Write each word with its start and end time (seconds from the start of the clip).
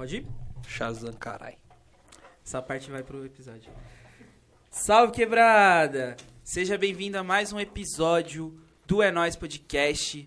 Pode 0.00 0.16
ir? 0.16 0.26
Shazam, 0.66 1.12
carai. 1.12 1.58
Essa 2.42 2.62
parte 2.62 2.90
vai 2.90 3.02
pro 3.02 3.22
episódio. 3.22 3.70
Salve 4.70 5.12
quebrada! 5.12 6.16
Seja 6.42 6.78
bem-vindo 6.78 7.18
a 7.18 7.22
mais 7.22 7.52
um 7.52 7.60
episódio 7.60 8.58
do 8.86 9.02
É 9.02 9.12
Nóis 9.12 9.36
Podcast. 9.36 10.26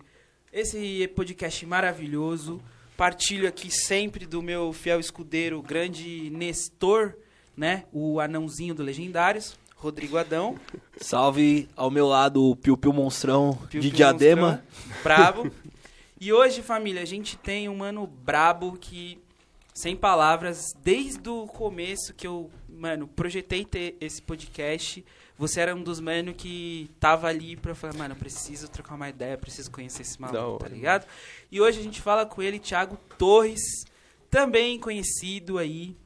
Esse 0.52 1.08
podcast 1.16 1.66
maravilhoso. 1.66 2.62
Partilho 2.96 3.48
aqui 3.48 3.68
sempre 3.68 4.26
do 4.26 4.40
meu 4.40 4.72
fiel 4.72 5.00
escudeiro, 5.00 5.60
grande 5.60 6.30
Nestor, 6.30 7.16
né? 7.56 7.82
O 7.92 8.20
anãozinho 8.20 8.76
do 8.76 8.82
Legendários, 8.84 9.58
Rodrigo 9.74 10.16
Adão. 10.16 10.56
Salve 11.00 11.68
ao 11.74 11.90
meu 11.90 12.06
lado 12.06 12.48
o 12.48 12.54
Piu 12.54 12.76
Piu 12.76 12.92
Monstrão 12.92 13.58
Piu 13.68 13.80
de 13.80 13.88
Piu 13.88 13.96
Diadema. 13.96 14.62
Monstrão, 14.78 15.02
brabo. 15.02 15.52
E 16.20 16.32
hoje, 16.32 16.62
família, 16.62 17.02
a 17.02 17.04
gente 17.04 17.36
tem 17.36 17.68
um 17.68 17.78
mano 17.78 18.06
brabo 18.06 18.78
que, 18.80 19.18
sem 19.74 19.96
palavras, 19.96 20.72
desde 20.82 21.28
o 21.28 21.46
começo 21.48 22.14
que 22.14 22.26
eu, 22.26 22.48
mano, 22.68 23.08
projetei 23.08 23.64
ter 23.64 23.96
esse 24.00 24.22
podcast, 24.22 25.04
você 25.36 25.60
era 25.60 25.74
um 25.74 25.82
dos 25.82 25.98
mano 25.98 26.32
que 26.32 26.88
tava 27.00 27.26
ali 27.26 27.56
pra 27.56 27.74
falar, 27.74 27.94
mano, 27.94 28.14
eu 28.14 28.18
preciso 28.18 28.68
trocar 28.68 28.94
uma 28.94 29.08
ideia, 29.08 29.36
preciso 29.36 29.70
conhecer 29.72 30.02
esse 30.02 30.20
maluco, 30.20 30.58
tá 30.60 30.68
ligado? 30.68 31.06
E 31.50 31.60
hoje 31.60 31.80
a 31.80 31.82
gente 31.82 32.00
fala 32.00 32.24
com 32.24 32.40
ele, 32.40 32.60
Thiago 32.60 32.96
Torres, 33.18 33.84
também 34.30 34.78
conhecido 34.78 35.58
aí 35.58 35.96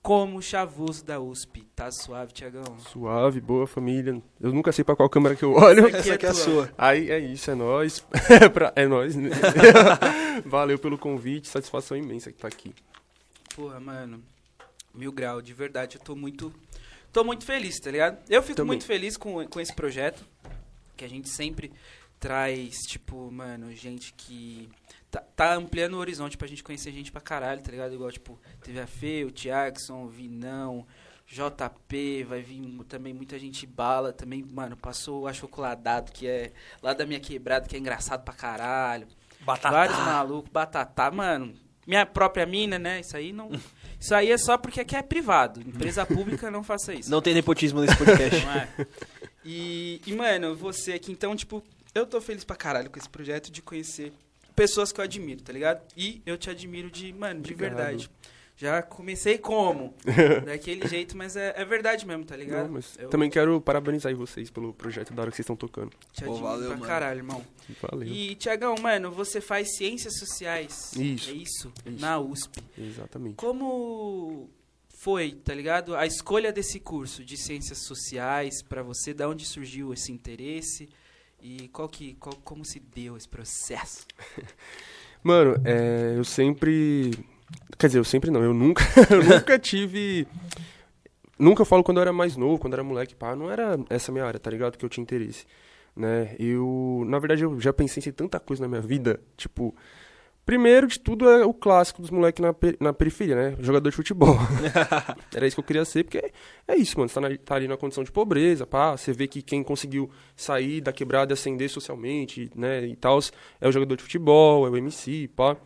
como 0.00 0.40
Chavoso 0.42 1.04
da 1.04 1.20
USP. 1.20 1.62
Tá 1.76 1.90
suave, 1.92 2.32
Thiagão? 2.32 2.64
Suave, 2.90 3.40
boa 3.40 3.66
família. 3.68 4.20
Eu 4.40 4.52
nunca 4.52 4.72
sei 4.72 4.84
pra 4.84 4.96
qual 4.96 5.08
câmera 5.08 5.36
que 5.36 5.44
eu 5.44 5.52
olho. 5.52 5.86
Essa 5.86 5.98
aqui 5.98 6.08
Essa 6.10 6.14
aqui 6.14 6.26
é 6.26 6.28
a 6.28 6.32
tua. 6.32 6.42
sua. 6.42 6.70
Aí 6.76 7.10
é 7.10 7.18
isso, 7.20 7.50
é 7.50 7.54
nóis. 7.54 8.04
É 8.28 8.48
pra- 8.50 8.72
é 8.74 8.86
nóis. 8.86 9.14
né? 9.14 9.30
Valeu 10.44 10.78
pelo 10.78 10.98
convite, 10.98 11.46
satisfação 11.46 11.96
imensa 11.96 12.32
que 12.32 12.38
tá 12.38 12.48
aqui. 12.48 12.74
Porra, 13.54 13.80
mano. 13.80 14.22
Mil 14.94 15.12
grau, 15.12 15.40
de 15.40 15.52
verdade, 15.54 15.96
eu 15.96 16.02
tô 16.02 16.14
muito. 16.14 16.52
Tô 17.12 17.24
muito 17.24 17.44
feliz, 17.44 17.78
tá 17.78 17.90
ligado? 17.90 18.18
Eu 18.28 18.42
fico 18.42 18.56
Também. 18.56 18.68
muito 18.68 18.84
feliz 18.84 19.16
com, 19.16 19.46
com 19.46 19.60
esse 19.60 19.74
projeto. 19.74 20.24
Que 20.96 21.04
a 21.04 21.08
gente 21.08 21.28
sempre 21.28 21.72
traz, 22.18 22.78
tipo, 22.86 23.30
mano, 23.30 23.72
gente 23.72 24.12
que. 24.14 24.68
Tá, 25.10 25.20
tá 25.36 25.54
ampliando 25.54 25.94
o 25.94 25.98
horizonte 25.98 26.38
pra 26.38 26.48
gente 26.48 26.62
conhecer 26.62 26.90
gente 26.90 27.12
pra 27.12 27.20
caralho, 27.20 27.62
tá 27.62 27.70
ligado? 27.70 27.94
Igual, 27.94 28.10
tipo, 28.10 28.38
teve 28.62 28.80
a 28.80 28.86
Fê, 28.86 29.24
o 29.24 29.30
Tiagson, 29.30 30.04
o 30.04 30.08
Vinão, 30.08 30.86
JP, 31.26 32.24
vai 32.24 32.40
vir 32.40 32.62
também 32.88 33.12
muita 33.12 33.38
gente 33.38 33.66
bala. 33.66 34.12
Também, 34.12 34.42
mano, 34.42 34.76
passou 34.76 35.22
o 35.22 35.26
achocoladado, 35.26 36.12
que 36.12 36.26
é 36.26 36.52
lá 36.82 36.94
da 36.94 37.04
minha 37.04 37.20
quebrada, 37.20 37.66
que 37.66 37.76
é 37.76 37.78
engraçado 37.78 38.24
pra 38.24 38.32
caralho. 38.34 39.06
Vários 39.44 39.98
malucos, 39.98 40.50
batata, 40.50 41.10
mano. 41.10 41.54
Minha 41.86 42.06
própria 42.06 42.46
mina, 42.46 42.78
né? 42.78 43.00
Isso 43.00 43.16
aí 43.16 43.32
não. 43.32 43.50
Isso 43.98 44.14
aí 44.14 44.32
é 44.32 44.38
só 44.38 44.58
porque 44.58 44.80
aqui 44.80 44.96
é 44.96 45.02
privado. 45.02 45.60
Empresa 45.60 46.04
pública 46.04 46.50
não 46.50 46.64
faça 46.64 46.92
isso. 46.92 47.08
Não 47.08 47.22
tem 47.22 47.34
nepotismo 47.34 47.80
nesse 47.80 47.96
podcast. 47.96 48.44
Não 48.44 48.52
é? 48.52 48.68
E, 49.44 50.00
e, 50.04 50.12
mano, 50.12 50.56
você 50.56 50.94
aqui, 50.94 51.12
então, 51.12 51.36
tipo, 51.36 51.62
eu 51.94 52.04
tô 52.04 52.20
feliz 52.20 52.42
pra 52.42 52.56
caralho 52.56 52.90
com 52.90 52.98
esse 52.98 53.08
projeto 53.08 53.50
de 53.50 53.62
conhecer 53.62 54.12
pessoas 54.56 54.90
que 54.90 55.00
eu 55.00 55.04
admiro, 55.04 55.40
tá 55.42 55.52
ligado? 55.52 55.82
E 55.96 56.20
eu 56.26 56.36
te 56.36 56.50
admiro 56.50 56.90
de, 56.90 57.12
mano, 57.12 57.40
de 57.40 57.52
Obrigado. 57.52 57.76
verdade. 57.76 58.10
Já 58.56 58.82
comecei 58.82 59.38
como? 59.38 59.94
Daquele 60.44 60.86
jeito, 60.86 61.16
mas 61.16 61.36
é, 61.36 61.54
é 61.56 61.64
verdade 61.64 62.06
mesmo, 62.06 62.24
tá 62.24 62.36
ligado? 62.36 62.66
Não, 62.66 62.74
mas 62.74 62.96
eu 62.98 63.08
também 63.08 63.28
quero 63.30 63.60
parabenizar 63.60 64.14
vocês 64.14 64.50
pelo 64.50 64.72
projeto 64.72 65.12
da 65.12 65.22
hora 65.22 65.30
que 65.30 65.36
vocês 65.36 65.44
estão 65.44 65.56
tocando. 65.56 65.90
te 66.12 66.24
Pô, 66.24 66.36
valeu, 66.36 66.68
pra 66.68 66.76
mano. 66.76 66.86
caralho, 66.86 67.18
irmão. 67.18 67.44
Valeu. 67.80 68.06
E, 68.06 68.34
Tiagão, 68.36 68.74
mano, 68.80 69.10
você 69.10 69.40
faz 69.40 69.76
ciências 69.76 70.18
sociais. 70.18 70.92
Isso. 70.94 71.30
É 71.30 71.32
isso? 71.32 71.72
Isso. 71.86 72.00
Na 72.00 72.18
USP. 72.20 72.62
Exatamente. 72.78 73.36
Como 73.36 74.48
foi, 74.88 75.32
tá 75.32 75.54
ligado? 75.54 75.96
A 75.96 76.06
escolha 76.06 76.52
desse 76.52 76.78
curso 76.78 77.24
de 77.24 77.36
ciências 77.36 77.78
sociais 77.78 78.62
pra 78.62 78.82
você, 78.82 79.12
da 79.12 79.28
onde 79.28 79.44
surgiu 79.44 79.92
esse 79.92 80.12
interesse 80.12 80.88
e 81.40 81.66
qual 81.68 81.88
que, 81.88 82.14
qual, 82.14 82.36
como 82.44 82.64
se 82.64 82.78
deu 82.78 83.16
esse 83.16 83.28
processo? 83.28 84.06
Mano, 85.24 85.60
é, 85.64 86.14
eu 86.16 86.24
sempre. 86.24 87.10
Quer 87.82 87.88
dizer, 87.88 87.98
eu 87.98 88.04
sempre 88.04 88.30
não, 88.30 88.40
eu 88.44 88.54
nunca, 88.54 88.84
eu 89.10 89.24
nunca 89.24 89.58
tive. 89.58 90.24
Nunca 91.36 91.64
falo 91.64 91.82
quando 91.82 91.96
eu 91.96 92.02
era 92.02 92.12
mais 92.12 92.36
novo, 92.36 92.56
quando 92.56 92.74
eu 92.74 92.76
era 92.76 92.84
moleque, 92.84 93.12
pá, 93.12 93.34
não 93.34 93.50
era 93.50 93.76
essa 93.90 94.12
minha 94.12 94.24
área, 94.24 94.38
tá 94.38 94.48
ligado? 94.48 94.78
Que 94.78 94.84
eu 94.84 94.88
tinha 94.88 95.02
interesse. 95.02 95.44
Né? 95.96 96.36
Eu, 96.38 97.02
na 97.08 97.18
verdade, 97.18 97.42
eu 97.42 97.58
já 97.60 97.72
pensei 97.72 98.00
em 98.06 98.12
tanta 98.12 98.38
coisa 98.38 98.62
na 98.62 98.68
minha 98.68 98.80
vida, 98.80 99.18
tipo. 99.36 99.74
Primeiro 100.46 100.86
de 100.86 101.00
tudo 101.00 101.28
é 101.28 101.44
o 101.44 101.52
clássico 101.52 102.00
dos 102.00 102.10
moleques 102.10 102.40
na, 102.40 102.54
na 102.78 102.92
periferia, 102.92 103.34
né? 103.34 103.56
Jogador 103.58 103.90
de 103.90 103.96
futebol. 103.96 104.36
Era 105.34 105.44
isso 105.44 105.56
que 105.56 105.60
eu 105.60 105.64
queria 105.64 105.84
ser, 105.84 106.04
porque 106.04 106.18
é, 106.18 106.30
é 106.68 106.76
isso, 106.76 106.96
mano. 106.98 107.08
Você 107.08 107.14
tá, 107.20 107.20
na- 107.28 107.36
tá 107.36 107.54
ali 107.56 107.66
na 107.66 107.76
condição 107.76 108.04
de 108.04 108.12
pobreza, 108.12 108.64
pá. 108.64 108.96
Você 108.96 109.12
vê 109.12 109.26
que 109.26 109.42
quem 109.42 109.62
conseguiu 109.64 110.08
sair 110.36 110.80
da 110.80 110.92
quebrada 110.92 111.32
e 111.32 111.34
ascender 111.34 111.68
socialmente, 111.68 112.48
né? 112.54 112.84
E 112.86 112.94
tal, 112.94 113.18
é 113.60 113.68
o 113.68 113.72
jogador 113.72 113.96
de 113.96 114.02
futebol, 114.04 114.66
é 114.66 114.70
o 114.70 114.76
MC, 114.76 115.28
pá. 115.34 115.56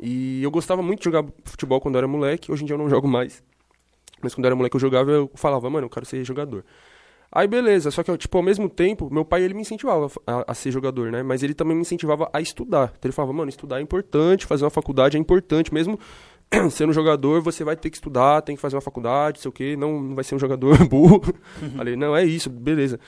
E 0.00 0.42
eu 0.42 0.50
gostava 0.50 0.82
muito 0.82 1.00
de 1.00 1.04
jogar 1.04 1.24
futebol 1.44 1.80
quando 1.80 1.94
eu 1.96 1.98
era 1.98 2.08
moleque. 2.08 2.50
Hoje 2.50 2.62
em 2.62 2.66
dia 2.66 2.74
eu 2.74 2.78
não 2.78 2.88
jogo 2.88 3.06
mais. 3.06 3.42
Mas 4.22 4.34
quando 4.34 4.44
eu 4.44 4.48
era 4.48 4.56
moleque 4.56 4.76
eu 4.76 4.80
jogava, 4.80 5.10
eu 5.10 5.30
falava, 5.34 5.68
mano, 5.68 5.86
eu 5.86 5.90
quero 5.90 6.06
ser 6.06 6.24
jogador. 6.24 6.64
Aí 7.32 7.46
beleza, 7.46 7.92
só 7.92 8.02
que, 8.02 8.16
tipo, 8.18 8.36
ao 8.36 8.42
mesmo 8.42 8.68
tempo, 8.68 9.08
meu 9.08 9.24
pai, 9.24 9.42
ele 9.44 9.54
me 9.54 9.60
incentivava 9.60 10.10
a, 10.26 10.50
a 10.50 10.54
ser 10.54 10.72
jogador, 10.72 11.12
né? 11.12 11.22
Mas 11.22 11.44
ele 11.44 11.54
também 11.54 11.76
me 11.76 11.82
incentivava 11.82 12.28
a 12.32 12.40
estudar. 12.40 12.92
Então 12.98 13.08
ele 13.08 13.12
falava, 13.12 13.32
mano, 13.32 13.48
estudar 13.48 13.78
é 13.78 13.82
importante, 13.82 14.46
fazer 14.46 14.64
uma 14.64 14.70
faculdade 14.70 15.16
é 15.16 15.20
importante, 15.20 15.72
mesmo 15.72 15.98
sendo 16.72 16.92
jogador, 16.92 17.40
você 17.40 17.62
vai 17.62 17.76
ter 17.76 17.88
que 17.88 17.96
estudar, 17.96 18.42
tem 18.42 18.56
que 18.56 18.62
fazer 18.62 18.74
uma 18.74 18.82
faculdade, 18.82 19.40
sei 19.40 19.48
o 19.48 19.52
quê, 19.52 19.76
não, 19.76 20.02
não 20.02 20.14
vai 20.16 20.24
ser 20.24 20.34
um 20.34 20.40
jogador 20.40 20.76
burro. 20.88 21.22
Falei, 21.76 21.94
não, 21.94 22.16
é 22.16 22.24
isso, 22.24 22.50
beleza. 22.50 22.98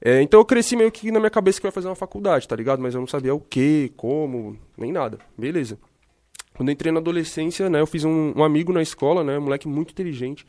É, 0.00 0.22
então 0.22 0.40
eu 0.40 0.44
cresci 0.46 0.74
meio 0.74 0.90
que 0.90 1.10
na 1.10 1.18
minha 1.18 1.30
cabeça 1.30 1.60
que 1.60 1.66
eu 1.66 1.68
ia 1.68 1.72
fazer 1.72 1.88
uma 1.88 1.94
faculdade, 1.94 2.48
tá 2.48 2.56
ligado? 2.56 2.80
Mas 2.80 2.94
eu 2.94 3.00
não 3.00 3.08
sabia 3.08 3.34
o 3.34 3.40
que, 3.40 3.92
como, 3.96 4.56
nem 4.78 4.92
nada. 4.92 5.18
Beleza. 5.36 5.78
Quando 6.58 6.72
entrei 6.72 6.90
na 6.90 6.98
adolescência, 6.98 7.70
né, 7.70 7.80
eu 7.80 7.86
fiz 7.86 8.02
um, 8.02 8.32
um 8.34 8.42
amigo 8.42 8.72
na 8.72 8.82
escola, 8.82 9.22
né, 9.22 9.38
um 9.38 9.42
moleque 9.42 9.68
muito 9.68 9.92
inteligente, 9.92 10.44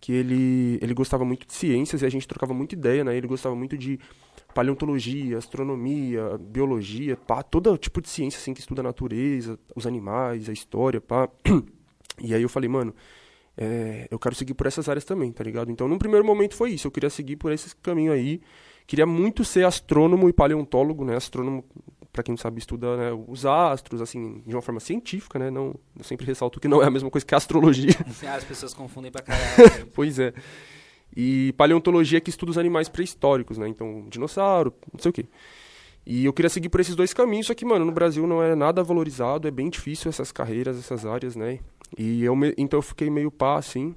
que 0.00 0.10
ele, 0.10 0.76
ele 0.82 0.92
gostava 0.92 1.24
muito 1.24 1.46
de 1.46 1.52
ciências 1.52 2.02
e 2.02 2.04
a 2.04 2.08
gente 2.08 2.26
trocava 2.26 2.52
muita 2.52 2.74
ideia, 2.74 3.04
né, 3.04 3.16
ele 3.16 3.28
gostava 3.28 3.54
muito 3.54 3.78
de 3.78 3.96
paleontologia, 4.52 5.38
astronomia, 5.38 6.36
biologia, 6.36 7.16
pá, 7.16 7.44
todo 7.44 7.78
tipo 7.78 8.02
de 8.02 8.08
ciência, 8.08 8.38
assim, 8.38 8.52
que 8.52 8.58
estuda 8.58 8.80
a 8.80 8.82
natureza, 8.82 9.56
os 9.76 9.86
animais, 9.86 10.48
a 10.48 10.52
história, 10.52 11.00
pá. 11.00 11.28
E 12.20 12.34
aí 12.34 12.42
eu 12.42 12.48
falei, 12.48 12.68
mano, 12.68 12.92
é, 13.56 14.08
eu 14.10 14.18
quero 14.18 14.34
seguir 14.34 14.54
por 14.54 14.66
essas 14.66 14.88
áreas 14.88 15.04
também, 15.04 15.30
tá 15.30 15.44
ligado? 15.44 15.70
Então, 15.70 15.86
num 15.86 15.96
primeiro 15.96 16.26
momento 16.26 16.56
foi 16.56 16.72
isso, 16.72 16.88
eu 16.88 16.90
queria 16.90 17.08
seguir 17.08 17.36
por 17.36 17.52
esse 17.52 17.74
caminho 17.76 18.12
aí, 18.12 18.40
queria 18.84 19.06
muito 19.06 19.44
ser 19.44 19.64
astrônomo 19.64 20.28
e 20.28 20.32
paleontólogo, 20.32 21.04
né, 21.04 21.14
astrônomo 21.14 21.64
para 22.12 22.22
quem 22.22 22.32
não 22.32 22.36
sabe, 22.36 22.58
estuda 22.58 22.96
né, 22.96 23.24
os 23.26 23.46
astros, 23.46 24.02
assim, 24.02 24.42
de 24.46 24.54
uma 24.54 24.60
forma 24.60 24.80
científica, 24.80 25.38
né? 25.38 25.50
Não, 25.50 25.74
eu 25.96 26.04
sempre 26.04 26.26
ressalto 26.26 26.60
que 26.60 26.68
não 26.68 26.82
é 26.82 26.86
a 26.86 26.90
mesma 26.90 27.10
coisa 27.10 27.26
que 27.26 27.34
a 27.34 27.38
astrologia. 27.38 27.90
Assim, 28.06 28.26
as 28.26 28.44
pessoas 28.44 28.74
confundem 28.74 29.10
pra 29.10 29.22
caralho. 29.22 29.86
pois 29.94 30.18
é. 30.18 30.34
E 31.16 31.52
paleontologia 31.56 32.20
que 32.20 32.28
estuda 32.30 32.50
os 32.50 32.58
animais 32.58 32.88
pré-históricos, 32.88 33.56
né? 33.56 33.66
Então, 33.66 34.06
dinossauro, 34.10 34.74
não 34.92 35.00
sei 35.00 35.10
o 35.10 35.12
quê. 35.12 35.26
E 36.04 36.24
eu 36.24 36.32
queria 36.32 36.48
seguir 36.50 36.68
por 36.68 36.80
esses 36.80 36.94
dois 36.96 37.14
caminhos, 37.14 37.46
só 37.46 37.54
que, 37.54 37.64
mano, 37.64 37.84
no 37.84 37.92
Brasil 37.92 38.26
não 38.26 38.42
é 38.42 38.54
nada 38.54 38.82
valorizado, 38.82 39.46
é 39.48 39.50
bem 39.50 39.70
difícil 39.70 40.08
essas 40.08 40.32
carreiras, 40.32 40.78
essas 40.78 41.06
áreas, 41.06 41.34
né? 41.36 41.60
E 41.96 42.24
eu 42.24 42.34
me- 42.36 42.54
então 42.58 42.78
eu 42.78 42.82
fiquei 42.82 43.08
meio 43.08 43.30
pá, 43.30 43.56
assim. 43.56 43.94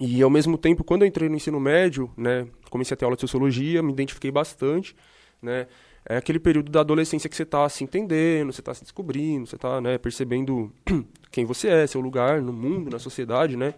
E 0.00 0.22
ao 0.22 0.30
mesmo 0.30 0.58
tempo, 0.58 0.82
quando 0.82 1.02
eu 1.02 1.08
entrei 1.08 1.28
no 1.28 1.36
ensino 1.36 1.60
médio, 1.60 2.10
né, 2.16 2.46
comecei 2.70 2.94
a 2.94 2.96
ter 2.98 3.04
aula 3.04 3.16
de 3.16 3.20
sociologia, 3.20 3.82
me 3.82 3.92
identifiquei 3.92 4.30
bastante, 4.30 4.94
né? 5.40 5.66
É 6.04 6.16
aquele 6.16 6.40
período 6.40 6.70
da 6.70 6.80
adolescência 6.80 7.28
que 7.28 7.36
você 7.36 7.44
tá 7.44 7.68
se 7.68 7.84
entendendo, 7.84 8.52
você 8.52 8.62
tá 8.62 8.72
se 8.74 8.82
descobrindo, 8.82 9.46
você 9.46 9.56
tá, 9.56 9.80
né, 9.80 9.98
percebendo 9.98 10.72
quem 11.30 11.44
você 11.44 11.68
é, 11.68 11.86
seu 11.86 12.00
lugar 12.00 12.40
no 12.40 12.52
mundo, 12.52 12.90
na 12.90 12.98
sociedade, 12.98 13.56
né? 13.56 13.74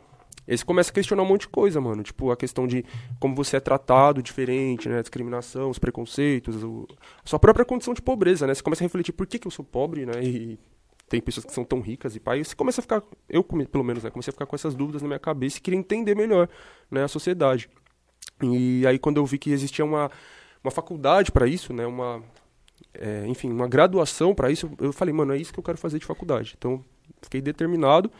E 0.46 0.52
aí 0.52 0.58
você 0.58 0.64
começa 0.64 0.90
a 0.90 0.94
questionar 0.94 1.22
um 1.22 1.26
monte 1.26 1.42
de 1.42 1.48
coisa, 1.48 1.80
mano. 1.80 2.02
Tipo, 2.02 2.30
a 2.30 2.36
questão 2.36 2.66
de 2.66 2.84
como 3.20 3.34
você 3.34 3.56
é 3.56 3.60
tratado 3.60 4.22
diferente, 4.22 4.88
né? 4.88 4.98
A 4.98 5.02
discriminação, 5.02 5.70
os 5.70 5.78
preconceitos, 5.78 6.62
o... 6.64 6.86
a 7.24 7.28
sua 7.28 7.38
própria 7.38 7.64
condição 7.64 7.94
de 7.94 8.02
pobreza, 8.02 8.46
né? 8.46 8.54
Você 8.54 8.62
começa 8.62 8.82
a 8.82 8.86
refletir 8.86 9.12
por 9.12 9.26
que, 9.26 9.38
que 9.38 9.46
eu 9.46 9.50
sou 9.50 9.64
pobre, 9.64 10.04
né? 10.04 10.22
E 10.22 10.58
tem 11.08 11.20
pessoas 11.20 11.44
que 11.44 11.52
são 11.52 11.64
tão 11.64 11.80
ricas 11.80 12.16
e 12.16 12.20
pai. 12.20 12.40
E 12.40 12.44
você 12.44 12.56
começa 12.56 12.80
a 12.80 12.82
ficar, 12.82 13.02
eu 13.28 13.44
pelo 13.44 13.84
menos, 13.84 14.02
né? 14.02 14.10
Comecei 14.10 14.30
a 14.30 14.32
ficar 14.32 14.46
com 14.46 14.56
essas 14.56 14.74
dúvidas 14.74 15.02
na 15.02 15.08
minha 15.08 15.20
cabeça 15.20 15.58
e 15.58 15.60
queria 15.60 15.78
entender 15.78 16.16
melhor, 16.16 16.48
né? 16.90 17.04
A 17.04 17.08
sociedade. 17.08 17.68
E 18.42 18.84
aí 18.86 18.98
quando 18.98 19.18
eu 19.18 19.26
vi 19.26 19.38
que 19.38 19.50
existia 19.50 19.84
uma, 19.84 20.10
uma 20.62 20.70
faculdade 20.70 21.32
para 21.32 21.46
isso, 21.46 21.72
né? 21.72 21.86
Uma, 21.86 22.22
é, 22.94 23.24
enfim, 23.26 23.50
uma 23.50 23.66
graduação 23.68 24.34
para 24.34 24.50
isso, 24.50 24.70
eu 24.78 24.92
falei, 24.92 25.12
mano, 25.12 25.32
é 25.34 25.38
isso 25.38 25.52
que 25.52 25.58
eu 25.58 25.64
quero 25.64 25.78
fazer 25.78 25.98
de 25.98 26.06
faculdade. 26.06 26.54
Então, 26.56 26.84
fiquei 27.20 27.40
determinado. 27.40 28.10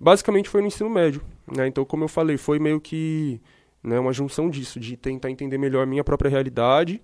Basicamente 0.00 0.48
foi 0.48 0.60
no 0.60 0.68
ensino 0.68 0.88
médio, 0.88 1.20
né? 1.46 1.66
Então, 1.66 1.84
como 1.84 2.04
eu 2.04 2.08
falei, 2.08 2.36
foi 2.36 2.58
meio 2.58 2.80
que 2.80 3.40
né, 3.82 3.98
uma 3.98 4.12
junção 4.12 4.48
disso, 4.48 4.78
de 4.78 4.96
tentar 4.96 5.30
entender 5.30 5.58
melhor 5.58 5.82
a 5.82 5.86
minha 5.86 6.04
própria 6.04 6.28
realidade 6.30 7.02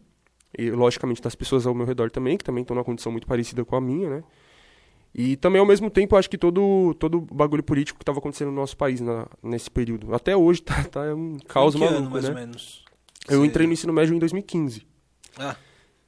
e, 0.57 0.71
logicamente, 0.71 1.21
das 1.21 1.35
pessoas 1.35 1.67
ao 1.67 1.75
meu 1.75 1.87
redor 1.87 2.11
também, 2.11 2.37
que 2.37 2.45
também 2.45 2.63
estão 2.63 2.75
numa 2.75 2.85
condição 2.85 3.11
muito 3.11 3.27
parecida 3.27 3.65
com 3.65 3.75
a 3.75 3.81
minha, 3.81 4.09
né? 4.09 4.25
E 5.13 5.37
também, 5.37 5.61
ao 5.61 5.67
mesmo 5.67 5.91
tempo, 5.91 6.17
acho 6.17 6.29
que 6.29 6.37
todo 6.37 6.93
todo 6.99 7.19
o 7.19 7.21
bagulho 7.21 7.63
político 7.63 7.99
que 7.99 8.05
tava 8.05 8.19
acontecendo 8.19 8.49
no 8.49 8.57
nosso 8.57 8.77
país 8.77 9.01
na- 9.01 9.29
nesse 9.43 9.71
período. 9.71 10.13
Até 10.15 10.37
hoje 10.37 10.61
tá, 10.63 10.83
tá 10.85 11.01
um 11.15 11.37
caos 11.49 11.75
que 11.75 11.85
ano, 11.85 11.95
maluco, 11.95 12.11
mais 12.13 12.25
né? 12.25 12.31
ou 12.31 12.35
menos? 12.37 12.85
Eu 13.29 13.41
Você- 13.41 13.47
entrei 13.47 13.67
no 13.67 13.73
ensino 13.73 13.93
médio 13.93 14.15
em 14.15 14.19
2015. 14.19 14.87
Ah, 15.39 15.57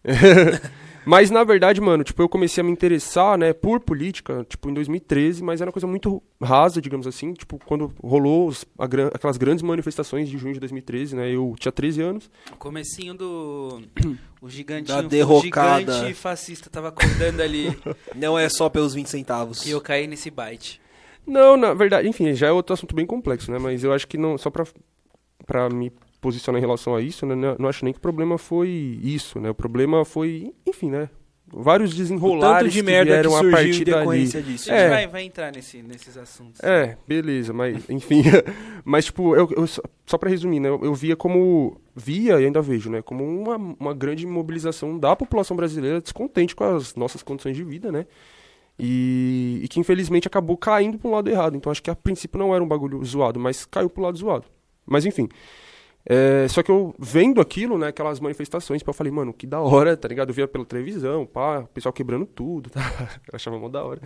Mas, 1.09 1.31
na 1.31 1.45
verdade, 1.45 1.81
mano, 1.81 2.03
tipo, 2.03 2.21
eu 2.21 2.29
comecei 2.29 2.61
a 2.61 2.65
me 2.65 2.73
interessar, 2.73 3.39
né, 3.39 3.53
por 3.53 3.79
política, 3.79 4.45
tipo, 4.49 4.69
em 4.69 4.75
2013, 4.75 5.41
mas 5.41 5.61
era 5.61 5.69
uma 5.69 5.73
coisa 5.73 5.87
muito 5.87 6.21
rasa, 6.43 6.81
digamos 6.83 7.07
assim. 7.07 7.33
Tipo, 7.33 7.61
quando 7.65 7.93
rolou 8.03 8.49
os- 8.49 8.65
gran- 8.89 9.11
aquelas 9.15 9.37
grandes 9.37 9.63
manifestações 9.63 10.29
de 10.29 10.37
junho 10.37 10.55
de 10.55 10.59
2013, 10.61 11.15
né, 11.15 11.31
eu 11.31 11.55
tinha 11.61 11.71
13 11.71 12.03
anos. 12.03 12.29
Comecinho 12.59 13.15
do. 13.15 13.83
O 14.43 14.51
gigantinho. 14.51 15.03
Da 15.03 15.09
derrocada. 15.09 15.93
O 15.93 15.95
gigante 15.97 16.15
fascista 16.15 16.69
tava 16.69 16.89
acordando 16.89 17.41
ali. 17.41 17.77
não 18.15 18.39
é 18.39 18.49
só 18.49 18.69
pelos 18.69 18.93
20 18.95 19.07
centavos. 19.09 19.65
e 19.65 19.71
eu 19.71 19.81
caí 19.81 20.07
nesse 20.07 20.31
bite. 20.31 20.81
Não, 21.27 21.57
na 21.57 21.73
verdade, 21.73 22.07
enfim, 22.09 22.33
já 22.35 22.49
é 22.49 22.53
outro 22.53 22.75
assunto 22.75 22.95
bem 22.95 23.07
complexo, 23.07 23.51
né, 23.51 23.59
mas 23.61 23.83
eu 23.85 23.93
acho 23.93 24.07
que 24.07 24.19
não, 24.19 24.37
só 24.39 24.51
pra, 24.51 24.65
pra 25.47 25.69
me 25.69 25.91
posicionar 26.27 26.59
em 26.59 26.65
relação 26.65 26.97
a 26.97 27.01
isso, 27.01 27.25
né, 27.25 27.35
não, 27.57 27.69
acho 27.69 27.85
nem 27.85 27.93
que 27.95 27.99
o 27.99 28.03
problema 28.03 28.37
foi 28.37 28.99
isso, 29.01 29.39
né, 29.39 29.49
o 29.51 29.55
problema 29.55 30.05
foi, 30.05 30.53
enfim, 30.67 30.91
né, 30.91 31.09
vários 31.47 31.93
O 31.93 31.97
desenrolares 31.97 32.65
tanto 32.65 32.73
de 32.73 32.79
que 32.81 32.83
merda 32.85 33.05
que 33.05 33.13
vieram 33.13 33.35
a 33.37 33.39
surgiu 33.39 33.51
partir 33.53 33.85
dali. 33.85 34.23
disso. 34.25 34.37
A 34.37 34.41
gente 34.43 34.71
É. 34.71 34.89
vai, 34.89 35.07
vai 35.07 35.23
entrar 35.23 35.53
nesse, 35.53 35.81
nesses 35.83 36.17
assuntos. 36.17 36.61
É, 36.65 36.97
beleza, 37.07 37.53
mas 37.53 37.85
enfim. 37.89 38.23
mas, 38.85 39.05
tipo, 39.05 39.37
eu, 39.37 39.49
eu 39.57 39.65
só, 40.05 40.19
pra 40.19 40.29
resumir, 40.29 40.59
né? 40.59 40.69
Eu, 40.69 40.81
eu 40.83 40.93
via 40.95 41.15
como. 41.15 41.81
Via 41.95 42.41
e 42.41 42.45
ainda 42.47 42.61
vejo, 42.61 42.91
né? 42.91 43.01
Como 43.01 43.25
uma, 43.25 43.55
uma 43.79 43.95
grande 43.95 44.27
mobilização 44.27 44.99
da 44.99 45.15
população 45.15 45.57
brasileira 45.57 46.01
descontente 46.01 46.55
com 46.57 46.65
as 46.65 46.97
nossas 46.97 47.23
condições 47.23 47.57
de 47.57 47.63
vida, 47.63 47.93
né? 47.93 48.07
E, 48.79 49.61
e 49.63 49.69
que 49.69 49.79
infelizmente 49.81 50.27
acabou 50.27 50.57
caindo 50.57 50.99
pra 50.99 51.09
um 51.09 51.13
lado 51.13 51.31
errado. 51.31 51.57
Então 51.57 51.71
acho 51.71 51.83
que 51.83 51.91
a 51.91 51.95
princípio 51.95 52.39
não 52.41 52.53
era 52.55 52.63
um 52.63 52.69
bagulho 52.69 53.03
zoado, 53.05 53.39
mas 53.41 53.65
caiu 53.65 53.89
pro 53.89 54.03
lado 54.03 54.19
zoado. 54.19 54.47
Mas 54.85 55.07
enfim. 55.07 55.29
É, 56.09 56.47
só 56.49 56.63
que 56.63 56.71
eu 56.71 56.95
vendo 56.99 57.41
aquilo, 57.41 57.77
né, 57.77 57.89
aquelas 57.89 58.21
manifestações, 58.21 58.81
pá, 58.81 58.91
eu 58.91 58.95
falei, 58.95 59.13
mano, 59.13 59.33
que 59.33 59.45
da 59.45 59.61
hora, 59.61 59.97
tá 59.97 60.07
ligado? 60.07 60.29
Eu 60.29 60.35
via 60.35 60.47
pela 60.47 60.65
televisão, 60.65 61.27
pá, 61.27 61.61
o 61.61 61.67
pessoal 61.67 61.93
quebrando 61.93 62.25
tudo, 62.25 62.71
tá? 62.71 62.81
Eu 63.27 63.35
achava 63.35 63.59
mó 63.59 63.69
da 63.69 63.83
hora. 63.85 64.01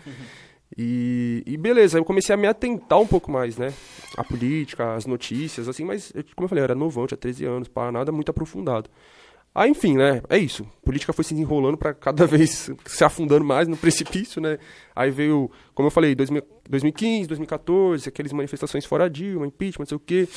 E, 0.78 1.42
e 1.46 1.56
beleza, 1.58 1.98
eu 1.98 2.04
comecei 2.04 2.34
a 2.34 2.38
me 2.38 2.46
atentar 2.46 2.98
um 2.98 3.06
pouco 3.06 3.30
mais, 3.30 3.58
né? 3.58 3.74
A 4.16 4.24
política, 4.24 4.94
as 4.94 5.04
notícias, 5.04 5.68
assim, 5.68 5.84
mas, 5.84 6.10
como 6.34 6.46
eu 6.46 6.48
falei, 6.48 6.62
eu 6.62 6.64
era 6.64 6.74
novão, 6.74 7.06
tinha 7.06 7.18
13 7.18 7.44
anos, 7.44 7.68
pá, 7.68 7.92
nada 7.92 8.10
muito 8.10 8.30
aprofundado. 8.30 8.88
Aí, 9.54 9.68
enfim, 9.68 9.96
né? 9.96 10.22
É 10.28 10.38
isso. 10.38 10.62
A 10.62 10.84
política 10.84 11.12
foi 11.12 11.24
se 11.24 11.34
desenrolando 11.34 11.76
pra 11.76 11.92
cada 11.92 12.24
vez 12.26 12.70
se 12.86 13.04
afundando 13.04 13.44
mais 13.44 13.68
no 13.68 13.76
precipício, 13.76 14.40
né? 14.40 14.58
Aí 14.94 15.10
veio, 15.10 15.50
como 15.74 15.88
eu 15.88 15.90
falei, 15.90 16.14
2000 16.14 16.42
2015, 16.70 17.26
2014, 17.26 18.08
aquelas 18.08 18.32
manifestações 18.32 18.84
fora 18.84 19.10
Dilma, 19.10 19.44
impeachment, 19.44 19.82
não 19.82 19.88
sei 19.88 19.96
o 19.96 20.00
quê. 20.00 20.28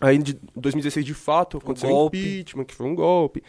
Aí, 0.00 0.18
de 0.18 0.36
2016, 0.56 1.04
de 1.06 1.14
fato, 1.14 1.58
aconteceu 1.58 1.88
o 1.88 1.92
golpe. 1.92 2.18
impeachment, 2.18 2.64
que 2.64 2.74
foi 2.74 2.86
um 2.86 2.94
golpe. 2.94 3.42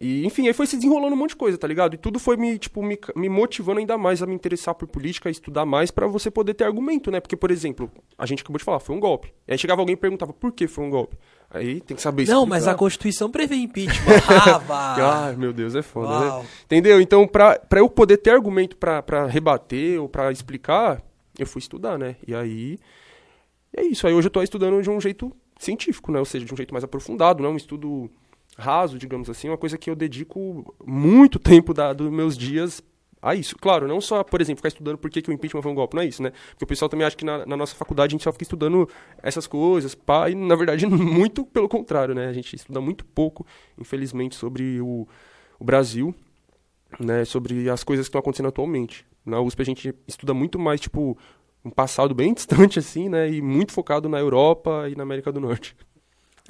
E, 0.00 0.24
enfim, 0.24 0.46
aí 0.46 0.52
foi 0.52 0.64
se 0.64 0.76
desenrolando 0.76 1.12
um 1.12 1.18
monte 1.18 1.30
de 1.30 1.36
coisa, 1.36 1.58
tá 1.58 1.66
ligado? 1.66 1.94
E 1.94 1.98
tudo 1.98 2.20
foi 2.20 2.36
me, 2.36 2.56
tipo, 2.56 2.80
me, 2.84 2.96
me 3.16 3.28
motivando 3.28 3.80
ainda 3.80 3.98
mais 3.98 4.22
a 4.22 4.26
me 4.26 4.32
interessar 4.34 4.72
por 4.76 4.86
política, 4.86 5.28
a 5.28 5.32
estudar 5.32 5.66
mais 5.66 5.90
pra 5.90 6.06
você 6.06 6.30
poder 6.30 6.54
ter 6.54 6.62
argumento, 6.62 7.10
né? 7.10 7.18
Porque, 7.18 7.34
por 7.34 7.50
exemplo, 7.50 7.90
a 8.16 8.24
gente 8.24 8.42
acabou 8.44 8.58
de 8.58 8.64
falar, 8.64 8.78
foi 8.78 8.94
um 8.94 9.00
golpe. 9.00 9.32
Aí 9.48 9.58
chegava 9.58 9.82
alguém 9.82 9.94
e 9.94 9.96
perguntava 9.96 10.32
por 10.32 10.52
que 10.52 10.68
foi 10.68 10.84
um 10.84 10.90
golpe. 10.90 11.16
Aí 11.50 11.80
tem 11.80 11.96
que 11.96 12.02
saber 12.02 12.28
Não, 12.28 12.42
explicar. 12.42 12.46
mas 12.46 12.68
a 12.68 12.76
Constituição 12.76 13.28
prevê 13.28 13.56
impeachment. 13.56 14.06
Ah. 14.70 15.24
Ai, 15.26 15.36
meu 15.36 15.52
Deus, 15.52 15.74
é 15.74 15.82
foda, 15.82 16.20
né? 16.20 16.26
Uau. 16.26 16.46
Entendeu? 16.66 17.00
Então, 17.00 17.26
pra, 17.26 17.58
pra 17.58 17.80
eu 17.80 17.90
poder 17.90 18.18
ter 18.18 18.30
argumento 18.30 18.76
pra, 18.76 19.02
pra 19.02 19.26
rebater 19.26 20.00
ou 20.00 20.08
pra 20.08 20.30
explicar, 20.30 21.02
eu 21.36 21.46
fui 21.46 21.58
estudar, 21.58 21.98
né? 21.98 22.14
E 22.24 22.36
aí. 22.36 22.78
É 23.76 23.82
isso. 23.82 24.06
Aí 24.06 24.14
hoje 24.14 24.28
eu 24.28 24.32
tô 24.32 24.42
estudando 24.42 24.80
de 24.80 24.88
um 24.88 25.00
jeito 25.00 25.34
científico, 25.58 26.12
né? 26.12 26.18
Ou 26.18 26.24
seja, 26.24 26.44
de 26.44 26.52
um 26.54 26.56
jeito 26.56 26.72
mais 26.72 26.84
aprofundado, 26.84 27.42
não 27.42 27.50
é 27.50 27.52
um 27.52 27.56
estudo 27.56 28.10
raso, 28.56 28.98
digamos 28.98 29.30
assim, 29.30 29.48
uma 29.48 29.58
coisa 29.58 29.78
que 29.78 29.88
eu 29.90 29.94
dedico 29.94 30.74
muito 30.84 31.38
tempo 31.40 31.72
da, 31.74 31.92
dos 31.92 32.10
meus 32.10 32.36
dias 32.36 32.82
a 33.20 33.34
isso. 33.34 33.56
Claro, 33.56 33.86
não 33.86 34.00
só, 34.00 34.22
por 34.24 34.40
exemplo, 34.40 34.58
ficar 34.58 34.68
estudando 34.68 34.98
por 34.98 35.10
que, 35.10 35.22
que 35.22 35.30
o 35.30 35.32
impeachment 35.32 35.62
foi 35.62 35.72
um 35.72 35.74
golpe, 35.74 35.96
não 35.96 36.02
é 36.02 36.06
isso, 36.06 36.22
né? 36.22 36.32
Porque 36.50 36.64
o 36.64 36.66
pessoal 36.66 36.88
também 36.88 37.06
acha 37.06 37.16
que 37.16 37.24
na, 37.24 37.44
na 37.44 37.56
nossa 37.56 37.74
faculdade 37.74 38.12
a 38.12 38.14
gente 38.14 38.24
só 38.24 38.32
fica 38.32 38.44
estudando 38.44 38.88
essas 39.22 39.46
coisas, 39.46 39.94
pá, 39.94 40.30
e 40.30 40.34
na 40.34 40.54
verdade 40.54 40.86
muito 40.86 41.44
pelo 41.44 41.68
contrário, 41.68 42.14
né? 42.14 42.28
A 42.28 42.32
gente 42.32 42.54
estuda 42.54 42.80
muito 42.80 43.04
pouco, 43.04 43.46
infelizmente, 43.78 44.34
sobre 44.34 44.80
o, 44.80 45.06
o 45.58 45.64
Brasil, 45.64 46.14
né? 46.98 47.24
Sobre 47.24 47.68
as 47.68 47.84
coisas 47.84 48.06
que 48.06 48.08
estão 48.08 48.20
acontecendo 48.20 48.48
atualmente. 48.48 49.06
Na 49.24 49.40
USP 49.40 49.60
a 49.60 49.64
gente 49.64 49.94
estuda 50.06 50.32
muito 50.32 50.58
mais, 50.58 50.80
tipo, 50.80 51.18
um 51.68 51.70
passado 51.70 52.14
bem 52.14 52.32
distante, 52.34 52.78
assim, 52.78 53.08
né? 53.08 53.30
E 53.30 53.40
muito 53.40 53.72
focado 53.72 54.08
na 54.08 54.18
Europa 54.18 54.88
e 54.90 54.96
na 54.96 55.02
América 55.02 55.30
do 55.30 55.40
Norte. 55.40 55.76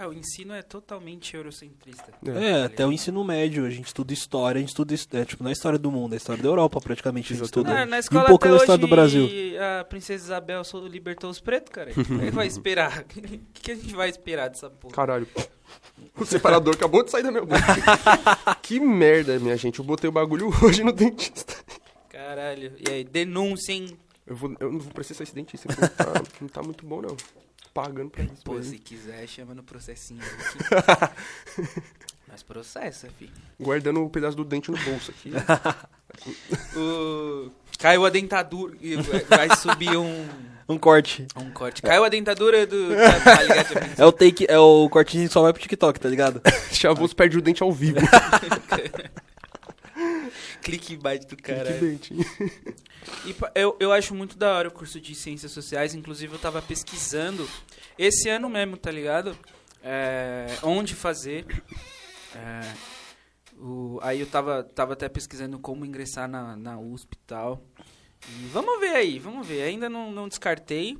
Ah, 0.00 0.06
o 0.06 0.12
ensino 0.12 0.54
é 0.54 0.62
totalmente 0.62 1.34
eurocentrista. 1.34 2.12
É, 2.24 2.62
até 2.66 2.86
o 2.86 2.92
ensino 2.92 3.24
médio, 3.24 3.66
a 3.66 3.70
gente 3.70 3.88
estuda 3.88 4.12
história, 4.12 4.58
a 4.58 4.60
gente 4.60 4.68
estuda, 4.68 4.94
é, 4.94 5.24
tipo, 5.24 5.42
não 5.42 5.50
é 5.50 5.52
história 5.52 5.76
do 5.76 5.90
mundo, 5.90 6.12
é 6.12 6.16
história 6.16 6.40
da 6.40 6.48
Europa 6.48 6.80
praticamente, 6.80 7.32
a 7.32 7.36
gente 7.36 7.44
estuda. 7.44 7.84
Na 7.84 7.96
e 7.96 7.98
escola 7.98 8.22
um 8.22 8.26
pouco 8.28 8.44
até 8.44 8.52
da 8.52 8.60
história 8.60 8.80
hoje, 8.80 8.88
do 8.88 8.94
Brasil. 8.94 9.28
a 9.80 9.82
princesa 9.82 10.26
Isabel 10.26 10.62
libertou 10.88 11.28
os 11.28 11.40
pretos, 11.40 11.72
cara. 11.72 11.90
O 11.90 11.94
que 11.94 12.30
vai 12.30 12.46
esperar? 12.46 13.04
O 13.18 13.52
que, 13.52 13.60
que 13.60 13.72
a 13.72 13.74
gente 13.74 13.94
vai 13.94 14.08
esperar 14.08 14.48
dessa 14.48 14.70
porra? 14.70 14.94
Caralho. 14.94 15.26
O 16.16 16.24
separador 16.24 16.74
acabou 16.74 17.02
de 17.02 17.10
sair 17.10 17.24
da 17.24 17.32
minha 17.32 17.44
boca. 17.44 17.56
que 18.62 18.78
merda, 18.78 19.36
minha 19.40 19.56
gente. 19.56 19.80
Eu 19.80 19.84
botei 19.84 20.08
o 20.08 20.12
bagulho 20.12 20.48
hoje 20.62 20.84
no 20.84 20.92
dentista. 20.92 21.54
Caralho. 22.08 22.72
E 22.78 22.90
aí, 22.90 23.04
denúncia, 23.04 23.72
hein? 23.72 23.98
Eu, 24.28 24.36
vou, 24.36 24.54
eu 24.60 24.70
não 24.72 24.78
vou 24.78 24.92
processar 24.92 25.22
esse 25.24 25.34
dentista, 25.34 25.66
que 25.68 25.80
não 25.80 25.88
tá, 25.88 26.12
não 26.42 26.48
tá 26.48 26.62
muito 26.62 26.84
bom, 26.86 27.00
não. 27.02 27.16
Pagando 27.72 28.10
pra 28.10 28.22
isso. 28.24 28.42
Pô, 28.44 28.54
mas- 28.54 28.66
se 28.66 28.78
quiser, 28.78 29.26
chama 29.26 29.54
no 29.54 29.62
processinho 29.62 30.20
aqui. 30.22 31.12
Mas 32.30 32.42
processa, 32.42 33.08
fi. 33.18 33.30
Guardando 33.58 34.04
o 34.04 34.10
pedaço 34.10 34.36
do 34.36 34.44
dente 34.44 34.70
no 34.70 34.76
bolso 34.78 35.10
aqui. 35.10 35.32
O... 36.76 37.50
Caiu 37.78 38.04
a 38.04 38.10
dentadura. 38.10 38.74
e 38.80 38.96
vai- 38.96 39.54
subir 39.56 39.96
um, 39.96 40.26
Um 40.68 40.78
corte. 40.78 41.26
um 41.36 41.50
corte. 41.50 41.80
Caiu 41.80 42.02
a 42.04 42.08
dentadura 42.08 42.66
do. 42.66 42.88
Tá, 42.94 43.20
tá 43.36 43.42
ligado? 43.42 43.74
É 43.98 44.04
o 44.04 44.10
take, 44.12 44.46
é 44.48 44.58
o 44.58 44.88
cortinho 44.90 45.26
que 45.28 45.32
só 45.32 45.42
vai 45.42 45.52
pro 45.52 45.62
TikTok, 45.62 46.00
tá 46.00 46.08
ligado? 46.08 46.40
Chavoso 46.72 47.14
perde 47.14 47.38
o 47.38 47.42
dente 47.42 47.62
ao 47.62 47.72
vivo. 47.72 47.98
Clickbait 50.62 51.26
do 51.26 51.36
caralho. 51.36 51.80
dente. 51.80 52.14
E 53.24 53.34
eu, 53.54 53.76
eu 53.80 53.92
acho 53.92 54.14
muito 54.14 54.36
da 54.36 54.52
hora 54.54 54.68
o 54.68 54.72
curso 54.72 55.00
de 55.00 55.14
Ciências 55.14 55.52
Sociais. 55.52 55.94
Inclusive, 55.94 56.32
eu 56.32 56.38
tava 56.38 56.60
pesquisando 56.60 57.48
esse 57.98 58.28
ano 58.28 58.48
mesmo, 58.48 58.76
tá 58.76 58.90
ligado? 58.90 59.36
É, 59.82 60.46
onde 60.62 60.94
fazer. 60.94 61.46
É, 62.34 62.60
o, 63.56 63.98
aí 64.02 64.20
eu 64.20 64.26
tava, 64.26 64.62
tava 64.62 64.92
até 64.92 65.08
pesquisando 65.08 65.58
como 65.58 65.84
ingressar 65.84 66.28
na, 66.28 66.56
na 66.56 66.78
USP 66.78 67.14
e 67.14 67.18
tal. 67.26 67.62
E 68.28 68.46
vamos 68.52 68.80
ver 68.80 68.96
aí, 68.96 69.18
vamos 69.18 69.46
ver. 69.46 69.62
Ainda 69.62 69.88
não, 69.88 70.10
não 70.10 70.28
descartei. 70.28 70.98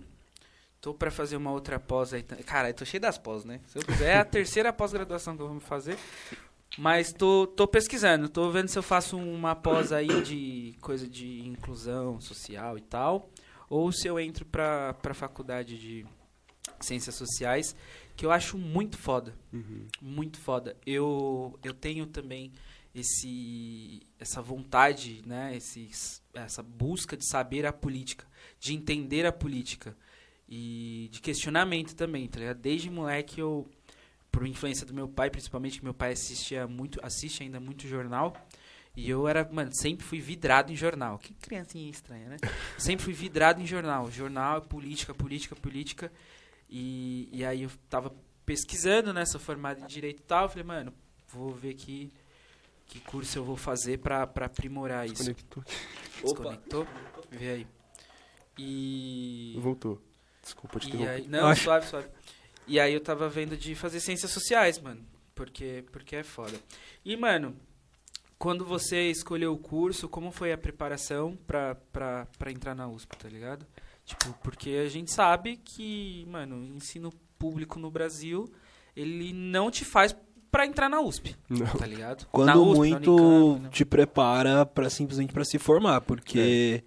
Tô 0.81 0.95
pra 0.95 1.11
fazer 1.11 1.37
uma 1.37 1.51
outra 1.51 1.79
pós 1.81 2.15
aí. 2.15 2.23
Cara, 2.23 2.71
eu 2.71 2.75
tô 2.75 2.85
cheio 2.85 3.01
das 3.01 3.19
pós, 3.19 3.45
né? 3.45 3.61
Se 3.67 3.79
eu 3.79 3.83
quiser, 3.83 4.15
é 4.15 4.19
a 4.19 4.25
terceira 4.25 4.73
pós-graduação 4.73 5.37
que 5.37 5.43
eu 5.43 5.49
vou 5.49 5.61
fazer. 5.61 5.99
Mas 6.79 7.13
tô, 7.13 7.45
tô 7.45 7.67
pesquisando, 7.67 8.29
tô 8.29 8.53
vendo 8.53 8.69
se 8.69 8.79
eu 8.79 8.85
faço 8.85 9.17
uma 9.17 9.57
pós 9.57 9.91
aí 9.91 10.23
de 10.23 10.77
coisa 10.81 11.09
de 11.09 11.41
inclusão 11.45 12.21
social 12.21 12.79
e 12.79 12.81
tal, 12.81 13.29
ou 13.69 13.91
se 13.91 14.07
eu 14.07 14.19
entro 14.19 14.47
pra, 14.47 14.95
pra 14.95 15.13
faculdade 15.13 15.77
de 15.77 16.07
ciências 16.79 17.17
sociais, 17.17 17.75
que 18.17 18.25
eu 18.25 18.31
acho 18.31 18.57
muito 18.57 18.97
foda, 18.97 19.35
muito 20.01 20.39
foda. 20.39 20.77
Eu, 20.87 21.59
eu 21.65 21.75
tenho 21.75 22.07
também 22.07 22.53
esse 22.95 24.01
essa 24.17 24.41
vontade, 24.41 25.21
né, 25.27 25.57
esse, 25.57 25.91
essa 26.33 26.63
busca 26.63 27.17
de 27.17 27.29
saber 27.29 27.67
a 27.67 27.73
política, 27.73 28.25
de 28.61 28.73
entender 28.73 29.27
a 29.27 29.33
política 29.33 29.97
e 30.49 31.09
de 31.11 31.21
questionamento 31.21 31.97
também, 31.97 32.29
tá 32.29 32.39
ligado? 32.39 32.59
Desde 32.59 32.89
moleque 32.89 33.41
eu 33.41 33.69
por 34.31 34.47
influência 34.47 34.87
do 34.87 34.95
meu 34.95 35.09
pai, 35.09 35.31
principalmente 35.31 35.79
que 35.79 35.85
meu 35.85 35.95
pai 35.95 36.13
assistia 36.13 36.67
muito, 36.67 37.01
assiste 37.03 37.43
ainda 37.43 37.59
muito 37.59 37.87
jornal. 37.87 38.35
E 38.97 39.09
eu 39.09 39.29
era, 39.29 39.49
mano, 39.53 39.71
sempre 39.73 40.05
fui 40.05 40.21
vidrado 40.21 40.73
em 40.73 40.77
jornal. 40.77 41.19
Que 41.19 41.33
criancinha 41.35 41.89
estranha, 41.89 42.31
né? 42.31 42.37
Sempre 42.77 43.05
fui 43.05 43.13
vidrado 43.13 43.63
em 43.63 43.67
jornal. 43.67 44.11
Jornal, 44.11 44.63
política, 44.63 45.15
política, 45.15 45.55
política. 45.55 46.11
E, 46.69 47.29
e 47.33 47.45
aí 47.45 47.63
eu 47.63 47.71
tava 47.89 48.13
pesquisando, 48.45 49.13
né? 49.13 49.25
Sou 49.25 49.39
formado 49.39 49.81
em 49.81 49.87
direito 49.87 50.19
e 50.19 50.25
tal. 50.25 50.45
Eu 50.45 50.49
falei, 50.49 50.65
mano, 50.65 50.93
vou 51.29 51.53
ver 51.53 51.75
que, 51.75 52.13
que 52.87 52.99
curso 52.99 53.39
eu 53.39 53.45
vou 53.45 53.57
fazer 53.57 53.99
pra, 53.99 54.27
pra 54.27 54.47
aprimorar 54.47 55.07
isso. 55.07 55.23
Conectou. 55.23 55.65
Desconectou? 56.21 56.87
Vê 57.31 57.51
aí. 57.51 57.67
E. 58.59 59.57
Voltou. 59.61 60.03
Desculpa 60.43 60.81
te 60.81 60.89
interromper. 60.89 61.11
aí, 61.11 61.29
não, 61.29 61.55
suave, 61.55 61.87
suave. 61.87 62.09
E 62.69 62.79
aí 62.79 62.93
eu 62.93 63.01
tava 63.01 63.29
vendo 63.29 63.57
de 63.57 63.75
fazer 63.75 63.99
ciências 64.01 64.31
sociais, 64.31 64.79
mano. 64.79 65.01
Porque, 65.35 65.85
porque 65.91 66.17
é 66.17 66.23
foda. 66.23 66.53
E, 67.05 67.17
mano, 67.17 67.57
quando 68.39 68.65
você 68.65 69.11
escolheu 69.11 69.53
o 69.53 69.59
curso, 69.59 70.09
como 70.09 70.31
foi 70.31 70.53
a 70.53 70.59
preparação 70.59 71.37
pra, 71.47 71.75
pra, 71.93 72.27
pra 72.39 72.53
entrar 72.53 72.75
na 72.75 72.87
USP, 72.87 73.17
tá 73.17 73.29
ligado? 73.29 73.67
Tipo, 74.05 74.33
porque 74.43 74.71
a 74.85 74.89
gente 74.89 75.13
sabe 75.13 75.57
que, 75.57 76.27
mano, 76.29 76.65
ensino 76.77 77.13
público 77.39 77.79
no 77.79 77.91
Brasil, 77.91 78.51
ele 78.97 79.33
não 79.33 79.71
te 79.71 79.85
faz 79.85 80.15
pra 80.51 80.67
entrar 80.67 80.89
na 80.89 81.01
USP, 81.01 81.37
Não. 81.49 81.67
tá 81.67 81.87
ligado? 81.87 82.27
Quando 82.33 82.47
na 82.47 82.57
USP, 82.57 82.71
na 82.71 82.77
muito 82.77 83.17
Unicamp, 83.17 83.63
né? 83.65 83.69
te 83.71 83.85
prepara 83.85 84.65
para 84.65 84.89
simplesmente 84.89 85.33
para 85.33 85.45
se 85.45 85.59
formar, 85.59 86.01
porque 86.01 86.83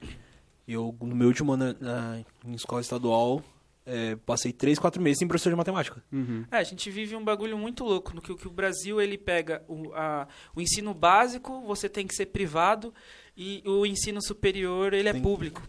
eu 0.68 0.96
no 1.00 1.16
meu 1.16 1.28
último 1.28 1.54
ano 1.54 1.76
na, 1.80 2.22
em 2.44 2.54
escola 2.54 2.82
estadual 2.82 3.44
é, 3.92 4.16
passei 4.16 4.52
3, 4.54 4.80
4 4.80 5.02
meses 5.02 5.20
sem 5.20 5.28
professor 5.28 5.50
de 5.50 5.56
matemática. 5.56 6.02
Uhum. 6.12 6.46
É, 6.52 6.58
a 6.58 6.64
gente 6.64 6.90
vive 6.90 7.16
um 7.16 7.24
bagulho 7.24 7.58
muito 7.58 7.84
louco 7.84 8.14
no 8.16 8.22
que, 8.22 8.34
que 8.36 8.48
o 8.48 8.52
Brasil 8.52 9.02
ele 9.02 9.18
pega 9.18 9.64
o, 9.68 9.92
a- 9.94 10.28
o 10.56 10.62
ensino 10.62 10.94
básico, 10.94 11.62
você 11.62 11.90
tem 11.90 12.08
que 12.08 12.16
ser 12.16 12.28
privado 12.28 12.94
e 13.36 13.62
o 13.66 13.86
ensino 13.86 14.22
superior 14.22 14.94
ele 14.94 15.10
é 15.10 15.14
Tem- 15.14 15.22
público, 15.22 15.62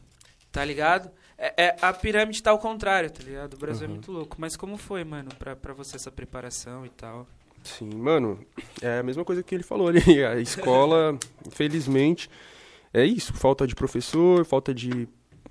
tá 0.52 0.64
ligado? 0.64 1.10
É, 1.36 1.64
é- 1.64 1.76
a 1.82 1.92
pirâmide 1.92 2.40
tá 2.42 2.50
ao 2.52 2.58
contrário, 2.58 3.10
tá 3.10 3.22
ligado? 3.24 3.54
O 3.54 3.58
Brasil 3.58 3.86
Uhum. 3.86 3.92
é 3.92 3.94
muito 3.96 4.12
louco. 4.12 4.36
Mas 4.38 4.56
como 4.56 4.76
foi, 4.76 5.02
mano, 5.02 5.30
pra, 5.38 5.56
pra 5.56 5.74
você 5.74 5.96
essa 5.96 6.10
preparação 6.12 6.86
e 6.86 6.88
tal? 6.90 7.26
Sim, 7.64 7.90
mano, 7.94 8.44
é 8.80 8.98
a 8.98 9.02
mesma 9.02 9.24
coisa 9.24 9.42
que 9.42 9.54
ele 9.54 9.62
falou 9.64 9.88
ali. 9.88 10.00
A 10.24 10.36
escola, 10.40 11.18
infelizmente, 11.46 12.28
é 12.92 13.04
isso. 13.04 13.32
Falta 13.34 13.66
de 13.66 13.74
professor, 13.74 14.44
falta 14.44 14.72
de 14.74 15.08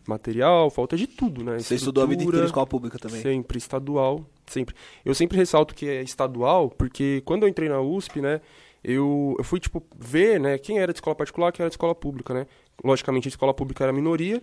material, 0.07 0.69
falta 0.69 0.97
de 0.97 1.07
tudo, 1.07 1.43
né? 1.43 1.59
Você 1.59 1.75
estudou 1.75 2.03
a 2.03 2.07
vida 2.07 2.23
inteira 2.23 2.43
em 2.43 2.47
escola 2.47 2.67
pública 2.67 2.97
também. 2.97 3.21
Sempre, 3.21 3.57
estadual, 3.57 4.25
sempre. 4.47 4.75
Eu 5.05 5.13
sempre 5.13 5.37
ressalto 5.37 5.73
que 5.75 5.87
é 5.87 6.01
estadual, 6.01 6.69
porque 6.69 7.21
quando 7.25 7.43
eu 7.43 7.49
entrei 7.49 7.69
na 7.69 7.79
USP, 7.81 8.21
né, 8.21 8.41
eu, 8.83 9.35
eu 9.37 9.43
fui, 9.43 9.59
tipo, 9.59 9.83
ver, 9.97 10.39
né, 10.39 10.57
quem 10.57 10.79
era 10.79 10.91
de 10.91 10.97
escola 10.97 11.15
particular, 11.15 11.51
quem 11.51 11.63
era 11.63 11.69
de 11.69 11.73
escola 11.73 11.93
pública, 11.93 12.33
né. 12.33 12.47
Logicamente, 12.83 13.27
a 13.27 13.29
escola 13.29 13.53
pública 13.53 13.83
era 13.83 13.91
a 13.91 13.95
minoria, 13.95 14.41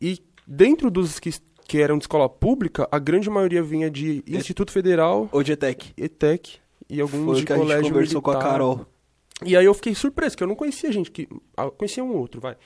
e 0.00 0.20
dentro 0.46 0.90
dos 0.90 1.18
que, 1.18 1.30
que 1.66 1.78
eram 1.78 1.98
de 1.98 2.04
escola 2.04 2.28
pública, 2.28 2.88
a 2.90 2.98
grande 2.98 3.28
maioria 3.28 3.62
vinha 3.62 3.90
de 3.90 4.22
Instituto 4.26 4.70
Federal, 4.70 5.28
Ou 5.32 5.42
Getec. 5.42 5.92
ETEC 5.96 6.58
e 6.88 7.00
alguns 7.00 7.24
Foi 7.24 7.34
de 7.36 7.44
que 7.44 7.52
a 7.52 7.56
gente 7.56 7.64
colégio 7.64 7.92
conversou 7.92 8.22
com 8.22 8.30
a 8.30 8.34
militar. 8.34 8.52
Carol. 8.52 8.86
E 9.44 9.56
aí 9.56 9.64
eu 9.64 9.74
fiquei 9.74 9.94
surpreso, 9.94 10.36
que 10.36 10.42
eu 10.42 10.46
não 10.46 10.54
conhecia 10.54 10.90
gente 10.90 11.10
que. 11.10 11.28
ah, 11.56 11.70
conhecia 11.70 12.02
um 12.02 12.16
outro, 12.16 12.40
vai. 12.40 12.56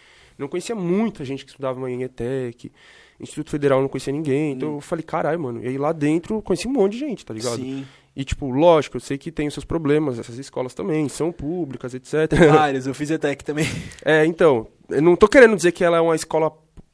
Não 0.41 0.49
conhecia 0.49 0.75
muita 0.75 1.25
gente 1.25 1.45
que 1.45 1.51
estudava 1.51 1.91
em 1.91 2.03
ETEC, 2.03 2.73
Instituto 3.21 3.51
Federal 3.51 3.81
não 3.81 3.89
conhecia 3.89 4.13
ninguém. 4.13 4.53
Então 4.53 4.77
eu 4.77 4.81
falei, 4.81 5.03
caralho, 5.03 5.39
mano. 5.39 5.63
E 5.63 5.69
aí 5.69 5.79
lá 5.79 5.93
dentro 5.93 6.37
eu 6.37 6.43
conheci 6.43 6.67
um 6.67 6.73
monte 6.73 6.93
de 6.93 6.99
gente, 6.99 7.25
tá 7.25 7.35
ligado? 7.35 7.57
Sim. 7.57 7.87
E 8.17 8.25
tipo, 8.25 8.51
lógico, 8.51 8.97
eu 8.97 9.01
sei 9.01 9.17
que 9.17 9.31
tem 9.31 9.47
os 9.47 9.55
seus 9.55 9.65
problemas, 9.65 10.19
essas 10.19 10.37
escolas 10.37 10.75
também, 10.75 11.09
são 11.09 11.31
públicas, 11.31 11.95
etc. 11.95 12.13
Vários, 12.51 12.87
eu 12.87 12.95
fiz 12.95 13.11
ETEC 13.11 13.45
também. 13.45 13.67
é, 14.05 14.27
então, 14.27 14.67
eu 14.89 15.01
não 15.01 15.15
tô 15.15 15.29
querendo 15.29 15.55
dizer 15.55 15.73
que 15.73 15.85
ela 15.85 15.99
é 15.99 16.01
uma 16.01 16.17
escola 16.17 16.51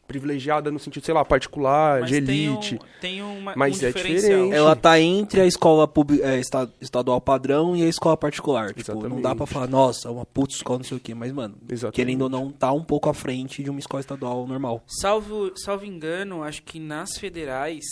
privilegiada 0.06 0.70
no 0.70 0.78
sentido, 0.78 1.04
sei 1.04 1.14
lá, 1.14 1.24
particular, 1.24 2.00
Mas 2.00 2.10
de 2.10 2.22
tem 2.22 2.48
um- 2.48 2.52
elite. 2.54 2.78
tem 3.00 3.22
uma, 3.22 3.54
Mas 3.56 3.82
um 3.82 3.86
é 3.86 3.92
diferente. 3.92 4.54
Ela 4.54 4.74
tá 4.76 4.98
entre 5.00 5.40
a 5.40 5.46
escola 5.46 5.86
pública, 5.88 6.24
é, 6.26 6.38
esta- 6.38 6.70
estadual 6.80 7.20
padrão 7.20 7.76
e 7.76 7.82
a 7.82 7.88
escola 7.88 8.16
particular. 8.16 8.72
Tipo, 8.72 8.92
não 8.92 8.98
Exatamente. 9.00 9.22
dá 9.22 9.34
pra 9.34 9.46
falar, 9.46 9.66
nossa, 9.68 10.08
é 10.08 10.10
uma 10.10 10.24
puta 10.24 10.54
escola, 10.54 10.78
não 10.78 10.84
sei 10.84 10.96
o 10.96 11.00
quê. 11.00 11.14
Mas, 11.14 11.32
mano, 11.32 11.56
Exatamente. 11.68 11.94
querendo 11.96 12.22
ou 12.22 12.28
não, 12.28 12.50
tá 12.50 12.72
um 12.72 12.84
pouco 12.84 13.08
à 13.08 13.14
frente 13.14 13.62
de 13.62 13.70
uma 13.70 13.80
escola 13.80 14.00
estadual 14.00 14.46
normal. 14.46 14.82
Salvo, 14.86 15.52
salvo 15.56 15.84
engano, 15.84 16.42
acho 16.42 16.62
que 16.62 16.78
nas 16.78 17.16
federais, 17.18 17.84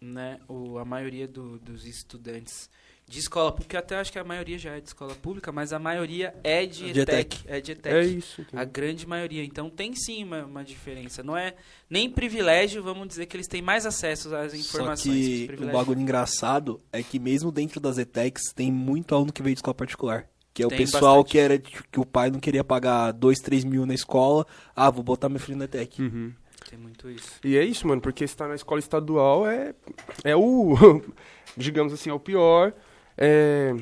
né, 0.00 0.38
o, 0.48 0.78
a 0.78 0.84
maioria 0.84 1.26
do- 1.28 1.58
dos 1.58 1.84
estudantes 1.84 2.70
de 3.08 3.18
escola 3.18 3.50
pública, 3.50 3.78
até 3.78 3.96
acho 3.96 4.12
que 4.12 4.18
a 4.18 4.24
maioria 4.24 4.58
já 4.58 4.76
é 4.76 4.80
de 4.80 4.88
escola 4.88 5.14
pública, 5.14 5.50
mas 5.50 5.72
a 5.72 5.78
maioria 5.78 6.34
é 6.44 6.66
de 6.66 6.92
De 6.92 7.00
ETEC. 7.00 7.38
É 7.46 7.60
de 7.60 7.72
ETEC. 7.72 7.94
É 7.96 8.04
isso. 8.04 8.46
A 8.52 8.64
grande 8.64 9.06
maioria. 9.06 9.42
Então 9.42 9.70
tem 9.70 9.94
sim 9.94 10.24
uma, 10.24 10.44
uma 10.44 10.62
diferença. 10.62 11.22
Não 11.22 11.36
é 11.36 11.54
nem 11.88 12.10
privilégio, 12.10 12.82
vamos 12.82 13.08
dizer 13.08 13.24
que 13.26 13.34
eles 13.34 13.48
têm 13.48 13.62
mais 13.62 13.86
acesso 13.86 14.34
às 14.36 14.52
Só 14.52 14.58
informações. 14.58 15.48
Os 15.50 15.56
que 15.56 15.64
o 15.64 15.72
bagulho 15.72 16.00
engraçado 16.00 16.80
é 16.92 17.02
que 17.02 17.18
mesmo 17.18 17.50
dentro 17.50 17.80
das 17.80 17.96
ETECs 17.96 18.52
tem 18.54 18.70
muito 18.70 19.14
aluno 19.14 19.32
que 19.32 19.42
veio 19.42 19.54
de 19.54 19.60
escola 19.60 19.74
particular. 19.74 20.28
Que 20.52 20.62
é 20.62 20.66
o 20.66 20.68
Tem 20.68 20.78
pessoal 20.78 21.16
bastante. 21.22 21.30
que 21.30 21.38
era 21.38 21.58
tipo, 21.58 21.84
que 21.90 22.00
o 22.00 22.04
pai 22.04 22.30
não 22.30 22.40
queria 22.40 22.64
pagar 22.64 23.12
2, 23.12 23.38
3 23.38 23.64
mil 23.64 23.86
na 23.86 23.94
escola. 23.94 24.46
Ah, 24.76 24.90
vou 24.90 25.02
botar 25.02 25.28
meu 25.28 25.40
filho 25.40 25.56
na 25.56 25.64
ETEC. 25.64 26.02
Uhum. 26.02 26.32
Tem 26.68 26.78
muito 26.78 27.08
isso. 27.08 27.40
E 27.42 27.56
é 27.56 27.64
isso, 27.64 27.86
mano, 27.86 28.02
porque 28.02 28.24
estar 28.24 28.48
na 28.48 28.54
escola 28.54 28.78
estadual 28.78 29.46
é, 29.46 29.74
é 30.24 30.36
o, 30.36 30.74
digamos 31.56 31.92
assim, 31.92 32.10
é 32.10 32.12
o 32.12 32.20
pior, 32.20 32.74
é, 33.18 33.74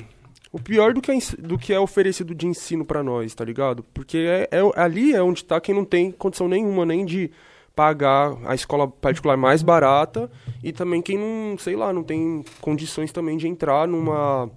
o 0.51 0.59
pior 0.59 0.93
do 0.93 1.01
que, 1.01 1.11
é, 1.11 1.17
do 1.37 1.57
que 1.57 1.71
é 1.71 1.79
oferecido 1.79 2.33
de 2.33 2.47
ensino 2.47 2.83
pra 2.83 3.03
nós, 3.03 3.33
tá 3.35 3.45
ligado? 3.45 3.83
Porque 3.93 4.17
é, 4.17 4.49
é- 4.51 4.71
ali 4.75 5.13
é 5.13 5.21
onde 5.21 5.45
tá 5.45 5.61
quem 5.61 5.75
não 5.75 5.85
tem 5.85 6.11
condição 6.11 6.47
nenhuma 6.47 6.85
nem 6.85 7.05
de 7.05 7.29
pagar 7.75 8.35
a 8.45 8.55
escola 8.55 8.87
particular 8.87 9.37
mais 9.37 9.61
barata 9.61 10.31
e 10.63 10.71
também 10.73 10.99
quem 10.99 11.15
não, 11.17 11.57
sei 11.59 11.75
lá, 11.75 11.93
não 11.93 12.01
tem 12.01 12.43
condições 12.59 13.11
também 13.11 13.37
de 13.37 13.47
entrar 13.47 13.87
numa 13.87 14.49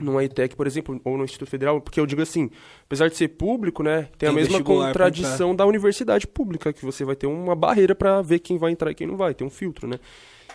numa 0.00 0.24
ETEC, 0.24 0.56
por 0.56 0.66
exemplo, 0.66 0.98
ou 1.04 1.18
no 1.18 1.24
Instituto 1.24 1.50
Federal, 1.50 1.78
porque 1.80 2.00
eu 2.00 2.06
digo 2.06 2.22
assim, 2.22 2.50
apesar 2.84 3.08
de 3.08 3.16
ser 3.16 3.28
público, 3.28 3.82
né, 3.82 4.02
tem, 4.02 4.10
Tem 4.20 4.28
a 4.30 4.32
mesma 4.32 4.62
contradição 4.62 5.54
da 5.54 5.66
universidade 5.66 6.26
pública, 6.26 6.72
que 6.72 6.84
você 6.84 7.04
vai 7.04 7.14
ter 7.14 7.26
uma 7.26 7.54
barreira 7.54 7.94
pra 7.94 8.22
ver 8.22 8.38
quem 8.38 8.56
vai 8.56 8.72
entrar 8.72 8.90
e 8.90 8.94
quem 8.94 9.06
não 9.06 9.16
vai, 9.16 9.34
tem 9.34 9.46
um 9.46 9.50
filtro, 9.50 9.86
né? 9.86 9.98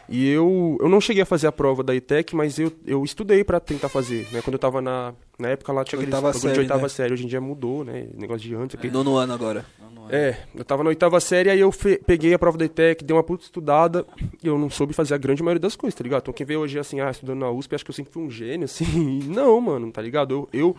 E 0.09 0.27
eu, 0.29 0.77
eu 0.81 0.89
não 0.89 0.99
cheguei 0.99 1.23
a 1.23 1.25
fazer 1.25 1.47
a 1.47 1.51
prova 1.51 1.81
da 1.81 1.95
ETEC, 1.95 2.35
mas 2.35 2.59
eu, 2.59 2.71
eu 2.85 3.03
estudei 3.03 3.43
pra 3.43 3.59
tentar 3.59 3.87
fazer, 3.89 4.27
né? 4.31 4.41
Quando 4.41 4.55
eu 4.55 4.59
tava 4.59 4.81
na, 4.81 5.13
na 5.39 5.47
época 5.49 5.71
lá 5.71 5.83
tinha 5.83 5.97
aquele 5.99 6.13
Oitava 6.13 6.31
de 6.33 6.39
série, 6.39 6.59
oitava 6.59 6.81
né? 6.83 6.89
série, 6.89 7.13
hoje 7.13 7.23
em 7.23 7.27
dia 7.27 7.39
mudou, 7.39 7.83
né? 7.85 8.07
Negócio 8.15 8.41
de 8.47 8.53
antes, 8.53 8.75
aquele 8.77 8.91
Nono 8.93 9.15
ano 9.15 9.33
agora. 9.33 9.65
É. 10.09 10.35
eu 10.53 10.65
tava 10.65 10.83
na 10.83 10.89
oitava 10.89 11.17
série, 11.21 11.49
aí 11.49 11.59
eu 11.61 11.71
fe- 11.71 12.01
peguei 12.05 12.33
a 12.33 12.37
prova 12.39 12.57
da 12.57 12.65
ETEC, 12.65 13.05
dei 13.05 13.15
uma 13.15 13.23
puta 13.23 13.45
estudada, 13.45 14.05
e 14.43 14.47
eu 14.47 14.57
não 14.57 14.69
soube 14.69 14.93
fazer 14.93 15.13
a 15.13 15.17
grande 15.17 15.41
maioria 15.41 15.61
das 15.61 15.77
coisas, 15.77 15.95
tá 15.97 16.03
ligado? 16.03 16.23
Então 16.23 16.33
quem 16.33 16.45
vê 16.45 16.57
hoje 16.57 16.77
assim, 16.77 16.99
ah, 16.99 17.09
estudando 17.09 17.39
na 17.39 17.49
USP, 17.49 17.73
acho 17.73 17.85
que 17.85 17.89
eu 17.91 17.95
sempre 17.95 18.11
fui 18.11 18.21
um 18.23 18.29
gênio, 18.29 18.65
assim, 18.65 19.19
não, 19.33 19.61
mano, 19.61 19.89
tá 19.93 20.01
ligado? 20.01 20.33
Eu, 20.33 20.49
eu- 20.59 20.75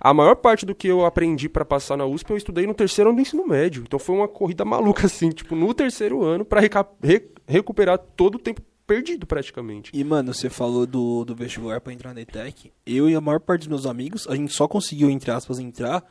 a 0.00 0.12
maior 0.12 0.36
parte 0.36 0.66
do 0.66 0.74
que 0.74 0.88
eu 0.88 1.04
aprendi 1.06 1.48
pra 1.48 1.64
passar 1.64 1.96
na 1.96 2.04
USP, 2.06 2.30
eu 2.30 2.36
estudei 2.36 2.66
no 2.66 2.74
terceiro 2.74 3.10
ano 3.10 3.16
do 3.18 3.22
ensino 3.22 3.46
médio, 3.46 3.82
então 3.86 3.98
foi 3.98 4.16
uma 4.16 4.28
corrida 4.28 4.64
maluca, 4.64 5.06
assim, 5.06 5.30
tipo, 5.30 5.54
no 5.56 5.72
terceiro 5.72 6.22
ano, 6.24 6.44
pra 6.44 6.60
reca- 6.60 6.86
re- 7.02 7.28
recuperar 7.46 7.98
todo 7.98 8.34
o 8.36 8.38
tempo 8.38 8.60
perdido, 8.86 9.26
praticamente. 9.26 9.90
E, 9.92 10.04
mano, 10.04 10.32
você 10.32 10.48
falou 10.48 10.86
do, 10.86 11.24
do 11.24 11.34
vestibular 11.34 11.80
pra 11.80 11.92
entrar 11.92 12.14
na 12.14 12.20
ETEC. 12.20 12.70
Eu 12.86 13.08
e 13.10 13.14
a 13.16 13.20
maior 13.20 13.40
parte 13.40 13.60
dos 13.62 13.68
meus 13.68 13.86
amigos, 13.86 14.26
a 14.28 14.36
gente 14.36 14.52
só 14.52 14.68
conseguiu, 14.68 15.10
entre 15.10 15.30
aspas, 15.30 15.58
entrar 15.58 16.04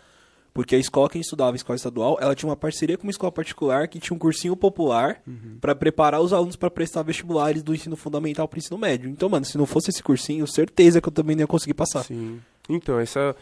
porque 0.54 0.74
a 0.74 0.80
escola 0.80 1.10
que 1.10 1.18
a 1.18 1.20
gente 1.20 1.26
estudava, 1.26 1.52
a 1.52 1.56
escola 1.58 1.76
estadual, 1.76 2.18
ela 2.22 2.34
tinha 2.34 2.48
uma 2.50 2.56
parceria 2.56 2.98
com 2.98 3.04
uma 3.04 3.12
escola 3.12 3.30
particular 3.30 3.90
que 3.90 4.00
tinha 4.00 4.16
um 4.16 4.20
cursinho 4.20 4.56
popular 4.56 5.22
pra 5.60 5.76
preparar 5.76 6.22
os 6.22 6.32
alunos 6.32 6.56
pra 6.56 6.72
prestar 6.72 7.02
vestibulares 7.04 7.62
do 7.62 7.76
ensino 7.76 7.98
fundamental 7.98 8.48
pro 8.48 8.58
ensino 8.58 8.78
médio. 8.78 9.10
Então, 9.10 9.28
mano, 9.28 9.44
se 9.46 9.58
não 9.58 9.66
fosse 9.66 9.90
esse 9.90 10.02
cursinho, 10.02 10.48
certeza 10.48 11.02
que 11.02 11.10
eu 11.10 11.12
também 11.12 11.36
não 11.36 11.42
ia 11.44 11.48
conseguir 11.48 11.74
passar. 11.74 12.04
Sim. 12.06 12.40
Então, 12.70 12.98
essa. 13.00 13.36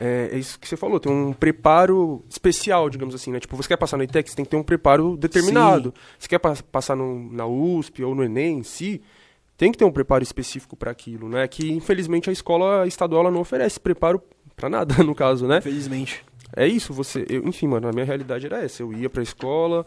É, 0.00 0.30
é 0.32 0.38
isso 0.38 0.58
que 0.58 0.66
você 0.66 0.78
falou, 0.78 0.98
tem 0.98 1.12
um 1.12 1.32
preparo 1.34 2.24
especial, 2.28 2.88
digamos 2.88 3.14
assim, 3.14 3.30
né? 3.30 3.38
Tipo, 3.38 3.54
você 3.56 3.68
quer 3.68 3.76
passar 3.76 3.98
no 3.98 4.02
ITEC, 4.02 4.30
você 4.30 4.36
tem 4.36 4.44
que 4.46 4.50
ter 4.50 4.56
um 4.56 4.62
preparo 4.62 5.14
determinado. 5.16 5.92
Você 6.18 6.26
quer 6.26 6.38
pa- 6.38 6.56
passar 6.72 6.96
no- 6.96 7.30
na 7.30 7.46
USP 7.46 8.02
ou 8.02 8.14
no 8.14 8.24
Enem 8.24 8.58
em 8.60 8.62
si, 8.62 9.02
tem 9.58 9.70
que 9.70 9.76
ter 9.76 9.84
um 9.84 9.92
preparo 9.92 10.22
específico 10.22 10.74
para 10.74 10.90
aquilo, 10.90 11.28
né? 11.28 11.46
Que 11.46 11.70
infelizmente 11.70 12.30
a 12.30 12.32
escola 12.32 12.86
estadual 12.86 13.30
não 13.30 13.40
oferece 13.42 13.78
preparo 13.78 14.22
para 14.56 14.70
nada, 14.70 14.94
no 15.04 15.14
caso, 15.14 15.46
né? 15.46 15.58
Infelizmente. 15.58 16.24
É 16.56 16.66
isso, 16.66 16.94
você. 16.94 17.26
eu- 17.28 17.46
enfim, 17.46 17.66
mano, 17.68 17.86
a 17.86 17.92
minha 17.92 18.04
realidade 18.06 18.46
era 18.46 18.64
essa. 18.64 18.82
Eu 18.82 18.92
ia 18.94 19.10
pra 19.10 19.22
escola, 19.22 19.84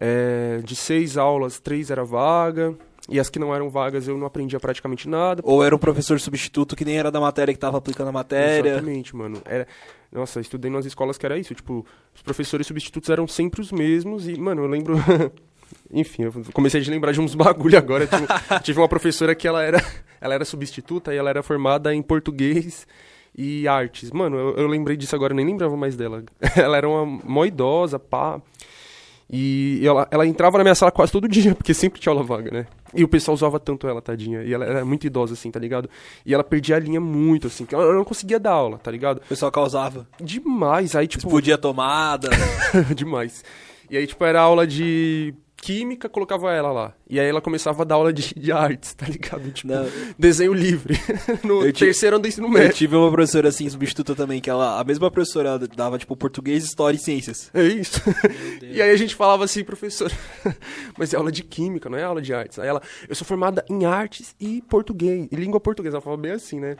é, 0.00 0.60
de 0.64 0.74
seis 0.74 1.16
aulas, 1.16 1.60
três 1.60 1.90
era 1.90 2.04
vaga. 2.04 2.74
E 3.08 3.20
as 3.20 3.30
que 3.30 3.38
não 3.38 3.54
eram 3.54 3.70
vagas 3.70 4.08
eu 4.08 4.18
não 4.18 4.26
aprendia 4.26 4.58
praticamente 4.58 5.08
nada. 5.08 5.40
Ou 5.44 5.64
era 5.64 5.74
um 5.74 5.78
professor 5.78 6.18
substituto 6.18 6.74
que 6.74 6.84
nem 6.84 6.98
era 6.98 7.10
da 7.10 7.20
matéria 7.20 7.54
que 7.54 7.60
tava 7.60 7.78
aplicando 7.78 8.08
a 8.08 8.12
matéria. 8.12 8.70
Exatamente, 8.70 9.14
mano. 9.14 9.40
Era, 9.44 9.66
nossa, 10.12 10.40
estudei 10.40 10.70
nas 10.70 10.84
escolas 10.86 11.16
que 11.16 11.24
era 11.24 11.38
isso. 11.38 11.54
Tipo, 11.54 11.86
os 12.14 12.22
professores 12.22 12.66
substitutos 12.66 13.08
eram 13.10 13.26
sempre 13.28 13.60
os 13.60 13.70
mesmos. 13.70 14.28
E, 14.28 14.38
mano, 14.38 14.62
eu 14.62 14.66
lembro. 14.66 14.96
Enfim, 15.92 16.24
eu 16.24 16.32
comecei 16.52 16.80
a 16.80 16.90
lembrar 16.90 17.12
de 17.12 17.20
uns 17.20 17.34
bagulho 17.36 17.78
agora. 17.78 18.06
Tipo, 18.06 18.26
tive 18.62 18.80
uma 18.80 18.88
professora 18.88 19.34
que 19.34 19.46
ela 19.46 19.62
era, 19.62 19.82
ela 20.20 20.34
era 20.34 20.44
substituta 20.44 21.14
e 21.14 21.16
ela 21.16 21.30
era 21.30 21.42
formada 21.42 21.94
em 21.94 22.02
português 22.02 22.86
e 23.36 23.68
artes. 23.68 24.10
Mano, 24.10 24.36
eu, 24.36 24.56
eu 24.56 24.66
lembrei 24.66 24.96
disso 24.96 25.14
agora, 25.14 25.32
eu 25.32 25.36
nem 25.36 25.46
lembrava 25.46 25.76
mais 25.76 25.96
dela. 25.96 26.24
Ela 26.56 26.76
era 26.76 26.88
uma 26.88 27.04
mó 27.04 27.44
idosa, 27.44 27.98
pá. 27.98 28.40
E 29.28 29.80
ela, 29.84 30.06
ela 30.10 30.26
entrava 30.26 30.56
na 30.56 30.64
minha 30.64 30.74
sala 30.74 30.92
quase 30.92 31.10
todo 31.10 31.28
dia, 31.28 31.54
porque 31.56 31.74
sempre 31.74 32.00
tinha 32.00 32.12
aula 32.12 32.22
vaga, 32.22 32.50
né? 32.50 32.66
E 32.94 33.02
o 33.02 33.08
pessoal 33.08 33.34
usava 33.34 33.58
tanto 33.58 33.88
ela, 33.88 34.00
tadinha. 34.00 34.42
E 34.42 34.54
ela 34.54 34.64
era 34.64 34.84
muito 34.84 35.06
idosa, 35.06 35.34
assim, 35.34 35.50
tá 35.50 35.58
ligado? 35.58 35.90
E 36.24 36.32
ela 36.32 36.44
perdia 36.44 36.76
a 36.76 36.78
linha 36.78 37.00
muito, 37.00 37.48
assim, 37.48 37.66
que 37.66 37.74
ela 37.74 37.92
não 37.92 38.04
conseguia 38.04 38.38
dar 38.38 38.52
aula, 38.52 38.78
tá 38.78 38.90
ligado? 38.90 39.18
O 39.18 39.28
pessoal 39.28 39.50
causava. 39.50 40.06
Demais. 40.20 40.94
Aí, 40.94 41.06
tipo, 41.06 41.26
Explodia 41.26 41.58
tomada. 41.58 42.30
demais. 42.94 43.44
E 43.90 43.96
aí, 43.96 44.06
tipo, 44.06 44.24
era 44.24 44.40
aula 44.40 44.66
de 44.66 45.34
química, 45.56 46.08
colocava 46.08 46.52
ela 46.52 46.70
lá. 46.70 46.94
E 47.08 47.18
aí 47.18 47.26
ela 47.28 47.40
começava 47.40 47.82
a 47.82 47.84
dar 47.84 47.96
aula 47.96 48.12
de, 48.12 48.34
de 48.34 48.52
artes, 48.52 48.94
tá 48.94 49.06
ligado? 49.06 49.50
Tipo, 49.50 49.72
Não. 49.72 49.86
desenho 50.18 50.52
livre. 50.52 50.94
no 51.42 51.64
Eu 51.66 51.72
terceiro 51.72 52.16
ano 52.16 52.22
do 52.22 52.28
ensino 52.28 52.46
Eu 52.46 52.50
médio. 52.52 52.72
tive 52.74 52.94
uma 52.94 53.10
professora 53.10 53.48
assim, 53.48 53.68
substituta 53.68 54.14
também, 54.14 54.40
que 54.40 54.50
ela, 54.50 54.78
a 54.80 54.84
mesma 54.84 55.10
professora 55.10 55.58
dava, 55.58 55.98
tipo, 55.98 56.16
português, 56.16 56.64
história 56.64 56.96
e 56.96 57.00
ciências. 57.00 57.50
É 57.54 57.62
isso. 57.64 58.00
E 58.62 58.82
aí 58.82 58.90
a 58.90 58.96
gente 58.96 59.14
falava 59.14 59.44
assim, 59.44 59.64
professor, 59.64 60.12
mas 60.98 61.14
é 61.14 61.16
aula 61.16 61.32
de 61.32 61.42
química, 61.42 61.88
não 61.88 61.96
é 61.96 62.02
aula 62.04 62.20
de 62.20 62.34
artes. 62.34 62.58
Aí 62.58 62.68
ela, 62.68 62.82
eu 63.08 63.14
sou 63.14 63.26
formada 63.26 63.64
em 63.70 63.86
artes 63.86 64.34
e 64.38 64.60
português, 64.62 65.28
e 65.30 65.36
língua 65.36 65.58
portuguesa. 65.58 65.96
Ela 65.96 66.02
falava 66.02 66.20
bem 66.20 66.32
assim, 66.32 66.60
né? 66.60 66.76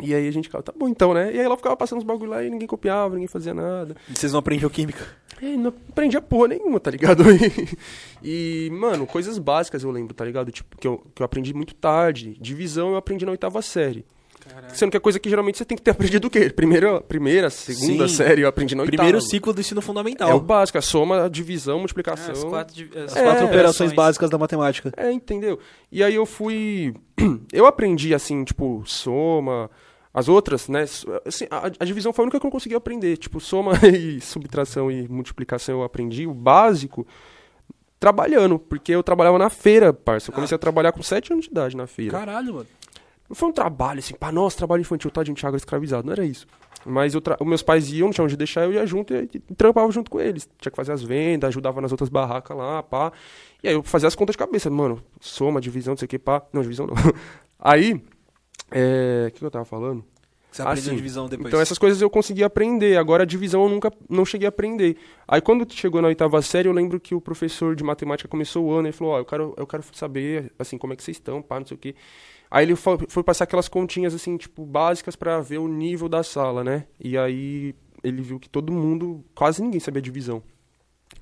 E 0.00 0.14
aí 0.14 0.26
a 0.26 0.30
gente 0.30 0.44
ficava, 0.44 0.62
tá 0.62 0.72
bom 0.76 0.88
então, 0.88 1.12
né? 1.14 1.32
E 1.32 1.38
aí 1.38 1.44
ela 1.44 1.56
ficava 1.56 1.76
passando 1.76 1.98
os 1.98 2.04
bagulho 2.04 2.30
lá 2.30 2.42
e 2.42 2.50
ninguém 2.50 2.66
copiava, 2.66 3.14
ninguém 3.14 3.28
fazia 3.28 3.52
nada. 3.54 3.96
E 4.08 4.16
vocês 4.16 4.32
não 4.32 4.38
aprendiam 4.40 4.68
química? 4.70 5.04
E 5.42 5.56
não 5.56 5.72
aprendia 5.88 6.20
porra 6.20 6.48
nenhuma, 6.48 6.80
tá 6.80 6.90
ligado? 6.90 7.24
E, 8.22 8.68
mano, 8.72 9.06
coisas 9.06 9.38
básicas 9.38 9.84
eu 9.84 9.90
lembro, 9.90 10.12
tá 10.14 10.24
ligado? 10.24 10.50
Tipo, 10.50 10.76
que 10.76 10.88
eu, 10.88 11.00
que 11.14 11.22
eu 11.22 11.24
aprendi 11.24 11.54
muito 11.54 11.74
tarde. 11.74 12.36
Divisão 12.40 12.90
eu 12.90 12.96
aprendi 12.96 13.24
na 13.24 13.30
oitava 13.30 13.60
série. 13.62 14.04
Caralho. 14.40 14.74
Sendo 14.74 14.90
que 14.90 14.96
é 14.96 15.00
coisa 15.00 15.18
que 15.20 15.28
geralmente 15.28 15.58
você 15.58 15.64
tem 15.64 15.76
que 15.76 15.82
ter 15.82 15.90
aprendido 15.92 16.26
o 16.26 16.30
quê? 16.30 16.50
Primeira, 16.50 17.00
primeira 17.00 17.50
segunda 17.50 18.08
Sim. 18.08 18.14
série 18.14 18.40
eu 18.42 18.48
aprendi 18.48 18.74
na 18.74 18.82
oitava. 18.82 18.96
Primeiro 18.96 19.20
ciclo 19.20 19.52
do 19.52 19.60
ensino 19.60 19.80
fundamental. 19.82 20.30
É 20.30 20.34
o 20.34 20.40
básico, 20.40 20.78
a 20.78 20.82
soma, 20.82 21.24
a 21.24 21.28
divisão, 21.28 21.76
a 21.76 21.78
multiplicação. 21.78 22.32
as 22.32 22.42
quatro, 22.44 22.74
as 22.96 23.16
As 23.16 23.22
quatro 23.22 23.44
É, 23.44 23.48
operações 23.48 23.92
básicas 23.92 24.30
da 24.30 24.38
matemática. 24.38 24.92
É, 24.96 25.12
entendeu? 25.12 25.58
E 25.92 26.02
aí 26.02 26.14
eu 26.14 26.26
fui. 26.26 26.94
Eu 27.52 27.66
aprendi, 27.66 28.14
assim, 28.14 28.42
tipo, 28.44 28.82
soma. 28.86 29.70
As 30.16 30.30
outras, 30.30 30.66
né? 30.66 30.84
Assim, 31.26 31.46
a, 31.50 31.66
a 31.66 31.84
divisão 31.84 32.10
foi 32.10 32.22
a 32.22 32.24
única 32.24 32.40
que 32.40 32.46
eu 32.46 32.50
consegui 32.50 32.74
aprender. 32.74 33.18
Tipo, 33.18 33.38
soma 33.38 33.72
e 33.86 34.18
subtração 34.18 34.90
e 34.90 35.06
multiplicação 35.06 35.74
eu 35.74 35.82
aprendi. 35.82 36.26
O 36.26 36.32
básico, 36.32 37.06
trabalhando. 38.00 38.58
Porque 38.58 38.92
eu 38.92 39.02
trabalhava 39.02 39.38
na 39.38 39.50
feira, 39.50 39.92
parça. 39.92 40.30
Eu 40.30 40.34
comecei 40.34 40.54
a 40.54 40.58
trabalhar 40.58 40.92
com 40.92 41.02
7 41.02 41.34
anos 41.34 41.44
de 41.44 41.50
idade 41.50 41.76
na 41.76 41.86
feira. 41.86 42.12
Caralho, 42.12 42.54
mano. 42.54 42.66
Não 43.28 43.36
foi 43.36 43.50
um 43.50 43.52
trabalho 43.52 43.98
assim, 43.98 44.14
pá, 44.14 44.32
nossa, 44.32 44.56
trabalho 44.56 44.80
infantil, 44.80 45.10
tá, 45.10 45.22
de 45.22 45.34
Thiago 45.34 45.54
escravizado. 45.54 46.06
Não 46.06 46.14
era 46.14 46.24
isso. 46.24 46.46
Mas 46.86 47.12
eu 47.12 47.20
tra... 47.20 47.36
os 47.38 47.46
meus 47.46 47.62
pais 47.62 47.92
iam, 47.92 48.06
não 48.06 48.12
tinha 48.12 48.24
onde 48.24 48.38
deixar, 48.38 48.64
eu 48.64 48.72
ia 48.72 48.86
junto 48.86 49.12
e, 49.12 49.28
e 49.34 49.54
trampava 49.54 49.90
junto 49.92 50.10
com 50.10 50.18
eles. 50.18 50.48
Tinha 50.58 50.70
que 50.70 50.76
fazer 50.76 50.92
as 50.92 51.02
vendas, 51.02 51.48
ajudava 51.48 51.78
nas 51.82 51.92
outras 51.92 52.08
barracas 52.08 52.56
lá, 52.56 52.82
pá. 52.82 53.12
E 53.62 53.68
aí 53.68 53.74
eu 53.74 53.82
fazia 53.82 54.08
as 54.08 54.14
contas 54.14 54.32
de 54.32 54.38
cabeça, 54.38 54.70
mano, 54.70 55.02
soma, 55.20 55.60
divisão, 55.60 55.92
não 55.92 55.98
sei 55.98 56.06
o 56.06 56.08
que, 56.08 56.18
pá. 56.18 56.42
Não, 56.54 56.62
divisão 56.62 56.86
não. 56.86 56.94
Aí, 57.58 58.00
é... 58.70 59.26
o 59.28 59.32
que 59.32 59.44
eu 59.44 59.50
tava 59.50 59.64
falando? 59.64 60.04
Você 60.50 60.62
aprendeu 60.62 60.90
sim. 60.90 60.96
divisão 60.96 61.28
depois. 61.28 61.48
Então 61.48 61.60
essas 61.60 61.76
coisas 61.76 62.00
eu 62.00 62.08
consegui 62.08 62.42
aprender. 62.42 62.96
Agora 62.96 63.24
a 63.24 63.26
divisão 63.26 63.62
eu 63.64 63.68
nunca 63.68 63.92
não 64.08 64.24
cheguei 64.24 64.46
a 64.46 64.48
aprender. 64.48 64.96
Aí 65.28 65.40
quando 65.40 65.70
chegou 65.72 66.00
na 66.00 66.08
oitava 66.08 66.40
série, 66.40 66.68
eu 66.68 66.72
lembro 66.72 66.98
que 66.98 67.14
o 67.14 67.20
professor 67.20 67.76
de 67.76 67.84
matemática 67.84 68.28
começou 68.28 68.64
o 68.64 68.72
ano 68.72 68.88
e 68.88 68.92
falou: 68.92 69.12
"Ó, 69.14 69.18
eu 69.18 69.24
quero 69.24 69.54
eu 69.56 69.66
quero 69.66 69.84
saber 69.92 70.50
assim 70.58 70.78
como 70.78 70.94
é 70.94 70.96
que 70.96 71.02
vocês 71.02 71.18
estão, 71.18 71.42
pá, 71.42 71.58
não 71.60 71.66
sei 71.66 71.74
o 71.74 71.78
quê". 71.78 71.94
Aí 72.50 72.64
ele 72.64 72.76
foi, 72.76 72.98
foi 73.08 73.22
passar 73.22 73.44
aquelas 73.44 73.68
continhas 73.68 74.14
assim, 74.14 74.36
tipo, 74.36 74.64
básicas 74.64 75.16
pra 75.16 75.40
ver 75.40 75.58
o 75.58 75.68
nível 75.68 76.08
da 76.08 76.22
sala, 76.22 76.62
né? 76.62 76.86
E 76.98 77.18
aí 77.18 77.74
ele 78.02 78.22
viu 78.22 78.38
que 78.38 78.48
todo 78.48 78.72
mundo, 78.72 79.24
quase 79.34 79.60
ninguém 79.60 79.80
sabia 79.80 80.00
divisão. 80.00 80.42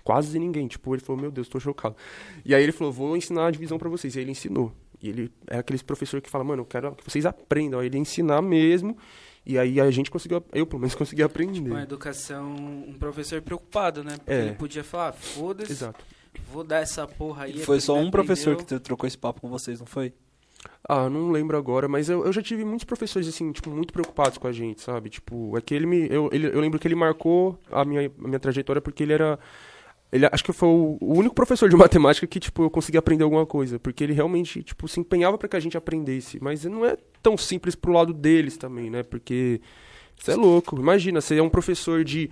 Quase 0.03 0.39
ninguém. 0.39 0.69
Tipo, 0.69 0.95
ele 0.95 1.03
falou, 1.03 1.21
meu 1.21 1.31
Deus, 1.31 1.49
tô 1.49 1.59
chocado. 1.59 1.97
E 2.45 2.55
aí 2.55 2.63
ele 2.63 2.73
falou, 2.73 2.93
vou 2.93 3.17
ensinar 3.17 3.47
a 3.47 3.51
divisão 3.51 3.79
pra 3.79 3.89
vocês. 3.89 4.15
E 4.15 4.19
aí 4.19 4.25
ele 4.25 4.33
ensinou. 4.33 4.71
E 5.05 5.09
ele 5.11 5.33
é 5.47 5.59
aquele 5.59 5.83
professor 5.83 6.21
que 6.21 6.31
fala, 6.31 6.45
mano, 6.45 6.63
eu 6.63 6.67
quero 6.67 6.95
que 6.95 7.05
vocês 7.09 7.27
aprendam. 7.27 7.81
Aí 7.81 7.87
ele 7.87 7.97
ia 7.97 8.01
ensinar 8.01 8.41
mesmo. 8.43 8.97
E 9.47 9.59
aí 9.59 9.79
a 9.81 9.91
gente 9.91 10.11
conseguiu, 10.11 10.43
eu 10.53 10.67
pelo 10.67 10.81
menos 10.81 10.95
consegui 10.97 11.23
aprender. 11.23 11.71
Uma 11.71 11.83
educação, 11.83 12.55
um 12.55 12.95
professor 12.99 13.43
preocupado, 13.43 14.03
né? 14.03 14.17
Porque 14.17 14.33
É. 14.33 14.47
ele 14.47 14.55
podia 14.55 14.83
falar, 14.83 15.09
"Ah, 15.09 15.13
foda-se, 15.13 15.71
Exato. 15.73 16.03
vou 16.51 16.65
dar 16.65 16.81
essa 16.81 17.07
porra 17.07 17.45
aí. 17.45 17.57
E 17.57 17.59
foi 17.65 17.81
só 17.81 17.95
um 17.95 18.11
professor 18.11 18.57
que 18.57 18.63
aprendeu. 18.63 18.81
tro- 18.81 18.81
trocou 18.81 19.07
esse 19.07 19.19
papo 19.19 19.41
com 19.43 19.49
vocês, 19.49 19.79
não 19.79 19.87
foi? 19.87 20.13
Ah, 20.89 21.11
não 21.11 21.31
lembro 21.31 21.59
agora, 21.59 21.87
mas 21.87 22.09
eu, 22.09 22.25
eu 22.25 22.33
já 22.33 22.41
tive 22.43 22.65
muitos 22.65 22.85
professores, 22.85 23.29
assim, 23.29 23.53
tipo, 23.53 23.69
muito 23.71 23.93
preocupados 23.93 24.39
com 24.39 24.47
a 24.47 24.53
gente, 24.53 24.81
sabe? 24.81 25.11
Tipo, 25.11 25.57
é 25.59 25.61
que 25.61 25.75
ele 25.75 25.85
me. 25.85 26.09
Eu, 26.11 26.31
ele- 26.33 26.47
eu 26.47 26.59
lembro 26.61 26.79
que 26.79 26.89
ele 26.89 26.95
marcou 26.95 27.59
a 27.71 27.85
minha, 27.85 28.11
a 28.23 28.27
minha 28.27 28.41
trajetória 28.41 28.81
porque 28.81 29.03
ele 29.03 29.13
era. 29.13 29.39
Ele, 30.15 30.29
acho 30.31 30.45
que 30.45 30.53
foi 30.53 30.69
o, 30.69 30.97
o 31.01 31.19
único 31.19 31.35
professor 31.35 31.69
de 31.69 31.75
matemática 31.77 32.25
que, 32.25 32.39
tipo, 32.39 32.63
eu 32.63 32.71
consegui 32.71 32.97
aprender 32.97 33.25
alguma 33.25 33.45
coisa. 33.45 33.81
Porque 33.81 34.05
ele 34.05 34.13
realmente, 34.13 34.63
tipo, 34.63 34.87
se 34.87 35.01
empenhava 35.01 35.37
para 35.37 35.49
que 35.49 35.57
a 35.57 35.61
gente 35.61 35.77
aprendesse. 35.77 36.39
Mas 36.41 36.65
não 36.65 36.87
é 36.87 36.97
tão 37.21 37.37
simples 37.37 37.75
pro 37.75 37.93
lado 37.93 38.13
deles 38.13 38.57
também, 38.57 38.89
né? 38.89 39.03
Porque. 39.03 39.61
Você 40.17 40.31
é 40.31 40.37
louco. 40.37 40.79
Imagina, 40.79 41.21
você 41.21 41.37
é 41.37 41.43
um 41.43 41.51
professor 41.51 42.05
de. 42.05 42.31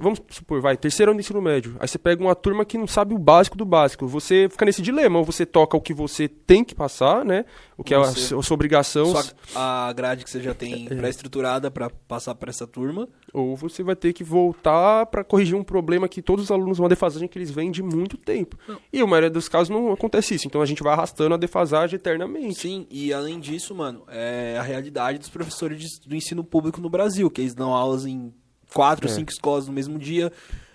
Vamos 0.00 0.20
supor, 0.30 0.60
vai, 0.60 0.76
terceiro 0.76 1.10
ano 1.12 1.18
do 1.18 1.20
ensino 1.20 1.42
médio. 1.42 1.76
Aí 1.78 1.86
você 1.86 1.98
pega 1.98 2.22
uma 2.22 2.34
turma 2.34 2.64
que 2.64 2.78
não 2.78 2.86
sabe 2.86 3.14
o 3.14 3.18
básico 3.18 3.58
do 3.58 3.64
básico. 3.64 4.06
Você 4.06 4.48
fica 4.50 4.64
nesse 4.64 4.80
dilema. 4.80 5.18
Ou 5.18 5.24
você 5.24 5.44
toca 5.44 5.76
o 5.76 5.80
que 5.80 5.92
você 5.92 6.28
tem 6.28 6.64
que 6.64 6.74
passar, 6.74 7.24
né? 7.24 7.44
O 7.76 7.84
que 7.84 7.92
é 7.92 7.96
a, 7.98 8.00
Você- 8.00 8.34
a 8.34 8.40
sua 8.42 8.54
obrigação. 8.54 9.12
A 9.54 9.92
grade 9.92 10.24
que 10.24 10.30
você 10.30 10.40
já 10.40 10.54
tem 10.54 10.86
É. 10.86 10.94
pré-estruturada 10.94 11.70
pra 11.70 11.90
passar 12.08 12.34
pra 12.36 12.48
essa 12.48 12.66
turma. 12.66 13.06
Ou 13.34 13.54
você 13.56 13.82
vai 13.82 13.94
ter 13.96 14.12
que 14.14 14.24
voltar 14.24 15.04
para 15.06 15.24
corrigir 15.24 15.56
um 15.56 15.64
problema 15.64 16.08
que 16.08 16.22
todos 16.22 16.44
os 16.46 16.50
alunos, 16.50 16.78
uma 16.78 16.88
defasagem 16.88 17.28
que 17.28 17.36
eles 17.38 17.50
vêm 17.50 17.70
de 17.70 17.82
muito 17.82 18.16
tempo. 18.16 18.56
E 18.92 19.00
a 19.00 19.06
maioria 19.06 19.30
dos 19.30 19.48
casos 19.48 19.68
não 19.68 19.92
acontece 19.92 20.34
isso. 20.36 20.46
Então 20.46 20.62
a 20.62 20.66
gente 20.66 20.82
vai 20.82 20.92
arrastando 20.94 21.34
a 21.34 21.38
defasagem 21.38 21.96
eternamente. 21.96 22.54
Sim, 22.54 22.86
e 22.90 23.12
além 23.12 23.38
disso, 23.40 23.74
mano, 23.74 24.04
é 24.08 24.56
a 24.58 24.62
realidade 24.62 25.18
dos 25.18 25.28
professores 25.28 25.78
de- 25.80 26.08
do 26.08 26.14
ensino 26.16 26.42
público 26.44 26.80
no 26.80 26.88
Brasil, 26.88 27.28
que 27.30 27.40
eles 27.42 27.54
dão 27.54 27.74
aulas 27.74 28.06
em 28.06 28.32
quatro, 28.72 29.06
É. 29.06 29.10
cinco 29.10 29.30
escolas 29.30 29.66
no 29.66 29.72
mesmo 29.72 29.98
dia, 29.98 30.32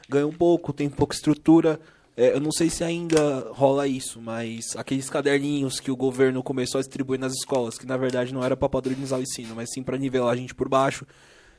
ganham 0.10 0.32
pouco, 0.32 0.72
tem 0.74 0.90
pouca 0.90 1.16
estrutura. 1.16 1.80
É, 2.16 2.34
eu 2.34 2.40
não 2.40 2.52
sei 2.52 2.70
se 2.70 2.84
ainda 2.84 3.48
rola 3.52 3.88
isso, 3.88 4.20
mas 4.20 4.76
aqueles 4.76 5.08
caderninhos 5.10 5.80
que 5.80 5.92
o 5.92 5.96
governo 5.96 6.42
começou 6.42 6.80
a 6.80 6.82
distribuir 6.82 7.20
nas 7.20 7.34
escolas, 7.34 7.78
que 7.78 7.86
na 7.86 7.96
verdade 7.96 8.34
não 8.34 8.44
era 8.44 8.58
pra 8.58 8.68
padronizar 8.68 9.20
o 9.20 9.22
ensino, 9.22 9.56
mas 9.56 9.70
sim 9.72 9.84
pra 9.84 9.98
nivelar 9.98 10.34
a 10.34 10.36
gente 10.36 10.56
por 10.56 10.68
baixo. 10.68 11.06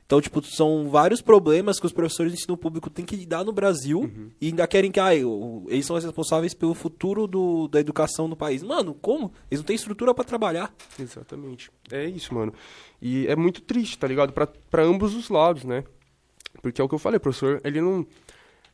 Então, 0.05 0.23
tipo, 0.23 0.43
são 0.43 0.89
vários 0.89 1.21
problemas 1.21 1.79
que 1.79 1.85
os 1.85 1.93
professores 1.93 2.33
de 2.33 2.39
ensino 2.39 2.57
público 2.57 2.89
têm 2.89 3.05
que 3.05 3.15
lidar 3.15 3.45
no 3.45 3.53
Brasil 3.53 4.01
Uhum. 4.01 4.31
e 4.41 4.47
ainda 4.47 4.67
querem 4.67 4.91
que, 4.91 4.99
ah, 4.99 5.15
eu- 5.15 5.67
eles 5.69 5.85
são 5.85 5.95
os 5.97 6.03
responsáveis 6.03 6.55
pelo 6.55 6.73
futuro 6.73 7.27
do, 7.27 7.69
da 7.69 7.79
educação 7.79 8.27
no 8.27 8.35
país. 8.35 8.63
Mano, 8.63 8.95
como? 8.95 9.31
Eles 9.51 9.61
não 9.61 9.67
têm 9.67 9.77
estrutura 9.77 10.15
pra 10.15 10.25
trabalhar. 10.25 10.75
Exatamente. 10.99 11.71
É 11.93 12.07
isso, 12.07 12.33
mano. 12.35 12.55
E 13.03 13.27
é 13.27 13.37
muito 13.37 13.61
triste, 13.61 13.99
tá 13.99 14.09
ligado? 14.09 14.33
Pra 14.33 14.83
ambos 14.83 15.15
os 15.15 15.29
lados, 15.29 15.63
né? 15.65 15.85
Porque 16.63 16.81
é 16.81 16.85
o 16.85 16.89
que 16.89 16.95
eu 16.95 16.99
falei, 16.99 17.19
professor, 17.19 17.61
ele 17.65 17.81
não. 17.81 18.07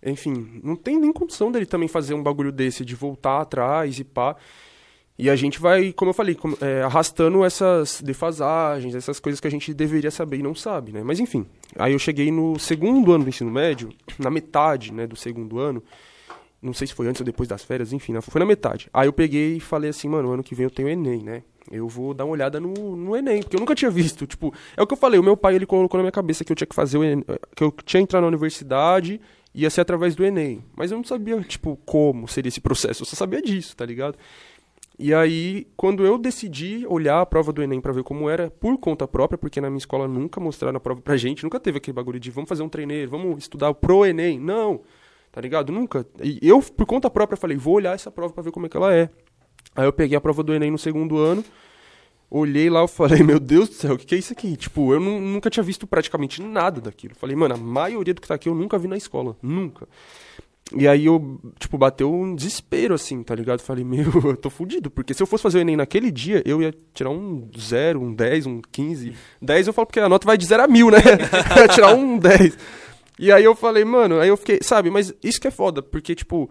Enfim, 0.02 0.60
não 0.62 0.76
tem 0.76 0.98
nem 0.98 1.12
condição 1.12 1.50
dele 1.50 1.64
também 1.66 1.88
fazer 1.88 2.12
um 2.14 2.22
bagulho 2.22 2.52
desse, 2.52 2.84
de 2.84 2.94
voltar 2.94 3.40
atrás 3.40 3.98
e 3.98 4.04
pá. 4.04 4.36
E 5.16 5.30
a 5.30 5.36
gente 5.36 5.60
vai, 5.60 5.92
como 5.92 6.10
eu 6.10 6.14
falei, 6.14 6.34
como- 6.34 6.58
é, 6.60 6.82
arrastando 6.82 7.44
essas 7.44 8.02
defasagens, 8.02 8.94
essas 8.96 9.20
coisas 9.20 9.38
que 9.40 9.46
a 9.46 9.50
gente 9.50 9.72
deveria 9.72 10.10
saber 10.10 10.38
e 10.38 10.42
não 10.42 10.54
sabe, 10.54 10.90
né? 10.92 11.02
Mas 11.04 11.20
enfim, 11.20 11.46
aí 11.78 11.92
eu 11.92 11.98
cheguei 12.00 12.30
no 12.32 12.58
segundo 12.58 13.12
ano 13.12 13.22
do 13.24 13.30
ensino 13.30 13.50
médio, 13.50 13.90
na 14.18 14.28
metade, 14.28 14.92
né, 14.92 15.06
do 15.06 15.14
segundo 15.16 15.58
ano. 15.60 15.82
Não 16.60 16.72
sei 16.74 16.86
se 16.88 16.94
foi 16.94 17.06
antes 17.06 17.20
ou 17.20 17.24
depois 17.24 17.48
das 17.48 17.62
férias, 17.62 17.92
enfim, 17.92 18.12
né, 18.12 18.20
foi 18.20 18.40
na 18.40 18.44
metade. 18.46 18.88
Aí 18.92 19.06
eu 19.06 19.12
peguei 19.12 19.56
e 19.56 19.60
falei 19.60 19.90
assim, 19.90 20.08
mano, 20.08 20.32
ano 20.32 20.42
que 20.42 20.54
vem 20.54 20.64
eu 20.64 20.70
tenho 20.70 20.88
Enem, 20.88 21.22
né? 21.22 21.42
Eu 21.70 21.88
vou 21.88 22.12
dar 22.12 22.24
uma 22.24 22.32
olhada 22.32 22.60
no, 22.60 22.96
no 22.96 23.16
Enem, 23.16 23.42
porque 23.42 23.56
eu 23.56 23.60
nunca 23.60 23.74
tinha 23.74 23.90
visto. 23.90 24.26
Tipo, 24.26 24.52
é 24.76 24.82
o 24.82 24.86
que 24.86 24.92
eu 24.92 24.98
falei, 24.98 25.18
o 25.18 25.22
meu 25.22 25.36
pai 25.36 25.54
ele 25.54 25.66
colocou 25.66 25.98
na 25.98 26.02
minha 26.02 26.12
cabeça 26.12 26.44
que 26.44 26.52
eu 26.52 26.56
tinha 26.56 26.66
que 26.66 26.74
fazer 26.74 26.98
o 26.98 27.04
Enem, 27.04 27.24
que 27.56 27.64
eu 27.64 27.72
tinha 27.84 28.00
que 28.00 28.04
entrar 28.04 28.20
na 28.20 28.26
universidade, 28.26 29.20
ia 29.54 29.70
ser 29.70 29.80
através 29.80 30.14
do 30.14 30.24
Enem. 30.24 30.64
Mas 30.76 30.90
eu 30.90 30.96
não 30.96 31.04
sabia, 31.04 31.40
tipo, 31.42 31.78
como 31.84 32.28
seria 32.28 32.48
esse 32.48 32.60
processo. 32.60 33.02
Eu 33.02 33.06
só 33.06 33.16
sabia 33.16 33.40
disso, 33.40 33.76
tá 33.76 33.86
ligado? 33.86 34.18
E 34.96 35.12
aí, 35.12 35.66
quando 35.76 36.06
eu 36.06 36.16
decidi 36.16 36.86
olhar 36.88 37.20
a 37.20 37.26
prova 37.26 37.52
do 37.52 37.60
Enem 37.62 37.80
pra 37.80 37.92
ver 37.92 38.04
como 38.04 38.30
era, 38.30 38.50
por 38.50 38.78
conta 38.78 39.08
própria, 39.08 39.36
porque 39.36 39.60
na 39.60 39.68
minha 39.68 39.78
escola 39.78 40.06
nunca 40.06 40.40
mostraram 40.40 40.76
a 40.76 40.80
prova 40.80 41.00
pra 41.00 41.16
gente, 41.16 41.42
nunca 41.42 41.58
teve 41.58 41.78
aquele 41.78 41.94
bagulho 41.94 42.20
de 42.20 42.30
vamos 42.30 42.48
fazer 42.48 42.62
um 42.62 42.68
treineiro, 42.68 43.10
vamos 43.10 43.38
estudar 43.38 43.74
pro 43.74 44.06
Enem. 44.06 44.38
Não, 44.38 44.82
tá 45.32 45.40
ligado? 45.40 45.72
Nunca. 45.72 46.06
E 46.22 46.38
eu, 46.42 46.60
por 46.60 46.86
conta 46.86 47.10
própria, 47.10 47.36
falei, 47.36 47.56
vou 47.56 47.74
olhar 47.74 47.94
essa 47.94 48.10
prova 48.10 48.32
pra 48.32 48.42
ver 48.42 48.52
como 48.52 48.66
é 48.66 48.68
que 48.68 48.76
ela 48.76 48.94
é. 48.94 49.10
Aí 49.74 49.84
eu 49.86 49.92
peguei 49.92 50.16
a 50.16 50.20
prova 50.20 50.42
do 50.42 50.54
Enem 50.54 50.70
no 50.70 50.78
segundo 50.78 51.18
ano, 51.18 51.44
olhei 52.30 52.68
lá, 52.70 52.80
eu 52.80 52.88
falei, 52.88 53.22
meu 53.22 53.38
Deus 53.40 53.68
do 53.68 53.74
céu, 53.74 53.94
o 53.94 53.98
que, 53.98 54.06
que 54.06 54.14
é 54.14 54.18
isso 54.18 54.32
aqui? 54.32 54.56
Tipo, 54.56 54.92
eu 54.94 55.00
nu- 55.00 55.20
nunca 55.20 55.50
tinha 55.50 55.62
visto 55.62 55.86
praticamente 55.86 56.42
nada 56.42 56.80
daquilo. 56.80 57.14
Falei, 57.14 57.36
mano, 57.36 57.54
a 57.54 57.58
maioria 57.58 58.14
do 58.14 58.20
que 58.20 58.28
tá 58.28 58.34
aqui 58.34 58.48
eu 58.48 58.54
nunca 58.54 58.78
vi 58.78 58.88
na 58.88 58.96
escola, 58.96 59.36
nunca. 59.42 59.86
E 60.74 60.88
aí 60.88 61.04
eu, 61.06 61.38
tipo, 61.58 61.76
bateu 61.76 62.12
um 62.12 62.34
desespero, 62.34 62.94
assim, 62.94 63.22
tá 63.22 63.34
ligado? 63.34 63.60
Falei, 63.60 63.84
meu, 63.84 64.06
eu 64.24 64.36
tô 64.36 64.48
fudido, 64.48 64.90
porque 64.90 65.12
se 65.12 65.22
eu 65.22 65.26
fosse 65.26 65.42
fazer 65.42 65.58
o 65.58 65.60
Enem 65.60 65.76
naquele 65.76 66.10
dia, 66.10 66.42
eu 66.46 66.62
ia 66.62 66.74
tirar 66.94 67.10
um 67.10 67.48
0, 67.56 68.00
um 68.00 68.14
10, 68.14 68.46
um 68.46 68.60
15. 68.72 69.12
10 69.42 69.66
eu 69.66 69.72
falo 69.72 69.86
porque 69.86 70.00
a 70.00 70.08
nota 70.08 70.26
vai 70.26 70.38
de 70.38 70.46
0 70.46 70.62
a 70.62 70.66
mil, 70.68 70.90
né? 70.90 70.98
Eu 71.56 71.62
ia 71.62 71.68
tirar 71.68 71.94
um 71.94 72.16
10. 72.18 72.56
E 73.18 73.30
aí 73.30 73.44
eu 73.44 73.54
falei, 73.54 73.84
mano, 73.84 74.18
aí 74.18 74.28
eu 74.28 74.36
fiquei, 74.36 74.58
sabe, 74.62 74.90
mas 74.90 75.12
isso 75.22 75.40
que 75.40 75.46
é 75.46 75.50
foda, 75.50 75.80
porque, 75.82 76.14
tipo, 76.16 76.50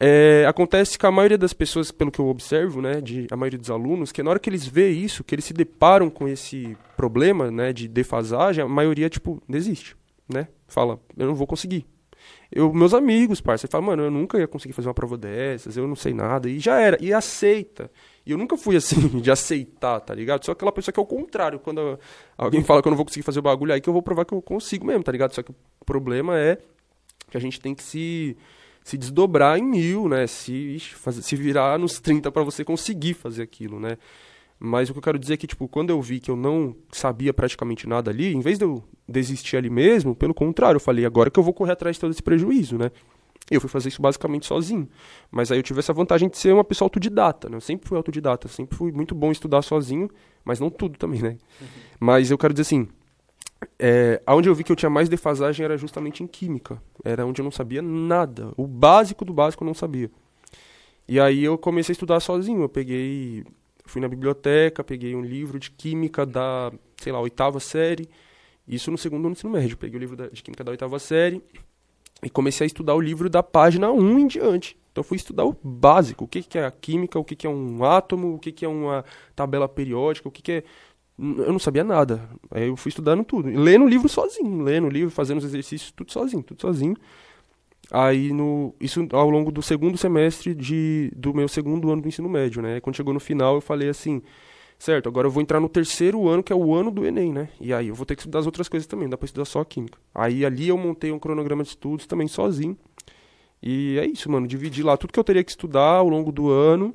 é, 0.00 0.44
acontece 0.48 0.98
que 0.98 1.04
a 1.04 1.10
maioria 1.10 1.36
das 1.36 1.52
pessoas, 1.52 1.90
pelo 1.90 2.10
que 2.10 2.18
eu 2.18 2.28
observo, 2.28 2.80
né, 2.80 3.00
de, 3.00 3.26
a 3.30 3.36
maioria 3.36 3.58
dos 3.58 3.70
alunos, 3.70 4.10
que 4.10 4.22
na 4.22 4.30
hora 4.30 4.38
que 4.38 4.48
eles 4.48 4.66
vê 4.66 4.90
isso, 4.90 5.22
que 5.22 5.34
eles 5.34 5.44
se 5.44 5.52
deparam 5.52 6.08
com 6.08 6.26
esse 6.26 6.76
problema, 6.96 7.50
né, 7.50 7.72
de 7.72 7.86
defasagem, 7.88 8.64
a 8.64 8.68
maioria, 8.68 9.10
tipo, 9.10 9.42
desiste, 9.48 9.96
né? 10.28 10.48
Fala, 10.66 10.98
eu 11.16 11.26
não 11.26 11.34
vou 11.34 11.46
conseguir. 11.46 11.86
Eu, 12.50 12.72
meus 12.72 12.94
amigos, 12.94 13.40
parça, 13.40 13.66
falam, 13.66 13.86
mano, 13.88 14.02
eu 14.04 14.10
nunca 14.10 14.38
ia 14.38 14.46
conseguir 14.46 14.72
fazer 14.72 14.88
uma 14.88 14.94
prova 14.94 15.16
dessas, 15.16 15.76
eu 15.76 15.86
não 15.86 15.96
sei 15.96 16.14
nada, 16.14 16.48
e 16.48 16.58
já 16.58 16.78
era, 16.80 16.96
e 17.00 17.12
aceita. 17.12 17.90
E 18.24 18.30
eu 18.30 18.38
nunca 18.38 18.56
fui 18.56 18.76
assim, 18.76 19.08
de 19.20 19.30
aceitar, 19.30 20.00
tá 20.00 20.14
ligado? 20.14 20.44
Só 20.44 20.52
aquela 20.52 20.72
pessoa 20.72 20.92
que 20.92 21.00
é 21.00 21.02
o 21.02 21.06
contrário, 21.06 21.58
quando 21.58 21.98
alguém 22.36 22.62
fala 22.62 22.80
que 22.80 22.88
eu 22.88 22.90
não 22.90 22.96
vou 22.96 23.06
conseguir 23.06 23.24
fazer 23.24 23.40
o 23.40 23.42
bagulho, 23.42 23.72
aí 23.74 23.80
que 23.80 23.88
eu 23.88 23.92
vou 23.92 24.02
provar 24.02 24.24
que 24.24 24.32
eu 24.32 24.40
consigo 24.40 24.86
mesmo, 24.86 25.02
tá 25.02 25.12
ligado? 25.12 25.34
Só 25.34 25.42
que 25.42 25.50
o 25.50 25.84
problema 25.84 26.38
é 26.38 26.56
que 27.30 27.36
a 27.36 27.40
gente 27.40 27.60
tem 27.60 27.74
que 27.74 27.82
se, 27.82 28.36
se 28.84 28.98
desdobrar 28.98 29.58
em 29.58 29.62
mil, 29.62 30.08
né? 30.08 30.26
Se, 30.26 30.78
fazer, 30.80 31.22
se 31.22 31.36
virar 31.36 31.78
nos 31.78 32.00
30 32.00 32.30
para 32.32 32.42
você 32.42 32.64
conseguir 32.64 33.14
fazer 33.14 33.42
aquilo, 33.42 33.78
né? 33.78 33.96
Mas 34.64 34.88
o 34.88 34.92
que 34.92 34.98
eu 34.98 35.02
quero 35.02 35.18
dizer 35.18 35.34
é 35.34 35.36
que, 35.36 35.46
tipo, 35.46 35.66
quando 35.66 35.90
eu 35.90 36.00
vi 36.00 36.20
que 36.20 36.30
eu 36.30 36.36
não 36.36 36.76
sabia 36.92 37.34
praticamente 37.34 37.88
nada 37.88 38.12
ali, 38.12 38.32
em 38.32 38.40
vez 38.40 38.58
de 38.58 38.64
eu 38.64 38.82
desistir 39.08 39.56
ali 39.56 39.68
mesmo, 39.68 40.14
pelo 40.14 40.32
contrário, 40.32 40.76
eu 40.76 40.80
falei, 40.80 41.04
agora 41.04 41.30
que 41.30 41.38
eu 41.38 41.42
vou 41.42 41.52
correr 41.52 41.72
atrás 41.72 41.96
de 41.96 42.00
todo 42.00 42.12
esse 42.12 42.22
prejuízo, 42.22 42.78
né? 42.78 42.92
Eu 43.50 43.60
fui 43.60 43.68
fazer 43.68 43.88
isso 43.88 44.00
basicamente 44.00 44.46
sozinho. 44.46 44.88
Mas 45.30 45.50
aí 45.50 45.58
eu 45.58 45.62
tive 45.64 45.80
essa 45.80 45.92
vantagem 45.92 46.28
de 46.28 46.38
ser 46.38 46.54
uma 46.54 46.62
pessoa 46.62 46.86
autodidata, 46.86 47.48
né? 47.48 47.56
Eu 47.56 47.60
sempre 47.60 47.88
fui 47.88 47.96
autodidata, 47.96 48.46
sempre 48.46 48.76
fui 48.76 48.92
muito 48.92 49.14
bom 49.14 49.32
estudar 49.32 49.62
sozinho, 49.62 50.08
mas 50.44 50.60
não 50.60 50.70
tudo 50.70 50.96
também, 50.96 51.20
né? 51.20 51.36
Uhum. 51.60 51.66
Mas 51.98 52.30
eu 52.30 52.38
quero 52.38 52.54
dizer 52.54 52.62
assim, 52.62 52.88
é, 53.78 54.22
onde 54.28 54.48
eu 54.48 54.54
vi 54.54 54.64
que 54.64 54.72
eu 54.72 54.76
tinha 54.76 54.90
mais 54.90 55.08
defasagem 55.08 55.64
era 55.64 55.76
justamente 55.76 56.22
em 56.22 56.26
química. 56.26 56.82
Era 57.04 57.26
onde 57.26 57.40
eu 57.40 57.44
não 57.44 57.52
sabia 57.52 57.82
nada. 57.82 58.52
O 58.56 58.66
básico 58.66 59.24
do 59.24 59.32
básico 59.32 59.62
eu 59.64 59.66
não 59.66 59.74
sabia. 59.74 60.10
E 61.08 61.18
aí 61.18 61.44
eu 61.44 61.58
comecei 61.58 61.92
a 61.92 61.94
estudar 61.94 62.20
sozinho. 62.20 62.62
Eu 62.62 62.68
peguei 62.68 63.44
Fui 63.84 64.00
na 64.00 64.08
biblioteca, 64.08 64.84
peguei 64.84 65.14
um 65.14 65.22
livro 65.22 65.58
de 65.58 65.70
química 65.70 66.24
da, 66.24 66.72
sei 66.96 67.12
lá, 67.12 67.20
oitava 67.20 67.58
série. 67.58 68.08
Isso 68.66 68.90
no 68.90 68.98
segundo 68.98 69.26
ano 69.26 69.34
do 69.34 69.38
ensino 69.38 69.52
médio. 69.52 69.76
Peguei 69.76 69.98
o 69.98 70.00
livro 70.00 70.30
de 70.30 70.42
química 70.42 70.62
da 70.62 70.70
oitava 70.70 70.98
série 70.98 71.42
e 72.22 72.30
comecei 72.30 72.64
a 72.64 72.66
estudar 72.66 72.94
o 72.94 73.00
livro 73.00 73.28
da 73.28 73.42
página 73.42 73.90
1 73.90 74.18
em 74.18 74.26
diante. 74.26 74.78
Então 74.92 75.02
fui 75.02 75.16
estudar 75.16 75.44
o 75.44 75.56
básico, 75.62 76.24
o 76.24 76.28
que, 76.28 76.42
que 76.42 76.58
é 76.58 76.64
a 76.64 76.70
química, 76.70 77.18
o 77.18 77.24
que, 77.24 77.34
que 77.34 77.46
é 77.46 77.50
um 77.50 77.82
átomo, 77.82 78.34
o 78.34 78.38
que, 78.38 78.52
que 78.52 78.64
é 78.64 78.68
uma 78.68 79.04
tabela 79.34 79.68
periódica, 79.68 80.28
o 80.28 80.30
que, 80.30 80.42
que 80.42 80.52
é. 80.52 80.64
Eu 81.18 81.52
não 81.52 81.58
sabia 81.58 81.84
nada. 81.84 82.28
Aí 82.50 82.68
eu 82.68 82.76
fui 82.76 82.88
estudando 82.88 83.24
tudo. 83.24 83.48
Lendo 83.48 83.84
o 83.84 83.88
livro 83.88 84.08
sozinho, 84.08 84.62
lendo 84.62 84.86
o 84.86 84.90
livro, 84.90 85.10
fazendo 85.10 85.38
os 85.38 85.44
exercícios, 85.44 85.92
tudo 85.92 86.10
sozinho, 86.10 86.42
tudo 86.42 86.60
sozinho. 86.60 86.96
Aí, 87.90 88.32
no, 88.32 88.74
isso 88.80 89.06
ao 89.12 89.28
longo 89.28 89.52
do 89.52 89.60
segundo 89.60 89.98
semestre 89.98 90.54
de, 90.54 91.12
do 91.14 91.34
meu 91.34 91.46
segundo 91.46 91.90
ano 91.90 92.00
do 92.00 92.08
ensino 92.08 92.28
médio, 92.28 92.62
né? 92.62 92.80
Quando 92.80 92.96
chegou 92.96 93.12
no 93.12 93.20
final, 93.20 93.56
eu 93.56 93.60
falei 93.60 93.90
assim, 93.90 94.22
certo, 94.78 95.08
agora 95.08 95.26
eu 95.26 95.30
vou 95.30 95.42
entrar 95.42 95.60
no 95.60 95.68
terceiro 95.68 96.26
ano, 96.26 96.42
que 96.42 96.52
é 96.52 96.56
o 96.56 96.74
ano 96.74 96.90
do 96.90 97.04
Enem, 97.04 97.32
né? 97.32 97.50
E 97.60 97.72
aí 97.72 97.88
eu 97.88 97.94
vou 97.94 98.06
ter 98.06 98.16
que 98.16 98.22
estudar 98.22 98.38
as 98.38 98.46
outras 98.46 98.68
coisas 98.68 98.86
também, 98.86 99.04
não 99.04 99.10
dá 99.10 99.18
pra 99.18 99.26
estudar 99.26 99.44
só 99.44 99.60
a 99.60 99.64
química. 99.64 99.98
Aí 100.14 100.44
ali 100.44 100.68
eu 100.68 100.78
montei 100.78 101.12
um 101.12 101.18
cronograma 101.18 101.62
de 101.62 101.70
estudos 101.70 102.06
também 102.06 102.28
sozinho. 102.28 102.76
E 103.62 103.98
é 103.98 104.06
isso, 104.06 104.30
mano, 104.30 104.46
dividi 104.46 104.82
lá 104.82 104.96
tudo 104.96 105.12
que 105.12 105.18
eu 105.18 105.24
teria 105.24 105.44
que 105.44 105.50
estudar 105.50 105.96
ao 105.96 106.08
longo 106.08 106.32
do 106.32 106.50
ano. 106.50 106.94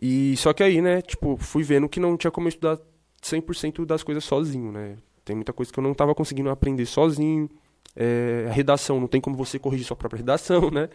E 0.00 0.36
só 0.36 0.52
que 0.52 0.64
aí, 0.64 0.82
né, 0.82 1.00
tipo, 1.00 1.36
fui 1.36 1.62
vendo 1.62 1.88
que 1.88 2.00
não 2.00 2.16
tinha 2.16 2.30
como 2.30 2.48
estudar 2.48 2.76
100% 3.22 3.84
das 3.84 4.02
coisas 4.02 4.24
sozinho, 4.24 4.72
né? 4.72 4.96
Tem 5.24 5.36
muita 5.36 5.52
coisa 5.52 5.72
que 5.72 5.78
eu 5.78 5.82
não 5.82 5.94
tava 5.94 6.14
conseguindo 6.14 6.50
aprender 6.50 6.86
sozinho 6.86 7.48
é, 7.94 8.46
a 8.48 8.52
redação, 8.52 8.98
não 9.00 9.06
tem 9.06 9.20
como 9.20 9.36
você 9.36 9.58
corrigir 9.58 9.86
sua 9.86 9.96
própria 9.96 10.18
redação, 10.20 10.70
né? 10.70 10.88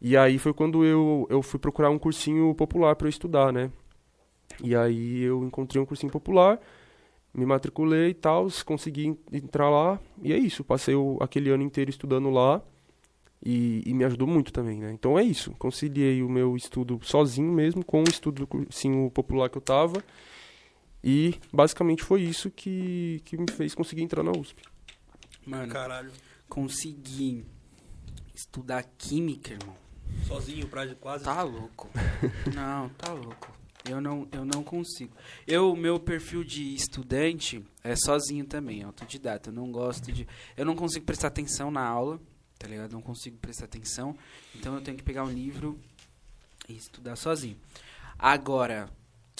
E 0.00 0.16
aí 0.16 0.38
foi 0.38 0.52
quando 0.52 0.84
eu, 0.84 1.26
eu 1.28 1.42
fui 1.42 1.58
procurar 1.58 1.90
um 1.90 1.98
cursinho 1.98 2.54
popular 2.54 2.94
para 2.96 3.06
eu 3.06 3.10
estudar, 3.10 3.52
né? 3.52 3.70
E 4.62 4.74
aí 4.74 5.20
eu 5.22 5.44
encontrei 5.44 5.82
um 5.82 5.86
cursinho 5.86 6.10
popular, 6.10 6.58
me 7.34 7.44
matriculei 7.44 8.10
e 8.10 8.14
tal, 8.14 8.48
consegui 8.64 9.16
entrar 9.32 9.68
lá, 9.68 10.00
e 10.22 10.32
é 10.32 10.38
isso, 10.38 10.64
passei 10.64 10.94
o, 10.94 11.18
aquele 11.20 11.50
ano 11.50 11.62
inteiro 11.62 11.90
estudando 11.90 12.30
lá, 12.30 12.62
e, 13.44 13.82
e, 13.86 13.94
me 13.94 14.04
ajudou 14.04 14.26
muito 14.26 14.52
também, 14.52 14.80
né? 14.80 14.90
Então 14.92 15.16
é 15.16 15.22
isso, 15.22 15.52
conciliei 15.58 16.22
o 16.22 16.28
meu 16.28 16.56
estudo 16.56 16.98
sozinho 17.02 17.52
mesmo 17.52 17.84
com 17.84 18.00
o 18.00 18.08
estudo 18.08 18.40
do 18.40 18.46
cursinho 18.48 19.08
popular 19.10 19.48
que 19.48 19.58
eu 19.58 19.62
tava, 19.62 20.02
e 21.02 21.34
basicamente 21.52 22.02
foi 22.02 22.22
isso 22.22 22.50
que, 22.50 23.20
que 23.24 23.36
me 23.36 23.50
fez 23.50 23.74
conseguir 23.74 24.02
entrar 24.02 24.22
na 24.22 24.32
USP. 24.32 24.62
Mano, 25.46 25.72
Caralho 25.72 26.12
conseguir 26.48 27.46
estudar 28.34 28.84
química, 28.96 29.52
irmão. 29.52 29.76
Sozinho, 30.26 30.66
pra 30.68 30.86
quase. 30.94 31.24
Tá 31.24 31.42
louco. 31.42 31.88
não, 32.54 32.88
tá 32.90 33.12
louco. 33.12 33.52
Eu 33.88 34.00
não, 34.00 34.28
eu 34.32 34.44
não 34.44 34.62
consigo. 34.62 35.14
Eu, 35.46 35.74
meu 35.76 36.00
perfil 36.00 36.42
de 36.42 36.74
estudante 36.74 37.64
é 37.84 37.94
sozinho 37.94 38.44
também, 38.44 38.82
autodidata. 38.82 39.50
Eu 39.50 39.54
não 39.54 39.70
gosto 39.70 40.10
de. 40.12 40.26
Eu 40.56 40.64
não 40.64 40.74
consigo 40.74 41.06
prestar 41.06 41.28
atenção 41.28 41.70
na 41.70 41.86
aula, 41.86 42.20
tá 42.58 42.66
ligado? 42.66 42.92
Não 42.92 43.02
consigo 43.02 43.36
prestar 43.38 43.66
atenção. 43.66 44.16
Então 44.54 44.74
eu 44.74 44.80
tenho 44.80 44.96
que 44.96 45.02
pegar 45.02 45.24
um 45.24 45.30
livro 45.30 45.78
e 46.68 46.74
estudar 46.74 47.16
sozinho. 47.16 47.56
Agora, 48.18 48.90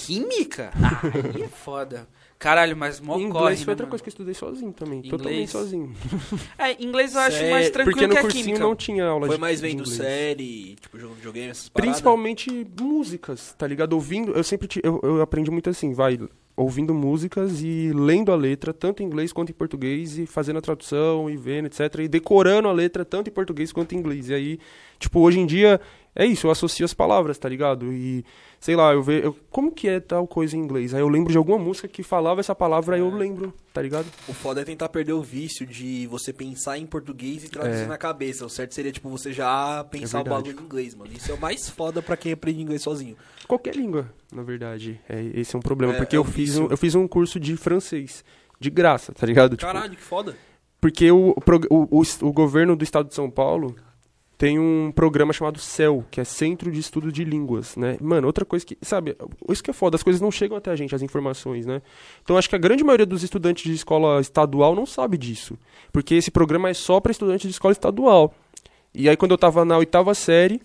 química? 0.07 0.71
Aí 1.35 1.43
é 1.43 1.49
foda. 1.49 2.09
Caralho, 2.39 2.77
mas 2.77 3.01
mó 3.01 3.17
inglês 3.17 3.33
corre, 3.33 3.57
foi 3.57 3.65
né, 3.67 3.73
outra 3.73 3.85
mano? 3.87 3.91
coisa 3.91 4.05
que 4.05 4.09
eu 4.09 4.13
estudei 4.13 4.33
sozinho 4.35 4.73
também. 4.73 4.99
Inglês? 5.01 5.11
Totalmente 5.11 5.51
sozinho. 5.51 5.93
É, 6.57 6.81
inglês 6.83 7.15
eu 7.15 7.21
acho 7.21 7.51
mais 7.51 7.69
tranquilo 7.71 7.95
Porque 7.97 8.07
no 8.07 8.13
que 8.13 8.19
a 8.19 8.23
cursinho 8.23 8.45
química. 8.45 8.65
não 8.65 8.77
tinha 8.77 9.05
aula 9.07 9.27
Foi 9.27 9.35
de 9.37 9.41
mais 9.41 9.61
de 9.61 9.67
vendo 9.67 9.81
inglês. 9.81 9.97
série, 9.97 10.77
tipo, 10.81 10.99
jogo 10.99 11.15
de 11.15 11.17
videogame, 11.19 11.49
essas 11.51 11.69
paradas? 11.69 11.91
Principalmente 11.91 12.67
músicas, 12.81 13.55
tá 13.59 13.67
ligado? 13.67 13.95
Ouvindo, 13.95 14.33
eu 14.33 14.45
sempre 14.45 14.69
ti- 14.69 14.81
eu, 14.85 15.01
eu 15.03 15.21
aprendi 15.21 15.51
muito 15.51 15.69
assim, 15.69 15.93
vai, 15.93 16.17
ouvindo 16.57 16.95
músicas 16.95 17.61
e 17.61 17.91
lendo 17.93 18.31
a 18.31 18.37
letra, 18.37 18.73
tanto 18.73 19.03
em 19.03 19.07
inglês 19.07 19.33
quanto 19.33 19.51
em 19.51 19.55
português, 19.55 20.17
e 20.17 20.25
fazendo 20.25 20.59
a 20.59 20.63
tradução 20.63 21.29
e 21.29 21.37
vendo, 21.37 21.67
etc. 21.67 21.81
E 22.05 22.09
decorando 22.09 22.69
a 22.69 22.73
letra 22.73 23.05
tanto 23.05 23.29
em 23.29 23.33
português 23.33 23.73
quanto 23.73 23.97
em 23.97 23.99
inglês. 23.99 24.29
E 24.29 24.35
aí, 24.35 24.59
tipo, 25.01 25.19
hoje 25.21 25.41
em 25.41 25.47
dia, 25.47 25.81
é 26.15 26.25
isso, 26.25 26.47
eu 26.47 26.53
associo 26.53 26.85
as 26.85 26.95
palavras, 26.95 27.37
tá 27.37 27.49
ligado? 27.49 27.93
E, 27.93 28.25
sei 28.61 28.75
lá, 28.77 28.93
eu 28.93 29.03
vejo. 29.03 29.35
Como 29.51 29.71
que 29.73 29.89
é 29.89 30.01
tal 30.01 30.27
coisa 30.27 30.57
em 30.57 30.61
inglês? 30.61 30.95
Aí 30.95 31.01
eu 31.01 31.09
lembro 31.09 31.31
de 31.33 31.39
alguma 31.39 31.59
música 31.59 31.87
que 31.89 32.03
falava 32.03 32.41
essa 32.41 32.55
palavra, 32.55 32.97
aí 32.97 33.01
eu 33.01 33.11
lembro, 33.11 33.53
tá 33.73 33.81
ligado? 33.83 34.07
O 34.29 34.33
foda 34.33 34.61
é 34.61 34.65
tentar 34.65 34.89
perder 34.89 35.13
o 35.13 35.23
vício 35.23 35.67
de 35.67 36.07
você 36.07 36.33
pensar 36.33 36.79
em 36.79 36.87
português 36.87 37.45
e 37.45 37.49
traduzir 37.49 37.83
É. 37.85 37.87
na 37.87 37.99
cabeça. 37.99 38.45
O 38.47 38.51
certo 38.51 38.75
seria, 38.75 38.93
tipo, 38.93 39.09
você 39.09 39.33
já 39.33 39.85
pensar 39.91 40.21
o 40.21 40.25
verdade. 40.25 40.45
bagulho 40.49 40.63
em 40.63 40.65
inglês, 40.67 40.95
mano. 40.95 41.13
Isso 41.13 41.31
é 41.31 41.35
o 41.35 41.41
mais 41.41 41.69
foda 41.69 42.01
pra 42.03 42.17
quem 42.17 42.33
aprende 42.33 42.61
inglês 42.63 42.83
sozinho. 42.83 43.17
Qualquer 43.47 43.75
língua, 43.77 44.11
na 44.33 44.43
verdade. 44.43 45.01
É, 45.09 45.23
esse 45.35 45.55
é 45.55 45.59
um 45.59 45.63
problema. 45.63 45.95
É, 45.95 45.97
porque 45.97 46.17
é 46.17 46.19
eu, 46.19 46.25
fiz 46.25 46.57
um, 46.59 46.67
eu 46.67 46.77
fiz 46.77 46.95
um 46.95 47.07
curso 47.09 47.39
de 47.41 47.57
francês. 47.57 48.25
De 48.61 48.71
graça, 48.71 49.13
tá 49.13 49.25
ligado? 49.25 49.57
Tipo, 49.57 49.71
Caralho, 49.73 49.95
que 49.95 50.03
foda. 50.03 50.37
Porque 50.81 51.11
o, 51.11 51.31
o, 51.31 51.35
o, 51.71 52.01
o, 52.01 52.27
o 52.29 52.33
governo 52.33 52.75
do 52.77 52.83
estado 52.85 53.09
de 53.09 53.15
São 53.15 53.31
Paulo 53.31 53.75
tem 54.39 54.57
um 54.57 54.93
programa 54.95 55.33
chamado 55.33 55.59
CEL, 55.59 56.05
que 56.13 56.21
é 56.21 56.25
Centro 56.25 56.71
de 56.71 56.79
Estudo 56.79 57.11
de 57.11 57.25
Línguas, 57.25 57.75
né? 57.77 57.97
Mano, 58.01 58.29
outra 58.29 58.45
coisa 58.45 58.65
que, 58.65 58.79
sabe, 58.81 59.17
isso 59.51 59.63
que 59.65 59.71
é 59.71 59.75
foda, 59.75 59.97
as 59.97 60.03
coisas 60.05 60.23
não 60.23 60.31
chegam 60.31 60.57
até 60.57 60.71
a 60.71 60.77
gente, 60.77 60.95
as 60.95 61.03
informações, 61.03 61.67
né? 61.67 61.83
Então 62.23 62.37
acho 62.39 62.49
que 62.49 62.55
a 62.55 62.59
grande 62.59 62.85
maioria 62.85 63.05
dos 63.05 63.25
estudantes 63.25 63.65
de 63.65 63.73
escola 63.75 64.21
estadual 64.21 64.77
não 64.77 64.87
sabe 64.87 65.19
disso, 65.19 65.59
porque 65.93 66.15
esse 66.15 66.31
programa 66.31 66.71
é 66.71 66.75
só 66.75 67.01
para 67.01 67.11
estudantes 67.11 67.49
de 67.49 67.51
escola 67.51 67.73
estadual. 67.73 68.33
E 68.95 69.09
aí 69.09 69.17
quando 69.17 69.33
eu 69.33 69.39
tava 69.39 69.65
na 69.65 69.77
oitava 69.77 70.15
série, 70.15 70.63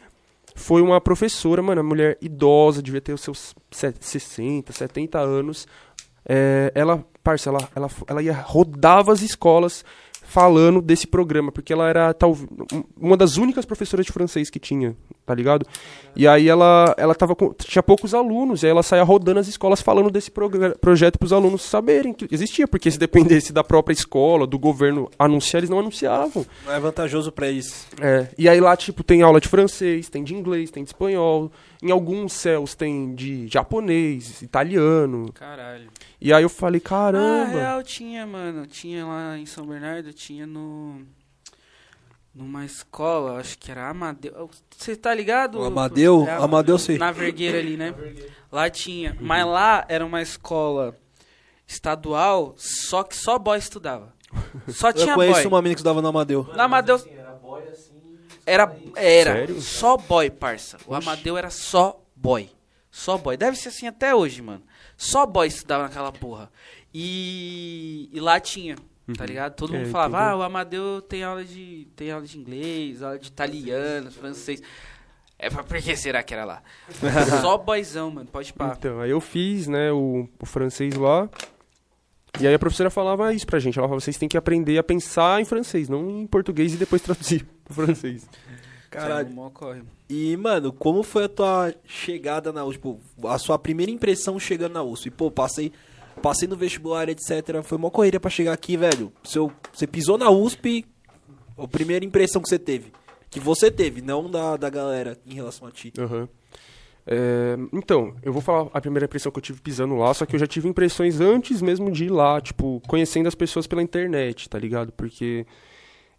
foi 0.54 0.84
uma 0.84 1.02
professora, 1.02 1.64
mano, 1.64 1.82
uma 1.82 1.90
mulher 1.90 2.16
idosa, 2.22 2.80
devia 2.80 3.02
ter 3.02 3.14
os 3.14 3.22
seus 3.22 3.56
se- 3.72 3.96
60, 4.00 4.72
70 4.72 5.20
anos. 5.20 5.68
É, 6.30 6.72
ela, 6.76 7.04
parça, 7.24 7.50
ela, 7.50 7.68
ela, 7.76 7.90
ela 8.08 8.22
ia, 8.22 8.34
rodava 8.34 9.12
as 9.12 9.24
escolas 9.24 9.84
falando 10.24 10.82
desse 10.82 11.06
programa, 11.06 11.52
porque 11.52 11.72
ela 11.72 11.88
era 11.88 12.14
talvez 12.14 12.48
uma 13.00 13.16
das 13.16 13.38
únicas 13.38 13.66
professoras 13.66 14.06
de 14.06 14.12
francês 14.12 14.50
que 14.50 14.60
tinha, 14.60 14.96
tá 15.26 15.36
ligado? 15.36 15.66
E 16.16 16.28
aí 16.28 16.48
ela, 16.48 16.94
ela 16.98 17.14
tava 17.14 17.36
com, 17.36 17.54
tinha 17.54 17.84
poucos 17.84 18.14
alunos, 18.14 18.64
e 18.64 18.66
aí 18.66 18.72
ela 18.72 18.84
saía 18.84 19.04
rodando 19.04 19.40
as 19.40 19.48
escolas 19.48 19.82
falando 19.82 20.10
desse 20.10 20.32
projeto 20.82 21.20
para 21.20 21.26
os 21.26 21.34
alunos 21.34 21.62
saberem 21.62 22.14
que 22.14 22.28
existia, 22.32 22.68
porque 22.68 22.90
se 22.90 22.98
dependesse 22.98 23.54
da 23.54 23.64
própria 23.64 23.94
escola, 23.94 24.48
do 24.48 24.58
governo 24.58 25.10
anunciar, 25.20 25.60
eles 25.60 25.70
não 25.70 25.80
anunciavam. 25.80 26.46
Não 26.66 26.74
é 26.74 26.80
vantajoso 26.80 27.32
pra 27.32 27.50
isso. 27.50 27.88
É, 28.02 28.28
e 28.38 28.48
aí 28.50 28.60
lá, 28.60 28.76
tipo, 28.76 29.04
tem 29.04 29.22
aula 29.22 29.40
de 29.40 29.48
francês, 29.48 30.10
tem 30.10 30.24
de 30.24 30.34
inglês, 30.34 30.72
tem 30.72 30.84
de 30.84 30.90
espanhol. 30.90 31.52
Em 31.86 31.91
alguns 31.91 32.32
céus 32.32 32.74
tem 32.76 33.13
de 33.13 33.48
japonês, 33.50 34.41
italiano. 34.41 35.32
Caralho. 35.34 35.89
E 36.22 36.32
aí 36.32 36.41
eu 36.41 36.48
falei, 36.50 36.80
Ah, 36.84 36.88
caramba. 36.89 37.46
real 37.60 37.84
tinha, 37.84 38.26
mano. 38.26 38.65
Tinha 38.65 39.06
lá 39.06 39.38
em 39.38 39.46
São 39.46 39.65
Bernardo, 39.65 40.13
tinha 40.13 40.48
no. 40.48 41.02
Numa 42.34 42.65
escola, 42.65 43.39
acho 43.39 43.58
que 43.60 43.69
era 43.69 43.88
Amadeu. 43.89 44.50
Você 44.76 44.96
tá 44.96 45.13
ligado? 45.13 45.60
O 45.60 45.65
Amadeu? 45.65 46.26
É, 46.28 46.32
Amadeu, 46.32 46.80
sei. 46.80 46.98
Na 46.98 47.12
Vergueira 47.12 47.60
ali, 47.60 47.78
né? 47.78 47.93
Lá 48.52 48.69
tinha. 48.72 49.15
Mas 49.22 49.46
lá 49.46 49.86
era 49.88 50.04
uma 50.06 50.19
escola 50.22 50.96
estadual, 51.67 52.56
só 52.58 53.04
que 53.04 53.15
só 53.15 53.38
boy 53.38 53.58
estudava. 53.60 54.13
Só 54.69 54.89
Eu 54.89 54.93
tinha 54.93 55.13
conheço 55.15 55.41
boy. 55.41 55.48
uma 55.48 55.62
mina 55.62 55.76
que 55.76 55.80
estudava 55.82 56.02
no 56.02 56.08
Amadeu. 56.08 56.50
Na 56.56 56.63
Amadeu. 56.63 56.98
Era, 58.46 58.76
era 58.96 59.34
Sério? 59.34 59.62
só 59.62 59.96
boy, 59.98 60.30
parça. 60.30 60.78
O 60.86 60.94
Amadeu 60.94 61.38
era 61.38 61.50
só 61.50 62.02
boy. 62.16 62.50
Só 62.92 63.18
boy. 63.18 63.38
Deve 63.38 63.58
ser 63.58 63.70
assim 63.70 63.88
até 63.88 64.14
hoje, 64.14 64.42
mano. 64.42 64.62
Só 64.98 65.26
boy 65.26 65.48
estudava 65.48 65.84
naquela 65.84 66.12
porra. 66.12 66.52
E, 66.94 68.10
e 68.12 68.20
lá 68.20 68.40
tinha. 68.40 68.76
Tá 69.18 69.26
ligado? 69.26 69.56
Todo 69.56 69.76
É, 69.76 69.80
mundo 69.80 69.90
falava, 69.90 70.16
entendeu? 70.18 70.34
ah, 70.34 70.38
o 70.38 70.44
Amadeu 70.44 71.02
tem 71.02 71.24
aula 71.24 71.44
de 71.44 71.88
tem 71.96 72.10
aula 72.12 72.26
de 72.26 72.38
inglês, 72.38 73.02
aula 73.04 73.20
de 73.20 73.28
italiano, 73.28 74.10
francês. 74.12 74.62
É, 75.38 75.50
mas 75.50 75.66
por 75.66 75.82
que 75.82 75.94
será 75.98 76.24
que 76.24 76.34
era 76.34 76.46
lá? 76.46 76.64
Só 77.42 77.58
boyzão, 77.58 78.10
mano, 78.12 78.30
pode 78.32 78.54
pá. 78.54 78.74
Então, 78.78 79.02
aí 79.02 79.10
eu 79.10 79.20
fiz, 79.20 79.68
né, 79.68 79.92
o, 79.92 80.26
o 80.40 80.46
francês 80.46 80.96
lá. 80.96 81.30
E 82.39 82.48
aí 82.48 82.54
a 82.54 82.60
professora 82.60 82.89
falava 82.89 83.34
isso 83.34 83.46
pra 83.46 83.60
gente. 83.60 83.78
Ela 83.78 83.88
falava, 83.88 84.02
vocês 84.02 84.17
têm 84.17 84.28
que 84.28 84.38
aprender 84.38 84.78
a 84.78 84.84
pensar 84.84 85.39
em 85.39 85.46
francês, 85.46 85.88
não 85.88 86.10
em 86.10 86.26
português 86.26 86.74
e 86.74 86.78
depois 86.78 87.02
traduzir 87.02 87.46
pro 87.63 87.74
francês. 87.74 88.28
Caralho. 88.89 89.34
Corre. 89.52 89.84
E, 90.10 90.36
mano, 90.38 90.72
como 90.72 91.02
foi 91.02 91.26
a 91.26 91.30
tua 91.30 91.74
chegada 91.86 92.52
na 92.52 92.63
USP? 92.63 92.78
Tipo, 92.78 93.28
a 93.28 93.38
sua 93.39 93.58
primeira 93.58 93.91
impressão 93.91 94.39
chegando 94.39 94.74
na 94.74 94.84
USP? 94.84 95.10
Pô, 95.10 95.32
passei, 95.32 95.72
passei 96.22 96.48
no 96.48 96.56
vestibular, 96.56 97.10
etc. 97.10 97.63
Foi 97.63 97.78
uma 97.78 97.89
correria 97.89 98.19
pra 98.19 98.30
chegar 98.30 98.54
aqui, 98.54 98.78
velho. 98.78 99.12
Seu, 99.24 99.52
você 99.72 99.88
pisou 99.88 100.17
na 100.17 100.30
USP, 100.30 100.86
a 101.58 101.67
primeira 101.67 102.06
impressão 102.06 102.41
que 102.41 102.50
você 102.50 102.60
teve. 102.60 102.91
Que 103.30 103.39
você 103.39 103.72
teve, 103.72 104.02
não 104.02 104.30
da, 104.30 104.58
da 104.58 104.69
galera 104.69 105.17
em 105.26 105.34
relação 105.34 105.67
a 105.67 105.72
ti. 105.72 105.91
Aham. 105.98 106.30
É, 107.06 107.58
então, 107.74 108.13
eu 108.24 108.32
vou 108.32 108.42
falar 108.42 108.70
a 108.74 108.80
primeira 108.80 109.06
impressão 109.06 109.32
que 109.32 109.38
eu 109.38 109.42
tive 109.44 109.60
pisando 109.62 109.96
lá, 109.96 110.13
só 110.13 110.26
que 110.26 110.36
eu 110.36 110.39
já 110.39 110.48
tive 110.48 110.68
impressões 110.70 111.20
antes 111.20 111.62
mesmo 111.62 111.92
de 111.92 112.06
ir 112.06 112.10
lá, 112.10 112.39
tipo, 112.39 112.82
conhecendo 112.88 113.28
as 113.28 113.36
pessoas 113.36 113.68
pela 113.68 113.84
internet, 113.84 114.48
tá 114.50 114.58
ligado? 114.58 114.92
Porque 114.94 115.46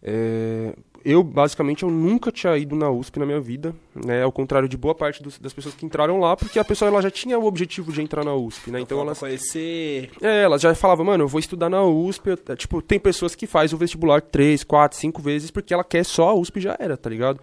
é, 0.03 0.75
eu, 1.03 1.23
basicamente, 1.23 1.81
eu 1.83 1.89
nunca 1.89 2.31
tinha 2.31 2.55
ido 2.57 2.75
na 2.75 2.89
USP 2.91 3.17
na 3.19 3.25
minha 3.25 3.39
vida, 3.39 3.73
né? 3.95 4.21
Ao 4.23 4.31
contrário 4.31 4.69
de 4.69 4.77
boa 4.77 4.93
parte 4.93 5.21
dos- 5.23 5.39
das 5.39 5.53
pessoas 5.53 5.73
que 5.73 5.85
entraram 5.85 6.19
lá, 6.19 6.35
porque 6.35 6.59
a 6.59 6.63
pessoa 6.63 6.89
ela 6.89 7.01
já 7.01 7.09
tinha 7.09 7.37
o 7.39 7.45
objetivo 7.45 7.91
de 7.91 8.01
entrar 8.03 8.23
na 8.23 8.33
USP, 8.35 8.69
né? 8.69 8.79
Então 8.79 8.99
elas 8.99 9.17
conhecer. 9.19 10.11
é, 10.21 10.43
elas 10.43 10.61
já 10.61 10.73
falavam, 10.75 11.05
mano, 11.05 11.23
eu 11.23 11.27
vou 11.27 11.39
estudar 11.39 11.69
na 11.69 11.83
USP. 11.83 12.29
eu- 12.29 12.39
é, 12.49 12.55
tipo, 12.55 12.81
tem 12.81 12.99
pessoas 12.99 13.33
que 13.33 13.47
faz 13.47 13.73
o 13.73 13.77
vestibular 13.77 14.21
três, 14.21 14.63
quatro, 14.63 14.97
cinco 14.97 15.21
vezes 15.21 15.49
porque 15.49 15.73
ela 15.73 15.83
quer 15.83 16.03
só 16.05 16.29
a 16.29 16.33
USP 16.35 16.57
e 16.57 16.61
já 16.61 16.75
era, 16.79 16.95
tá 16.97 17.09
ligado? 17.09 17.39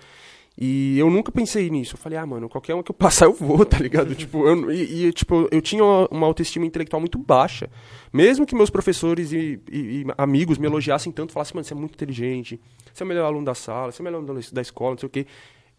E 0.65 0.97
eu 0.97 1.11
nunca 1.11 1.33
pensei 1.33 1.69
nisso. 1.69 1.95
Eu 1.95 1.99
falei, 1.99 2.17
ah, 2.17 2.25
mano, 2.25 2.49
qualquer 2.49 2.73
uma 2.75 2.85
que 2.85 2.91
eu 2.93 2.95
passar 2.95 3.25
eu 3.27 3.33
vou, 3.33 3.65
tá 3.67 3.79
ligado? 3.79 4.15
tipo, 4.15 4.47
eu, 4.47 4.71
e, 4.71 5.07
e, 5.07 5.13
tipo, 5.13 5.49
eu 5.51 5.61
tinha 5.61 5.83
uma, 5.83 6.25
autoestima 6.25 6.65
intelectual 6.65 7.01
muito 7.01 7.19
baixa. 7.19 7.69
Mesmo 8.13 8.47
que 8.47 8.55
meus 8.55 8.71
professores 8.71 9.33
e, 9.33 9.59
e- 9.69 10.03
e 10.03 10.07
amigos 10.17 10.59
me 10.59 10.67
elogiassem 10.69 11.11
tanto, 11.11 11.33
falassem, 11.33 11.55
mano, 11.57 11.65
você 11.65 11.75
é 11.75 11.77
muito 11.77 11.95
inteligente, 11.95 12.61
você 12.95 13.03
é 13.03 13.05
o 13.05 13.09
melhor 13.09 13.25
aluno 13.27 13.45
da 13.45 13.55
sala, 13.55 13.91
você 13.91 14.01
é 14.01 14.03
o 14.03 14.05
melhor 14.05 14.19
aluno 14.19 14.41
da- 14.53 14.63
escola, 14.63 14.93
não 14.93 14.99
sei 14.99 15.07
o 15.09 15.11
quê. 15.11 15.27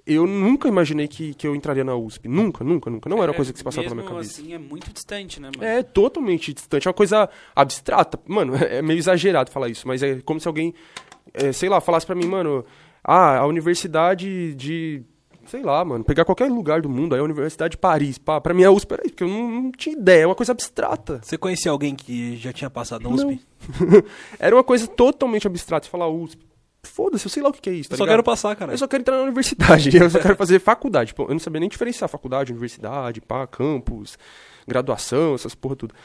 Eu 0.06 0.28
nunca 0.28 0.67
imaginei 0.67 1.08
que, 1.08 1.34
que 1.34 1.48
eu 1.48 1.56
entraria 1.56 1.86
na 1.86 1.96
USP. 1.96 2.28
Nunca, 2.28 2.62
nunca, 2.62 2.89
nunca. 2.89 3.10
Não 3.10 3.24
era 3.24 3.32
uma 3.32 3.36
coisa 3.38 3.54
que 3.54 3.60
se 3.60 3.63
passava 3.63 3.84
pela 3.88 3.96
minha 3.96 4.06
cabeça. 4.10 4.41
assim, 4.41 4.54
é 4.54 4.58
muito 4.58 4.91
distante, 4.91 5.39
né, 5.39 5.50
mano? 5.56 5.63
É 5.65 5.82
totalmente 5.82 6.54
distante, 6.54 6.86
é 6.86 6.89
uma 6.89 6.93
coisa 6.93 7.30
abstrata. 7.56 8.19
Mano, 8.28 8.54
é 8.60 8.82
meio 8.82 8.98
exagerado 8.98 9.50
falar 9.50 9.69
isso, 9.69 9.88
mas 9.88 10.04
é 10.04 10.19
como 10.26 10.41
se 10.41 10.48
alguém, 10.50 10.74
é, 11.34 11.54
sei 11.54 11.69
lá, 11.69 11.80
falasse 11.80 12.06
pra 12.06 12.15
mim, 12.15 12.26
mano, 12.26 12.65
ah, 13.04 13.39
a 13.39 13.46
universidade 13.46 14.54
de. 14.56 15.04
Sei 15.46 15.62
lá, 15.62 15.84
mano, 15.84 16.06
pegar 16.06 16.24
qualquer 16.24 16.50
lugar 16.50 16.82
do 16.82 16.88
mundo, 16.88 17.13
aí 17.13 17.20
a 17.20 17.24
Universidade 17.24 17.72
de 17.72 17.78
Paris, 17.78 18.18
pá, 18.18 18.39
pra 18.39 18.54
mim 18.54 18.63
é 18.63 18.70
USP, 18.70 18.94
era 18.94 19.04
isso, 19.04 19.13
porque 19.13 19.26
eu 19.26 19.28
não, 19.28 19.52
não 19.52 19.72
tinha 19.74 19.94
ideia, 19.94 20.24
é 20.24 20.26
uma 20.26 20.36
coisa 20.36 20.54
abstrata. 20.54 21.20
Você 21.22 21.38
conhecia 21.38 21.70
alguém 21.70 21.94
que 21.94 22.38
já 22.38 22.54
tinha 22.54 22.70
passado 22.70 23.04
na 23.04 23.10
USP? 23.10 23.42
Era 24.39 24.56
uma 24.56 24.63
coisa 24.63 24.88
totalmente 24.88 25.46
abstrata, 25.46 25.86
você 25.86 25.92
falar 25.92 26.08
USP. 26.08 26.42
Foda-se, 26.82 27.26
eu 27.26 27.30
sei 27.30 27.44
lá 27.44 27.50
o 27.50 27.54
que 27.54 27.62
que 27.62 27.70
é 27.70 27.74
isso, 27.74 27.89
tá 27.89 27.96
Eu 27.96 27.98
só 27.98 28.04
ligado? 28.04 28.16
quero 28.16 28.24
passar, 28.24 28.56
cara. 28.56 28.74
Eu 28.74 28.78
só 28.78 28.88
quero 28.88 29.02
entrar 29.02 29.18
na 29.18 29.24
universidade, 29.24 29.89
eu 29.96 30.10
só 30.10 30.20
quero 30.20 30.36
fazer 30.36 30.60
faculdade. 30.60 31.13
Pô, 31.13 31.24
eu 31.24 31.30
não 31.30 31.39
sabia 31.39 31.60
nem 31.60 31.70
diferenciar 31.70 32.10
faculdade, 32.10 32.52
universidade, 32.52 33.20
pá, 33.22 33.46
campus, 33.48 34.18
graduação, 34.68 35.36
essas 35.36 35.56
porra 35.56 35.76
tudo. 35.76 35.96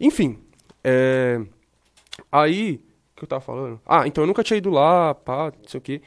Enfim, 0.00 0.38
é... 0.84 1.40
aí, 2.30 2.82
o 3.12 3.16
que 3.16 3.24
eu 3.24 3.28
tava 3.28 3.40
falando? 3.40 3.80
Ah, 3.86 4.06
então 4.06 4.24
eu 4.24 4.26
nunca 4.28 4.42
tinha 4.42 4.58
ido 4.58 4.70
lá, 4.70 5.14
pá, 5.14 5.52
não 5.56 5.68
sei 5.68 5.78
o 5.78 5.82
quê. 5.82 6.02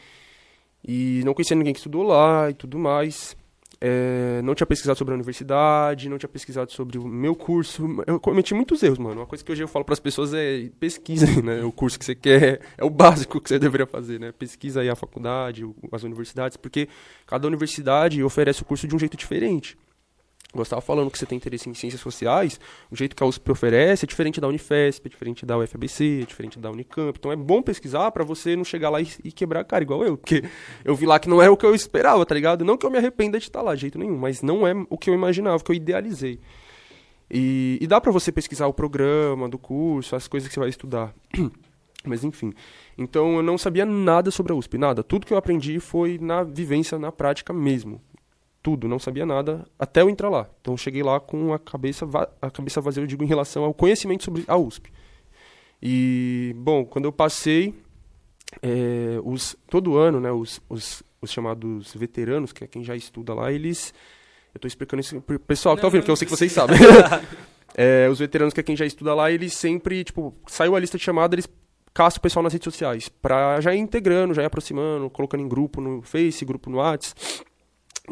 E 0.88 1.22
não 1.26 1.34
conhecia 1.34 1.56
ninguém 1.56 1.74
que 1.74 1.80
estudou 1.80 2.04
lá 2.04 2.50
e 2.50 2.54
tudo 2.54 2.78
mais. 2.78 3.38
É, 3.82 4.42
não 4.44 4.54
tinha 4.54 4.68
pesquisado 4.68 4.98
sobre 4.98 5.14
a 5.14 5.16
universidade, 5.16 6.10
não 6.10 6.18
tinha 6.18 6.28
pesquisado 6.28 6.72
sobre 6.72 6.98
o 6.98 7.08
meu 7.08 7.34
curso. 7.34 7.88
Eu 8.06 8.20
cometi 8.20 8.54
muitos 8.54 8.84
erros, 8.84 8.98
mano. 8.98 9.22
Uma 9.22 9.26
coisa 9.26 9.44
que 9.44 9.52
hoje 9.52 9.64
eu 9.64 9.68
falo 9.70 9.86
para 9.86 9.94
as 9.94 10.00
pessoas 10.00 10.34
é 10.34 10.70
pesquisem, 10.80 11.40
né? 11.44 11.64
O 11.64 11.72
curso 11.72 11.98
que 11.98 12.04
você 12.04 12.16
quer, 12.16 12.60
é 12.78 12.84
o 12.84 12.90
básico 12.90 13.40
que 13.40 13.48
você 13.48 13.58
deveria 13.58 13.86
fazer, 13.86 14.20
né? 14.20 14.34
Pesquisa 14.34 14.82
aí 14.82 14.90
a 14.90 14.96
faculdade, 14.96 15.66
as 15.92 16.04
universidades, 16.04 16.58
porque 16.58 16.90
cada 17.26 17.48
universidade 17.48 18.22
oferece 18.22 18.62
o 18.62 18.66
curso 18.66 18.86
de 18.86 18.96
um 18.96 19.00
jeito 19.00 19.16
diferente. 19.16 19.78
Eu 20.54 20.64
estava 20.64 20.82
falando 20.82 21.12
que 21.12 21.18
você 21.20 21.28
tem 21.28 21.36
interesse 21.36 21.70
em 21.70 21.76
ciências 21.76 22.02
sociais, 22.02 22.60
o 22.90 22.96
jeito 22.96 23.16
que 23.16 23.22
a 23.22 23.26
USP 23.26 23.52
oferece 23.52 24.06
é 24.06 24.08
diferente 24.08 24.42
da 24.42 24.48
Unifesp, 24.48 25.06
é 25.06 25.10
diferente 25.10 25.46
da 25.46 25.56
UFABC, 25.60 26.22
é 26.24 26.26
diferente 26.26 26.58
da 26.58 26.72
Unicamp. 26.72 27.16
Então 27.20 27.32
é 27.32 27.36
bom 27.36 27.62
pesquisar 27.62 28.10
para 28.10 28.24
você 28.24 28.56
não 28.56 28.64
chegar 28.64 28.90
lá 28.90 29.00
e, 29.00 29.08
e 29.24 29.32
quebrar 29.32 29.60
a 29.60 29.64
cara, 29.64 29.84
igual 29.84 30.04
eu. 30.04 30.18
Porque 30.18 30.44
eu 30.84 30.96
vi 30.96 31.06
lá 31.06 31.20
que 31.20 31.30
não 31.30 31.40
é 31.40 31.48
o 31.50 31.56
que 31.56 31.66
eu 31.66 31.76
esperava, 31.76 32.26
tá 32.26 32.34
ligado? 32.34 32.66
Não 32.66 32.78
que 32.78 32.86
eu 32.86 32.90
me 32.90 32.98
arrependa 32.98 33.38
de 33.38 33.46
estar 33.46 33.62
lá, 33.62 33.76
de 33.76 33.82
jeito 33.82 34.00
nenhum, 34.00 34.18
mas 34.18 34.42
não 34.42 34.68
é 34.68 34.74
o 34.90 34.98
que 34.98 35.12
eu 35.12 35.14
imaginava, 35.14 35.58
o 35.58 35.64
que 35.64 35.72
eu 35.72 35.76
idealizei. 35.76 36.40
E, 37.30 37.78
e 37.80 37.86
dá 37.86 38.02
para 38.02 38.12
você 38.12 38.32
pesquisar 38.32 38.66
o 38.66 38.74
programa 38.74 39.48
do 39.48 39.60
curso, 39.60 40.16
as 40.16 40.28
coisas 40.28 40.48
que 40.48 40.56
você 40.56 40.60
vai 40.60 40.70
estudar. 40.70 41.14
Mas 42.06 42.24
enfim. 42.24 42.54
Então 42.98 43.36
eu 43.36 43.44
não 43.44 43.58
sabia 43.58 43.86
nada 43.86 44.32
sobre 44.32 44.54
a 44.54 44.56
USP, 44.56 44.78
nada. 44.78 45.04
Tudo 45.04 45.26
que 45.26 45.34
eu 45.34 45.38
aprendi 45.38 45.80
foi 45.80 46.18
na 46.18 46.44
vivência, 46.44 46.98
na 46.98 47.12
prática 47.12 47.52
mesmo. 47.52 48.02
Tudo, 48.70 48.88
não 48.88 49.00
sabia 49.00 49.26
nada 49.26 49.66
até 49.80 50.04
eu 50.04 50.10
entrar 50.12 50.30
lá. 50.30 50.48
Então 50.62 50.76
eu 50.76 50.78
cheguei 50.78 51.02
lá 51.02 51.20
com 51.20 51.52
a 51.52 51.58
cabeça, 51.58 52.08
a 52.40 52.52
cabeça 52.52 52.80
vazia, 52.80 53.02
eu 53.02 53.08
digo, 53.08 53.24
em 53.24 53.28
relação 53.28 53.64
ao 53.64 53.74
conhecimento 53.74 54.24
sobre 54.24 54.44
a 54.48 54.56
USP. 54.56 54.92
E, 55.82 56.54
bom, 56.56 56.86
quando 56.86 57.06
eu 57.06 57.12
passei, 57.12 57.74
é, 58.62 59.20
os, 59.24 59.56
todo 59.72 59.98
ano, 59.98 60.20
né, 60.20 60.32
os, 60.32 60.62
os, 60.70 61.02
os 61.20 61.32
chamados 61.32 61.96
veteranos, 61.96 62.54
que 62.54 62.64
é 62.64 62.68
quem 62.68 62.84
já 62.84 62.96
estuda 62.96 63.34
lá, 63.34 63.52
eles. 63.52 63.92
Eu 64.54 64.60
tô 64.60 64.68
explicando 64.68 65.02
isso 65.02 65.20
pro 65.20 65.40
pessoal 65.40 65.76
que 65.76 65.82
tá 65.82 65.86
Não, 65.86 65.88
ouvindo, 65.88 66.02
porque 66.02 66.12
eu 66.12 66.16
sei 66.16 66.28
que 66.28 66.36
vocês 66.36 66.52
sabem. 66.52 66.78
É, 67.74 68.08
os 68.12 68.20
veteranos, 68.20 68.54
que 68.54 68.60
é 68.60 68.64
quem 68.64 68.78
já 68.78 68.86
estuda 68.86 69.16
lá, 69.16 69.32
eles 69.32 69.54
sempre, 69.54 70.04
tipo, 70.04 70.36
saiu 70.46 70.76
a 70.76 70.80
lista 70.80 70.96
de 70.96 71.04
chamada, 71.04 71.34
eles 71.34 71.50
caçam 71.92 72.20
o 72.20 72.22
pessoal 72.22 72.44
nas 72.44 72.54
redes 72.54 72.66
sociais. 72.66 73.10
Pra 73.10 73.60
já 73.62 73.74
ir 73.74 73.80
integrando, 73.80 74.36
já 74.36 74.44
ir 74.44 74.46
aproximando, 74.46 75.10
colocando 75.10 75.42
em 75.42 75.48
grupo 75.48 75.82
no 75.82 76.04
Face, 76.04 76.46
grupo 76.46 76.70
no 76.70 76.78
Whats. 76.78 77.16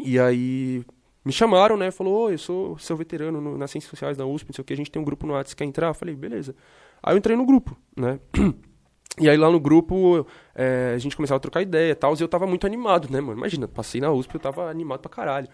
E 0.04 0.18
aí 0.18 0.84
me 1.24 1.32
chamaram, 1.32 1.76
né? 1.76 1.90
Falou, 1.90 2.26
oi, 2.26 2.34
eu 2.34 2.38
sou 2.38 2.78
seu 2.78 2.96
veterano 2.96 3.40
no, 3.40 3.58
nas 3.58 3.70
ciências 3.70 3.90
sociais 3.90 4.16
da 4.16 4.26
USP, 4.26 4.48
não 4.48 4.54
sei 4.54 4.62
o 4.62 4.64
que, 4.64 4.72
a 4.72 4.76
gente 4.76 4.90
tem 4.90 5.00
um 5.00 5.04
grupo 5.04 5.26
no 5.26 5.34
Whats, 5.34 5.54
quer 5.54 5.64
entrar? 5.64 5.88
Eu 5.88 5.94
falei, 5.94 6.14
beleza. 6.14 6.54
Aí 7.02 7.14
eu 7.14 7.18
entrei 7.18 7.36
no 7.36 7.46
grupo, 7.46 7.76
né? 7.96 8.18
E 9.20 9.28
aí 9.28 9.36
lá 9.36 9.50
no 9.50 9.58
grupo 9.58 10.24
é, 10.54 10.92
a 10.94 10.98
gente 10.98 11.16
começava 11.16 11.38
a 11.38 11.40
trocar 11.40 11.60
ideia 11.60 11.90
e 11.90 11.94
tal, 11.94 12.14
e 12.14 12.20
eu 12.20 12.28
tava 12.28 12.46
muito 12.46 12.64
animado, 12.68 13.08
né, 13.10 13.20
mano? 13.20 13.36
Imagina, 13.36 13.66
passei 13.66 14.00
na 14.00 14.12
USP, 14.12 14.34
eu 14.34 14.40
tava 14.40 14.70
animado 14.70 15.00
pra 15.00 15.10
caralho. 15.10 15.48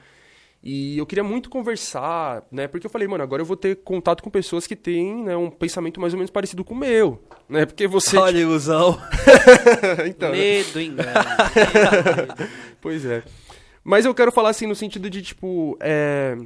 E 0.62 0.96
eu 0.98 1.04
queria 1.04 1.22
muito 1.24 1.50
conversar, 1.50 2.42
né? 2.50 2.66
Porque 2.66 2.86
eu 2.86 2.90
falei, 2.90 3.06
mano, 3.08 3.22
agora 3.22 3.42
eu 3.42 3.46
vou 3.46 3.56
ter 3.56 3.76
contato 3.76 4.22
com 4.22 4.30
pessoas 4.30 4.66
que 4.66 4.74
têm 4.74 5.24
né, 5.24 5.36
um 5.36 5.50
pensamento 5.50 6.00
mais 6.00 6.14
ou 6.14 6.18
menos 6.18 6.30
parecido 6.30 6.64
com 6.64 6.74
o 6.74 6.76
meu, 6.76 7.22
né? 7.48 7.66
Porque 7.66 7.86
você... 7.86 8.16
Olha, 8.16 8.38
ilusão. 8.38 8.98
então? 10.06 10.30
Medo, 10.30 10.80
engano. 10.80 11.10
Pois 12.80 13.02
é. 13.06 13.22
Mas 13.84 14.06
eu 14.06 14.14
quero 14.14 14.32
falar 14.32 14.48
assim 14.48 14.66
no 14.66 14.74
sentido 14.74 15.10
de, 15.10 15.20
tipo, 15.20 15.76
é... 15.78 16.36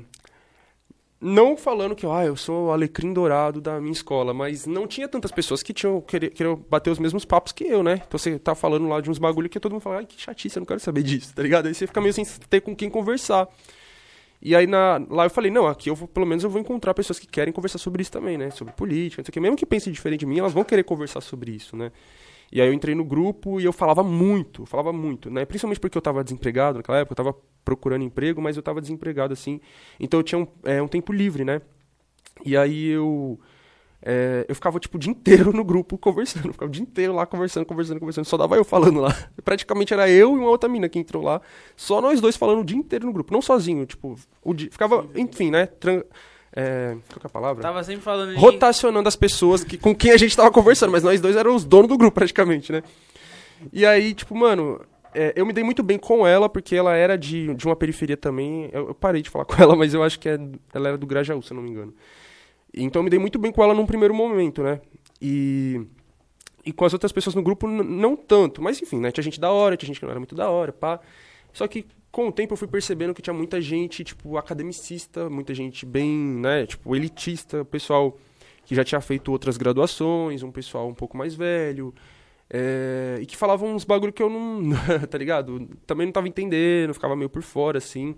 Não 1.20 1.56
falando 1.56 1.96
que, 1.96 2.06
ah, 2.06 2.24
eu 2.24 2.36
sou 2.36 2.66
o 2.66 2.70
alecrim 2.70 3.12
dourado 3.12 3.60
da 3.60 3.80
minha 3.80 3.92
escola, 3.92 4.32
mas 4.32 4.66
não 4.66 4.86
tinha 4.86 5.08
tantas 5.08 5.32
pessoas 5.32 5.64
que 5.64 5.72
tinham 5.72 6.00
queriam 6.00 6.54
bater 6.70 6.90
os 6.90 6.98
mesmos 7.00 7.24
papos 7.24 7.50
que 7.50 7.64
eu, 7.64 7.82
né? 7.82 8.02
Então 8.06 8.16
você 8.16 8.38
tá 8.38 8.54
falando 8.54 8.86
lá 8.86 9.00
de 9.00 9.10
uns 9.10 9.18
bagulho 9.18 9.48
que 9.48 9.58
todo 9.58 9.72
mundo 9.72 9.80
fala, 9.82 9.96
ai, 9.96 10.06
que 10.06 10.20
chatice, 10.20 10.56
eu 10.56 10.60
não 10.60 10.66
quero 10.66 10.78
saber 10.78 11.02
disso, 11.02 11.34
tá 11.34 11.42
ligado? 11.42 11.66
Aí 11.66 11.74
você 11.74 11.88
fica 11.88 12.00
meio 12.00 12.12
sem 12.12 12.24
ter 12.24 12.60
com 12.60 12.74
quem 12.74 12.88
conversar. 12.88 13.48
E 14.40 14.54
aí 14.54 14.68
na, 14.68 15.04
lá 15.10 15.24
eu 15.24 15.30
falei, 15.30 15.50
não, 15.50 15.66
aqui 15.66 15.90
eu 15.90 15.96
vou, 15.96 16.06
pelo 16.06 16.24
menos 16.24 16.44
eu 16.44 16.50
vou 16.50 16.60
encontrar 16.60 16.94
pessoas 16.94 17.18
que 17.18 17.26
querem 17.26 17.52
conversar 17.52 17.78
sobre 17.78 18.00
isso 18.00 18.12
também, 18.12 18.38
né? 18.38 18.50
Sobre 18.50 18.72
política, 18.72 19.20
não 19.20 19.24
sei 19.24 19.30
o 19.30 19.32
que. 19.32 19.40
Mesmo 19.40 19.56
que 19.56 19.66
pensem 19.66 19.92
diferente 19.92 20.20
de 20.20 20.26
mim, 20.26 20.38
elas 20.38 20.52
vão 20.52 20.62
querer 20.62 20.84
conversar 20.84 21.20
sobre 21.20 21.50
isso, 21.50 21.76
né? 21.76 21.90
E 22.50 22.60
aí 22.60 22.68
eu 22.68 22.72
entrei 22.72 22.94
no 22.94 23.04
grupo 23.04 23.60
e 23.60 23.64
eu 23.64 23.72
falava 23.72 24.02
muito, 24.02 24.64
falava 24.64 24.92
muito, 24.92 25.30
né? 25.30 25.44
Principalmente 25.44 25.80
porque 25.80 25.98
eu 25.98 26.02
tava 26.02 26.24
desempregado 26.24 26.78
naquela 26.78 26.98
época, 26.98 27.12
eu 27.12 27.24
tava 27.24 27.36
procurando 27.64 28.02
emprego, 28.02 28.40
mas 28.40 28.56
eu 28.56 28.62
tava 28.62 28.80
desempregado 28.80 29.32
assim. 29.32 29.60
Então 30.00 30.20
eu 30.20 30.24
tinha 30.24 30.38
um, 30.38 30.46
é, 30.64 30.80
um 30.80 30.88
tempo 30.88 31.12
livre, 31.12 31.44
né? 31.44 31.60
E 32.44 32.56
aí 32.56 32.88
eu 32.88 33.38
é, 34.00 34.46
eu 34.48 34.54
ficava 34.54 34.78
tipo 34.78 34.96
o 34.96 35.00
dia 35.00 35.10
inteiro 35.10 35.52
no 35.52 35.64
grupo 35.64 35.98
conversando, 35.98 36.46
eu 36.46 36.52
ficava 36.54 36.70
o 36.70 36.72
dia 36.72 36.82
inteiro 36.82 37.12
lá 37.12 37.26
conversando, 37.26 37.66
conversando, 37.66 37.98
conversando, 37.98 38.24
só 38.24 38.36
dava 38.36 38.56
eu 38.56 38.64
falando 38.64 39.00
lá. 39.00 39.14
Praticamente 39.44 39.92
era 39.92 40.08
eu 40.08 40.36
e 40.36 40.38
uma 40.38 40.48
outra 40.48 40.68
mina 40.68 40.88
que 40.88 40.98
entrou 40.98 41.22
lá, 41.22 41.40
só 41.76 42.00
nós 42.00 42.20
dois 42.20 42.36
falando 42.36 42.60
o 42.60 42.64
dia 42.64 42.76
inteiro 42.76 43.06
no 43.06 43.12
grupo, 43.12 43.32
não 43.32 43.42
sozinho, 43.42 43.84
tipo, 43.84 44.16
o 44.42 44.54
dia, 44.54 44.70
ficava, 44.70 45.06
enfim, 45.16 45.50
né? 45.50 45.68
É, 46.60 46.96
qual 47.08 47.20
que 47.20 47.26
é 47.26 47.28
a 47.28 47.30
palavra? 47.30 47.62
Tava 47.62 47.84
sempre 47.84 48.02
falando 48.02 48.30
de... 48.30 48.36
rotacionando 48.36 49.08
as 49.08 49.14
pessoas 49.14 49.62
que, 49.62 49.78
com 49.78 49.94
quem 49.94 50.10
a 50.10 50.16
gente 50.16 50.36
tava 50.36 50.50
conversando, 50.50 50.90
mas 50.90 51.04
nós 51.04 51.20
dois 51.20 51.36
éramos 51.36 51.62
os 51.62 51.68
donos 51.68 51.86
do 51.86 51.96
grupo 51.96 52.16
praticamente, 52.16 52.72
né? 52.72 52.82
E 53.72 53.86
aí, 53.86 54.12
tipo, 54.12 54.36
mano, 54.36 54.80
é, 55.14 55.32
eu 55.36 55.46
me 55.46 55.52
dei 55.52 55.62
muito 55.62 55.84
bem 55.84 55.96
com 55.96 56.26
ela, 56.26 56.48
porque 56.48 56.74
ela 56.74 56.96
era 56.96 57.16
de, 57.16 57.54
de 57.54 57.64
uma 57.64 57.76
periferia 57.76 58.16
também. 58.16 58.70
Eu, 58.72 58.88
eu 58.88 58.94
parei 58.94 59.22
de 59.22 59.30
falar 59.30 59.44
com 59.44 59.54
ela, 59.62 59.76
mas 59.76 59.94
eu 59.94 60.02
acho 60.02 60.18
que 60.18 60.28
é, 60.28 60.36
ela 60.74 60.88
era 60.88 60.98
do 60.98 61.06
Grajaú, 61.06 61.40
se 61.42 61.52
eu 61.52 61.54
não 61.54 61.62
me 61.62 61.70
engano. 61.70 61.94
Então 62.74 62.98
eu 63.00 63.04
me 63.04 63.10
dei 63.10 63.20
muito 63.20 63.38
bem 63.38 63.52
com 63.52 63.62
ela 63.62 63.72
num 63.72 63.86
primeiro 63.86 64.12
momento, 64.12 64.60
né? 64.60 64.80
E. 65.22 65.80
E 66.66 66.72
com 66.72 66.84
as 66.84 66.92
outras 66.92 67.12
pessoas 67.12 67.34
no 67.34 67.42
grupo, 67.42 67.68
não 67.68 68.14
tanto. 68.14 68.60
Mas 68.60 68.82
enfim, 68.82 68.98
né? 68.98 69.12
Tinha 69.12 69.24
gente 69.24 69.40
da 69.40 69.50
hora, 69.50 69.76
tinha 69.76 69.86
gente 69.86 70.00
que 70.00 70.04
não 70.04 70.10
era 70.10 70.20
muito 70.20 70.34
da 70.34 70.50
hora, 70.50 70.72
pá. 70.72 71.00
Só 71.52 71.66
que 71.66 71.86
com 72.18 72.26
o 72.26 72.32
tempo 72.32 72.54
eu 72.54 72.56
fui 72.56 72.66
percebendo 72.66 73.14
que 73.14 73.22
tinha 73.22 73.32
muita 73.32 73.60
gente, 73.60 74.02
tipo, 74.02 74.36
academicista, 74.36 75.30
muita 75.30 75.54
gente 75.54 75.86
bem, 75.86 76.10
né, 76.12 76.66
tipo, 76.66 76.96
elitista, 76.96 77.64
pessoal 77.64 78.18
que 78.64 78.74
já 78.74 78.82
tinha 78.82 79.00
feito 79.00 79.30
outras 79.30 79.56
graduações, 79.56 80.42
um 80.42 80.50
pessoal 80.50 80.88
um 80.88 80.94
pouco 80.94 81.16
mais 81.16 81.36
velho, 81.36 81.94
é, 82.50 83.18
e 83.20 83.24
que 83.24 83.36
falavam 83.36 83.72
uns 83.72 83.84
bagulho 83.84 84.12
que 84.12 84.20
eu 84.20 84.28
não, 84.28 84.62
tá 85.08 85.16
ligado? 85.16 85.68
Também 85.86 86.06
não 86.06 86.12
tava 86.12 86.26
entendendo, 86.26 86.92
ficava 86.92 87.14
meio 87.14 87.30
por 87.30 87.40
fora, 87.40 87.78
assim. 87.78 88.16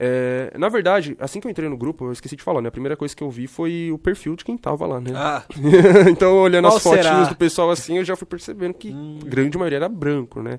É, 0.00 0.52
na 0.58 0.68
verdade, 0.68 1.16
assim 1.20 1.38
que 1.38 1.46
eu 1.46 1.50
entrei 1.52 1.68
no 1.68 1.76
grupo, 1.76 2.06
eu 2.06 2.12
esqueci 2.12 2.34
de 2.34 2.42
falar, 2.42 2.60
né? 2.60 2.70
A 2.70 2.72
primeira 2.72 2.96
coisa 2.96 3.14
que 3.14 3.22
eu 3.22 3.30
vi 3.30 3.46
foi 3.46 3.88
o 3.92 3.98
perfil 3.98 4.34
de 4.34 4.44
quem 4.44 4.58
tava 4.58 4.84
lá, 4.84 5.00
né? 5.00 5.12
Ah, 5.14 5.44
então, 6.10 6.36
olhando 6.38 6.64
Qual 6.64 6.76
as 6.76 6.82
fotinhas 6.82 7.06
será? 7.06 7.24
do 7.26 7.36
pessoal 7.36 7.70
assim, 7.70 7.98
eu 7.98 8.04
já 8.04 8.16
fui 8.16 8.26
percebendo 8.26 8.74
que 8.74 8.90
Hum. 8.90 9.20
a 9.22 9.28
grande 9.28 9.56
maioria 9.56 9.76
era 9.76 9.88
branco, 9.88 10.42
né? 10.42 10.58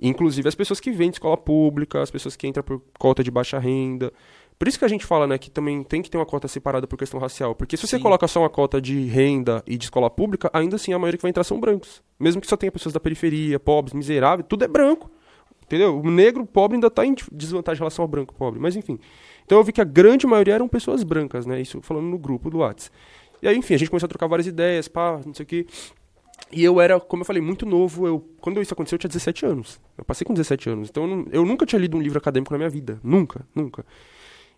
Inclusive 0.00 0.48
as 0.48 0.54
pessoas 0.54 0.80
que 0.80 0.90
vêm 0.90 1.10
de 1.10 1.16
escola 1.16 1.36
pública, 1.36 2.00
as 2.00 2.10
pessoas 2.10 2.36
que 2.36 2.46
entram 2.46 2.62
por 2.62 2.80
cota 2.98 3.22
de 3.22 3.30
baixa 3.30 3.58
renda. 3.58 4.12
Por 4.58 4.68
isso 4.68 4.78
que 4.78 4.84
a 4.84 4.88
gente 4.88 5.06
fala, 5.06 5.26
né, 5.26 5.38
que 5.38 5.50
também 5.50 5.82
tem 5.82 6.02
que 6.02 6.10
ter 6.10 6.18
uma 6.18 6.26
cota 6.26 6.46
separada 6.46 6.86
por 6.86 6.98
questão 6.98 7.18
racial. 7.18 7.54
Porque 7.54 7.76
se 7.76 7.86
você 7.86 7.96
Sim. 7.96 8.02
coloca 8.02 8.28
só 8.28 8.40
uma 8.40 8.50
cota 8.50 8.80
de 8.80 9.06
renda 9.06 9.62
e 9.66 9.76
de 9.76 9.84
escola 9.84 10.10
pública, 10.10 10.50
ainda 10.52 10.76
assim 10.76 10.92
a 10.92 10.98
maioria 10.98 11.16
que 11.16 11.22
vai 11.22 11.30
entrar 11.30 11.44
são 11.44 11.58
brancos. 11.58 12.02
Mesmo 12.18 12.40
que 12.40 12.46
só 12.46 12.56
tenha 12.56 12.70
pessoas 12.70 12.92
da 12.92 13.00
periferia, 13.00 13.58
pobres, 13.58 13.94
miseráveis, 13.94 14.46
tudo 14.48 14.64
é 14.64 14.68
branco. 14.68 15.10
Entendeu? 15.62 15.98
O 15.98 16.10
negro 16.10 16.44
pobre 16.44 16.76
ainda 16.76 16.88
está 16.88 17.06
em 17.06 17.14
desvantagem 17.32 17.78
em 17.78 17.82
relação 17.82 18.02
ao 18.02 18.08
branco 18.08 18.34
pobre. 18.34 18.58
Mas 18.60 18.76
enfim. 18.76 18.98
Então 19.46 19.56
eu 19.56 19.64
vi 19.64 19.72
que 19.72 19.80
a 19.80 19.84
grande 19.84 20.26
maioria 20.26 20.54
eram 20.54 20.68
pessoas 20.68 21.02
brancas, 21.02 21.46
né? 21.46 21.60
Isso 21.60 21.80
falando 21.80 22.06
no 22.06 22.18
grupo 22.18 22.50
do 22.50 22.58
Whats. 22.58 22.90
E 23.42 23.48
aí, 23.48 23.56
enfim, 23.56 23.74
a 23.74 23.78
gente 23.78 23.88
começou 23.88 24.06
a 24.06 24.08
trocar 24.08 24.26
várias 24.26 24.46
ideias, 24.46 24.88
pá, 24.88 25.20
não 25.24 25.32
sei 25.32 25.44
o 25.44 25.46
quê. 25.46 25.66
E 26.52 26.64
eu 26.64 26.80
era, 26.80 26.98
como 26.98 27.22
eu 27.22 27.26
falei, 27.26 27.40
muito 27.40 27.64
novo. 27.64 28.06
Eu, 28.06 28.28
quando 28.40 28.60
isso 28.60 28.74
aconteceu, 28.74 28.96
eu 28.96 29.00
tinha 29.00 29.08
17 29.08 29.46
anos. 29.46 29.80
Eu 29.96 30.04
passei 30.04 30.24
com 30.24 30.34
17 30.34 30.70
anos. 30.70 30.88
Então 30.88 31.08
eu, 31.08 31.28
eu 31.32 31.44
nunca 31.44 31.64
tinha 31.64 31.80
lido 31.80 31.96
um 31.96 32.00
livro 32.00 32.18
acadêmico 32.18 32.52
na 32.52 32.58
minha 32.58 32.70
vida. 32.70 33.00
Nunca, 33.02 33.46
nunca. 33.54 33.84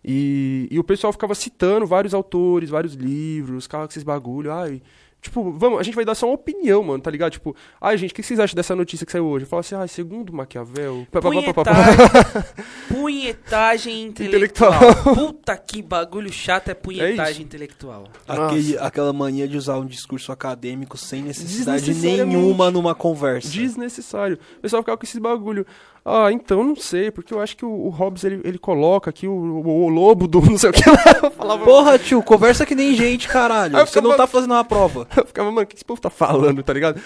E, 0.03 0.67
e 0.69 0.79
o 0.79 0.83
pessoal 0.83 1.13
ficava 1.13 1.33
citando 1.33 1.85
vários 1.85 2.13
autores, 2.13 2.69
vários 2.69 2.93
livros, 2.93 3.63
ficava 3.65 3.85
com 3.85 3.91
esses 3.91 4.03
bagulho. 4.03 4.51
Ai, 4.51 4.81
tipo, 5.23 5.51
vamos, 5.53 5.79
a 5.79 5.83
gente 5.83 5.95
vai 5.95 6.03
dar 6.03 6.13
só 6.13 6.27
uma 6.27 6.35
opinião, 6.35 6.83
mano, 6.83 7.01
tá 7.01 7.09
ligado? 7.09 7.31
Tipo, 7.31 7.55
ai, 7.79 7.97
gente, 7.97 8.11
o 8.11 8.13
que 8.13 8.21
vocês 8.21 8.39
acham 8.39 8.55
dessa 8.55 8.75
notícia 8.75 9.05
que 9.05 9.11
saiu 9.11 9.25
hoje? 9.25 9.45
Eu 9.45 9.49
falo 9.49 9.61
assim, 9.61 9.75
ai, 9.75 9.87
segundo 9.87 10.33
Maquiavel. 10.33 11.07
Punhetagem, 11.11 12.43
punhetagem 12.89 14.03
intelectual. 14.03 14.73
Intelectual. 14.73 15.15
Puta 15.15 15.57
que 15.57 15.81
bagulho 15.81 16.31
chato 16.31 16.69
é 16.69 16.73
punhetagem 16.73 17.43
intelectual. 17.43 18.09
aquele, 18.27 18.77
aquela 18.77 19.13
mania 19.13 19.47
de 19.47 19.57
usar 19.57 19.77
um 19.77 19.85
discurso 19.85 20.31
acadêmico 20.31 20.97
sem 20.97 21.23
necessidade 21.23 21.93
nenhuma 21.93 22.69
numa 22.69 22.93
conversa. 22.93 23.49
Desnecessário. 23.49 24.37
O 24.57 24.61
pessoal 24.61 24.81
ficava 24.81 24.97
com 24.97 25.05
esses 25.05 25.19
bagulho. 25.19 25.65
Ah, 26.05 26.31
então 26.31 26.63
não 26.63 26.75
sei, 26.75 27.09
porque 27.11 27.33
eu 27.33 27.39
acho 27.39 27.55
que 27.55 27.63
o, 27.63 27.69
o 27.69 27.89
Hobbes 27.89 28.25
ele, 28.25 28.41
ele 28.43 28.57
coloca 28.57 29.09
aqui 29.09 29.25
o, 29.25 29.31
o, 29.31 29.85
o 29.85 29.87
lobo 29.89 30.27
do 30.27 30.41
não 30.49 30.57
sei 30.57 30.69
o 30.69 30.73
que 30.73 30.83
lá. 30.89 31.31
Falava, 31.31 31.63
Porra, 31.63 31.97
tio, 31.97 32.21
conversa 32.21 32.65
que 32.65 32.75
nem 32.75 32.93
gente, 32.93 33.27
caralho. 33.27 33.73
Você 33.87 34.01
não 34.01 34.11
ficava- 34.11 34.17
tá 34.17 34.27
fazendo 34.27 34.51
uma 34.51 34.65
prova. 34.65 35.07
Eu 35.15 35.25
ficava, 35.25 35.49
mano, 35.49 35.63
o 35.63 35.67
que 35.67 35.75
esse 35.75 35.85
povo 35.85 36.01
tá 36.01 36.09
falando, 36.09 36.61
tá 36.61 36.73
ligado? 36.73 36.99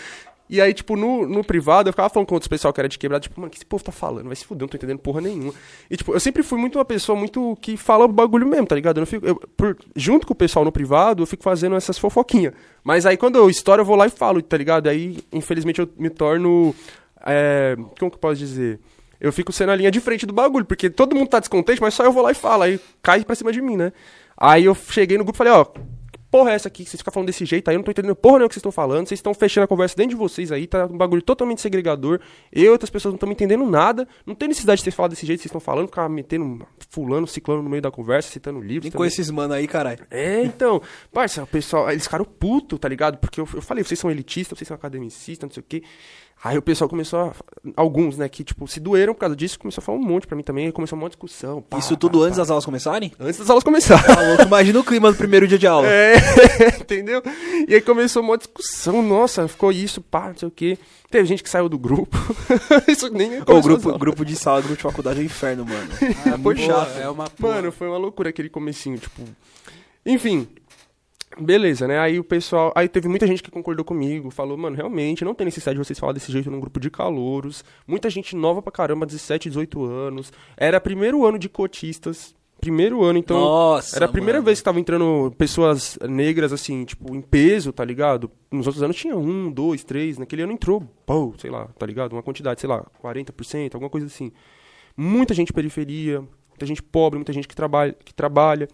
E 0.49 0.61
aí, 0.61 0.73
tipo, 0.73 0.95
no, 0.95 1.27
no 1.27 1.43
privado, 1.43 1.89
eu 1.89 1.93
ficava 1.93 2.07
falando 2.07 2.25
com 2.29 2.33
outros 2.35 2.47
pessoal 2.47 2.73
que 2.73 2.79
era 2.79 2.87
de 2.87 2.97
quebrado, 2.97 3.21
tipo, 3.23 3.37
mano, 3.37 3.49
o 3.49 3.51
que 3.51 3.57
esse 3.57 3.65
povo 3.65 3.83
tá 3.83 3.91
falando? 3.91 4.27
Vai 4.27 4.35
se 4.37 4.45
fuder, 4.45 4.61
não 4.61 4.69
tô 4.69 4.77
entendendo 4.77 4.97
porra 4.99 5.19
nenhuma. 5.19 5.53
E, 5.91 5.97
tipo, 5.97 6.13
eu 6.13 6.19
sempre 6.21 6.41
fui 6.41 6.57
muito 6.57 6.77
uma 6.79 6.85
pessoa 6.85 7.19
muito 7.19 7.57
que 7.59 7.75
fala 7.75 8.05
o 8.05 8.07
bagulho 8.07 8.47
mesmo, 8.47 8.65
tá 8.65 8.73
ligado? 8.73 8.95
Eu 8.95 9.01
não 9.01 9.05
fico, 9.05 9.25
eu- 9.27 9.35
por- 9.57 9.75
junto 9.93 10.25
com 10.25 10.31
o 10.31 10.35
pessoal 10.35 10.63
no 10.63 10.71
privado, 10.71 11.21
eu 11.21 11.27
fico 11.27 11.43
fazendo 11.43 11.75
essas 11.75 11.97
fofoquinhas. 11.97 12.53
Mas 12.81 13.05
aí, 13.05 13.17
quando 13.17 13.35
eu 13.37 13.49
estouro, 13.49 13.81
eu 13.81 13.85
vou 13.85 13.97
lá 13.97 14.07
e 14.07 14.09
falo, 14.09 14.41
tá 14.41 14.55
ligado? 14.55 14.87
Aí, 14.87 15.17
infelizmente, 15.33 15.81
eu 15.81 15.89
me 15.97 16.09
torno. 16.09 16.73
É, 17.27 17.75
como 17.99 18.09
que 18.11 18.15
eu 18.15 18.19
posso 18.19 18.35
dizer? 18.35 18.79
Eu 19.19 19.33
fico 19.33 19.51
sendo 19.51 19.71
a 19.71 19.75
linha 19.75 19.91
de 19.91 19.99
frente 19.99 20.25
do 20.25 20.33
bagulho, 20.33 20.65
porque 20.65 20.89
todo 20.89 21.15
mundo 21.15 21.27
tá 21.27 21.39
descontente, 21.39 21.81
mas 21.81 21.93
só 21.93 22.03
eu 22.03 22.11
vou 22.11 22.23
lá 22.23 22.31
e 22.31 22.35
falo, 22.35 22.63
aí 22.63 22.79
cai 23.01 23.23
pra 23.23 23.35
cima 23.35 23.51
de 23.51 23.61
mim, 23.61 23.75
né? 23.75 23.91
Aí 24.37 24.65
eu 24.65 24.75
cheguei 24.75 25.17
no 25.17 25.23
grupo 25.23 25.35
e 25.35 25.39
falei, 25.39 25.53
ó, 25.53 25.65
que 25.65 26.19
porra 26.29 26.51
é 26.51 26.53
essa 26.53 26.67
aqui? 26.67 26.85
Vocês 26.85 27.01
ficam 27.01 27.11
falando 27.11 27.25
desse 27.25 27.43
jeito 27.43 27.67
aí, 27.67 27.73
eu 27.73 27.79
não 27.79 27.83
tô 27.83 27.89
entendendo 27.89 28.15
porra 28.15 28.37
nenhuma 28.37 28.49
que 28.49 28.53
vocês 28.53 28.61
estão 28.61 28.71
falando, 28.71 29.07
vocês 29.07 29.17
estão 29.17 29.33
fechando 29.33 29.65
a 29.65 29.67
conversa 29.67 29.95
dentro 29.95 30.11
de 30.11 30.15
vocês 30.15 30.51
aí, 30.51 30.67
tá 30.67 30.85
um 30.85 30.95
bagulho 30.95 31.23
totalmente 31.23 31.61
segregador. 31.61 32.19
Eu 32.53 32.65
e 32.65 32.69
outras 32.69 32.91
pessoas 32.91 33.13
não 33.13 33.17
estão 33.17 33.31
entendendo 33.31 33.65
nada, 33.65 34.07
não 34.23 34.35
tem 34.35 34.47
necessidade 34.47 34.77
de 34.77 34.83
vocês 34.83 34.93
falar 34.93 35.09
desse 35.09 35.25
jeito 35.25 35.39
que 35.39 35.43
vocês 35.43 35.49
estão 35.49 35.59
falando, 35.59 35.87
ficar 35.87 36.07
metendo 36.07 36.67
fulano, 36.91 37.25
ciclano 37.25 37.63
no 37.63 37.69
meio 37.71 37.81
da 37.81 37.89
conversa, 37.89 38.29
citando 38.29 38.61
livros. 38.61 38.83
Nem 38.83 38.91
conheço 38.91 39.19
esses 39.19 39.31
mano 39.31 39.55
aí, 39.55 39.67
caralho. 39.67 40.05
É, 40.11 40.43
então, 40.43 40.79
parça, 41.11 41.41
o 41.41 41.47
pessoal, 41.47 41.89
eles 41.89 42.03
ficaram 42.03 42.23
puto, 42.23 42.77
tá 42.77 42.87
ligado? 42.87 43.17
Porque 43.17 43.41
eu, 43.41 43.47
eu 43.51 43.61
falei, 43.63 43.83
vocês 43.83 43.99
são 43.99 44.11
elitistas, 44.11 44.59
vocês 44.59 44.67
são 44.67 44.75
academicistas, 44.75 45.49
não 45.49 45.53
sei 45.53 45.61
o 45.61 45.65
quê. 45.67 45.81
Aí 46.43 46.55
o 46.57 46.61
pessoal 46.61 46.87
começou 46.87 47.19
a. 47.19 47.33
Alguns, 47.75 48.15
né, 48.15 48.29
que, 48.29 48.43
tipo, 48.43 48.67
se 48.67 48.79
doeram 48.79 49.13
por 49.13 49.19
causa 49.21 49.35
disso, 49.35 49.59
começou 49.59 49.81
a 49.81 49.85
falar 49.85 49.97
um 49.97 50.01
monte 50.03 50.27
pra 50.27 50.35
mim 50.37 50.43
também, 50.43 50.67
aí 50.67 50.71
começou 50.71 50.97
uma 50.97 51.09
discussão. 51.09 51.61
pá, 51.61 51.77
Isso 51.79 51.97
tudo 51.97 52.19
pá, 52.19 52.25
antes 52.25 52.37
pá. 52.37 52.41
das 52.43 52.49
aulas 52.51 52.63
começarem? 52.65 53.11
Antes 53.19 53.39
das 53.39 53.49
aulas 53.49 53.63
começarem. 53.63 54.05
Tá 54.05 54.21
louco? 54.21 54.43
Imagina 54.43 54.79
o 54.79 54.83
clima 54.83 55.11
do 55.11 55.17
primeiro 55.17 55.47
dia 55.47 55.57
de 55.57 55.65
aula. 55.67 55.87
É, 55.87 56.15
entendeu? 56.79 57.21
E 57.67 57.73
aí 57.73 57.81
começou 57.81 58.21
uma 58.21 58.37
discussão, 58.37 59.01
nossa, 59.01 59.47
ficou 59.47 59.71
isso, 59.71 59.99
pá, 59.99 60.29
não 60.29 60.37
sei 60.37 60.47
o 60.47 60.51
quê. 60.51 60.77
Teve 61.09 61.25
gente 61.25 61.41
que 61.41 61.49
saiu 61.49 61.67
do 61.67 61.77
grupo. 61.77 62.15
isso 62.87 63.09
nem 63.09 63.41
Ô, 63.41 63.45
começou 63.45 63.61
grupo, 63.77 63.97
grupo 63.97 64.25
de 64.25 64.35
sala, 64.35 64.61
grupo 64.61 64.75
de 64.77 64.83
faculdade 64.83 65.19
é 65.19 65.23
um 65.23 65.25
inferno, 65.25 65.65
mano. 65.65 65.89
Ah, 66.25 66.29
É 66.35 66.37
muito 66.37 66.61
chato. 66.61 66.97
É 66.99 67.09
uma 67.09 67.29
porra. 67.29 67.55
Mano, 67.55 67.71
foi 67.71 67.87
uma 67.87 67.97
loucura 67.97 68.29
aquele 68.29 68.49
comecinho, 68.49 68.97
tipo. 68.97 69.21
Enfim. 70.05 70.47
Beleza, 71.39 71.87
né? 71.87 71.99
Aí 71.99 72.19
o 72.19 72.23
pessoal. 72.23 72.71
Aí 72.75 72.87
teve 72.87 73.07
muita 73.07 73.27
gente 73.27 73.43
que 73.43 73.51
concordou 73.51 73.85
comigo, 73.85 74.29
falou, 74.31 74.57
mano, 74.57 74.75
realmente, 74.75 75.23
não 75.23 75.35
tem 75.35 75.45
necessidade 75.45 75.77
de 75.77 75.85
vocês 75.85 75.99
falar 75.99 76.13
desse 76.13 76.31
jeito 76.31 76.49
num 76.49 76.59
grupo 76.59 76.79
de 76.79 76.89
calouros. 76.89 77.63
Muita 77.85 78.09
gente 78.09 78.35
nova 78.35 78.61
pra 78.61 78.71
caramba, 78.71 79.05
17, 79.05 79.49
18 79.49 79.83
anos. 79.85 80.33
Era 80.55 80.79
primeiro 80.81 81.25
ano 81.25 81.37
de 81.37 81.47
cotistas. 81.49 82.35
Primeiro 82.59 83.03
ano, 83.03 83.19
então. 83.19 83.39
Nossa, 83.39 83.95
Era 83.95 84.05
a 84.05 84.09
primeira 84.09 84.39
mano. 84.39 84.45
vez 84.45 84.59
que 84.59 84.65
tava 84.65 84.79
entrando 84.79 85.31
pessoas 85.37 85.97
negras, 86.09 86.51
assim, 86.51 86.85
tipo, 86.85 87.15
em 87.15 87.21
peso, 87.21 87.71
tá 87.71 87.85
ligado? 87.85 88.31
Nos 88.51 88.65
outros 88.65 88.81
anos 88.81 88.95
tinha 88.95 89.15
um, 89.15 89.51
dois, 89.51 89.83
três. 89.83 90.17
Naquele 90.17 90.41
ano 90.41 90.53
entrou, 90.53 90.81
pô, 91.05 91.35
sei 91.37 91.51
lá, 91.51 91.67
tá 91.77 91.85
ligado? 91.85 92.13
Uma 92.13 92.23
quantidade, 92.23 92.59
sei 92.59 92.67
lá, 92.67 92.83
40%, 93.03 93.75
alguma 93.75 93.91
coisa 93.91 94.07
assim. 94.07 94.31
Muita 94.95 95.35
gente 95.35 95.53
periferia, 95.53 96.21
muita 96.49 96.65
gente 96.65 96.81
pobre, 96.81 97.19
muita 97.19 97.31
gente 97.31 97.47
que 97.47 97.55
trabalha. 97.55 97.95
Que 98.03 98.11
trabalha. 98.11 98.67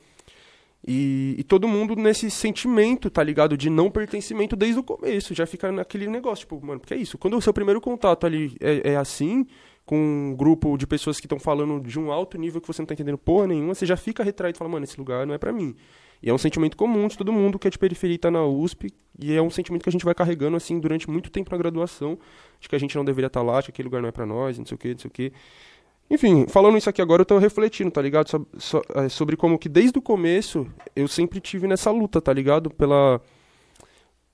E, 0.85 1.35
e 1.37 1.43
todo 1.43 1.67
mundo 1.67 1.95
nesse 1.95 2.29
sentimento, 2.29 3.09
tá 3.09 3.23
ligado? 3.23 3.55
De 3.55 3.69
não 3.69 3.89
pertencimento 3.89 4.55
desde 4.55 4.79
o 4.79 4.83
começo. 4.83 5.33
Já 5.33 5.45
fica 5.45 5.71
naquele 5.71 6.07
negócio, 6.07 6.43
tipo, 6.43 6.63
mano, 6.65 6.79
porque 6.79 6.93
é 6.93 6.97
isso. 6.97 7.17
Quando 7.17 7.37
o 7.37 7.41
seu 7.41 7.53
primeiro 7.53 7.79
contato 7.79 8.25
ali 8.25 8.55
é, 8.59 8.91
é 8.91 8.95
assim, 8.97 9.45
com 9.85 9.95
um 9.95 10.35
grupo 10.35 10.77
de 10.77 10.85
pessoas 10.85 11.19
que 11.19 11.25
estão 11.25 11.39
falando 11.39 11.79
de 11.81 11.97
um 11.97 12.11
alto 12.11 12.37
nível 12.37 12.59
que 12.59 12.67
você 12.67 12.81
não 12.81 12.87
tá 12.87 12.93
entendendo 12.93 13.17
porra 13.17 13.47
nenhuma, 13.47 13.73
você 13.73 13.85
já 13.85 13.95
fica 13.95 14.23
retraído 14.23 14.57
e 14.57 14.59
fala, 14.59 14.71
mano, 14.71 14.83
esse 14.83 14.97
lugar 14.97 15.25
não 15.25 15.33
é 15.33 15.37
pra 15.37 15.53
mim. 15.53 15.75
E 16.21 16.29
é 16.29 16.33
um 16.33 16.37
sentimento 16.37 16.77
comum 16.77 17.05
de 17.09 17.17
todo 17.17 17.33
mundo 17.33 17.59
que 17.59 17.67
é 17.67 17.71
de 17.71 17.77
periferia 17.77 18.15
e 18.15 18.17
tá 18.17 18.31
na 18.31 18.45
USP. 18.45 18.93
E 19.19 19.33
é 19.33 19.41
um 19.41 19.49
sentimento 19.49 19.83
que 19.83 19.89
a 19.89 19.91
gente 19.91 20.05
vai 20.05 20.15
carregando, 20.15 20.55
assim, 20.55 20.79
durante 20.79 21.09
muito 21.09 21.29
tempo 21.29 21.51
na 21.51 21.57
graduação. 21.57 22.17
De 22.61 22.69
que 22.69 22.75
a 22.77 22.79
gente 22.79 22.95
não 22.95 23.03
deveria 23.03 23.27
estar 23.27 23.41
lá, 23.41 23.59
de 23.59 23.65
que 23.65 23.71
aquele 23.71 23.87
lugar 23.87 24.01
não 24.01 24.07
é 24.07 24.11
pra 24.11 24.25
nós, 24.25 24.57
não 24.57 24.65
sei 24.65 24.75
o 24.75 24.77
que, 24.77 24.91
não 24.91 24.99
sei 24.99 25.07
o 25.09 25.11
que. 25.11 25.33
Enfim, 26.09 26.45
falando 26.47 26.77
isso 26.77 26.89
aqui 26.89 27.01
agora, 27.01 27.21
eu 27.21 27.25
tô 27.25 27.37
refletindo, 27.37 27.89
tá 27.89 28.01
ligado? 28.01 28.29
So- 28.29 28.47
so- 28.57 28.81
eh, 28.95 29.09
sobre 29.09 29.35
como 29.35 29.57
que 29.57 29.67
desde 29.67 29.97
o 29.97 30.01
começo 30.01 30.67
eu 30.95 31.07
sempre 31.07 31.39
tive 31.39 31.67
nessa 31.67 31.89
luta, 31.91 32.21
tá 32.21 32.31
ligado? 32.31 32.69
Pela. 32.69 33.19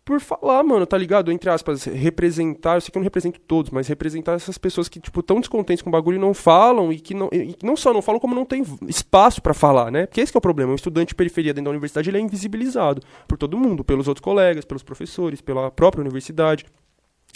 Por 0.04 0.20
falar, 0.20 0.64
mano, 0.64 0.88
tá 0.88 0.98
ligado? 0.98 1.32
Entre 1.32 1.48
aspas, 1.52 1.84
representar, 1.84 2.76
eu 2.78 2.82
sei 2.82 2.92
que 2.92 2.98
eu 2.98 3.00
não 3.00 3.04
represento 3.04 3.40
todos, 3.42 3.70
mas 3.70 3.88
representar 3.88 4.34
essas 4.34 4.58
pessoas 4.58 4.90
que, 4.90 5.00
tipo, 5.00 5.22
tão 5.22 5.40
descontentes 5.40 5.84
com 5.84 5.90
o 5.90 5.92
bagulho 5.92 6.16
e 6.16 6.20
não 6.20 6.34
falam, 6.34 6.92
e 6.92 7.00
que 7.00 7.14
não, 7.14 7.30
e 7.32 7.56
não 7.64 7.78
só 7.78 7.94
não 7.94 8.02
falam, 8.02 8.20
como 8.20 8.34
não 8.34 8.44
tem 8.44 8.64
espaço 8.88 9.40
pra 9.40 9.54
falar, 9.54 9.92
né? 9.92 10.08
Porque 10.08 10.20
esse 10.20 10.36
é 10.36 10.38
o 10.38 10.42
problema. 10.42 10.72
Um 10.72 10.76
estudante 10.76 11.10
de 11.10 11.16
periferia 11.16 11.54
dentro 11.54 11.66
da 11.66 11.70
universidade, 11.70 12.10
ele 12.10 12.18
é 12.18 12.22
invisibilizado 12.22 13.04
por 13.28 13.38
todo 13.38 13.56
mundo, 13.56 13.84
pelos 13.84 14.08
outros 14.08 14.24
colegas, 14.24 14.66
pelos 14.66 14.82
professores, 14.82 15.42
pela 15.42 15.70
própria 15.70 16.02
universidade 16.02 16.66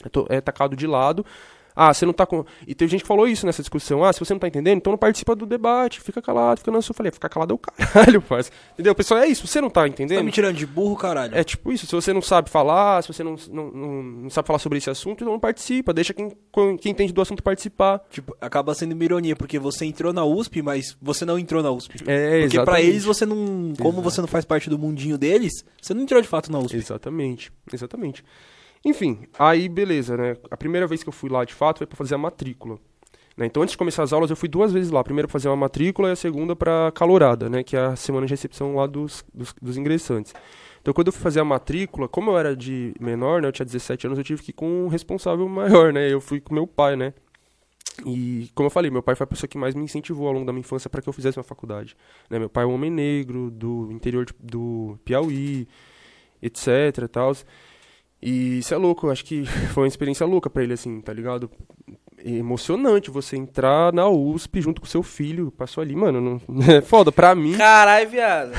é 0.04 0.10
to- 0.10 0.26
é 0.28 0.41
tacado 0.41 0.76
de 0.76 0.88
lado. 0.88 1.24
Ah, 1.76 1.94
você 1.94 2.06
não 2.06 2.14
tá 2.14 2.26
com. 2.26 2.46
E 2.68 2.74
teve 2.76 2.92
gente 2.92 3.02
que 3.02 3.08
falou 3.08 3.28
isso 3.28 3.46
nessa 3.46 3.62
discussão. 3.62 4.04
Ah, 4.04 4.12
se 4.14 4.20
você 4.20 4.34
não 4.34 4.40
tá 4.40 4.48
entendendo, 4.48 4.78
então 4.78 4.92
não 4.92 4.98
participa 4.98 5.36
do 5.36 5.46
debate, 5.46 6.00
fica 6.02 6.22
calado, 6.22 6.60
fica 6.60 6.72
na 6.72 6.82
sua. 6.82 6.94
Eu 6.94 6.98
falei, 6.98 7.12
ficar 7.12 7.30
calado 7.30 7.52
é 7.54 7.56
o 7.56 7.58
caralho, 7.58 8.22
parça. 8.24 8.52
Entendeu? 8.74 8.94
Pessoal, 8.94 9.22
é 9.22 9.28
isso, 9.28 9.48
você 9.48 9.60
não 9.62 9.70
tá 9.70 9.82
Tá 9.82 9.88
entendendo? 9.88 10.24
me 10.24 10.32
tirando 10.32 10.56
de 10.56 10.66
burro, 10.66 10.96
caralho. 10.96 11.36
É 11.36 11.44
tipo 11.44 11.72
isso, 11.72 11.86
se 11.86 11.92
você 11.94 12.14
não 12.14 12.22
sabe 12.22 12.50
falar, 12.50 13.02
se 13.02 13.08
você 13.12 13.24
não, 13.24 13.36
não, 13.52 13.71
não, 13.71 14.04
não 14.04 14.30
sabe 14.30 14.46
falar 14.48 14.60
sobre 14.60 14.78
esse 14.78 14.90
assunto, 14.90 15.21
então 15.24 15.34
não 15.34 15.40
participa, 15.40 15.92
deixa 15.94 16.13
quem, 16.13 16.32
quem 16.80 16.92
entende 16.92 17.12
do 17.12 17.21
assunto 17.21 17.44
participar. 17.44 18.00
Tipo, 18.10 18.36
acaba 18.40 18.74
sendo 18.74 18.94
uma 18.94 19.04
ironia, 19.04 19.36
porque 19.36 19.60
você 19.60 19.86
entrou 19.86 20.13
na 20.13 20.24
USP, 20.24 20.62
mas 20.62 20.96
você 21.02 21.26
não 21.26 21.38
entrou 21.38 21.62
na 21.62 21.71
USP. 21.71 21.96
É, 22.08 22.42
Porque 22.42 22.56
pra 22.60 22.63
exatamente. 22.80 22.88
eles 22.88 23.04
você 23.04 23.26
não. 23.26 23.74
Como 23.80 24.02
você 24.02 24.21
não 24.21 24.28
faz 24.28 24.46
parte 24.46 24.69
do 24.69 24.78
mundinho 24.80 25.17
deles, 25.17 25.65
você 25.82 25.94
não 25.94 26.02
entrou 26.04 26.21
de 26.21 26.28
fato 26.28 26.52
na 26.52 26.60
USP. 26.60 26.78
Exatamente, 26.78 27.52
exatamente. 27.74 28.24
Enfim, 28.86 29.27
aí 29.40 29.69
beleza, 29.69 30.17
né? 30.17 30.36
A 30.52 30.58
primeira 30.58 30.86
vez 30.86 31.04
que 31.04 31.10
eu 31.10 31.13
fui 31.13 31.29
lá 31.29 31.46
de 31.46 31.54
fato 31.54 31.77
foi 31.79 31.88
pra 31.88 31.96
fazer 31.96 32.15
a 32.15 32.17
matrícula. 32.17 32.77
né? 33.38 33.46
Então, 33.46 33.63
antes 33.63 33.71
de 33.71 33.77
começar 33.77 34.04
as 34.04 34.12
aulas, 34.12 34.29
eu 34.29 34.36
fui 34.36 34.50
duas 34.50 34.73
vezes 34.73 34.92
lá. 34.92 35.00
A 35.00 35.04
primeira 35.04 35.27
pra 35.27 35.34
fazer 35.34 35.48
uma 35.48 35.56
matrícula 35.56 36.10
e 36.10 36.12
a 36.12 36.15
segunda 36.15 36.56
pra 36.56 36.92
calorada, 36.94 37.50
né? 37.50 37.63
Que 37.63 37.77
é 37.77 37.79
a 37.79 37.96
semana 37.96 38.25
de 38.25 38.34
recepção 38.34 38.75
lá 38.75 38.86
dos, 38.86 39.23
dos, 39.34 39.54
dos 39.62 39.77
ingressantes. 39.77 40.34
Então, 40.81 40.94
quando 40.94 41.08
eu 41.08 41.13
fui 41.13 41.21
fazer 41.21 41.40
a 41.40 41.46
matrícula, 41.46 42.10
como 42.10 42.31
eu 42.31 42.38
era 42.38 42.56
de 42.56 42.94
menor, 43.00 43.42
né? 43.42 43.48
Eu 43.48 43.54
tinha 43.54 43.65
17 43.65 44.08
anos, 44.08 44.17
eu 44.19 44.23
tive 44.23 44.44
que 44.44 44.50
ir 44.52 44.54
com 44.54 44.86
um 44.86 44.88
responsável 44.90 45.48
maior, 45.48 45.94
né? 45.94 46.12
Eu 46.12 46.19
fui 46.19 46.42
com 46.42 46.54
meu 46.54 46.67
pai, 46.67 46.98
né? 46.98 47.13
E, 48.06 48.50
como 48.56 48.67
eu 48.67 48.71
falei, 48.71 48.90
meu 48.92 49.04
pai 49.04 49.15
foi 49.15 49.23
a 49.23 49.27
pessoa 49.27 49.48
que 49.48 49.58
mais 49.58 49.75
me 49.75 49.84
incentivou 49.84 50.27
ao 50.27 50.34
longo 50.34 50.46
da 50.46 50.52
minha 50.52 50.62
infância 50.62 50.90
para 50.90 51.02
que 51.02 51.08
eu 51.08 51.13
fizesse 51.13 51.38
uma 51.38 51.44
faculdade. 51.44 51.96
Né? 52.29 52.40
Meu 52.40 52.50
pai 52.50 52.63
é 52.63 52.67
um 52.67 52.73
homem 52.73 52.90
negro, 52.90 53.52
do 53.52 53.90
interior 53.92 54.25
de, 54.25 54.34
do 54.40 54.98
Piauí, 55.06 55.67
etc 56.42 56.67
e 57.04 57.08
tal. 57.08 57.34
E 58.26 58.60
isso 58.60 58.74
é 58.74 58.78
louco, 58.78 59.08
eu 59.08 59.12
acho 59.12 59.26
que 59.26 59.46
foi 59.74 59.84
uma 59.84 59.88
experiência 59.88 60.26
louca 60.26 60.50
para 60.50 60.63
ele, 60.63 60.74
assim, 60.74 61.02
tá 61.02 61.12
ligado? 61.12 61.52
emocionante 62.26 63.12
você 63.12 63.36
entrar 63.36 63.92
na 63.92 64.08
USP 64.08 64.62
junto 64.62 64.80
com 64.80 64.88
seu 64.88 65.04
filho, 65.04 65.52
passou 65.52 65.82
ali, 65.82 65.94
mano, 65.94 66.40
não, 66.48 66.63
é 66.63 66.80
foda, 66.80 67.12
pra 67.12 67.36
mim... 67.36 67.58
Caralho, 67.58 68.10
viado. 68.10 68.54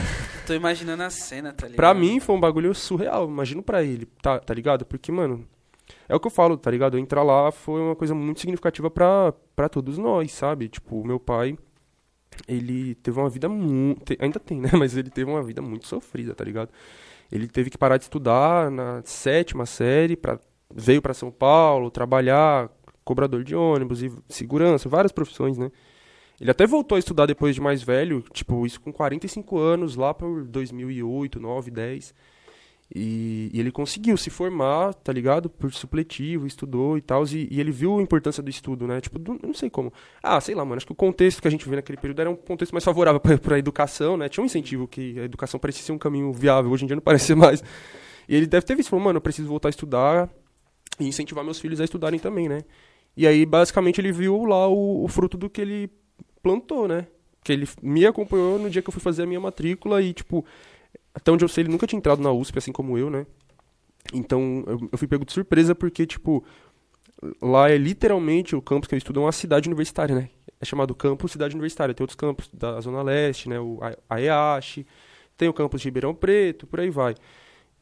Tô 0.47 0.53
imaginando 0.53 1.03
a 1.03 1.09
cena, 1.09 1.51
tá 1.55 1.65
ligado? 1.67 1.77
Pra 1.77 1.95
mim 1.95 2.21
foi 2.21 2.35
um 2.35 2.41
bagulho 2.41 2.75
surreal, 2.75 3.27
imagino 3.27 3.63
pra 3.63 3.83
ele, 3.83 4.05
tá, 4.21 4.39
tá 4.39 4.53
ligado? 4.53 4.85
Porque, 4.85 5.11
mano, 5.11 5.47
é 6.07 6.15
o 6.15 6.21
que 6.21 6.27
eu 6.27 6.31
falo, 6.31 6.59
tá 6.59 6.71
ligado? 6.71 6.99
Eu 6.99 7.01
entrar 7.01 7.23
lá 7.23 7.51
foi 7.51 7.81
uma 7.81 7.97
coisa 7.97 8.15
muito 8.15 8.41
significativa 8.41 8.91
pra, 8.91 9.33
pra 9.57 9.67
todos 9.71 9.97
nós, 9.97 10.31
sabe? 10.33 10.69
Tipo, 10.69 11.03
meu 11.03 11.19
pai, 11.19 11.57
ele 12.47 12.95
teve 12.97 13.19
uma 13.19 13.31
vida 13.31 13.49
muito... 13.49 14.15
Ainda 14.19 14.39
tem, 14.39 14.61
né? 14.61 14.69
Mas 14.79 14.95
ele 14.95 15.09
teve 15.09 15.31
uma 15.31 15.43
vida 15.43 15.63
muito 15.63 15.87
sofrida, 15.87 16.35
tá 16.35 16.45
ligado? 16.45 16.69
Ele 17.31 17.49
teve 17.49 17.71
que 17.71 17.79
parar 17.79 17.97
de 17.97 18.05
estudar 18.05 18.71
na 18.71 19.03
sétima 19.05 19.67
série, 19.67 20.17
pra, 20.17 20.39
veio 20.75 21.03
para 21.03 21.15
São 21.15 21.31
Paulo, 21.31 21.91
trabalhar, 21.91 22.71
cobrador 23.05 23.45
de 23.45 23.55
ônibus 23.55 24.03
e 24.03 24.13
segurança, 24.29 24.89
várias 24.89 25.13
profissões, 25.13 25.59
né? 25.59 25.71
Ele 26.41 26.51
até 26.51 26.67
voltou 26.67 26.97
a 26.97 26.99
estudar 26.99 27.27
depois 27.27 27.55
de 27.55 27.61
mais 27.61 27.83
velho, 27.83 28.23
tipo, 28.33 28.67
isso 28.67 28.81
com 28.81 28.93
45 28.93 29.57
anos, 29.59 29.95
lá 29.97 30.13
por 30.13 30.45
2008, 30.45 31.39
9, 31.39 31.71
10. 31.71 32.15
E, 32.95 33.51
e 33.53 33.59
ele 33.59 33.73
conseguiu 33.73 34.17
se 34.17 34.31
formar, 34.31 34.95
tá 34.95 35.13
ligado? 35.13 35.51
Por 35.51 35.73
supletivo, 35.73 36.47
estudou 36.47 36.97
e 36.97 37.01
tal. 37.01 37.25
E, 37.25 37.49
e, 37.51 37.61
ele 37.61 37.73
viu 37.73 37.99
a 37.99 38.03
importância 38.03 38.41
do 38.41 38.49
estudo, 38.49 38.87
né? 38.87 39.01
Tipo, 39.01 39.19
do, 39.19 39.37
não 39.43 39.53
sei 39.53 39.69
como. 39.69 39.93
Ah, 40.23 40.41
sei 40.41 40.55
lá, 40.55 40.65
mano. 40.65 40.77
Acho 40.77 40.87
que 40.87 40.93
o 40.93 40.95
contexto 40.95 41.43
que 41.43 41.49
a 41.49 41.51
gente 41.51 41.69
vê 41.69 41.75
naquele 41.75 41.99
período 41.99 42.21
era 42.21 42.31
um 42.31 42.37
contexto 42.37 42.73
mais 42.73 42.85
favorável 42.85 43.21
para 43.21 43.57
a 43.57 43.59
educação, 43.59 44.17
né? 44.17 44.29
Tinha 44.29 44.43
um 44.43 44.47
incentivo 44.47 44.87
que 44.87 45.19
a 45.19 45.25
educação 45.25 45.59
parecia 45.59 45.83
ser 45.83 45.91
um 45.91 45.99
caminho 45.99 46.33
viável. 46.33 46.71
Hoje 46.71 46.85
em 46.85 46.87
dia 46.87 46.95
não 46.95 47.03
parece 47.03 47.35
mais. 47.35 47.65
E 48.29 48.37
ele 48.37 48.47
deve 48.47 48.65
ter 48.65 48.77
visto, 48.77 48.91
falou, 48.91 49.05
mano, 49.05 49.17
eu 49.17 49.21
preciso 49.21 49.49
voltar 49.49 49.69
a 49.69 49.71
estudar 49.71 50.31
e 51.01 51.09
incentivar 51.09 51.45
meus 51.45 51.59
filhos 51.59 51.81
a 51.81 51.85
estudarem 51.85 52.21
também, 52.21 52.49
né? 52.49 52.63
E 53.17 53.27
aí, 53.27 53.45
basicamente, 53.45 54.01
ele 54.01 54.13
viu 54.13 54.45
lá 54.45 54.69
o, 54.69 55.05
o 55.05 55.09
fruto 55.09 55.37
do 55.37 55.51
que 55.51 55.61
ele 55.61 55.91
plantou, 56.41 56.87
né? 56.87 57.09
Que 57.43 57.53
ele 57.53 57.69
me 57.83 58.07
acompanhou 58.07 58.57
no 58.57 58.71
dia 58.71 58.81
que 58.81 58.89
eu 58.89 58.93
fui 58.93 59.03
fazer 59.03 59.25
a 59.25 59.27
minha 59.27 59.41
matrícula 59.41 60.01
e, 60.01 60.13
tipo, 60.13 60.45
até 61.15 61.31
onde 61.31 61.45
eu 61.45 61.49
sei, 61.49 61.63
ele 61.63 61.71
nunca 61.71 61.87
tinha 61.87 61.99
entrado 61.99 62.23
na 62.23 62.33
USP, 62.33 62.59
assim 62.59 62.73
como 62.73 62.99
eu, 62.99 63.09
né? 63.09 63.27
Então, 64.13 64.65
eu, 64.67 64.89
eu 64.93 64.99
fui 64.99 65.09
pego 65.09 65.25
de 65.25 65.33
surpresa 65.33 65.75
porque, 65.75 66.07
tipo, 66.07 66.45
lá 67.41 67.71
é 67.71 67.79
literalmente 67.79 68.55
o 68.55 68.61
campus 68.61 68.89
que 68.89 68.95
eu 68.95 68.99
estudo 68.99 69.21
é 69.21 69.23
uma 69.23 69.33
cidade 69.33 69.69
universitária, 69.69 70.15
né? 70.15 70.29
É 70.61 70.65
chamado 70.65 70.95
campus 70.95 71.33
cidade 71.33 71.55
universitária. 71.55 71.95
Tem 71.95 72.03
outros 72.03 72.17
campos 72.17 72.49
da 72.53 72.81
Zona 72.81 73.03
Leste, 73.03 73.49
né? 73.49 73.59
O 73.59 73.79
AEASH, 74.11 74.85
tem 75.37 75.49
o 75.49 75.53
campus 75.53 75.81
de 75.81 75.89
Ribeirão 75.89 76.15
Preto, 76.15 76.67
por 76.67 76.81
aí 76.81 76.91
vai. 76.91 77.15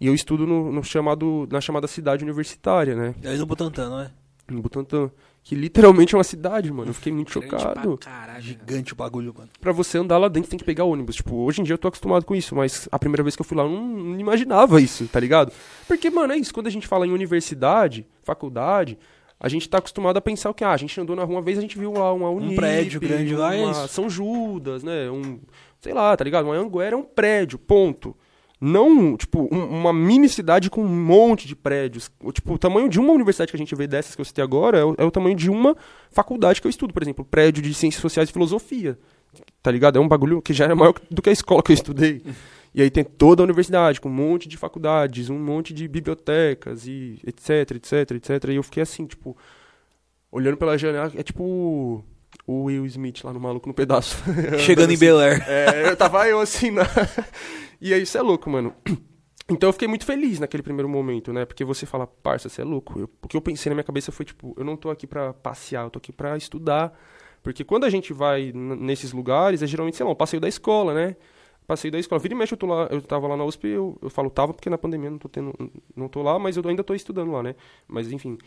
E 0.00 0.06
eu 0.06 0.14
estudo 0.14 0.46
no, 0.46 0.70
no 0.72 0.84
chamado, 0.84 1.48
na 1.50 1.60
chamada 1.60 1.86
cidade 1.86 2.24
universitária, 2.24 2.94
né? 2.94 3.14
É 3.22 3.36
no 3.36 3.46
Butantã, 3.46 3.88
não 3.88 4.00
é? 4.00 4.10
no 4.50 4.62
Butantã. 4.62 5.10
Que 5.44 5.56
literalmente 5.56 6.14
é 6.14 6.18
uma 6.18 6.24
cidade, 6.24 6.70
mano. 6.72 6.90
Eu 6.90 6.94
fiquei 6.94 7.12
muito 7.12 7.32
chocado. 7.32 7.98
Caralho, 7.98 8.40
Gigante 8.40 8.92
o 8.92 8.96
bagulho, 8.96 9.34
mano. 9.36 9.50
Pra 9.60 9.72
você 9.72 9.98
andar 9.98 10.16
lá 10.18 10.28
dentro 10.28 10.48
tem 10.48 10.58
que 10.58 10.64
pegar 10.64 10.84
ônibus. 10.84 11.16
Tipo, 11.16 11.34
hoje 11.36 11.60
em 11.60 11.64
dia 11.64 11.74
eu 11.74 11.78
tô 11.78 11.88
acostumado 11.88 12.24
com 12.24 12.34
isso, 12.34 12.54
mas 12.54 12.88
a 12.92 12.98
primeira 12.98 13.24
vez 13.24 13.34
que 13.34 13.42
eu 13.42 13.46
fui 13.46 13.56
lá 13.56 13.64
eu 13.64 13.70
não, 13.70 13.84
não 13.84 14.20
imaginava 14.20 14.80
isso, 14.80 15.06
tá 15.08 15.18
ligado? 15.18 15.52
Porque, 15.88 16.10
mano, 16.10 16.32
é 16.32 16.36
isso. 16.36 16.54
Quando 16.54 16.68
a 16.68 16.70
gente 16.70 16.86
fala 16.86 17.06
em 17.06 17.10
universidade, 17.10 18.06
faculdade, 18.22 18.96
a 19.40 19.48
gente 19.48 19.68
tá 19.68 19.78
acostumado 19.78 20.16
a 20.16 20.20
pensar 20.20 20.48
o 20.48 20.54
que? 20.54 20.62
Ah, 20.62 20.70
a 20.70 20.76
gente 20.76 20.98
andou 21.00 21.16
na 21.16 21.24
rua 21.24 21.36
uma 21.36 21.42
vez, 21.42 21.58
a 21.58 21.60
gente 21.60 21.76
viu 21.76 21.92
lá 21.92 22.12
uma 22.12 22.30
Unip, 22.30 22.52
Um 22.52 22.56
prédio 22.56 23.00
grande 23.00 23.34
lá, 23.34 23.56
é 23.56 23.68
isso. 23.68 23.88
São 23.88 24.08
Judas, 24.08 24.84
né? 24.84 25.10
Um, 25.10 25.40
sei 25.80 25.92
lá, 25.92 26.16
tá 26.16 26.22
ligado? 26.22 26.44
Uma 26.44 26.54
Anguera 26.54 26.94
é 26.94 26.98
um 26.98 27.02
prédio, 27.02 27.58
ponto. 27.58 28.16
Não, 28.64 29.16
tipo, 29.16 29.48
um- 29.50 29.66
uma 29.80 29.92
mini 29.92 30.28
cidade 30.28 30.70
com 30.70 30.84
um 30.84 30.88
monte 30.88 31.48
de 31.48 31.56
prédios. 31.56 32.08
O, 32.22 32.30
tipo, 32.30 32.54
o 32.54 32.58
tamanho 32.58 32.88
de 32.88 33.00
uma 33.00 33.12
universidade 33.12 33.50
que 33.50 33.56
a 33.56 33.58
gente 33.58 33.74
vê 33.74 33.88
dessas 33.88 34.14
que 34.14 34.20
eu 34.20 34.24
citei 34.24 34.44
agora 34.44 34.78
é 34.78 34.84
o, 34.84 34.94
é 34.98 35.04
o 35.04 35.10
tamanho 35.10 35.34
de 35.34 35.50
uma 35.50 35.76
faculdade 36.12 36.60
que 36.60 36.66
eu 36.68 36.70
estudo. 36.70 36.94
Por 36.94 37.02
exemplo, 37.02 37.24
prédio 37.24 37.60
de 37.60 37.74
Ciências 37.74 38.00
Sociais 38.00 38.28
e 38.28 38.32
Filosofia. 38.32 38.96
Tá 39.60 39.70
ligado? 39.70 39.96
É 39.98 40.00
um 40.00 40.06
bagulho 40.06 40.40
que 40.40 40.52
já 40.52 40.66
era 40.66 40.76
maior 40.76 40.94
do 41.10 41.20
que 41.20 41.28
a 41.30 41.32
escola 41.32 41.60
que 41.60 41.72
eu 41.72 41.74
estudei. 41.74 42.22
E 42.72 42.80
aí 42.80 42.88
tem 42.88 43.02
toda 43.02 43.42
a 43.42 43.44
universidade, 43.44 44.00
com 44.00 44.08
um 44.08 44.12
monte 44.12 44.48
de 44.48 44.56
faculdades, 44.56 45.28
um 45.28 45.38
monte 45.38 45.74
de 45.74 45.88
bibliotecas 45.88 46.86
e 46.86 47.18
etc, 47.26 47.72
etc, 47.72 48.10
etc. 48.12 48.44
E 48.50 48.54
eu 48.54 48.62
fiquei 48.62 48.82
assim, 48.84 49.06
tipo, 49.06 49.36
olhando 50.30 50.56
pela 50.56 50.78
janela, 50.78 51.10
é 51.16 51.22
tipo 51.22 52.04
o 52.46 52.64
Will 52.64 52.86
Smith 52.86 53.22
lá 53.24 53.32
no 53.32 53.40
Maluco 53.40 53.66
no 53.68 53.74
Pedaço. 53.74 54.16
Chegando 54.60 54.92
em. 54.92 54.96
Bel 54.98 55.18
Air. 55.18 55.44
É, 55.48 55.88
eu 55.90 55.96
tava 55.96 56.26
eu 56.28 56.40
assim, 56.40 56.70
na... 56.70 56.84
e 57.82 57.94
aí 57.94 58.02
isso 58.02 58.16
é 58.18 58.22
louco, 58.22 58.48
mano. 58.50 58.74
Então 59.50 59.68
eu 59.68 59.72
fiquei 59.72 59.88
muito 59.88 60.06
feliz 60.06 60.38
naquele 60.38 60.62
primeiro 60.62 60.88
momento, 60.88 61.32
né? 61.32 61.44
Porque 61.44 61.64
você 61.64 61.84
fala, 61.84 62.06
parça, 62.06 62.48
você 62.48 62.62
é 62.62 62.64
louco. 62.64 62.98
Eu- 62.98 63.10
o 63.22 63.28
que 63.28 63.36
eu 63.36 63.40
pensei 63.40 63.68
na 63.68 63.74
minha 63.74 63.84
cabeça 63.84 64.12
foi, 64.12 64.24
tipo, 64.24 64.54
eu 64.56 64.64
não 64.64 64.76
tô 64.76 64.88
aqui 64.88 65.06
pra 65.06 65.34
passear, 65.34 65.84
eu 65.84 65.90
tô 65.90 65.98
aqui 65.98 66.12
pra 66.12 66.36
estudar. 66.36 66.96
Porque 67.42 67.64
quando 67.64 67.84
a 67.84 67.90
gente 67.90 68.12
vai 68.12 68.52
nesses 68.54 69.12
lugares, 69.12 69.60
é 69.60 69.66
geralmente, 69.66 69.96
sei 69.96 70.06
lá, 70.06 70.12
um 70.12 70.14
passeio 70.14 70.40
da 70.40 70.48
escola, 70.48 70.94
né? 70.94 71.16
Passeio 71.66 71.90
da 71.92 71.98
escola. 71.98 72.20
Vira 72.20 72.34
e 72.34 72.38
mexe, 72.38 72.54
eu, 72.54 72.58
tô 72.58 72.66
lá, 72.66 72.86
eu 72.90 73.02
tava 73.02 73.26
lá 73.26 73.36
na 73.36 73.44
USP, 73.44 73.66
eu, 73.68 73.98
eu 74.00 74.08
falo 74.08 74.30
tava 74.30 74.54
porque 74.54 74.70
na 74.70 74.78
pandemia 74.78 75.10
não 75.10 75.18
tô, 75.18 75.28
tendo, 75.28 75.52
não 75.94 76.08
tô 76.08 76.22
lá, 76.22 76.38
mas 76.38 76.56
eu 76.56 76.62
ainda 76.66 76.84
tô 76.84 76.94
estudando 76.94 77.32
lá, 77.32 77.42
né? 77.42 77.54
Mas 77.88 78.10
enfim, 78.12 78.38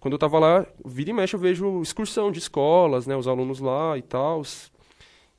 quando 0.00 0.14
eu 0.14 0.18
tava 0.18 0.38
lá, 0.40 0.66
vira 0.84 1.10
e 1.10 1.12
mexe 1.12 1.34
eu 1.36 1.40
vejo 1.40 1.80
excursão 1.80 2.30
de 2.32 2.40
escolas, 2.40 3.06
né? 3.06 3.16
Os 3.16 3.28
alunos 3.28 3.60
lá 3.60 3.96
e 3.96 4.02
tal. 4.02 4.42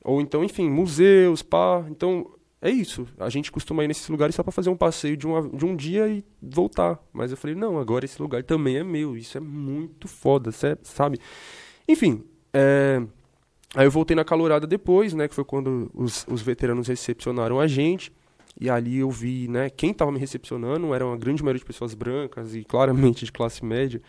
Ou 0.02 0.20
então, 0.20 0.44
enfim, 0.44 0.68
museus, 0.70 1.42
pá. 1.42 1.84
Então, 1.90 2.30
é 2.64 2.70
isso. 2.70 3.06
A 3.18 3.28
gente 3.28 3.52
costuma 3.52 3.84
ir 3.84 3.88
nesses 3.88 4.08
lugares 4.08 4.34
só 4.34 4.42
pra 4.42 4.50
fazer 4.50 4.70
um 4.70 4.76
passeio 4.76 5.18
de, 5.18 5.26
uma, 5.26 5.46
de 5.46 5.66
um 5.66 5.76
dia 5.76 6.08
e 6.08 6.24
voltar. 6.40 6.98
Mas 7.12 7.30
eu 7.30 7.36
falei, 7.36 7.54
não, 7.54 7.78
agora 7.78 8.06
esse 8.06 8.20
lugar 8.20 8.42
também 8.42 8.78
é 8.78 8.82
meu. 8.82 9.14
Isso 9.18 9.36
é 9.36 9.40
muito 9.40 10.08
foda, 10.08 10.50
sabe? 10.82 11.18
Enfim, 11.86 12.24
é... 12.54 13.02
aí 13.74 13.86
eu 13.86 13.90
voltei 13.90 14.16
na 14.16 14.24
calorada 14.24 14.66
depois, 14.66 15.12
né? 15.12 15.28
Que 15.28 15.34
foi 15.34 15.44
quando 15.44 15.90
os, 15.92 16.24
os 16.26 16.40
veteranos 16.40 16.88
recepcionaram 16.88 17.60
a 17.60 17.66
gente. 17.66 18.10
E 18.58 18.70
ali 18.70 19.00
eu 19.00 19.10
vi, 19.10 19.46
né? 19.46 19.68
Quem 19.68 19.92
tava 19.92 20.10
me 20.10 20.18
recepcionando 20.18 20.94
era 20.94 21.04
uma 21.04 21.18
grande 21.18 21.42
maioria 21.42 21.58
de 21.58 21.66
pessoas 21.66 21.92
brancas 21.92 22.54
e 22.54 22.64
claramente 22.64 23.26
de 23.26 23.32
classe 23.32 23.62
média. 23.62 24.00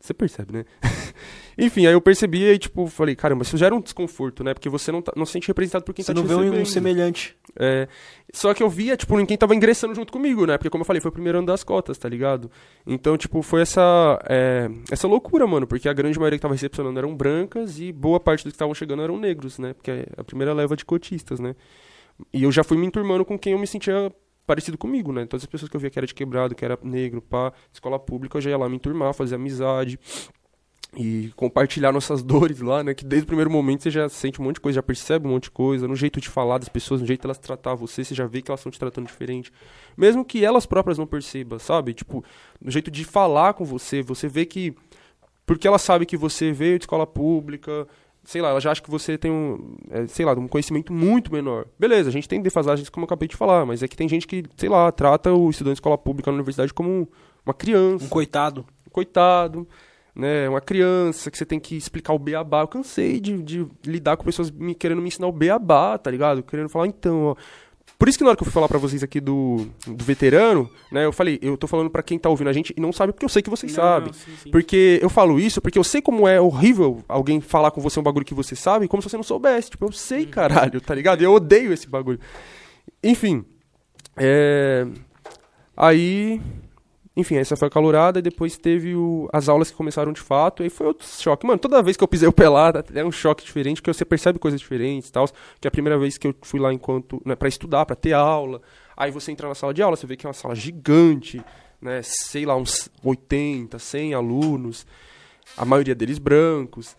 Você 0.00 0.14
percebe, 0.14 0.52
né? 0.52 0.64
Enfim, 1.58 1.86
aí 1.86 1.92
eu 1.92 2.00
percebi 2.00 2.44
e, 2.44 2.56
tipo, 2.56 2.86
falei, 2.86 3.16
caramba, 3.16 3.42
isso 3.42 3.56
gera 3.56 3.74
um 3.74 3.80
desconforto, 3.80 4.44
né? 4.44 4.54
Porque 4.54 4.68
você 4.68 4.92
não, 4.92 5.02
tá, 5.02 5.12
não 5.16 5.26
se 5.26 5.32
sente 5.32 5.48
representado 5.48 5.84
por 5.84 5.92
quem 5.92 6.04
Você 6.04 6.14
tá 6.14 6.20
não 6.20 6.22
te 6.24 6.28
vê 6.28 6.34
um 6.34 6.38
recebendo. 6.38 6.66
semelhante. 6.66 7.36
É, 7.58 7.88
só 8.32 8.54
que 8.54 8.62
eu 8.62 8.70
via, 8.70 8.96
tipo, 8.96 9.26
quem 9.26 9.36
tava 9.36 9.56
ingressando 9.56 9.92
junto 9.92 10.12
comigo, 10.12 10.46
né? 10.46 10.56
Porque, 10.56 10.70
como 10.70 10.82
eu 10.82 10.86
falei, 10.86 11.00
foi 11.00 11.08
o 11.08 11.12
primeiro 11.12 11.38
ano 11.38 11.48
das 11.48 11.64
cotas, 11.64 11.98
tá 11.98 12.08
ligado? 12.08 12.48
Então, 12.86 13.16
tipo, 13.16 13.42
foi 13.42 13.62
essa, 13.62 14.20
é, 14.28 14.70
essa 14.88 15.08
loucura, 15.08 15.48
mano. 15.48 15.66
Porque 15.66 15.88
a 15.88 15.92
grande 15.92 16.16
maioria 16.16 16.38
que 16.38 16.42
tava 16.42 16.54
recepcionando 16.54 16.96
eram 16.96 17.16
brancas 17.16 17.80
e 17.80 17.90
boa 17.90 18.20
parte 18.20 18.44
dos 18.44 18.52
que 18.52 18.56
estavam 18.56 18.74
chegando 18.74 19.02
eram 19.02 19.18
negros, 19.18 19.58
né? 19.58 19.74
Porque 19.74 19.90
é 19.90 20.06
a 20.16 20.22
primeira 20.22 20.52
leva 20.52 20.76
de 20.76 20.84
cotistas, 20.84 21.40
né? 21.40 21.56
E 22.32 22.44
eu 22.44 22.52
já 22.52 22.62
fui 22.62 22.76
me 22.78 22.86
enturmando 22.86 23.24
com 23.24 23.36
quem 23.36 23.52
eu 23.52 23.58
me 23.58 23.66
sentia 23.66 24.12
parecido 24.48 24.78
comigo, 24.78 25.12
né? 25.12 25.26
Todas 25.26 25.44
as 25.44 25.46
pessoas 25.46 25.68
que 25.68 25.76
eu 25.76 25.80
via 25.80 25.90
que 25.90 25.98
era 25.98 26.06
de 26.06 26.14
quebrado, 26.14 26.54
que 26.54 26.64
era 26.64 26.78
negro, 26.82 27.20
pá, 27.20 27.52
escola 27.70 27.98
pública, 27.98 28.38
eu 28.38 28.40
já 28.40 28.50
ia 28.50 28.56
lá 28.56 28.66
me 28.66 28.76
enturmar, 28.76 29.12
fazer 29.12 29.34
amizade 29.34 29.98
e 30.96 31.30
compartilhar 31.36 31.92
nossas 31.92 32.22
dores 32.24 32.60
lá, 32.60 32.82
né? 32.82 32.94
Que 32.94 33.04
desde 33.04 33.24
o 33.24 33.26
primeiro 33.26 33.50
momento 33.50 33.82
você 33.82 33.90
já 33.90 34.08
sente 34.08 34.40
um 34.40 34.44
monte 34.44 34.54
de 34.54 34.62
coisa, 34.62 34.76
já 34.76 34.82
percebe 34.82 35.28
um 35.28 35.32
monte 35.32 35.44
de 35.44 35.50
coisa, 35.50 35.86
no 35.86 35.94
jeito 35.94 36.18
de 36.18 36.30
falar 36.30 36.56
das 36.56 36.70
pessoas, 36.70 37.02
no 37.02 37.06
jeito 37.06 37.26
elas 37.26 37.38
tratar 37.38 37.74
você, 37.74 38.02
você 38.02 38.14
já 38.14 38.26
vê 38.26 38.40
que 38.40 38.50
elas 38.50 38.60
estão 38.60 38.72
te 38.72 38.78
tratando 38.78 39.06
diferente. 39.06 39.52
Mesmo 39.94 40.24
que 40.24 40.42
elas 40.42 40.64
próprias 40.64 40.96
não 40.96 41.06
percebam, 41.06 41.58
sabe? 41.58 41.92
Tipo, 41.92 42.24
no 42.58 42.70
jeito 42.70 42.90
de 42.90 43.04
falar 43.04 43.52
com 43.52 43.66
você, 43.66 44.00
você 44.00 44.28
vê 44.28 44.46
que. 44.46 44.74
Porque 45.44 45.68
ela 45.68 45.78
sabe 45.78 46.06
que 46.06 46.16
você 46.16 46.52
veio 46.52 46.78
de 46.78 46.84
escola 46.84 47.06
pública, 47.06 47.86
sei 48.28 48.42
lá, 48.42 48.50
ela 48.50 48.60
já 48.60 48.70
acha 48.70 48.82
que 48.82 48.90
você 48.90 49.16
tem 49.16 49.30
um, 49.30 49.74
é, 49.90 50.06
sei 50.06 50.26
lá, 50.26 50.34
um 50.34 50.46
conhecimento 50.46 50.92
muito 50.92 51.32
menor. 51.32 51.64
Beleza, 51.78 52.10
a 52.10 52.12
gente 52.12 52.28
tem 52.28 52.42
defasagens, 52.42 52.90
como 52.90 53.04
eu 53.04 53.06
acabei 53.06 53.26
de 53.26 53.34
falar, 53.34 53.64
mas 53.64 53.82
é 53.82 53.88
que 53.88 53.96
tem 53.96 54.06
gente 54.06 54.26
que, 54.26 54.44
sei 54.54 54.68
lá, 54.68 54.92
trata 54.92 55.32
o 55.32 55.48
estudante 55.48 55.76
de 55.76 55.78
escola 55.78 55.96
pública 55.96 56.30
na 56.30 56.34
universidade 56.34 56.74
como 56.74 57.08
uma 57.44 57.54
criança 57.54 58.04
Um 58.04 58.08
coitado. 58.10 58.66
coitado, 58.92 59.66
né? 60.14 60.46
Uma 60.46 60.60
criança 60.60 61.30
que 61.30 61.38
você 61.38 61.46
tem 61.46 61.58
que 61.58 61.74
explicar 61.74 62.12
o 62.12 62.18
beabá. 62.18 62.60
Eu 62.60 62.68
cansei 62.68 63.18
de, 63.18 63.42
de 63.42 63.66
lidar 63.82 64.18
com 64.18 64.24
pessoas 64.24 64.50
me, 64.50 64.74
querendo 64.74 65.00
me 65.00 65.08
ensinar 65.08 65.28
o 65.28 65.32
beabá, 65.32 65.96
tá 65.96 66.10
ligado? 66.10 66.42
Querendo 66.42 66.68
falar, 66.68 66.86
então, 66.86 67.28
ó. 67.28 67.36
Por 67.98 68.08
isso 68.08 68.16
que 68.16 68.22
na 68.22 68.30
hora 68.30 68.36
que 68.36 68.42
eu 68.42 68.46
fui 68.46 68.52
falar 68.52 68.68
pra 68.68 68.78
vocês 68.78 69.02
aqui 69.02 69.20
do, 69.20 69.66
do 69.84 70.04
veterano, 70.04 70.70
né? 70.92 71.04
Eu 71.04 71.12
falei, 71.12 71.38
eu 71.42 71.56
tô 71.56 71.66
falando 71.66 71.90
pra 71.90 72.00
quem 72.02 72.16
tá 72.16 72.28
ouvindo 72.28 72.48
a 72.48 72.52
gente 72.52 72.72
e 72.76 72.80
não 72.80 72.92
sabe 72.92 73.12
porque 73.12 73.24
eu 73.24 73.28
sei 73.28 73.42
que 73.42 73.50
vocês 73.50 73.74
Não, 73.74 73.82
sabem. 73.82 74.06
não, 74.06 74.12
sim, 74.12 74.30
sim. 74.44 74.50
Porque 74.52 75.00
eu 75.02 75.10
falo 75.10 75.40
isso 75.40 75.60
porque 75.60 75.76
eu 75.78 75.82
sei 75.82 76.00
como 76.00 76.28
é 76.28 76.40
horrível 76.40 77.02
alguém 77.08 77.40
falar 77.40 77.72
com 77.72 77.80
você 77.80 77.98
um 77.98 78.02
bagulho 78.04 78.24
que 78.24 78.34
você 78.34 78.54
sabe, 78.54 78.86
como 78.86 79.02
se 79.02 79.10
você 79.10 79.16
não 79.16 79.24
soubesse. 79.24 79.70
Tipo, 79.70 79.86
eu 79.86 79.92
sei, 79.92 80.26
caralho, 80.26 80.80
tá 80.80 80.94
ligado? 80.94 81.22
Eu 81.22 81.32
odeio 81.32 81.72
esse 81.72 81.88
bagulho. 81.88 82.20
Enfim, 83.02 83.44
é... 84.16 84.86
Aí, 85.76 86.40
enfim, 87.18 87.34
essa 87.36 87.56
foi 87.56 87.66
a 87.68 87.70
calorada, 87.70 88.20
e 88.20 88.22
depois 88.22 88.56
teve 88.56 88.94
o- 88.94 89.28
as 89.32 89.48
aulas 89.48 89.70
que 89.70 89.76
começaram 89.76 90.12
de 90.12 90.20
fato, 90.20 90.62
aí 90.62 90.70
foi 90.70 90.86
outro 90.86 91.06
choque. 91.06 91.44
Mano, 91.46 91.58
toda 91.58 91.82
vez 91.82 91.96
que 91.96 92.04
eu 92.04 92.08
pisei 92.08 92.28
o 92.28 92.32
pelado, 92.32 92.82
é 92.94 93.04
um 93.04 93.10
choque 93.10 93.44
diferente, 93.44 93.82
porque 93.82 93.92
você 93.92 94.04
percebe 94.04 94.38
coisas 94.38 94.60
diferentes 94.60 95.08
e 95.08 95.12
tal. 95.12 95.26
Que 95.60 95.66
é 95.66 95.68
a 95.68 95.70
primeira 95.70 95.98
vez 95.98 96.16
que 96.16 96.28
eu 96.28 96.34
fui 96.42 96.60
lá 96.60 96.72
enquanto, 96.72 97.20
né, 97.26 97.34
pra 97.34 97.48
estudar, 97.48 97.84
pra 97.84 97.96
ter 97.96 98.12
aula. 98.12 98.62
Aí 98.96 99.10
você 99.10 99.32
entra 99.32 99.48
na 99.48 99.54
sala 99.54 99.74
de 99.74 99.82
aula, 99.82 99.96
você 99.96 100.06
vê 100.06 100.16
que 100.16 100.26
é 100.26 100.28
uma 100.28 100.32
sala 100.34 100.54
gigante, 100.54 101.42
né, 101.82 102.00
sei 102.02 102.46
lá, 102.46 102.56
uns 102.56 102.88
80, 103.02 103.78
100 103.78 104.14
alunos, 104.14 104.86
a 105.56 105.64
maioria 105.64 105.94
deles 105.94 106.18
brancos. 106.18 106.96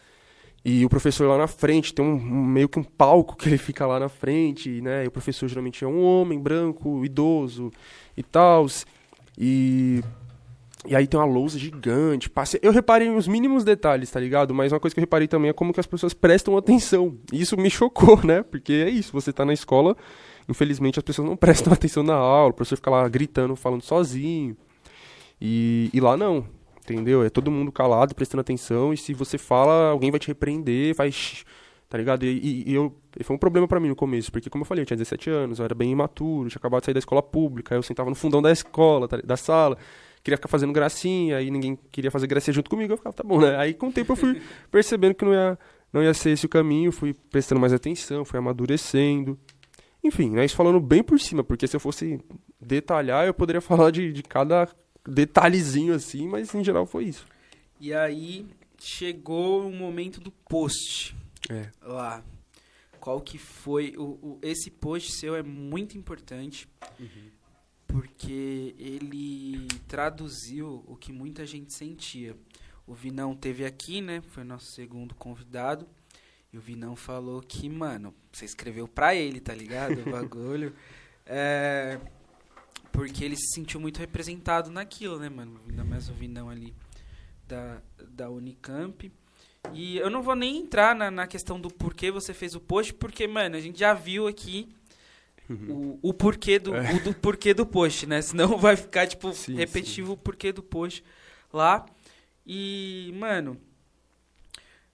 E 0.65 0.83
o 0.83 0.89
professor 0.89 1.27
lá 1.29 1.37
na 1.37 1.47
frente, 1.47 1.93
tem 1.93 2.03
um, 2.03 2.13
um- 2.15 2.45
meio 2.45 2.67
que 2.67 2.77
um 2.77 2.83
palco 2.83 3.37
que 3.37 3.47
ele 3.47 3.57
fica 3.57 3.87
lá 3.87 3.97
na 3.99 4.09
frente, 4.09 4.81
né? 4.81 5.05
E 5.05 5.07
o 5.07 5.11
professor 5.11 5.47
geralmente 5.47 5.85
é 5.85 5.87
um 5.87 6.03
homem 6.03 6.37
branco, 6.37 7.05
idoso 7.05 7.71
e 8.17 8.21
tal. 8.21 8.65
E 9.39 10.03
e 10.87 10.95
aí 10.95 11.05
tem 11.07 11.19
uma 11.19 11.25
lousa 11.25 11.59
gigante. 11.59 12.29
Passe... 12.29 12.59
Eu 12.61 12.71
reparei 12.71 13.09
nos 13.09 13.27
mínimos 13.27 13.63
detalhes, 13.63 14.09
tá 14.09 14.19
ligado? 14.19 14.53
Mas 14.53 14.71
uma 14.71 14.79
coisa 14.79 14.93
que 14.93 14.99
eu 14.99 15.03
reparei 15.03 15.27
também 15.27 15.49
é 15.49 15.53
como 15.53 15.73
que 15.73 15.79
as 15.79 15.87
pessoas 15.87 16.13
prestam 16.13 16.57
atenção. 16.57 17.17
E 17.33 17.41
isso 17.41 17.57
me 17.57 17.69
chocou, 17.69 18.23
né? 18.23 18.43
Porque 18.43 18.73
é 18.73 18.89
isso, 18.89 19.11
você 19.11 19.33
tá 19.33 19.43
na 19.43 19.53
escola, 19.53 19.95
infelizmente 20.47 20.97
as 20.97 21.03
pessoas 21.03 21.27
não 21.27 21.35
prestam 21.35 21.71
atenção 21.73 22.01
na 22.01 22.15
aula, 22.15 22.51
o 22.51 22.53
professor 22.53 22.77
fica 22.77 22.89
lá 22.89 23.07
gritando, 23.09 23.55
falando 23.55 23.81
sozinho. 23.81 24.55
E, 25.41 25.89
e 25.93 25.99
lá 25.99 26.15
não, 26.15 26.45
entendeu? 26.81 27.23
É 27.23 27.29
todo 27.29 27.51
mundo 27.51 27.71
calado, 27.71 28.15
prestando 28.15 28.41
atenção, 28.41 28.93
e 28.93 28.97
se 28.97 29.13
você 29.13 29.37
fala, 29.37 29.89
alguém 29.89 30.11
vai 30.11 30.19
te 30.19 30.27
repreender, 30.27 30.95
vai... 30.95 31.11
Tá 31.89 31.97
ligado? 31.97 32.23
E, 32.23 32.29
e- 32.29 32.69
e 32.69 32.73
eu, 32.75 32.95
e 33.19 33.23
foi 33.23 33.35
um 33.35 33.39
problema 33.39 33.67
pra 33.67 33.79
mim 33.79 33.87
no 33.89 33.95
começo, 33.95 34.31
porque 34.31 34.47
como 34.49 34.61
eu 34.61 34.65
falei, 34.65 34.83
eu 34.83 34.85
tinha 34.85 34.95
17 34.97 35.29
anos, 35.29 35.57
eu 35.57 35.65
era 35.65 35.73
bem 35.73 35.91
imaturo, 35.91 36.47
tinha 36.47 36.59
acabado 36.59 36.81
de 36.81 36.85
sair 36.85 36.93
da 36.93 36.99
escola 36.99 37.23
pública, 37.23 37.73
aí 37.73 37.79
eu 37.79 37.83
sentava 37.83 38.09
no 38.11 38.15
fundão 38.15 38.41
da 38.43 38.51
escola, 38.51 39.07
tá- 39.07 39.17
da 39.17 39.35
sala, 39.35 39.75
queria 40.23 40.37
ficar 40.37 40.47
fazendo 40.49 40.71
gracinha, 40.71 41.37
aí 41.37 41.49
ninguém 41.49 41.75
queria 41.91 42.11
fazer 42.11 42.27
gracinha 42.27 42.53
junto 42.53 42.69
comigo, 42.69 42.93
eu 42.93 42.97
ficava, 42.97 43.13
tá 43.15 43.23
bom, 43.23 43.41
né? 43.41 43.57
Aí 43.57 43.73
com 43.73 43.87
o 43.87 43.91
tempo 43.91 44.11
eu 44.11 44.15
fui 44.15 44.39
percebendo 44.69 45.15
que 45.15 45.25
não 45.25 45.33
ia, 45.33 45.57
não 45.91 46.03
ia 46.03 46.13
ser 46.13 46.29
esse 46.29 46.45
o 46.45 46.49
caminho, 46.49 46.91
fui 46.91 47.13
prestando 47.31 47.59
mais 47.59 47.73
atenção, 47.73 48.23
fui 48.23 48.37
amadurecendo. 48.37 49.35
Enfim, 50.03 50.29
né, 50.29 50.45
isso 50.45 50.55
falando 50.55 50.79
bem 50.79 51.01
por 51.01 51.19
cima, 51.19 51.43
porque 51.43 51.65
se 51.67 51.75
eu 51.75 51.79
fosse 51.79 52.19
detalhar, 52.61 53.25
eu 53.25 53.33
poderia 53.33 53.61
falar 53.61 53.89
de, 53.91 54.13
de 54.13 54.21
cada 54.21 54.69
detalhezinho 55.07 55.93
assim, 55.93 56.27
mas 56.27 56.53
em 56.53 56.63
geral 56.63 56.85
foi 56.85 57.05
isso. 57.05 57.25
E 57.81 57.93
aí 57.93 58.45
chegou 58.77 59.67
o 59.67 59.71
momento 59.73 60.19
do 60.21 60.31
post 60.31 61.15
É. 61.49 61.69
lá. 61.81 62.23
Qual 62.99 63.19
que 63.21 63.37
foi 63.37 63.95
o, 63.97 64.03
o- 64.21 64.39
esse 64.41 64.69
post 64.69 65.11
seu 65.13 65.35
é 65.35 65.41
muito 65.43 65.97
importante 65.97 66.67
porque 67.87 68.75
ele 68.77 69.67
traduziu 69.87 70.83
o 70.87 70.95
que 70.95 71.11
muita 71.11 71.45
gente 71.45 71.73
sentia. 71.73 72.35
O 72.85 72.93
Vinão 72.93 73.35
teve 73.35 73.65
aqui, 73.65 74.01
né? 74.01 74.21
Foi 74.21 74.43
nosso 74.43 74.71
segundo 74.73 75.15
convidado. 75.15 75.87
E 76.51 76.57
o 76.57 76.61
Vinão 76.61 76.95
falou 76.95 77.41
que, 77.41 77.69
mano, 77.69 78.13
você 78.31 78.45
escreveu 78.45 78.87
pra 78.87 79.15
ele, 79.15 79.39
tá 79.39 79.53
ligado? 79.53 80.01
O 80.01 80.09
bagulho. 80.11 80.75
É, 81.25 81.99
porque 82.91 83.23
ele 83.23 83.35
se 83.35 83.53
sentiu 83.55 83.79
muito 83.79 83.97
representado 83.99 84.69
naquilo, 84.71 85.19
né, 85.19 85.29
mano? 85.29 85.59
Ainda 85.69 85.83
mais 85.83 86.09
o 86.09 86.13
Vinão 86.13 86.49
ali 86.49 86.75
da, 87.47 87.81
da 88.09 88.29
Unicamp. 88.29 89.11
E 89.73 89.97
eu 89.97 90.09
não 90.09 90.21
vou 90.21 90.35
nem 90.35 90.57
entrar 90.57 90.95
na, 90.95 91.11
na 91.11 91.27
questão 91.27 91.59
do 91.59 91.69
porquê 91.69 92.11
você 92.11 92.33
fez 92.33 92.55
o 92.55 92.59
post, 92.59 92.93
porque, 92.93 93.27
mano, 93.27 93.55
a 93.55 93.59
gente 93.59 93.79
já 93.79 93.93
viu 93.93 94.27
aqui 94.27 94.69
o, 95.49 95.99
o 96.01 96.13
porquê 96.13 96.59
do, 96.59 96.71
o 96.73 97.03
do 97.03 97.13
porquê 97.13 97.53
do 97.53 97.65
post, 97.65 98.05
né? 98.05 98.21
Senão 98.21 98.57
vai 98.57 98.75
ficar, 98.75 99.07
tipo, 99.07 99.33
Sim, 99.33 99.55
repetitivo 99.55 100.13
o 100.13 100.17
porquê 100.17 100.51
do 100.51 100.63
post 100.63 101.03
lá. 101.51 101.85
E, 102.45 103.13
mano, 103.17 103.59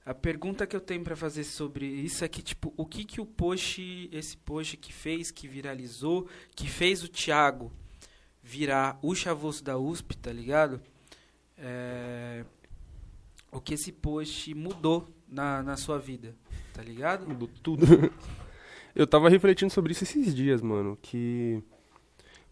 a 0.05 0.13
pergunta 0.13 0.67
que 0.67 0.75
eu 0.75 0.81
tenho 0.81 1.03
pra 1.03 1.15
fazer 1.15 1.43
sobre 1.43 1.85
isso 1.85 2.23
é 2.23 2.27
que, 2.27 2.41
tipo, 2.41 2.73
o 2.77 2.85
que 2.85 3.03
que 3.03 3.19
o 3.19 3.25
post, 3.25 4.09
esse 4.11 4.37
post 4.37 4.77
que 4.77 4.93
fez, 4.93 5.31
que 5.31 5.47
viralizou, 5.47 6.27
que 6.55 6.67
fez 6.67 7.03
o 7.03 7.07
Thiago 7.07 7.71
virar 8.41 8.99
o 9.01 9.15
chavoso 9.15 9.63
da 9.63 9.77
USP, 9.77 10.15
tá 10.17 10.31
ligado? 10.31 10.81
É, 11.57 12.45
o 13.55 13.61
que 13.61 13.73
esse 13.73 13.91
post 13.91 14.53
mudou 14.53 15.07
na, 15.27 15.63
na 15.63 15.77
sua 15.77 15.97
vida, 15.97 16.35
tá 16.73 16.83
ligado? 16.83 17.27
Mudou 17.27 17.49
tudo. 17.63 17.85
eu 18.93 19.07
tava 19.07 19.29
refletindo 19.29 19.71
sobre 19.71 19.93
isso 19.93 20.03
esses 20.03 20.35
dias, 20.35 20.61
mano. 20.61 20.97
Que. 21.01 21.61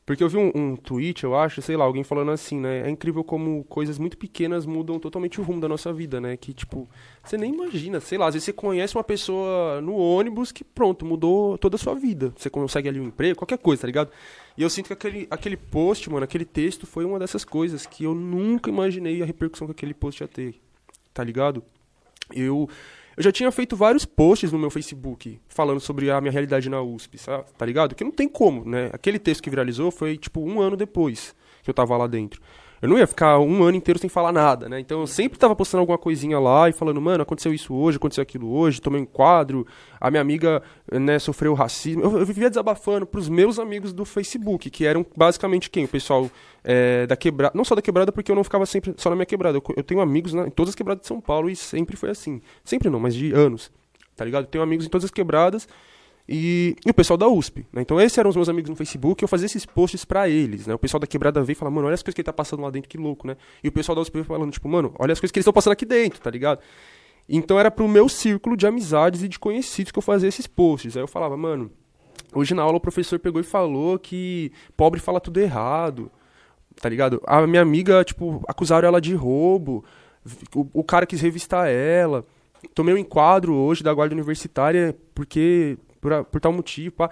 Porque 0.06 0.22
eu 0.22 0.28
vi 0.28 0.36
um, 0.36 0.51
um 0.54 0.76
tweet, 0.76 1.24
eu 1.24 1.34
acho, 1.34 1.62
sei 1.62 1.78
lá, 1.78 1.86
alguém 1.86 2.04
falando 2.04 2.32
assim, 2.32 2.60
né? 2.60 2.86
É 2.86 2.89
incrível 2.89 3.24
como 3.24 3.64
coisas 3.64 3.97
muito 3.97 4.18
pequenas 4.18 4.66
mudam 4.66 4.99
totalmente 4.99 5.39
o 5.39 5.43
rumo 5.45 5.62
da 5.62 5.68
nossa 5.70 5.93
vida, 5.93 6.20
né? 6.20 6.36
Que, 6.36 6.54
tipo, 6.54 6.89
você 7.24 7.38
nem 7.38 7.54
imagina, 7.54 8.01
sei 8.01 8.18
lá, 8.18 8.28
às 8.28 8.34
vezes 8.34 8.43
você 8.43 8.51
conhece 8.51 8.97
uma 8.97 9.04
pessoa 9.04 9.80
no 9.80 9.95
ônibus 9.95 10.51
que, 10.51 10.62
pronto, 10.62 11.06
mudou 11.06 11.58
toda 11.58 11.78
a 11.78 11.80
sua 11.80 11.95
vida. 11.95 12.34
Você 12.36 12.49
consegue 12.49 12.89
ali 12.89 12.99
um 12.99 13.08
emprego, 13.08 13.38
qualquer 13.38 13.58
coisa, 13.58 13.84
tá 13.84 13.88
ligado? 13.88 14.12
E 14.58 14.62
eu 14.62 14.70
sinto 14.70 14.88
que 14.88 14.93
aquele, 14.93 15.26
aquele 15.32 15.56
post, 15.56 16.10
mano, 16.10 16.26
aquele 16.26 16.43
texto 16.43 16.86
foi 16.86 17.06
uma 17.06 17.18
dessas 17.18 17.45
coisas 17.45 17.86
que 17.86 18.04
eu 18.04 18.14
nunca 18.14 18.70
imaginei 18.70 19.22
a 19.22 19.26
repercussão 19.26 19.68
que 19.68 19.72
aquele 19.72 19.93
post 19.93 20.22
ia 20.22 20.28
ter, 20.28 20.62
tá 21.14 21.24
ligado? 21.24 21.64
Eu, 22.34 22.70
eu 23.16 23.24
já 23.24 23.32
tinha 23.32 23.51
feito 23.51 23.76
vários 23.76 24.05
posts 24.05 24.51
no 24.51 24.59
meu 24.59 24.70
Facebook 24.70 25.39
falando 25.47 25.80
sobre 25.80 26.09
a 26.09 26.20
minha 26.20 26.32
realidade 26.32 26.70
na 26.70 26.82
USP, 26.82 27.18
sabe? 27.18 27.45
tá 27.57 27.66
ligado? 27.66 27.95
Que 27.95 28.03
não 28.03 28.11
tem 28.11 28.28
como, 28.28 28.68
né? 28.68 28.89
Aquele 28.93 29.20
texto 29.20 29.43
que 29.43 29.49
viralizou 29.49 29.91
foi 29.91 30.18
tipo 30.18 30.41
um 30.41 30.59
ano 30.59 30.76
depois 30.76 31.36
que 31.61 31.70
eu 31.70 31.74
tava 31.74 31.95
lá 31.95 32.07
dentro. 32.07 32.41
Eu 32.84 32.90
não 32.90 32.98
ia 32.98 33.08
ficar 33.08 33.40
um 33.40 33.64
ano 33.64 33.78
inteiro 33.78 33.98
sem 33.98 34.10
falar 34.10 34.34
nada, 34.34 34.68
né? 34.68 34.78
Então 34.78 35.00
eu 35.00 35.08
sempre 35.08 35.40
tava 35.40 35.56
postando 35.56 35.80
alguma 35.80 35.98
coisinha 35.98 36.38
lá 36.38 36.68
e 36.68 36.74
falando, 36.74 37.00
mano, 37.00 37.24
aconteceu 37.24 37.54
isso 37.54 37.74
hoje, 37.74 37.96
aconteceu 37.96 38.22
aquilo 38.22 38.54
hoje, 38.54 38.82
tomei 38.82 39.00
um 39.00 39.06
quadro, 39.06 39.66
a 40.02 40.12
minha 40.12 40.20
amiga, 40.20 40.62
né, 40.92 41.18
sofreu 41.18 41.54
racismo. 41.54 42.04
Eu, 42.04 42.18
eu 42.20 42.26
vivia 42.26 42.50
desabafando 42.50 43.06
pros 43.06 43.30
meus 43.30 43.58
amigos 43.58 43.94
do 43.94 44.04
Facebook, 44.04 44.70
que 44.70 44.86
eram 44.86 45.06
basicamente 45.16 45.70
quem? 45.70 45.86
O 45.86 45.88
pessoal 45.88 46.30
é, 46.62 47.08
da 47.08 47.16
quebrada. 47.16 47.54
Não 47.56 47.64
só 47.64 47.74
da 47.74 47.82
quebrada, 47.82 48.12
porque 48.12 48.30
eu 48.30 48.36
não 48.36 48.44
ficava 48.44 48.66
sempre 48.66 48.94
só 48.98 49.10
na 49.10 49.16
minha 49.16 49.26
quebrada. 49.26 49.58
Eu, 49.60 49.64
eu 49.78 49.84
tenho 49.84 50.02
amigos 50.02 50.34
na- 50.34 50.48
em 50.48 50.52
todas 50.52 50.72
as 50.72 50.76
quebradas 50.76 51.04
de 51.04 51.08
São 51.08 51.22
Paulo 51.22 51.50
e 51.50 51.56
sempre 51.56 51.96
foi 51.96 52.10
assim. 52.10 52.42
Sempre 52.66 52.90
não, 52.90 53.00
mas 53.00 53.16
de 53.16 53.32
anos. 53.32 53.72
Tá 54.14 54.26
ligado? 54.26 54.44
Eu 54.44 54.48
tenho 54.50 54.62
amigos 54.62 54.86
em 54.86 54.90
todas 54.90 55.06
as 55.06 55.12
quebradas 55.12 55.70
e, 56.28 56.76
e 56.86 56.90
o 56.90 56.94
pessoal 56.94 57.18
da 57.18 57.28
USP, 57.28 57.66
né? 57.72 57.82
Então 57.82 58.00
esses 58.00 58.18
eram 58.18 58.30
os 58.30 58.36
meus 58.36 58.48
amigos 58.48 58.70
no 58.70 58.76
Facebook, 58.76 59.22
eu 59.22 59.28
fazia 59.28 59.46
esses 59.46 59.66
posts 59.66 60.06
pra 60.06 60.30
eles, 60.30 60.68
né? 60.68 60.74
O 60.74 60.80
pessoal 60.80 61.00
da 61.00 61.08
quebrada 61.08 61.44
veio 61.44 61.54
e 61.54 61.56
fala, 61.56 61.70
mano, 61.70 61.88
olha 61.88 61.94
as 61.94 62.02
coisas 62.02 62.16
que 62.16 62.22
ele 62.22 62.26
tá 62.26 62.34
passando 62.34 62.62
lá 62.62 62.70
dentro, 62.70 62.90
que 62.90 62.98
louco, 62.98 63.28
né? 63.28 63.36
E 63.64 63.68
o 63.68 63.72
pessoal 63.72 63.96
da 63.96 64.02
USP 64.02 64.14
veio 64.14 64.26
falando, 64.26 64.52
tipo, 64.52 64.70
mano, 64.70 64.94
olha 64.98 65.12
as 65.12 65.20
coisas 65.20 65.32
que 65.32 65.38
eles 65.38 65.44
estão 65.44 65.54
passando 65.54 65.74
aqui 65.74 65.86
dentro, 65.86 66.22
tá 66.22 66.30
ligado? 66.30 66.60
Então 67.28 67.60
era 67.60 67.70
pro 67.70 67.88
meu 67.88 68.08
círculo 68.08 68.56
de 68.56 68.66
amizades 68.66 69.24
e 69.24 69.28
de 69.28 69.38
conhecidos 69.38 69.92
que 69.92 70.00
eu 70.00 70.04
fazia 70.04 70.30
esses 70.30 70.48
posts. 70.48 70.96
Aí 70.96 71.04
eu 71.04 71.08
falava, 71.08 71.36
mano, 71.36 71.70
hoje 72.34 72.54
na 72.54 72.62
aula 72.64 72.78
o 72.78 72.82
professor 72.82 73.20
pegou 73.20 73.42
e 73.42 73.44
falou 73.44 74.00
que 74.00 74.52
pobre 74.78 75.00
fala 75.00 75.20
tudo 75.20 75.40
errado, 75.40 76.10
tá 76.80 76.88
ligado? 76.88 77.22
A 77.26 77.46
minha 77.46 77.62
amiga, 77.62 78.04
tipo, 78.04 78.44
acusaram 78.48 78.88
ela 78.88 79.02
de 79.02 79.14
roubo, 79.14 79.84
o, 80.56 80.68
o 80.74 80.84
cara 80.84 81.06
quis 81.06 81.20
revistar 81.20 81.68
ela. 81.68 82.26
Tomei 82.74 82.94
um 82.94 82.98
enquadro 82.98 83.54
hoje 83.54 83.84
da 83.84 83.94
guarda 83.94 84.16
universitária 84.16 84.96
porque 85.14 85.78
por, 86.04 86.26
por 86.26 86.41
tal 86.41 86.51
motivo, 86.51 86.93
pá. 86.95 87.10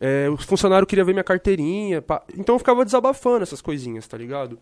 É, 0.00 0.28
o 0.28 0.36
funcionário 0.36 0.86
queria 0.86 1.04
ver 1.04 1.12
minha 1.12 1.24
carteirinha, 1.24 2.02
pá. 2.02 2.22
Então 2.36 2.56
eu 2.56 2.58
ficava 2.58 2.84
desabafando 2.84 3.44
essas 3.44 3.62
coisinhas, 3.62 4.06
tá 4.08 4.18
ligado? 4.18 4.58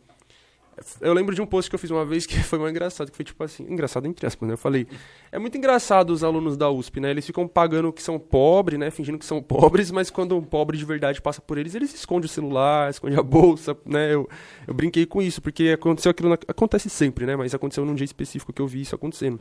Eu 1.02 1.12
lembro 1.12 1.34
de 1.34 1.40
um 1.42 1.46
post 1.46 1.70
que 1.70 1.74
eu 1.74 1.78
fiz 1.78 1.90
uma 1.90 2.04
vez 2.04 2.24
que 2.26 2.34
foi 2.42 2.58
mais 2.58 2.70
engraçado, 2.70 3.10
que 3.10 3.16
foi 3.16 3.24
tipo 3.24 3.42
assim, 3.44 3.62
engraçado 3.64 4.06
entre 4.06 4.26
aspas, 4.26 4.46
né? 4.48 4.54
Eu 4.54 4.58
falei, 4.58 4.86
é 5.30 5.38
muito 5.38 5.56
engraçado 5.56 6.10
os 6.10 6.24
alunos 6.24 6.56
da 6.56 6.70
USP, 6.70 6.98
né? 7.00 7.10
Eles 7.10 7.24
ficam 7.26 7.46
pagando 7.46 7.92
que 7.92 8.02
são 8.02 8.18
pobres, 8.18 8.78
né? 8.78 8.90
Fingindo 8.90 9.18
que 9.18 9.24
são 9.24 9.40
pobres, 9.42 9.90
mas 9.90 10.10
quando 10.10 10.36
um 10.36 10.42
pobre 10.42 10.76
de 10.78 10.84
verdade 10.84 11.20
passa 11.20 11.40
por 11.40 11.56
eles, 11.58 11.74
eles 11.74 11.94
escondem 11.94 12.26
o 12.26 12.28
celular, 12.28 12.90
escondem 12.90 13.18
a 13.18 13.22
bolsa, 13.22 13.76
né? 13.86 14.14
Eu, 14.14 14.28
eu 14.66 14.74
brinquei 14.74 15.04
com 15.06 15.20
isso, 15.22 15.40
porque 15.42 15.70
aconteceu 15.70 16.10
aquilo, 16.10 16.30
na- 16.30 16.38
acontece 16.48 16.88
sempre, 16.90 17.26
né? 17.26 17.36
Mas 17.36 17.54
aconteceu 17.54 17.84
num 17.84 17.94
dia 17.94 18.04
específico 18.06 18.52
que 18.52 18.60
eu 18.62 18.66
vi 18.66 18.80
isso 18.80 18.94
acontecendo. 18.94 19.40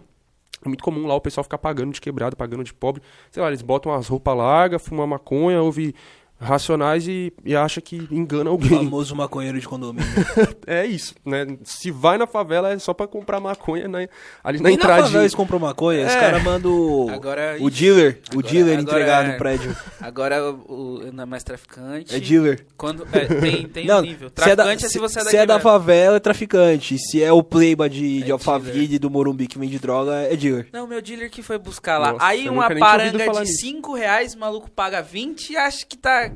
É 0.64 0.68
muito 0.68 0.84
comum 0.84 1.07
lá 1.07 1.16
o 1.16 1.22
pessoal 1.22 1.43
ficar 1.43 1.57
pagando 1.57 1.91
de 1.91 1.99
quebrado, 1.99 2.36
pagando 2.36 2.64
de 2.64 2.74
pobre. 2.74 3.01
Sei 3.32 3.41
lá, 3.41 3.49
eles 3.49 3.62
botam 3.62 3.91
umas 3.91 4.07
roupas 4.07 4.38
largas, 4.38 4.82
fumam 4.82 5.07
maconha, 5.07 5.62
ouve 5.62 5.95
racionais 6.41 7.07
e, 7.07 7.31
e 7.45 7.55
acha 7.55 7.79
que 7.79 8.07
engana 8.11 8.49
alguém. 8.49 8.69
Famoso 8.69 9.15
maconheiro 9.15 9.59
de 9.59 9.67
condomínio. 9.67 10.09
É 10.67 10.85
isso, 10.85 11.13
né? 11.25 11.45
Se 11.63 11.91
vai 11.91 12.17
na 12.17 12.25
favela 12.25 12.71
é 12.71 12.79
só 12.79 12.93
pra 12.93 13.05
comprar 13.07 13.39
maconha 13.39 13.87
né? 13.87 14.07
ali 14.43 14.57
na 14.59 14.63
Nem 14.69 14.77
na 14.77 14.83
entradinha. 14.83 15.03
favela 15.05 15.23
eles 15.23 15.35
compram 15.35 15.59
maconha, 15.59 16.05
os 16.05 16.11
É. 16.13 16.19
caras 16.19 16.43
mandam 16.43 16.71
o, 16.71 17.09
Agora, 17.09 17.57
o 17.59 17.69
dealer, 17.69 18.19
o 18.33 18.39
agora- 18.39 18.47
dealer 18.53 18.79
agora 18.79 18.81
entregar 18.81 19.25
é- 19.25 19.31
no 19.31 19.37
prédio. 19.37 19.75
Agora 19.99 20.51
o, 20.51 20.73
o- 20.99 21.11
não 21.11 21.23
é 21.23 21.25
mais 21.25 21.43
traficante. 21.43 22.15
É 22.15 22.19
dealer. 22.19 22.65
Quando, 22.77 23.05
é, 23.11 23.25
tem 23.25 23.67
tem 23.67 23.85
Não, 23.87 23.99
um 23.99 24.01
nível. 24.01 24.29
se 24.35 24.49
é, 24.49 24.55
da, 24.55 24.63
Traficante 24.63 24.85
é 24.85 24.89
se, 24.89 24.99
você 24.99 25.19
é 25.19 25.23
da 25.23 25.29
se 25.29 25.37
é 25.37 25.45
da 25.45 25.59
favela, 25.59 26.15
é 26.17 26.19
traficante. 26.19 26.97
Se 26.97 27.21
é 27.21 27.31
o 27.31 27.43
playba 27.43 27.89
de, 27.89 28.21
É 28.21 28.25
de 28.25 28.31
Alphaville, 28.31 28.97
do 28.99 29.09
Morumbi 29.09 29.47
que 29.47 29.59
vende 29.59 29.77
droga, 29.79 30.13
é 30.21 30.35
dealer. 30.35 30.67
Não, 30.71 30.87
meu 30.87 31.01
dealer 31.01 31.29
que 31.29 31.41
foi 31.43 31.57
buscar 31.57 31.97
lá. 31.97 32.13
Nossa, 32.13 32.25
Aí 32.25 32.47
uma 32.49 32.73
paranga 32.73 33.17
de 33.31 33.39
nisso. 33.41 33.59
5 33.61 33.93
reais, 33.95 34.33
o 34.35 34.39
maluco 34.39 34.69
paga 34.71 35.01
20 35.01 35.51
e 35.51 35.57
acha 35.57 35.85
que 35.85 35.97
tá 35.97 36.30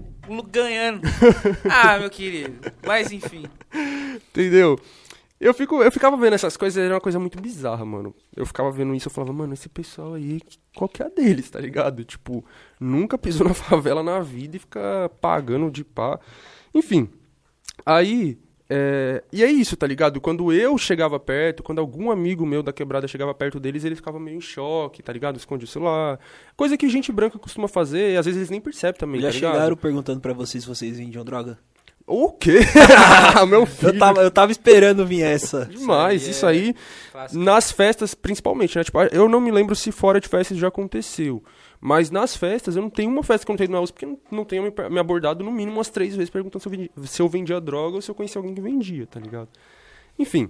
ganhando. 0.50 1.02
ah, 1.70 1.98
meu 2.00 2.10
querido. 2.10 2.72
Mas 2.86 3.12
enfim. 3.12 3.46
Entendeu? 4.16 4.80
Eu, 5.40 5.54
fico, 5.54 5.84
eu 5.84 5.92
ficava 5.92 6.16
vendo 6.16 6.34
essas 6.34 6.56
coisas, 6.56 6.82
era 6.82 6.94
uma 6.94 7.02
coisa 7.02 7.20
muito 7.20 7.42
bizarra, 7.42 7.84
mano. 7.86 8.16
Eu 8.36 8.46
ficava 8.46 8.72
vendo 8.72 8.96
isso, 8.96 9.08
eu 9.08 9.12
falava, 9.12 9.34
mano, 9.34 9.54
esse 9.54 9.68
pessoal 9.68 10.14
aí, 10.14 10.40
qual 10.76 10.88
que 10.88 11.04
é 11.04 11.06
a 11.06 11.10
deles, 11.10 11.50
tá 11.50 11.60
ligado? 11.60 12.04
Tipo, 12.06 12.44
nunca 12.80 13.18
pisou 13.18 13.48
na 13.48 13.54
favela 13.54 14.02
na 14.02 14.20
vida 14.22 14.56
e 14.56 14.60
fica 14.60 15.12
pagando 15.20 15.70
de 15.70 15.84
pá. 15.84 16.20
Enfim, 16.74 17.10
aí. 17.86 18.38
É, 18.70 19.24
e 19.32 19.44
é 19.44 19.52
isso, 19.52 19.78
tá 19.78 19.86
ligado? 19.86 20.20
Quando 20.20 20.52
eu 20.52 20.78
chegava 20.78 21.20
perto, 21.20 21.62
quando 21.62 21.80
algum 21.80 22.10
amigo 22.10 22.46
meu 22.46 22.64
da 22.64 22.74
quebrada 22.74 23.08
chegava 23.08 23.34
perto 23.34 23.60
deles, 23.60 23.84
eles 23.84 24.00
ficavam 24.00 24.20
meio 24.20 24.38
em 24.38 24.42
choque, 24.42 25.04
tá 25.04 25.14
ligado? 25.14 25.38
Esconde 25.38 25.66
o 25.66 25.68
celular. 25.68 26.20
Coisa 26.56 26.78
que 26.78 26.90
gente 26.90 27.12
branca 27.12 27.38
costuma 27.38 27.68
fazer, 27.68 28.14
e 28.14 28.18
às 28.18 28.26
vezes 28.26 28.40
eles 28.40 28.50
nem 28.50 28.62
percebem 28.62 29.00
também, 29.00 29.22
Já 29.22 29.28
tá 29.28 29.34
chegaram 29.34 29.76
perguntando 29.76 30.20
pra 30.20 30.34
vocês 30.34 30.64
se 30.64 30.68
vocês 30.68 30.98
vendiam 30.98 31.24
droga? 31.24 31.60
O 32.08 32.32
quê? 32.32 32.60
Meu 33.50 33.66
filho. 33.66 33.94
Eu 33.94 33.98
tava, 34.00 34.22
eu 34.22 34.32
tava 34.32 34.52
esperando 34.52 35.06
vir 35.08 35.24
essa. 35.24 35.66
Demais, 35.72 36.22
Isso 36.22 36.32
isso 36.32 36.46
aí 36.46 36.58
é 36.58 36.62
aí. 36.68 36.76
Clássico. 37.12 37.44
Nas 37.44 37.72
festas, 37.72 38.14
principalmente, 38.14 38.78
né? 38.78 38.84
Tipo, 38.84 39.02
eu 39.12 39.28
não 39.28 39.40
me 39.42 39.50
lembro 39.52 39.76
se 39.76 39.92
fora 39.92 40.20
de 40.20 40.28
festas 40.28 40.58
já 40.58 40.68
aconteceu. 40.68 41.44
Mas 41.82 42.12
nas 42.12 42.36
festas, 42.36 42.76
eu 42.76 42.82
não 42.84 42.90
tenho 42.90 43.10
uma 43.12 43.24
festa 43.24 43.46
que 43.46 43.52
eu 43.52 43.54
não 43.54 43.58
tenho 43.58 43.72
na 43.72 43.82
USP 43.82 43.94
porque 43.94 44.06
não, 44.06 44.18
não 44.40 44.46
tenho 44.46 44.64
me, 44.64 44.90
me 44.90 45.00
abordado 45.00 45.44
no 45.44 45.52
mínimo 45.52 45.78
umas 45.78 45.90
três 45.90 46.16
vezes 46.16 46.30
perguntando 46.30 46.62
se 46.62 46.68
eu, 46.68 46.72
vendi- 46.72 46.92
se 47.06 47.22
eu 47.22 47.28
vendia 47.28 47.60
droga 47.60 47.96
ou 47.96 48.02
se 48.02 48.10
eu 48.10 48.16
conhecia 48.16 48.40
alguém 48.40 48.54
que 48.56 48.62
vendia, 48.62 49.06
tá 49.08 49.20
ligado? 49.20 49.50
Enfim. 50.18 50.50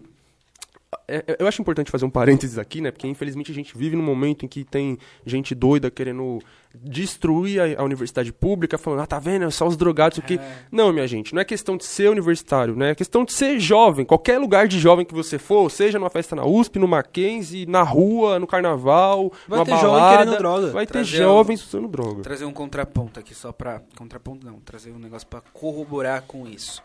É- 1.07 1.23
é- 1.27 1.37
eu 1.39 1.47
acho 1.47 1.61
importante 1.61 1.91
fazer 1.91 2.05
um 2.05 2.09
parênteses 2.09 2.57
aqui, 2.57 2.81
né? 2.81 2.91
Porque 2.91 3.07
infelizmente 3.07 3.51
a 3.51 3.55
gente 3.55 3.77
vive 3.77 3.95
num 3.95 4.03
momento 4.03 4.45
em 4.45 4.47
que 4.47 4.63
tem 4.63 4.97
gente 5.25 5.53
doida 5.55 5.89
querendo 5.91 6.39
destruir 6.83 7.59
a, 7.61 7.81
a 7.81 7.83
universidade 7.85 8.33
pública, 8.33 8.77
falando, 8.77 8.99
ah, 9.01 9.07
tá 9.07 9.17
vendo? 9.19 9.45
É 9.45 9.49
só 9.51 9.65
os 9.67 9.77
drogados, 9.77 10.17
o 10.17 10.21
que. 10.21 10.35
É. 10.35 10.57
Não, 10.71 10.91
minha 10.91 11.07
gente, 11.07 11.33
não 11.33 11.41
é 11.41 11.45
questão 11.45 11.77
de 11.77 11.85
ser 11.85 12.09
universitário, 12.09 12.75
né? 12.75 12.91
É 12.91 12.95
questão 12.95 13.23
de 13.23 13.31
ser 13.33 13.59
jovem. 13.59 14.05
Qualquer 14.05 14.37
lugar 14.39 14.67
de 14.67 14.79
jovem 14.79 15.05
que 15.05 15.13
você 15.13 15.37
for, 15.39 15.69
seja 15.71 15.97
numa 15.97 16.09
festa 16.09 16.35
na 16.35 16.45
USP, 16.45 16.77
no 16.77 16.87
Mackenzie, 16.87 17.65
na 17.65 17.81
rua, 17.81 18.39
no 18.39 18.47
carnaval, 18.47 19.31
Vai 19.47 19.59
numa 19.59 19.65
ter 19.65 19.71
jovem 19.71 19.87
balada, 19.89 20.17
querendo 20.17 20.37
droga. 20.37 20.67
Vai 20.71 20.85
ter 20.85 20.93
Trazer 20.93 21.17
jovens 21.17 21.65
usando 21.65 21.87
droga. 21.87 22.21
trazer 22.21 22.45
um 22.45 22.53
contraponto 22.53 23.19
aqui 23.19 23.33
só 23.33 23.51
pra. 23.51 23.81
Contraponto 23.97 24.45
não, 24.45 24.59
trazer 24.59 24.91
um 24.91 24.99
negócio 24.99 25.27
pra 25.27 25.41
corroborar 25.53 26.23
com 26.27 26.45
isso. 26.47 26.81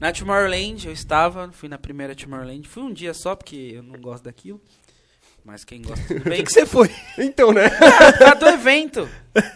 Na 0.00 0.12
Tomorrowland 0.12 0.86
eu 0.86 0.92
estava, 0.92 1.50
fui 1.52 1.68
na 1.68 1.78
primeira 1.78 2.14
Tomorrowland, 2.14 2.68
fui 2.68 2.82
um 2.82 2.92
dia 2.92 3.14
só 3.14 3.34
porque 3.34 3.72
eu 3.74 3.82
não 3.82 3.98
gosto 4.00 4.24
daquilo. 4.24 4.60
Mas 5.44 5.62
quem 5.62 5.82
gosta 5.82 6.02
tudo 6.06 6.20
bem. 6.24 6.38
que, 6.38 6.44
que 6.44 6.52
você 6.52 6.64
foi? 6.64 6.90
Então, 7.18 7.52
né? 7.52 7.68
Causa 8.18 8.34
do 8.36 8.46
evento. 8.48 9.08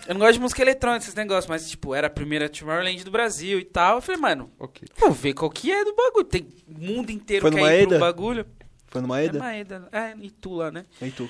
Eu 0.07 0.15
não 0.15 0.19
gosto 0.21 0.35
de 0.35 0.41
música 0.41 0.61
eletrônica, 0.61 1.03
esses 1.05 1.15
negócios, 1.15 1.47
mas 1.47 1.69
tipo, 1.71 1.95
era 1.95 2.09
a 2.09 2.11
primeira 2.11 2.47
Tomorrowland 2.49 3.03
do 3.05 3.11
Brasil 3.11 3.59
e 3.59 3.65
tal. 3.65 3.97
Eu 3.97 4.03
falei, 4.03 4.21
mano, 4.21 4.51
ok. 4.59 4.87
vou 4.99 5.11
ver 5.13 5.33
qual 5.33 5.51
que 5.51 5.73
é 5.73 5.85
do 5.85 5.95
bagulho. 5.95 6.25
Tem 6.27 6.47
o 6.67 6.79
mundo 6.79 7.11
inteiro 7.11 7.43
Foi 7.43 7.51
ir 7.51 7.55
pro 7.87 7.95
Eda? 7.95 7.99
bagulho. 7.99 8.47
Foi 8.87 9.01
numa 9.01 9.21
É 9.21 9.25
Eda? 9.25 9.39
Maeda. 9.39 9.89
É, 9.91 10.15
e 10.21 10.31
tu 10.31 10.55
lá, 10.55 10.71
né? 10.71 10.85
E 11.01 11.11
tu? 11.11 11.29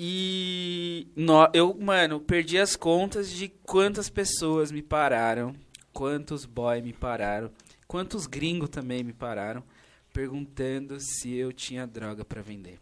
E 0.00 1.08
nó- 1.16 1.48
eu, 1.52 1.76
mano, 1.80 2.20
perdi 2.20 2.56
as 2.56 2.76
contas 2.76 3.28
de 3.28 3.48
quantas 3.48 4.08
pessoas 4.08 4.70
me 4.70 4.80
pararam, 4.80 5.52
quantos 5.92 6.44
boy 6.44 6.80
me 6.80 6.92
pararam, 6.92 7.50
quantos 7.88 8.26
gringos 8.28 8.68
também 8.68 9.02
me 9.02 9.12
pararam, 9.12 9.64
perguntando 10.12 10.98
se 11.00 11.34
eu 11.34 11.52
tinha 11.52 11.86
droga 11.86 12.24
pra 12.24 12.40
vender. 12.42 12.78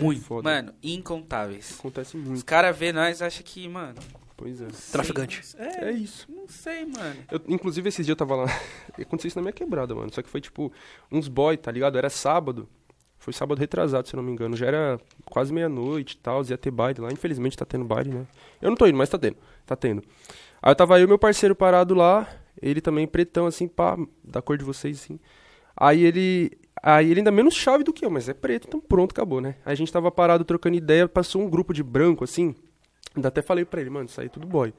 Muito, 0.00 0.22
foda. 0.22 0.48
mano, 0.48 0.72
incontáveis. 0.82 1.76
Acontece 1.78 2.16
Os 2.16 2.22
muito. 2.24 2.44
caras 2.44 2.76
vê 2.76 2.92
nós 2.92 3.20
acham 3.22 3.42
que, 3.44 3.66
mano. 3.68 3.96
Pois 4.36 4.60
é. 4.60 4.68
Traficante. 4.92 5.42
É, 5.58 5.86
É 5.86 5.92
isso. 5.92 6.26
não 6.30 6.46
sei, 6.48 6.86
mano. 6.86 7.16
Eu, 7.30 7.40
inclusive, 7.48 7.88
esses 7.88 8.06
dias 8.06 8.14
eu 8.14 8.16
tava 8.16 8.36
lá. 8.36 8.44
Aconteceu 8.98 9.28
isso 9.28 9.38
na 9.38 9.42
minha 9.42 9.52
quebrada, 9.52 9.94
mano. 9.94 10.12
Só 10.14 10.22
que 10.22 10.28
foi 10.28 10.40
tipo 10.40 10.72
uns 11.10 11.28
boy, 11.28 11.56
tá 11.56 11.70
ligado? 11.72 11.98
Era 11.98 12.08
sábado. 12.08 12.68
Foi 13.18 13.32
sábado 13.34 13.58
retrasado, 13.58 14.08
se 14.08 14.14
eu 14.14 14.18
não 14.18 14.24
me 14.24 14.32
engano. 14.32 14.56
Já 14.56 14.66
era 14.66 15.00
quase 15.26 15.52
meia-noite 15.52 16.14
e 16.14 16.18
tal. 16.18 16.42
Ia 16.44 16.56
ter 16.56 16.70
baile 16.70 17.00
lá. 17.00 17.12
Infelizmente 17.12 17.56
tá 17.56 17.66
tendo 17.66 17.84
baile, 17.84 18.10
né? 18.14 18.26
Eu 18.62 18.70
não 18.70 18.76
tô 18.76 18.86
indo, 18.86 18.96
mas 18.96 19.08
tá 19.10 19.18
tendo. 19.18 19.36
Tá 19.66 19.76
tendo. 19.76 20.02
Aí 20.62 20.70
eu 20.70 20.76
tava 20.76 20.98
eu 21.00 21.04
e 21.04 21.08
meu 21.08 21.18
parceiro 21.18 21.54
parado 21.54 21.94
lá. 21.94 22.26
Ele 22.60 22.80
também 22.80 23.06
pretão, 23.06 23.46
assim, 23.46 23.68
pá, 23.68 23.96
da 24.24 24.40
cor 24.42 24.56
de 24.56 24.64
vocês, 24.64 25.02
assim. 25.02 25.18
Aí 25.76 26.04
ele. 26.04 26.52
Aí 26.82 27.10
ele 27.10 27.20
ainda 27.20 27.30
menos 27.30 27.54
chave 27.54 27.84
do 27.84 27.92
que 27.92 28.04
eu, 28.04 28.10
mas 28.10 28.28
é 28.28 28.32
preto, 28.32 28.66
então 28.66 28.80
pronto, 28.80 29.12
acabou, 29.12 29.40
né? 29.40 29.56
Aí 29.66 29.72
a 29.72 29.74
gente 29.74 29.92
tava 29.92 30.10
parado 30.10 30.44
trocando 30.44 30.76
ideia, 30.76 31.06
passou 31.06 31.42
um 31.42 31.50
grupo 31.50 31.74
de 31.74 31.82
branco, 31.82 32.24
assim. 32.24 32.54
Ainda 33.14 33.28
até 33.28 33.42
falei 33.42 33.64
pra 33.66 33.80
ele, 33.82 33.90
mano, 33.90 34.06
isso 34.06 34.18
aí 34.20 34.26
é 34.26 34.30
tudo 34.30 34.46
boy. 34.46 34.72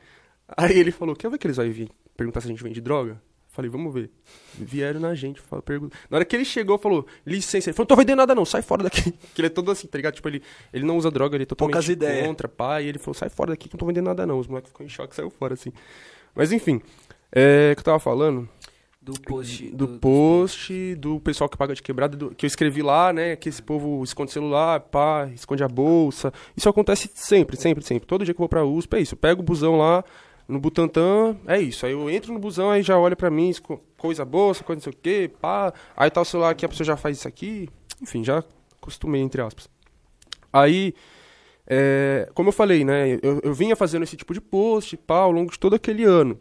Aí 0.57 0.78
ele 0.78 0.91
falou, 0.91 1.15
quer 1.15 1.30
ver 1.30 1.38
que 1.38 1.45
eles 1.45 1.57
vão 1.57 1.72
vir 1.72 1.89
perguntar 2.17 2.41
se 2.41 2.47
a 2.47 2.49
gente 2.49 2.63
vende 2.63 2.82
droga? 2.82 3.22
Falei, 3.49 3.69
vamos 3.69 3.93
ver. 3.93 4.09
Vieram 4.53 5.01
na 5.01 5.13
gente, 5.13 5.41
falou, 5.41 5.61
pergunta. 5.61 5.97
Na 6.09 6.17
hora 6.17 6.26
que 6.26 6.34
ele 6.36 6.45
chegou, 6.45 6.78
falou, 6.78 7.05
licença. 7.26 7.69
Ele 7.69 7.76
falou, 7.76 7.86
não 7.89 7.95
tô 7.95 8.01
vendendo 8.01 8.17
nada 8.17 8.34
não, 8.34 8.45
sai 8.45 8.61
fora 8.61 8.84
daqui. 8.84 9.11
Que 9.36 9.41
ele 9.41 9.47
é 9.47 9.49
todo 9.49 9.69
assim, 9.69 9.88
tá 9.88 9.97
ligado? 9.97 10.15
Tipo, 10.15 10.30
ele, 10.30 10.41
ele 10.72 10.86
não 10.86 10.95
usa 10.97 11.11
droga, 11.11 11.36
ele 11.36 11.43
é 11.43 11.45
totalmente 11.45 11.74
Poucas 11.74 11.89
ideias. 11.89 12.26
contra. 12.26 12.49
E 12.82 12.88
ele 12.88 12.97
falou, 12.97 13.13
sai 13.13 13.30
fora 13.30 13.51
daqui 13.51 13.67
que 13.67 13.76
não 13.76 13.80
tô 13.80 13.86
vendendo 13.86 14.05
nada 14.05 14.26
não. 14.26 14.39
Os 14.39 14.47
moleques 14.47 14.72
ficou 14.72 14.86
em 14.86 14.89
choque, 14.89 15.13
saiu 15.13 15.30
fora, 15.30 15.53
assim. 15.53 15.74
Mas 16.34 16.53
enfim, 16.53 16.82
é, 17.32 17.74
que 17.76 17.80
eu 17.80 17.84
tava 17.86 18.00
falando 18.00 18.48
Do 19.02 19.14
post. 19.22 19.70
do 19.72 19.88
post, 20.00 20.96
do 20.96 21.20
pessoal 21.20 21.50
que 21.50 21.58
paga 21.58 21.74
de 21.74 21.82
quebrada, 21.82 22.16
do- 22.18 22.36
que 22.36 22.46
eu 22.46 22.48
escrevi 22.48 22.82
lá, 22.82 23.12
né? 23.14 23.36
Que 23.36 23.50
esse 23.50 23.62
povo 23.62 24.04
esconde 24.04 24.32
celular, 24.32 24.80
pá, 24.82 25.30
esconde 25.34 25.64
a 25.64 25.68
bolsa. 25.68 26.32
Isso 26.56 26.70
acontece 26.70 27.10
sempre, 27.16 27.58
sempre, 27.58 27.84
sempre. 27.84 28.06
Todo 28.08 28.24
dia 28.26 28.34
que 28.34 28.38
eu 28.40 28.44
vou 28.44 28.50
pra 28.50 28.64
USP 28.66 28.96
é 28.98 29.00
isso. 29.02 29.14
Eu 29.16 29.18
pego 29.18 29.42
o 29.42 29.44
busão 29.44 29.78
lá 29.78 30.04
no 30.48 30.60
Butantã, 30.60 31.36
é 31.48 31.60
isso. 31.62 31.86
Aí 31.86 31.94
eu 31.94 32.10
entro 32.10 32.34
no 32.34 32.40
busão, 32.40 32.70
aí 32.70 32.84
já 32.84 32.98
olha 33.00 33.16
pra 33.16 33.30
mim, 33.32 33.52
coisa 33.98 34.26
bolsa, 34.26 34.64
coisa 34.64 34.78
não 34.80 34.84
sei 34.84 34.92
o 34.94 34.96
quê, 35.02 35.32
pá. 35.40 35.74
Aí 35.96 36.10
tá 36.12 36.22
o 36.22 36.26
celular 36.26 36.50
aqui, 36.50 36.66
a 36.66 36.70
pessoa 36.70 36.86
já 36.86 36.98
faz 36.98 37.18
isso 37.18 37.28
aqui. 37.28 37.70
Enfim, 38.02 38.24
já 38.24 38.44
acostumei, 38.82 39.22
entre 39.22 39.42
aspas. 39.42 39.70
Aí, 40.52 40.94
é, 41.66 42.30
como 42.34 42.50
eu 42.50 42.54
falei, 42.54 42.84
né? 42.84 43.14
Eu, 43.22 43.40
eu 43.44 43.54
vinha 43.54 43.76
fazendo 43.76 44.04
esse 44.04 44.18
tipo 44.18 44.34
de 44.34 44.42
post, 44.42 44.98
pá, 44.98 45.20
ao 45.20 45.32
longo 45.32 45.52
de 45.52 45.58
todo 45.60 45.76
aquele 45.76 46.04
ano. 46.04 46.38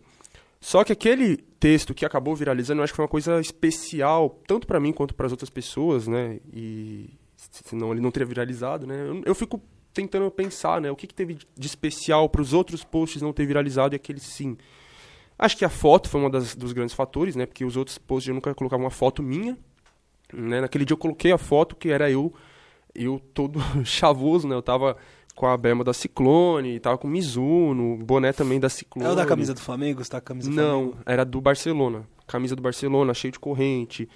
Só 0.61 0.85
que 0.85 0.93
aquele 0.93 1.39
texto 1.39 1.95
que 1.95 2.05
acabou 2.05 2.35
viralizando, 2.37 2.81
eu 2.81 2.85
acho 2.85 2.93
que 2.93 2.97
foi 2.97 3.05
uma 3.05 3.11
coisa 3.11 3.41
especial, 3.41 4.39
tanto 4.47 4.67
pra 4.67 4.79
mim 4.79 4.93
quanto 4.93 5.15
para 5.15 5.27
as 5.27 5.33
outras 5.33 5.51
pessoas, 5.51 6.07
né? 6.07 6.39
E 6.53 7.11
senão 7.37 7.93
ele 7.93 8.01
não 8.01 8.11
teria 8.11 8.27
viralizado, 8.27 8.87
né? 8.87 9.09
Eu, 9.09 9.23
eu 9.25 9.35
fico 9.35 9.61
tentando 9.93 10.31
pensar, 10.31 10.81
né? 10.81 10.91
O 10.91 10.97
que, 10.97 11.07
que 11.07 11.15
teve 11.15 11.39
de 11.57 11.67
especial 11.67 12.29
para 12.29 12.43
os 12.43 12.53
outros 12.53 12.85
posts 12.85 13.23
não 13.23 13.33
ter 13.33 13.47
viralizado 13.47 13.95
e 13.95 13.97
aquele 13.97 14.21
sim. 14.21 14.57
Acho 15.39 15.57
que 15.57 15.65
a 15.65 15.71
foto 15.71 16.09
foi 16.09 16.21
um 16.21 16.29
dos 16.29 16.73
grandes 16.73 16.95
fatores, 16.95 17.35
né? 17.35 17.47
Porque 17.47 17.65
os 17.65 17.77
outros 17.77 17.97
posts 17.97 18.29
eu 18.29 18.35
nunca 18.35 18.55
colocava 18.55 18.83
uma 18.83 18.91
foto 18.91 19.23
minha. 19.23 19.57
Né? 20.33 20.61
Naquele 20.61 20.85
dia 20.85 20.93
eu 20.93 20.99
coloquei 20.99 21.33
a 21.33 21.39
foto 21.39 21.75
que 21.75 21.89
era 21.89 22.11
eu, 22.11 22.33
eu 22.95 23.21
todo 23.33 23.59
chavoso, 23.85 24.47
né? 24.47 24.55
Eu 24.55 24.63
tava 24.63 24.97
com 25.35 25.47
a 25.47 25.57
berma 25.57 25.83
da 25.85 25.93
Ciclone, 25.93 26.79
tava 26.81 26.99
com 26.99 27.09
Mizuno, 27.09 27.97
boné 27.99 28.33
também 28.33 28.61
da 28.61 28.69
Ciclone. 28.69 29.09
É 29.09 29.13
o 29.13 29.15
da 29.17 29.25
camisa 29.25 29.55
do 29.55 29.61
Flamengo? 29.61 30.05
Você 30.05 30.11
tá 30.11 30.21
com 30.21 30.25
a 30.25 30.29
camisa 30.29 30.51
do 30.51 30.57
Não, 30.57 30.79
Flamengo? 30.81 30.99
era 31.07 31.25
do 31.25 31.41
Barcelona. 31.41 32.07
Camisa 32.27 32.55
do 32.55 32.63
Barcelona, 32.63 33.15
cheio 33.15 33.33
de 33.33 33.39
corrente, 33.39 34.09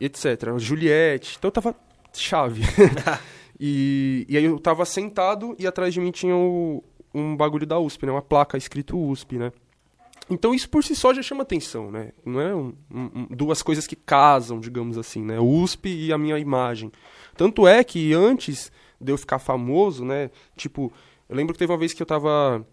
etc. 0.00 0.56
Juliette. 0.58 1.36
Então 1.38 1.48
eu 1.48 1.52
tava 1.52 1.74
chave. 2.12 2.62
e, 3.58 4.26
e 4.28 4.36
aí 4.36 4.44
eu 4.44 4.58
tava 4.58 4.84
sentado 4.84 5.54
e 5.58 5.66
atrás 5.66 5.92
de 5.94 6.00
mim 6.00 6.10
tinha 6.10 6.34
o- 6.36 6.82
um 7.14 7.36
bagulho 7.36 7.66
da 7.66 7.78
USP, 7.78 8.06
né? 8.06 8.12
Uma 8.12 8.22
placa 8.22 8.56
escrito 8.58 8.98
USP, 8.98 9.38
né? 9.38 9.52
Então 10.30 10.54
isso 10.54 10.68
por 10.70 10.82
si 10.82 10.96
só 10.96 11.12
já 11.12 11.22
chama 11.22 11.42
atenção, 11.42 11.90
né? 11.90 12.12
Não 12.24 12.40
é 12.40 12.54
um- 12.54 12.72
um- 12.90 13.26
duas 13.30 13.62
coisas 13.62 13.86
que 13.86 13.94
casam, 13.96 14.58
digamos 14.58 14.96
assim, 14.96 15.22
né? 15.22 15.38
O 15.38 15.44
USP 15.46 15.88
e 15.88 16.12
a 16.12 16.18
minha 16.18 16.38
imagem. 16.38 16.90
Tanto 17.36 17.66
é 17.68 17.84
que 17.84 18.12
antes 18.14 18.72
de 19.04 19.12
eu 19.12 19.18
ficar 19.18 19.38
famoso, 19.38 20.04
né? 20.04 20.30
Tipo, 20.56 20.92
eu 21.28 21.36
lembro 21.36 21.52
que 21.52 21.58
teve 21.58 21.70
uma 21.72 21.78
vez 21.78 21.92
que 21.92 22.02
eu 22.02 22.06
tava 22.06 22.66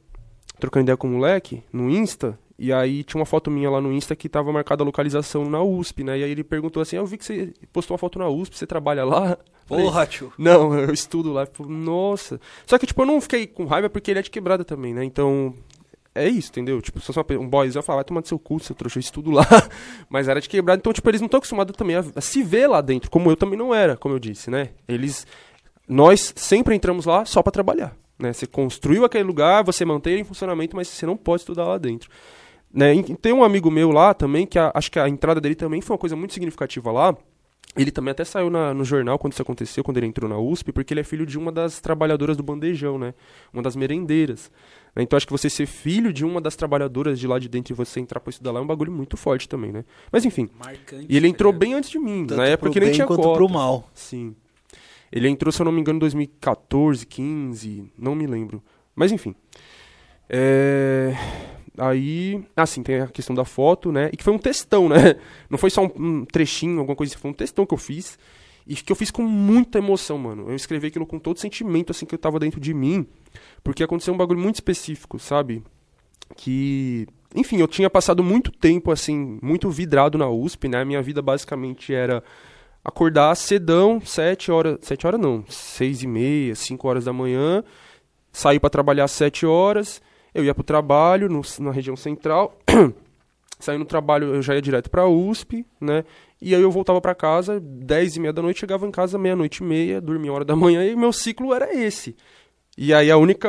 trocando 0.60 0.84
ideia 0.86 0.98
com 0.98 1.08
um 1.08 1.12
moleque 1.14 1.64
no 1.74 1.90
Insta, 1.90 2.38
e 2.58 2.72
aí 2.72 3.04
tinha 3.04 3.20
uma 3.20 3.26
foto 3.26 3.50
minha 3.50 3.70
lá 3.70 3.82
no 3.82 3.92
Insta 3.92 4.16
que 4.16 4.30
tava 4.30 4.52
marcada 4.52 4.84
a 4.84 4.86
localização 4.86 5.50
na 5.50 5.62
USP, 5.64 6.04
né? 6.04 6.20
E 6.20 6.24
aí 6.24 6.32
ele 6.32 6.44
perguntou 6.44 6.82
assim: 6.82 6.96
"Ah, 6.96 7.00
Eu 7.00 7.06
vi 7.08 7.18
que 7.18 7.26
você 7.26 7.54
postou 7.74 7.94
uma 7.96 8.00
foto 8.00 8.20
na 8.20 8.30
USP, 8.30 8.56
você 8.58 8.68
trabalha 8.68 9.04
lá? 9.04 9.38
Porra, 9.68 10.06
tio. 10.06 10.34
não, 10.38 10.78
eu 10.78 10.94
estudo 10.94 11.32
lá. 11.32 11.48
Nossa. 11.60 12.40
Só 12.66 12.78
que, 12.78 12.86
tipo, 12.86 13.02
eu 13.02 13.06
não 13.06 13.22
fiquei 13.22 13.48
com 13.48 13.66
raiva 13.66 13.90
porque 13.90 14.12
ele 14.12 14.20
é 14.20 14.24
de 14.24 14.30
quebrada 14.30 14.66
também, 14.66 14.94
né? 14.94 15.04
Então, 15.04 15.56
é 16.14 16.28
isso, 16.28 16.50
entendeu? 16.50 16.82
Tipo, 16.82 17.00
se 17.00 17.06
fosse 17.06 17.18
uma 17.20 17.40
um 17.42 17.48
boys, 17.48 17.74
eu 17.76 17.82
falar, 17.82 17.98
vai 18.00 18.04
tomar 18.04 18.22
do 18.22 18.28
seu 18.28 18.38
cu, 18.38 18.60
seu 18.60 18.76
trouxa, 18.76 18.98
eu 18.98 19.02
estudo 19.02 19.32
lá. 19.32 19.48
Mas 20.10 20.28
era 20.28 20.42
de 20.42 20.50
quebrada, 20.50 20.78
então, 20.80 20.92
tipo, 20.92 21.10
eles 21.10 21.22
não 21.22 21.28
estão 21.28 21.38
acostumados 21.38 21.74
também 21.76 21.96
a, 21.96 22.04
a 22.16 22.22
se 22.22 22.44
ver 22.44 22.68
lá 22.68 22.82
dentro, 22.82 23.10
como 23.10 23.32
eu 23.32 23.36
também 23.38 23.58
não 23.58 23.74
era, 23.74 23.96
como 23.96 24.14
eu 24.14 24.20
disse, 24.20 24.52
né? 24.52 24.70
Eles. 24.88 25.26
Nós 25.94 26.34
sempre 26.36 26.74
entramos 26.76 27.06
lá 27.06 27.26
só 27.26 27.44
pra 27.44 27.52
trabalhar. 27.52 27.96
Né? 28.18 28.32
Você 28.34 28.46
construiu 28.48 29.04
aquele 29.04 29.24
lugar, 29.24 29.64
você 29.64 29.84
mantém 29.84 30.14
ele 30.14 30.22
em 30.22 30.26
funcionamento, 30.26 30.76
mas 30.76 30.88
você 30.88 31.06
não 31.06 31.18
pode 31.18 31.42
estudar 31.42 31.66
lá 31.66 31.78
dentro. 31.78 32.10
Né? 32.74 32.96
E 32.96 33.04
Tem 33.18 33.34
um 33.34 33.44
amigo 33.44 33.70
meu 33.70 33.92
lá 33.92 34.14
também, 34.14 34.46
que 34.46 34.58
a- 34.58 34.72
acho 34.74 34.90
que 34.92 35.00
a 35.00 35.10
entrada 35.10 35.42
dele 35.42 35.56
também 35.56 35.82
foi 35.82 35.94
uma 35.94 36.00
coisa 36.00 36.16
muito 36.16 36.34
significativa 36.34 36.92
lá, 36.92 37.16
Ele 37.78 37.90
também 37.90 38.12
até 38.12 38.26
saiu 38.26 38.50
na- 38.50 38.74
no 38.74 38.84
jornal 38.84 39.18
quando 39.18 39.32
isso 39.32 39.42
aconteceu, 39.42 39.82
quando 39.82 39.96
ele 39.96 40.06
entrou 40.06 40.30
na 40.30 40.38
USP, 40.38 40.74
porque 40.74 40.94
ele 40.94 41.00
é 41.00 41.04
filho 41.06 41.26
de 41.26 41.38
uma 41.40 41.54
das 41.54 41.80
trabalhadoras 41.80 42.36
do 42.36 42.44
bandejão, 42.44 42.98
né? 43.00 43.14
Uma 43.54 43.64
das 43.64 43.78
merendeiras. 43.78 44.52
né? 44.94 45.04
Então 45.04 45.16
acho 45.16 45.26
que 45.26 45.32
você 45.32 45.50
ser 45.50 45.66
filho 45.68 46.12
de 46.12 46.26
uma 46.26 46.42
das 46.42 46.54
trabalhadoras 46.58 47.18
de 47.18 47.26
lá 47.28 47.40
de 47.40 47.48
dentro 47.48 47.72
e 47.72 47.76
você 47.76 48.02
entrar 48.02 48.20
pra 48.20 48.30
estudar 48.30 48.52
lá 48.52 48.60
é 48.60 48.64
um 48.64 48.68
bagulho 48.68 48.92
muito 48.92 49.16
forte 49.16 49.48
também, 49.48 49.72
né? 49.72 49.86
Mas 50.12 50.26
enfim. 50.26 50.50
Marcante. 50.60 51.06
E 51.08 51.16
ele 51.16 51.30
entrou 51.30 51.50
ligado? 51.54 51.60
bem 51.62 51.74
antes 51.74 51.90
de 51.90 51.98
mim, 51.98 52.26
Tanto 52.26 52.40
na 52.40 52.46
época 52.48 52.72
que 52.72 52.80
nem 52.82 52.92
tinha 52.92 53.08
quanto 53.08 53.22
cota. 53.24 53.36
pro 53.38 53.48
mal. 53.48 53.88
Sim. 53.94 54.36
Ele 55.12 55.28
entrou, 55.28 55.52
se 55.52 55.62
eu 55.62 55.66
não 55.66 55.72
me 55.72 55.82
engano, 55.82 55.98
em 55.98 56.00
2014, 56.00 57.06
15, 57.06 57.92
não 57.98 58.16
me 58.16 58.26
lembro. 58.26 58.64
Mas 58.96 59.12
enfim. 59.12 59.36
É... 60.30 61.14
Aí, 61.78 62.44
assim, 62.56 62.84
tem 62.84 63.02
a 63.02 63.08
questão 63.08 63.36
da 63.36 63.46
foto, 63.46 63.92
né? 63.92 64.10
E 64.12 64.18
que 64.18 64.24
foi 64.24 64.34
um 64.34 64.38
textão, 64.38 64.90
né? 64.90 65.16
Não 65.50 65.58
foi 65.58 65.70
só 65.70 65.84
um, 65.84 66.26
trechinho, 66.26 66.80
alguma 66.80 66.96
coisa 66.96 67.14
assim, 67.14 67.22
foi 67.22 67.32
um 67.32 67.34
textão 67.34 67.66
que 67.66 67.74
eu 67.74 67.78
fiz. 67.78 68.20
E 68.68 68.76
que 68.76 68.92
eu 68.92 68.96
fiz 68.96 69.10
com 69.10 69.24
muita 69.24 69.80
emoção, 69.80 70.18
mano. 70.18 70.50
Eu 70.50 70.56
escrevi 70.56 70.88
aquilo 70.88 71.06
com 71.06 71.18
todo 71.18 71.40
sentimento, 71.40 71.92
assim, 71.92 72.06
que 72.06 72.14
eu 72.14 72.20
tava 72.20 72.40
dentro 72.40 72.60
de 72.60 72.74
mim. 72.74 73.08
Porque 73.64 73.84
aconteceu 73.84 74.14
um 74.14 74.18
bagulho 74.18 74.40
muito 74.40 74.56
específico, 74.56 75.18
sabe? 75.18 75.64
Que. 76.36 77.08
Enfim, 77.34 77.58
eu 77.58 77.68
tinha 77.68 77.90
passado 77.90 78.22
muito 78.22 78.52
tempo, 78.52 78.92
assim, 78.92 79.40
muito 79.42 79.70
vidrado 79.70 80.18
na 80.18 80.30
USP, 80.30 80.68
né? 80.68 80.84
Minha 80.84 81.02
vida 81.02 81.22
basicamente 81.22 81.94
era 81.94 82.22
acordar 82.84 83.36
cedão, 83.36 84.02
sete 84.04 84.52
horas. 84.52 84.78
Sete 84.82 85.06
horas 85.08 85.20
não, 85.20 85.44
seis 85.48 86.04
e 86.04 86.08
meia, 86.08 86.56
cinco 86.56 86.88
horas 86.88 87.06
da 87.06 87.14
manhã. 87.14 87.64
Sair 88.32 88.60
pra 88.60 88.70
trabalhar 88.70 89.06
às 89.06 89.12
sete 89.12 89.46
horas. 89.46 90.02
Eu 90.34 90.44
ia 90.46 90.54
pro 90.56 90.64
trabalho 90.64 91.28
no- 91.30 91.42
na 91.60 91.72
região 91.72 91.96
central. 91.96 92.58
Saindo 93.60 93.84
do 93.84 93.88
trabalho, 93.88 94.34
eu 94.34 94.42
já 94.42 94.56
ia 94.56 94.62
direto 94.62 94.90
pra 94.90 95.06
USP, 95.08 95.64
né? 95.80 96.04
E 96.42 96.56
aí 96.56 96.62
eu 96.62 96.72
voltava 96.72 97.00
pra 97.00 97.14
casa, 97.14 97.60
dez 97.62 98.16
e 98.16 98.20
meia 98.20 98.34
da 98.34 98.42
noite, 98.42 98.60
chegava 98.60 98.88
em 98.88 98.92
casa 98.92 99.20
meia-noite 99.20 99.62
e 99.62 99.66
meia, 99.68 100.02
dormia 100.02 100.34
hora 100.34 100.44
da 100.44 100.56
manhã, 100.56 100.84
e 100.84 100.96
meu 100.96 101.14
ciclo 101.14 101.54
era 101.54 101.72
esse. 101.76 102.16
E 102.76 102.92
aí 102.92 103.12
a 103.12 103.18
única. 103.18 103.48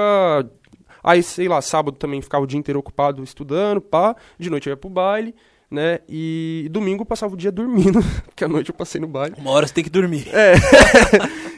Aí, 1.02 1.22
sei 1.22 1.48
lá, 1.48 1.62
sábado 1.62 1.96
também 1.96 2.20
ficava 2.20 2.44
o 2.44 2.46
dia 2.46 2.58
inteiro 2.58 2.78
ocupado 2.78 3.24
estudando, 3.24 3.80
pá. 3.80 4.14
De 4.38 4.50
noite 4.50 4.68
eu 4.68 4.72
ia 4.72 4.76
pro 4.76 4.90
baile, 4.90 5.34
né? 5.72 6.00
E 6.06 6.68
domingo 6.70 7.02
eu 7.02 7.06
passava 7.06 7.32
o 7.32 7.36
dia 7.36 7.50
dormindo, 7.50 7.98
porque 8.26 8.44
à 8.44 8.48
noite 8.48 8.68
eu 8.68 8.74
passei 8.74 9.00
no 9.00 9.08
baile. 9.08 9.34
Uma 9.38 9.50
hora 9.50 9.66
você 9.66 9.72
tem 9.72 9.82
que 9.82 9.88
dormir. 9.90 10.28
É. 10.28 10.52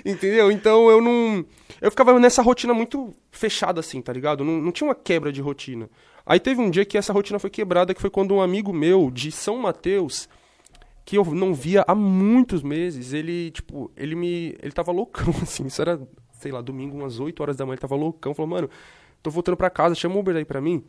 Entendeu? 0.08 0.52
Então 0.52 0.88
eu 0.88 1.00
não. 1.00 1.44
Eu 1.80 1.90
ficava 1.90 2.18
nessa 2.20 2.40
rotina 2.40 2.72
muito 2.72 3.12
fechada, 3.32 3.80
assim, 3.80 4.00
tá 4.00 4.12
ligado? 4.12 4.44
Não, 4.44 4.60
não 4.60 4.70
tinha 4.70 4.88
uma 4.88 4.94
quebra 4.94 5.32
de 5.32 5.40
rotina. 5.40 5.90
Aí 6.24 6.38
teve 6.38 6.60
um 6.60 6.70
dia 6.70 6.84
que 6.84 6.96
essa 6.96 7.12
rotina 7.12 7.38
foi 7.38 7.50
quebrada, 7.50 7.92
que 7.92 8.00
foi 8.00 8.08
quando 8.08 8.34
um 8.34 8.40
amigo 8.40 8.72
meu 8.72 9.10
de 9.10 9.32
São 9.32 9.58
Mateus, 9.58 10.28
que 11.04 11.18
eu 11.18 11.24
não 11.24 11.52
via 11.52 11.84
há 11.86 11.94
muitos 11.94 12.62
meses, 12.62 13.12
ele, 13.12 13.50
tipo, 13.50 13.90
ele 13.96 14.14
me. 14.14 14.56
Ele 14.62 14.72
tava 14.72 14.92
loucão, 14.92 15.34
assim. 15.42 15.66
Isso 15.66 15.82
era, 15.82 16.00
sei 16.38 16.52
lá, 16.52 16.60
domingo, 16.60 16.96
umas 16.96 17.18
8 17.18 17.40
horas 17.42 17.56
da 17.56 17.66
manhã, 17.66 17.74
ele 17.74 17.80
tava 17.80 17.96
loucão. 17.96 18.32
Falou, 18.32 18.48
mano, 18.48 18.70
tô 19.22 19.30
voltando 19.30 19.56
pra 19.56 19.68
casa, 19.68 19.96
chama 19.96 20.14
o 20.14 20.20
Uber 20.20 20.36
aí 20.36 20.44
pra 20.44 20.60
mim. 20.60 20.84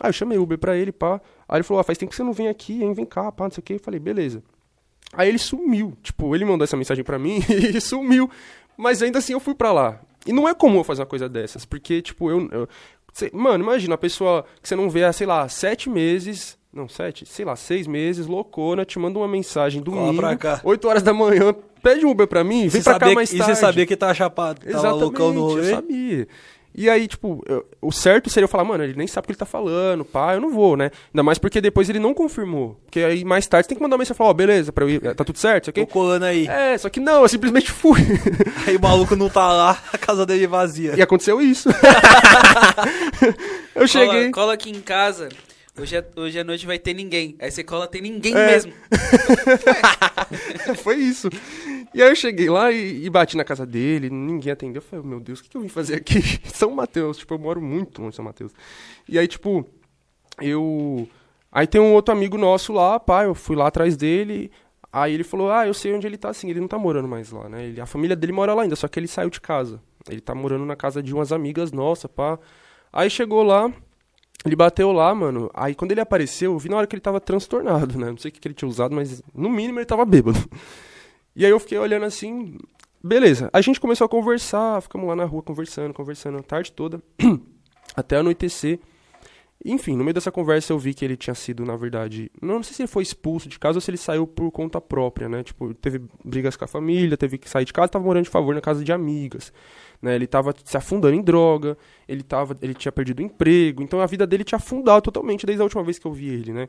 Aí 0.00 0.08
eu 0.08 0.12
chamei 0.12 0.38
o 0.38 0.42
Uber 0.42 0.58
pra 0.58 0.76
ele, 0.76 0.92
pá. 0.92 1.20
Aí 1.48 1.56
ele 1.56 1.62
falou, 1.64 1.80
ah, 1.80 1.84
faz 1.84 1.98
tempo 1.98 2.10
que 2.10 2.16
você 2.16 2.22
não 2.22 2.32
vem 2.32 2.48
aqui, 2.48 2.82
hein? 2.82 2.92
Vem 2.92 3.04
cá, 3.04 3.32
pá, 3.32 3.44
não 3.44 3.50
sei 3.50 3.60
o 3.60 3.64
quê. 3.64 3.74
Eu 3.74 3.80
falei, 3.80 3.98
beleza. 3.98 4.42
Aí 5.12 5.28
ele 5.28 5.38
sumiu. 5.38 5.94
Tipo, 6.02 6.34
ele 6.34 6.44
mandou 6.44 6.64
essa 6.64 6.76
mensagem 6.76 7.02
pra 7.02 7.18
mim 7.18 7.40
e 7.48 7.80
sumiu. 7.80 8.30
Mas 8.76 9.02
ainda 9.02 9.18
assim 9.18 9.32
eu 9.32 9.40
fui 9.40 9.54
pra 9.54 9.72
lá. 9.72 10.00
E 10.26 10.32
não 10.32 10.48
é 10.48 10.54
comum 10.54 10.78
eu 10.78 10.84
fazer 10.84 11.00
uma 11.00 11.06
coisa 11.06 11.28
dessas. 11.28 11.64
Porque, 11.64 12.00
tipo, 12.00 12.30
eu. 12.30 12.48
eu- 12.52 12.68
cê- 13.12 13.30
mano, 13.34 13.64
imagina 13.64 13.94
a 13.94 13.98
pessoa 13.98 14.44
que 14.62 14.68
você 14.68 14.76
não 14.76 14.88
vê 14.88 15.02
há, 15.04 15.12
sei 15.12 15.26
lá, 15.26 15.48
sete 15.48 15.90
meses. 15.90 16.56
Não, 16.72 16.88
sete, 16.88 17.26
sei 17.26 17.44
lá, 17.44 17.56
seis 17.56 17.88
meses, 17.88 18.28
loucona, 18.28 18.84
te 18.84 18.96
manda 18.96 19.18
uma 19.18 19.26
mensagem 19.26 19.82
domingo. 19.82 20.22
8 20.62 20.86
horas 20.88 21.02
da 21.02 21.12
manhã, 21.12 21.52
pede 21.82 22.06
um 22.06 22.10
Uber 22.10 22.28
pra 22.28 22.44
mim, 22.44 22.68
vem 22.68 22.80
Você 22.80 22.82
pra 22.88 22.96
cá 22.96 23.12
mais 23.12 23.32
e 23.32 23.38
tarde. 23.38 23.54
você 23.56 23.60
sabia 23.60 23.84
que 23.84 23.96
tava 23.96 24.14
chapado, 24.14 24.60
Exatamente, 24.64 25.00
loucão 25.02 25.32
no 25.32 25.40
eu 25.40 25.44
rolê. 25.46 25.70
sabia. 25.70 26.28
E 26.72 26.88
aí, 26.88 27.08
tipo, 27.08 27.42
eu- 27.48 27.66
o 27.82 27.90
certo 27.90 28.30
seria 28.30 28.44
eu 28.44 28.48
falar, 28.48 28.64
mano, 28.64 28.84
ele 28.84 28.94
nem 28.96 29.06
sabe 29.06 29.24
o 29.24 29.26
que 29.26 29.32
ele 29.32 29.38
tá 29.38 29.44
falando, 29.44 30.04
pá, 30.04 30.34
eu 30.34 30.40
não 30.40 30.50
vou, 30.52 30.76
né? 30.76 30.90
Ainda 31.12 31.22
mais 31.22 31.36
porque 31.36 31.60
depois 31.60 31.90
ele 31.90 31.98
não 31.98 32.14
confirmou. 32.14 32.80
Porque 32.84 33.00
aí 33.00 33.24
mais 33.24 33.46
tarde 33.46 33.64
você 33.64 33.68
tem 33.70 33.76
que 33.76 33.82
mandar 33.82 33.96
uma 33.96 33.98
mensagem 33.98 34.14
e 34.14 34.18
falar, 34.18 34.30
ó, 34.30 34.34
beleza, 34.34 34.72
pra 34.72 34.84
eu 34.84 34.90
ir, 34.90 35.00
tá 35.14 35.24
tudo 35.24 35.38
certo, 35.38 35.64
isso 35.64 35.72
Tô 35.72 35.86
colando 35.86 36.24
aí. 36.26 36.46
É, 36.46 36.78
só 36.78 36.88
que 36.88 37.00
não, 37.00 37.22
eu 37.22 37.28
simplesmente 37.28 37.70
fui. 37.72 38.00
Aí 38.66 38.76
o 38.76 38.80
maluco 38.80 39.16
não 39.16 39.28
tá 39.28 39.52
lá, 39.52 39.82
a 39.92 39.98
casa 39.98 40.24
dele 40.24 40.44
é 40.44 40.46
vazia. 40.46 40.94
e 40.96 41.02
aconteceu 41.02 41.40
isso. 41.40 41.68
eu 43.74 43.86
cheguei. 43.88 44.08
Cola, 44.08 44.30
cola 44.32 44.52
aqui 44.54 44.70
em 44.70 44.80
casa. 44.80 45.28
Hoje, 45.78 45.96
é- 45.96 46.04
hoje 46.16 46.38
à 46.38 46.44
noite 46.44 46.66
vai 46.66 46.78
ter 46.78 46.92
ninguém. 46.94 47.36
Aí 47.40 47.50
você 47.50 47.64
cola, 47.64 47.86
tem 47.86 48.02
ninguém 48.02 48.34
É. 48.36 48.46
mesmo. 48.46 48.72
Foi 50.82 50.96
isso. 50.96 51.28
E 51.92 52.02
aí 52.02 52.08
eu 52.08 52.16
cheguei 52.16 52.48
lá 52.48 52.70
e, 52.70 53.04
e 53.04 53.10
bati 53.10 53.36
na 53.36 53.44
casa 53.44 53.66
dele, 53.66 54.10
ninguém 54.10 54.52
atendeu. 54.52 54.78
Eu 54.78 54.82
falei, 54.82 55.04
meu 55.04 55.20
Deus, 55.20 55.40
o 55.40 55.44
que, 55.44 55.56
eu 55.56 55.60
vim 55.60 55.68
fazer 55.68 55.96
aqui? 55.96 56.20
São 56.48 56.70
Mateus, 56.70 57.18
tipo, 57.18 57.34
eu 57.34 57.38
moro 57.38 57.60
muito 57.60 58.00
longe 58.00 58.10
de 58.10 58.16
São 58.16 58.24
Mateus. 58.24 58.52
E 59.08 59.18
aí, 59.18 59.26
tipo, 59.26 59.66
eu. 60.40 61.08
Aí 61.50 61.66
tem 61.66 61.80
um 61.80 61.92
outro 61.94 62.14
amigo 62.14 62.38
nosso 62.38 62.72
lá, 62.72 63.00
pá, 63.00 63.24
eu 63.24 63.34
fui 63.34 63.56
lá 63.56 63.66
atrás 63.66 63.96
dele. 63.96 64.52
Aí 64.92 65.14
ele 65.14 65.24
falou, 65.24 65.50
ah, 65.50 65.66
eu 65.66 65.74
sei 65.74 65.94
onde 65.94 66.06
ele 66.06 66.16
tá 66.16 66.30
assim, 66.30 66.48
ele 66.50 66.60
não 66.60 66.68
tá 66.68 66.78
morando 66.78 67.08
mais 67.08 67.30
lá, 67.30 67.48
né? 67.48 67.64
Ele, 67.64 67.80
a 67.80 67.86
família 67.86 68.16
dele 68.16 68.32
mora 68.32 68.54
lá 68.54 68.62
ainda, 68.62 68.76
só 68.76 68.88
que 68.88 68.98
ele 68.98 69.06
saiu 69.08 69.30
de 69.30 69.40
casa. 69.40 69.80
Ele 70.08 70.20
tá 70.20 70.34
morando 70.34 70.64
na 70.64 70.76
casa 70.76 71.02
de 71.02 71.12
umas 71.14 71.32
amigas 71.32 71.72
nossas, 71.72 72.10
pá. 72.10 72.38
Aí 72.92 73.10
chegou 73.10 73.42
lá, 73.42 73.72
ele 74.44 74.56
bateu 74.56 74.92
lá, 74.92 75.14
mano. 75.14 75.50
Aí 75.54 75.74
quando 75.74 75.92
ele 75.92 76.00
apareceu, 76.00 76.52
eu 76.52 76.58
vi 76.58 76.68
na 76.68 76.76
hora 76.76 76.86
que 76.86 76.94
ele 76.94 77.00
tava 77.00 77.20
transtornado, 77.20 77.98
né? 77.98 78.10
Não 78.10 78.16
sei 78.16 78.30
o 78.30 78.32
que, 78.32 78.40
que 78.40 78.48
ele 78.48 78.54
tinha 78.54 78.68
usado, 78.68 78.94
mas 78.94 79.22
no 79.34 79.50
mínimo 79.50 79.78
ele 79.78 79.86
tava 79.86 80.04
bêbado. 80.04 80.38
E 81.34 81.44
aí 81.44 81.50
eu 81.50 81.60
fiquei 81.60 81.78
olhando 81.78 82.04
assim, 82.04 82.58
beleza. 83.02 83.48
A 83.52 83.60
gente 83.60 83.80
começou 83.80 84.04
a 84.04 84.08
conversar, 84.08 84.80
ficamos 84.82 85.06
lá 85.08 85.16
na 85.16 85.24
rua 85.24 85.42
conversando, 85.42 85.94
conversando 85.94 86.38
a 86.38 86.42
tarde 86.42 86.72
toda, 86.72 87.02
até 87.96 88.16
anoitecer. 88.16 88.80
Enfim, 89.62 89.94
no 89.94 90.02
meio 90.02 90.14
dessa 90.14 90.32
conversa 90.32 90.72
eu 90.72 90.78
vi 90.78 90.94
que 90.94 91.04
ele 91.04 91.18
tinha 91.18 91.34
sido, 91.34 91.66
na 91.66 91.76
verdade, 91.76 92.30
não 92.40 92.62
sei 92.62 92.74
se 92.74 92.82
ele 92.82 92.88
foi 92.88 93.02
expulso 93.02 93.46
de 93.46 93.58
casa 93.58 93.76
ou 93.76 93.80
se 93.80 93.90
ele 93.90 93.98
saiu 93.98 94.26
por 94.26 94.50
conta 94.50 94.80
própria, 94.80 95.28
né? 95.28 95.42
Tipo, 95.42 95.74
teve 95.74 96.00
brigas 96.24 96.56
com 96.56 96.64
a 96.64 96.68
família, 96.68 97.14
teve 97.14 97.36
que 97.36 97.48
sair 97.48 97.66
de 97.66 97.72
casa, 97.72 97.88
tava 97.88 98.04
morando 98.04 98.24
de 98.24 98.30
favor 98.30 98.54
na 98.54 98.62
casa 98.62 98.82
de 98.82 98.90
amigas, 98.90 99.52
né? 100.00 100.14
Ele 100.14 100.26
tava 100.26 100.54
se 100.64 100.76
afundando 100.78 101.14
em 101.14 101.20
droga, 101.20 101.76
ele 102.08 102.22
tava, 102.22 102.56
ele 102.62 102.72
tinha 102.72 102.90
perdido 102.90 103.20
o 103.20 103.22
emprego, 103.22 103.82
então 103.82 104.00
a 104.00 104.06
vida 104.06 104.26
dele 104.26 104.44
tinha 104.44 104.56
afundado 104.56 105.02
totalmente 105.02 105.44
desde 105.44 105.60
a 105.60 105.64
última 105.64 105.82
vez 105.84 105.98
que 105.98 106.06
eu 106.06 106.12
vi 106.12 106.28
ele, 106.30 106.54
né? 106.54 106.66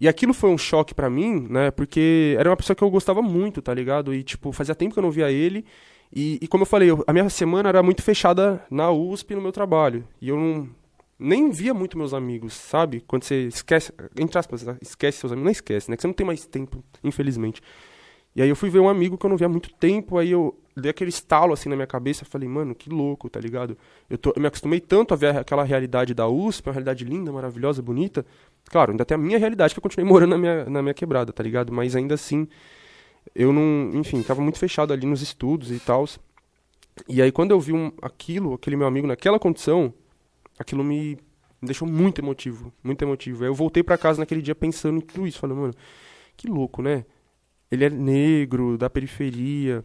E 0.00 0.06
aquilo 0.08 0.32
foi 0.32 0.50
um 0.50 0.58
choque 0.58 0.94
pra 0.94 1.10
mim, 1.10 1.46
né? 1.50 1.70
Porque 1.70 2.36
era 2.38 2.48
uma 2.50 2.56
pessoa 2.56 2.76
que 2.76 2.82
eu 2.84 2.90
gostava 2.90 3.20
muito, 3.20 3.60
tá 3.60 3.74
ligado? 3.74 4.14
E, 4.14 4.22
tipo, 4.22 4.52
fazia 4.52 4.74
tempo 4.74 4.92
que 4.94 4.98
eu 4.98 5.02
não 5.02 5.10
via 5.10 5.30
ele. 5.30 5.64
E, 6.14 6.38
e 6.40 6.46
como 6.48 6.62
eu 6.62 6.66
falei, 6.66 6.90
eu- 6.90 7.02
a 7.06 7.12
minha 7.12 7.28
semana 7.28 7.68
era 7.68 7.82
muito 7.82 8.02
fechada 8.02 8.64
na 8.70 8.90
USP 8.90 9.34
no 9.34 9.42
meu 9.42 9.52
trabalho. 9.52 10.04
E 10.20 10.28
eu 10.28 10.36
não, 10.36 10.68
nem 11.18 11.50
via 11.50 11.74
muito 11.74 11.98
meus 11.98 12.14
amigos, 12.14 12.54
sabe? 12.54 13.02
Quando 13.06 13.24
você 13.24 13.48
esquece, 13.48 13.92
entre 14.16 14.38
aspas, 14.38 14.62
né? 14.62 14.76
esquece 14.80 15.18
seus 15.18 15.32
amigos, 15.32 15.44
não 15.46 15.52
esquece, 15.52 15.90
né? 15.90 15.96
Que 15.96 16.02
você 16.02 16.06
não 16.06 16.14
tem 16.14 16.26
mais 16.26 16.46
tempo, 16.46 16.82
infelizmente. 17.02 17.60
E 18.36 18.42
aí 18.42 18.48
eu 18.48 18.54
fui 18.56 18.70
ver 18.70 18.78
um 18.78 18.88
amigo 18.88 19.18
que 19.18 19.26
eu 19.26 19.30
não 19.30 19.36
via 19.36 19.46
há 19.46 19.50
muito 19.50 19.72
tempo, 19.74 20.16
aí 20.16 20.30
eu 20.30 20.56
dei 20.76 20.90
aquele 20.90 21.10
estalo 21.10 21.52
assim 21.52 21.68
na 21.68 21.74
minha 21.74 21.86
cabeça, 21.88 22.24
falei, 22.24 22.48
mano, 22.48 22.74
que 22.74 22.88
louco, 22.88 23.28
tá 23.28 23.40
ligado? 23.40 23.76
Eu, 24.08 24.16
tô, 24.16 24.32
eu 24.36 24.40
me 24.40 24.46
acostumei 24.46 24.78
tanto 24.80 25.12
a 25.12 25.16
ver 25.16 25.36
aquela 25.36 25.64
realidade 25.64 26.14
da 26.14 26.28
USP, 26.28 26.68
uma 26.68 26.72
realidade 26.72 27.04
linda, 27.04 27.32
maravilhosa, 27.32 27.82
bonita. 27.82 28.24
Claro, 28.68 28.92
ainda 28.92 29.04
tem 29.04 29.14
a 29.14 29.18
minha 29.18 29.38
realidade 29.38 29.74
que 29.74 29.78
eu 29.78 29.82
continuei 29.82 30.08
morando 30.08 30.30
na 30.30 30.38
minha, 30.38 30.64
na 30.66 30.82
minha 30.82 30.94
quebrada, 30.94 31.32
tá 31.32 31.42
ligado? 31.42 31.72
Mas 31.72 31.96
ainda 31.96 32.14
assim, 32.14 32.46
eu 33.34 33.52
não, 33.52 33.90
enfim, 33.94 34.22
tava 34.22 34.40
muito 34.40 34.58
fechado 34.58 34.92
ali 34.92 35.06
nos 35.06 35.22
estudos 35.22 35.70
e 35.70 35.80
tal. 35.80 36.06
E 37.08 37.22
aí 37.22 37.32
quando 37.32 37.52
eu 37.52 37.60
vi 37.60 37.72
um, 37.72 37.92
aquilo, 38.02 38.54
aquele 38.54 38.76
meu 38.76 38.86
amigo 38.86 39.06
naquela 39.06 39.38
condição, 39.38 39.92
aquilo 40.58 40.84
me, 40.84 41.18
me 41.60 41.66
deixou 41.66 41.86
muito 41.88 42.20
emotivo, 42.20 42.72
muito 42.82 43.02
emotivo. 43.02 43.44
Aí 43.44 43.50
eu 43.50 43.54
voltei 43.54 43.82
pra 43.82 43.96
casa 43.96 44.20
naquele 44.20 44.42
dia 44.42 44.54
pensando 44.54 44.98
em 44.98 45.00
tudo 45.00 45.26
isso, 45.26 45.38
falando, 45.38 45.58
mano, 45.60 45.74
que 46.36 46.48
louco, 46.48 46.82
né? 46.82 47.04
Ele 47.70 47.84
é 47.84 47.90
negro, 47.90 48.78
da 48.78 48.88
periferia, 48.88 49.84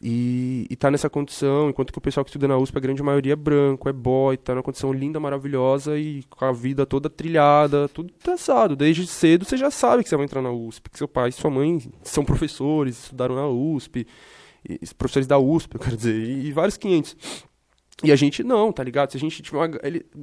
e, 0.00 0.66
e 0.68 0.76
tá 0.76 0.90
nessa 0.90 1.08
condição, 1.08 1.70
enquanto 1.70 1.90
que 1.90 1.98
o 1.98 2.02
pessoal 2.02 2.22
que 2.22 2.28
estuda 2.28 2.46
na 2.46 2.58
USP, 2.58 2.76
a 2.76 2.80
grande 2.80 3.02
maioria 3.02 3.32
é 3.32 3.36
branco, 3.36 3.88
é 3.88 3.92
boy, 3.92 4.36
tá 4.36 4.54
numa 4.54 4.62
condição 4.62 4.92
linda, 4.92 5.18
maravilhosa 5.18 5.98
e 5.98 6.22
com 6.24 6.44
a 6.44 6.52
vida 6.52 6.84
toda 6.84 7.08
trilhada, 7.08 7.88
tudo 7.88 8.12
traçado. 8.12 8.76
Desde 8.76 9.06
cedo 9.06 9.46
você 9.46 9.56
já 9.56 9.70
sabe 9.70 10.02
que 10.02 10.08
você 10.08 10.16
vai 10.16 10.26
entrar 10.26 10.42
na 10.42 10.50
USP, 10.50 10.90
que 10.90 10.98
seu 10.98 11.08
pai 11.08 11.30
e 11.30 11.32
sua 11.32 11.50
mãe 11.50 11.80
são 12.02 12.24
professores, 12.24 13.04
estudaram 13.04 13.34
na 13.34 13.48
USP, 13.48 14.06
e, 14.68 14.78
professores 14.94 15.26
da 15.26 15.38
USP, 15.38 15.76
eu 15.76 15.80
quero 15.80 15.96
dizer, 15.96 16.14
e, 16.14 16.46
e 16.48 16.52
vários 16.52 16.76
500. 16.76 17.16
E 18.04 18.12
a 18.12 18.16
gente 18.16 18.44
não, 18.44 18.70
tá 18.72 18.84
ligado? 18.84 19.10
Se 19.10 19.16
a 19.16 19.20
gente 19.20 19.40
tiver 19.40 19.56
uma, 19.56 19.70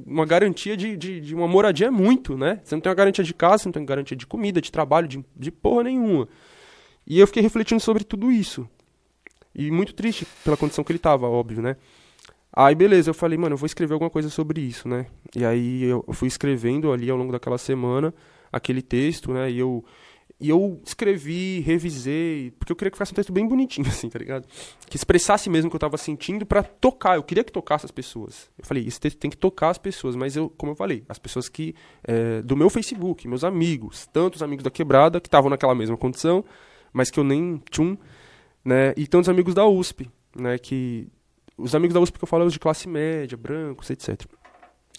uma 0.06 0.24
garantia 0.24 0.76
de, 0.76 0.96
de, 0.96 1.20
de 1.20 1.34
uma 1.34 1.48
moradia 1.48 1.88
é 1.88 1.90
muito, 1.90 2.38
né? 2.38 2.60
Você 2.62 2.76
não 2.76 2.80
tem 2.80 2.90
uma 2.90 2.94
garantia 2.94 3.24
de 3.24 3.34
casa, 3.34 3.58
você 3.58 3.68
não 3.68 3.72
tem 3.72 3.82
uma 3.82 3.88
garantia 3.88 4.16
de 4.16 4.26
comida, 4.26 4.60
de 4.60 4.70
trabalho, 4.70 5.08
de, 5.08 5.24
de 5.34 5.50
porra 5.50 5.82
nenhuma. 5.82 6.28
E 7.04 7.18
eu 7.18 7.26
fiquei 7.26 7.42
refletindo 7.42 7.80
sobre 7.80 8.04
tudo 8.04 8.30
isso. 8.30 8.68
E 9.54 9.70
muito 9.70 9.94
triste 9.94 10.26
pela 10.42 10.56
condição 10.56 10.82
que 10.82 10.92
ele 10.92 10.98
tava, 10.98 11.28
óbvio, 11.28 11.62
né? 11.62 11.76
Aí, 12.52 12.74
beleza, 12.74 13.10
eu 13.10 13.14
falei, 13.14 13.36
mano, 13.36 13.54
eu 13.54 13.58
vou 13.58 13.66
escrever 13.66 13.94
alguma 13.94 14.10
coisa 14.10 14.30
sobre 14.30 14.60
isso, 14.60 14.88
né? 14.88 15.06
E 15.34 15.44
aí 15.44 15.84
eu 15.84 16.04
fui 16.12 16.28
escrevendo 16.28 16.92
ali 16.92 17.10
ao 17.10 17.16
longo 17.16 17.32
daquela 17.32 17.58
semana 17.58 18.14
aquele 18.52 18.80
texto, 18.80 19.32
né? 19.32 19.50
E 19.50 19.58
eu, 19.58 19.84
E 20.40 20.50
eu 20.50 20.80
escrevi, 20.84 21.60
revisei, 21.60 22.52
porque 22.58 22.72
eu 22.72 22.76
queria 22.76 22.90
que 22.90 22.98
fosse 22.98 23.12
um 23.12 23.14
texto 23.14 23.32
bem 23.32 23.46
bonitinho, 23.46 23.86
assim, 23.90 24.08
tá 24.08 24.18
ligado? 24.18 24.46
Que 24.88 24.96
expressasse 24.96 25.48
mesmo 25.48 25.68
o 25.68 25.70
que 25.70 25.76
eu 25.76 25.80
tava 25.80 25.96
sentindo 25.96 26.44
pra 26.46 26.62
tocar. 26.62 27.16
Eu 27.16 27.22
queria 27.22 27.42
que 27.44 27.52
tocasse 27.52 27.84
as 27.86 27.90
pessoas. 27.90 28.48
Eu 28.58 28.64
falei, 28.64 28.86
esse 28.86 29.00
texto 29.00 29.18
tem 29.18 29.30
que 29.30 29.36
tocar 29.36 29.70
as 29.70 29.78
pessoas, 29.78 30.14
mas 30.16 30.36
eu, 30.36 30.48
como 30.56 30.72
eu 30.72 30.76
falei, 30.76 31.04
as 31.08 31.18
pessoas 31.18 31.48
que. 31.48 31.74
é, 32.04 32.42
do 32.42 32.56
meu 32.56 32.70
Facebook, 32.70 33.26
meus 33.28 33.44
amigos, 33.44 34.06
tantos 34.12 34.42
amigos 34.42 34.62
da 34.64 34.70
quebrada 34.70 35.20
que 35.20 35.28
estavam 35.28 35.50
naquela 35.50 35.74
mesma 35.74 35.96
condição, 35.96 36.44
mas 36.92 37.10
que 37.10 37.18
eu 37.18 37.24
nem. 37.24 37.60
Tchum, 37.70 37.96
né? 38.64 38.94
E 38.96 39.06
tantos 39.06 39.28
amigos 39.28 39.54
da 39.54 39.66
USP, 39.66 40.10
né? 40.34 40.58
Que. 40.58 41.08
Os 41.56 41.74
amigos 41.74 41.94
da 41.94 42.00
USP 42.00 42.18
que 42.18 42.24
eu 42.24 42.28
falo 42.28 42.42
são 42.42 42.48
os 42.48 42.52
de 42.52 42.58
classe 42.58 42.88
média, 42.88 43.36
brancos, 43.36 43.88
etc. 43.90 44.20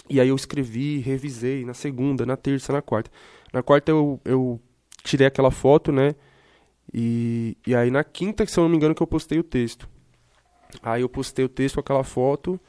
E 0.09 0.21
aí 0.21 0.29
eu 0.29 0.35
escrevi, 0.35 0.99
revisei 0.99 1.65
na 1.65 1.73
segunda, 1.73 2.25
na 2.25 2.37
terça, 2.37 2.71
na 2.71 2.81
quarta. 2.81 3.11
Na 3.51 3.61
quarta 3.61 3.91
eu, 3.91 4.21
eu 4.23 4.61
tirei 5.03 5.27
aquela 5.27 5.51
foto, 5.51 5.91
né? 5.91 6.15
E, 6.93 7.57
e 7.67 7.75
aí 7.75 7.91
na 7.91 8.03
quinta, 8.03 8.45
se 8.45 8.57
eu 8.57 8.63
não 8.63 8.69
me 8.69 8.77
engano, 8.77 8.95
que 8.95 9.03
eu 9.03 9.07
postei 9.07 9.37
o 9.39 9.43
texto. 9.43 9.89
Aí 10.81 11.01
eu 11.01 11.09
postei 11.09 11.43
o 11.43 11.49
texto 11.49 11.75
com 11.75 11.81
aquela 11.81 12.03
foto 12.03 12.59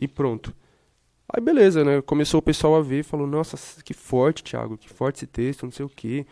e 0.00 0.06
pronto. 0.06 0.54
Aí 1.32 1.42
beleza, 1.42 1.84
né? 1.84 2.02
Começou 2.02 2.40
o 2.40 2.42
pessoal 2.42 2.76
a 2.76 2.82
ver 2.82 3.04
falou, 3.04 3.26
nossa, 3.26 3.56
que 3.82 3.94
forte, 3.94 4.42
Thiago, 4.44 4.76
que 4.76 4.88
forte 4.88 5.16
esse 5.16 5.26
texto, 5.26 5.62
não 5.62 5.72
sei 5.72 5.86
o 5.86 5.88
quê. 5.88 6.26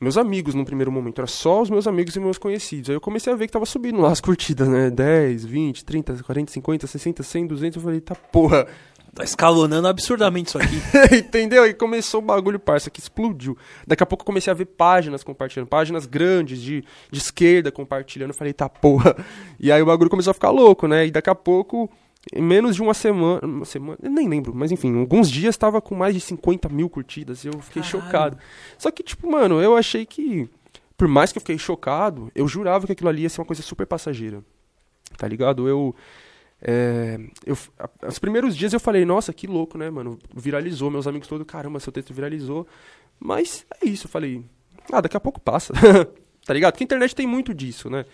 Meus 0.00 0.16
amigos 0.16 0.54
no 0.54 0.64
primeiro 0.64 0.90
momento, 0.90 1.20
era 1.20 1.26
só 1.26 1.62
os 1.62 1.70
meus 1.70 1.86
amigos 1.86 2.16
e 2.16 2.20
meus 2.20 2.36
conhecidos. 2.36 2.90
Aí 2.90 2.96
eu 2.96 3.00
comecei 3.00 3.32
a 3.32 3.36
ver 3.36 3.46
que 3.46 3.52
tava 3.52 3.64
subindo 3.64 4.00
lá 4.00 4.10
as 4.10 4.20
curtidas, 4.20 4.68
né? 4.68 4.90
10, 4.90 5.44
20, 5.44 5.84
30, 5.84 6.22
40, 6.22 6.52
50, 6.52 6.86
60, 6.86 7.22
100, 7.22 7.46
200. 7.46 7.76
Eu 7.76 7.82
falei, 7.82 8.00
tá 8.00 8.14
porra, 8.14 8.66
Tá 9.14 9.22
escalonando 9.22 9.86
absurdamente 9.86 10.48
isso 10.48 10.58
aqui. 10.58 10.76
Entendeu? 11.16 11.64
E 11.64 11.72
começou 11.72 12.20
o 12.20 12.24
bagulho, 12.24 12.58
parça, 12.58 12.90
que 12.90 12.98
explodiu. 12.98 13.56
Daqui 13.86 14.02
a 14.02 14.06
pouco 14.06 14.22
eu 14.22 14.26
comecei 14.26 14.50
a 14.50 14.54
ver 14.54 14.64
páginas 14.64 15.22
compartilhando, 15.22 15.68
páginas 15.68 16.04
grandes 16.04 16.60
de, 16.60 16.84
de 17.12 17.18
esquerda 17.18 17.70
compartilhando. 17.70 18.30
Eu 18.30 18.34
falei, 18.34 18.52
tá 18.52 18.68
porra. 18.68 19.16
E 19.60 19.70
aí 19.70 19.80
o 19.80 19.86
bagulho 19.86 20.10
começou 20.10 20.32
a 20.32 20.34
ficar 20.34 20.50
louco, 20.50 20.88
né? 20.88 21.06
E 21.06 21.12
daqui 21.12 21.30
a 21.30 21.34
pouco, 21.34 21.88
em 22.32 22.42
menos 22.42 22.76
de 22.76 22.82
uma 22.82 22.94
semana. 22.94 23.40
Uma 23.44 23.64
semana, 23.64 23.98
nem 24.02 24.28
lembro, 24.28 24.54
mas 24.54 24.70
enfim, 24.72 24.98
alguns 24.98 25.30
dias 25.30 25.56
tava 25.56 25.80
com 25.80 25.94
mais 25.94 26.14
de 26.14 26.20
50 26.20 26.68
mil 26.68 26.88
curtidas. 26.88 27.44
E 27.44 27.48
eu 27.48 27.60
fiquei 27.60 27.82
Caralho. 27.82 28.02
chocado. 28.04 28.38
Só 28.78 28.90
que, 28.90 29.02
tipo, 29.02 29.30
mano, 29.30 29.60
eu 29.60 29.76
achei 29.76 30.06
que. 30.06 30.48
Por 30.96 31.08
mais 31.08 31.32
que 31.32 31.38
eu 31.38 31.40
fiquei 31.40 31.58
chocado, 31.58 32.30
eu 32.34 32.46
jurava 32.46 32.86
que 32.86 32.92
aquilo 32.92 33.08
ali 33.08 33.22
ia 33.22 33.28
ser 33.28 33.40
uma 33.40 33.46
coisa 33.46 33.62
super 33.62 33.86
passageira. 33.86 34.42
Tá 35.16 35.26
ligado? 35.28 35.68
Eu. 35.68 35.94
É, 36.66 37.18
eu, 37.44 37.58
a- 37.78 38.08
os 38.08 38.18
primeiros 38.18 38.56
dias 38.56 38.72
eu 38.72 38.80
falei, 38.80 39.04
nossa, 39.04 39.32
que 39.32 39.46
louco, 39.46 39.76
né, 39.76 39.90
mano? 39.90 40.18
Viralizou, 40.34 40.90
meus 40.90 41.06
amigos 41.06 41.28
todos, 41.28 41.46
caramba, 41.46 41.78
seu 41.80 41.92
texto 41.92 42.14
viralizou. 42.14 42.66
Mas 43.20 43.66
é 43.82 43.86
isso, 43.86 44.06
eu 44.06 44.10
falei, 44.10 44.42
ah, 44.90 45.00
daqui 45.00 45.16
a 45.16 45.20
pouco 45.20 45.38
passa. 45.40 45.74
tá 46.46 46.54
ligado? 46.54 46.72
Porque 46.72 46.84
a 46.84 46.86
internet 46.86 47.14
tem 47.14 47.26
muito 47.26 47.52
disso, 47.52 47.90
né? 47.90 48.06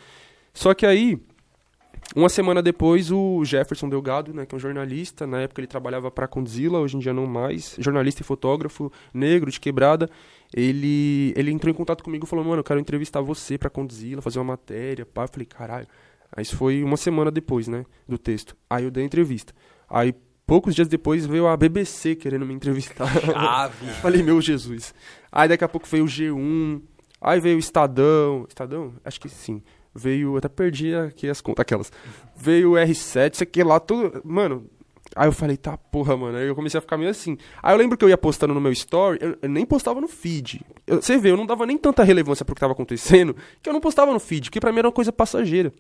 Só 0.53 0.75
que 0.75 0.85
aí, 0.85 1.17
uma 2.15 2.29
semana 2.29 2.61
depois, 2.61 3.11
o 3.13 3.45
Jefferson 3.45 3.89
Delgado, 3.89 4.35
né, 4.35 4.45
que 4.45 4.55
é 4.55 4.57
um 4.57 4.61
jornalista, 4.61 5.27
na 5.27 5.43
época 5.43 5.61
ele 5.61 5.69
trabalhava 5.69 6.11
pra 6.11 6.27
Condzilla, 6.27 6.81
hoje 6.81 6.97
em 6.97 7.01
dia 7.01 7.13
não 7.13 7.27
mais, 7.27 7.77
jornalista 7.79 8.23
e 8.23 8.25
fotógrafo, 8.25 8.91
negro, 9.15 9.51
de 9.51 9.61
quebrada, 9.61 10.11
ele, 10.55 11.33
ele 11.37 11.51
entrou 11.51 11.71
em 11.71 11.75
contato 11.75 12.03
comigo 12.03 12.27
e 12.27 12.29
falou, 12.29 12.45
mano, 12.45 12.61
eu 12.61 12.65
quero 12.65 12.81
entrevistar 12.81 13.21
você 13.21 13.57
pra 13.57 13.71
Condzilla, 13.71 14.21
fazer 14.21 14.39
uma 14.39 14.53
matéria, 14.53 15.07
pá. 15.07 15.25
Eu 15.25 15.29
falei, 15.29 15.47
caralho. 15.47 15.87
Aí 16.33 16.43
isso 16.43 16.57
foi 16.57 16.83
uma 16.83 16.97
semana 16.97 17.31
depois, 17.31 17.69
né, 17.69 17.85
do 18.09 18.19
texto. 18.19 18.57
Aí 18.69 18.85
eu 18.85 18.91
dei 18.91 19.05
a 19.05 19.07
entrevista. 19.07 19.53
Aí, 19.89 20.13
poucos 20.47 20.75
dias 20.75 20.89
depois, 20.89 21.27
veio 21.27 21.47
a 21.47 21.57
BBC 21.57 22.17
querendo 22.17 22.45
me 22.45 22.55
entrevistar. 22.55 23.09
Chave. 23.23 23.87
Falei, 24.01 24.23
meu 24.23 24.41
Jesus. 24.41 24.93
Aí 25.31 25.49
daqui 25.49 25.65
a 25.65 25.69
pouco 25.69 25.87
veio 25.87 26.05
o 26.05 26.09
G1, 26.09 26.83
aí 27.21 27.41
veio 27.41 27.57
o 27.57 27.61
Estadão. 27.61 28.47
Estadão? 28.49 28.95
Acho 29.05 29.21
que 29.21 29.29
sim. 29.29 29.63
Veio, 30.03 30.37
até 30.37 30.49
perdi 30.49 30.95
aqui 30.95 31.29
as 31.29 31.41
contas, 31.41 31.63
aquelas. 31.63 31.93
Veio 32.37 32.73
o 32.73 32.75
R7, 32.75 33.35
isso 33.35 33.43
aqui 33.43 33.63
lá, 33.63 33.79
tudo. 33.79 34.21
Mano. 34.25 34.67
Aí 35.17 35.27
eu 35.27 35.33
falei, 35.33 35.57
tá 35.57 35.77
porra, 35.77 36.17
mano. 36.17 36.39
Aí 36.39 36.47
eu 36.47 36.55
comecei 36.55 36.79
a 36.79 36.81
ficar 36.81 36.97
meio 36.97 37.11
assim. 37.11 37.37
Aí 37.63 37.75
eu 37.75 37.79
lembro 37.79 37.99
que 37.99 38.05
eu 38.05 38.09
ia 38.09 38.17
postando 38.17 38.55
no 38.55 38.61
meu 38.61 38.71
story, 38.73 39.19
eu, 39.21 39.37
eu 39.43 39.49
nem 39.49 39.67
postava 39.67 40.01
no 40.01 40.07
feed. 40.07 40.61
Eu- 40.87 41.03
você 41.03 41.19
vê, 41.19 41.31
eu 41.33 41.37
não 41.37 41.45
dava 41.47 41.67
nem 41.67 41.77
tanta 41.77 42.05
relevância 42.05 42.45
pro 42.45 42.55
que 42.55 42.61
tava 42.61 42.73
acontecendo, 42.73 43.35
que 43.61 43.69
eu 43.69 43.73
não 43.73 43.81
postava 43.81 44.13
no 44.13 44.21
feed, 44.21 44.51
que 44.51 44.61
pra 44.61 44.71
mim 44.73 44.79
era 44.79 44.87
uma 44.89 44.93
coisa 44.93 45.13
passageira. 45.13 45.73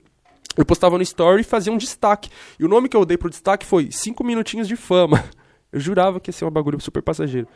Eu 0.56 0.64
postava 0.64 0.96
no 0.96 1.02
story 1.04 1.42
e 1.42 1.44
fazia 1.44 1.72
um 1.72 1.78
destaque. 1.78 2.28
E 2.58 2.64
o 2.64 2.68
nome 2.68 2.88
que 2.88 2.96
eu 2.96 3.04
dei 3.06 3.16
pro 3.16 3.30
destaque 3.30 3.64
foi 3.64 3.88
5 3.92 4.24
minutinhos 4.24 4.66
de 4.66 4.74
fama. 4.76 5.22
Eu 5.72 5.78
jurava 5.78 6.18
que 6.18 6.30
ia 6.30 6.32
ser 6.32 6.44
um 6.44 6.50
bagulho 6.50 6.80
super 6.80 7.00
passageiro. 7.00 7.46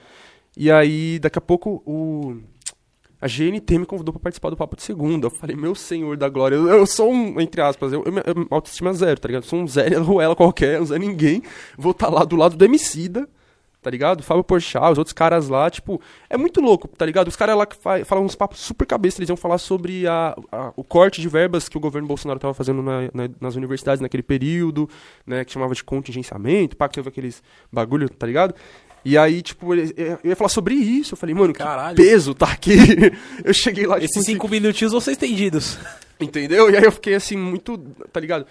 E 0.56 0.70
aí, 0.70 1.18
daqui 1.18 1.36
a 1.36 1.40
pouco, 1.40 1.82
o... 1.84 2.36
a 3.24 3.28
GNT 3.28 3.78
me 3.78 3.86
convidou 3.86 4.12
pra 4.12 4.20
participar 4.20 4.50
do 4.50 4.56
Papo 4.56 4.76
de 4.76 4.82
Segunda. 4.82 5.26
Eu 5.26 5.30
falei, 5.30 5.56
meu 5.56 5.74
senhor 5.74 6.16
da 6.16 6.28
glória, 6.28 6.56
eu, 6.56 6.68
eu 6.68 6.86
sou 6.86 7.10
um, 7.10 7.40
entre 7.40 7.60
aspas, 7.62 7.92
eu, 7.92 8.04
eu, 8.04 8.12
eu, 8.12 8.46
autoestima 8.50 8.92
zero, 8.92 9.18
tá 9.18 9.28
ligado? 9.28 9.44
Eu 9.44 9.48
sou 9.48 9.58
um 9.60 9.66
Zé 9.66 9.88
Ruela 9.96 10.36
qualquer, 10.36 10.80
um 10.80 10.84
Zé 10.84 10.98
Ninguém. 10.98 11.42
Vou 11.78 11.92
estar 11.92 12.08
lá 12.08 12.24
do 12.24 12.36
lado 12.36 12.54
do 12.56 12.64
Emicida, 12.64 13.26
tá 13.80 13.90
ligado? 13.90 14.22
Fábio 14.22 14.42
Porchat, 14.42 14.92
os 14.92 14.96
outros 14.98 15.12
caras 15.12 15.48
lá, 15.48 15.68
tipo, 15.70 16.00
é 16.30 16.36
muito 16.38 16.58
louco, 16.60 16.88
tá 16.88 17.04
ligado? 17.04 17.28
Os 17.28 17.36
caras 17.36 17.54
lá 17.56 17.66
que 17.66 17.76
fa 17.76 18.02
falam 18.04 18.24
uns 18.24 18.34
papos 18.34 18.60
super 18.60 18.86
cabeça, 18.86 19.18
eles 19.18 19.28
iam 19.28 19.36
falar 19.36 19.58
sobre 19.58 20.06
a, 20.06 20.34
a- 20.50 20.72
o 20.74 20.82
corte 20.82 21.20
de 21.20 21.28
verbas 21.28 21.68
que 21.68 21.76
o 21.76 21.80
governo 21.80 22.08
Bolsonaro 22.08 22.40
tava 22.40 22.54
fazendo 22.54 22.82
na- 22.82 23.02
na- 23.12 23.28
nas 23.40 23.56
universidades 23.56 24.00
naquele 24.00 24.22
período, 24.22 24.88
né, 25.26 25.44
que 25.44 25.52
chamava 25.52 25.74
de 25.74 25.84
contingenciamento, 25.84 26.76
pá, 26.78 26.88
que 26.88 26.94
teve 26.94 27.08
aqueles 27.10 27.42
bagulho, 27.70 28.08
tá 28.08 28.26
ligado? 28.26 28.54
E 29.04 29.18
aí, 29.18 29.42
tipo, 29.42 29.74
ele- 29.74 29.92
eu 29.96 30.18
ia 30.24 30.34
falar 30.36 30.48
sobre 30.48 30.74
isso, 30.74 31.12
eu 31.14 31.18
falei, 31.18 31.34
mano, 31.34 31.52
que 31.52 31.58
Caralho. 31.58 31.96
peso 31.96 32.34
tá 32.34 32.50
aqui. 32.50 32.72
eu 33.44 33.52
cheguei 33.52 33.86
lá, 33.86 33.96
tipo, 34.00 34.06
Esses 34.12 34.24
cinco 34.24 34.48
minutinhos 34.48 34.92
vão 34.92 35.00
ser 35.00 35.12
estendidos. 35.12 35.78
Entendeu? 36.18 36.70
E 36.70 36.76
aí 36.76 36.84
eu 36.84 36.92
fiquei 36.92 37.14
assim, 37.14 37.36
muito. 37.36 37.76
Tá 38.12 38.20
ligado? 38.20 38.46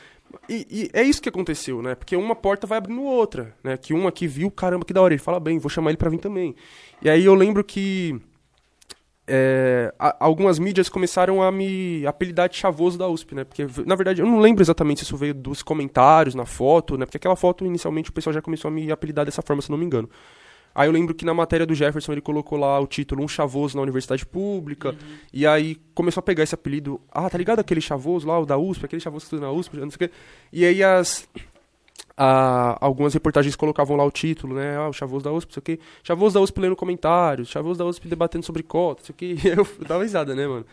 E, 0.49 0.68
e 0.70 0.89
é 0.93 1.01
isso 1.04 1.22
que 1.22 1.30
aconteceu, 1.30 1.82
né? 1.82 1.95
Porque 1.95 2.16
uma 2.16 2.36
porta 2.36 2.68
vai 2.68 2.78
abrindo 2.78 3.01
outra, 3.04 3.56
né? 3.64 3.78
Que 3.78 3.93
um 3.93 4.08
aqui 4.08 4.28
viu, 4.28 4.51
caramba, 4.51 4.84
que 4.86 4.93
da 4.93 5.01
hora. 5.01 5.14
Ele 5.14 5.22
fala 5.22 5.39
bem, 5.39 5.58
vou 5.60 5.70
chamar 5.70 5.89
ele 5.91 5.97
pra 5.97 6.10
vir 6.10 6.20
também. 6.20 6.56
E 7.01 7.10
aí 7.10 7.24
eu 7.26 7.34
lembro 7.34 7.64
que. 7.64 8.20
é, 9.26 9.93
a- 9.97 10.18
algumas 10.20 10.60
mídias 10.60 10.89
começaram 10.89 11.41
a 11.41 11.51
me 11.51 12.06
apelidar 12.06 12.49
de 12.49 12.58
chavoso 12.58 12.97
da 12.97 13.08
USP, 13.08 13.34
né? 13.34 13.43
Porque, 13.45 13.66
na 13.86 13.95
verdade, 13.95 14.22
eu 14.22 14.26
não 14.28 14.39
lembro 14.39 14.62
exatamente 14.62 14.99
se 14.99 15.06
isso 15.06 15.16
veio 15.16 15.34
dos 15.34 15.64
comentários 15.64 16.36
na 16.36 16.45
foto, 16.45 16.97
né? 16.97 17.06
Porque 17.06 17.18
aquela 17.18 17.36
foto, 17.36 17.66
inicialmente, 17.66 18.10
o 18.10 18.14
pessoal 18.14 18.34
já 18.34 18.41
começou 18.41 18.68
a 18.68 18.72
me 18.72 18.91
apelidar 18.91 19.24
dessa 19.26 19.41
forma, 19.41 19.62
se 19.62 19.70
não 19.72 19.78
me 19.78 19.86
engano. 19.86 20.10
Aí 20.76 20.88
eu 20.88 20.92
lembro 20.92 21.14
que 21.14 21.24
na 21.26 21.34
matéria 21.34 21.66
do 21.66 21.76
Jefferson 21.76 22.12
ele 22.14 22.22
colocou 22.22 22.58
lá 22.58 22.80
o 22.80 22.88
título 22.88 23.24
Um 23.24 23.28
Chavoso 23.28 23.76
na 23.76 23.84
Universidade 23.84 24.26
Pública. 24.26 24.96
E 25.32 25.46
aí 25.46 25.76
começou 25.94 26.20
a 26.20 26.24
pegar 26.24 26.44
esse 26.44 26.56
apelido. 26.56 27.00
Ah, 27.12 27.30
tá 27.30 27.38
ligado 27.38 27.60
aquele 27.60 27.82
chavoso 27.82 28.28
lá, 28.28 28.40
o 28.40 28.46
da 28.46 28.58
USP, 28.58 28.86
aquele 28.86 29.00
chavoso 29.00 29.22
que 29.26 29.36
estuda 29.36 29.46
na 29.46 29.52
USP, 29.52 29.78
não 29.78 29.90
sei 29.92 29.96
o 29.96 30.10
quê. 30.10 30.12
E 30.52 30.66
aí 30.66 30.84
as. 30.84 31.28
a- 32.18 32.78
algumas 32.82 33.14
reportagens 33.14 33.56
colocavam 33.56 33.96
lá 33.96 34.04
o 34.04 34.12
título, 34.12 34.56
né? 34.56 34.78
Ah, 34.78 34.90
o 34.90 34.94
chavoso 34.94 35.24
da 35.24 35.32
USP, 35.32 35.50
não 35.50 35.54
sei 35.54 35.60
o 35.60 35.64
quê. 35.64 35.80
Chavoso 36.04 36.34
da 36.36 36.42
USP 36.42 36.60
lendo 36.60 36.76
comentários, 36.76 37.50
chavoso 37.50 37.78
da 37.80 37.86
USP 37.86 38.08
debatendo 38.08 38.46
sobre 38.46 38.64
cota, 38.64 39.02
não 39.02 39.06
sei 39.06 39.14
o 39.14 39.16
quê. 39.18 39.36
E 39.44 39.48
eu 39.58 39.68
dava 39.88 40.04
risada, 40.04 40.34
né, 40.36 40.48
mano? 40.48 40.66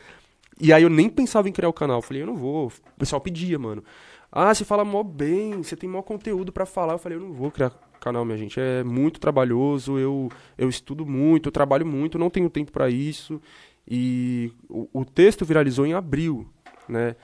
E 0.61 0.73
aí 0.73 0.83
eu 0.83 0.91
nem 0.91 1.09
pensava 1.09 1.49
em 1.49 1.53
criar 1.53 1.69
o 1.69 1.73
canal. 1.73 1.99
Eu 1.99 2.03
falei, 2.03 2.23
eu 2.23 2.27
não 2.27 2.37
vou. 2.37 2.67
O 2.69 2.73
pessoal 2.99 3.21
pedia, 3.21 3.59
mano. 3.59 3.83
Ah, 4.31 4.55
você 4.55 4.65
fala 4.65 4.85
mó 4.85 5.03
bem, 5.03 5.63
você 5.63 5.75
tem 5.75 5.89
mó 5.89 6.03
conteúdo 6.03 6.53
pra 6.53 6.65
falar. 6.67 6.95
Eu 6.95 6.99
falei, 6.99 7.17
eu 7.19 7.23
não 7.23 7.33
vou 7.33 7.51
criar 7.51 7.73
canal, 8.01 8.25
minha 8.25 8.39
gente. 8.39 8.59
É 8.59 8.83
muito 8.83 9.21
trabalhoso, 9.21 9.99
eu, 9.99 10.29
eu 10.57 10.69
estudo 10.69 11.07
muito, 11.07 11.49
eu 11.49 11.53
trabalho 11.53 11.87
muito, 11.87 12.19
não 12.19 12.31
tenho 12.31 12.51
tempo 12.51 12.73
pra 12.73 12.91
isso. 12.91 13.41
E 13.87 14.53
o, 14.69 14.89
o 14.93 15.05
texto 15.05 15.45
viralizou 15.45 15.87
em 15.87 15.95
abril, 15.95 16.47
né? 16.89 17.17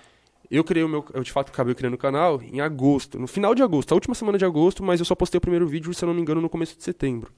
Eu 0.51 0.63
criei 0.63 0.85
o 0.85 0.89
meu. 0.89 1.05
Eu 1.13 1.23
de 1.23 1.33
fato 1.33 1.51
acabei 1.51 1.75
criando 1.75 1.95
o 1.95 1.99
canal 1.99 2.41
em 2.43 2.61
agosto, 2.61 3.19
no 3.19 3.27
final 3.27 3.55
de 3.55 3.63
agosto, 3.63 3.93
a 3.93 3.95
última 3.95 4.15
semana 4.15 4.39
de 4.39 4.45
agosto, 4.45 4.83
mas 4.83 5.01
eu 5.01 5.07
só 5.07 5.15
postei 5.15 5.39
o 5.39 5.41
primeiro 5.41 5.67
vídeo, 5.67 5.93
se 5.93 6.05
eu 6.05 6.07
não 6.07 6.15
me 6.15 6.21
engano, 6.21 6.41
no 6.41 6.49
começo 6.49 6.77
de 6.77 6.85
setembro. 6.85 7.33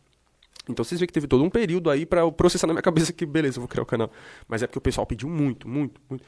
Então 0.69 0.85
vocês 0.85 1.01
veem 1.01 1.07
que 1.07 1.13
teve 1.13 1.27
todo 1.27 1.43
um 1.43 1.49
período 1.49 1.89
aí 1.89 2.07
eu 2.11 2.33
processar 2.33 2.67
na 2.67 2.75
minha 2.75 2.83
cabeça 2.83 3.13
que, 3.13 3.25
beleza, 3.25 3.59
eu 3.59 3.63
vou 3.63 3.69
criar 3.69 3.83
o 3.83 3.87
canal. 3.87 4.11
Mas 4.47 4.63
é 4.63 4.67
porque 4.67 4.79
o 4.79 4.83
pessoal 4.83 5.07
pediu 5.07 5.29
muito, 5.29 5.67
muito, 5.69 6.01
muito. 6.09 6.25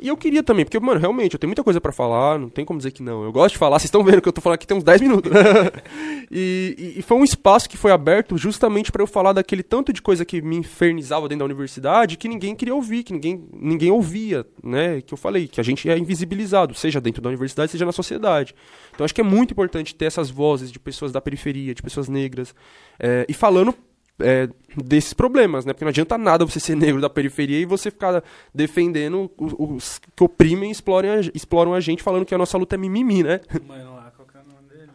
E 0.00 0.06
eu 0.06 0.16
queria 0.16 0.44
também, 0.44 0.64
porque, 0.64 0.78
mano, 0.78 1.00
realmente, 1.00 1.34
eu 1.34 1.38
tenho 1.40 1.48
muita 1.48 1.64
coisa 1.64 1.80
pra 1.80 1.90
falar, 1.90 2.38
não 2.38 2.48
tem 2.48 2.64
como 2.64 2.78
dizer 2.78 2.92
que 2.92 3.02
não. 3.02 3.24
Eu 3.24 3.32
gosto 3.32 3.54
de 3.54 3.58
falar, 3.58 3.78
vocês 3.80 3.86
estão 3.86 4.04
vendo 4.04 4.22
que 4.22 4.28
eu 4.28 4.32
tô 4.32 4.40
falando 4.40 4.54
aqui 4.54 4.66
tem 4.66 4.76
uns 4.76 4.84
10 4.84 5.00
minutos. 5.00 5.32
e, 6.30 6.94
e- 6.98 7.02
foi 7.02 7.16
um 7.16 7.24
espaço 7.24 7.68
que 7.68 7.76
foi 7.76 7.90
aberto 7.90 8.38
justamente 8.38 8.92
pra 8.92 9.02
eu 9.02 9.06
falar 9.06 9.32
daquele 9.32 9.62
tanto 9.62 9.92
de 9.92 10.00
coisa 10.00 10.24
que 10.24 10.40
me 10.40 10.56
infernizava 10.56 11.28
dentro 11.28 11.40
da 11.40 11.44
universidade 11.46 12.16
que 12.16 12.28
ninguém 12.28 12.54
queria 12.54 12.74
ouvir, 12.74 13.02
que 13.02 13.12
ninguém, 13.12 13.44
ninguém 13.52 13.90
ouvia, 13.90 14.46
né? 14.62 15.00
Que 15.00 15.14
eu 15.14 15.18
falei, 15.18 15.48
que 15.48 15.60
a 15.60 15.64
gente 15.64 15.88
é 15.90 15.98
invisibilizado, 15.98 16.74
seja 16.74 17.00
dentro 17.00 17.20
da 17.20 17.28
universidade, 17.28 17.72
seja 17.72 17.84
na 17.84 17.92
sociedade. 17.92 18.54
Então 18.94 19.04
acho 19.04 19.14
que 19.14 19.20
é 19.20 19.24
muito 19.24 19.50
importante 19.52 19.94
ter 19.94 20.04
essas 20.04 20.30
vozes 20.30 20.70
de 20.70 20.78
pessoas 20.78 21.10
da 21.10 21.20
periferia, 21.20 21.74
de 21.74 21.82
pessoas 21.82 22.08
negras, 22.08 22.54
é, 23.00 23.26
e 23.28 23.34
falando 23.34 23.74
é, 24.20 24.48
desses 24.76 25.12
problemas, 25.12 25.64
né? 25.64 25.72
Porque 25.72 25.84
não 25.84 25.90
adianta 25.90 26.16
nada 26.18 26.44
você 26.44 26.58
ser 26.60 26.74
negro 26.76 27.00
da 27.00 27.08
periferia 27.10 27.58
e 27.60 27.64
você 27.64 27.90
ficar 27.90 28.22
defendendo 28.54 29.30
os, 29.38 29.54
os 29.58 30.00
que 30.16 30.24
oprimem 30.24 30.68
e 30.70 30.72
exploram 30.72 31.10
a, 31.12 31.20
exploram 31.34 31.74
a 31.74 31.80
gente 31.80 32.02
falando 32.02 32.24
que 32.26 32.34
a 32.34 32.38
nossa 32.38 32.56
luta 32.58 32.74
é 32.74 32.78
mimimi, 32.78 33.22
né? 33.22 33.40
Mano, 33.66 33.94
lá, 33.96 34.12
qual 34.16 34.26
que 34.26 34.36
é 34.36 34.40
o 34.40 34.44
nome 34.44 34.68
dele? 34.68 34.90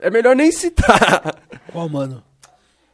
É 0.00 0.10
melhor 0.10 0.36
nem 0.36 0.50
citar. 0.52 1.40
Qual, 1.72 1.88
mano? 1.88 2.22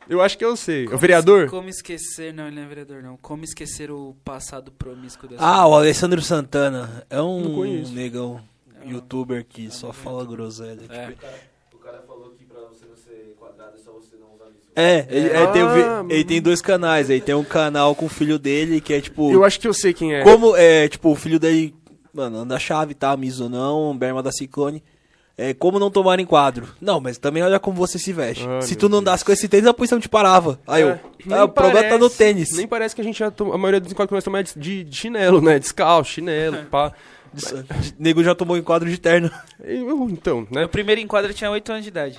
Eu 0.09 0.20
acho 0.20 0.37
que 0.37 0.45
eu 0.45 0.57
sei. 0.57 0.87
o 0.89 0.99
vereador? 0.99 1.49
Como 1.49 1.68
esquecer... 1.68 2.35
Não, 2.35 2.47
ele 2.49 2.57
não 2.57 2.62
é 2.62 2.66
vereador, 2.66 3.03
não. 3.03 3.16
Como 3.16 3.45
esquecer 3.45 3.91
o 3.91 4.16
passado 4.24 4.70
promíscuo 4.72 5.28
da 5.28 5.37
Ah, 5.39 5.66
o 5.66 5.74
Alessandro 5.74 6.20
Santana. 6.20 7.07
É 7.09 7.22
um 7.22 7.62
negão, 7.93 8.43
É 8.80 8.85
um- 8.85 8.91
youtuber 8.91 9.45
que 9.47 9.70
só 9.70 9.93
fala 9.93 10.24
groselha. 10.26 10.83
É. 10.91 11.07
tipo. 11.07 11.24
O 11.72 11.78
cara 11.78 12.03
falou 12.07 12.30
que 12.30 12.45
pra 12.45 12.61
você 12.62 12.85
não 12.85 12.97
ser 12.97 13.35
quadrado 13.39 13.76
é 13.76 13.78
só 13.80 13.93
você 13.93 14.16
não 14.16 14.35
usar 14.35 14.51
isso. 14.51 14.62
É, 14.75 15.07
ele, 15.11 15.29
É. 15.29 15.43
é, 15.43 15.47
tem, 15.49 15.62
o 15.62 15.66
Ah, 15.68 16.05
ele 16.09 16.25
tem 16.25 16.41
dois 16.41 16.62
canais. 16.62 17.11
Aí 17.11 17.20
tem 17.20 17.35
um 17.35 17.45
canal 17.45 17.95
com 17.95 18.07
o 18.07 18.09
filho 18.09 18.39
dele 18.39 18.81
que 18.81 18.95
é 18.95 19.01
tipo. 19.01 19.31
Eu 19.33 19.45
acho 19.45 19.61
que 19.61 19.68
eu 19.68 19.75
sei 19.75 19.93
quem 19.93 20.14
é. 20.14 20.23
Como 20.23 20.57
é, 20.57 20.89
tipo, 20.89 21.11
o 21.11 21.16
filho 21.16 21.39
dele, 21.39 21.75
mano, 22.12 22.39
anda 22.39 22.59
chave, 22.59 22.95
tá? 22.95 23.16
Miso 23.16 23.49
não, 23.49 23.97
berma 23.97 24.23
da 24.23 24.33
Ciclone. 24.33 24.83
É, 25.37 25.55
como 25.55 25.79
não 25.79 25.91
tomar 25.91 26.20
enquadro? 26.20 26.68
Não, 26.81 27.01
mas 27.01 27.16
também 27.16 27.43
olha 27.43 27.59
como 27.59 27.77
você 27.77 27.99
se 27.99 28.12
veste. 28.12 28.47
Ah, 28.47 28.61
se 28.61 28.77
tu 28.77 28.87
não 28.89 28.99
Deus. 28.99 29.05
dasse 29.05 29.25
com 29.25 29.33
esse 29.33 29.49
tênis, 29.49 29.66
a 29.66 29.73
polícia 29.73 29.95
não 29.95 30.01
te 30.01 30.09
parava. 30.09 30.61
Aí 30.66 30.83
eu, 30.83 30.91
É, 30.91 31.01
nem 31.25 31.39
ah, 31.39 31.45
o 31.45 31.49
problema 31.49 31.89
tá 31.89 31.97
no 31.99 32.11
tênis. 32.11 32.51
Nem 32.53 32.66
parece 32.66 32.95
que 32.95 33.01
a 33.01 33.05
gente 33.05 33.18
já 33.18 33.31
toma, 33.31 33.55
a 33.55 33.59
maioria 33.59 33.81
dos 33.81 33.91
enquadros 33.91 34.09
que 34.11 34.14
nós 34.14 34.25
tomamos 34.25 34.55
é 34.55 34.61
de, 34.61 34.85
de 34.85 34.97
chinelo, 34.97 35.41
né? 35.41 35.59
Descalço, 35.59 36.12
chinelo, 36.12 36.64
pá. 36.70 36.93
Nego 37.99 38.23
já 38.23 38.35
tomou 38.35 38.59
enquadro 38.59 38.89
de 38.89 38.99
terno. 38.99 39.31
Eu, 39.64 40.07
então, 40.11 40.43
né? 40.51 40.61
Meu 40.61 40.68
primeiro 40.68 41.01
enquadro 41.01 41.31
eu 41.31 41.35
tinha 41.35 41.51
8 41.51 41.73
anos 41.73 41.83
de 41.85 41.89
idade. 41.89 42.18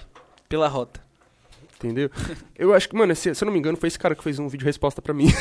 Pela 0.49 0.67
rota. 0.67 0.99
Entendeu? 1.83 2.09
Eu 2.57 2.73
acho 2.73 2.87
que, 2.87 2.95
mano, 2.95 3.13
se, 3.15 3.33
se 3.35 3.43
eu 3.43 3.45
não 3.45 3.51
me 3.53 3.59
engano, 3.59 3.75
foi 3.77 3.87
esse 3.87 3.99
cara 3.99 4.15
que 4.15 4.23
fez 4.23 4.39
um 4.39 4.47
vídeo 4.47 4.65
resposta 4.65 5.01
pra 5.01 5.13
mim. 5.13 5.27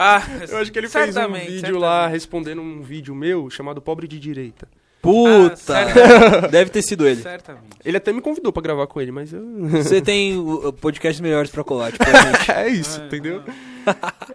Ah, 0.00 0.22
Eu 0.48 0.58
acho 0.58 0.70
que 0.70 0.78
ele 0.78 0.88
fez 0.88 1.08
um 1.08 1.12
certamente, 1.12 1.50
vídeo 1.50 1.76
lá 1.78 1.90
certamente. 2.02 2.12
respondendo 2.12 2.62
um 2.62 2.82
vídeo 2.82 3.14
meu 3.16 3.50
chamado 3.50 3.80
Pobre 3.80 4.06
de 4.06 4.18
Direita. 4.18 4.68
Puta! 5.02 5.74
Ah. 5.76 6.46
Deve 6.48 6.70
ter 6.70 6.82
sido 6.82 7.06
ele. 7.06 7.22
Certamente. 7.22 7.64
Ele 7.84 7.96
até 7.96 8.12
me 8.12 8.20
convidou 8.20 8.52
pra 8.52 8.62
gravar 8.62 8.86
com 8.86 9.00
ele, 9.00 9.10
mas 9.10 9.32
eu. 9.32 9.42
Você 9.70 10.00
tem 10.00 10.36
podcasts 10.80 11.20
melhores 11.20 11.50
pra 11.50 11.64
colar, 11.64 11.90
tipo, 11.92 12.04
é 12.52 12.68
isso, 12.68 13.00
Ah, 13.00 13.06
entendeu? 13.06 13.42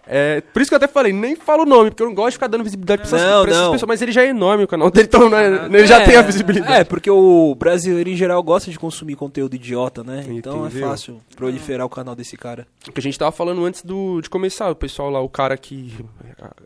É, 0.06 0.40
por 0.40 0.60
isso 0.62 0.70
que 0.70 0.74
eu 0.74 0.76
até 0.76 0.86
falei, 0.86 1.12
nem 1.12 1.34
falo 1.36 1.62
o 1.62 1.66
nome, 1.66 1.90
porque 1.90 2.02
eu 2.02 2.06
não 2.06 2.14
gosto 2.14 2.30
de 2.30 2.34
ficar 2.34 2.46
dando 2.46 2.64
visibilidade 2.64 3.02
pra, 3.02 3.08
essas, 3.08 3.20
Não, 3.22 3.42
pra 3.44 3.52
não. 3.54 3.72
pessoas. 3.72 3.88
Mas 3.88 4.02
ele 4.02 4.12
já 4.12 4.22
é 4.22 4.28
enorme 4.28 4.64
o 4.64 4.68
canal 4.68 4.90
dele, 4.90 5.06
então 5.08 5.28
né, 5.30 5.66
ele 5.72 5.86
já 5.86 6.00
É, 6.00 6.04
tem 6.04 6.16
a 6.16 6.22
visibilidade. 6.22 6.72
É, 6.72 6.84
porque 6.84 7.10
o 7.10 7.54
brasileiro 7.54 8.10
em 8.10 8.16
geral 8.16 8.42
gosta 8.42 8.70
de 8.70 8.78
consumir 8.78 9.16
conteúdo 9.16 9.54
idiota, 9.54 10.02
né? 10.04 10.24
Então 10.28 10.64
é 10.64 10.68
Entendeu? 10.68 10.88
fácil 10.88 11.20
proliferar 11.36 11.86
o 11.86 11.90
canal 11.90 12.14
desse 12.14 12.36
cara. 12.36 12.66
O 12.88 12.92
que 12.92 13.00
a 13.00 13.02
gente 13.02 13.18
tava 13.18 13.32
falando 13.32 13.64
antes 13.64 13.82
do, 13.82 14.20
de 14.20 14.28
começar, 14.30 14.70
o 14.70 14.74
pessoal 14.76 15.10
lá, 15.10 15.20
o 15.20 15.28
cara 15.28 15.56
que 15.56 15.94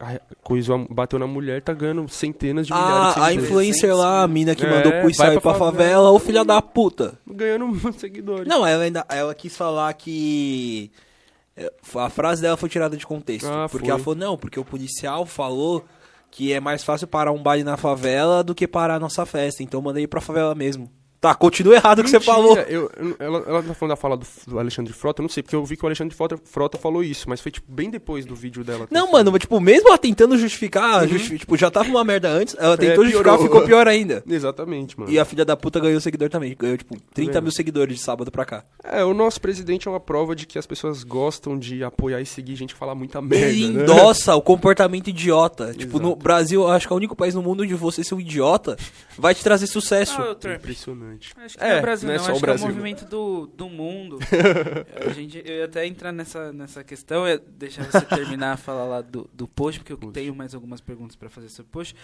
a- 0.00 0.14
a- 0.14 0.20
coisou 0.42 0.86
bateu 0.90 1.18
na 1.18 1.26
mulher, 1.26 1.62
tá 1.62 1.72
ganhando 1.72 2.08
centenas 2.08 2.66
de 2.66 2.72
milhares 2.72 3.14
de 3.14 3.20
Ah, 3.20 3.24
a 3.26 3.34
influencer 3.34 3.94
lá, 3.96 4.22
a 4.22 4.28
mina 4.28 4.54
que 4.54 4.64
É, 4.66 4.70
mandou 4.70 4.92
pro 4.92 5.10
Israel 5.10 5.40
pra 5.40 5.52
pra 5.52 5.54
favela, 5.58 6.10
ô 6.10 6.18
filha 6.18 6.44
da 6.44 6.60
puta. 6.60 7.14
Ganhando 7.26 7.66
muitos 7.68 8.00
seguidores. 8.00 8.46
Não, 8.46 8.66
ela 8.66 8.84
ainda 8.84 9.04
ela 9.08 9.34
quis 9.34 9.56
falar 9.56 9.92
que 9.94 10.90
é, 10.90 11.07
a 11.96 12.10
frase 12.10 12.40
dela 12.42 12.56
foi 12.56 12.68
tirada 12.68 12.96
de 12.96 13.06
contexto, 13.06 13.46
Ah, 13.48 13.68
porque 13.68 13.86
foi. 13.86 13.94
ela 13.94 13.98
falou 13.98 14.14
não, 14.18 14.36
porque 14.36 14.58
o 14.60 14.64
policial 14.64 15.24
falou 15.26 15.84
que 16.30 16.52
é 16.52 16.60
mais 16.60 16.84
fácil 16.84 17.06
parar 17.08 17.32
um 17.32 17.42
baile 17.42 17.64
na 17.64 17.76
favela 17.76 18.44
do 18.44 18.54
que 18.54 18.68
parar 18.68 18.96
a 18.96 19.00
nossa 19.00 19.24
festa, 19.24 19.62
então 19.62 19.80
mandei 19.80 20.06
pra 20.06 20.20
favela 20.20 20.54
mesmo. 20.54 20.90
Tá, 21.20 21.34
continua 21.34 21.74
errado 21.74 21.98
o 21.98 22.04
que 22.04 22.10
você 22.10 22.20
falou. 22.20 22.56
eu- 22.58 22.90
eu- 22.96 23.16
ela, 23.18 23.44
ela 23.46 23.62
tá 23.62 23.74
falando 23.74 23.90
da 23.90 23.96
fala 23.96 24.16
do, 24.16 24.24
do 24.46 24.58
Alexandre 24.58 24.92
Frota, 24.92 25.20
eu 25.20 25.24
não 25.24 25.28
sei, 25.28 25.42
porque 25.42 25.56
eu 25.56 25.64
vi 25.64 25.76
que 25.76 25.82
o 25.84 25.86
Alexandre 25.86 26.14
Frota, 26.14 26.38
Frota 26.44 26.78
falou 26.78 27.02
isso, 27.02 27.28
mas 27.28 27.40
foi 27.40 27.50
tipo 27.50 27.66
bem 27.70 27.90
depois 27.90 28.24
do 28.24 28.36
vídeo 28.36 28.62
dela. 28.62 28.86
Não, 28.88 29.10
mano, 29.10 29.32
mas, 29.32 29.40
tipo, 29.40 29.58
mesmo 29.60 29.88
ela 29.88 29.98
tentando 29.98 30.38
justificar, 30.38 31.08
justi- 31.08 31.38
tipo, 31.38 31.56
já 31.56 31.70
tava 31.72 31.88
uma 31.88 32.04
merda 32.04 32.28
antes, 32.28 32.54
ela 32.58 32.76
tentou 32.76 33.02
É, 33.04 33.08
justificar, 33.08 33.38
ficou 33.38 33.62
pior 33.62 33.88
ainda. 33.88 34.22
Exatamente, 34.30 34.98
mano. 34.98 35.10
E 35.10 35.18
a 35.18 35.24
filha 35.24 35.44
da 35.44 35.56
puta 35.56 35.80
ganhou 35.80 36.00
seguidor 36.00 36.28
também, 36.30 36.54
ganhou, 36.56 36.76
tipo, 36.76 36.96
30 37.12 37.32
vendo? 37.32 37.42
mil 37.42 37.52
seguidores 37.52 37.96
de 37.96 38.00
sábado 38.02 38.30
pra 38.30 38.44
cá. 38.44 38.64
É, 38.84 39.02
o 39.04 39.12
nosso 39.12 39.40
presidente 39.40 39.88
é 39.88 39.90
uma 39.90 39.98
prova 40.00 40.36
de 40.36 40.46
que 40.46 40.56
as 40.58 40.66
pessoas 40.66 41.02
gostam 41.02 41.58
de 41.58 41.82
apoiar 41.82 42.20
e 42.20 42.26
seguir 42.26 42.54
gente 42.54 42.74
que 42.74 42.78
fala 42.78 42.94
muita 42.94 43.20
merda. 43.20 43.46
Ele 43.46 43.68
né? 43.70 43.82
endossa 43.82 44.36
o 44.36 44.40
comportamento 44.42 45.08
idiota. 45.08 45.74
Tipo, 45.78 45.98
no 45.98 46.08
Exato. 46.10 46.22
Brasil, 46.22 46.62
eu 46.62 46.68
acho 46.68 46.86
que 46.86 46.92
é 46.92 46.94
o 46.94 46.96
único 46.96 47.16
país 47.16 47.34
no 47.34 47.42
mundo 47.42 47.62
onde 47.62 47.74
você 47.74 48.04
ser 48.04 48.14
um 48.14 48.20
idiota 48.20 48.76
vai 49.18 49.34
te 49.34 49.42
trazer 49.42 49.66
sucesso. 49.66 50.20
Ah, 50.20 50.30
o 50.30 50.34
Trump. 50.34 50.56
Impressionante. 50.58 51.07
Acho 51.36 51.58
que 51.58 51.64
É, 51.64 51.68
não 51.68 51.74
é 51.76 51.78
o 51.78 51.82
Brasil, 51.82 52.08
não 52.08 52.14
é 52.14 52.18
só 52.18 52.24
Acho 52.24 52.32
o 52.32 52.34
que 52.36 52.40
Brasil, 52.40 52.66
é 52.66 52.70
o 52.70 52.72
movimento 52.72 53.04
do, 53.06 53.46
do 53.46 53.68
mundo. 53.68 54.18
a 55.08 55.12
gente, 55.12 55.38
eu 55.44 55.56
ia 55.58 55.64
até 55.64 55.86
entrar 55.86 56.12
nessa, 56.12 56.52
nessa 56.52 56.82
questão, 56.84 57.26
eu 57.26 57.34
ia 57.34 57.38
deixar 57.38 57.84
você 57.84 58.00
terminar 58.02 58.52
a 58.52 58.56
falar 58.56 58.84
lá 58.84 59.00
do, 59.00 59.28
do 59.32 59.46
post, 59.48 59.80
porque 59.80 59.92
eu 59.92 59.98
Post. 59.98 60.12
tenho 60.14 60.34
mais 60.34 60.54
algumas 60.54 60.80
perguntas 60.80 61.16
pra 61.16 61.28
fazer 61.28 61.48
sobre 61.48 61.68
o 61.68 61.72
post. 61.72 61.94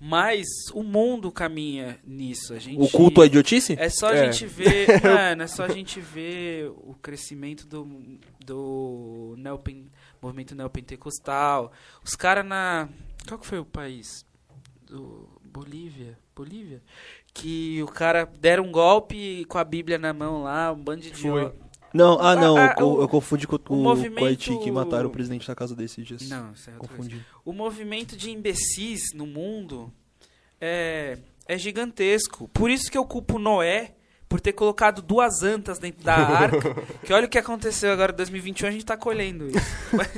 Mas 0.00 0.44
o 0.74 0.82
mundo 0.82 1.30
caminha 1.30 1.98
nisso. 2.04 2.52
A 2.52 2.58
gente, 2.58 2.80
O 2.82 2.88
culto 2.90 3.22
à 3.22 3.26
idiotice? 3.26 3.74
É 3.78 3.88
só 3.88 4.08
a 4.08 4.16
É. 4.16 4.32
gente 4.32 4.44
ver, 4.46 4.86
mano, 5.02 5.42
é 5.42 5.46
só 5.46 5.64
a 5.64 5.68
gente 5.68 6.00
ver 6.00 6.68
o 6.76 6.94
crescimento 7.00 7.64
do, 7.66 8.18
do 8.44 9.34
neopen, 9.38 9.86
movimento 10.20 10.54
neopentecostal. 10.54 11.72
Os 12.04 12.14
caras 12.16 12.44
na. 12.44 12.88
Qual 13.26 13.38
que 13.38 13.46
foi 13.46 13.58
o 13.60 13.64
país? 13.64 14.26
Do 14.86 15.28
Bolívia? 15.44 16.18
Bolívia? 16.36 16.82
Que 17.34 17.82
o 17.82 17.86
cara 17.86 18.28
deram 18.40 18.64
um 18.64 18.70
golpe 18.72 19.44
com 19.46 19.58
a 19.58 19.64
Bíblia 19.64 19.98
na 19.98 20.12
mão 20.12 20.44
lá, 20.44 20.72
um 20.72 20.76
bando 20.78 21.00
de 21.02 21.10
Foi. 21.12 21.52
Não, 21.92 22.18
ah, 22.20 22.34
não, 22.34 22.56
Ah, 22.56 22.74
ah, 22.76 22.80
eu, 22.80 22.88
o- 22.88 23.00
eu 23.02 23.08
confundi 23.08 23.46
com, 23.46 23.58
com, 23.58 23.74
movimento- 23.76 24.18
com 24.18 24.24
o 24.24 24.28
Haiti, 24.28 24.58
que 24.58 24.70
mataram 24.70 25.08
o 25.08 25.10
presidente 25.12 25.46
da 25.46 25.54
casa 25.54 25.74
desses 25.76 26.04
dias. 26.06 26.28
Não, 26.28 26.52
isso 26.52 26.70
é 26.70 26.72
coisa. 26.74 26.92
Confundi. 26.94 27.26
O 27.44 27.52
movimento 27.52 28.16
de 28.16 28.30
imbecis 28.30 29.12
no 29.14 29.26
mundo 29.26 29.92
é, 30.60 31.18
é 31.46 31.58
gigantesco. 31.58 32.48
Por 32.48 32.70
isso 32.70 32.90
que 32.90 32.96
eu 32.98 33.04
culpo 33.04 33.38
Noé 33.38 33.92
por 34.28 34.40
ter 34.40 34.52
colocado 34.52 35.00
duas 35.02 35.42
antas 35.44 35.78
dentro 35.78 36.02
da 36.04 36.14
arca. 36.16 36.74
que 37.04 37.12
olha 37.12 37.26
o 37.26 37.28
que 37.28 37.38
aconteceu 37.38 37.92
agora 37.92 38.10
em 38.12 38.16
2021, 38.16 38.66
a 38.68 38.70
gente 38.72 38.84
tá 38.84 38.96
colhendo 38.96 39.46
isso. 39.48 39.58
Mas. 39.92 40.10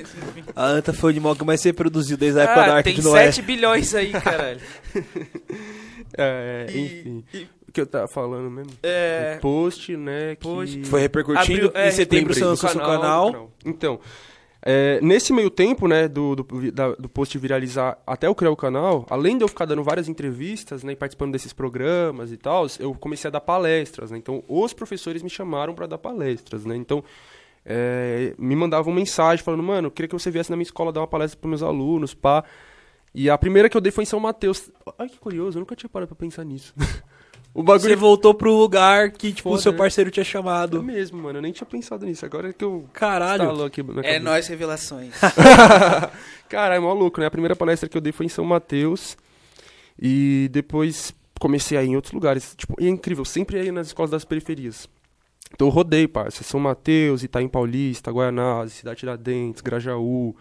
A 0.55 0.64
anta 0.67 0.93
foi 0.95 1.11
o 1.11 1.12
animal 1.12 1.37
que 1.37 1.45
mais 1.45 1.61
se 1.61 1.69
reproduziu 1.69 2.17
desde 2.17 2.41
a 2.41 2.45
época 2.45 2.61
da 2.61 2.67
Ah, 2.73 2.77
Arca 2.77 2.83
tem 2.85 2.95
de 2.95 3.03
Noé. 3.03 3.25
7 3.33 3.43
bilhões 3.43 3.95
aí, 3.95 4.12
caralho. 4.12 4.61
É, 6.17 6.67
E- 6.71 6.79
enfim. 6.85 7.25
e- 7.35 7.49
O 7.69 7.73
que 7.73 7.81
eu 7.81 7.87
tava 7.87 8.09
falando 8.09 8.51
mesmo? 8.51 8.73
é, 8.83 9.35
O 9.39 9.41
post, 9.43 9.97
né? 9.97 10.35
Que 10.37 10.43
Post. 10.43 10.85
Foi 10.85 11.01
repercutindo. 11.01 11.67
Abriu- 11.67 11.71
é, 11.75 11.89
em 11.89 11.93
setembro 11.93 12.33
você 12.33 12.41
do 12.41 12.47
lançou 12.49 12.69
seu 12.71 12.81
canal, 12.81 13.33
canal. 13.33 13.51
Então, 13.64 14.01
é, 14.62 14.99
nesse 15.03 15.33
meio 15.33 15.51
tempo, 15.51 15.87
né, 15.87 16.09
do, 16.09 16.37
do, 16.37 16.73
da- 16.73 16.95
do 16.95 17.09
post 17.09 17.37
viralizar 17.39 17.99
até 18.07 18.27
eu 18.29 18.35
criar 18.35 18.51
o 18.51 18.57
canal, 18.57 19.05
além 19.11 19.37
de 19.37 19.45
eu 19.45 19.49
ficar 19.49 19.64
dando 19.67 19.83
várias 19.83 20.09
entrevistas, 20.09 20.83
né, 20.83 20.93
e 20.93 20.97
participando 20.97 21.33
desses 21.33 21.53
programas 21.53 22.33
e 22.33 22.37
tal, 22.37 22.67
eu 22.81 22.95
comecei 22.95 23.29
a 23.29 23.31
dar 23.31 23.41
palestras, 23.41 24.11
né, 24.11 24.17
então 24.19 24.43
os 24.49 24.73
professores 24.73 25.23
me 25.23 25.29
chamaram 25.31 25.75
para 25.75 25.87
dar 25.87 25.99
palestras, 25.99 26.64
né, 26.64 26.75
então 26.77 27.05
é, 27.64 28.33
me 28.39 28.55
mandavam 28.57 28.93
mensagem 28.95 29.45
falando, 29.45 29.62
mano, 29.62 29.89
eu 29.89 29.91
queria 29.91 30.09
que 30.09 30.14
você 30.14 30.31
viesse 30.31 30.51
na 30.51 30.57
minha 30.57 30.62
escola 30.64 30.93
dar 30.93 31.01
uma 31.01 31.07
palestra 31.07 31.39
para 31.41 31.49
meus 31.49 31.62
alunos, 31.62 32.14
pá, 32.14 32.45
e 33.17 33.31
a 33.31 33.39
primeira 33.39 33.67
que 33.71 33.75
eu 33.75 33.81
dei 33.81 33.91
foi 33.91 34.03
em 34.03 34.07
São 34.07 34.21
Mateus. 34.21 34.71
Ai, 34.99 35.09
que 35.09 35.19
curioso, 35.19 35.57
eu 35.57 35.61
nunca 35.61 35.75
tinha 35.75 35.89
parado 35.89 36.09
pra 36.09 36.17
pensar 36.17 36.45
nisso. 36.45 36.75
o 37.55 37.62
bagulho 37.62 37.89
Você 37.89 37.97
voltou 37.97 38.35
pro 38.35 38.55
lugar 38.55 39.11
que, 39.11 39.33
tipo, 39.33 39.49
o 39.49 39.53
Foda, 39.53 39.62
seu 39.62 39.73
né? 39.73 39.79
parceiro 39.79 40.11
tinha 40.11 40.21
é 40.21 40.25
chamado. 40.25 40.83
mesmo, 40.83 41.23
mano, 41.23 41.39
eu 41.39 41.43
nem 41.43 41.51
tinha 41.51 41.67
pensado 41.67 42.05
nisso, 42.05 42.27
agora 42.27 42.51
é 42.51 42.53
que 42.53 42.62
eu... 42.62 42.87
Caralho. 42.93 43.64
Aqui 43.64 43.83
na 43.83 44.03
é 44.03 44.19
nós 44.19 44.47
revelações. 44.49 45.14
Caralho, 46.47 46.83
maluco, 46.83 47.19
né? 47.19 47.27
A 47.27 47.31
primeira 47.31 47.57
palestra 47.57 47.89
que 47.89 47.97
eu 47.97 48.03
dei 48.03 48.12
foi 48.12 48.27
em 48.27 48.29
São 48.29 48.45
Mateus. 48.45 49.17
E 49.99 50.51
depois 50.53 51.14
comecei 51.41 51.79
a 51.79 51.83
ir 51.83 51.89
em 51.89 51.97
outros 51.97 52.12
lugares. 52.12 52.55
Tipo, 52.55 52.77
e 52.79 52.87
é 52.87 52.91
incrível, 52.91 53.25
sempre 53.25 53.62
ia 53.64 53.73
nas 53.73 53.87
escolas 53.87 54.11
das 54.11 54.27
periferias. 54.27 54.87
Então 55.55 55.69
eu 55.69 55.73
rodei, 55.73 56.07
parça. 56.07 56.45
São 56.45 56.61
Mateus, 56.61 57.23
Itaim 57.23 57.49
Paulista, 57.49 58.11
Guaianazes, 58.11 58.75
Cidade 58.75 59.01
Tiradentes, 59.01 59.62
Grajaú. 59.62 60.37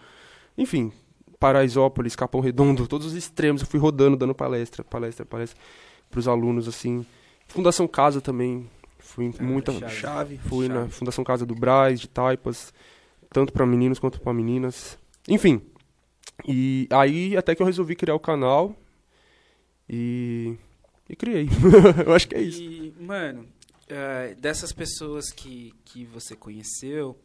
Enfim, 0.58 0.92
Paraisópolis, 1.40 2.16
Capão 2.16 2.42
Redondo, 2.42 2.88
todos 2.90 3.08
os 3.08 3.14
extremos. 3.14 3.62
Eu 3.62 3.68
fui 3.68 3.80
rodando, 3.80 4.16
dando 4.18 4.34
palestra, 4.36 4.84
palestra, 4.84 5.26
palestra 5.26 5.60
pros 6.10 6.28
alunos, 6.28 6.68
assim. 6.68 7.06
Fundação 7.48 7.88
Casa 7.88 8.22
também. 8.22 8.70
Fui 9.00 9.26
em 9.26 9.34
Ah, 9.40 9.44
muita... 9.44 9.72
chave. 9.74 9.96
Chave. 9.96 10.38
Fui 10.40 10.68
na 10.68 10.76
Chave. 10.82 10.92
Fundação 10.92 11.24
Casa 11.24 11.46
do 11.46 11.54
Braz, 11.56 12.00
de 12.00 12.08
Taipas, 12.08 12.74
tanto 13.32 13.54
pra 13.54 13.66
meninos 13.66 14.00
quanto 14.00 14.20
pra 14.20 14.34
meninas. 14.34 14.98
Enfim. 15.28 15.62
E 16.48 16.88
aí 16.92 17.38
até 17.38 17.54
que 17.56 17.62
eu 17.62 17.66
resolvi 17.66 17.96
criar 17.96 18.16
o 18.16 18.20
canal 18.20 18.76
e 19.90 20.56
e 21.10 21.16
criei. 21.16 21.48
eu 22.06 22.14
acho 22.14 22.28
que 22.28 22.36
é 22.36 22.42
isso. 22.42 22.62
E, 22.62 22.94
mano, 23.00 23.46
eh, 23.88 24.36
dessas 24.40 24.74
pessoas 24.74 25.32
que, 25.32 25.72
que 25.86 26.04
você 26.06 26.36
conheceu, 26.36 27.16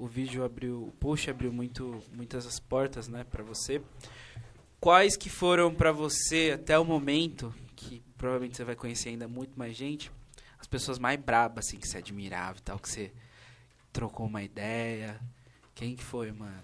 o 0.00 0.06
vídeo 0.06 0.42
abriu, 0.42 0.84
o 0.84 0.92
post 0.92 1.30
abriu 1.30 1.52
muito, 1.52 2.02
muitas 2.14 2.46
as 2.46 2.58
portas, 2.58 3.06
né, 3.06 3.22
para 3.22 3.44
você. 3.44 3.82
Quais 4.80 5.14
que 5.14 5.28
foram 5.28 5.74
pra 5.74 5.92
você 5.92 6.52
até 6.54 6.78
o 6.78 6.84
momento, 6.84 7.54
que 7.76 8.02
provavelmente 8.16 8.56
você 8.56 8.64
vai 8.64 8.74
conhecer 8.74 9.10
ainda 9.10 9.28
muito 9.28 9.58
mais 9.58 9.76
gente, 9.76 10.10
as 10.58 10.66
pessoas 10.66 10.98
mais 10.98 11.20
brabas, 11.20 11.66
assim, 11.66 11.76
que 11.76 11.86
você 11.86 11.98
admirava 11.98 12.58
e 12.58 12.62
tal, 12.62 12.78
que 12.78 12.88
você 12.88 13.12
trocou 13.92 14.26
uma 14.26 14.42
ideia? 14.42 15.20
Quem 15.74 15.94
que 15.94 16.02
foi, 16.02 16.32
mano? 16.32 16.62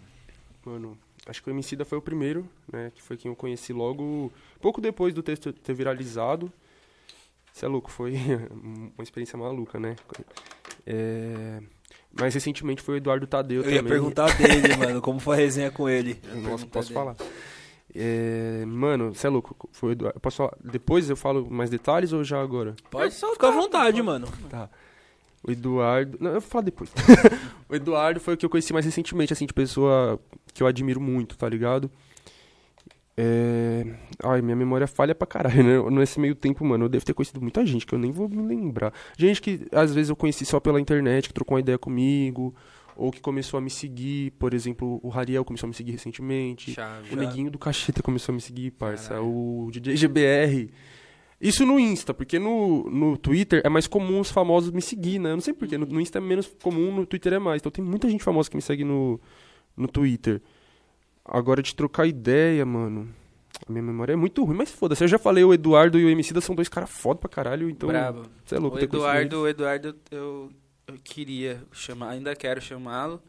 Mano, 0.65 0.99
acho 1.27 1.43
que 1.43 1.51
o 1.51 1.53
Emicida 1.53 1.85
foi 1.85 1.99
o 1.99 2.03
primeiro, 2.03 2.49
né? 2.73 2.91
Que 2.95 3.03
foi 3.03 3.19
quem 3.19 3.31
eu 3.31 3.37
conheci 3.37 3.73
logo, 3.73 4.33
pouco 4.63 4.81
depois 4.81 5.13
do 5.13 5.23
texto 5.23 5.53
ter 5.53 5.75
viralizado. 5.75 6.51
Você 7.53 7.67
é 7.67 7.69
louco, 7.69 7.91
foi 7.91 8.15
uma 8.97 9.03
experiência 9.03 9.39
maluca, 9.39 9.79
né? 9.79 9.95
É, 10.87 11.63
Mas 12.19 12.35
recentemente 12.35 12.83
foi 12.83 12.95
o 12.95 12.99
Eduardo 12.99 13.27
Tadeu 13.27 13.59
Eu 13.59 13.63
também. 13.65 13.77
ia 13.77 13.83
perguntar 13.85 14.33
dele, 14.37 14.77
mano, 14.77 15.01
como 15.01 15.19
foi 15.21 15.37
a 15.37 15.39
resenha 15.39 15.71
com 15.71 15.89
ele. 15.89 16.19
Nossa, 16.25 16.41
perguntar 16.41 16.67
posso 16.69 16.89
dele. 16.89 16.95
falar. 17.01 17.17
É, 17.95 18.65
mano, 18.67 19.15
você 19.15 19.27
é 19.27 19.31
louco. 19.31 19.69
Foi 19.73 19.91
o 19.91 19.93
Eduardo. 19.93 20.17
Eu 20.17 20.21
posso 20.21 20.37
falar? 20.39 20.53
Depois 20.63 21.09
eu 21.09 21.17
falo 21.17 21.49
mais 21.51 21.71
detalhes 21.71 22.13
ou 22.13 22.23
já 22.25 22.41
agora? 22.41 22.75
Pode 22.91 23.15
ficar 23.15 23.49
à 23.49 23.51
vontade, 23.53 24.03
mano. 24.03 24.29
Tá. 24.51 24.69
O 25.47 25.51
Eduardo. 25.51 26.19
Não, 26.21 26.33
eu 26.33 26.41
vou 26.41 26.51
falar 26.51 26.65
depois. 26.65 26.91
o 27.69 27.75
Eduardo 27.75 28.21
foi 28.21 28.35
o 28.35 28.37
que 28.37 28.45
eu 28.45 28.51
conheci 28.51 28.73
mais 28.73 28.85
recentemente, 28.85 29.33
assim, 29.33 29.47
de 29.47 29.55
pessoa 29.55 30.21
que 30.53 30.63
eu 30.63 30.67
admiro 30.67 31.01
muito, 31.01 31.37
tá 31.39 31.49
ligado? 31.49 31.91
É... 33.17 33.85
Ai, 34.23 34.43
minha 34.43 34.57
memória 34.57 34.87
falha 34.87 35.15
pra 35.15 35.27
caralho, 35.27 35.63
né? 35.63 35.91
Nesse 35.99 36.21
meio 36.21 36.35
tempo, 36.35 36.65
mano, 36.65 36.85
eu 36.85 36.89
devo 36.89 37.05
ter 37.05 37.15
conhecido 37.15 37.41
muita 37.41 37.65
gente 37.65 37.87
que 37.87 37.95
eu 37.95 37.99
nem 37.99 38.11
vou 38.11 38.29
me 38.29 38.43
lembrar. 38.43 38.93
Gente 39.17 39.41
que 39.41 39.67
às 39.73 39.95
vezes 39.95 40.11
eu 40.11 40.17
conheci 40.17 40.45
só 40.45 40.61
pela 40.61 40.81
internet, 40.81 41.29
que 41.29 41.35
trocou 41.35 41.55
uma 41.55 41.61
ideia 41.61 41.79
comigo, 41.79 42.55
ou 42.95 43.11
que 43.11 43.21
começou 43.21 43.57
a 43.59 43.61
me 43.61 43.71
seguir. 43.71 44.33
Por 44.33 44.53
exemplo, 44.53 45.01
o 45.03 45.09
Rariel 45.09 45.45
começou 45.45 45.67
a 45.67 45.69
me 45.69 45.75
seguir 45.75 45.93
recentemente. 45.93 46.73
Chave. 46.73 47.15
O 47.15 47.17
Neguinho 47.17 47.51
do 47.51 47.59
Cacheta 47.59 48.03
começou 48.03 48.33
a 48.33 48.37
me 48.37 48.41
seguir, 48.41 48.73
parça. 48.73 49.11
Caralho. 49.11 49.27
O 49.27 49.71
DJ 49.73 49.97
GBR. 49.97 50.71
Isso 51.39 51.67
no 51.67 51.79
Insta, 51.79 52.15
porque 52.15 52.39
no, 52.39 52.89
no 52.91 53.17
Twitter 53.17 53.61
é 53.63 53.69
mais 53.69 53.87
comum 53.87 54.21
os 54.21 54.31
famosos 54.31 54.71
me 54.71 54.81
seguir, 54.81 55.19
né? 55.19 55.31
Eu 55.31 55.37
não 55.37 55.43
sei 55.43 55.53
porquê. 55.53 55.77
No, 55.77 55.85
no 55.85 56.01
Insta 56.01 56.19
é 56.19 56.21
menos 56.21 56.47
comum, 56.63 56.95
no 56.95 57.07
Twitter 57.07 57.35
é 57.35 57.39
mais. 57.39 57.61
Então 57.61 57.71
tem 57.73 57.85
muita 57.85 58.09
gente 58.09 58.25
famosa 58.25 58.49
que 58.49 58.57
me 58.57 58.63
segue 58.63 58.85
no, 58.85 59.21
no 59.77 59.87
Twitter. 59.87 60.41
Agora 61.29 61.63
de 61.63 61.75
trocar 61.75 62.07
ideia, 62.07 62.65
mano. 62.65 63.09
A 63.67 63.73
minha 63.73 63.83
memória 63.83 64.13
é 64.13 64.17
muito 64.17 64.45
ruim, 64.45 64.57
mas 64.57 64.71
foda-se. 64.71 65.03
Eu 65.03 65.09
já 65.09 65.19
falei, 65.19 65.43
o 65.43 65.53
Eduardo 65.53 65.99
e 65.99 66.05
o 66.05 66.11
MC 66.11 66.39
são 66.41 66.55
dois 66.55 66.69
caras 66.69 66.91
foda 66.91 67.19
pra 67.19 67.29
caralho, 67.29 67.69
então. 67.71 67.89
Brabo. 67.89 68.23
Você 68.45 68.55
é 68.55 68.59
louco 68.59 68.77
O 68.77 68.81
Eduardo, 68.81 69.41
o 69.41 69.49
Eduardo, 69.49 69.97
eu, 70.11 70.51
eu 70.87 70.95
queria 71.03 71.63
chamar, 71.73 72.11
ainda 72.11 72.35
quero 72.37 72.61
chamá-lo. 72.61 73.21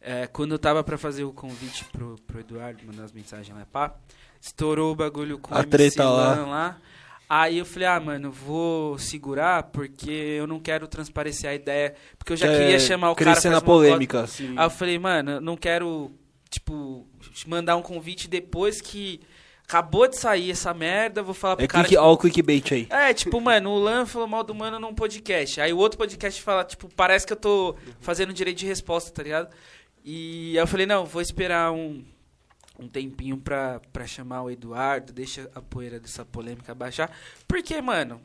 É, 0.00 0.26
quando 0.26 0.52
eu 0.52 0.58
tava 0.58 0.84
pra 0.84 0.98
fazer 0.98 1.24
o 1.24 1.32
convite 1.32 1.86
pro, 1.86 2.16
pro 2.26 2.40
Eduardo, 2.40 2.84
mandar 2.86 3.04
as 3.04 3.12
mensagens 3.12 3.56
lá, 3.56 3.64
pá, 3.64 3.94
estourou 4.38 4.92
o 4.92 4.94
bagulho 4.94 5.38
com 5.38 5.54
A 5.54 5.58
o 5.58 5.60
MC 5.60 5.70
treta 5.70 6.04
lá. 6.08 6.34
Lá. 6.44 6.78
Aí 7.26 7.56
eu 7.56 7.64
falei, 7.64 7.88
ah, 7.88 7.98
mano, 7.98 8.30
vou 8.30 8.98
segurar 8.98 9.62
porque 9.64 10.10
eu 10.10 10.46
não 10.46 10.60
quero 10.60 10.86
transparecer 10.86 11.48
a 11.48 11.54
ideia. 11.54 11.94
Porque 12.18 12.34
eu 12.34 12.36
já 12.36 12.48
É, 12.48 12.58
queria 12.58 12.78
chamar 12.78 13.12
o 13.12 13.14
cara 13.16 13.30
crescer 13.32 13.48
na 13.48 13.62
polêmica. 13.62 14.26
Aí 14.56 14.66
eu 14.66 14.70
falei, 14.70 14.98
mano, 14.98 15.40
não 15.40 15.56
quero, 15.56 16.12
tipo, 16.50 17.06
mandar 17.46 17.76
um 17.76 17.82
convite 17.82 18.28
depois 18.28 18.80
que 18.80 19.20
acabou 19.66 20.06
de 20.06 20.16
sair 20.18 20.50
essa 20.50 20.74
merda, 20.74 21.22
vou 21.22 21.34
falar 21.34 21.56
pro 21.56 21.64
É 21.64 21.68
cara. 21.68 21.84
click, 21.86 21.98
ó 21.98 22.12
o 22.12 22.18
clickbait 22.18 22.72
aí. 22.72 22.86
É, 22.90 23.14
tipo, 23.14 23.40
mano, 23.40 23.70
o 23.70 23.78
Lan 23.78 24.04
falou 24.06 24.28
mal 24.28 24.44
do 24.44 24.54
mano 24.54 24.78
num 24.78 24.94
podcast. 24.94 25.60
Aí 25.60 25.72
o 25.72 25.78
outro 25.78 25.96
podcast 25.98 26.40
fala, 26.42 26.64
tipo, 26.64 26.88
parece 26.94 27.26
que 27.26 27.32
eu 27.32 27.36
tô 27.36 27.74
fazendo 28.00 28.32
direito 28.32 28.58
de 28.58 28.66
resposta, 28.66 29.10
tá 29.10 29.22
ligado? 29.22 29.48
E 30.04 30.50
aí 30.50 30.56
eu 30.62 30.66
falei, 30.66 30.84
não, 30.86 31.06
vou 31.06 31.22
esperar 31.22 31.72
um, 31.72 32.04
um 32.78 32.86
tempinho 32.88 33.38
pra, 33.38 33.80
pra 33.92 34.06
chamar 34.06 34.42
o 34.42 34.50
Eduardo, 34.50 35.12
deixa 35.14 35.50
a 35.54 35.62
poeira 35.62 35.98
dessa 35.98 36.24
polêmica 36.26 36.74
baixar. 36.74 37.10
Porque, 37.48 37.80
mano, 37.80 38.20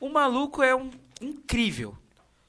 o 0.00 0.08
maluco 0.08 0.62
é 0.62 0.74
um 0.74 0.90
incrível. 1.20 1.94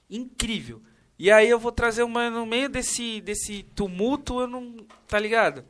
Incrível. 0.09 0.81
E 1.23 1.29
aí 1.29 1.47
eu 1.47 1.59
vou 1.59 1.71
trazer 1.71 2.01
uma 2.01 2.31
no 2.31 2.47
meio 2.47 2.67
desse, 2.67 3.21
desse 3.21 3.61
tumulto, 3.75 4.39
eu 4.41 4.47
não. 4.47 4.73
Tá 5.07 5.19
ligado? 5.19 5.63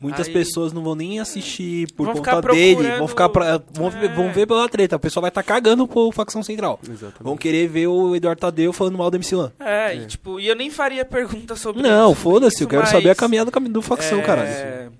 Muitas 0.00 0.26
Aí- 0.26 0.32
pessoas 0.32 0.72
não 0.72 0.82
vão 0.82 0.94
nem 0.96 1.20
assistir 1.20 1.92
por 1.92 2.06
Vão 2.06 2.14
conta 2.16 2.34
ficar 2.40 2.52
dele, 2.52 2.96
vão 2.98 3.06
ficar 3.06 3.28
pra, 3.28 3.58
vão, 3.72 3.86
É. 3.86 3.90
ver, 3.90 4.14
vão 4.16 4.32
ver 4.32 4.46
pela 4.48 4.68
treta. 4.68 4.96
O 4.96 4.98
pessoal 4.98 5.20
vai 5.20 5.28
estar 5.28 5.42
cagando 5.44 5.86
pro 5.86 6.10
facção 6.10 6.42
central. 6.42 6.80
Exatamente. 6.82 7.22
Vão 7.22 7.36
querer 7.36 7.68
ver 7.68 7.86
o 7.86 8.16
Eduardo 8.16 8.40
Tadeu 8.40 8.72
falando 8.72 8.98
mal 8.98 9.08
do 9.10 9.16
MC 9.18 9.36
Lan. 9.36 9.52
É, 9.60 9.92
É. 9.92 9.96
E, 9.96 10.06
tipo, 10.06 10.40
e 10.40 10.48
eu 10.48 10.56
nem 10.56 10.70
faria 10.70 11.04
pergunta 11.04 11.54
sobre 11.54 11.82
Não, 11.82 12.10
isso, 12.12 12.20
foda-se, 12.22 12.62
eu 12.64 12.68
quero 12.68 12.82
mas- 12.82 12.90
saber 12.90 13.10
a 13.10 13.14
caminhada 13.14 13.50
do, 13.50 13.82
facção, 13.82 14.18
É, 14.18 14.22
caralho. 14.22 14.92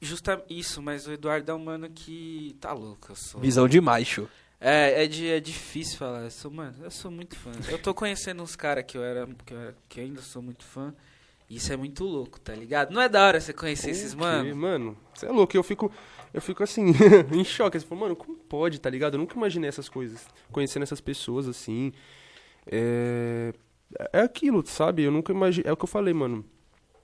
Justa 0.00 0.42
isso, 0.50 0.82
mas 0.82 1.06
o 1.06 1.12
Eduardo 1.12 1.50
é 1.50 1.54
um 1.54 1.64
mano 1.64 1.88
que 1.88 2.54
tá 2.60 2.72
louco, 2.72 3.10
eu 3.10 3.16
sou. 3.16 3.40
Visão 3.40 3.66
de 3.66 3.80
macho. 3.80 4.28
É, 4.64 5.02
é, 5.02 5.06
de, 5.08 5.28
é 5.28 5.40
difícil 5.40 5.98
falar. 5.98 6.20
Eu 6.22 6.30
sou, 6.30 6.50
mano, 6.50 6.74
eu 6.84 6.90
sou 6.90 7.10
muito 7.10 7.36
fã. 7.36 7.50
Eu 7.68 7.78
tô 7.78 7.92
conhecendo 7.92 8.42
uns 8.42 8.54
caras 8.54 8.84
que 8.86 8.96
eu 8.96 9.02
era, 9.02 9.26
que 9.44 9.52
eu 9.52 9.58
era, 9.60 9.74
que 9.88 9.98
eu 10.00 10.04
ainda 10.04 10.22
sou 10.22 10.40
muito 10.40 10.64
fã. 10.64 10.94
E 11.50 11.56
isso 11.56 11.72
é 11.72 11.76
muito 11.76 12.04
louco, 12.04 12.38
tá 12.40 12.54
ligado? 12.54 12.92
Não 12.92 13.02
é 13.02 13.08
da 13.08 13.26
hora 13.26 13.40
você 13.40 13.52
conhecer 13.52 13.90
esses 13.90 14.12
Ok, 14.14 14.24
mano. 14.24 14.54
Mano, 14.56 14.96
você 15.12 15.26
é 15.26 15.30
louco. 15.30 15.54
Eu 15.56 15.62
fico, 15.64 15.90
eu 16.32 16.40
fico 16.40 16.62
assim, 16.62 16.92
em 17.34 17.44
choque. 17.44 17.78
Você 17.78 17.84
fala, 17.84 18.02
mano, 18.02 18.16
como 18.16 18.36
pode, 18.36 18.80
tá 18.80 18.88
ligado? 18.88 19.14
Eu 19.14 19.18
nunca 19.18 19.36
imaginei 19.36 19.68
essas 19.68 19.88
coisas. 19.88 20.26
Conhecendo 20.52 20.84
essas 20.84 21.00
pessoas, 21.00 21.48
assim. 21.48 21.92
É, 22.66 23.52
é 24.12 24.20
aquilo, 24.20 24.64
sabe? 24.66 25.02
Eu 25.02 25.10
nunca 25.10 25.32
imaginei. 25.32 25.68
É 25.68 25.72
o 25.72 25.76
que 25.76 25.84
eu 25.84 25.88
falei, 25.88 26.14
mano. 26.14 26.44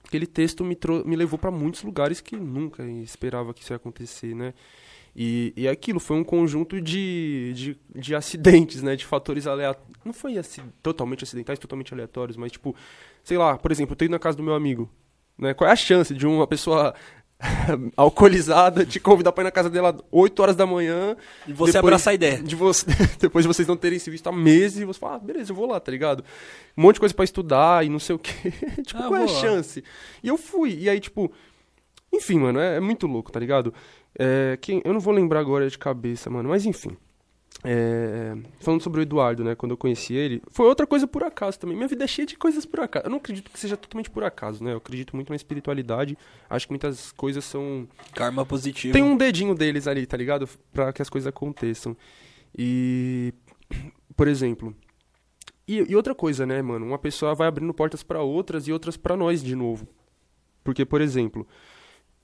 Aquele 0.05 0.25
texto 0.25 0.63
me, 0.63 0.75
trou- 0.75 1.05
me 1.05 1.15
levou 1.15 1.37
pra 1.37 1.51
muitos 1.51 1.83
lugares 1.83 2.19
que 2.21 2.35
nunca 2.35 2.83
esperava 2.83 3.53
que 3.53 3.61
isso 3.61 3.71
ia 3.73 3.75
acontecer, 3.77 4.33
né? 4.33 4.53
E, 5.15 5.53
e 5.55 5.67
aquilo 5.67 5.99
foi 5.99 6.17
um 6.17 6.23
conjunto 6.23 6.79
de, 6.79 7.51
de, 7.55 7.77
de 7.95 8.15
acidentes, 8.15 8.81
né? 8.81 8.95
De 8.95 9.05
fatores 9.05 9.47
aleatórios. 9.47 9.89
Não 10.05 10.13
foi 10.13 10.33
totalmente 10.81 11.23
acidentais, 11.23 11.59
totalmente 11.59 11.93
aleatórios, 11.93 12.37
mas 12.37 12.51
tipo, 12.51 12.75
sei 13.23 13.37
lá, 13.37 13.57
por 13.57 13.71
exemplo, 13.71 13.93
eu 13.93 13.97
tô 13.97 14.05
indo 14.05 14.11
na 14.11 14.19
casa 14.19 14.37
do 14.37 14.43
meu 14.43 14.53
amigo. 14.55 14.89
Né? 15.37 15.53
Qual 15.53 15.69
é 15.69 15.73
a 15.73 15.75
chance 15.75 16.13
de 16.13 16.25
uma 16.25 16.47
pessoa 16.47 16.93
alcoolizada 17.95 18.85
te 18.85 18.99
convidar 18.99 19.31
pra 19.31 19.43
ir 19.43 19.45
na 19.45 19.51
casa 19.51 19.69
dela 19.69 19.97
8 20.11 20.39
horas 20.41 20.55
da 20.55 20.65
manhã 20.65 21.15
E 21.47 21.53
você 21.53 21.71
Depois- 21.73 21.75
abraça 21.75 22.09
a 22.09 22.13
ideia. 22.13 22.41
de 22.41 22.55
você, 22.55 22.85
depois 23.19 23.43
de 23.43 23.47
vocês 23.47 23.67
não 23.67 23.77
terem 23.77 23.99
se 23.99 24.09
visto 24.09 24.27
há 24.27 24.31
meses 24.31 24.79
e 24.79 24.85
você 24.85 24.99
fala, 24.99 25.15
ah, 25.15 25.19
beleza, 25.19 25.51
eu 25.51 25.55
vou 25.55 25.65
lá, 25.67 25.79
tá 25.79 25.91
ligado? 25.91 26.23
Um 26.77 26.81
monte 26.83 26.95
de 26.95 26.99
coisa 27.01 27.15
pra 27.15 27.25
estudar 27.25 27.85
e 27.85 27.89
não 27.89 27.99
sei 27.99 28.15
o 28.15 28.19
quê. 28.19 28.51
tipo, 28.85 29.01
Ah, 29.01 29.07
qual 29.07 29.15
é 29.15 29.19
a 29.19 29.21
lá. 29.21 29.27
chance? 29.27 29.83
E 30.23 30.27
eu 30.27 30.37
fui. 30.37 30.75
E 30.79 30.89
aí, 30.89 30.99
tipo, 30.99 31.31
enfim, 32.11 32.39
mano, 32.39 32.59
é, 32.59 32.77
é 32.77 32.79
muito 32.79 33.07
louco, 33.07 33.31
tá 33.31 33.39
ligado? 33.39 33.73
É, 34.17 34.57
quem, 34.61 34.81
eu 34.83 34.93
não 34.93 34.99
vou 34.99 35.13
lembrar 35.13 35.39
agora 35.39 35.69
de 35.69 35.77
cabeça, 35.77 36.29
mano, 36.29 36.49
mas 36.49 36.65
enfim. 36.65 36.97
É, 37.61 38.37
falando 38.61 38.81
sobre 38.81 39.01
o 39.01 39.03
Eduardo, 39.03 39.43
né? 39.43 39.53
Quando 39.53 39.71
eu 39.71 39.77
conheci 39.77 40.13
ele, 40.13 40.41
foi 40.49 40.65
outra 40.65 40.87
coisa 40.87 41.05
por 41.05 41.23
acaso 41.23 41.59
também. 41.59 41.75
Minha 41.75 41.89
vida 41.89 42.05
é 42.05 42.07
cheia 42.07 42.25
de 42.25 42.37
coisas 42.37 42.65
por 42.65 42.79
acaso. 42.79 43.05
Eu 43.05 43.09
não 43.09 43.17
acredito 43.17 43.51
que 43.51 43.59
seja 43.59 43.75
totalmente 43.75 44.09
por 44.09 44.23
acaso, 44.23 44.63
né? 44.63 44.71
Eu 44.73 44.77
acredito 44.77 45.15
muito 45.15 45.29
na 45.29 45.35
espiritualidade. 45.35 46.17
Acho 46.49 46.67
que 46.67 46.71
muitas 46.71 47.11
coisas 47.11 47.43
são 47.43 47.87
Karma 48.13 48.45
positivo. 48.45 48.93
tem 48.93 49.03
um 49.03 49.17
dedinho 49.17 49.53
deles 49.53 49.87
ali, 49.87 50.05
tá 50.05 50.15
ligado? 50.15 50.47
Pra 50.71 50.93
que 50.93 51.01
as 51.01 51.09
coisas 51.09 51.27
aconteçam. 51.27 51.97
E, 52.57 53.33
por 54.15 54.27
exemplo. 54.27 54.73
E, 55.67 55.91
e 55.91 55.95
outra 55.95 56.15
coisa, 56.15 56.45
né, 56.45 56.61
mano? 56.61 56.85
Uma 56.85 56.97
pessoa 56.97 57.35
vai 57.35 57.47
abrindo 57.47 57.73
portas 57.73 58.03
pra 58.03 58.21
outras 58.21 58.67
e 58.67 58.71
outras 58.71 58.95
pra 58.95 59.17
nós 59.17 59.43
de 59.43 59.55
novo. 59.55 59.85
Porque, 60.63 60.85
por 60.85 61.01
exemplo, 61.01 61.45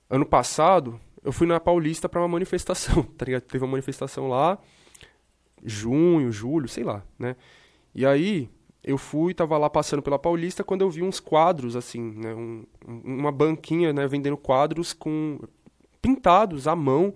ano 0.08 0.24
passado 0.24 0.98
eu 1.26 1.32
fui 1.32 1.46
na 1.46 1.60
Paulista 1.60 2.08
pra 2.08 2.20
uma 2.20 2.28
manifestação, 2.28 3.02
tá 3.18 3.24
ligado? 3.26 3.42
Teve 3.42 3.64
uma 3.64 3.72
manifestação 3.72 4.28
lá, 4.28 4.58
junho, 5.64 6.30
julho, 6.30 6.68
sei 6.68 6.84
lá, 6.84 7.02
né? 7.18 7.36
E 7.94 8.04
aí 8.06 8.48
eu 8.84 8.96
fui, 8.96 9.34
tava 9.34 9.58
lá 9.58 9.68
passando 9.68 10.02
pela 10.02 10.18
Paulista 10.18 10.62
quando 10.62 10.82
eu 10.82 10.90
vi 10.90 11.02
uns 11.02 11.18
quadros 11.18 11.74
assim, 11.74 12.00
né? 12.00 12.34
Um- 12.34 12.64
uma 12.86 13.32
banquinha, 13.32 13.92
né? 13.92 14.06
Vendendo 14.06 14.36
quadros 14.36 14.92
com 14.92 15.40
pintados 16.00 16.68
à 16.68 16.76
mão, 16.76 17.12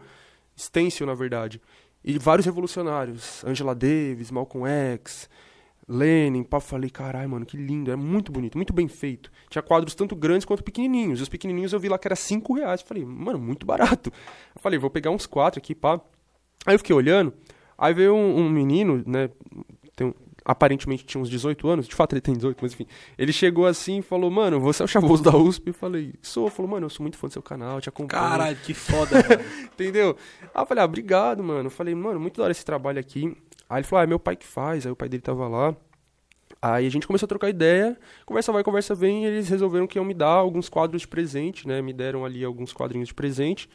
stencil 0.59 1.07
na 1.07 1.15
verdade, 1.15 1.61
e 2.05 2.19
vários 2.19 2.47
revolucionários, 2.47 3.45
Angela 3.45 3.75
Davis, 3.75 4.31
Malcolm 4.31 4.67
X, 4.69 5.29
Lenin, 5.91 6.45
pá, 6.45 6.61
falei, 6.61 6.88
caralho, 6.88 7.28
mano, 7.28 7.45
que 7.45 7.57
lindo, 7.57 7.91
é 7.91 7.97
muito 7.97 8.30
bonito, 8.30 8.57
muito 8.57 8.72
bem 8.72 8.86
feito. 8.86 9.31
Tinha 9.48 9.60
quadros 9.60 9.94
tanto 9.94 10.15
grandes 10.15 10.44
quanto 10.44 10.62
pequenininhos, 10.62 11.19
e 11.19 11.23
os 11.24 11.28
pequenininhos 11.28 11.73
eu 11.73 11.81
vi 11.81 11.89
lá 11.89 11.98
que 11.98 12.06
era 12.06 12.15
5 12.15 12.55
reais, 12.55 12.81
falei, 12.82 13.05
mano, 13.05 13.39
muito 13.39 13.66
barato. 13.66 14.12
Eu 14.55 14.62
falei, 14.62 14.78
vou 14.78 14.89
pegar 14.89 15.10
uns 15.10 15.27
quatro 15.27 15.59
aqui, 15.59 15.74
pá. 15.74 16.01
Aí 16.65 16.74
eu 16.74 16.78
fiquei 16.78 16.94
olhando, 16.94 17.32
aí 17.77 17.93
veio 17.93 18.15
um, 18.15 18.39
um 18.39 18.48
menino, 18.48 19.02
né, 19.06 19.31
tem 19.97 20.15
aparentemente 20.44 21.05
tinha 21.05 21.20
uns 21.20 21.28
18 21.28 21.69
anos, 21.69 21.89
de 21.89 21.94
fato 21.94 22.12
ele 22.12 22.20
tem 22.20 22.35
18, 22.35 22.59
mas 22.60 22.73
enfim. 22.73 22.86
Ele 23.19 23.32
chegou 23.32 23.66
assim 23.66 23.98
e 23.98 24.02
falou, 24.02 24.31
mano, 24.31 24.60
você 24.60 24.82
é 24.82 24.85
o 24.85 24.89
chavoso 24.89 25.23
da 25.23 25.36
USP? 25.36 25.69
Eu 25.69 25.74
falei, 25.74 26.15
sou. 26.23 26.51
Falou, 26.51 26.70
mano, 26.70 26.86
eu 26.86 26.90
sou 26.90 27.05
muito 27.05 27.16
fã 27.16 27.28
do 27.28 27.32
seu 27.32 27.43
canal, 27.43 27.81
te 27.81 27.89
acompanho. 27.89 28.23
Caralho, 28.23 28.56
que 28.56 28.74
foda. 28.74 29.16
Entendeu? 29.73 30.16
Aí 30.55 30.62
eu 30.62 30.66
falei, 30.66 30.82
ah, 30.82 30.86
obrigado, 30.86 31.43
mano. 31.43 31.66
Eu 31.66 31.70
falei, 31.70 31.94
mano, 31.94 32.19
muito 32.19 32.39
da 32.39 32.44
hora 32.44 32.52
esse 32.52 32.65
trabalho 32.65 32.98
aqui. 32.98 33.36
Aí 33.70 33.78
ele 33.78 33.86
falou, 33.86 34.01
ah, 34.01 34.05
é 34.05 34.06
meu 34.09 34.18
pai 34.18 34.34
que 34.34 34.44
faz. 34.44 34.84
Aí 34.84 34.90
o 34.90 34.97
pai 34.97 35.09
dele 35.09 35.22
tava 35.22 35.47
lá. 35.47 35.76
Aí 36.60 36.86
a 36.86 36.90
gente 36.90 37.06
começou 37.06 37.26
a 37.26 37.28
trocar 37.28 37.48
ideia, 37.48 37.97
conversa 38.26 38.52
vai, 38.52 38.62
conversa 38.62 38.94
vem, 38.94 39.24
e 39.24 39.26
eles 39.26 39.48
resolveram 39.48 39.86
que 39.86 39.97
iam 39.97 40.05
me 40.05 40.12
dar 40.12 40.26
alguns 40.26 40.68
quadros 40.68 41.02
de 41.02 41.09
presente, 41.09 41.66
né? 41.66 41.80
Me 41.80 41.92
deram 41.92 42.24
ali 42.24 42.44
alguns 42.44 42.72
quadrinhos 42.72 43.09
de 43.09 43.14
presente. 43.14 43.70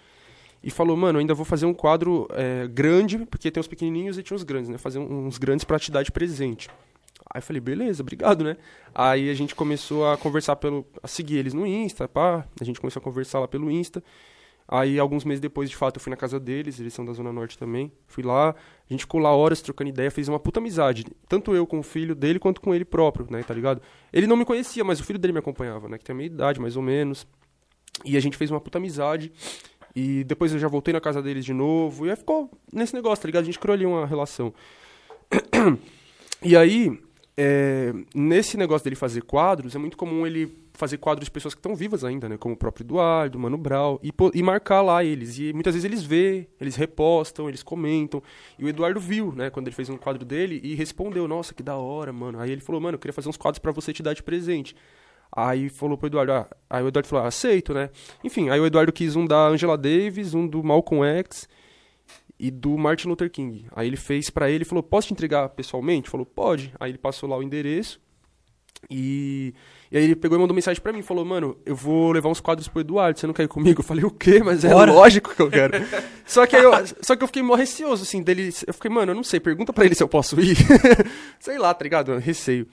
E 0.62 0.70
falou, 0.70 0.98
mano, 0.98 1.18
ainda 1.18 1.34
vou 1.34 1.46
fazer 1.46 1.66
um 1.66 1.74
quadro 1.74 2.28
é, 2.32 2.68
grande, 2.68 3.20
porque 3.26 3.50
tem 3.50 3.62
os 3.62 3.68
pequenininhos 3.68 4.18
e 4.18 4.24
tinha 4.24 4.36
os 4.36 4.44
grandes, 4.44 4.70
né? 4.70 4.78
Fazer 4.78 5.00
uns 5.00 5.38
grandes 5.38 5.64
pra 5.64 5.80
te 5.80 5.92
dar 5.92 6.04
de 6.04 6.12
presente. 6.12 6.70
Aí 7.34 7.40
eu 7.40 7.42
falei, 7.42 7.60
beleza, 7.60 8.04
obrigado, 8.04 8.44
né? 8.44 8.58
Aí 8.94 9.30
a 9.30 9.34
gente 9.34 9.56
começou 9.56 10.08
a 10.12 10.18
conversar 10.18 10.58
pelo. 10.58 10.86
a 11.02 11.08
seguir 11.08 11.38
eles 11.38 11.54
no 11.54 11.66
Insta, 11.66 12.08
pá. 12.08 12.46
A 12.60 12.64
gente 12.64 12.80
começou 12.80 13.00
a 13.00 13.04
conversar 13.04 13.40
lá 13.40 13.48
pelo 13.48 13.72
Insta. 13.72 14.04
Aí, 14.68 14.98
alguns 14.98 15.24
meses 15.24 15.40
depois, 15.40 15.70
de 15.70 15.76
fato, 15.76 15.98
eu 15.98 16.02
fui 16.02 16.10
na 16.10 16.18
casa 16.18 16.40
deles, 16.40 16.80
eles 16.80 16.94
são 16.94 17.06
da 17.06 17.14
Zona 17.14 17.32
Norte 17.32 17.58
também. 17.58 17.92
Fui 18.08 18.24
lá, 18.24 18.50
a 18.50 18.94
gente 18.94 19.02
ficou 19.02 19.20
lá 19.20 19.36
horas 19.36 19.62
trocando 19.62 19.90
ideia, 19.90 20.10
fez 20.10 20.28
uma 20.28 20.40
puta 20.40 20.60
amizade. 20.60 21.06
Tanto 21.30 21.56
eu 21.56 21.68
com 21.68 21.80
o 21.80 21.84
filho 21.84 22.16
dele, 22.16 22.40
quanto 22.40 22.60
com 22.60 22.74
ele 22.74 22.84
próprio, 22.84 23.28
né, 23.30 23.44
tá 23.44 23.54
ligado? 23.54 23.82
Ele 24.12 24.26
não 24.26 24.36
me 24.36 24.44
conhecia, 24.44 24.84
mas 24.84 25.00
o 25.00 25.04
filho 25.04 25.20
dele 25.20 25.34
me 25.34 25.40
acompanhava, 25.40 25.88
né, 25.88 25.98
que 25.98 26.04
tem 26.04 26.14
a 26.14 26.18
minha 26.18 26.28
idade, 26.28 26.60
mais 26.60 26.76
ou 26.76 26.82
menos. 26.82 27.28
E 28.04 28.18
a 28.18 28.20
gente 28.20 28.38
fez 28.38 28.50
uma 28.50 28.60
puta 28.60 28.80
amizade. 28.80 29.32
E 29.96 30.24
depois 30.24 30.52
eu 30.52 30.60
já 30.60 30.68
voltei 30.68 30.94
na 30.94 31.00
casa 31.00 31.22
deles 31.22 31.46
de 31.46 31.54
novo. 31.54 32.06
E 32.06 32.10
aí 32.10 32.16
ficou 32.16 32.50
nesse 32.74 32.94
negócio, 32.94 33.22
tá 33.22 33.28
ligado? 33.28 33.44
A 33.44 33.46
gente 33.46 33.60
criou 33.60 33.74
ali 33.74 33.86
uma 33.86 34.06
relação. 34.06 34.54
E 36.44 36.56
aí, 36.56 37.00
é, 37.36 37.92
nesse 38.14 38.56
negócio 38.56 38.84
dele 38.84 38.96
fazer 38.96 39.24
quadros, 39.24 39.74
é 39.74 39.80
muito 39.80 39.98
comum 39.98 40.28
ele 40.28 40.56
fazer 40.76 40.98
quadros 40.98 41.26
de 41.26 41.32
pessoas 41.32 41.54
que 41.54 41.60
estão 41.60 41.76
vivas 41.76 42.04
ainda, 42.04 42.30
né? 42.30 42.38
Como 42.38 42.54
o 42.54 42.58
próprio 42.58 42.84
Eduardo, 42.84 43.40
Mano 43.40 43.58
Brown, 43.58 43.98
e, 44.04 44.12
e 44.34 44.44
marcar 44.44 44.82
lá 44.82 45.04
eles. 45.04 45.38
E 45.40 45.54
muitas 45.54 45.74
vezes 45.74 45.86
eles 45.86 46.04
vê, 46.04 46.48
eles 46.60 46.76
repostam, 46.76 47.50
eles 47.50 47.64
comentam. 47.64 48.22
E 48.60 48.66
o 48.66 48.68
Eduardo 48.68 49.00
viu, 49.00 49.34
né? 49.34 49.50
Quando 49.50 49.68
ele 49.68 49.76
fez 49.76 49.90
um 49.90 49.98
quadro 49.98 50.26
dele 50.26 50.60
e 50.64 50.76
respondeu, 50.76 51.28
nossa, 51.28 51.54
que 51.54 51.64
da 51.64 51.76
hora, 51.76 52.12
mano. 52.14 52.40
Aí 52.40 52.52
ele 52.52 52.62
falou, 52.62 52.82
mano, 52.82 52.96
eu 52.96 53.00
queria 53.00 53.14
fazer 53.14 53.30
uns 53.30 53.38
quadros 53.38 53.60
pra 53.60 53.72
você 53.72 53.92
te 53.94 54.04
dar 54.04 54.14
de 54.14 54.24
presente. 54.24 54.76
Aí 55.32 55.70
falou 55.70 55.98
pro 55.98 56.08
Eduardo, 56.08 56.32
ah, 56.32 56.48
aí 56.70 56.84
o 56.84 56.88
Eduardo 56.88 57.08
falou, 57.08 57.26
ah, 57.26 57.28
aceito, 57.28 57.74
né? 57.74 57.90
Enfim, 58.24 58.50
aí 58.50 58.60
o 58.60 58.66
Eduardo 58.66 58.94
quis 58.94 59.16
um 59.16 59.26
da 59.26 59.48
Angela 59.48 59.78
Davis, 59.78 60.34
um 60.34 60.48
do 60.48 60.64
Malcolm 60.64 61.06
X 61.06 61.48
e 62.40 62.52
do 62.52 62.78
Martin 62.78 63.08
Luther 63.08 63.30
King. 63.30 63.66
Aí 63.76 63.88
ele 63.88 63.98
fez 63.98 64.30
pra 64.30 64.50
ele 64.50 64.66
falou: 64.66 64.84
Posso 64.84 65.08
te 65.08 65.14
entregar 65.14 65.50
pessoalmente? 65.50 66.10
Falou: 66.10 66.26
Pode. 66.26 66.74
Aí 66.80 66.92
ele 66.92 66.98
passou 66.98 67.30
lá 67.30 67.38
o 67.38 67.44
endereço. 67.44 68.00
E, 68.90 69.54
e 69.96 69.98
aí 69.98 70.04
ele 70.04 70.16
pegou 70.18 70.38
e 70.38 70.42
mandou 70.42 70.54
mensagem 70.54 70.84
pra 70.84 70.92
mim, 70.92 71.02
falou, 71.02 71.24
mano, 71.24 71.56
eu 71.66 71.74
vou 71.74 72.12
levar 72.12 72.28
uns 72.28 72.42
quadros 72.42 72.68
pro 72.68 72.82
Eduardo, 72.82 73.18
você 73.18 73.26
não 73.26 73.34
quer 73.34 73.44
ir 73.44 73.48
comigo? 73.48 73.80
Eu 73.80 73.86
falei, 73.86 74.04
o 74.04 74.12
quê? 74.12 74.42
Mas 74.44 74.66
é 74.66 74.70
Bora. 74.70 74.92
lógico 74.92 75.34
que 75.34 75.42
eu 75.42 75.50
quero. 75.50 75.72
só, 76.28 76.46
que 76.46 76.54
eu, 76.54 76.70
só 77.00 77.16
que 77.16 77.24
eu 77.24 77.28
fiquei 77.28 77.42
mó 77.42 77.56
receoso, 77.56 78.04
assim, 78.04 78.22
dele, 78.22 78.54
eu 78.68 78.74
fiquei, 78.74 78.92
mano, 78.92 79.14
eu 79.14 79.16
não 79.16 79.24
sei, 79.24 79.40
pergunta 79.40 79.72
pra 79.72 79.86
ele 79.86 79.96
se 79.96 80.04
eu 80.04 80.10
posso 80.10 80.38
ir. 80.42 80.58
sei 81.40 81.58
lá, 81.58 81.74
tá 81.74 81.82
ligado? 81.84 82.18
Receio. 82.18 82.68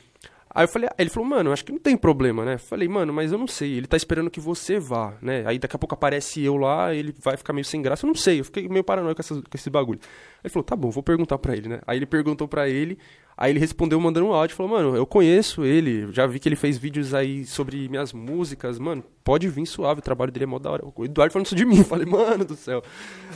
Aí 0.55 0.65
eu 0.65 0.69
falei, 0.69 0.87
aí 0.91 0.97
ele 1.05 1.09
falou, 1.11 1.27
mano, 1.29 1.51
acho 1.51 1.65
que 1.65 1.73
não 1.73 1.79
tem 1.79 1.97
problema, 1.97 2.45
né? 2.45 2.59
Falei, 2.59 2.87
mano, 2.87 3.11
mas 3.13 3.33
eu 3.33 3.39
não 3.39 3.47
sei, 3.47 3.73
ele 3.73 3.87
tá 3.87 3.97
esperando 3.97 4.31
que 4.31 4.39
você 4.39 4.79
vá, 4.79 5.15
né? 5.23 5.45
Aí 5.47 5.59
daqui 5.59 5.75
a 5.75 5.79
pouco 5.79 5.95
aparece 5.95 6.45
eu 6.45 6.57
lá, 6.59 6.95
ele 6.95 7.15
vai 7.23 7.39
ficar 7.39 7.55
meio 7.55 7.65
sem 7.65 7.81
graça, 7.81 8.05
eu 8.05 8.09
não 8.09 8.15
sei, 8.15 8.41
eu 8.41 8.45
fiquei 8.45 8.69
meio 8.69 8.85
paranoico 8.85 9.17
com, 9.17 9.21
essas- 9.23 9.39
com 9.43 9.55
esse 9.57 9.71
bagulho. 9.71 9.99
Aí 10.03 10.41
ele 10.45 10.53
falou, 10.53 10.65
tá 10.65 10.77
bom, 10.77 10.91
vou 10.91 11.03
perguntar 11.03 11.39
pra 11.39 11.57
ele, 11.57 11.69
né? 11.71 11.81
Aí 11.87 11.97
ele 11.99 12.05
perguntou 12.05 12.47
pra 12.47 12.69
ele, 12.69 12.99
aí 13.35 13.51
ele 13.51 13.59
respondeu 13.61 13.99
mandando 13.99 14.27
um 14.27 14.33
áudio, 14.35 14.55
falou, 14.55 14.73
mano, 14.73 14.95
eu 14.95 15.07
conheço 15.07 15.65
ele, 15.65 16.13
já 16.13 16.27
vi 16.27 16.39
que 16.39 16.49
ele 16.51 16.57
fez 16.57 16.77
vídeos 16.77 17.15
aí 17.15 17.47
sobre 17.47 17.89
minhas 17.89 18.13
músicas, 18.13 18.79
mano, 18.79 19.03
pode 19.25 19.49
vir 19.49 19.65
suave, 19.65 20.01
o 20.01 20.03
trabalho 20.03 20.31
dele 20.31 20.45
é 20.45 20.47
mó 20.49 20.59
da 20.59 20.71
hora. 20.71 20.85
O 20.95 21.05
Eduardo 21.07 21.33
falando 21.33 21.47
isso 21.47 21.57
de 21.57 21.65
mim, 21.65 21.79
eu 21.79 21.85
falei, 21.85 22.05
mano 22.05 22.45
do 22.45 22.57
céu. 22.57 22.83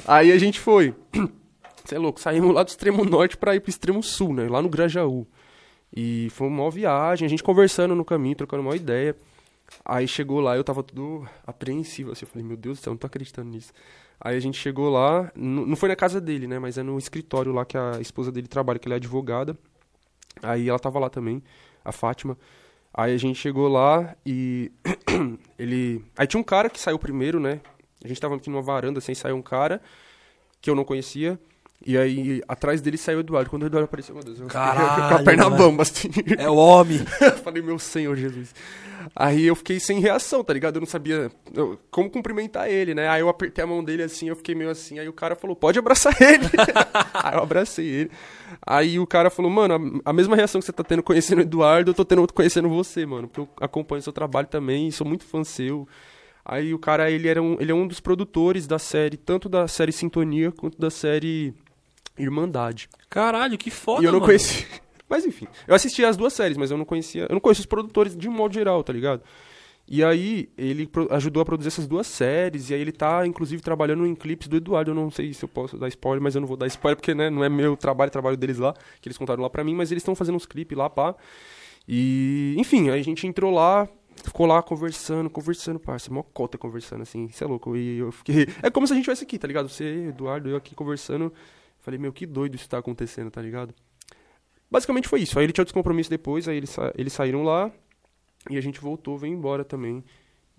Aí 0.06 0.30
a 0.32 0.38
gente 0.38 0.60
foi, 0.60 0.94
você 1.82 1.94
é 1.94 1.98
louco, 1.98 2.20
saímos 2.20 2.54
lá 2.54 2.62
do 2.62 2.68
extremo 2.68 3.04
norte 3.06 3.38
pra 3.38 3.54
ir 3.56 3.60
pro 3.60 3.70
extremo 3.70 4.02
sul, 4.02 4.34
né? 4.34 4.46
Lá 4.48 4.60
no 4.60 4.68
Grajaú. 4.68 5.26
E 5.94 6.28
foi 6.30 6.48
uma 6.48 6.70
viagem, 6.70 7.26
a 7.26 7.28
gente 7.28 7.42
conversando 7.42 7.94
no 7.94 8.04
caminho, 8.04 8.36
trocando 8.36 8.62
uma 8.62 8.76
ideia. 8.76 9.16
Aí 9.84 10.06
chegou 10.06 10.40
lá, 10.40 10.56
eu 10.56 10.64
tava 10.64 10.82
tudo 10.82 11.26
apreensivo, 11.46 12.12
assim, 12.12 12.24
eu 12.24 12.28
falei, 12.28 12.46
meu 12.46 12.56
Deus 12.56 12.78
do 12.78 12.82
céu, 12.82 12.92
não 12.92 12.98
tô 12.98 13.06
acreditando 13.06 13.50
nisso. 13.50 13.72
Aí 14.20 14.36
a 14.36 14.40
gente 14.40 14.58
chegou 14.58 14.88
lá, 14.88 15.30
não 15.34 15.76
foi 15.76 15.88
na 15.88 15.96
casa 15.96 16.20
dele, 16.20 16.46
né, 16.46 16.58
mas 16.58 16.78
é 16.78 16.82
no 16.82 16.98
escritório 16.98 17.52
lá 17.52 17.64
que 17.64 17.76
a 17.76 18.00
esposa 18.00 18.32
dele 18.32 18.48
trabalha, 18.48 18.78
que 18.78 18.88
ela 18.88 18.94
é 18.94 18.96
advogada. 18.96 19.58
Aí 20.42 20.68
ela 20.68 20.78
tava 20.78 20.98
lá 20.98 21.10
também, 21.10 21.42
a 21.84 21.92
Fátima. 21.92 22.38
Aí 22.94 23.14
a 23.14 23.18
gente 23.18 23.38
chegou 23.38 23.68
lá 23.68 24.16
e 24.24 24.72
ele... 25.58 26.04
Aí 26.16 26.26
tinha 26.26 26.40
um 26.40 26.44
cara 26.44 26.70
que 26.70 26.80
saiu 26.80 26.98
primeiro, 26.98 27.38
né, 27.40 27.60
a 28.04 28.08
gente 28.08 28.20
tava 28.20 28.36
aqui 28.36 28.48
numa 28.48 28.62
varanda, 28.62 28.98
assim, 28.98 29.14
saiu 29.14 29.36
um 29.36 29.42
cara 29.42 29.82
que 30.60 30.70
eu 30.70 30.74
não 30.74 30.84
conhecia. 30.84 31.38
E 31.84 31.96
aí, 31.96 32.42
atrás 32.48 32.80
dele 32.80 32.96
saiu 32.96 33.18
o 33.18 33.20
Eduardo. 33.20 33.48
Quando 33.50 33.62
o 33.62 33.66
Eduardo 33.66 33.84
apareceu, 33.84 34.14
meu 34.14 34.24
Deus, 34.24 34.40
eu 34.40 34.48
fiquei 34.48 34.60
com 34.60 34.66
a 34.68 34.74
Caralho, 34.74 35.24
perna 35.24 35.44
mano. 35.44 35.56
bamba, 35.56 35.82
assim. 35.82 36.08
É 36.38 36.48
o 36.48 36.56
homem. 36.56 36.98
Eu 37.20 37.32
falei, 37.38 37.62
meu 37.62 37.78
Senhor 37.78 38.16
Jesus. 38.16 38.54
Aí 39.14 39.46
eu 39.46 39.54
fiquei 39.54 39.78
sem 39.78 40.00
reação, 40.00 40.42
tá 40.42 40.52
ligado? 40.52 40.76
Eu 40.76 40.80
não 40.80 40.86
sabia 40.86 41.30
eu- 41.54 41.78
como 41.92 42.10
cumprimentar 42.10 42.68
ele, 42.68 42.92
né? 42.92 43.06
Aí 43.08 43.20
eu 43.20 43.28
apertei 43.28 43.62
a 43.62 43.66
mão 43.66 43.84
dele 43.84 44.02
assim, 44.02 44.28
eu 44.28 44.34
fiquei 44.34 44.52
meio 44.52 44.68
assim. 44.70 44.98
Aí 44.98 45.08
o 45.08 45.12
cara 45.12 45.36
falou, 45.36 45.54
pode 45.54 45.78
abraçar 45.78 46.12
ele. 46.20 46.44
aí 47.14 47.36
eu 47.36 47.42
abracei 47.42 47.86
ele. 47.86 48.10
Aí 48.66 48.98
o 48.98 49.06
cara 49.06 49.30
falou, 49.30 49.50
mano, 49.50 50.02
a, 50.04 50.10
a 50.10 50.12
mesma 50.12 50.34
reação 50.34 50.60
que 50.60 50.64
você 50.66 50.72
tá 50.72 50.82
tendo 50.82 51.04
conhecendo 51.04 51.38
o 51.38 51.42
Eduardo, 51.42 51.90
eu 51.90 51.94
tô 51.94 52.04
tendo 52.04 52.26
conhecendo 52.32 52.68
você, 52.68 53.06
mano. 53.06 53.28
Porque 53.28 53.40
eu 53.42 53.48
acompanho 53.60 54.02
seu 54.02 54.12
trabalho 54.12 54.48
também, 54.48 54.90
sou 54.90 55.06
muito 55.06 55.24
fã 55.24 55.44
seu. 55.44 55.86
Aí 56.44 56.74
o 56.74 56.78
cara, 56.78 57.08
ele, 57.08 57.28
era 57.28 57.40
um, 57.40 57.56
ele 57.60 57.70
é 57.70 57.74
um 57.74 57.86
dos 57.86 58.00
produtores 58.00 58.66
da 58.66 58.78
série, 58.78 59.16
tanto 59.16 59.48
da 59.48 59.68
série 59.68 59.92
Sintonia 59.92 60.50
quanto 60.50 60.78
da 60.80 60.90
série 60.90 61.54
Irmandade. 62.18 62.88
Caralho, 63.08 63.56
que 63.58 63.70
foda, 63.70 64.02
E 64.02 64.04
eu 64.06 64.12
não 64.12 64.20
mano. 64.20 64.26
conhecia. 64.26 64.66
Mas 65.08 65.24
enfim, 65.24 65.46
eu 65.68 65.74
assisti 65.74 66.04
as 66.04 66.16
duas 66.16 66.32
séries, 66.32 66.56
mas 66.56 66.72
eu 66.72 66.76
não 66.76 66.84
conhecia. 66.84 67.26
Eu 67.28 67.34
não 67.34 67.40
conheço 67.40 67.60
os 67.60 67.66
produtores 67.66 68.16
de 68.16 68.28
um 68.28 68.32
modo 68.32 68.52
geral, 68.52 68.82
tá 68.82 68.92
ligado? 68.92 69.22
E 69.88 70.02
aí, 70.02 70.48
ele 70.58 70.90
ajudou 71.10 71.40
a 71.40 71.44
produzir 71.44 71.68
essas 71.68 71.86
duas 71.86 72.08
séries, 72.08 72.70
e 72.70 72.74
aí 72.74 72.80
ele 72.80 72.90
tá, 72.90 73.24
inclusive, 73.24 73.62
trabalhando 73.62 74.04
em 74.04 74.16
clipes 74.16 74.48
do 74.48 74.56
Eduardo. 74.56 74.90
Eu 74.90 74.96
não 74.96 75.08
sei 75.08 75.32
se 75.32 75.44
eu 75.44 75.48
posso 75.48 75.78
dar 75.78 75.86
spoiler, 75.86 76.20
mas 76.20 76.34
eu 76.34 76.40
não 76.40 76.48
vou 76.48 76.56
dar 76.56 76.66
spoiler, 76.66 76.96
porque, 76.96 77.14
né, 77.14 77.30
não 77.30 77.44
é 77.44 77.48
meu 77.48 77.76
trabalho, 77.76 78.08
é 78.08 78.10
trabalho 78.10 78.36
deles 78.36 78.58
lá, 78.58 78.74
que 79.00 79.06
eles 79.08 79.16
contaram 79.16 79.40
lá 79.44 79.48
pra 79.48 79.62
mim, 79.62 79.76
mas 79.76 79.92
eles 79.92 80.00
estão 80.00 80.16
fazendo 80.16 80.34
uns 80.34 80.44
clipes 80.44 80.76
lá, 80.76 80.90
pá. 80.90 81.14
E, 81.86 82.56
enfim, 82.58 82.90
aí 82.90 82.98
a 82.98 83.04
gente 83.04 83.28
entrou 83.28 83.52
lá, 83.54 83.88
ficou 84.24 84.44
lá 84.44 84.60
conversando, 84.60 85.30
conversando, 85.30 85.78
parça, 85.78 86.12
mó 86.12 86.24
cota 86.24 86.58
conversando, 86.58 87.02
assim, 87.02 87.26
isso 87.26 87.44
é 87.44 87.46
louco. 87.46 87.76
E 87.76 87.98
eu 87.98 88.10
fiquei. 88.10 88.48
É 88.60 88.70
como 88.70 88.88
se 88.88 88.92
a 88.92 88.96
gente 88.96 89.04
estivesse 89.04 89.22
aqui, 89.22 89.38
tá 89.38 89.46
ligado? 89.46 89.68
Você, 89.68 90.06
Eduardo, 90.08 90.48
eu 90.48 90.56
aqui 90.56 90.74
conversando. 90.74 91.32
Falei, 91.86 91.98
meu, 92.00 92.12
que 92.12 92.26
doido 92.26 92.56
isso 92.56 92.68
tá 92.68 92.78
acontecendo, 92.78 93.30
tá 93.30 93.40
ligado? 93.40 93.74
Basicamente 94.70 95.08
foi 95.08 95.20
isso. 95.22 95.38
Aí 95.38 95.44
ele 95.46 95.52
tinha 95.52 95.62
outros 95.62 95.72
compromissos 95.74 96.10
depois, 96.10 96.48
aí 96.48 96.56
eles, 96.56 96.70
sa- 96.70 96.92
eles 96.96 97.12
saíram 97.12 97.44
lá 97.44 97.70
e 98.50 98.58
a 98.58 98.60
gente 98.60 98.80
voltou, 98.80 99.18
veio 99.18 99.34
embora 99.34 99.64
também. 99.64 100.04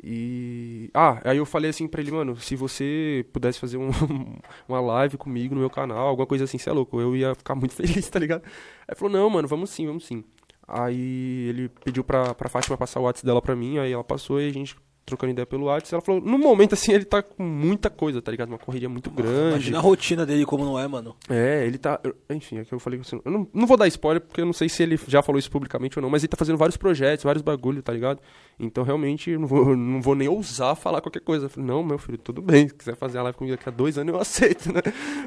E. 0.03 0.89
Ah, 0.93 1.21
aí 1.25 1.37
eu 1.37 1.45
falei 1.45 1.71
assim 1.71 1.87
pra 1.87 2.01
ele, 2.01 2.11
mano, 2.11 2.37
se 2.37 2.55
você 2.55 3.25
pudesse 3.33 3.59
fazer 3.59 3.77
um- 3.77 3.89
uma 4.69 4.79
live 4.81 5.17
comigo 5.17 5.55
no 5.55 5.61
meu 5.61 5.69
canal, 5.69 6.07
alguma 6.09 6.27
coisa 6.27 6.43
assim, 6.45 6.57
você 6.57 6.69
é 6.69 6.73
louco, 6.73 7.01
eu 7.01 7.15
ia 7.15 7.35
ficar 7.35 7.55
muito 7.55 7.73
feliz, 7.75 8.09
tá 8.09 8.19
ligado? 8.19 8.43
Aí 8.87 8.95
falou, 8.95 9.11
não, 9.13 9.29
mano, 9.29 9.47
vamos 9.47 9.69
sim, 9.71 9.87
vamos 9.87 10.05
sim. 10.05 10.23
Aí 10.67 11.47
ele 11.49 11.69
pediu 11.83 12.03
pra, 12.03 12.35
pra 12.35 12.49
Fátima 12.49 12.77
passar 12.77 12.99
o 12.99 13.03
WhatsApp 13.03 13.25
dela 13.25 13.41
pra 13.41 13.55
mim, 13.55 13.77
aí 13.79 13.91
ela 13.91 14.03
passou 14.03 14.41
e 14.41 14.47
a 14.49 14.53
gente 14.53 14.75
trocando 15.07 15.31
ideia 15.31 15.45
pelo 15.45 15.63
WhatsApp. 15.65 15.95
Ela 15.95 16.01
falou, 16.01 16.21
no 16.21 16.37
momento 16.37 16.73
assim, 16.73 16.91
ele 16.91 17.05
tá 17.05 17.23
com 17.23 17.41
muita 17.41 17.89
coisa, 17.89 18.21
tá 18.21 18.29
ligado? 18.29 18.49
Uma 18.49 18.57
correria 18.59 18.89
muito 18.89 19.09
grande. 19.09 19.49
Imagina 19.51 19.77
a 19.77 19.81
rotina 19.81 20.25
dele 20.25 20.45
como 20.45 20.65
não 20.65 20.77
é, 20.77 20.85
mano. 20.85 21.15
É, 21.29 21.65
ele 21.65 21.77
tá. 21.77 21.97
eu- 22.03 22.13
Enfim, 22.29 22.57
é 22.59 22.65
que 22.65 22.73
eu 22.73 22.79
falei 22.79 22.99
assim. 22.99 23.19
Eu 23.23 23.31
não, 23.31 23.47
não 23.53 23.65
vou 23.65 23.77
dar 23.77 23.87
spoiler, 23.87 24.21
porque 24.21 24.41
eu 24.41 24.45
não 24.45 24.51
sei 24.53 24.67
se 24.67 24.83
ele 24.83 24.99
já 25.07 25.23
falou 25.23 25.39
isso 25.39 25.49
publicamente 25.49 25.97
ou 25.97 26.03
não, 26.03 26.09
mas 26.09 26.23
ele 26.23 26.27
tá 26.27 26.35
fazendo 26.37 26.57
vários 26.57 26.75
projetos, 26.75 27.23
vários 27.23 27.41
bagulho, 27.41 27.81
tá 27.81 27.93
ligado? 27.93 28.19
Então 28.59 28.83
realmente 28.83 29.31
eu 29.31 29.39
não 29.39 29.47
vou, 29.47 29.69
eu 29.69 29.77
não 29.77 30.01
vou 30.01 30.13
nem 30.13 30.27
ousar 30.27 30.75
falar 30.75 30.99
qualquer 30.99 31.21
coisa. 31.21 31.45
Eu 31.45 31.49
falei, 31.49 31.67
não, 31.67 31.81
meu 31.83 31.97
filho, 31.97 32.17
tudo 32.17 32.41
bem. 32.41 32.67
Se 32.67 32.75
quiser 32.75 32.95
fazer 32.97 33.17
a 33.17 33.23
live 33.23 33.37
comigo 33.37 33.55
daqui 33.55 33.69
a 33.69 33.71
dois 33.71 33.97
anos, 33.97 34.13
eu 34.13 34.19
aceito, 34.21 34.73
né? 34.73 34.81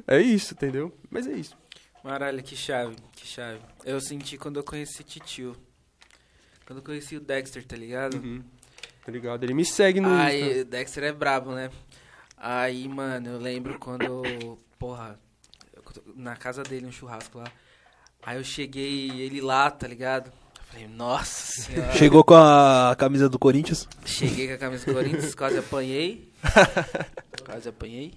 É 0.07 0.21
isso, 0.21 0.53
entendeu? 0.53 0.93
Mas 1.11 1.27
é 1.27 1.33
isso. 1.33 1.57
Maralho, 2.05 2.43
que 2.43 2.55
chave, 2.55 2.97
que 3.17 3.27
chave. 3.27 3.59
Eu 3.85 3.99
senti 4.01 4.37
quando 4.37 4.59
eu 4.59 4.63
conheci 4.65 5.03
Titio. 5.03 5.57
Quando 6.67 6.79
eu 6.81 6.85
conheci 6.85 7.17
o 7.17 7.21
Dexter, 7.21 7.65
tá 7.67 7.77
ligado? 7.77 8.17
Tá 9.05 9.11
ligado? 9.13 9.45
Ele 9.45 9.55
me 9.55 9.65
segue 9.65 10.01
no. 10.01 10.11
Aí, 10.11 10.43
Insta. 10.43 10.61
o 10.61 10.65
Dexter 10.65 11.05
é 11.05 11.13
brabo, 11.13 11.53
né? 11.53 11.71
Aí, 12.37 12.89
mano, 12.89 13.29
eu 13.29 13.39
lembro 13.39 13.79
quando, 13.79 14.59
porra, 14.79 15.19
na 16.15 16.37
casa 16.37 16.63
dele, 16.63 16.87
um 16.87 16.93
churrasco 16.93 17.39
lá. 17.39 17.51
Aí 18.23 18.37
eu 18.37 18.45
cheguei, 18.45 19.11
ele 19.21 19.41
lá, 19.41 19.71
tá 19.71 19.87
ligado? 19.87 20.27
Eu 20.29 20.65
falei, 20.65 20.89
nossa 20.89 21.63
senhora. 21.63 21.93
Chegou 21.93 22.23
com 22.23 22.35
a 22.35 22.95
camisa 22.99 23.29
do 23.29 23.39
Corinthians. 23.39 23.89
Cheguei 24.05 24.49
com 24.49 24.55
a 24.55 24.59
camisa 24.59 24.87
do 24.87 24.95
Corinthians, 24.95 25.35
quase 25.35 25.59
apanhei. 25.59 26.31
quase 27.45 27.69
apanhei. 27.69 28.15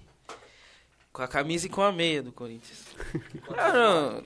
Com 1.11 1.21
a 1.21 1.27
camisa 1.27 1.67
e 1.67 1.69
com 1.69 1.81
a 1.81 1.91
meia 1.91 2.21
do 2.21 2.31
Corinthians. 2.31 2.79
Ah, 3.57 3.71
não. 3.71 4.23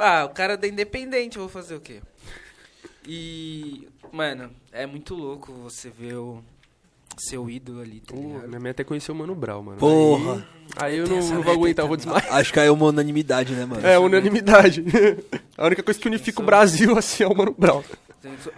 Ah, 0.00 0.24
o 0.24 0.30
cara 0.30 0.54
é 0.54 0.56
da 0.56 0.68
Independente, 0.68 1.36
eu 1.36 1.42
vou 1.42 1.48
fazer 1.48 1.74
o 1.74 1.80
quê? 1.80 2.02
E, 3.06 3.88
mano, 4.12 4.50
é 4.72 4.86
muito 4.86 5.14
louco 5.14 5.52
você 5.52 5.90
ver 5.90 6.16
o 6.16 6.42
seu 7.18 7.48
ídolo 7.50 7.80
ali, 7.80 8.00
tá 8.00 8.14
Pô, 8.14 8.20
minha 8.46 8.60
mãe 8.60 8.70
até 8.70 8.84
conheceu 8.84 9.14
o 9.14 9.18
Mano 9.18 9.34
Brown, 9.34 9.62
mano. 9.62 9.78
Porra. 9.78 10.46
Aí, 10.76 10.92
aí 10.92 10.98
eu 10.98 11.08
não, 11.08 11.16
não 11.16 11.42
vou 11.42 11.52
aguentar, 11.54 11.84
eu 11.84 11.86
aí 11.86 11.88
vou 11.88 11.96
também. 11.96 12.14
desmaiar. 12.14 12.38
Acho 12.38 12.52
que 12.52 12.60
é 12.60 12.70
uma 12.70 12.86
unanimidade, 12.86 13.54
né, 13.54 13.64
mano? 13.64 13.86
É, 13.86 13.98
unanimidade. 13.98 14.84
A 15.56 15.66
única 15.66 15.82
coisa 15.82 15.98
que 15.98 16.06
unifica 16.06 16.40
o 16.40 16.44
Brasil, 16.44 16.96
assim, 16.98 17.24
é 17.24 17.26
o 17.26 17.36
Mano 17.36 17.54
Brown. 17.56 17.82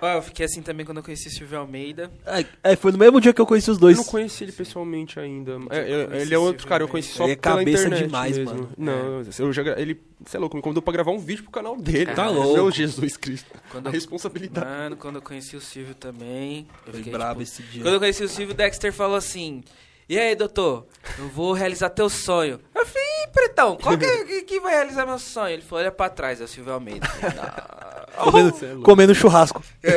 Ah, 0.01 0.15
eu 0.15 0.23
fiquei 0.23 0.47
assim 0.47 0.63
também 0.63 0.87
quando 0.87 0.99
eu 0.99 1.03
conheci 1.03 1.29
Silvio 1.31 1.59
Almeida. 1.59 2.11
É, 2.25 2.73
é, 2.73 2.77
foi 2.77 2.93
no 2.93 2.99
mesmo 2.99 3.21
dia 3.21 3.33
que 3.33 3.41
eu 3.41 3.47
conheci 3.47 3.71
os 3.71 3.77
Eu 3.77 3.81
dois. 3.81 3.97
não 3.97 4.05
conheci 4.05 4.45
ele 4.45 4.53
pessoalmente 4.53 5.21
ainda. 5.21 5.59
É, 5.71 6.17
é, 6.19 6.23
ele 6.23 6.35
é 6.35 6.39
outro 6.39 6.67
cara, 6.67 6.83
eu 6.83 6.89
conheci 6.89 7.13
só 7.13 7.25
Ele 7.25 7.33
é 7.33 7.37
pela 7.37 7.57
cabeça 7.59 7.83
internet 7.87 8.07
demais, 8.07 8.39
mesmo. 8.39 8.55
mano. 8.55 8.71
Não, 8.79 9.23
eu 9.39 9.53
já, 9.53 9.63
ele, 9.79 10.01
sei 10.25 10.41
lá, 10.41 10.49
me 10.53 10.63
convidou 10.63 10.83
pra 10.83 10.93
gravar 10.93 11.11
um 11.13 11.19
vídeo 11.19 11.43
pro 11.43 11.53
canal 11.53 11.77
dele. 11.77 12.13
Tá 12.15 12.25
Meu 12.33 12.43
louco. 12.43 12.71
Jesus 12.71 13.17
Cristo. 13.17 13.51
Quando 13.71 13.87
A 13.87 13.91
eu, 13.91 13.93
responsabilidade. 13.93 14.67
mano, 14.67 14.97
quando 14.97 15.17
eu 15.17 15.23
conheci 15.23 15.57
o 15.57 15.61
Silvio 15.61 15.95
também. 15.95 16.67
Eu 16.87 16.93
Foi 16.93 16.95
fiquei, 16.95 17.13
brabo 17.13 17.41
tipo, 17.41 17.43
esse 17.43 17.63
dia. 17.63 17.83
Quando 17.83 17.95
eu 17.95 18.01
conheci 18.01 18.25
o 18.25 18.29
Silvio, 18.29 18.55
o 18.55 18.57
Dexter 18.57 18.93
falou 18.93 19.17
assim: 19.17 19.63
E 20.11 20.19
aí, 20.19 20.35
doutor, 20.35 20.87
eu 21.21 21.29
vou 21.29 21.53
realizar 21.53 21.89
teu 21.91 22.11
sonho. 22.11 22.59
Eu 22.75 22.85
falei, 22.85 23.03
Ih, 23.25 23.29
pretão, 23.33 23.77
qual 23.77 23.97
que, 23.97 24.05
é- 24.05 24.25
que, 24.25 24.43
que 24.43 24.59
vai 24.59 24.75
realizar 24.75 25.07
meu 25.07 25.21
sonho? 25.21 25.53
Ele 25.53 25.63
falou, 25.63 25.83
olha 25.85 25.93
pra 25.93 26.09
trás, 26.11 26.41
é 26.41 26.45
o 26.45 26.49
Silvio 26.49 26.73
Almeida. 26.73 27.07
Eu 27.07 27.13
falei, 27.13 27.37
"Não." 27.37 27.71
Comendo, 28.33 28.57
Cê 28.57 28.65
é 28.67 28.69
louco. 28.71 28.83
comendo 28.85 29.15
churrasco. 29.15 29.63
Cê 29.81 29.89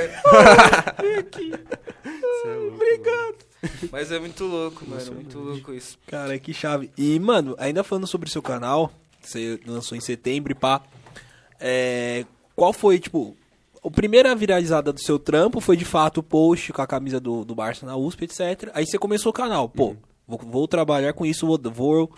é 2.47 2.55
louco, 2.55 2.75
Obrigado. 2.75 3.37
Mas 3.91 4.11
é 4.11 4.19
muito 4.19 4.43
louco, 4.45 4.85
mano, 4.87 5.13
muito 5.13 5.39
louco 5.39 5.73
isso. 5.73 5.97
Cara, 6.07 6.37
que 6.37 6.53
chave. 6.53 6.91
E, 6.97 7.19
mano, 7.19 7.55
ainda 7.57 7.83
falando 7.83 8.05
sobre 8.05 8.27
o 8.29 8.31
seu 8.31 8.41
canal, 8.41 8.91
você 9.21 9.59
lançou 9.65 9.97
em 9.97 10.01
setembro 10.01 10.51
e 10.51 10.55
pá. 10.55 10.81
É, 11.59 12.25
qual 12.55 12.71
foi, 12.71 12.99
tipo, 12.99 13.35
a 13.83 13.91
primeira 13.91 14.33
viralizada 14.35 14.93
do 14.93 14.99
seu 14.99 15.19
trampo 15.19 15.59
foi 15.59 15.75
de 15.75 15.85
fato 15.85 16.19
o 16.19 16.23
post 16.23 16.71
com 16.71 16.81
a 16.81 16.87
camisa 16.87 17.19
do, 17.19 17.43
do 17.43 17.53
Barça 17.53 17.85
na 17.85 17.97
USP, 17.97 18.23
etc. 18.23 18.71
Aí 18.73 18.85
você 18.85 18.97
começou 18.97 19.29
o 19.29 19.33
canal. 19.33 19.67
Pô, 19.67 19.95
vou, 20.27 20.39
vou 20.39 20.67
trabalhar 20.67 21.13
com 21.13 21.25
isso, 21.25 21.45
vou, 21.45 21.59
vou 21.71 22.11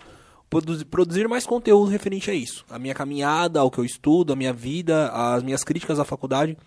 produzir, 0.50 0.86
produzir 0.86 1.28
mais 1.28 1.46
conteúdo 1.46 1.90
referente 1.90 2.30
a 2.30 2.34
isso. 2.34 2.64
A 2.70 2.78
minha 2.78 2.94
caminhada, 2.94 3.60
ao 3.60 3.72
que 3.72 3.80
eu 3.80 3.86
estudo, 3.86 4.34
a 4.34 4.36
minha 4.36 4.54
vida, 4.54 5.10
as 5.10 5.42
minhas 5.44 5.64
críticas 5.64 6.00
à 6.00 6.06
faculdade. 6.06 6.58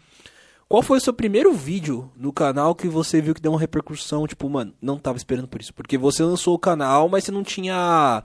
Qual 0.69 0.83
foi 0.83 0.99
o 0.99 1.01
seu 1.01 1.15
primeiro 1.15 1.53
vídeo 1.55 2.11
no 2.15 2.31
canal 2.31 2.75
que 2.75 2.89
você 2.89 3.23
viu 3.23 3.35
que 3.35 3.41
deu 3.41 3.53
uma 3.53 3.61
repercussão? 3.61 4.27
Tipo, 4.27 4.51
mano, 4.51 4.75
não 4.83 4.99
tava 4.99 5.17
esperando 5.17 5.49
por 5.49 5.61
isso. 5.61 5.73
Porque 5.73 5.97
você 5.97 6.23
lançou 6.23 6.55
o 6.55 6.59
canal, 6.59 7.09
mas 7.09 7.25
você 7.25 7.33
não 7.33 7.43
tinha 7.43 8.23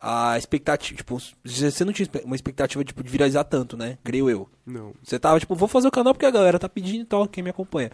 a 0.00 0.36
expectativa. 0.38 0.96
Tipo, 0.96 1.18
você 1.44 1.84
não 1.84 1.92
tinha 1.92 2.08
uma 2.24 2.36
expectativa 2.36 2.84
tipo, 2.84 3.02
de 3.02 3.10
viralizar 3.10 3.44
tanto, 3.44 3.76
né? 3.76 3.98
Creio 4.04 4.30
eu. 4.30 4.48
Não. 4.64 4.94
Você 5.02 5.18
tava, 5.18 5.40
tipo, 5.40 5.54
vou 5.54 5.68
fazer 5.68 5.88
o 5.88 5.92
canal 5.92 6.12
porque 6.14 6.26
a 6.26 6.30
galera 6.30 6.58
tá 6.58 6.68
pedindo 6.68 7.02
e 7.02 7.06
tal, 7.06 7.26
quem 7.26 7.42
me 7.42 7.50
acompanha. 7.50 7.90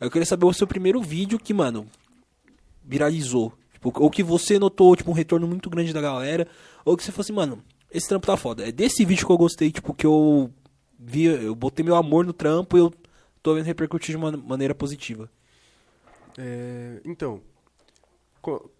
Aí 0.00 0.06
eu 0.06 0.10
queria 0.10 0.26
saber 0.26 0.46
o 0.46 0.52
seu 0.52 0.66
primeiro 0.66 1.00
vídeo 1.00 1.38
que, 1.38 1.54
mano, 1.54 1.86
viralizou. 2.84 3.52
Tipo, 3.72 3.92
ou 4.02 4.10
que 4.10 4.22
você 4.22 4.58
notou, 4.58 4.96
tipo, 4.96 5.10
um 5.10 5.14
retorno 5.14 5.46
muito 5.46 5.70
grande 5.70 5.92
da 5.92 6.00
galera. 6.00 6.46
Ou 6.84 6.96
que 6.96 7.02
você 7.02 7.12
falou 7.12 7.22
assim, 7.22 7.32
mano, 7.32 7.62
esse 7.90 8.08
trampo 8.08 8.26
tá 8.26 8.36
foda. 8.36 8.66
É 8.66 8.72
desse 8.72 9.04
vídeo 9.04 9.26
que 9.26 9.32
eu 9.32 9.38
gostei, 9.38 9.70
tipo, 9.70 9.94
que 9.94 10.06
eu 10.06 10.50
vi, 10.98 11.24
eu 11.24 11.54
botei 11.54 11.84
meu 11.84 11.96
amor 11.96 12.24
no 12.24 12.32
trampo 12.32 12.76
e 12.76 12.80
eu 12.80 12.92
tô 13.42 13.54
vendo 13.54 13.66
repercutir 13.66 14.10
de 14.10 14.16
uma 14.16 14.32
maneira 14.32 14.74
positiva. 14.74 15.28
É, 16.38 17.00
então, 17.04 17.40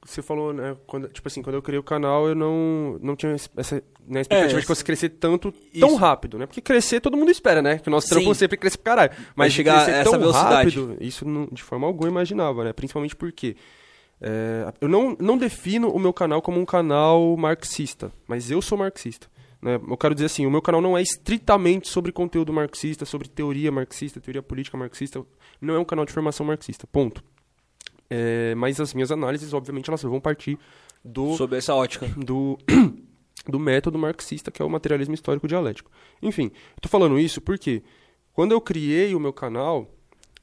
você 0.04 0.20
falou, 0.22 0.52
né, 0.52 0.76
quando, 0.86 1.08
tipo 1.08 1.26
assim, 1.28 1.40
quando 1.42 1.54
eu 1.54 1.62
criei 1.62 1.78
o 1.78 1.82
canal, 1.82 2.26
eu 2.28 2.34
não, 2.34 2.98
não 3.00 3.14
tinha 3.14 3.32
essa 3.32 3.76
né, 4.06 4.20
expectativa 4.22 4.50
É, 4.50 4.54
de 4.56 4.60
que 4.62 4.66
fosse 4.66 4.84
crescer 4.84 5.10
tanto, 5.10 5.52
tão 5.52 5.88
isso. 5.90 5.96
rápido, 5.96 6.38
né? 6.38 6.46
Porque 6.46 6.60
crescer 6.60 7.00
todo 7.00 7.16
mundo 7.16 7.30
espera, 7.30 7.62
né? 7.62 7.78
Que 7.78 7.88
o 7.88 7.90
nosso 7.90 8.08
Sim. 8.08 8.16
trampo 8.16 8.34
sempre 8.34 8.56
cresce 8.56 8.76
pra 8.76 8.92
caralho. 8.96 9.12
Mas 9.36 9.52
de 9.52 9.56
chegar 9.56 9.86
a 9.86 9.90
essa 9.90 10.10
tão 10.10 10.18
velocidade. 10.18 10.76
rápido, 10.80 10.96
isso 11.00 11.24
não- 11.26 11.46
de 11.52 11.62
forma 11.62 11.86
alguma 11.86 12.08
eu 12.08 12.10
imaginava, 12.10 12.64
né? 12.64 12.72
Principalmente 12.72 13.14
porque 13.14 13.56
é, 14.20 14.72
eu 14.80 14.88
não, 14.88 15.16
não 15.20 15.36
defino 15.38 15.88
o 15.90 15.98
meu 15.98 16.12
canal 16.12 16.40
como 16.42 16.60
um 16.60 16.64
canal 16.64 17.36
marxista, 17.36 18.12
mas 18.26 18.50
eu 18.50 18.60
sou 18.62 18.76
marxista. 18.78 19.26
Né? 19.60 19.80
Eu 19.88 19.96
quero 19.96 20.14
dizer 20.14 20.26
assim, 20.26 20.44
o 20.46 20.50
meu 20.50 20.60
canal 20.62 20.80
não 20.80 20.98
é 20.98 21.02
estritamente 21.02 21.88
sobre 21.88 22.10
conteúdo 22.10 22.52
marxista, 22.52 23.04
sobre 23.04 23.28
teoria 23.28 23.70
marxista, 23.70 24.20
teoria 24.20 24.42
política 24.42 24.76
marxista. 24.76 25.24
Não 25.60 25.74
é 25.74 25.78
um 25.78 25.84
canal 25.84 26.04
de 26.04 26.12
formação 26.12 26.44
marxista, 26.44 26.84
ponto. 26.86 27.22
É, 28.14 28.54
mas 28.56 28.78
as 28.78 28.92
minhas 28.92 29.10
análises, 29.10 29.54
obviamente, 29.54 29.88
elas 29.88 30.02
vão 30.02 30.20
partir 30.20 30.58
do, 31.02 31.34
Sobre 31.34 31.56
essa 31.56 31.74
ótica. 31.74 32.06
do, 32.14 32.58
do 33.48 33.58
método 33.58 33.98
marxista, 33.98 34.50
que 34.50 34.60
é 34.60 34.64
o 34.64 34.68
materialismo 34.68 35.14
histórico 35.14 35.48
dialético. 35.48 35.90
Enfim, 36.20 36.50
tô 36.78 36.90
falando 36.90 37.18
isso 37.18 37.40
porque 37.40 37.82
quando 38.34 38.52
eu 38.52 38.60
criei 38.60 39.14
o 39.14 39.20
meu 39.20 39.32
canal, 39.32 39.90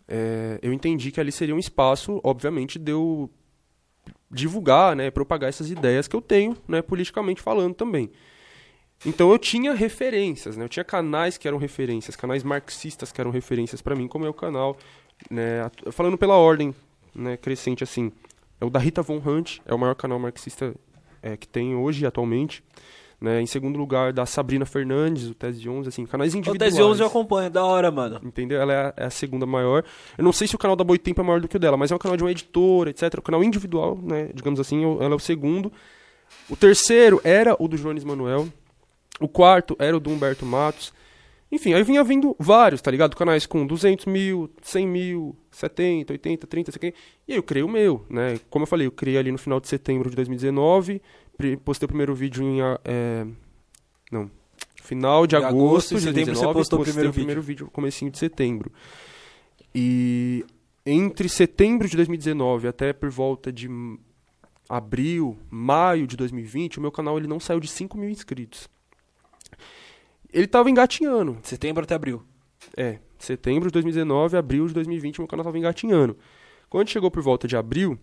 é, 0.07 0.57
eu 0.63 0.73
entendi 0.73 1.11
que 1.11 1.19
ali 1.19 1.31
seria 1.31 1.53
um 1.53 1.59
espaço, 1.59 2.19
obviamente, 2.23 2.79
de 2.79 2.91
eu 2.91 3.29
divulgar, 4.31 4.95
né, 4.95 5.11
propagar 5.11 5.49
essas 5.49 5.69
ideias 5.69 6.07
que 6.07 6.15
eu 6.15 6.21
tenho, 6.21 6.57
né, 6.67 6.81
politicamente 6.81 7.39
falando 7.39 7.75
também. 7.75 8.09
Então 9.05 9.31
eu 9.31 9.37
tinha 9.37 9.73
referências, 9.75 10.57
né? 10.57 10.65
Eu 10.65 10.69
tinha 10.69 10.83
canais 10.83 11.37
que 11.37 11.47
eram 11.47 11.59
referências, 11.59 12.15
canais 12.15 12.43
marxistas 12.43 13.11
que 13.11 13.21
eram 13.21 13.29
referências 13.29 13.79
para 13.79 13.95
mim, 13.95 14.07
como 14.07 14.25
é 14.25 14.29
o 14.29 14.33
canal, 14.33 14.75
né, 15.29 15.69
falando 15.91 16.17
pela 16.17 16.35
ordem, 16.35 16.73
né, 17.13 17.37
crescente 17.37 17.83
assim. 17.83 18.11
É 18.59 18.65
o 18.65 18.69
da 18.69 18.79
Rita 18.79 19.01
Von 19.01 19.21
Hunt, 19.25 19.59
é 19.65 19.73
o 19.73 19.79
maior 19.79 19.95
canal 19.95 20.19
marxista 20.19 20.75
é, 21.21 21.37
que 21.37 21.47
tem 21.47 21.75
hoje 21.75 22.05
atualmente. 22.05 22.63
Né? 23.21 23.41
Em 23.41 23.45
segundo 23.45 23.77
lugar, 23.77 24.13
da 24.13 24.25
Sabrina 24.25 24.65
Fernandes, 24.65 25.29
o 25.29 25.33
Tese 25.33 25.59
de 25.59 25.69
11, 25.69 25.89
assim, 25.89 26.05
canais 26.05 26.33
O 26.33 26.37
individuais. 26.37 26.73
Tese 26.73 26.81
11 26.81 27.01
eu 27.01 27.07
acompanho, 27.07 27.49
da 27.49 27.65
hora, 27.65 27.91
mano. 27.91 28.19
Entendeu? 28.23 28.61
Ela 28.61 28.73
é 28.73 28.77
a, 28.77 28.93
é 28.95 29.05
a 29.05 29.09
segunda 29.09 29.45
maior. 29.45 29.83
Eu 30.17 30.23
não 30.23 30.31
sei 30.31 30.47
se 30.47 30.55
o 30.55 30.57
canal 30.57 30.75
da 30.75 30.83
Boitempo 30.83 31.19
é 31.19 31.23
maior 31.23 31.41
do 31.41 31.47
que 31.47 31.57
o 31.57 31.59
dela, 31.59 31.75
mas 31.75 31.91
é 31.91 31.95
um 31.95 31.99
canal 31.99 32.15
de 32.15 32.23
uma 32.23 32.31
editora, 32.31 32.89
etc. 32.89 33.15
O 33.17 33.21
canal 33.21 33.43
individual, 33.43 33.99
né? 34.01 34.29
Digamos 34.33 34.59
assim, 34.59 34.83
ela 34.83 35.13
é 35.13 35.15
o 35.15 35.19
segundo. 35.19 35.71
O 36.49 36.55
terceiro 36.55 37.19
era 37.23 37.55
o 37.59 37.67
do 37.67 37.77
Jones 37.77 38.05
Manuel. 38.05 38.47
O 39.19 39.27
quarto 39.27 39.75
era 39.79 39.95
o 39.97 39.99
do 39.99 40.09
Humberto 40.09 40.45
Matos. 40.45 40.93
Enfim, 41.51 41.73
aí 41.73 41.83
vinha 41.83 42.03
vindo 42.03 42.35
vários, 42.39 42.81
tá 42.81 42.89
ligado? 42.89 43.17
Canais 43.17 43.45
com 43.45 43.65
200 43.65 44.05
mil, 44.05 44.49
100 44.61 44.87
mil, 44.87 45.35
70, 45.59 46.13
80, 46.13 46.47
30, 46.47 46.71
sei 46.71 46.77
o 46.77 46.79
quê. 46.81 46.93
E 47.27 47.31
aí 47.33 47.37
eu 47.37 47.43
criei 47.43 47.63
o 47.63 47.67
meu, 47.69 48.05
né? 48.09 48.39
Como 48.49 48.63
eu 48.63 48.67
falei, 48.67 48.87
eu 48.87 48.91
criei 48.91 49.17
ali 49.17 49.31
no 49.31 49.37
final 49.37 49.59
de 49.59 49.67
setembro 49.67 50.09
de 50.09 50.15
2019. 50.15 51.01
pri- 51.37 51.57
Postei 51.57 51.85
o 51.85 51.87
primeiro 51.89 52.13
vídeo 52.15 52.43
em... 52.43 52.61
ah, 52.61 52.79
é, 52.85 53.25
não. 54.11 54.29
Final 54.83 55.27
de 55.27 55.35
Em 55.35 55.39
agosto, 55.39 55.55
agosto 55.55 55.95
de 55.95 56.01
setembro 56.01 56.35
você 56.35 56.41
2019. 56.45 56.53
postou 56.59 56.79
o 56.79 56.83
primeiro 56.83 57.09
o 57.09 57.13
primeiro 57.13 57.41
vídeo, 57.41 57.69
comecinho 57.71 58.09
de 58.09 58.17
setembro. 58.17 58.71
E 59.75 60.45
entre 60.85 61.29
setembro 61.29 61.87
de 61.87 61.95
2019 61.95 62.67
até 62.67 62.91
por 62.93 63.09
volta 63.09 63.51
de 63.51 63.69
abril, 64.67 65.37
maio 65.49 66.07
de 66.07 66.15
2020, 66.17 66.77
o 66.77 66.81
meu 66.81 66.91
canal 66.91 67.17
ele 67.17 67.27
não 67.27 67.39
saiu 67.39 67.59
de 67.59 67.67
5 67.67 67.97
mil 67.97 68.09
inscritos. 68.09 68.67
Ele 70.31 70.47
tava 70.47 70.69
engatinhando. 70.69 71.37
Setembro 71.43 71.83
até 71.83 71.95
abril. 71.95 72.23
É, 72.77 72.99
setembro 73.19 73.69
de 73.69 73.73
2019, 73.73 74.37
abril 74.37 74.67
de 74.67 74.73
2020, 74.73 75.19
meu 75.19 75.27
canal 75.27 75.45
tava 75.45 75.57
engatinhando. 75.57 76.17
Quando 76.69 76.89
chegou 76.89 77.11
por 77.11 77.21
volta 77.21 77.47
de 77.47 77.57
abril, 77.57 77.97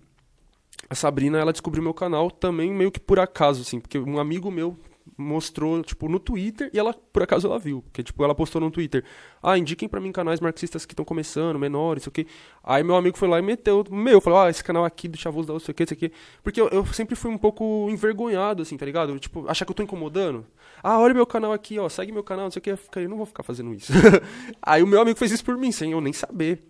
a 0.88 0.94
Sabrina, 0.94 1.38
ela 1.38 1.52
descobriu 1.52 1.82
meu 1.82 1.94
canal 1.94 2.30
também 2.30 2.72
meio 2.72 2.93
que 2.93 3.01
por 3.01 3.18
acaso, 3.18 3.62
assim, 3.62 3.80
porque 3.80 3.98
um 3.98 4.18
amigo 4.18 4.51
meu 4.51 4.76
mostrou, 5.16 5.83
tipo, 5.83 6.09
no 6.09 6.19
Twitter 6.19 6.70
e 6.73 6.78
ela, 6.78 6.93
por 6.95 7.23
acaso, 7.23 7.47
ela 7.47 7.59
viu. 7.59 7.83
Porque, 7.83 8.03
tipo, 8.03 8.23
ela 8.24 8.35
postou 8.35 8.61
no 8.61 8.70
Twitter, 8.70 9.05
ah, 9.43 9.57
indiquem 9.57 9.89
pra 9.89 10.01
mim 10.01 10.12
canais 10.12 10.41
marxistas 10.41 10.85
que 10.85 10.93
estão 10.93 11.05
começando, 11.05 11.59
menores, 11.59 12.03
sei 12.03 12.11
o 12.11 12.12
quê. 12.12 12.27
Aí 12.62 12.83
meu 12.83 12.97
amigo 12.97 13.16
foi 13.16 13.28
lá 13.28 13.39
e 13.39 13.43
meteu 13.43 13.85
meu, 13.91 14.20
falou, 14.20 14.41
ah, 14.41 14.51
esse 14.51 14.62
canal 14.65 14.85
aqui 14.85 15.09
do 15.09 15.16
Chavoso 15.16 15.47
da 15.47 15.53
não 15.53 15.61
sei 15.61 15.73
o 15.73 15.74
quê, 15.74 15.87
sei 15.87 15.97
o 15.97 15.99
quê. 15.99 16.12
Porque 16.43 16.61
eu, 16.61 16.69
eu 16.69 16.85
sempre 16.87 17.15
fui 17.15 17.31
um 17.31 17.39
pouco 17.39 17.89
envergonhado, 17.91 18.62
assim, 18.62 18.77
tá 18.77 18.85
ligado? 18.85 19.19
Tipo, 19.19 19.49
achar 19.49 19.65
que 19.65 19.70
eu 19.70 19.77
tô 19.77 19.83
incomodando. 19.83 20.47
Ah, 20.83 20.99
olha 20.99 21.15
meu 21.15 21.27
canal 21.27 21.53
aqui, 21.53 21.78
ó, 21.78 21.89
segue 21.89 22.12
meu 22.12 22.24
canal, 22.24 22.45
não 22.45 22.51
sei 22.51 22.61
o 22.61 22.62
quê. 22.62 22.77
Eu 22.97 23.09
não 23.09 23.16
vou 23.16 23.27
ficar 23.27 23.43
fazendo 23.43 23.73
isso. 23.74 23.93
aí 24.62 24.83
o 24.83 24.87
meu 24.87 25.01
amigo 25.01 25.19
fez 25.19 25.33
isso 25.33 25.45
por 25.45 25.57
mim, 25.57 25.73
sem 25.73 25.93
eu 25.93 26.01
nem 26.01 26.12
saber. 26.12 26.62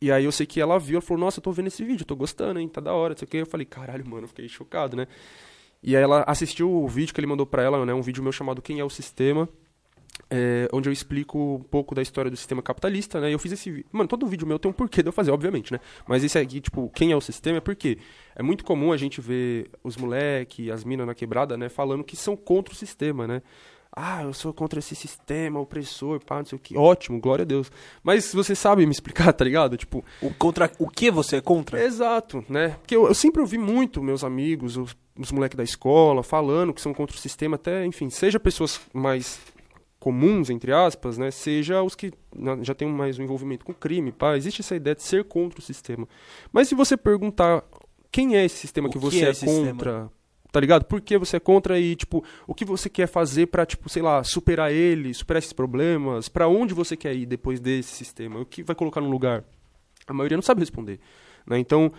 E 0.00 0.10
aí 0.10 0.24
eu 0.24 0.32
sei 0.32 0.44
que 0.44 0.60
ela 0.60 0.80
viu, 0.80 0.96
ela 0.96 1.00
falou, 1.00 1.20
nossa, 1.20 1.38
eu 1.38 1.42
tô 1.42 1.52
vendo 1.52 1.68
esse 1.68 1.84
vídeo, 1.84 2.04
tô 2.04 2.16
gostando, 2.16 2.58
hein, 2.58 2.68
tá 2.68 2.80
da 2.80 2.92
hora, 2.92 3.14
não 3.14 3.18
sei 3.18 3.24
o 3.24 3.28
quê. 3.28 3.36
Eu 3.38 3.46
falei, 3.46 3.64
caralho, 3.64 4.04
mano, 4.04 4.26
fiquei 4.26 4.48
chocado, 4.48 4.96
né? 4.96 5.06
E 5.82 5.96
aí 5.96 6.02
ela 6.02 6.24
assistiu 6.26 6.70
o 6.70 6.86
vídeo 6.86 7.12
que 7.12 7.20
ele 7.20 7.26
mandou 7.26 7.44
pra 7.44 7.62
ela, 7.62 7.84
né, 7.84 7.92
um 7.92 8.02
vídeo 8.02 8.22
meu 8.22 8.32
chamado 8.32 8.62
Quem 8.62 8.78
é 8.78 8.84
o 8.84 8.90
Sistema, 8.90 9.48
é, 10.30 10.68
onde 10.72 10.88
eu 10.88 10.92
explico 10.92 11.56
um 11.56 11.62
pouco 11.62 11.94
da 11.94 12.00
história 12.00 12.30
do 12.30 12.36
sistema 12.36 12.62
capitalista, 12.62 13.20
né? 13.20 13.30
E 13.30 13.32
eu 13.32 13.38
fiz 13.38 13.52
esse 13.52 13.70
vídeo. 13.70 13.86
Mano, 13.92 14.08
todo 14.08 14.26
vídeo 14.26 14.46
meu 14.46 14.58
tem 14.58 14.70
um 14.70 14.72
porquê 14.72 15.02
de 15.02 15.08
eu 15.08 15.12
fazer, 15.12 15.30
obviamente, 15.30 15.72
né? 15.72 15.80
Mas 16.06 16.24
esse 16.24 16.38
aqui, 16.38 16.60
tipo, 16.60 16.90
quem 16.94 17.12
é 17.12 17.16
o 17.16 17.20
sistema 17.20 17.58
é 17.58 17.60
porque 17.60 17.98
é 18.34 18.42
muito 18.42 18.64
comum 18.64 18.92
a 18.92 18.96
gente 18.96 19.20
ver 19.20 19.70
os 19.82 19.96
moleque, 19.96 20.70
as 20.70 20.84
minas 20.84 21.06
na 21.06 21.14
quebrada, 21.14 21.56
né, 21.56 21.68
falando 21.68 22.04
que 22.04 22.16
são 22.16 22.36
contra 22.36 22.72
o 22.72 22.76
sistema, 22.76 23.26
né? 23.26 23.42
Ah, 23.94 24.22
eu 24.22 24.32
sou 24.32 24.54
contra 24.54 24.78
esse 24.78 24.94
sistema 24.96 25.60
opressor, 25.60 26.18
pá, 26.24 26.38
não 26.38 26.46
sei 26.46 26.56
o 26.56 26.58
que. 26.58 26.78
Ótimo, 26.78 27.20
glória 27.20 27.42
a 27.42 27.46
Deus. 27.46 27.70
Mas 28.02 28.32
você 28.32 28.54
sabe 28.54 28.86
me 28.86 28.92
explicar, 28.92 29.30
tá 29.34 29.44
ligado? 29.44 29.76
Tipo, 29.76 30.02
O, 30.22 30.32
contra, 30.32 30.72
o 30.78 30.88
que 30.88 31.10
você 31.10 31.36
é 31.36 31.40
contra? 31.42 31.82
Exato, 31.84 32.42
né? 32.48 32.70
Porque 32.80 32.96
eu, 32.96 33.06
eu 33.06 33.14
sempre 33.14 33.42
ouvi 33.42 33.58
muito 33.58 34.02
meus 34.02 34.24
amigos, 34.24 34.78
os, 34.78 34.96
os 35.18 35.30
moleques 35.32 35.56
da 35.56 35.64
escola, 35.64 36.22
falando 36.22 36.72
que 36.72 36.80
são 36.80 36.94
contra 36.94 37.14
o 37.14 37.18
sistema, 37.18 37.56
até, 37.56 37.84
enfim, 37.84 38.08
seja 38.10 38.40
pessoas 38.40 38.80
mais 38.92 39.40
comuns, 39.98 40.50
entre 40.50 40.72
aspas, 40.72 41.16
né? 41.16 41.30
Seja 41.30 41.82
os 41.82 41.94
que 41.94 42.12
já 42.62 42.74
têm 42.74 42.88
mais 42.88 43.18
um 43.18 43.22
envolvimento 43.22 43.64
com 43.64 43.72
crime, 43.72 44.10
pá. 44.10 44.36
Existe 44.36 44.60
essa 44.60 44.74
ideia 44.74 44.96
de 44.96 45.02
ser 45.02 45.24
contra 45.24 45.60
o 45.60 45.62
sistema. 45.62 46.08
Mas 46.52 46.66
se 46.68 46.74
você 46.74 46.96
perguntar 46.96 47.62
quem 48.10 48.36
é 48.36 48.44
esse 48.44 48.56
sistema 48.56 48.88
O 48.88 48.90
que 48.90 48.98
que 48.98 49.04
você 49.04 49.20
é 49.20 49.28
é, 49.28 49.30
esse 49.30 49.46
sistema? 49.46 49.70
contra, 49.70 50.10
tá 50.50 50.58
ligado? 50.60 50.84
Por 50.86 51.00
que 51.00 51.16
você 51.16 51.36
é 51.36 51.40
contra 51.40 51.78
e, 51.78 51.94
tipo, 51.94 52.24
o 52.48 52.54
que 52.54 52.64
você 52.64 52.90
quer 52.90 53.06
fazer 53.06 53.46
pra, 53.46 53.64
tipo, 53.64 53.88
sei 53.88 54.02
lá, 54.02 54.24
superar 54.24 54.72
ele, 54.72 55.14
superar 55.14 55.38
esses 55.38 55.52
problemas? 55.52 56.28
Pra 56.28 56.48
onde 56.48 56.74
você 56.74 56.96
quer 56.96 57.14
ir 57.14 57.24
depois 57.24 57.60
desse 57.60 57.90
sistema? 57.92 58.40
O 58.40 58.44
que 58.44 58.62
vai 58.62 58.74
colocar 58.74 59.00
no 59.00 59.08
lugar? 59.08 59.44
A 60.06 60.12
maioria 60.12 60.36
não 60.36 60.42
sabe 60.42 60.60
responder, 60.60 60.98
né? 61.46 61.58
Então, 61.58 61.92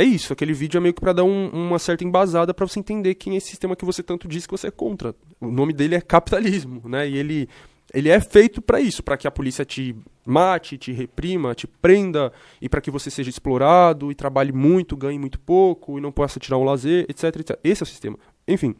é 0.00 0.04
isso. 0.04 0.32
Aquele 0.32 0.52
vídeo 0.52 0.78
é 0.78 0.80
meio 0.80 0.94
que 0.94 1.00
pra 1.00 1.12
dar 1.12 1.24
um- 1.24 1.48
uma 1.50 1.78
certa 1.78 2.04
embasada 2.04 2.52
pra 2.54 2.66
você 2.66 2.78
entender 2.78 3.14
quem 3.14 3.34
é 3.34 3.36
esse 3.36 3.48
sistema 3.48 3.74
que 3.76 3.84
você 3.84 4.02
tanto 4.02 4.26
diz 4.28 4.46
que 4.46 4.52
você 4.52 4.68
é 4.68 4.70
contra. 4.70 5.14
O 5.40 5.50
nome 5.50 5.72
dele 5.72 5.94
é 5.94 6.00
capitalismo, 6.00 6.82
né? 6.88 7.08
E 7.08 7.16
ele, 7.16 7.48
ele 7.92 8.08
é 8.08 8.20
feito 8.20 8.60
pra 8.62 8.80
isso, 8.80 9.02
pra 9.02 9.16
que 9.16 9.26
a 9.26 9.30
polícia 9.30 9.64
te 9.64 9.96
mate, 10.26 10.76
te 10.76 10.92
reprima, 10.92 11.54
te 11.54 11.66
prenda 11.66 12.32
e 12.60 12.68
para 12.68 12.80
que 12.80 12.90
você 12.90 13.10
seja 13.10 13.30
explorado 13.30 14.10
e 14.10 14.14
trabalhe 14.14 14.52
muito, 14.52 14.96
ganhe 14.96 15.18
muito 15.18 15.38
pouco 15.40 15.98
e 15.98 16.00
não 16.00 16.12
possa 16.12 16.38
tirar 16.38 16.58
um 16.58 16.64
lazer, 16.64 17.06
etc, 17.08 17.24
etc. 17.40 17.58
Esse 17.64 17.82
é 17.82 17.84
o 17.84 17.86
sistema. 17.86 18.18
Enfim. 18.46 18.74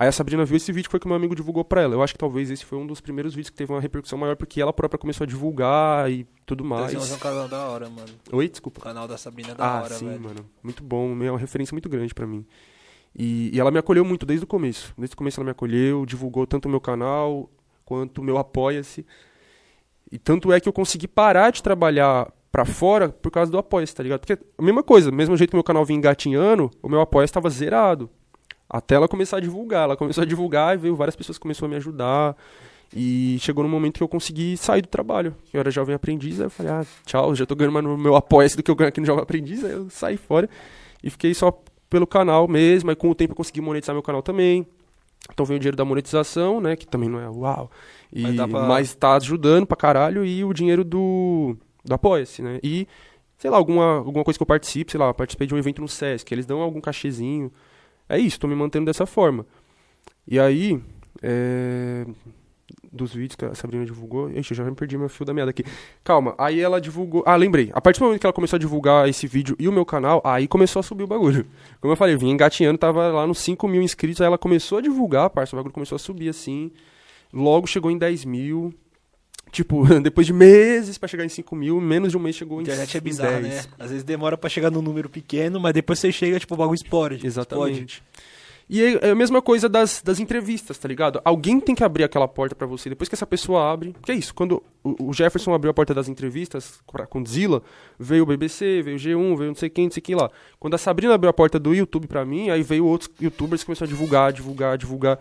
Aí 0.00 0.06
a 0.06 0.12
Sabrina 0.12 0.44
viu 0.44 0.56
esse 0.56 0.70
vídeo 0.70 0.88
foi 0.88 1.00
que 1.00 1.06
o 1.06 1.08
meu 1.08 1.16
amigo 1.16 1.34
divulgou 1.34 1.64
pra 1.64 1.82
ela. 1.82 1.92
Eu 1.92 2.00
acho 2.04 2.12
que 2.12 2.18
talvez 2.20 2.48
esse 2.52 2.64
foi 2.64 2.78
um 2.78 2.86
dos 2.86 3.00
primeiros 3.00 3.34
vídeos 3.34 3.50
que 3.50 3.56
teve 3.56 3.72
uma 3.72 3.80
repercussão 3.80 4.16
maior 4.16 4.36
porque 4.36 4.60
ela 4.62 4.72
própria 4.72 4.96
começou 4.96 5.24
a 5.24 5.26
divulgar 5.26 6.08
e 6.08 6.24
tudo 6.46 6.64
mais. 6.64 6.94
Esse 6.94 7.10
é 7.12 7.16
um 7.16 7.18
canal 7.18 7.48
da 7.48 7.66
hora, 7.68 7.90
mano. 7.90 8.08
Oi, 8.30 8.48
desculpa. 8.48 8.78
O 8.78 8.82
canal 8.84 9.08
da 9.08 9.18
Sabrina 9.18 9.50
é 9.50 9.54
da 9.56 9.64
Ah, 9.66 9.82
hora, 9.82 9.94
sim, 9.94 10.06
velho. 10.06 10.20
mano. 10.20 10.46
Muito 10.62 10.84
bom. 10.84 11.20
É 11.24 11.30
uma 11.32 11.38
referência 11.38 11.74
muito 11.74 11.88
grande 11.88 12.14
pra 12.14 12.28
mim. 12.28 12.46
E, 13.12 13.50
e 13.52 13.58
ela 13.58 13.72
me 13.72 13.78
acolheu 13.80 14.04
muito 14.04 14.24
desde 14.24 14.44
o 14.44 14.46
começo. 14.46 14.94
Desde 14.96 15.14
o 15.14 15.16
começo 15.16 15.40
ela 15.40 15.46
me 15.46 15.50
acolheu, 15.50 16.06
divulgou 16.06 16.46
tanto 16.46 16.66
o 16.66 16.68
meu 16.70 16.80
canal 16.80 17.50
quanto 17.84 18.18
o 18.20 18.24
meu 18.24 18.38
Apoia-se. 18.38 19.04
E 20.12 20.16
tanto 20.16 20.52
é 20.52 20.60
que 20.60 20.68
eu 20.68 20.72
consegui 20.72 21.08
parar 21.08 21.50
de 21.50 21.60
trabalhar 21.60 22.32
pra 22.52 22.64
fora 22.64 23.08
por 23.08 23.32
causa 23.32 23.50
do 23.50 23.58
Apoia-se, 23.58 23.96
tá 23.96 24.04
ligado? 24.04 24.20
Porque 24.20 24.38
a 24.56 24.62
mesma 24.62 24.84
coisa, 24.84 25.10
mesmo 25.10 25.36
jeito 25.36 25.50
que 25.50 25.56
meu 25.56 25.64
canal 25.64 25.84
vinha 25.84 25.98
engatinhando, 25.98 26.70
o 26.80 26.88
meu 26.88 27.00
Apoia-se 27.00 27.32
tava 27.32 27.50
zerado. 27.50 28.08
Até 28.68 28.94
ela 28.96 29.08
começar 29.08 29.38
a 29.38 29.40
divulgar. 29.40 29.84
Ela 29.84 29.96
começou 29.96 30.22
a 30.22 30.26
divulgar 30.26 30.74
e 30.74 30.78
veio 30.78 30.94
várias 30.96 31.16
pessoas 31.16 31.38
que 31.38 31.42
começaram 31.42 31.66
a 31.66 31.70
me 31.70 31.76
ajudar. 31.76 32.36
E 32.94 33.36
chegou 33.40 33.62
no 33.62 33.68
momento 33.70 33.98
que 33.98 34.02
eu 34.02 34.08
consegui 34.08 34.56
sair 34.56 34.80
do 34.82 34.88
trabalho. 34.88 35.34
Eu 35.52 35.60
era 35.60 35.70
jovem 35.70 35.94
aprendiz, 35.94 36.40
aí 36.40 36.46
eu 36.46 36.50
falei, 36.50 36.72
ah, 36.72 36.86
tchau, 37.04 37.34
já 37.34 37.44
tô 37.44 37.54
ganhando 37.54 37.72
mais 37.74 37.84
no 37.84 37.98
meu 37.98 38.16
apoia 38.16 38.48
do 38.48 38.62
que 38.62 38.70
eu 38.70 38.74
ganho 38.74 38.88
aqui 38.88 39.00
no 39.00 39.06
Jovem 39.06 39.22
Aprendiz. 39.22 39.62
Aí 39.64 39.72
eu 39.72 39.90
saí 39.90 40.16
fora 40.16 40.48
e 41.02 41.10
fiquei 41.10 41.34
só 41.34 41.52
pelo 41.90 42.06
canal 42.06 42.48
mesmo. 42.48 42.88
Aí 42.90 42.96
com 42.96 43.10
o 43.10 43.14
tempo 43.14 43.32
eu 43.32 43.36
consegui 43.36 43.60
monetizar 43.60 43.94
meu 43.94 44.02
canal 44.02 44.22
também. 44.22 44.66
Então 45.30 45.44
veio 45.44 45.56
o 45.56 45.60
dinheiro 45.60 45.76
da 45.76 45.84
monetização, 45.84 46.60
né? 46.62 46.76
Que 46.76 46.86
também 46.86 47.08
não 47.10 47.20
é 47.20 47.28
uau. 47.28 47.70
E, 48.10 48.22
Mas 48.22 48.36
dá 48.36 48.48
pra- 48.48 48.62
Mas 48.68 48.94
tá 48.94 49.16
ajudando 49.16 49.66
pra 49.66 49.76
caralho. 49.76 50.24
E 50.24 50.42
o 50.42 50.54
dinheiro 50.54 50.82
do, 50.82 51.56
do 51.84 51.92
Apoia-se, 51.94 52.40
né? 52.40 52.58
E, 52.62 52.88
sei 53.36 53.50
lá, 53.50 53.58
alguma, 53.58 53.98
alguma 53.98 54.24
coisa 54.24 54.38
que 54.38 54.42
eu 54.42 54.46
participe, 54.46 54.92
sei 54.92 54.98
lá, 55.00 55.12
participei 55.12 55.46
de 55.46 55.54
um 55.54 55.58
evento 55.58 55.82
no 55.82 55.88
Sesc, 55.88 56.32
eles 56.32 56.46
dão 56.46 56.62
algum 56.62 56.80
cachezinho. 56.80 57.52
É 58.08 58.18
isso, 58.18 58.40
tô 58.40 58.46
me 58.46 58.54
mantendo 58.54 58.86
dessa 58.86 59.06
forma. 59.06 59.44
E 60.26 60.38
aí, 60.38 60.80
é, 61.22 62.06
dos 62.92 63.14
vídeos 63.14 63.36
que 63.36 63.44
a 63.44 63.54
Sabrina 63.54 63.84
divulgou. 63.84 64.30
Ixi, 64.30 64.54
já 64.54 64.64
me 64.64 64.74
perdi 64.74 64.96
meu 64.96 65.08
fio 65.08 65.24
da 65.24 65.34
meada 65.34 65.50
aqui. 65.50 65.64
Calma, 66.02 66.34
aí 66.38 66.60
ela 66.60 66.80
divulgou. 66.80 67.22
Ah, 67.26 67.36
lembrei. 67.36 67.70
A 67.72 67.80
partir 67.80 68.00
do 68.00 68.06
momento 68.06 68.20
que 68.20 68.26
ela 68.26 68.32
começou 68.32 68.56
a 68.56 68.60
divulgar 68.60 69.08
esse 69.08 69.26
vídeo 69.26 69.56
e 69.58 69.68
o 69.68 69.72
meu 69.72 69.84
canal, 69.84 70.20
aí 70.24 70.48
começou 70.48 70.80
a 70.80 70.82
subir 70.82 71.04
o 71.04 71.06
bagulho. 71.06 71.46
Como 71.80 71.92
eu 71.92 71.96
falei, 71.96 72.14
eu 72.14 72.18
vim 72.18 72.30
engatinhando, 72.30 72.78
tava 72.78 73.08
lá 73.08 73.26
nos 73.26 73.38
5 73.38 73.66
mil 73.68 73.82
inscritos, 73.82 74.20
aí 74.20 74.26
ela 74.26 74.38
começou 74.38 74.78
a 74.78 74.80
divulgar, 74.80 75.30
parça, 75.30 75.54
o 75.54 75.58
bagulho 75.58 75.72
começou 75.72 75.96
a 75.96 75.98
subir 75.98 76.28
assim. 76.28 76.70
Logo 77.32 77.66
chegou 77.66 77.90
em 77.90 77.98
10 77.98 78.24
mil. 78.24 78.74
Tipo, 79.50 79.84
depois 80.00 80.26
de 80.26 80.32
meses 80.32 80.98
pra 80.98 81.08
chegar 81.08 81.24
em 81.24 81.28
5 81.28 81.54
mil, 81.56 81.80
menos 81.80 82.10
de 82.10 82.16
um 82.16 82.20
mês 82.20 82.36
chegou 82.36 82.60
em 82.60 82.62
internet 82.62 82.96
é 82.96 83.00
10. 83.00 83.18
né? 83.18 83.64
Às 83.78 83.90
vezes 83.90 84.04
demora 84.04 84.36
pra 84.36 84.48
chegar 84.48 84.70
num 84.70 84.82
número 84.82 85.08
pequeno, 85.08 85.58
mas 85.58 85.72
depois 85.72 85.98
você 85.98 86.12
chega, 86.12 86.38
tipo, 86.38 86.54
o 86.54 86.56
bagulho 86.56 86.74
explode. 86.74 87.14
Explode. 87.14 87.26
Exatamente. 87.26 88.02
E 88.68 88.82
é 88.82 89.08
é 89.08 89.10
a 89.10 89.14
mesma 89.14 89.40
coisa 89.40 89.68
das, 89.68 90.02
das 90.02 90.20
entrevistas, 90.20 90.76
tá 90.76 90.86
ligado? 90.86 91.20
Alguém 91.24 91.58
tem 91.58 91.74
que 91.74 91.82
abrir 91.82 92.04
aquela 92.04 92.28
porta 92.28 92.54
pra 92.54 92.66
você. 92.66 92.90
Depois 92.90 93.08
que 93.08 93.14
essa 93.14 93.26
pessoa 93.26 93.72
abre. 93.72 93.94
Que 94.02 94.12
é 94.12 94.14
isso? 94.14 94.34
Quando 94.34 94.62
o, 94.84 95.12
Jefferson 95.12 95.54
abriu 95.54 95.70
a 95.70 95.74
porta 95.74 95.94
das 95.94 96.08
entrevistas 96.08 96.78
pra 96.90 97.06
Condzilla, 97.06 97.62
veio 97.98 98.24
o 98.24 98.26
BBC, 98.26 98.82
veio 98.82 98.96
o 98.96 99.00
G1, 99.00 99.38
veio 99.38 99.48
não 99.48 99.54
sei 99.54 99.70
quem, 99.70 99.84
não 99.84 99.90
sei 99.90 100.02
quem 100.02 100.14
lá. 100.14 100.30
Quando 100.60 100.74
a 100.74 100.78
Sabrina 100.78 101.14
abriu 101.14 101.30
a 101.30 101.32
porta 101.32 101.58
do 101.58 101.74
YouTube 101.74 102.06
pra 102.06 102.24
mim, 102.26 102.50
aí 102.50 102.62
veio 102.62 102.84
outros 102.84 103.10
youtubers 103.18 103.62
que 103.62 103.66
começaram 103.66 103.90
a 103.90 103.94
divulgar, 103.94 104.32
divulgar, 104.32 104.76
divulgar. 104.76 105.18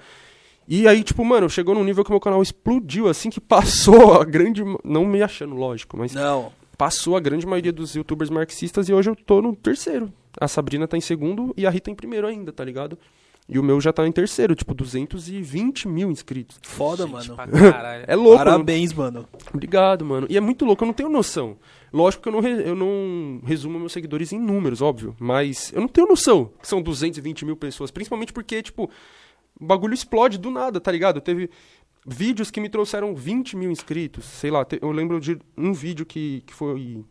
E 0.67 0.87
aí, 0.87 1.03
tipo, 1.03 1.23
mano, 1.23 1.49
chegou 1.49 1.73
num 1.73 1.83
nível 1.83 2.03
que 2.03 2.11
meu 2.11 2.19
canal 2.19 2.41
explodiu, 2.41 3.07
assim, 3.07 3.29
que 3.29 3.39
passou 3.39 4.19
a 4.19 4.25
grande. 4.25 4.61
Não 4.83 5.05
me 5.05 5.21
achando, 5.21 5.55
lógico, 5.55 5.95
mas 5.97 6.13
Não. 6.13 6.51
passou 6.77 7.15
a 7.15 7.19
grande 7.19 7.45
maioria 7.47 7.71
dos 7.71 7.95
youtubers 7.95 8.29
marxistas 8.29 8.89
e 8.89 8.93
hoje 8.93 9.09
eu 9.09 9.15
tô 9.15 9.41
no 9.41 9.55
terceiro. 9.55 10.11
A 10.39 10.47
Sabrina 10.47 10.87
tá 10.87 10.97
em 10.97 11.01
segundo 11.01 11.53
e 11.55 11.65
a 11.65 11.69
Rita 11.69 11.89
em 11.89 11.95
primeiro 11.95 12.27
ainda, 12.27 12.51
tá 12.51 12.63
ligado? 12.65 12.97
E 13.49 13.57
o 13.57 13.63
meu 13.63 13.79
já 13.79 13.93
tá 13.93 14.05
em 14.05 14.11
terceiro, 14.11 14.53
tipo, 14.55 14.73
220 14.73 15.87
mil 15.87 16.11
inscritos. 16.11 16.59
Foda, 16.63 17.07
Gente, 17.07 17.31
mano. 17.31 17.51
É 18.05 18.13
louco. 18.15 18.37
Parabéns, 18.37 18.91
mano. 18.93 19.21
não- 19.21 19.39
Obrigado, 19.53 20.03
mano. 20.03 20.27
E 20.29 20.35
é 20.35 20.41
muito 20.41 20.65
louco, 20.65 20.83
eu 20.83 20.87
não 20.87 20.93
tenho 20.93 21.07
noção. 21.09 21.55
Lógico 21.93 22.23
que 22.23 22.29
eu 22.29 22.33
não, 22.33 22.39
re- 22.41 22.69
eu 22.69 22.75
não 22.75 23.39
resumo 23.45 23.79
meus 23.79 23.93
seguidores 23.93 24.33
em 24.33 24.39
números, 24.39 24.81
óbvio. 24.81 25.15
Mas 25.17 25.71
eu 25.73 25.79
não 25.79 25.87
tenho 25.87 26.07
noção 26.07 26.51
que 26.61 26.67
são 26.67 26.81
220 26.81 27.45
mil 27.45 27.55
pessoas. 27.55 27.89
Principalmente 27.89 28.33
porque, 28.33 28.61
tipo, 28.61 28.89
o 29.59 29.65
bagulho 29.65 29.93
explode 29.93 30.37
do 30.37 30.49
nada, 30.51 30.79
tá 30.79 30.91
ligado? 30.91 31.19
Teve 31.21 31.49
vídeos 32.05 32.49
que 32.51 32.61
me 32.61 32.69
trouxeram 32.69 33.13
20 33.15 33.55
mil 33.57 33.71
inscritos. 33.71 34.25
Sei 34.25 34.49
lá, 34.51 34.63
te- 34.63 34.79
eu 34.81 34.91
lembro 34.91 35.19
de 35.19 35.37
um 35.57 35.73
vídeo 35.73 36.05
que, 36.05 36.41
que 36.45 36.53
foi. 36.53 37.03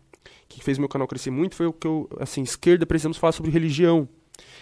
que 0.48 0.62
fez 0.62 0.78
meu 0.78 0.88
canal 0.88 1.06
crescer 1.08 1.30
muito. 1.30 1.54
Foi 1.54 1.66
o 1.66 1.72
que 1.72 1.86
eu. 1.86 2.08
Assim, 2.18 2.42
esquerda, 2.42 2.86
precisamos 2.86 3.16
falar 3.18 3.32
sobre 3.32 3.50
religião. 3.50 4.08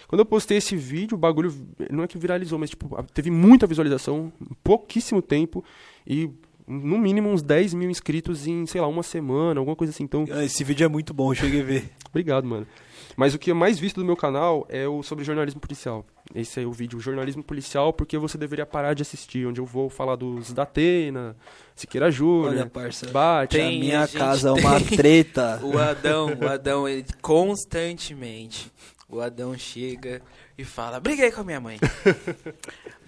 Quando 0.07 0.19
eu 0.21 0.25
postei 0.25 0.57
esse 0.57 0.75
vídeo, 0.75 1.15
o 1.15 1.17
bagulho 1.17 1.53
não 1.89 2.03
é 2.03 2.07
que 2.07 2.17
viralizou, 2.17 2.57
mas 2.59 2.69
tipo, 2.69 2.87
teve 3.13 3.29
muita 3.31 3.67
visualização, 3.67 4.31
pouquíssimo 4.63 5.21
tempo, 5.21 5.63
e 6.07 6.29
no 6.67 6.97
mínimo 6.97 7.29
uns 7.29 7.41
10 7.41 7.73
mil 7.73 7.89
inscritos 7.89 8.47
em, 8.47 8.65
sei 8.65 8.79
lá, 8.79 8.87
uma 8.87 9.03
semana, 9.03 9.59
alguma 9.59 9.75
coisa 9.75 9.91
assim. 9.91 10.03
Então, 10.03 10.25
Ah, 10.31 10.43
Esse 10.45 10.63
vídeo 10.63 10.85
é 10.85 10.87
muito 10.87 11.13
bom, 11.13 11.33
cheguei 11.33 11.59
a 11.61 11.63
ver. 11.63 11.89
obrigado, 12.09 12.45
mano. 12.47 12.65
Mas 13.15 13.33
o 13.33 13.39
que 13.39 13.51
é 13.51 13.53
mais 13.53 13.79
visto 13.79 13.95
do 13.97 14.05
meu 14.05 14.15
canal 14.17 14.65
é 14.69 14.87
o 14.87 15.01
sobre 15.01 15.23
jornalismo 15.23 15.59
policial. 15.61 16.05
Esse 16.33 16.61
é 16.61 16.65
o 16.65 16.71
vídeo 16.71 16.99
Jornalismo 16.99 17.43
Policial, 17.43 17.93
porque 17.93 18.17
você 18.17 18.37
deveria 18.37 18.65
parar 18.65 18.93
de 18.93 19.01
assistir, 19.03 19.45
onde 19.47 19.61
eu 19.61 19.65
vou 19.65 19.89
falar 19.89 20.15
dos 20.15 20.51
da 20.51 20.63
Atena, 20.63 21.35
Siqueira 21.75 22.07
Olha, 22.07 22.11
Júnior, 22.11 22.69
parça. 22.69 23.07
Bate. 23.07 23.55
Tem- 23.55 23.77
a 23.77 23.79
minha 23.79 24.07
casa 24.07 24.49
é 24.49 24.51
uma 24.51 24.81
treta. 24.81 25.59
O 25.63 25.77
Adão, 25.77 26.35
o 26.41 26.47
Adão, 26.47 26.87
ele 26.89 27.05
constantemente, 27.21 28.71
o 29.07 29.21
Adão 29.21 29.57
chega 29.57 30.21
e 30.57 30.63
fala, 30.65 30.99
briguei 30.99 31.31
com 31.31 31.41
a 31.41 31.43
minha 31.43 31.59
mãe. 31.61 31.77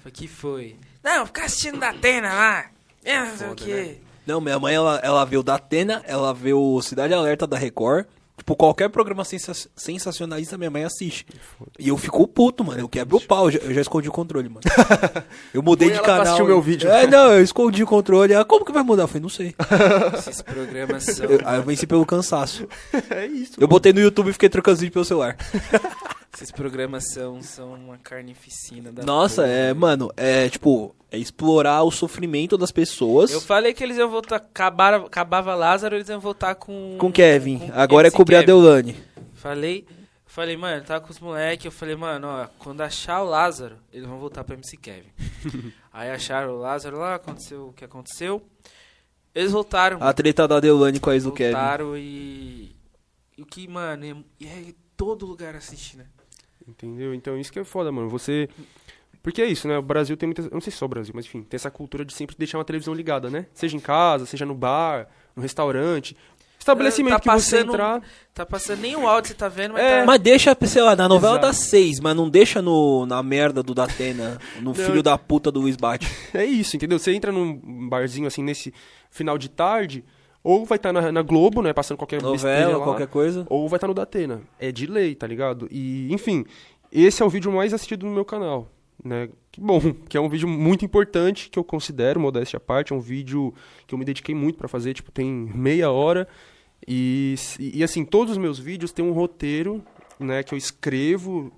O 0.06 0.10
que 0.12 0.26
foi? 0.26 0.78
Não, 1.04 1.26
ficar 1.26 1.46
assistindo 1.46 1.80
da 1.82 1.90
Atena 1.90 2.30
lá. 2.34 2.66
É, 3.04 3.20
não 3.26 3.36
sei 3.38 3.48
o 3.50 3.56
quê. 3.56 3.74
né? 3.74 3.96
Não, 4.26 4.40
minha 4.40 4.58
mãe, 4.58 4.74
ela, 4.74 5.02
ela 5.04 5.26
vê 5.26 5.36
o 5.36 5.44
da 5.44 5.56
Atena, 5.56 6.02
ela 6.06 6.34
vê 6.34 6.54
o 6.54 6.82
Cidade 6.82 7.14
Alerta 7.14 7.46
da 7.46 7.58
Record. 7.58 8.06
Tipo, 8.38 8.56
qualquer 8.56 8.88
programa 8.90 9.26
sensa- 9.26 9.68
sensacionalista, 9.76 10.58
minha 10.60 10.70
mãe 10.70 10.84
assiste. 10.84 11.26
E 11.80 11.88
eu 11.90 11.98
fico 11.98 12.26
puto, 12.28 12.64
mano. 12.64 12.80
Eu 12.80 12.88
quebro 12.88 13.18
o 13.18 13.22
pau. 13.22 13.46
Eu 13.48 13.52
já, 13.52 13.60
eu 13.60 13.74
já 13.74 13.82
escondi 13.82 14.08
o 14.08 14.12
controle, 14.12 14.48
mano. 14.48 14.62
Eu 15.54 15.64
mudei 15.64 15.90
de 15.90 16.00
canal. 16.02 16.22
assistir 16.22 16.44
o 16.44 16.46
meu 16.46 16.62
vídeo. 16.62 16.88
É, 16.90 17.08
não, 17.08 17.34
eu 17.34 17.42
escondi 17.44 17.82
o 17.82 17.88
controle. 17.88 18.32
Ela, 18.34 18.46
como 18.46 18.64
que 18.64 18.72
vai 18.72 18.84
mudar? 18.84 19.04
Eu 19.04 19.08
falei, 19.08 19.22
não 19.24 19.30
sei. 19.30 19.56
Esses 20.20 20.42
programas 20.44 21.04
são... 21.04 21.26
Eu- 21.26 21.42
aí 21.46 21.58
eu 21.58 21.64
venci 21.64 21.88
pelo 21.88 22.06
cansaço. 22.06 22.68
é 23.10 23.26
isso. 23.26 23.54
Eu 23.60 23.68
botei 23.68 23.92
no 23.92 24.00
YouTube 24.00 24.30
e 24.30 24.34
fiquei 24.34 24.50
trocando 24.50 24.78
vídeo 24.78 24.94
pelo 24.94 25.06
celular. 25.06 25.36
Esses 26.34 26.52
programas 26.52 27.12
são, 27.12 27.42
são 27.42 27.74
uma 27.74 27.98
carnificina 27.98 28.92
da 28.92 29.04
Nossa, 29.04 29.42
porra. 29.42 29.54
é, 29.54 29.74
mano, 29.74 30.12
é 30.16 30.48
tipo, 30.50 30.96
é 31.12 31.18
explorar 31.18 31.84
o 31.84 31.90
sofrimento 31.92 32.58
das 32.58 32.72
pessoas. 32.72 33.32
Eu 33.32 33.42
falei 33.42 33.74
que 33.74 33.84
eles 33.84 33.98
iam 33.98 34.10
voltar, 34.10 34.36
acabar, 34.36 34.94
acabava 34.96 35.56
Lázaro, 35.56 35.96
eles 35.96 36.10
iam 36.10 36.20
voltar 36.20 36.56
com... 36.56 36.96
Com 37.00 37.12
Kevin. 37.12 37.60
com 37.60 37.74
Agora 37.74 38.08
é 38.08 38.12
cobrir 38.12 38.36
a 38.36 38.40
Kevin. 38.40 38.48
Deolane. 38.48 38.96
Falei, 39.34 39.88
falei, 40.26 40.56
mano, 40.58 40.84
tava 40.84 41.02
com 41.04 41.12
os 41.12 41.20
moleques, 41.20 41.66
eu 41.66 41.72
falei, 41.72 41.96
mano, 41.96 42.28
ó, 42.28 42.48
quando 42.60 42.82
achar 42.82 43.22
o 43.24 43.26
Lázaro, 43.26 43.78
eles 43.92 44.08
vão 44.08 44.20
voltar 44.20 44.44
pra 44.44 44.54
MC 44.56 44.78
Kevin. 44.78 45.10
Aí 45.92 46.12
acharam 46.12 46.54
o 46.54 46.60
Lázaro 46.60 47.00
lá, 47.00 47.16
aconteceu 47.16 47.70
o 47.70 47.74
que 47.74 47.84
aconteceu. 47.84 48.46
Eles 49.34 49.52
voltaram. 49.52 49.98
A 50.02 50.14
treta 50.14 50.48
da 50.48 50.60
Deolane 50.60 51.00
com 51.00 51.10
a 51.10 51.14
ex 51.14 51.24
do 51.24 51.32
Kevin. 51.32 51.54
voltaram 51.54 51.98
e. 51.98 52.76
E 53.38 53.42
o 53.42 53.46
que, 53.46 53.68
mano, 53.68 54.04
é, 54.06 54.16
e 54.40 54.48
é 54.48 54.74
todo 54.96 55.26
lugar 55.28 55.56
assistir, 55.56 55.98
né? 55.98 56.06
Entendeu? 56.68 57.14
Então 57.14 57.38
isso 57.38 57.52
que 57.52 57.60
é 57.60 57.64
foda, 57.64 57.92
mano. 57.92 58.10
Você. 58.10 58.50
Porque 59.24 59.42
é 59.42 59.46
isso, 59.46 59.68
né? 59.68 59.78
O 59.78 59.82
Brasil 59.82 60.16
tem 60.18 60.28
muita. 60.28 60.42
Eu 60.44 60.50
não 60.52 60.62
sei 60.62 60.72
se 60.72 60.78
só 60.78 60.86
o 60.86 60.90
Brasil, 60.90 61.14
mas 61.16 61.26
enfim, 61.26 61.42
tem 61.44 61.56
essa 61.58 61.72
cultura 61.72 62.04
de 62.06 62.14
sempre 62.14 62.36
deixar 62.38 62.58
uma 62.58 62.66
televisão 62.66 62.94
ligada, 62.94 63.30
né? 63.30 63.46
Seja 63.54 63.76
em 63.76 63.80
casa, 63.80 64.26
seja 64.26 64.46
no 64.46 64.56
bar, 64.56 65.08
no 65.36 65.42
restaurante. 65.42 66.16
Estabelecimento 66.60 67.14
Tá 67.14 67.20
que 67.20 67.42
você 67.42 67.60
entrar. 67.60 68.02
Tá 68.34 68.46
passando 68.46 68.82
nem 68.82 68.96
o 68.96 69.08
áudio, 69.08 69.30
você 69.30 69.34
tá 69.36 69.48
vendo, 69.48 69.74
mas 69.74 69.84
É. 69.84 70.00
tá. 70.02 70.06
Mas 70.06 70.20
deixa, 70.20 70.58
sei 70.66 70.82
lá, 70.82 70.96
na 70.96 71.08
novela 71.08 71.34
Exato. 71.36 71.48
das 71.48 71.58
seis, 71.58 72.00
mas 72.00 72.16
não 72.16 72.30
deixa 72.30 72.62
no, 72.62 73.06
na 73.06 73.22
merda 73.24 73.64
do 73.64 73.74
Datena, 73.74 74.38
no 74.62 74.74
filho 74.74 75.02
da 75.02 75.18
puta 75.18 75.50
do 75.52 75.62
Luiz 75.62 75.78
Bate. 75.78 76.08
É 76.34 76.44
isso, 76.44 76.76
entendeu? 76.76 77.00
Você 77.00 77.14
entra 77.14 77.32
num 77.32 77.88
barzinho 77.88 78.28
assim 78.28 78.44
nesse 78.44 78.74
final 79.10 79.38
de 79.38 79.50
tarde, 79.50 80.04
ou 80.48 80.64
vai 80.64 80.78
estar 80.78 80.94
na, 80.94 81.12
na 81.12 81.22
Globo, 81.22 81.62
né? 81.62 81.74
Passando 81.74 81.98
qualquer 81.98 82.22
Novela, 82.22 82.78
lá, 82.78 82.84
qualquer 82.86 83.08
coisa. 83.08 83.46
ou 83.50 83.68
vai 83.68 83.76
estar 83.76 83.88
no 83.88 83.94
Datena. 83.94 84.42
É 84.58 84.72
de 84.72 84.86
lei, 84.86 85.14
tá 85.14 85.28
ligado? 85.28 85.68
E, 85.70 86.08
enfim, 86.10 86.46
esse 86.90 87.22
é 87.22 87.26
o 87.26 87.30
vídeo 87.30 87.52
mais 87.52 87.74
assistido 87.74 88.06
no 88.06 88.14
meu 88.14 88.24
canal, 88.24 88.72
né? 89.04 89.28
Que 89.52 89.60
bom, 89.60 89.82
que 90.08 90.16
é 90.16 90.22
um 90.22 90.30
vídeo 90.30 90.48
muito 90.48 90.86
importante, 90.86 91.50
que 91.50 91.60
eu 91.60 91.66
considero, 91.66 92.18
modéstia 92.18 92.56
à 92.56 92.60
parte, 92.62 92.94
é 92.94 92.96
um 92.96 93.02
vídeo 93.02 93.54
que 93.86 93.94
eu 93.94 94.00
me 94.00 94.06
dediquei 94.06 94.34
muito 94.34 94.58
pra 94.58 94.70
fazer, 94.70 94.94
tipo, 94.94 95.12
tem 95.12 95.30
meia 95.30 95.92
hora. 95.92 96.26
E, 96.88 97.36
e 97.60 97.84
assim, 97.84 98.06
todos 98.06 98.32
os 98.32 98.38
meus 98.38 98.58
vídeos 98.58 98.94
têm 98.94 99.04
um 99.04 99.12
roteiro, 99.12 99.84
né, 100.18 100.44
que 100.44 100.54
eu 100.54 100.58
escrevo. 100.58 101.52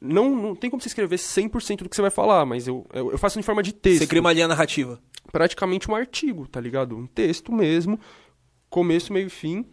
Não, 0.00 0.34
não 0.34 0.56
tem 0.56 0.68
como 0.68 0.82
você 0.82 0.88
escrever 0.88 1.16
100% 1.16 1.84
do 1.84 1.88
que 1.88 1.94
você 1.94 2.02
vai 2.02 2.10
falar, 2.10 2.44
mas 2.44 2.66
eu, 2.66 2.84
eu, 2.92 3.12
eu 3.12 3.18
faço 3.18 3.38
em 3.38 3.42
forma 3.42 3.62
de 3.62 3.72
texto 3.72 4.00
Você 4.00 4.06
cria 4.08 4.20
uma 4.20 4.32
linha 4.32 4.48
narrativa. 4.48 5.00
praticamente 5.30 5.88
um 5.88 5.94
artigo, 5.94 6.48
tá 6.48 6.60
ligado? 6.60 6.96
Um 6.96 7.06
texto 7.06 7.52
mesmo, 7.52 7.98
começo, 8.74 9.12
meio 9.12 9.26
e 9.28 9.30
fim. 9.30 9.64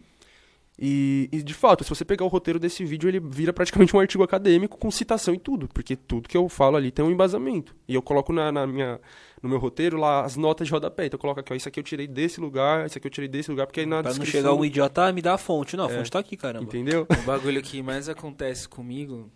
E, 0.84 1.28
e, 1.30 1.42
de 1.42 1.54
fato, 1.54 1.84
se 1.84 1.90
você 1.90 2.04
pegar 2.04 2.24
o 2.24 2.28
roteiro 2.28 2.58
desse 2.58 2.84
vídeo, 2.84 3.06
ele 3.08 3.20
vira 3.20 3.52
praticamente 3.52 3.94
um 3.94 4.00
artigo 4.00 4.22
acadêmico 4.24 4.78
com 4.78 4.90
citação 4.90 5.32
e 5.34 5.38
tudo, 5.38 5.68
porque 5.68 5.94
tudo 5.94 6.28
que 6.28 6.36
eu 6.36 6.48
falo 6.48 6.76
ali 6.76 6.90
tem 6.90 7.04
um 7.04 7.10
embasamento. 7.10 7.76
E 7.86 7.94
eu 7.94 8.02
coloco 8.02 8.32
na, 8.32 8.50
na 8.50 8.66
minha, 8.66 8.98
no 9.42 9.48
meu 9.48 9.58
roteiro 9.58 9.96
lá 9.98 10.24
as 10.24 10.34
notas 10.34 10.66
de 10.66 10.72
rodapé. 10.72 11.06
Então 11.06 11.18
eu 11.18 11.20
coloco 11.20 11.38
aqui, 11.40 11.52
ó, 11.52 11.56
isso 11.56 11.68
aqui 11.68 11.78
eu 11.78 11.84
tirei 11.84 12.06
desse 12.08 12.40
lugar, 12.40 12.86
isso 12.86 12.96
aqui 12.98 13.06
eu 13.06 13.10
tirei 13.10 13.28
desse 13.28 13.50
lugar, 13.50 13.66
porque 13.66 13.80
aí 13.80 13.86
na 13.86 14.02
Pra 14.02 14.10
não 14.12 14.18
descrição... 14.18 14.40
chegar 14.50 14.54
um 14.54 14.64
idiota, 14.64 15.04
ah, 15.06 15.12
me 15.12 15.20
dá 15.22 15.34
a 15.34 15.38
fonte. 15.38 15.76
Não, 15.76 15.86
a 15.86 15.92
É. 15.92 15.96
fonte 15.98 16.10
tá 16.10 16.18
aqui, 16.18 16.36
caramba. 16.36 16.64
Entendeu? 16.64 17.06
O 17.08 17.22
bagulho 17.26 17.62
que 17.62 17.82
mais 17.82 18.08
acontece 18.08 18.66
comigo, 18.68 19.30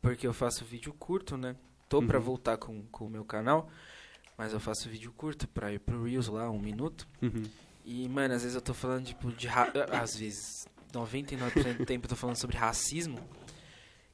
porque 0.00 0.26
eu 0.26 0.32
faço 0.32 0.64
vídeo 0.64 0.94
curto, 0.98 1.36
né? 1.36 1.56
Tô 1.88 2.00
pra 2.00 2.18
Uhum. 2.18 2.24
voltar 2.24 2.56
com, 2.56 2.82
com 2.90 3.06
o 3.06 3.10
meu 3.10 3.24
canal, 3.24 3.68
mas 4.38 4.52
eu 4.52 4.60
faço 4.60 4.88
vídeo 4.88 5.12
curto 5.16 5.46
pra 5.48 5.72
ir 5.72 5.78
pro 5.80 6.04
Reels 6.04 6.28
lá, 6.28 6.48
um 6.50 6.60
minuto. 6.60 7.06
Uhum. 7.20 7.42
E, 7.84 8.08
mano, 8.08 8.34
às 8.34 8.42
vezes 8.42 8.54
eu 8.54 8.60
tô 8.62 8.72
falando, 8.74 9.06
tipo, 9.06 9.30
de. 9.32 9.46
ra- 9.46 9.72
Às 9.92 10.16
vezes, 10.16 10.66
99% 10.92 11.78
do 11.78 11.86
tempo 11.86 12.04
eu 12.06 12.08
tô 12.10 12.16
falando 12.16 12.36
sobre 12.36 12.56
racismo. 12.56 13.18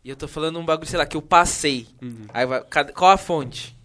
E 0.05 0.09
eu 0.11 0.17
tô 0.17 0.27
falando 0.29 0.59
um 0.59 0.65
bagulho, 0.65 0.89
sei 0.89 0.99
lá, 0.99 1.05
que 1.07 1.17
eu 1.17 1.23
passei. 1.23 1.87
Uhum. 2.01 2.27
Aí 2.33 2.47
vai. 2.47 2.63
Qual 2.95 3.11
a 3.11 3.17
fonte? 3.17 3.77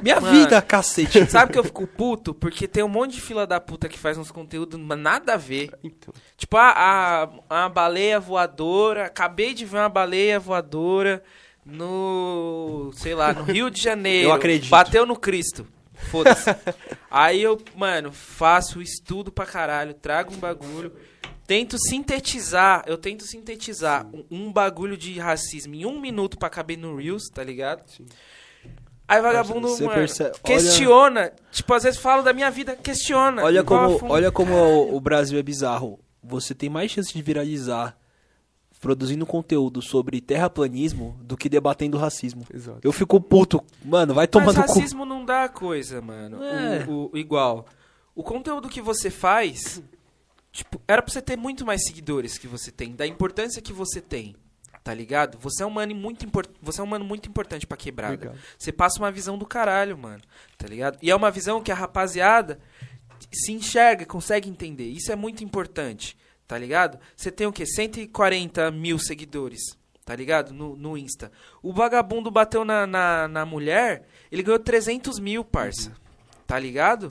Minha 0.00 0.20
Mano. 0.20 0.38
vida, 0.38 0.60
cacete. 0.62 1.24
Sabe 1.30 1.52
que 1.52 1.58
eu 1.58 1.64
fico 1.64 1.86
puto? 1.86 2.34
Porque 2.34 2.68
tem 2.68 2.82
um 2.82 2.88
monte 2.88 3.14
de 3.14 3.20
fila 3.20 3.46
da 3.46 3.58
puta 3.58 3.88
que 3.88 3.98
faz 3.98 4.16
uns 4.18 4.30
conteúdos 4.30 4.78
mas 4.78 4.98
nada 4.98 5.34
a 5.34 5.36
ver. 5.38 5.70
Então, 5.82 6.12
Tipo, 6.36 6.56
a, 6.58 7.28
a, 7.48 7.64
a 7.64 7.68
baleia 7.68 8.20
voadora. 8.20 9.06
Acabei 9.06 9.52
de 9.54 9.64
ver 9.64 9.78
uma 9.78 9.88
baleia 9.88 10.38
voadora 10.38 11.22
no. 11.64 12.90
sei 12.94 13.14
lá, 13.14 13.32
no 13.32 13.42
Rio 13.42 13.70
de 13.70 13.80
Janeiro. 13.82 14.28
Eu 14.28 14.32
acredito. 14.32 14.70
Bateu 14.70 15.04
no 15.06 15.16
Cristo. 15.16 15.66
Foda-se. 16.10 16.50
Aí 17.10 17.42
eu, 17.42 17.60
mano, 17.74 18.12
faço 18.12 18.80
estudo 18.82 19.30
pra 19.32 19.46
caralho, 19.46 19.94
trago 19.94 20.32
um 20.34 20.38
bagulho. 20.38 20.92
Tento 21.46 21.76
sintetizar, 21.78 22.82
eu 22.86 22.98
tento 22.98 23.24
sintetizar 23.24 24.06
um, 24.12 24.24
um 24.30 24.52
bagulho 24.52 24.96
de 24.96 25.18
racismo 25.18 25.74
em 25.74 25.86
um 25.86 26.00
minuto 26.00 26.36
pra 26.36 26.50
caber 26.50 26.76
no 26.76 26.96
Reels, 26.96 27.28
tá 27.32 27.44
ligado? 27.44 27.82
Sim. 27.88 28.04
Aí 29.08 29.22
vagabundo, 29.22 29.68
Você 29.68 29.84
mano, 29.84 29.94
percebe- 29.96 30.30
olha- 30.30 30.40
questiona. 30.42 31.32
Tipo, 31.52 31.74
às 31.74 31.84
vezes 31.84 32.00
falo 32.00 32.22
da 32.24 32.32
minha 32.32 32.50
vida, 32.50 32.74
questiona. 32.74 33.44
Olha 33.44 33.62
como, 33.62 34.00
olha 34.10 34.32
como 34.32 34.52
o, 34.54 34.96
o 34.96 35.00
Brasil 35.00 35.38
é 35.38 35.42
bizarro. 35.42 36.00
Você 36.20 36.52
tem 36.52 36.68
mais 36.68 36.90
chance 36.90 37.12
de 37.14 37.22
viralizar 37.22 37.96
produzindo 38.86 39.26
conteúdo 39.26 39.82
sobre 39.82 40.20
terraplanismo 40.20 41.18
do 41.20 41.36
que 41.36 41.48
debatendo 41.48 41.98
racismo. 41.98 42.46
exato. 42.54 42.78
Eu 42.84 42.92
fico 42.92 43.20
puto. 43.20 43.60
Mano, 43.84 44.14
vai 44.14 44.28
tomar 44.28 44.46
Mas 44.46 44.56
no 44.56 44.62
cu. 44.62 44.68
racismo 44.78 45.04
não 45.04 45.24
dá 45.24 45.48
coisa, 45.48 46.00
mano. 46.00 46.40
É. 46.40 46.84
O, 46.88 47.10
o- 47.12 47.18
igual. 47.18 47.66
O 48.14 48.22
conteúdo 48.22 48.68
que 48.68 48.80
você 48.80 49.10
faz, 49.10 49.82
tipo, 50.52 50.80
era 50.86 51.02
pra 51.02 51.12
você 51.12 51.20
ter 51.20 51.36
muito 51.36 51.66
mais 51.66 51.84
seguidores 51.84 52.38
que 52.38 52.46
você 52.46 52.70
tem, 52.70 52.94
da 52.94 53.04
importância 53.04 53.60
que 53.60 53.72
você 53.72 54.00
tem. 54.00 54.36
Tá 54.84 54.94
ligado? 54.94 55.36
Você 55.40 55.64
é 55.64 55.66
um 55.66 55.70
mano 55.70 55.92
muito, 55.96 56.24
import... 56.24 56.48
você 56.62 56.80
é 56.80 56.84
um 56.84 56.86
mano 56.86 57.04
muito 57.04 57.28
importante 57.28 57.66
pra 57.66 57.76
quebrada. 57.76 58.14
Obrigado. 58.14 58.38
Você 58.56 58.70
passa 58.70 59.00
uma 59.00 59.10
visão 59.10 59.36
do 59.36 59.44
caralho, 59.44 59.98
mano. 59.98 60.22
Tá 60.56 60.68
ligado? 60.68 60.96
E 61.02 61.10
é 61.10 61.16
uma 61.16 61.28
visão 61.32 61.60
que 61.60 61.72
a 61.72 61.74
rapaziada 61.74 62.60
se 63.32 63.50
enxerga, 63.50 64.06
consegue 64.06 64.48
entender. 64.48 64.84
Isso 64.88 65.10
é 65.10 65.16
muito 65.16 65.42
importante. 65.42 66.16
Tá 66.46 66.56
ligado? 66.58 66.98
Você 67.16 67.30
tem 67.30 67.46
o 67.46 67.52
quê? 67.52 67.66
140 67.66 68.70
mil 68.70 68.98
seguidores. 68.98 69.60
Tá 70.04 70.14
ligado? 70.14 70.52
No, 70.54 70.76
no 70.76 70.96
Insta. 70.96 71.32
O 71.60 71.72
vagabundo 71.72 72.30
bateu 72.30 72.64
na, 72.64 72.86
na, 72.86 73.26
na 73.26 73.44
mulher, 73.44 74.06
ele 74.30 74.42
ganhou 74.44 74.58
300 74.60 75.18
mil, 75.18 75.44
parça. 75.44 75.92
Tá 76.46 76.56
ligado? 76.60 77.08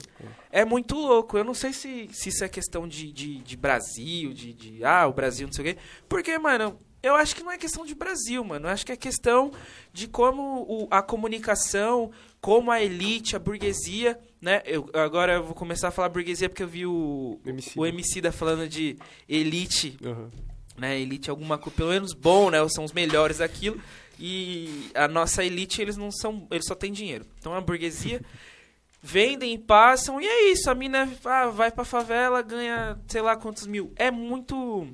É 0.50 0.64
muito 0.64 0.94
louco. 0.96 1.36
Eu 1.36 1.44
não 1.44 1.52
sei 1.52 1.74
se, 1.74 2.08
se 2.10 2.30
isso 2.30 2.42
é 2.42 2.48
questão 2.48 2.88
de, 2.88 3.12
de, 3.12 3.38
de 3.40 3.56
Brasil, 3.56 4.32
de, 4.32 4.54
de. 4.54 4.82
Ah, 4.82 5.06
o 5.06 5.12
Brasil, 5.12 5.46
não 5.46 5.52
sei 5.52 5.72
o 5.72 5.74
quê. 5.74 5.80
Porque, 6.08 6.38
mano, 6.38 6.80
eu 7.02 7.14
acho 7.14 7.36
que 7.36 7.42
não 7.42 7.52
é 7.52 7.58
questão 7.58 7.84
de 7.84 7.94
Brasil, 7.94 8.42
mano. 8.42 8.66
Eu 8.66 8.72
acho 8.72 8.86
que 8.86 8.92
é 8.92 8.96
questão 8.96 9.52
de 9.92 10.08
como 10.08 10.62
o- 10.62 10.88
a 10.90 11.02
comunicação, 11.02 12.10
como 12.40 12.70
a 12.70 12.82
elite, 12.82 13.34
a 13.34 13.38
burguesia, 13.38 14.18
né? 14.40 14.62
Eu, 14.64 14.88
agora 14.94 15.34
eu 15.34 15.42
vou 15.42 15.54
começar 15.54 15.88
a 15.88 15.90
falar 15.90 16.08
burguesia 16.08 16.48
porque 16.48 16.62
eu 16.62 16.68
vi 16.68 16.86
o, 16.86 17.40
Emicida. 17.44 17.80
o 17.80 17.86
Emicida 17.86 18.32
falando 18.32 18.68
de 18.68 18.96
elite 19.28 19.96
Aham. 20.04 20.30
né? 20.76 20.98
Elite 21.00 21.30
alguma 21.30 21.58
coisa, 21.58 21.76
pelo 21.76 21.90
menos 21.90 22.12
bom, 22.12 22.50
né? 22.50 22.58
São 22.68 22.84
os 22.84 22.92
melhores 22.92 23.38
daquilo. 23.38 23.80
E 24.18 24.90
a 24.94 25.06
nossa 25.06 25.44
elite, 25.44 25.82
eles 25.82 25.96
não 25.96 26.10
são, 26.10 26.46
eles 26.50 26.66
só 26.66 26.74
têm 26.74 26.92
dinheiro. 26.92 27.26
Então 27.38 27.54
a 27.54 27.60
burguesia 27.60 28.22
vendem 29.02 29.54
e 29.54 29.58
passam 29.58 30.20
e 30.20 30.26
é 30.26 30.50
isso. 30.50 30.70
A 30.70 30.74
mina 30.74 31.08
ah, 31.24 31.46
vai 31.46 31.70
pra 31.70 31.84
favela, 31.84 32.42
ganha 32.42 32.98
sei 33.08 33.20
lá 33.20 33.36
quantos 33.36 33.66
mil. 33.66 33.92
É 33.96 34.10
muito 34.10 34.88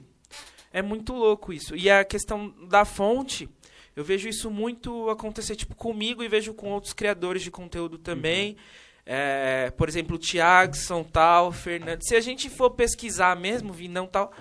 é 0.72 0.80
muito 0.80 1.12
louco 1.12 1.52
isso. 1.52 1.76
E 1.76 1.90
a 1.90 2.04
questão 2.04 2.52
da 2.68 2.84
fonte, 2.84 3.48
eu 3.94 4.04
vejo 4.04 4.28
isso 4.28 4.50
muito 4.50 5.08
acontecer 5.10 5.56
tipo 5.56 5.74
comigo 5.74 6.22
e 6.22 6.28
vejo 6.28 6.54
com 6.54 6.70
outros 6.70 6.92
criadores 6.92 7.42
de 7.42 7.50
conteúdo 7.50 7.98
também. 7.98 8.56
É, 9.04 9.70
por 9.76 9.88
exemplo, 9.88 10.16
o 10.16 10.18
Thiagson, 10.18 11.02
tal, 11.02 11.52
Fernando. 11.52 12.02
Se 12.02 12.14
a 12.14 12.20
gente 12.20 12.48
for 12.48 12.70
pesquisar 12.70 13.36
mesmo, 13.36 13.72
Vinão 13.72 14.06
tal, 14.06 14.32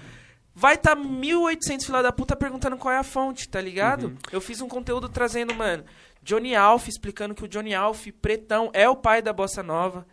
vai 0.54 0.76
estar 0.76 0.96
tá 0.96 1.02
1800 1.02 1.86
fila 1.86 2.04
da 2.04 2.12
puta 2.12 2.36
perguntando 2.36 2.78
qual 2.78 2.94
é 2.94 2.98
a 2.98 3.04
fonte, 3.04 3.50
tá 3.50 3.60
ligado? 3.60 4.18
Eu 4.32 4.40
fiz 4.40 4.62
um 4.62 4.68
conteúdo 4.68 5.10
trazendo, 5.10 5.54
mano, 5.54 5.84
Johnny 6.24 6.56
Alf, 6.56 6.88
explicando 6.88 7.34
que 7.34 7.44
o 7.44 7.48
Johnny 7.48 7.74
Alf, 7.74 8.08
pretão, 8.22 8.70
é 8.74 8.88
o 8.88 8.96
pai 8.96 9.22
da 9.22 9.34
bossa 9.34 9.64
nova. 9.64 10.06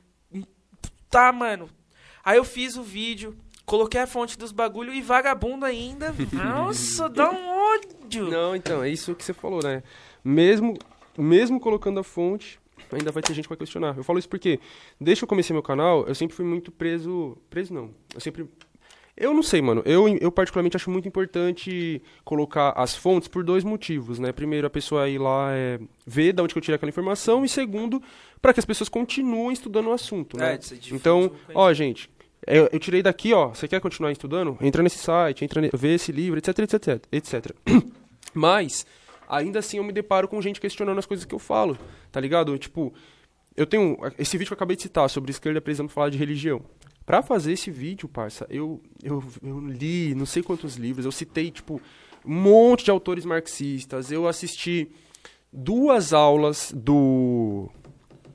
Tá, 1.10 1.32
mano. 1.32 1.70
Aí 2.24 2.36
eu 2.36 2.44
fiz 2.44 2.76
o 2.76 2.82
vídeo, 2.82 3.36
coloquei 3.68 4.00
a 4.00 4.06
fonte 4.06 4.36
dos 4.36 4.50
bagulho 4.50 4.92
e 4.92 5.02
vagabundo 5.02 5.64
ainda. 5.64 6.12
Nossa, 6.32 7.08
dá 7.08 7.30
um 7.30 7.74
ódio. 7.74 8.30
Não, 8.30 8.56
então, 8.56 8.82
é 8.82 8.88
isso 8.88 9.14
que 9.14 9.22
você 9.22 9.34
falou, 9.34 9.60
né? 9.62 9.82
Mesmo, 10.24 10.76
mesmo 11.16 11.60
colocando 11.60 12.00
a 12.00 12.02
fonte, 12.02 12.58
ainda 12.90 13.12
vai 13.12 13.22
ter 13.22 13.34
gente 13.34 13.44
que 13.44 13.50
vai 13.50 13.58
questionar. 13.58 13.96
Eu 13.96 14.02
falo 14.02 14.18
isso 14.18 14.28
porque, 14.28 14.58
desde 14.98 15.20
que 15.20 15.24
eu 15.24 15.28
comecei 15.28 15.52
meu 15.52 15.62
canal, 15.62 16.06
eu 16.08 16.14
sempre 16.14 16.34
fui 16.34 16.44
muito 16.44 16.72
preso. 16.72 17.36
Preso 17.50 17.74
não. 17.74 17.90
Eu 18.14 18.20
sempre. 18.20 18.48
Eu 19.14 19.34
não 19.34 19.42
sei, 19.42 19.60
mano. 19.60 19.82
Eu, 19.84 20.08
eu 20.18 20.30
particularmente 20.30 20.76
acho 20.76 20.90
muito 20.90 21.08
importante 21.08 22.00
colocar 22.24 22.70
as 22.70 22.94
fontes 22.94 23.28
por 23.28 23.44
dois 23.44 23.64
motivos, 23.64 24.18
né? 24.18 24.32
Primeiro, 24.32 24.66
a 24.66 24.70
pessoa 24.70 25.08
ir 25.08 25.18
lá 25.18 25.50
é, 25.52 25.78
ver 26.06 26.32
de 26.32 26.40
onde 26.40 26.54
que 26.54 26.58
eu 26.58 26.62
tirei 26.62 26.76
aquela 26.76 26.88
informação, 26.88 27.44
e 27.44 27.48
segundo, 27.48 28.00
para 28.40 28.54
que 28.54 28.60
as 28.60 28.64
pessoas 28.64 28.88
continuem 28.88 29.52
estudando 29.52 29.88
o 29.88 29.92
assunto, 29.92 30.36
né? 30.36 30.52
É, 30.52 30.54
é 30.54 30.78
então, 30.92 31.32
ó, 31.52 31.72
gente, 31.72 32.08
eu, 32.48 32.68
eu 32.72 32.78
tirei 32.78 33.02
daqui, 33.02 33.32
ó. 33.32 33.48
Você 33.48 33.68
quer 33.68 33.80
continuar 33.80 34.12
estudando? 34.12 34.56
Entra 34.60 34.82
nesse 34.82 34.98
site, 34.98 35.44
entra 35.44 35.60
ne- 35.60 35.70
vê 35.72 35.94
esse 35.94 36.12
livro, 36.12 36.38
etc, 36.38 36.58
etc, 36.60 37.04
etc. 37.12 37.52
Mas, 38.34 38.86
ainda 39.28 39.58
assim, 39.58 39.78
eu 39.78 39.84
me 39.84 39.92
deparo 39.92 40.28
com 40.28 40.40
gente 40.40 40.60
questionando 40.60 40.98
as 40.98 41.06
coisas 41.06 41.24
que 41.24 41.34
eu 41.34 41.38
falo, 41.38 41.78
tá 42.12 42.20
ligado? 42.20 42.56
Tipo, 42.58 42.92
eu 43.56 43.66
tenho. 43.66 43.96
Esse 44.18 44.36
vídeo 44.36 44.48
que 44.48 44.52
eu 44.54 44.56
acabei 44.56 44.76
de 44.76 44.82
citar 44.82 45.08
sobre 45.10 45.30
esquerda 45.30 45.60
precisando 45.60 45.88
falar 45.88 46.10
de 46.10 46.18
religião. 46.18 46.62
Pra 47.04 47.22
fazer 47.22 47.52
esse 47.52 47.70
vídeo, 47.70 48.06
parça, 48.06 48.46
eu, 48.50 48.82
eu, 49.02 49.24
eu 49.42 49.60
li 49.60 50.14
não 50.14 50.26
sei 50.26 50.42
quantos 50.42 50.76
livros, 50.76 51.06
eu 51.06 51.12
citei, 51.12 51.50
tipo, 51.50 51.80
um 52.24 52.34
monte 52.34 52.84
de 52.84 52.90
autores 52.90 53.24
marxistas, 53.24 54.12
eu 54.12 54.28
assisti 54.28 54.90
duas 55.50 56.12
aulas 56.12 56.70
do 56.76 57.70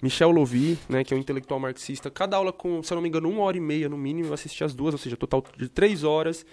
Michel 0.04 0.32
Louvi, 0.32 0.78
né, 0.90 1.02
que 1.02 1.14
é 1.14 1.18
um 1.18 1.20
intelectual 1.20 1.62
marxista, 1.62 2.12
cada 2.12 2.36
aula 2.36 2.52
com, 2.52 2.84
se 2.84 2.92
eu 2.92 2.96
não 2.96 3.02
me 3.02 3.08
engano, 3.08 3.30
uma 3.30 3.42
hora 3.44 3.56
e 3.56 3.62
meia 3.62 3.88
no 3.88 3.98
mínimo, 3.98 4.28
eu 4.28 4.34
assisti 4.34 4.62
as 4.62 4.76
duas, 4.76 4.94
ou 4.94 4.98
seja, 4.98 5.16
total 5.16 5.42
de 5.58 5.70
três 5.70 6.04
horas. 6.04 6.46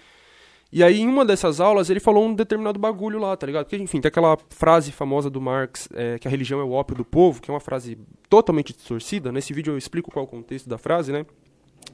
E 0.71 0.81
aí, 0.81 1.01
em 1.01 1.07
uma 1.07 1.25
dessas 1.25 1.59
aulas, 1.59 1.89
ele 1.89 1.99
falou 1.99 2.25
um 2.25 2.33
determinado 2.33 2.79
bagulho 2.79 3.19
lá, 3.19 3.35
tá 3.35 3.45
ligado? 3.45 3.65
Porque, 3.65 3.75
enfim, 3.75 3.99
tem 3.99 4.07
aquela 4.07 4.37
frase 4.51 4.89
famosa 4.93 5.29
do 5.29 5.41
Marx, 5.41 5.89
é, 5.93 6.17
que 6.17 6.29
a 6.29 6.31
religião 6.31 6.61
é 6.61 6.63
o 6.63 6.71
ópio 6.71 6.95
do 6.95 7.03
povo, 7.03 7.41
que 7.41 7.51
é 7.51 7.53
uma 7.53 7.59
frase 7.59 7.97
totalmente 8.29 8.71
distorcida. 8.71 9.33
Nesse 9.33 9.51
vídeo 9.51 9.73
eu 9.73 9.77
explico 9.77 10.09
qual 10.09 10.23
é 10.23 10.27
o 10.27 10.31
contexto 10.31 10.69
da 10.69 10.77
frase, 10.77 11.11
né? 11.11 11.25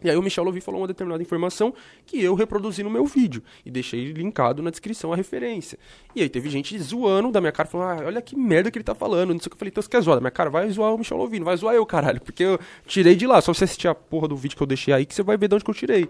E 0.03 0.09
aí 0.09 0.15
o 0.15 0.22
Michel 0.22 0.43
Louvi 0.43 0.61
falou 0.61 0.81
uma 0.81 0.88
determinada 0.88 1.22
informação 1.23 1.73
que 2.05 2.22
eu 2.22 2.35
reproduzi 2.35 2.84
no 2.84 2.89
meu 2.89 3.05
vídeo. 3.05 3.41
E 3.65 3.72
deixei 3.72 4.11
linkado 4.11 4.61
na 4.61 4.69
descrição 4.69 5.11
a 5.11 5.15
referência. 5.15 5.80
E 6.15 6.22
aí 6.22 6.30
teve 6.30 6.49
gente 6.49 6.77
zoando 6.80 7.31
da 7.31 7.41
minha 7.41 7.51
cara, 7.51 7.68
falando, 7.68 8.01
ah, 8.01 8.05
olha 8.05 8.22
que 8.22 8.35
merda 8.35 8.69
que 8.69 8.77
ele 8.77 8.84
tá 8.84 8.93
falando. 8.93 9.34
Não 9.34 9.39
sei 9.39 9.47
o 9.47 9.49
que 9.49 9.55
eu 9.55 9.59
falei, 9.59 9.69
então 9.69 9.81
você 9.81 9.89
quer 9.89 10.01
zoar 10.01 10.18
da 10.18 10.22
minha 10.22 10.31
cara? 10.31 10.49
Vai 10.49 10.69
zoar 10.69 10.93
o 10.93 10.97
Michel 10.99 11.18
Louvi, 11.18 11.39
não 11.39 11.45
vai 11.45 11.57
zoar 11.57 11.73
eu, 11.73 11.85
caralho. 11.85 12.22
Porque 12.22 12.43
eu 12.43 12.59
tirei 12.85 13.15
de 13.15 13.26
lá. 13.26 13.41
Só 13.41 13.53
você 13.53 13.64
assistir 13.64 13.88
a 13.88 13.95
porra 13.95 14.27
do 14.27 14.35
vídeo 14.35 14.55
que 14.55 14.61
eu 14.64 14.68
deixei 14.68 14.93
aí 14.93 15.05
que 15.05 15.15
você 15.15 15.23
vai 15.23 15.35
ver 15.35 15.47
de 15.47 15.55
onde 15.55 15.64
que 15.64 15.72
eu 15.72 15.76
tirei. 15.76 16.07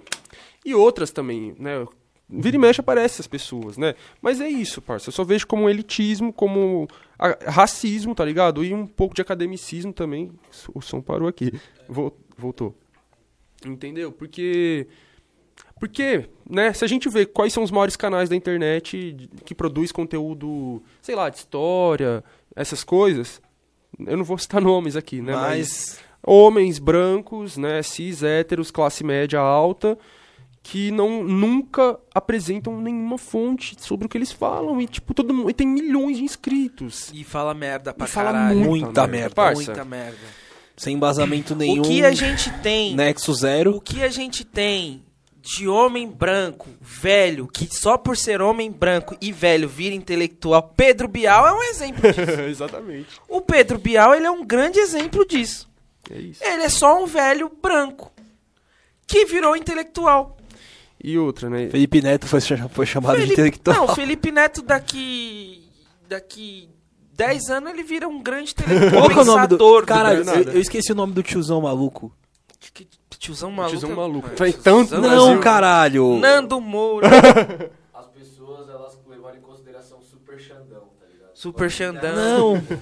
E 0.65 0.75
outras 0.75 1.09
também, 1.11 1.55
né? 1.57 1.85
Vira 2.29 2.57
e 2.57 2.59
mexe 2.59 2.81
aparece 2.81 3.15
essas 3.15 3.27
pessoas, 3.27 3.77
né? 3.77 3.95
Mas 4.21 4.41
é 4.41 4.49
isso, 4.49 4.81
parça. 4.81 5.07
Eu 5.07 5.13
só 5.13 5.23
vejo 5.23 5.47
como 5.47 5.69
elitismo, 5.69 6.33
como 6.33 6.89
racismo, 7.45 8.13
tá 8.13 8.25
ligado? 8.25 8.65
E 8.65 8.73
um 8.73 8.85
pouco 8.85 9.15
de 9.15 9.21
academicismo 9.21 9.93
também. 9.93 10.29
O 10.73 10.81
som 10.81 10.99
parou 10.99 11.29
aqui. 11.29 11.53
Vol- 11.87 12.13
Voltou. 12.37 12.75
Entendeu? 13.65 14.11
Porque. 14.11 14.87
Porque, 15.79 16.27
né, 16.49 16.73
se 16.73 16.83
a 16.83 16.87
gente 16.87 17.07
vê 17.07 17.25
quais 17.25 17.53
são 17.53 17.61
os 17.63 17.69
maiores 17.69 17.95
canais 17.95 18.29
da 18.29 18.35
internet 18.35 19.29
que 19.45 19.53
produz 19.53 19.91
conteúdo, 19.91 20.81
sei 21.01 21.15
lá, 21.15 21.29
de 21.29 21.37
história, 21.37 22.23
essas 22.55 22.83
coisas, 22.83 23.39
eu 23.99 24.17
não 24.17 24.23
vou 24.23 24.37
citar 24.37 24.59
nomes 24.61 24.95
aqui, 24.95 25.21
né? 25.21 25.33
Mas 25.35 25.99
homens 26.25 26.79
brancos, 26.79 27.57
né, 27.57 27.81
cis, 27.83 28.23
héteros, 28.23 28.71
classe 28.71 29.03
média 29.03 29.39
alta, 29.39 29.97
que 30.63 30.91
não 30.91 31.23
nunca 31.23 31.97
apresentam 32.13 32.81
nenhuma 32.81 33.17
fonte 33.17 33.75
sobre 33.79 34.05
o 34.05 34.09
que 34.09 34.17
eles 34.17 34.31
falam. 34.31 34.81
E, 34.81 34.87
tipo, 34.87 35.13
todo 35.13 35.33
mundo. 35.33 35.49
E 35.49 35.53
tem 35.53 35.67
milhões 35.67 36.17
de 36.17 36.23
inscritos. 36.23 37.11
E 37.13 37.23
fala 37.23 37.53
merda 37.53 37.93
pra 37.93 38.05
E 38.05 38.09
fala 38.09 38.33
caralho. 38.33 38.59
Muita 38.59 39.07
merda, 39.07 39.35
parça. 39.35 39.63
Muita 39.63 39.85
merda. 39.85 40.46
Sem 40.77 40.95
embasamento 40.95 41.55
nenhum. 41.55 41.81
O 41.81 41.85
que 41.87 42.05
a 42.05 42.11
gente 42.11 42.51
tem 42.61 42.95
Nexo 42.95 43.33
zero. 43.33 43.75
O 43.75 43.81
que 43.81 44.03
a 44.03 44.09
gente 44.09 44.45
tem 44.45 45.03
de 45.41 45.67
homem 45.67 46.07
branco, 46.07 46.67
velho, 46.81 47.47
que 47.47 47.67
só 47.73 47.97
por 47.97 48.15
ser 48.17 48.41
homem 48.41 48.69
branco 48.69 49.15
e 49.21 49.31
velho 49.31 49.67
vira 49.67 49.95
intelectual, 49.95 50.61
Pedro 50.75 51.07
Bial 51.07 51.47
é 51.47 51.53
um 51.53 51.63
exemplo 51.63 52.01
disso. 52.11 52.41
Exatamente. 52.47 53.07
o 53.29 53.39
Pedro 53.41 53.77
Bial, 53.79 54.13
ele 54.13 54.25
é 54.27 54.31
um 54.31 54.45
grande 54.45 54.77
exemplo 54.79 55.25
disso. 55.25 55.67
É 56.11 56.19
isso. 56.19 56.43
Ele 56.43 56.63
é 56.63 56.69
só 56.69 57.01
um 57.01 57.05
velho 57.07 57.49
branco 57.61 58.11
que 59.07 59.25
virou 59.25 59.55
intelectual. 59.55 60.37
E 61.01 61.17
outra, 61.17 61.49
né? 61.49 61.69
Felipe 61.69 62.01
Neto 62.01 62.27
foi, 62.27 62.41
cha- 62.41 62.67
foi 62.69 62.85
chamado 62.85 63.13
de 63.15 63.21
Felipe- 63.21 63.33
intelectual. 63.41 63.87
Não, 63.87 63.95
Felipe 63.95 64.31
Neto 64.31 64.61
daqui 64.61 65.63
daqui 66.09 66.67
10 67.17 67.49
anos 67.49 67.71
ele 67.71 67.83
vira 67.83 68.07
um 68.07 68.21
grande 68.21 68.53
que 68.55 68.63
é 68.63 69.47
do... 69.47 69.83
Caralho, 69.85 70.23
eu, 70.29 70.53
eu 70.53 70.61
esqueci 70.61 70.91
o 70.91 70.95
nome 70.95 71.13
do 71.13 71.23
tiozão 71.23 71.59
maluco. 71.61 72.11
Que- 72.73 72.87
Tiozão 73.19 73.49
maluco. 73.51 73.71
Tiozão 73.77 73.91
é- 73.91 73.95
maluco. 73.95 74.29
tiozão 74.29 74.53
tanto 74.85 74.91
Não, 75.01 75.09
Brasil. 75.25 75.39
caralho. 75.39 76.17
Nando 76.19 76.61
Moura. 76.61 77.07
As 77.93 78.05
pessoas, 78.09 78.69
elas 78.69 78.95
levaram 79.09 79.37
em 79.37 79.41
consideração 79.41 79.97
super 80.01 80.39
Xandão, 80.39 80.81
tá 80.99 81.05
ligado? 81.11 81.31
Super 81.33 81.71
Xandão. 81.71 82.15
Não. 82.15 82.61
Foi, 82.61 82.77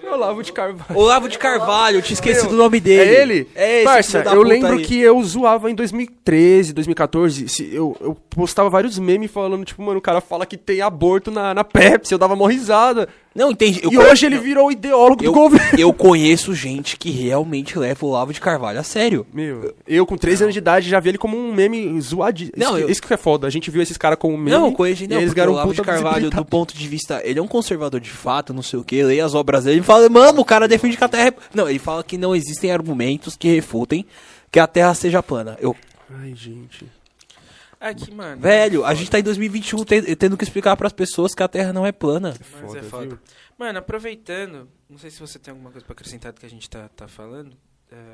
veio 0.00 0.12
Olavo 0.14 0.42
de 0.42 0.52
Carvalho. 0.54 0.98
Olavo 0.98 1.28
de 1.28 1.38
Carvalho, 1.38 1.98
eu 1.98 2.02
tinha 2.02 2.14
esquecido 2.14 2.46
Meu, 2.46 2.54
o 2.54 2.56
nome 2.62 2.80
dele. 2.80 3.10
É 3.10 3.22
ele? 3.22 3.48
É 3.54 3.76
esse 3.76 3.84
Parça, 3.84 4.18
eu 4.18 4.24
puta 4.24 4.48
lembro 4.48 4.72
aí. 4.78 4.84
que 4.84 4.98
eu 4.98 5.22
zoava 5.22 5.70
em 5.70 5.74
2013, 5.74 6.72
2014. 6.72 7.48
se- 7.50 7.74
Eu, 7.74 7.94
eu 8.00 8.14
postava 8.30 8.70
vários 8.70 8.98
memes 8.98 9.30
falando, 9.30 9.64
tipo, 9.66 9.82
mano, 9.82 9.98
o 9.98 10.02
cara 10.02 10.22
fala 10.22 10.46
que 10.46 10.56
tem 10.56 10.80
aborto 10.80 11.30
na, 11.30 11.52
na 11.52 11.62
Pepsi. 11.62 12.12
Eu 12.14 12.18
dava 12.18 12.34
mó 12.34 12.46
risada. 12.46 13.06
Não, 13.34 13.50
entendi. 13.50 13.80
Eu 13.82 13.90
e 13.92 13.98
hoje 13.98 14.26
ele 14.26 14.38
virou 14.38 14.68
o 14.68 14.72
ideólogo 14.72 15.24
eu, 15.24 15.32
do 15.32 15.38
governo. 15.38 15.78
eu 15.78 15.92
conheço 15.92 16.54
gente 16.54 16.96
que 16.96 17.10
realmente 17.10 17.78
leva 17.78 18.04
o 18.04 18.08
Olavo 18.08 18.32
de 18.32 18.40
Carvalho 18.40 18.78
a 18.78 18.82
sério. 18.82 19.26
Meu, 19.32 19.74
eu 19.86 20.06
com 20.06 20.16
13 20.16 20.44
anos 20.44 20.54
de 20.54 20.58
idade 20.58 20.88
já 20.88 21.00
vi 21.00 21.10
ele 21.10 21.18
como 21.18 21.36
um 21.36 21.52
meme 21.52 22.00
zoado. 22.00 22.42
Não, 22.56 22.68
isso, 22.68 22.76
que- 22.76 22.82
eu- 22.82 22.90
isso 22.90 23.02
que 23.02 23.14
é 23.14 23.16
foda. 23.16 23.46
A 23.46 23.50
gente 23.50 23.70
viu 23.70 23.82
esses 23.82 23.96
caras 23.96 24.18
como 24.18 24.36
meme. 24.36 24.50
Não, 24.50 24.72
conheço 24.72 25.06
não, 25.08 25.18
eles 25.20 25.32
o 25.32 25.50
Olavo 25.50 25.74
de 25.74 25.82
Carvalho, 25.82 26.30
do 26.30 26.44
ponto 26.44 26.76
de 26.76 26.88
vista, 26.88 27.20
ele 27.24 27.38
é 27.38 27.42
um 27.42 27.48
conservador 27.48 28.00
de 28.00 28.10
fato, 28.10 28.52
não 28.52 28.62
sei 28.62 28.78
o 28.78 28.84
que, 28.84 29.02
leia 29.02 29.24
as 29.24 29.34
obras 29.34 29.64
dele 29.64 29.80
e 29.80 29.82
fala, 29.82 30.08
mano, 30.08 30.40
o 30.40 30.44
cara 30.44 30.68
defende 30.68 30.96
que 30.96 31.04
a 31.04 31.08
Terra 31.08 31.28
é... 31.28 31.34
Não, 31.54 31.68
ele 31.68 31.78
fala 31.78 32.02
que 32.04 32.16
não 32.18 32.34
existem 32.34 32.70
argumentos 32.70 33.36
que 33.36 33.48
refutem 33.48 34.04
que 34.50 34.58
a 34.60 34.66
Terra 34.66 34.94
seja 34.94 35.22
plana. 35.22 35.56
Eu, 35.60 35.74
Ai, 36.20 36.34
gente. 36.34 36.84
É 37.82 37.92
que, 37.94 38.14
mano. 38.14 38.40
velho, 38.40 38.84
a 38.84 38.94
gente 38.94 39.10
tá 39.10 39.18
em 39.18 39.22
2021 39.24 39.84
te- 39.84 40.16
tendo 40.16 40.36
que 40.36 40.44
explicar 40.44 40.76
pras 40.76 40.92
pessoas 40.92 41.34
que 41.34 41.42
a 41.42 41.48
Terra 41.48 41.72
não 41.72 41.84
é 41.84 41.90
plana. 41.92 42.34
Mas 42.62 42.74
é 42.76 42.82
foda. 42.82 43.20
Mano, 43.58 43.78
aproveitando, 43.78 44.68
não 44.88 44.98
sei 44.98 45.10
se 45.10 45.18
você 45.20 45.38
tem 45.38 45.50
alguma 45.52 45.70
coisa 45.70 45.84
pra 45.84 45.92
acrescentar 45.92 46.32
do 46.32 46.40
que 46.40 46.46
a 46.46 46.50
gente 46.50 46.70
tá, 46.70 46.88
tá 46.88 47.08
falando. 47.08 47.56
É, 47.90 48.12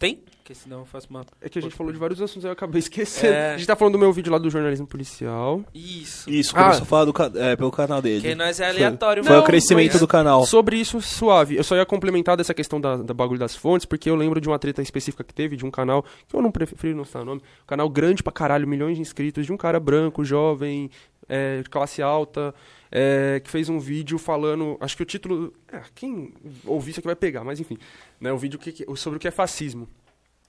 Tem? 0.00 0.16
Porque 0.38 0.54
senão 0.54 0.80
eu 0.80 0.84
faço 0.84 1.06
uma. 1.10 1.24
É 1.40 1.48
que 1.48 1.58
a 1.60 1.62
gente 1.62 1.76
falou 1.76 1.92
de 1.92 1.98
vários 1.98 2.20
assuntos, 2.20 2.44
eu 2.44 2.50
acabei 2.50 2.80
esquecendo. 2.80 3.34
É. 3.34 3.54
A 3.54 3.56
gente 3.56 3.66
tá 3.68 3.76
falando 3.76 3.92
do 3.92 3.98
meu 4.00 4.12
vídeo 4.12 4.32
lá 4.32 4.38
do 4.38 4.50
jornalismo 4.50 4.84
policial. 4.86 5.62
Isso. 5.72 6.28
Isso, 6.28 6.52
Ah. 6.56 6.62
começou 6.64 6.82
a 6.82 6.86
falar 6.86 7.04
do, 7.04 7.38
é, 7.38 7.54
pelo 7.54 7.70
canal 7.70 8.02
dele. 8.02 8.20
Porque 8.22 8.34
nós 8.34 8.58
é 8.58 8.68
aleatório, 8.68 9.22
Foi 9.22 9.30
mano. 9.30 9.44
o 9.44 9.46
crescimento 9.46 9.92
Mas- 9.92 10.00
do 10.00 10.08
canal. 10.08 10.44
Sobre 10.46 10.76
isso, 10.76 11.00
suave. 11.00 11.54
Eu 11.56 11.62
só 11.62 11.76
ia 11.76 11.86
complementar 11.86 12.36
dessa 12.36 12.52
questão 12.54 12.80
da, 12.80 12.96
da 12.96 13.14
bagulho 13.14 13.38
das 13.38 13.54
fontes, 13.54 13.84
porque 13.86 14.10
eu 14.10 14.16
lembro 14.16 14.40
de 14.40 14.48
uma 14.48 14.58
treta 14.58 14.82
específica 14.82 15.22
que 15.22 15.32
teve 15.34 15.54
de 15.54 15.64
um 15.64 15.70
canal, 15.70 16.04
que 16.26 16.34
eu 16.34 16.42
não 16.42 16.50
prefiro 16.50 16.96
não 16.96 17.04
citar 17.04 17.22
o 17.22 17.24
nome, 17.26 17.42
um 17.62 17.66
canal 17.66 17.88
grande 17.88 18.22
pra 18.22 18.32
caralho, 18.32 18.66
milhões 18.66 18.96
de 18.96 19.02
inscritos, 19.02 19.46
de 19.46 19.52
um 19.52 19.56
cara 19.56 19.78
branco, 19.78 20.24
jovem, 20.24 20.90
é, 21.28 21.62
de 21.62 21.68
classe 21.70 22.02
alta, 22.02 22.52
é, 22.90 23.40
que 23.42 23.50
fez 23.50 23.68
um 23.68 23.78
vídeo 23.78 24.18
falando. 24.18 24.76
Acho 24.80 24.96
que 24.96 25.02
o 25.02 25.06
título. 25.06 25.52
é, 25.72 25.80
quem 25.94 26.32
ouvir 26.64 26.90
isso 26.92 27.00
aqui 27.00 27.06
vai 27.06 27.16
pegar, 27.16 27.44
mas 27.44 27.60
enfim. 27.60 27.78
Né, 28.20 28.32
o 28.32 28.38
vídeo 28.38 28.58
que, 28.58 28.84
sobre 28.96 29.16
o 29.16 29.20
que 29.20 29.28
é 29.28 29.30
fascismo. 29.30 29.88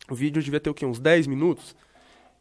O 0.09 0.15
vídeo 0.15 0.41
devia 0.41 0.59
ter 0.59 0.69
o 0.69 0.73
quê? 0.73 0.85
Uns 0.85 0.99
10 0.99 1.27
minutos? 1.27 1.75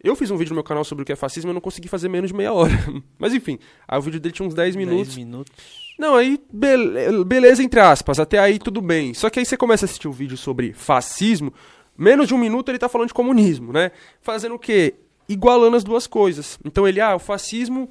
Eu 0.02 0.16
fiz 0.16 0.30
um 0.30 0.36
vídeo 0.36 0.50
no 0.50 0.54
meu 0.54 0.64
canal 0.64 0.82
sobre 0.82 1.02
o 1.02 1.04
que 1.04 1.12
é 1.12 1.16
fascismo 1.16 1.50
e 1.50 1.52
eu 1.52 1.54
não 1.54 1.60
consegui 1.60 1.86
fazer 1.86 2.08
menos 2.08 2.30
de 2.30 2.36
meia 2.36 2.52
hora. 2.52 2.72
Mas 3.18 3.34
enfim, 3.34 3.58
aí 3.86 3.98
o 3.98 4.02
vídeo 4.02 4.18
dele 4.18 4.32
tinha 4.32 4.48
uns 4.48 4.54
10 4.54 4.74
minutos. 4.76 5.14
10 5.14 5.16
minutos. 5.18 5.52
Não, 5.98 6.14
aí 6.16 6.40
bele- 6.50 7.22
beleza, 7.24 7.62
entre 7.62 7.78
aspas, 7.80 8.18
até 8.18 8.38
aí 8.38 8.58
tudo 8.58 8.80
bem. 8.80 9.12
Só 9.12 9.28
que 9.28 9.38
aí 9.38 9.44
você 9.44 9.58
começa 9.58 9.84
a 9.84 9.86
assistir 9.86 10.08
o 10.08 10.12
vídeo 10.12 10.38
sobre 10.38 10.72
fascismo, 10.72 11.52
menos 11.98 12.26
de 12.28 12.34
um 12.34 12.38
minuto 12.38 12.70
ele 12.70 12.78
tá 12.78 12.88
falando 12.88 13.08
de 13.08 13.14
comunismo, 13.14 13.74
né? 13.74 13.92
Fazendo 14.22 14.54
o 14.54 14.58
quê? 14.58 14.94
Igualando 15.28 15.76
as 15.76 15.84
duas 15.84 16.06
coisas. 16.06 16.58
Então 16.64 16.88
ele, 16.88 16.98
ah, 16.98 17.14
o 17.14 17.18
fascismo 17.18 17.86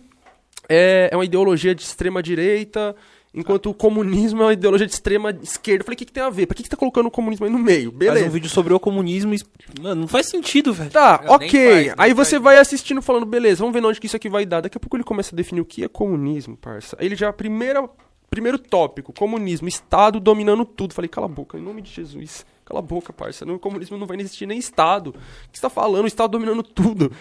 é, 0.69 1.09
é 1.11 1.17
uma 1.17 1.25
ideologia 1.25 1.73
de 1.73 1.81
extrema 1.81 2.21
direita, 2.21 2.95
enquanto 3.33 3.69
o 3.69 3.73
comunismo 3.73 4.41
é 4.43 4.45
uma 4.45 4.53
ideologia 4.53 4.85
de 4.85 4.93
extrema 4.93 5.31
esquerda. 5.41 5.81
Eu 5.81 5.85
falei, 5.85 5.95
o 5.95 5.97
que, 5.97 6.05
que 6.05 6.11
tem 6.11 6.23
a 6.23 6.29
ver? 6.29 6.45
Pra 6.45 6.55
que, 6.55 6.63
que 6.63 6.69
tá 6.69 6.77
colocando 6.77 7.07
o 7.07 7.11
comunismo 7.11 7.45
aí 7.45 7.51
no 7.51 7.57
meio? 7.57 7.89
Faz 7.89 7.97
Beleza. 7.97 8.27
um 8.27 8.29
vídeo 8.29 8.49
sobre 8.49 8.73
o 8.73 8.79
comunismo 8.79 9.33
e... 9.33 9.39
Mano, 9.81 10.01
não 10.01 10.07
faz 10.07 10.27
sentido, 10.27 10.71
velho. 10.71 10.91
Tá, 10.91 11.19
nem 11.23 11.31
ok. 11.31 11.49
faz, 11.49 11.85
nem 11.87 11.95
aí 11.97 12.13
você 12.13 12.31
faz. 12.31 12.43
vai 12.43 12.57
assistindo 12.57 13.01
falando, 13.01 13.25
beleza, 13.25 13.59
vamos 13.59 13.73
ver 13.73 13.85
onde 13.85 13.99
que 13.99 14.05
isso 14.05 14.15
aqui 14.15 14.29
vai 14.29 14.45
dar. 14.45 14.61
Daqui 14.61 14.77
a 14.77 14.79
pouco 14.79 14.95
ele 14.95 15.03
começa 15.03 15.33
a 15.33 15.37
definir 15.37 15.61
o 15.61 15.65
que 15.65 15.83
é 15.83 15.87
comunismo, 15.87 16.55
parça. 16.55 16.95
Aí 16.99 17.07
ele 17.07 17.15
já, 17.15 17.33
primeira, 17.33 17.89
primeiro 18.29 18.59
tópico, 18.59 19.11
comunismo, 19.11 19.67
Estado 19.67 20.19
dominando 20.19 20.65
tudo. 20.65 20.93
Falei, 20.93 21.09
cala 21.09 21.25
a 21.25 21.29
boca, 21.29 21.57
em 21.57 21.61
nome 21.61 21.81
de 21.81 21.91
Jesus. 21.91 22.45
Cala 22.69 22.81
a 22.81 22.83
boca, 22.83 23.11
parça. 23.11 23.45
No 23.45 23.57
comunismo 23.57 23.97
não 23.97 24.05
vai 24.05 24.15
existir 24.17 24.45
nem 24.45 24.59
Estado. 24.59 25.09
O 25.09 25.13
que 25.51 25.57
você 25.57 25.61
tá 25.61 25.71
falando? 25.71 26.03
O 26.03 26.07
Estado 26.07 26.29
dominando 26.29 26.61
tudo. 26.61 27.11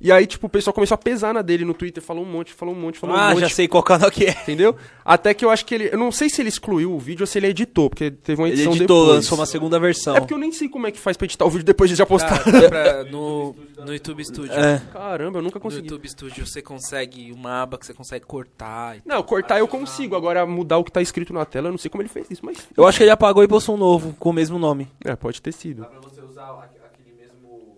E 0.00 0.10
aí, 0.10 0.26
tipo, 0.26 0.46
o 0.46 0.50
pessoal 0.50 0.72
começou 0.72 0.94
a 0.94 0.98
pesar 0.98 1.34
na 1.34 1.42
dele 1.42 1.62
no 1.64 1.74
Twitter, 1.74 2.02
falou 2.02 2.24
um 2.24 2.26
monte, 2.28 2.54
falou 2.54 2.74
um 2.74 2.78
monte, 2.78 2.98
falou 2.98 3.14
um 3.14 3.18
Ah, 3.18 3.30
monte. 3.32 3.40
já 3.40 3.48
sei 3.50 3.68
qual 3.68 3.82
canal 3.82 4.10
que 4.10 4.24
é. 4.24 4.30
Entendeu? 4.30 4.74
Até 5.04 5.34
que 5.34 5.44
eu 5.44 5.50
acho 5.50 5.66
que 5.66 5.74
ele. 5.74 5.90
Eu 5.92 5.98
não 5.98 6.10
sei 6.10 6.30
se 6.30 6.40
ele 6.40 6.48
excluiu 6.48 6.92
o 6.94 6.98
vídeo 6.98 7.22
ou 7.22 7.26
se 7.26 7.38
ele 7.38 7.48
editou, 7.48 7.90
porque 7.90 8.10
teve 8.10 8.40
uma 8.40 8.48
Ele 8.48 8.54
edição 8.56 8.72
editou, 8.74 9.02
depois. 9.02 9.16
lançou 9.24 9.38
uma 9.38 9.44
segunda 9.44 9.78
versão. 9.78 10.16
É 10.16 10.20
porque 10.20 10.32
eu 10.32 10.38
nem 10.38 10.50
sei 10.52 10.68
como 10.70 10.86
é 10.86 10.90
que 10.90 10.98
faz 10.98 11.16
pra 11.18 11.26
editar 11.26 11.44
o 11.44 11.50
vídeo 11.50 11.64
depois 11.64 11.90
de 11.90 11.96
já 11.96 12.06
postar. 12.06 12.42
Cara, 12.42 13.04
no, 13.12 13.54
no 13.84 13.92
YouTube 13.92 14.24
Studio. 14.24 14.52
É. 14.54 14.80
Caramba, 14.90 15.38
eu 15.38 15.42
nunca 15.42 15.58
No 15.58 15.62
consegui. 15.62 15.88
YouTube 15.88 16.08
Studio 16.08 16.46
você 16.46 16.62
consegue 16.62 17.30
uma 17.32 17.62
aba 17.62 17.76
que 17.76 17.84
você 17.84 17.92
consegue 17.92 18.24
cortar. 18.24 18.96
e- 18.96 19.02
Não, 19.04 19.22
cortar 19.22 19.58
eu 19.58 19.68
consigo. 19.68 20.16
Agora 20.16 20.46
mudar 20.46 20.78
o 20.78 20.84
que 20.84 20.90
tá 20.92 21.02
escrito 21.02 21.34
na 21.34 21.44
tela, 21.44 21.68
eu 21.68 21.72
não 21.72 21.78
sei 21.78 21.90
como 21.90 22.00
ele 22.02 22.08
fez 22.08 22.30
isso, 22.30 22.40
mas. 22.44 22.56
Eu 22.74 22.86
acho 22.86 22.96
que 22.96 23.04
ele 23.04 23.10
apagou 23.10 23.44
e 23.44 23.48
postou 23.48 23.74
um 23.74 23.78
novo, 23.78 24.14
com 24.18 24.30
o 24.30 24.32
mesmo 24.32 24.58
nome. 24.58 24.88
É, 25.04 25.14
pode 25.14 25.42
ter 25.42 25.52
sido. 25.52 25.82
Dá 25.82 25.88
pra 25.88 26.00
você 26.00 26.22
usar 26.22 26.48
aque- 26.62 26.78
aquele 26.84 27.14
mesmo 27.16 27.76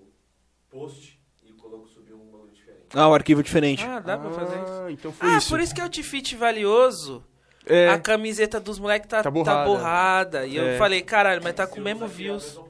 post 0.70 1.18
e 1.46 1.52
colocar 1.52 1.88
subir 1.88 2.14
um 2.14 2.30
bagulho 2.30 2.52
diferente. 2.52 2.81
Ah, 2.94 3.08
um 3.08 3.14
arquivo 3.14 3.42
diferente. 3.42 3.84
Ah, 3.84 4.00
dá 4.00 4.18
pra 4.18 4.30
fazer 4.30 4.54
isso. 4.62 4.82
Ah, 4.86 4.90
então 4.92 5.12
foi 5.12 5.28
Ah, 5.28 5.38
isso. 5.38 5.48
por 5.48 5.60
isso 5.60 5.74
que 5.74 5.80
é 5.80 5.84
o 5.84 5.88
Tifit 5.88 6.36
valioso. 6.36 7.24
É, 7.64 7.88
A 7.90 7.98
camiseta 7.98 8.58
dos 8.58 8.78
moleques 8.78 9.08
tá, 9.08 9.18
Tá 9.18 9.22
tá 9.24 9.30
borrada. 9.30 9.64
borrada. 9.66 10.46
E 10.46 10.58
É. 10.58 10.74
eu 10.74 10.78
falei, 10.78 11.00
caralho, 11.00 11.40
mas 11.42 11.54
tá 11.54 11.66
com 11.66 11.80
o 11.80 11.82
mesmo 11.82 12.06
views. 12.08 12.60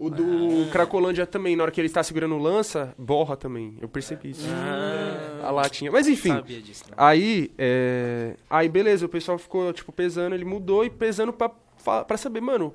o 0.00 0.08
do 0.10 0.70
Cracolândia 0.70 1.26
também, 1.26 1.56
na 1.56 1.64
hora 1.64 1.72
que 1.72 1.80
ele 1.80 1.88
está 1.88 2.02
segurando 2.04 2.34
o 2.36 2.38
lança, 2.38 2.94
borra 2.96 3.36
também. 3.36 3.76
Eu 3.80 3.88
percebi 3.88 4.30
isso. 4.30 4.46
Ah, 4.48 5.48
A 5.48 5.50
latinha. 5.50 5.90
Mas 5.90 6.06
enfim. 6.08 6.28
sabia 6.30 6.60
disso. 6.62 6.84
Não. 6.88 6.94
Aí, 7.04 7.50
é... 7.58 8.36
aí 8.48 8.68
beleza, 8.68 9.04
o 9.06 9.08
pessoal 9.08 9.38
ficou, 9.38 9.72
tipo, 9.72 9.90
pesando, 9.92 10.34
ele 10.34 10.44
mudou 10.44 10.84
e 10.84 10.90
pesando 10.90 11.32
pra, 11.32 11.48
pra 12.04 12.16
saber, 12.16 12.40
mano, 12.40 12.74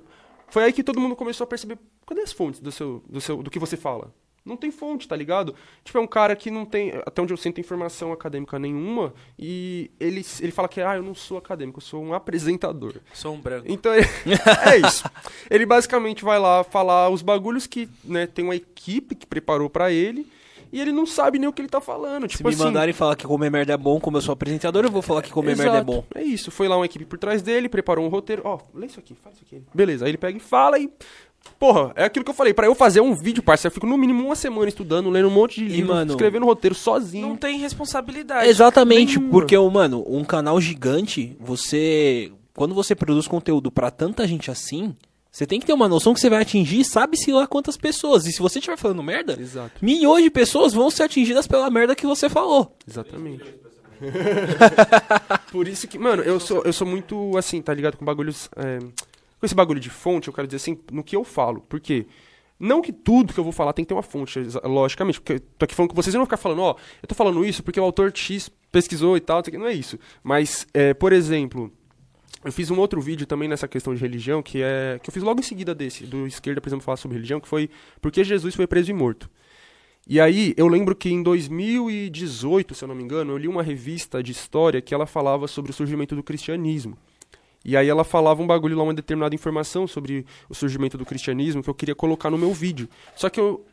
foi 0.49 0.65
aí 0.65 0.73
que 0.73 0.84
todo 0.84 0.99
mundo 0.99 1.15
começou 1.15 1.45
a 1.45 1.48
perceber, 1.48 1.77
cadê 2.06 2.22
as 2.22 2.31
fontes 2.34 2.60
do 2.60 2.72
seu, 2.72 3.02
do 3.10 3.19
seu, 3.22 3.41
do 3.41 3.49
que 3.49 3.57
você 3.60 3.77
fala? 3.77 4.14
Não 4.45 4.57
tem 4.57 4.72
fonte, 4.72 5.07
tá 5.07 5.15
ligado? 5.15 5.56
Tipo, 5.86 5.98
é 5.99 6.02
um 6.02 6.07
cara 6.07 6.36
que 6.36 6.52
não 6.52 6.65
tem, 6.65 6.91
até 7.06 7.22
onde 7.22 7.32
eu 7.32 7.38
sinto 7.38 7.61
informação 7.61 8.11
acadêmica 8.11 8.60
nenhuma, 8.60 9.14
e 9.40 9.90
ele, 9.99 10.26
ele 10.41 10.52
fala 10.52 10.68
que, 10.68 10.82
ah, 10.82 10.98
eu 10.98 11.03
não 11.03 11.15
sou 11.15 11.38
acadêmico, 11.38 11.80
eu 11.80 11.84
sou 11.84 12.03
um 12.03 12.14
apresentador. 12.14 12.95
Sou 13.14 13.34
um 13.34 13.40
branco. 13.40 13.68
Então, 13.70 13.94
ele- 13.95 14.06
é 14.70 14.86
isso. 14.86 15.06
Ele 15.49 15.65
basicamente 15.65 16.26
vai 16.26 16.40
lá 16.40 16.64
falar 16.64 17.10
os 17.10 17.22
bagulhos 17.22 17.65
que, 17.68 17.88
né, 18.03 18.28
tem 18.28 18.44
uma 18.44 18.56
equipe 18.56 19.15
que 19.15 19.26
preparou 19.26 19.70
pra 19.70 19.91
ele, 19.91 20.28
e 20.74 20.82
ele 20.82 20.91
não 20.91 21.06
sabe 21.06 21.38
nem 21.38 21.48
o 21.48 21.53
que 21.53 21.61
ele 21.61 21.70
tá 21.70 21.80
falando. 21.80 22.24
Se 22.24 22.38
tipo 22.38 22.49
me 22.49 22.56
assim, 22.56 22.64
mandarem 22.64 22.94
falar 22.95 23.15
que 23.15 23.28
comer 23.28 23.52
merda 23.52 23.74
é 23.74 23.78
bom, 23.78 23.99
como 23.99 24.18
eu 24.18 24.22
sou 24.24 24.34
apresentador, 24.34 24.84
eu 24.84 24.90
vou 24.91 25.03
falar 25.03 25.22
que 25.22 25.32
comer 25.32 25.56
merda 25.56 25.64
é 25.64 25.76
Exato. 25.76 25.86
bom. 25.86 26.03
É 26.15 26.24
isso. 26.24 26.49
Foi 26.49 26.68
lá 26.68 26.76
uma 26.76 26.86
equipe 26.86 27.06
por 27.06 27.20
trás 27.20 27.44
dele, 27.44 27.70
preparou 27.70 28.03
um 28.03 28.10
roteiro. 28.10 28.41
Ó, 28.44 28.60
lê 28.74 28.88
isso 28.88 28.99
aqui, 28.99 29.14
faz 29.14 29.36
isso 29.36 29.45
aqui. 29.45 29.61
Beleza, 29.72 30.03
aí 30.06 30.10
ele 30.10 30.18
pega 30.18 30.36
e 30.36 30.41
fala 30.41 30.80
e. 30.80 30.91
Porra, 31.60 31.94
é 31.95 32.03
aquilo 32.06 32.26
que 32.26 32.32
eu 32.32 32.36
falei. 32.36 32.53
Pra 32.53 32.65
eu 32.68 32.76
fazer 32.76 32.99
um 33.02 33.14
vídeo, 33.15 33.41
parceiro, 33.41 33.72
eu 33.72 33.74
fico 33.74 33.88
no 33.88 33.98
mínimo 33.98 34.26
uma 34.26 34.36
semana 34.36 34.68
estudando, 34.68 35.10
lendo 35.10 35.28
um 35.28 35.32
monte 35.32 35.56
de 35.61 35.65
E, 35.65 35.76
livro, 35.78 35.94
mano, 35.94 36.11
escrevendo 36.11 36.45
roteiro 36.45 36.76
sozinho. 36.76 37.28
Não 37.30 37.36
tem 37.38 37.57
responsabilidade. 37.60 38.48
Exatamente, 38.49 39.18
nenhuma. 39.18 39.32
porque, 39.32 39.57
mano, 39.57 40.03
um 40.07 40.24
canal 40.24 40.60
gigante, 40.60 41.36
você. 41.40 42.32
Quando 42.56 42.76
você 42.76 42.94
produz 42.95 43.28
conteúdo 43.28 43.72
pra 43.72 43.90
tanta 43.90 44.28
gente 44.28 44.52
assim, 44.52 44.94
você 45.32 45.45
tem 45.48 45.60
que 45.60 45.65
ter 45.65 45.74
uma 45.74 45.88
noção 45.88 46.14
que 46.14 46.20
você 46.20 46.30
vai 46.30 46.41
atingir, 46.41 46.84
sabe-se 46.84 47.32
lá 47.32 47.48
quantas 47.48 47.78
pessoas. 47.78 48.26
E 48.28 48.32
se 48.32 48.40
você 48.40 48.60
estiver 48.60 48.78
falando 48.78 49.02
merda, 49.02 49.36
Exato, 49.40 49.72
milhões 49.82 50.24
de 50.24 50.30
pessoas 50.30 50.74
vão 50.74 50.91
ser 50.91 51.03
atingidas 51.03 51.48
pela 51.48 51.70
merda 51.72 51.95
que 51.95 52.06
você 52.06 52.30
falou. 52.30 52.76
exatamente. 52.88 53.44
Por 55.52 55.68
isso 55.68 55.88
que, 55.88 55.98
mano, 55.98 56.22
eu 56.24 56.40
sou, 56.40 56.61
eu 56.64 56.74
sou 56.74 56.86
muito 56.86 57.38
assim, 57.38 57.61
tá 57.61 57.74
ligado? 57.74 57.98
Com 57.98 58.06
bagulhos. 58.06 58.49
é, 58.56 58.80
Com 59.44 59.45
esse 59.45 59.53
bagulho 59.53 59.82
de 59.82 59.90
fonte, 59.90 60.30
eu 60.30 60.34
quero 60.34 60.48
dizer 60.48 60.56
assim, 60.56 60.80
no 60.90 61.03
que 61.03 61.18
eu 61.18 61.26
falo. 61.26 61.60
Por 61.60 61.78
quê? 61.78 62.07
Não 62.57 62.82
que 62.82 62.94
tudo 62.94 63.34
que 63.34 63.40
eu 63.41 63.44
vou 63.44 63.52
falar 63.52 63.74
tem 63.74 63.84
que 63.84 63.90
ter 63.90 63.94
uma 63.94 64.02
fonte, 64.02 64.40
logicamente. 64.64 65.20
Porque 65.20 65.34
eu 65.34 65.40
tô 65.57 65.65
aqui 65.65 65.76
falando 65.76 65.90
com 65.90 65.95
vocês 65.98 66.14
não 66.14 66.22
vou 66.22 66.26
ficar 66.26 66.38
falando, 66.38 66.61
ó, 66.61 66.78
eu 67.02 67.07
tô 67.10 67.14
falando 67.14 67.44
isso 67.44 67.61
porque 67.61 67.78
o 67.78 67.84
autor 67.84 68.10
X 68.15 68.49
pesquisou 68.72 69.18
e 69.18 69.20
tal, 69.20 69.44
não 69.52 69.68
é 69.68 69.74
isso. 69.74 69.99
Mas, 70.24 70.65
é, 70.74 70.94
por 70.94 71.11
exemplo, 71.11 71.70
eu 72.41 72.53
fiz 72.53 72.72
um 72.72 72.80
outro 72.80 73.02
vídeo 73.02 73.28
também 73.28 73.49
nessa 73.49 73.68
questão 73.68 73.94
de 73.94 73.99
religião, 73.99 74.41
que 74.41 74.61
é. 74.61 74.98
que 75.03 75.10
eu 75.10 75.14
fiz 75.14 75.22
logo 75.22 75.41
em 75.41 75.44
seguida 75.44 75.76
desse, 75.76 76.06
do 76.06 76.26
esquerda, 76.26 76.61
por 76.61 76.70
exemplo, 76.70 76.86
falar 76.86 76.95
sobre 76.95 77.18
religião, 77.18 77.41
que 77.41 77.48
foi 77.49 77.70
Por 78.02 78.14
que 78.14 78.24
Jesus 78.24 78.56
foi 78.56 78.65
preso 78.65 78.91
e 78.91 78.94
morto. 78.94 79.30
E 80.07 80.22
aí, 80.22 80.53
eu 80.56 80.70
lembro 80.70 80.95
que 80.95 81.10
em 81.10 81.22
2018, 81.22 82.76
se 82.76 82.86
eu 82.86 82.88
não 82.88 82.95
me 82.95 83.03
engano, 83.03 83.34
eu 83.34 83.38
li 83.38 83.49
uma 83.49 83.61
revista 83.61 84.24
de 84.24 84.32
história 84.32 84.82
que 84.82 84.94
ela 84.94 85.06
falava 85.06 85.49
sobre 85.49 85.72
o 85.72 85.74
surgimento 85.74 86.15
do 86.15 86.24
cristianismo. 86.24 86.98
E 87.64 87.77
aí 87.77 87.88
ela 87.88 88.03
falava 88.03 88.41
um 88.41 88.48
bagulho 88.48 88.76
lá, 88.77 88.84
uma 88.84 88.94
determinada 88.94 89.34
informação 89.34 89.88
sobre 89.88 90.26
o 90.49 90.53
surgimento 90.53 90.98
do 90.98 91.06
cristianismo 91.06 91.64
que 91.64 91.69
eu 91.69 91.73
queria 91.73 91.95
colocar 91.95 92.30
no 92.30 92.38
meu 92.38 92.53
vídeo. 92.53 92.90
Só 93.15 93.30
que 93.30 93.40
eu, 93.40 93.65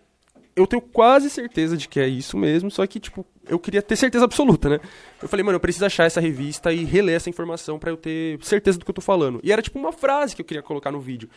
eu 0.54 0.66
tenho 0.66 0.82
quase 0.82 1.28
certeza 1.28 1.76
de 1.76 1.88
que 1.88 1.98
é 1.98 2.06
isso 2.06 2.36
mesmo, 2.36 2.70
só 2.70 2.86
que, 2.86 3.00
tipo, 3.00 3.26
eu 3.48 3.58
queria 3.58 3.82
ter 3.82 3.96
certeza 3.96 4.24
absoluta, 4.24 4.68
né? 4.68 4.80
Eu 5.20 5.28
falei, 5.28 5.44
mano, 5.44 5.56
eu 5.56 5.60
preciso 5.60 5.84
achar 5.84 6.04
essa 6.04 6.20
revista 6.20 6.72
e 6.72 6.84
reler 6.84 7.16
essa 7.16 7.28
informação 7.30 7.78
pra 7.78 7.90
eu 7.90 7.96
ter 7.96 8.38
certeza 8.42 8.78
do 8.78 8.84
que 8.84 8.90
eu 8.90 8.94
tô 8.94 9.00
falando. 9.00 9.40
E 9.42 9.52
era, 9.52 9.62
tipo, 9.62 9.78
uma 9.78 9.92
frase 9.92 10.36
que 10.36 10.42
eu 10.42 10.46
queria 10.46 10.62
colocar 10.62 10.92
no 10.92 11.00
vídeo. 11.00 11.28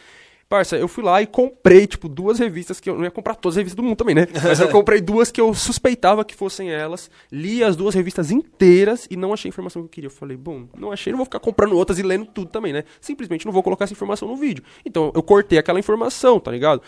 Parça, 0.49 0.75
eu 0.75 0.87
fui 0.87 1.03
lá 1.03 1.21
e 1.21 1.25
comprei, 1.25 1.87
tipo, 1.87 2.07
duas 2.07 2.37
revistas 2.37 2.79
que 2.79 2.89
eu 2.89 2.95
não 2.95 3.03
ia 3.03 3.11
comprar 3.11 3.35
todas 3.35 3.55
as 3.55 3.57
revistas 3.57 3.75
do 3.75 3.81
mundo 3.83 3.95
também, 3.95 4.13
né? 4.13 4.27
Mas 4.43 4.59
eu 4.59 4.69
comprei 4.71 5.01
duas 5.01 5.31
que 5.31 5.41
eu 5.41 5.53
suspeitava 5.53 6.23
que 6.23 6.35
fossem 6.35 6.69
elas, 6.69 7.09
li 7.31 7.63
as 7.63 7.75
duas 7.75 7.95
revistas 7.95 8.29
inteiras 8.29 9.07
e 9.09 9.17
não 9.17 9.33
achei 9.33 9.49
a 9.49 9.51
informação 9.51 9.81
que 9.81 9.85
eu 9.85 9.89
queria. 9.89 10.07
Eu 10.07 10.11
falei, 10.11 10.37
bom, 10.37 10.67
não 10.77 10.91
achei, 10.91 11.11
não 11.11 11.17
vou 11.17 11.25
ficar 11.25 11.39
comprando 11.39 11.73
outras 11.73 11.97
e 11.97 12.03
lendo 12.03 12.25
tudo 12.25 12.49
também, 12.51 12.71
né? 12.71 12.83
Simplesmente 13.01 13.45
não 13.45 13.51
vou 13.51 13.63
colocar 13.63 13.85
essa 13.85 13.93
informação 13.93 14.27
no 14.27 14.35
vídeo. 14.35 14.63
Então, 14.85 15.11
eu 15.15 15.23
cortei 15.23 15.57
aquela 15.57 15.79
informação, 15.79 16.39
tá 16.39 16.51
ligado? 16.51 16.81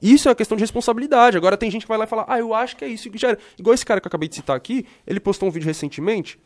Isso 0.00 0.28
é 0.28 0.30
uma 0.30 0.34
questão 0.34 0.56
de 0.56 0.62
responsabilidade. 0.62 1.36
Agora 1.36 1.56
tem 1.56 1.70
gente 1.70 1.82
que 1.82 1.88
vai 1.88 1.98
lá 1.98 2.04
e 2.04 2.08
fala, 2.08 2.24
ah, 2.26 2.38
eu 2.38 2.52
acho 2.52 2.76
que 2.76 2.84
é 2.84 2.88
isso. 2.88 3.08
Já 3.14 3.28
era. 3.28 3.38
Igual 3.58 3.74
esse 3.74 3.86
cara 3.86 4.00
que 4.00 4.06
eu 4.06 4.08
acabei 4.08 4.28
de 4.28 4.34
citar 4.34 4.56
aqui, 4.56 4.84
ele 5.06 5.20
postou 5.20 5.48
um 5.48 5.52
vídeo 5.52 5.66
recentemente. 5.66 6.40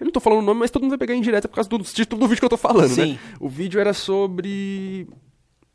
Eu 0.00 0.04
não 0.04 0.12
tô 0.12 0.20
falando 0.20 0.40
o 0.40 0.42
nome, 0.42 0.60
mas 0.60 0.70
todo 0.70 0.82
mundo 0.82 0.90
vai 0.90 0.98
pegar 0.98 1.14
em 1.14 1.20
direto 1.20 1.48
por 1.48 1.56
causa 1.56 1.68
do 1.68 1.78
título 1.80 2.20
do 2.20 2.28
vídeo 2.28 2.40
que 2.40 2.44
eu 2.44 2.50
tô 2.50 2.56
falando, 2.56 2.90
Sim. 2.90 3.12
né? 3.12 3.18
O 3.40 3.48
vídeo 3.48 3.80
era 3.80 3.92
sobre. 3.92 5.08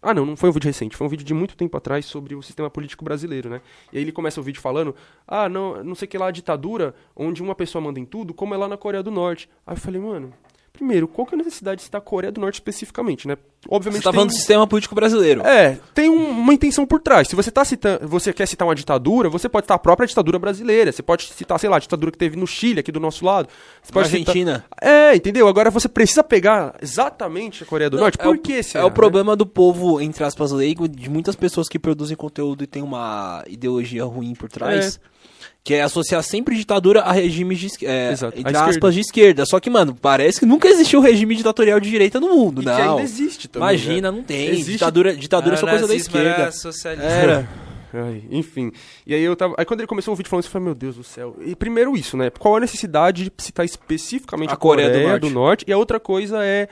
Ah, 0.06 0.14
não, 0.14 0.26
não 0.26 0.36
foi 0.36 0.50
um 0.50 0.52
vídeo 0.52 0.68
recente, 0.68 0.98
foi 0.98 1.08
um 1.08 1.10
vídeo 1.10 1.26
de 1.26 1.34
muito 1.34 1.56
tempo 1.56 1.78
atrás 1.78 2.06
sobre 2.06 2.36
o 2.36 2.42
sistema 2.44 2.70
político 2.70 3.06
brasileiro, 3.06 3.50
né? 3.50 3.62
E 3.92 3.98
aí 3.98 4.04
ele 4.04 4.12
começa 4.12 4.38
o 4.42 4.44
vídeo 4.44 4.62
falando: 4.62 4.94
ah, 5.26 5.48
não, 5.48 5.82
não 5.82 5.96
sei 5.96 6.10
que 6.10 6.18
lá, 6.18 6.28
a 6.28 6.32
ditadura, 6.32 6.94
onde 7.16 7.42
uma 7.42 7.56
pessoa 7.56 7.82
manda 7.82 8.02
em 8.02 8.06
tudo, 8.06 8.34
como 8.34 8.54
é 8.54 8.58
lá 8.58 8.68
na 8.68 8.76
Coreia 8.76 9.02
do 9.02 9.10
Norte. 9.10 9.50
Aí 9.66 9.76
eu 9.76 9.80
falei, 9.80 10.02
mano, 10.02 10.34
primeiro, 10.74 11.08
qual 11.08 11.26
que 11.28 11.36
é 11.36 11.38
a 11.38 11.44
necessidade 11.44 11.78
de 11.78 11.84
citar 11.84 12.00
a 12.00 12.04
Coreia 12.04 12.32
do 12.32 12.42
Norte 12.42 12.56
especificamente, 12.56 13.28
né? 13.28 13.38
Obviamente 13.70 14.02
Você 14.02 14.10
tá 14.10 14.12
falando 14.12 14.30
do 14.32 14.36
sistema 14.36 14.66
político 14.68 14.96
brasileiro. 14.96 15.42
é, 15.46 15.78
tem 15.94 16.10
um- 16.10 16.32
uma 16.32 16.54
intenção 16.54 16.86
por 16.86 17.00
trás. 17.00 17.28
Se 17.28 17.36
você 17.36 17.52
tá 17.52 17.64
citando, 17.64 18.08
você 18.08 18.34
quer 18.34 18.48
citar 18.48 18.68
uma 18.68 18.74
ditadura, 18.76 19.30
você 19.30 19.48
pode 19.48 19.66
citar 19.66 19.76
a 19.76 19.80
própria 19.80 20.08
ditadura 20.08 20.40
brasileira. 20.40 20.92
Você 20.92 21.04
pode 21.04 21.32
citar, 21.32 21.60
sei 21.60 21.70
lá, 21.70 21.78
a 21.78 21.80
ditadura 21.80 22.12
que 22.12 22.18
teve 22.18 22.36
no 22.36 22.48
Chile, 22.48 22.80
aqui 22.80 22.92
do 22.92 23.00
nosso 23.00 23.24
lado. 23.24 23.48
Você 23.82 23.94
pode 23.94 24.08
citar- 24.10 24.20
Argentina. 24.30 24.66
É, 24.82 25.16
entendeu? 25.16 25.48
Agora 25.48 25.70
você 25.70 25.88
precisa 25.88 26.24
pegar 26.24 26.76
exatamente 26.82 27.64
a 27.64 27.66
Coreia 27.68 27.90
do 27.90 27.98
Não, 27.98 28.04
Norte. 28.04 28.18
é 28.20 28.24
Por 28.24 28.36
o- 28.36 28.40
que 28.40 28.60
É 28.74 28.84
o 28.84 28.92
problema 28.92 29.36
do 29.36 29.46
povo, 29.46 30.02
entre 30.02 30.24
aspas, 30.24 30.52
leigo, 30.52 30.88
de 30.88 31.10
muitas 31.10 31.36
pessoas 31.36 31.70
que 31.70 31.78
produzem 31.80 32.18
conteúdo 32.18 32.64
e 32.64 32.68
tem 32.68 32.82
uma 32.82 33.44
ideologia 33.48 34.04
ruim 34.06 34.34
por 34.34 34.50
trás. 34.50 35.00
Que 35.64 35.76
é 35.76 35.82
associar 35.82 36.22
sempre 36.24 36.56
ditadura 36.58 37.02
a 37.02 37.14
regimes 37.14 37.58
de, 37.58 37.86
é, 37.86 38.12
Exato, 38.12 38.38
entre 38.38 38.52
esquerda. 38.52 38.70
aspas, 38.70 38.94
de 38.94 39.00
esquerda. 39.00 39.46
Só 39.46 39.60
que, 39.62 39.70
mano, 39.70 39.96
parece 39.96 40.40
que 40.42 40.46
nunca 40.46 40.68
existiu 40.68 41.00
regime 41.00 41.36
ditatorial 41.36 41.80
de 41.80 41.90
direita 41.90 42.20
no 42.20 42.36
mundo, 42.36 42.62
E 42.62 42.66
que 42.66 42.70
não. 42.72 42.92
ainda 42.92 43.02
existe 43.02 43.48
também. 43.48 43.70
Imagina, 43.70 44.12
né? 44.12 44.18
não 44.18 44.24
tem. 44.26 44.50
Existe- 44.50 44.72
Ditadura, 44.74 45.16
ditadura 45.16 45.56
é 45.56 45.58
só 45.58 45.66
coisa 45.66 45.88
da 45.88 45.94
nazismo 45.94 46.18
esquerda. 46.18 46.42
Era 46.42 46.52
socialismo. 46.52 47.10
Era. 47.10 47.50
Ai, 47.96 48.24
enfim. 48.32 48.72
E 49.08 49.14
aí 49.14 49.22
eu 49.22 49.36
tava. 49.36 49.54
Aí 49.58 49.64
quando 49.64 49.80
ele 49.82 49.88
começou 49.88 50.14
o 50.14 50.18
vídeo 50.18 50.28
falando 50.30 50.42
isso, 50.44 50.50
eu 50.50 50.52
falei, 50.52 50.66
meu 50.66 50.76
Deus 50.76 50.96
do 50.96 51.04
céu. 51.04 51.38
E 51.46 51.56
primeiro 51.56 51.96
isso, 51.96 52.18
né? 52.18 52.30
Qual 52.32 52.56
a 52.56 52.60
necessidade 52.60 53.24
de 53.26 53.32
citar 53.38 53.64
especificamente 53.64 54.50
A 54.50 54.54
a, 54.54 54.58
Coreia, 54.58 54.90
Coreia 54.90 55.20
do, 55.20 55.28
do 55.30 55.34
Norte. 55.34 55.64
E 55.68 55.72
a 55.72 55.78
outra 55.78 56.00
coisa 56.00 56.44
é 56.44 56.68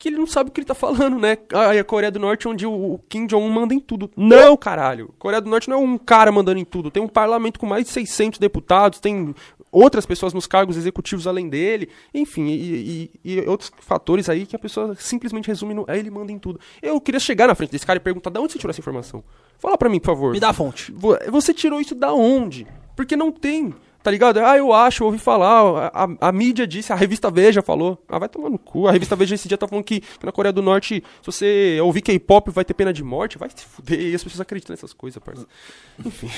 que 0.00 0.08
ele 0.08 0.16
não 0.16 0.26
sabe 0.26 0.48
o 0.48 0.52
que 0.52 0.60
ele 0.60 0.66
tá 0.66 0.74
falando, 0.74 1.18
né? 1.18 1.36
Ah, 1.52 1.70
a 1.72 1.84
Coreia 1.84 2.10
do 2.10 2.18
Norte 2.18 2.48
onde 2.48 2.66
o, 2.66 2.98
Kim 3.08 3.26
Jong-un 3.26 3.50
manda 3.50 3.74
em 3.74 3.78
tudo. 3.78 4.10
Não, 4.16 4.56
caralho. 4.56 5.14
Coreia 5.18 5.42
do 5.42 5.50
Norte 5.50 5.68
não 5.68 5.76
é 5.76 5.80
um 5.80 5.98
cara 5.98 6.32
mandando 6.32 6.58
em 6.58 6.64
tudo. 6.64 6.90
Tem 6.90 7.02
um 7.02 7.06
parlamento 7.08 7.60
com 7.60 7.66
mais 7.66 7.84
de 7.84 7.90
600 7.90 8.38
deputados, 8.38 8.98
tem 8.98 9.34
outras 9.70 10.06
pessoas 10.06 10.32
nos 10.32 10.46
cargos 10.46 10.76
executivos 10.78 11.26
além 11.26 11.48
dele. 11.50 11.90
Enfim, 12.14 12.46
e, 12.46 13.10
e- 13.24 13.32
e 13.36 13.40
outros 13.48 13.70
fatores 13.80 14.28
aí 14.30 14.46
que 14.46 14.56
a 14.56 14.58
pessoa 14.58 14.94
simplesmente 14.96 15.46
resume 15.48 15.74
no. 15.74 15.84
Aí 15.86 15.98
ele 16.00 16.10
manda 16.10 16.32
em 16.32 16.38
tudo. 16.38 16.58
Eu 16.80 16.98
queria 17.00 17.20
chegar 17.20 17.46
na 17.46 17.54
frente 17.54 17.70
desse 17.72 17.86
cara 17.86 17.98
e 17.98 18.00
perguntar 18.00 18.30
de 18.30 18.38
onde 18.40 18.52
você 18.54 18.58
tirou 18.58 18.70
essa 18.70 18.80
informação. 18.80 19.22
Fala 19.58 19.76
pra 19.76 19.90
mim, 19.90 20.00
por 20.00 20.06
favor. 20.06 20.32
Me 20.32 20.40
dá 20.40 20.48
a 20.48 20.52
fonte. 20.54 20.90
Vo- 20.92 21.18
Você 21.28 21.52
tirou 21.52 21.78
isso 21.78 21.94
da 21.94 22.12
onde? 22.12 22.66
Porque 22.96 23.14
não 23.16 23.30
tem. 23.30 23.74
Tá 24.02 24.10
ligado? 24.10 24.38
Ah, 24.40 24.56
eu 24.56 24.72
acho, 24.72 25.02
eu 25.02 25.06
ouvi 25.08 25.18
falar, 25.18 25.90
a, 25.92 26.04
a- 26.04 26.28
a 26.28 26.32
mídia 26.32 26.66
disse, 26.66 26.90
a 26.92 26.96
revista 26.96 27.30
Veja 27.30 27.60
falou. 27.60 28.02
Ah, 28.08 28.18
vai 28.18 28.28
tomar 28.30 28.48
no 28.48 28.58
cu. 28.58 28.88
A 28.88 28.92
revista 28.92 29.14
Veja 29.14 29.34
esse 29.34 29.46
dia 29.46 29.58
tá 29.58 29.68
falando 29.68 29.84
que, 29.84 30.02
na 30.22 30.32
Coreia 30.32 30.52
do 30.52 30.62
Norte, 30.62 31.04
se 31.20 31.26
você 31.26 31.78
ouvir 31.82 32.00
K-pop, 32.00 32.50
vai 32.50 32.64
ter 32.64 32.72
pena 32.74 32.92
de 32.94 33.04
morte. 33.04 33.36
Vai 33.36 33.50
se 33.54 33.64
fuder. 33.64 34.00
E 34.00 34.14
as 34.14 34.24
pessoas 34.24 34.40
acreditam 34.40 34.72
nessas 34.72 34.92
coisas, 34.94 35.22
parça. 35.22 35.46
Enfim. 36.04 36.30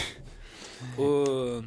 O- 0.98 1.62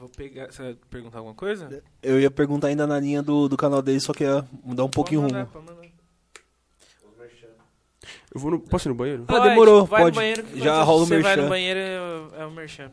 Vou 0.00 0.08
pegar. 0.16 0.50
Você 0.52 0.62
vai 0.62 0.76
perguntar 0.88 1.18
alguma 1.18 1.34
coisa? 1.34 1.82
Eu 2.02 2.20
ia 2.20 2.30
perguntar 2.30 2.68
ainda 2.68 2.86
na 2.86 2.98
linha 3.00 3.20
do, 3.20 3.48
do 3.48 3.56
canal 3.56 3.82
dele, 3.82 3.98
só 4.00 4.12
que 4.14 4.22
ia 4.24 4.46
mudar 4.64 4.84
um 4.84 4.88
pouquinho 4.88 5.20
rumo. 5.22 5.32
mandar, 5.34 5.48
mandar. 5.54 5.88
Eu 8.34 8.40
vou 8.40 8.50
no, 8.52 8.60
posso 8.60 8.86
ir 8.88 8.90
no 8.90 8.94
banheiro? 8.94 9.24
Ah, 9.26 9.40
demorou, 9.40 9.84
vai 9.84 10.02
pode. 10.02 10.14
No 10.14 10.20
banheiro, 10.20 10.44
Já 10.54 10.82
rola 10.82 11.02
o 11.02 11.06
Você 11.06 11.14
vai 11.20 11.22
merchan. 11.22 11.42
no 11.42 11.48
banheiro, 11.48 11.80
é, 11.80 12.42
é 12.42 12.46
o 12.46 12.50
merchan. 12.50 12.90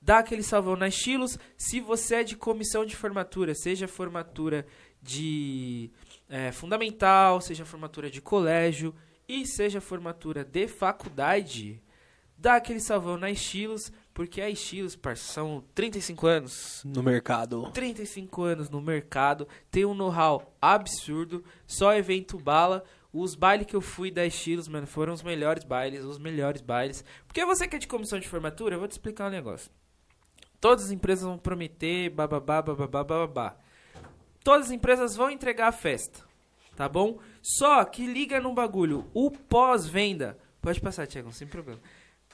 Dá 0.00 0.18
aquele 0.18 0.42
salvão 0.42 0.74
na 0.74 0.88
Estilos. 0.88 1.38
Se 1.56 1.78
você 1.78 2.16
é 2.16 2.24
de 2.24 2.34
comissão 2.34 2.84
de 2.84 2.96
formatura, 2.96 3.54
seja 3.54 3.86
formatura 3.86 4.66
de 5.00 5.88
é, 6.28 6.50
fundamental, 6.50 7.40
seja 7.40 7.64
formatura 7.64 8.10
de 8.10 8.20
colégio 8.20 8.92
e 9.28 9.46
seja 9.46 9.80
formatura 9.80 10.44
de 10.44 10.66
faculdade, 10.66 11.80
dá 12.36 12.56
aquele 12.56 12.80
salvão 12.80 13.16
na 13.16 13.30
Estilos, 13.30 13.92
porque 14.14 14.40
a 14.40 14.50
Estilos, 14.50 14.94
parça, 14.94 15.32
são 15.32 15.64
35 15.74 16.26
anos. 16.26 16.82
No 16.84 17.02
mercado. 17.02 17.70
35 17.72 18.42
anos 18.42 18.70
no 18.70 18.80
mercado, 18.80 19.48
tem 19.70 19.84
um 19.84 19.94
know-how 19.94 20.54
absurdo, 20.60 21.44
só 21.66 21.94
evento 21.94 22.38
bala. 22.38 22.84
Os 23.12 23.34
bailes 23.34 23.66
que 23.66 23.76
eu 23.76 23.80
fui 23.80 24.10
da 24.10 24.24
Estilos, 24.24 24.68
mano, 24.68 24.86
foram 24.86 25.12
os 25.12 25.22
melhores 25.22 25.64
bailes, 25.64 26.04
os 26.04 26.18
melhores 26.18 26.62
bailes. 26.62 27.04
Porque 27.26 27.44
você 27.44 27.68
que 27.68 27.76
é 27.76 27.78
de 27.78 27.86
comissão 27.86 28.18
de 28.18 28.28
formatura, 28.28 28.74
eu 28.74 28.78
vou 28.78 28.88
te 28.88 28.92
explicar 28.92 29.28
um 29.28 29.30
negócio. 29.30 29.70
Todas 30.60 30.84
as 30.84 30.90
empresas 30.90 31.24
vão 31.24 31.36
prometer, 31.36 32.10
bababá, 32.10 32.62
bababá, 32.62 33.04
bababá. 33.04 33.56
Todas 34.44 34.66
as 34.66 34.72
empresas 34.72 35.16
vão 35.16 35.30
entregar 35.30 35.68
a 35.68 35.72
festa, 35.72 36.20
tá 36.76 36.88
bom? 36.88 37.18
Só 37.42 37.84
que 37.84 38.06
liga 38.06 38.40
num 38.40 38.54
bagulho, 38.54 39.06
o 39.12 39.30
pós-venda, 39.30 40.38
pode 40.60 40.80
passar, 40.80 41.06
Thiago, 41.06 41.32
sem 41.32 41.46
problema. 41.46 41.80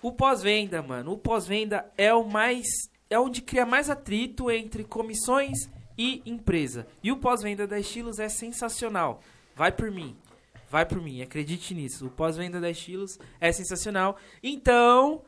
O 0.01 0.13
pós-venda, 0.13 0.83
mano, 0.83 1.13
o 1.13 1.19
pós-venda 1.19 1.91
é 1.97 2.13
o 2.15 2.25
mais 2.25 2.67
é 3.11 3.19
onde 3.19 3.41
cria 3.41 3.65
mais 3.65 3.89
atrito 3.89 4.51
entre 4.51 4.85
comissões 4.85 5.69
e 5.97 6.23
empresa. 6.27 6.87
E 7.03 7.11
o 7.11 7.17
pós-venda 7.17 7.67
da 7.67 7.79
Estilos 7.79 8.19
é 8.19 8.29
sensacional. 8.29 9.21
Vai 9.57 9.73
por 9.73 9.91
mim. 9.91 10.17
Vai 10.71 10.85
por 10.85 11.01
mim, 11.01 11.23
acredite 11.23 11.75
nisso. 11.75 12.07
O 12.07 12.11
pós-venda 12.11 12.61
da 12.61 12.71
Estilos 12.71 13.19
é 13.41 13.51
sensacional. 13.51 14.17
Então, 14.43 15.23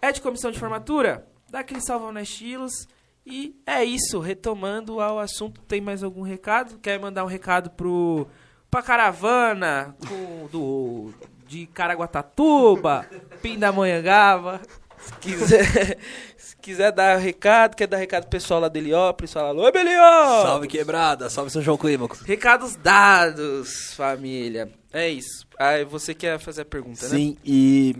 é 0.00 0.12
de 0.12 0.20
comissão 0.20 0.50
de 0.50 0.58
formatura? 0.58 1.26
Dá 1.50 1.60
aquele 1.60 1.80
salvão 1.80 2.12
na 2.12 2.22
Estilos. 2.22 2.86
E 3.26 3.58
é 3.66 3.82
isso, 3.82 4.20
retomando 4.20 5.00
ao 5.00 5.18
assunto, 5.18 5.62
tem 5.62 5.80
mais 5.80 6.02
algum 6.02 6.20
recado? 6.20 6.78
Quer 6.78 7.00
mandar 7.00 7.24
um 7.24 7.28
recado 7.28 7.70
pro 7.70 8.28
pra 8.70 8.82
caravana 8.82 9.96
com, 10.08 10.48
do, 10.48 11.14
de 11.46 11.66
Caraguatatuba, 11.66 13.06
Pindamonhangaba? 13.42 14.60
Se 14.98 15.12
quiser, 15.20 15.98
se 16.36 16.56
quiser 16.56 16.90
dar 16.92 17.16
recado, 17.16 17.74
quer 17.76 17.86
dar 17.86 17.98
recado 17.98 18.22
pro 18.22 18.30
pessoal 18.30 18.60
lá 18.60 18.68
do 18.68 18.76
Heliópolis, 18.78 19.32
fala, 19.32 19.48
alô, 19.48 19.70
Beliópolis! 19.70 20.42
Salve 20.42 20.66
quebrada, 20.68 21.28
salve 21.28 21.50
São 21.50 21.60
João 21.60 21.76
Clímaco. 21.76 22.16
Recados 22.24 22.74
dados, 22.76 23.92
família. 23.94 24.70
É 24.92 25.08
isso. 25.08 25.46
Aí 25.58 25.84
você 25.84 26.14
quer 26.14 26.38
fazer 26.38 26.62
a 26.62 26.64
pergunta, 26.64 27.02
né? 27.08 27.16
Sim, 27.16 27.36
e. 27.44 27.94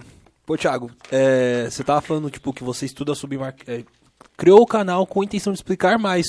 Pô, 0.46 0.56
Thiago, 0.56 0.90
é, 1.10 1.66
você 1.70 1.82
tava 1.82 2.00
falando, 2.00 2.30
tipo, 2.30 2.52
que 2.52 2.62
você 2.64 2.86
estuda 2.86 3.14
sobre. 3.14 3.36
mar- 3.38 3.54
é, 3.66 3.82
criou 4.36 4.60
o 4.60 4.66
canal 4.66 5.06
com 5.06 5.20
a 5.20 5.24
intenção 5.24 5.52
de 5.52 5.58
explicar 5.58 5.98
mais 5.98 6.26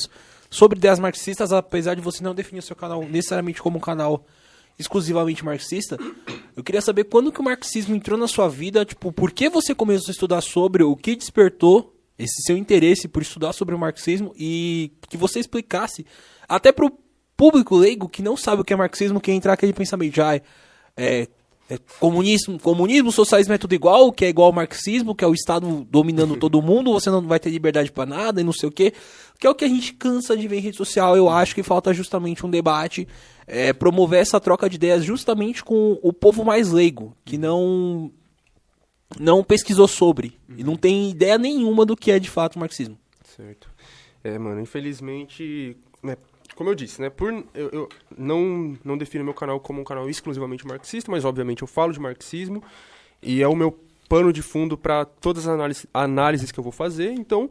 sobre 0.49 0.77
ideias 0.77 0.99
marxistas, 0.99 1.51
apesar 1.53 1.95
de 1.95 2.01
você 2.01 2.23
não 2.23 2.33
definir 2.35 2.59
o 2.59 2.63
seu 2.63 2.75
canal 2.75 3.01
necessariamente 3.03 3.61
como 3.61 3.77
um 3.77 3.81
canal 3.81 4.25
exclusivamente 4.77 5.43
marxista. 5.43 5.97
Eu 6.55 6.63
queria 6.63 6.81
saber 6.81 7.05
quando 7.05 7.31
que 7.31 7.39
o 7.39 7.43
marxismo 7.43 7.95
entrou 7.95 8.17
na 8.17 8.27
sua 8.27 8.47
vida, 8.47 8.85
tipo, 8.85 9.11
por 9.11 9.31
que 9.31 9.49
você 9.49 9.73
começou 9.73 10.09
a 10.09 10.11
estudar 10.11 10.41
sobre, 10.41 10.83
o 10.83 10.95
que 10.95 11.15
despertou 11.15 11.93
esse 12.17 12.41
seu 12.43 12.57
interesse 12.57 13.07
por 13.07 13.21
estudar 13.21 13.53
sobre 13.53 13.75
o 13.75 13.79
marxismo 13.79 14.33
e 14.37 14.91
que 15.09 15.17
você 15.17 15.39
explicasse 15.39 16.05
até 16.47 16.71
pro 16.71 16.97
público 17.35 17.75
leigo 17.75 18.07
que 18.07 18.21
não 18.21 18.37
sabe 18.37 18.61
o 18.61 18.65
que 18.65 18.73
é 18.73 18.75
marxismo, 18.75 19.19
que 19.19 19.31
entrar 19.31 19.53
aquele 19.53 19.73
pensamento 19.73 20.21
ah, 20.21 20.39
é, 20.95 21.27
é 21.69 21.79
comunismo, 21.99 22.59
comunismo, 22.59 23.11
socialismo 23.11 23.53
é 23.53 23.57
tudo 23.57 23.73
igual, 23.73 24.11
que 24.11 24.23
é 24.23 24.29
igual 24.29 24.47
ao 24.47 24.53
marxismo, 24.53 25.15
que 25.15 25.23
é 25.23 25.27
o 25.27 25.33
Estado 25.33 25.85
dominando 25.89 26.37
todo 26.37 26.61
mundo, 26.61 26.93
você 26.93 27.09
não 27.09 27.21
vai 27.21 27.39
ter 27.39 27.49
liberdade 27.49 27.91
pra 27.91 28.05
nada 28.05 28.39
e 28.39 28.43
não 28.43 28.53
sei 28.53 28.69
o 28.69 28.71
quê. 28.71 28.93
Que 29.39 29.47
é 29.47 29.49
o 29.49 29.55
que 29.55 29.65
a 29.65 29.67
gente 29.67 29.93
cansa 29.93 30.37
de 30.37 30.47
ver 30.47 30.57
em 30.57 30.61
rede 30.61 30.77
social. 30.77 31.17
Eu 31.17 31.27
acho 31.27 31.55
que 31.55 31.63
falta 31.63 31.93
justamente 31.93 32.45
um 32.45 32.49
debate, 32.49 33.07
é, 33.47 33.73
promover 33.73 34.21
essa 34.21 34.39
troca 34.39 34.69
de 34.69 34.75
ideias 34.75 35.03
justamente 35.03 35.63
com 35.63 35.99
o 36.03 36.13
povo 36.13 36.45
mais 36.45 36.71
leigo, 36.71 37.15
que 37.25 37.37
não 37.37 38.11
não 39.19 39.43
pesquisou 39.43 39.87
sobre 39.87 40.37
e 40.57 40.63
não 40.63 40.75
tem 40.75 41.11
ideia 41.11 41.37
nenhuma 41.37 41.85
do 41.85 41.95
que 41.95 42.11
é 42.11 42.19
de 42.19 42.29
fato 42.29 42.55
o 42.55 42.59
marxismo. 42.59 42.97
Certo. 43.35 43.69
É, 44.23 44.37
mano, 44.37 44.59
infelizmente, 44.61 45.77
né, 46.01 46.17
como 46.53 46.69
eu 46.69 46.75
disse, 46.75 47.01
né, 47.01 47.09
por 47.09 47.31
eu, 47.53 47.69
eu 47.71 47.89
não 48.17 48.77
não 48.83 48.97
defino 48.97 49.23
meu 49.23 49.33
canal 49.33 49.59
como 49.59 49.81
um 49.81 49.83
canal 49.83 50.09
exclusivamente 50.09 50.65
marxista, 50.67 51.09
mas 51.09 51.25
obviamente 51.25 51.61
eu 51.61 51.67
falo 51.67 51.91
de 51.91 51.99
marxismo 51.99 52.63
e 53.21 53.41
é 53.41 53.47
o 53.47 53.55
meu 53.55 53.77
pano 54.07 54.31
de 54.31 54.41
fundo 54.41 54.77
para 54.77 55.05
todas 55.05 55.47
as 55.47 55.53
análises, 55.53 55.87
análises 55.93 56.51
que 56.51 56.59
eu 56.59 56.63
vou 56.63 56.71
fazer. 56.71 57.11
Então, 57.11 57.49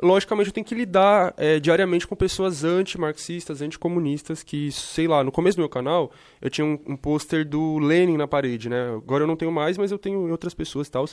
logicamente, 0.00 0.48
eu 0.48 0.52
tenho 0.52 0.66
que 0.66 0.74
lidar 0.74 1.34
é, 1.36 1.58
diariamente 1.58 2.06
com 2.06 2.14
pessoas 2.14 2.64
anti-marxistas, 2.64 3.60
anticomunistas, 3.60 4.42
que, 4.42 4.70
sei 4.70 5.08
lá, 5.08 5.24
no 5.24 5.32
começo 5.32 5.56
do 5.56 5.60
meu 5.60 5.68
canal, 5.68 6.12
eu 6.40 6.50
tinha 6.50 6.64
um, 6.64 6.78
um 6.86 6.96
pôster 6.96 7.46
do 7.46 7.78
Lenin 7.78 8.16
na 8.16 8.28
parede, 8.28 8.68
né? 8.68 8.94
Agora 8.94 9.24
eu 9.24 9.26
não 9.26 9.36
tenho 9.36 9.52
mais, 9.52 9.76
mas 9.76 9.90
eu 9.90 9.98
tenho 9.98 10.30
outras 10.30 10.54
pessoas 10.54 10.86
e 10.86 10.90
tal. 10.90 11.04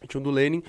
Eu 0.00 0.08
tinha 0.08 0.20
um 0.20 0.24
do 0.24 0.30
Lenin. 0.30 0.62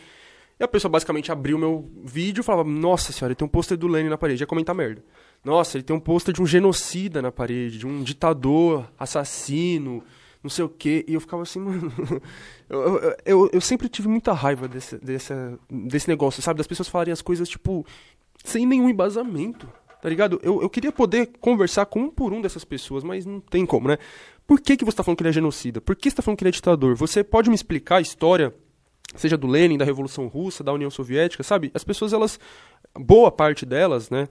E 0.59 0.63
a 0.63 0.67
pessoa 0.67 0.91
basicamente 0.91 1.31
abriu 1.31 1.57
meu 1.57 1.89
vídeo 2.03 2.41
e 2.41 2.43
falava: 2.43 2.69
Nossa 2.69 3.11
senhora, 3.11 3.33
tem 3.33 3.45
um 3.45 3.49
pôster 3.49 3.77
do 3.77 3.87
Lenin 3.87 4.09
na 4.09 4.17
parede. 4.17 4.43
Ia 4.43 4.47
comentar 4.47 4.75
merda. 4.75 5.03
Nossa, 5.43 5.77
ele 5.77 5.83
tem 5.83 5.95
um 5.95 5.99
pôster 5.99 6.33
de 6.33 6.41
um 6.41 6.45
genocida 6.45 7.21
na 7.21 7.31
parede, 7.31 7.79
de 7.79 7.87
um 7.87 8.03
ditador, 8.03 8.89
assassino, 8.97 10.03
não 10.43 10.49
sei 10.49 10.65
o 10.65 10.69
quê. 10.69 11.05
E 11.07 11.13
eu 11.13 11.21
ficava 11.21 11.43
assim, 11.43 11.59
mano. 11.59 11.91
eu, 12.69 12.79
eu, 12.79 13.15
eu, 13.25 13.49
eu 13.53 13.61
sempre 13.61 13.87
tive 13.87 14.07
muita 14.07 14.33
raiva 14.33 14.67
desse, 14.67 14.97
desse, 14.97 15.33
desse 15.69 16.07
negócio, 16.07 16.41
sabe? 16.41 16.57
Das 16.57 16.67
pessoas 16.67 16.89
falarem 16.89 17.13
as 17.13 17.21
coisas, 17.21 17.47
tipo, 17.47 17.85
sem 18.43 18.65
nenhum 18.65 18.89
embasamento. 18.89 19.67
Tá 20.01 20.07
ligado? 20.07 20.39
Eu, 20.41 20.61
eu 20.61 20.69
queria 20.69 20.93
poder 20.93 21.29
conversar 21.41 21.85
com 21.85 22.03
um 22.03 22.09
por 22.09 22.31
um 22.31 22.41
dessas 22.41 22.63
pessoas, 22.63 23.03
mas 23.03 23.25
não 23.25 23.41
tem 23.41 23.65
como, 23.65 23.89
né? 23.89 23.97
Por 24.47 24.61
que, 24.61 24.77
que 24.77 24.85
você 24.85 24.95
tá 24.95 25.03
falando 25.03 25.17
que 25.17 25.23
ele 25.23 25.29
é 25.29 25.33
genocida? 25.33 25.81
Por 25.81 25.95
que 25.95 26.09
você 26.09 26.15
tá 26.15 26.21
falando 26.21 26.37
que 26.37 26.43
ele 26.43 26.49
é 26.49 26.53
ditador? 26.53 26.95
Você 26.95 27.21
pode 27.21 27.49
me 27.49 27.55
explicar 27.55 27.97
a 27.97 28.01
história 28.01 28.53
seja 29.15 29.37
do 29.37 29.47
Lenin, 29.47 29.77
da 29.77 29.85
Revolução 29.85 30.27
Russa, 30.27 30.63
da 30.63 30.73
União 30.73 30.89
Soviética, 30.89 31.43
sabe? 31.43 31.71
As 31.73 31.83
pessoas, 31.83 32.13
elas, 32.13 32.39
boa 32.99 33.31
parte 33.31 33.65
delas, 33.65 34.09
né? 34.09 34.27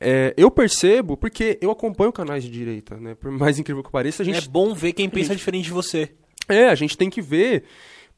é, 0.00 0.34
eu 0.36 0.50
percebo 0.50 1.16
porque 1.16 1.58
eu 1.60 1.70
acompanho 1.70 2.12
canais 2.12 2.42
de 2.42 2.50
direita, 2.50 2.96
né? 2.96 3.14
Por 3.14 3.30
mais 3.30 3.58
incrível 3.58 3.82
que 3.84 3.90
pareça, 3.90 4.22
a 4.22 4.26
gente 4.26 4.38
É 4.38 4.50
bom 4.50 4.74
ver 4.74 4.92
quem 4.94 5.08
pensa 5.08 5.34
diferente 5.36 5.66
de 5.66 5.70
você. 5.72 6.10
é, 6.48 6.68
a 6.68 6.74
gente 6.74 6.96
tem 6.96 7.08
que 7.08 7.22
ver 7.22 7.62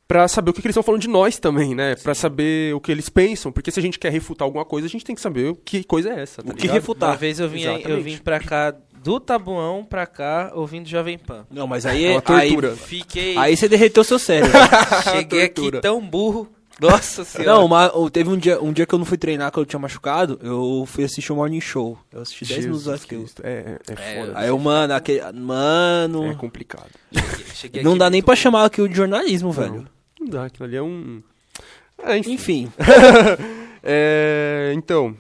pra 0.08 0.26
saber 0.28 0.50
o 0.50 0.52
que, 0.54 0.62
que 0.62 0.66
eles 0.66 0.72
estão 0.74 0.82
falando 0.82 1.00
de 1.02 1.08
nós 1.08 1.38
também, 1.38 1.74
né? 1.74 1.94
Pra 1.96 2.14
saber 2.14 2.74
o 2.74 2.80
que 2.80 2.90
eles 2.92 3.08
pensam, 3.10 3.50
porque 3.52 3.70
se 3.70 3.78
a 3.80 3.82
gente 3.82 3.98
quer 3.98 4.10
refutar 4.12 4.46
alguma 4.46 4.64
coisa, 4.64 4.86
a 4.86 4.90
gente 4.90 5.04
tem 5.04 5.14
que 5.14 5.20
saber 5.20 5.50
o 5.50 5.54
que 5.56 5.84
coisa 5.84 6.10
é 6.10 6.22
essa, 6.22 6.42
tá 6.42 6.52
O 6.52 6.54
que 6.54 6.62
ligado? 6.62 6.74
refutar? 6.76 7.10
Uma 7.10 7.16
vez 7.16 7.38
eu 7.40 7.48
vim, 7.48 7.66
aí- 7.66 7.82
eu 7.86 8.00
vim 8.02 8.16
pra 8.18 8.38
cá, 8.40 8.74
do 9.02 9.20
Tabuão 9.20 9.84
pra 9.84 10.06
cá, 10.06 10.52
ouvindo 10.54 10.88
Jovem 10.88 11.18
Pan. 11.18 11.46
Não, 11.50 11.66
mas 11.66 11.84
aí 11.84 12.06
É 12.06 12.12
uma 12.12 12.22
aí, 12.38 12.48
tortura. 12.48 12.74
Fiquei. 12.76 13.36
aí 13.36 13.54
você 13.54 13.68
derreteu 13.68 14.02
seu 14.04 14.18
cérebro. 14.18 14.52
cheguei 15.12 15.42
aqui 15.44 15.70
tão 15.82 16.00
burro. 16.00 16.48
Nossa 16.80 17.22
senhora. 17.24 17.52
Não, 17.52 17.64
uma- 17.66 17.90
teve 18.10 18.28
um 18.30 18.36
dia, 18.36 18.60
um 18.62 18.72
dia 18.72 18.84
que 18.86 18.94
eu 18.94 18.98
não 18.98 19.06
fui 19.06 19.16
treinar, 19.18 19.50
que 19.52 19.58
eu 19.58 19.64
tinha 19.64 19.78
machucado, 19.78 20.38
eu 20.42 20.84
fui 20.86 21.04
assistir 21.04 21.32
o 21.32 21.36
Morning 21.36 21.60
Show. 21.60 21.98
Eu 22.12 22.22
assisti 22.22 22.44
10 22.44 22.64
minutos 22.66 22.84
daquilo. 22.84 23.22
Cristo. 23.22 23.42
É, 23.44 23.78
é, 23.88 23.92
é 23.92 23.96
foda. 24.26 24.32
Aí 24.38 24.48
eu, 24.48 24.58
mano, 24.58 24.94
aquele, 24.94 25.20
mano, 25.32 26.30
É 26.30 26.34
complicado. 26.34 26.90
Cheguei 27.54 27.82
não 27.82 27.96
dá 27.96 28.10
nem 28.10 28.22
pra 28.22 28.34
chamar 28.36 28.64
aquilo 28.64 28.88
de 28.88 28.96
jornalismo, 28.96 29.50
velho. 29.52 29.86
Não 30.20 30.28
dá, 30.28 30.44
aquilo 30.46 30.64
ali 30.66 30.76
é 30.76 30.82
um... 30.82 31.22
É, 32.02 32.16
enfim. 32.18 32.32
Enfim, 32.32 32.72
É, 33.86 34.72
então, 34.74 35.14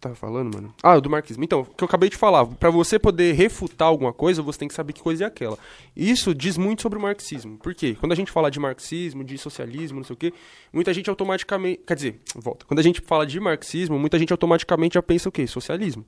tava 0.00 0.14
falando, 0.14 0.54
mano? 0.54 0.74
Ah, 0.82 0.98
do 0.98 1.10
marxismo. 1.10 1.44
Então, 1.44 1.60
o 1.60 1.64
que 1.64 1.84
eu 1.84 1.86
acabei 1.86 2.08
de 2.08 2.16
falar, 2.16 2.46
pra 2.46 2.70
você 2.70 2.98
poder 2.98 3.32
refutar 3.32 3.88
alguma 3.88 4.12
coisa, 4.12 4.42
você 4.42 4.58
tem 4.58 4.68
que 4.68 4.74
saber 4.74 4.92
que 4.92 5.02
coisa 5.02 5.24
é 5.24 5.26
aquela. 5.26 5.58
Isso 5.94 6.34
diz 6.34 6.56
muito 6.56 6.82
sobre 6.82 6.98
o 6.98 7.02
marxismo. 7.02 7.58
Por 7.58 7.74
quê? 7.74 7.96
Quando 7.98 8.12
a 8.12 8.14
gente 8.14 8.32
fala 8.32 8.50
de 8.50 8.58
marxismo, 8.58 9.22
de 9.22 9.36
socialismo, 9.36 9.98
não 9.98 10.04
sei 10.04 10.14
o 10.14 10.16
quê, 10.16 10.32
muita 10.72 10.92
gente 10.94 11.10
automaticamente, 11.10 11.82
quer 11.86 11.94
dizer, 11.94 12.20
volta. 12.34 12.64
Quando 12.64 12.80
a 12.80 12.82
gente 12.82 13.00
fala 13.02 13.26
de 13.26 13.38
marxismo, 13.38 13.98
muita 13.98 14.18
gente 14.18 14.32
automaticamente 14.32 14.94
já 14.94 15.02
pensa 15.02 15.28
o 15.28 15.32
quê? 15.32 15.46
Socialismo, 15.46 16.04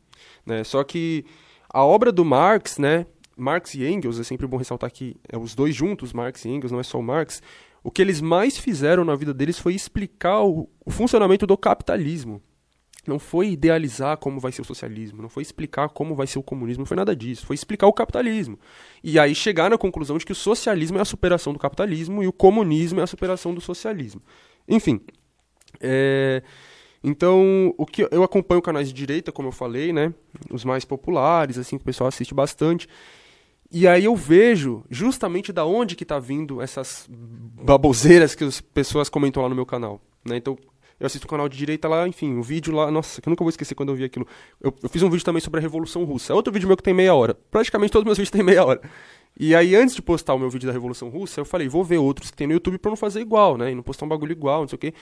né? 0.47 0.64
Só 0.64 0.82
que 0.82 1.24
a 1.69 1.85
obra 1.85 2.10
do 2.10 2.24
Marx, 2.24 2.78
né, 2.78 3.06
Marx 3.36 3.74
e 3.74 3.85
Engels, 3.85 4.19
é 4.19 4.24
sempre 4.24 4.47
bom 4.47 4.56
ressaltar 4.56 4.90
que 4.90 5.16
é 5.28 5.39
os 5.39 5.55
dois 5.55 5.74
juntos, 5.74 6.12
Marx 6.12 6.44
e 6.44 6.48
Engels, 6.48 6.73
não 6.73 6.81
é 6.81 6.82
só 6.82 6.98
o 6.98 7.02
Marx, 7.02 7.43
o 7.82 7.90
que 7.90 8.01
eles 8.01 8.20
mais 8.20 8.56
fizeram 8.56 9.05
na 9.05 9.14
vida 9.14 9.35
deles 9.35 9.59
foi 9.59 9.74
explicar 9.74 10.43
o, 10.43 10.69
o 10.85 10.90
funcionamento 10.90 11.47
do 11.47 11.56
capitalismo. 11.56 12.40
Não 13.07 13.19
foi 13.19 13.51
idealizar 13.51 14.16
como 14.16 14.39
vai 14.39 14.53
ser 14.53 14.62
o 14.62 14.65
socialismo, 14.65 15.20
não 15.20 15.29
foi 15.29 15.43
explicar 15.43 15.89
como 15.89 16.15
vai 16.15 16.27
ser 16.27 16.39
o 16.39 16.43
comunismo, 16.43 16.83
não 16.83 16.87
foi 16.87 16.97
nada 16.97 17.16
disso. 17.16 17.45
Foi 17.45 17.55
explicar 17.55 17.87
o 17.89 17.93
capitalismo. 17.93 18.59
E 19.03 19.19
aí 19.19 19.35
chegar 19.35 19.69
na 19.70 19.77
conclusão 19.77 20.16
de 20.16 20.24
que 20.24 20.33
o 20.33 20.37
socialismo 20.37 20.99
é 20.99 21.01
a 21.01 21.05
superação 21.05 21.53
do 21.53 21.59
capitalismo 21.59 22.23
e 22.23 22.29
o 22.29 22.33
comunismo 22.33 23.01
é 23.01 23.03
a 23.03 23.07
superação 23.07 23.53
do 23.55 23.61
socialismo. 23.61 24.23
Enfim. 24.69 25.01
é, 25.81 26.43
Então, 27.03 27.74
o 27.77 27.85
que 27.85 28.07
eu 28.11 28.23
acompanho 28.23 28.62
canais 28.62 28.89
de 28.89 28.95
direita, 28.95 29.33
como 29.33 29.49
eu 29.49 29.53
falei, 29.53 29.93
né? 29.93 30.15
Os 30.51 30.65
mais 30.65 30.85
populares, 30.85 31.59
assim, 31.59 31.77
que 31.77 31.83
o 31.83 31.87
pessoal 31.87 32.07
assiste 32.07 32.33
bastante. 32.33 32.89
E 33.73 33.89
aí 33.89 34.05
eu 34.05 34.15
vejo 34.15 34.85
justamente 34.91 35.53
da 35.53 35.65
onde 35.65 35.97
que 35.97 36.05
tá 36.05 36.19
vindo 36.19 36.61
essas 36.61 37.09
baboseiras 37.11 38.35
que 38.35 38.45
as 38.45 38.61
pessoas 38.61 39.09
comentam 39.09 39.43
lá 39.43 39.49
no 39.49 39.55
meu 39.55 39.65
canal, 39.65 40.01
né? 40.24 40.37
Então, 40.37 40.57
eu 41.03 41.07
assisto 41.07 41.27
o 41.27 41.29
canal 41.29 41.49
de 41.49 41.59
direita 41.59 41.89
lá, 41.89 42.07
enfim, 42.07 42.39
o 42.39 42.43
vídeo 42.45 42.73
lá, 42.73 42.89
nossa, 42.89 43.20
que 43.20 43.29
eu 43.29 43.31
nunca 43.33 43.43
vou 43.43 43.51
esquecer 43.51 43.74
quando 43.74 43.89
eu 43.89 43.97
vi 43.97 44.05
aquilo. 44.05 44.24
Eu, 44.61 44.73
eu 44.81 44.89
fiz 44.89 45.03
um 45.03 45.11
vídeo 45.11 45.24
também 45.24 45.41
sobre 45.41 45.59
a 45.59 45.61
Revolução 45.61 46.05
Russa. 46.05 46.33
É 46.33 46.37
outro 46.37 46.53
vídeo 46.53 46.69
meu 46.69 46.77
que 46.77 46.83
tem 46.83 46.95
meia 46.95 47.12
hora. 47.12 47.37
Praticamente 47.51 47.91
todos 47.91 48.03
os 48.03 48.07
meus 48.07 48.19
vídeos 48.19 48.31
têm 48.31 48.41
meia 48.41 48.65
hora. 48.65 48.81
E 49.37 49.53
aí, 49.53 49.74
antes 49.74 49.97
de 49.97 50.03
postar 50.03 50.33
o 50.35 50.39
meu 50.39 50.49
vídeo 50.49 50.69
da 50.69 50.73
Revolução 50.73 51.09
Russa, 51.09 51.41
eu 51.41 51.45
falei, 51.45 51.69
vou 51.69 51.83
ver 51.83 51.99
outros 51.99 52.31
que 52.31 52.37
tem 52.37 52.47
no 52.47 52.53
YouTube 52.53 52.79
pra 52.79 52.91
não 52.91 52.97
fazer 52.97 53.20
igual, 53.20 53.57
né? 53.57 53.73
E 53.73 53.74
não 53.74 53.83
postar 53.83 54.07
um 54.07 54.09
bagulho 54.09 54.31
igual, 54.31 54.61
não 54.61 54.69
sei 54.69 54.77
o 54.77 54.79
quê. 54.79 54.95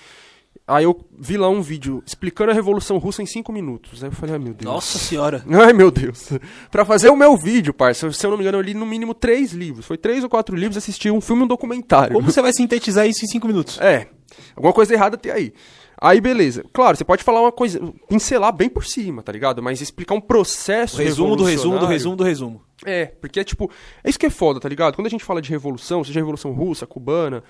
Aí 0.67 0.85
eu 0.85 0.99
vi 1.19 1.37
lá 1.37 1.49
um 1.49 1.61
vídeo 1.61 2.03
explicando 2.07 2.51
a 2.51 2.55
Revolução 2.55 2.97
Russa 2.97 3.23
em 3.23 3.27
5 3.27 3.53
minutos. 3.53 4.03
Aí 4.03 4.09
eu 4.09 4.15
falei, 4.15 4.37
ai 4.37 4.39
meu 4.39 4.55
Deus. 4.55 4.73
nossa 4.73 4.99
senhora. 4.99 5.45
Ai, 5.53 5.75
meu 5.75 5.91
Deus. 5.91 6.31
Pra 6.71 6.85
fazer 6.85 7.11
o 7.11 7.17
meu 7.17 7.37
vídeo, 7.37 7.75
parça, 7.75 8.11
se 8.11 8.25
eu 8.25 8.31
não 8.31 8.39
me 8.39 8.43
engano, 8.43 8.57
eu 8.57 8.63
li 8.63 8.73
no 8.73 8.87
mínimo 8.87 9.13
três 9.13 9.53
livros. 9.53 9.85
Foi 9.85 9.99
três 9.99 10.25
ou 10.25 10.31
quatro 10.31 10.57
livros, 10.57 10.79
assisti 10.79 11.11
um 11.11 11.21
filme 11.21 11.43
e 11.43 11.45
um 11.45 11.49
documentário. 11.49 12.15
Como 12.15 12.27
você 12.31 12.41
vai 12.41 12.53
sintetizar 12.53 13.07
isso 13.07 13.25
em 13.25 13.29
5 13.29 13.47
minutos? 13.47 13.81
É, 13.81 14.09
alguma 14.57 14.73
coisa 14.73 14.95
errada 14.95 15.17
tem 15.17 15.31
aí. 15.33 15.53
Aí, 16.01 16.21
beleza. 16.21 16.65
Claro, 16.73 16.97
você 16.97 17.05
pode 17.05 17.23
falar 17.23 17.43
uma 17.43 17.53
coisa, 17.53 17.79
pincelar 18.09 18.53
bem 18.53 18.71
por 18.71 18.87
cima, 18.87 19.23
tá 19.23 19.31
ligado? 19.31 19.63
Mas 19.63 19.83
explicar 19.83 20.15
um 20.15 20.21
processo 20.21 20.97
Resumo 20.97 21.37
do 21.37 21.45
resumo 21.45 21.79
do 21.79 21.87
resumo 21.87 22.17
do 22.17 22.25
resumo. 22.25 22.63
É, 22.87 23.07
porque 23.07 23.41
é 23.41 23.45
tipo. 23.45 23.71
É 24.03 24.09
isso 24.09 24.19
que 24.19 24.25
é 24.25 24.31
foda, 24.31 24.59
tá 24.59 24.69
ligado? 24.69 24.95
Quando 24.95 25.07
a 25.07 25.11
gente 25.11 25.25
fala 25.25 25.43
de 25.43 25.51
revolução, 25.51 26.03
seja 26.03 26.19
revolução 26.19 26.53
russa, 26.53 26.87
cubana, 26.87 27.45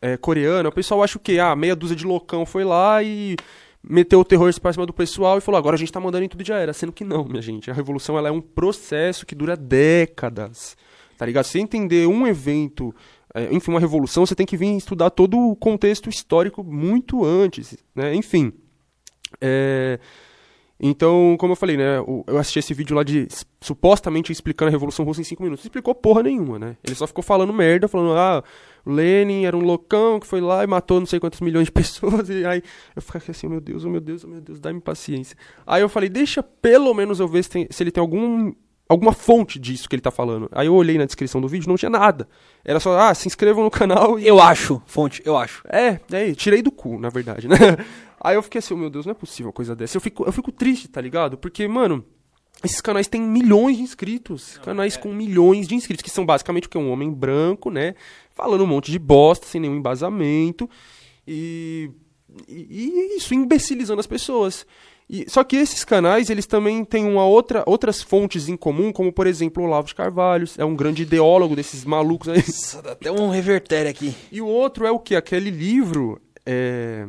é, 0.00 0.16
coreana, 0.16 0.68
o 0.68 0.72
pessoal 0.72 1.02
acha 1.02 1.18
o 1.18 1.20
quê? 1.20 1.40
Ah, 1.40 1.56
meia 1.56 1.74
dúzia 1.74 1.96
de 1.96 2.06
loucão 2.06 2.46
foi 2.46 2.62
lá 2.62 3.02
e 3.02 3.34
meteu 3.82 4.20
o 4.20 4.24
terror 4.24 4.52
pra 4.60 4.72
cima 4.72 4.86
do 4.86 4.92
pessoal 4.92 5.38
e 5.38 5.40
falou, 5.40 5.58
agora 5.58 5.74
a 5.74 5.78
gente 5.78 5.92
tá 5.92 6.00
mandando 6.00 6.24
em 6.24 6.28
tudo 6.28 6.42
e 6.42 6.46
já 6.46 6.58
era. 6.58 6.72
Sendo 6.72 6.92
que 6.92 7.02
não, 7.02 7.24
minha 7.24 7.42
gente. 7.42 7.70
A 7.70 7.74
revolução 7.74 8.16
ela 8.16 8.28
é 8.28 8.32
um 8.32 8.40
processo 8.40 9.26
que 9.26 9.34
dura 9.34 9.56
décadas. 9.56 10.76
Tá 11.18 11.24
ligado? 11.24 11.44
Se 11.44 11.58
entender 11.58 12.06
um 12.06 12.26
evento, 12.26 12.94
enfim, 13.52 13.70
uma 13.70 13.80
revolução, 13.80 14.24
você 14.26 14.34
tem 14.34 14.46
que 14.46 14.56
vir 14.56 14.76
estudar 14.76 15.10
todo 15.10 15.38
o 15.38 15.56
contexto 15.56 16.08
histórico 16.08 16.62
muito 16.64 17.24
antes, 17.24 17.76
né? 17.94 18.14
Enfim. 18.14 18.52
É, 19.40 19.98
Então, 20.78 21.36
como 21.38 21.52
eu 21.52 21.56
falei, 21.56 21.76
né? 21.76 21.98
Eu 22.26 22.36
assisti 22.38 22.58
esse 22.58 22.74
vídeo 22.74 22.94
lá 22.94 23.02
de 23.02 23.26
supostamente 23.62 24.30
explicando 24.30 24.68
a 24.68 24.70
Revolução 24.70 25.04
Russa 25.06 25.22
em 25.22 25.24
5 25.24 25.42
minutos. 25.42 25.64
Explicou 25.64 25.94
porra 25.94 26.22
nenhuma, 26.22 26.58
né? 26.58 26.76
Ele 26.84 26.94
só 26.94 27.06
ficou 27.06 27.24
falando 27.24 27.50
merda, 27.52 27.88
falando, 27.88 28.12
ah, 28.12 28.44
o 28.84 28.90
Lenin 28.92 29.46
era 29.46 29.56
um 29.56 29.62
loucão 29.62 30.20
que 30.20 30.26
foi 30.26 30.40
lá 30.40 30.62
e 30.62 30.66
matou 30.66 31.00
não 31.00 31.06
sei 31.06 31.18
quantos 31.18 31.40
milhões 31.40 31.64
de 31.64 31.72
pessoas. 31.72 32.28
E 32.28 32.44
aí 32.44 32.62
eu 32.94 33.00
ficava 33.00 33.24
assim, 33.30 33.48
meu 33.48 33.60
Deus, 33.60 33.84
oh 33.86 33.90
meu 33.90 34.02
Deus, 34.02 34.22
oh 34.24 34.28
meu 34.28 34.40
Deus, 34.42 34.60
dá-me 34.60 34.80
paciência. 34.80 35.34
Aí 35.66 35.80
eu 35.80 35.88
falei, 35.88 36.10
deixa 36.10 36.42
pelo 36.42 36.92
menos 36.92 37.20
eu 37.20 37.26
ver 37.26 37.42
se, 37.44 37.50
tem- 37.50 37.66
se 37.70 37.82
ele 37.82 37.90
tem 37.90 38.00
algum. 38.02 38.52
Alguma 38.88 39.12
fonte 39.12 39.58
disso 39.58 39.88
que 39.88 39.96
ele 39.96 40.02
tá 40.02 40.12
falando. 40.12 40.48
Aí 40.52 40.68
eu 40.68 40.74
olhei 40.74 40.96
na 40.96 41.04
descrição 41.04 41.40
do 41.40 41.48
vídeo, 41.48 41.68
não 41.68 41.76
tinha 41.76 41.90
nada. 41.90 42.28
Era 42.64 42.78
só, 42.78 42.96
ah, 42.98 43.12
se 43.14 43.26
inscrevam 43.26 43.64
no 43.64 43.70
canal 43.70 44.18
e 44.18 44.26
Eu 44.26 44.40
acho, 44.40 44.80
fonte, 44.86 45.20
eu 45.24 45.36
acho. 45.36 45.62
é, 45.68 46.00
é, 46.12 46.34
tirei 46.34 46.62
do 46.62 46.70
cu, 46.70 46.98
na 46.98 47.08
verdade, 47.08 47.48
né? 47.48 47.56
Aí 48.20 48.36
eu 48.36 48.42
fiquei 48.42 48.60
assim, 48.60 48.74
oh, 48.74 48.76
meu 48.76 48.88
Deus, 48.88 49.04
não 49.04 49.10
é 49.10 49.14
possível 49.14 49.48
uma 49.48 49.52
coisa 49.52 49.74
dessa. 49.74 49.96
Eu 49.96 50.00
fico, 50.00 50.24
eu 50.24 50.32
fico 50.32 50.52
triste, 50.52 50.88
tá 50.88 51.00
ligado? 51.00 51.36
Porque, 51.36 51.66
mano, 51.66 52.04
esses 52.64 52.80
canais 52.80 53.08
têm 53.08 53.20
milhões 53.20 53.76
de 53.76 53.82
inscritos. 53.82 54.58
canais 54.58 54.96
com 54.96 55.12
milhões 55.12 55.68
de 55.68 55.74
inscritos, 55.74 56.02
que 56.02 56.10
são 56.10 56.24
basicamente 56.24 56.66
o 56.66 56.70
que? 56.70 56.78
Um 56.78 56.90
homem 56.90 57.12
branco, 57.12 57.70
né? 57.70 57.94
Falando 58.34 58.64
um 58.64 58.66
monte 58.66 58.90
de 58.90 58.98
bosta, 58.98 59.46
sem 59.46 59.60
nenhum 59.60 59.76
embasamento. 59.76 60.68
E, 61.26 61.90
e, 62.48 62.66
e 62.70 63.16
isso, 63.16 63.34
imbecilizando 63.34 64.00
as 64.00 64.06
pessoas. 64.06 64.66
E, 65.08 65.24
só 65.28 65.44
que 65.44 65.56
esses 65.56 65.84
canais, 65.84 66.30
eles 66.30 66.46
também 66.46 66.84
têm 66.84 67.06
uma 67.06 67.24
outra, 67.24 67.62
outras 67.66 68.02
fontes 68.02 68.48
em 68.48 68.56
comum, 68.56 68.92
como, 68.92 69.12
por 69.12 69.26
exemplo, 69.26 69.62
o 69.62 69.66
Olavo 69.66 69.86
de 69.86 69.94
Carvalho. 69.94 70.48
É 70.58 70.64
um 70.64 70.74
grande 70.74 71.02
ideólogo 71.02 71.54
desses 71.54 71.84
malucos 71.84 72.28
aí. 72.28 72.38
Nossa, 72.38 72.82
dá 72.82 72.92
até 72.92 73.10
um 73.10 73.30
revertério 73.30 73.90
aqui. 73.90 74.14
E 74.32 74.40
o 74.40 74.46
outro 74.46 74.84
é 74.86 74.90
o 74.90 74.98
que? 74.98 75.14
Aquele 75.14 75.50
livro. 75.50 76.20
É... 76.44 77.06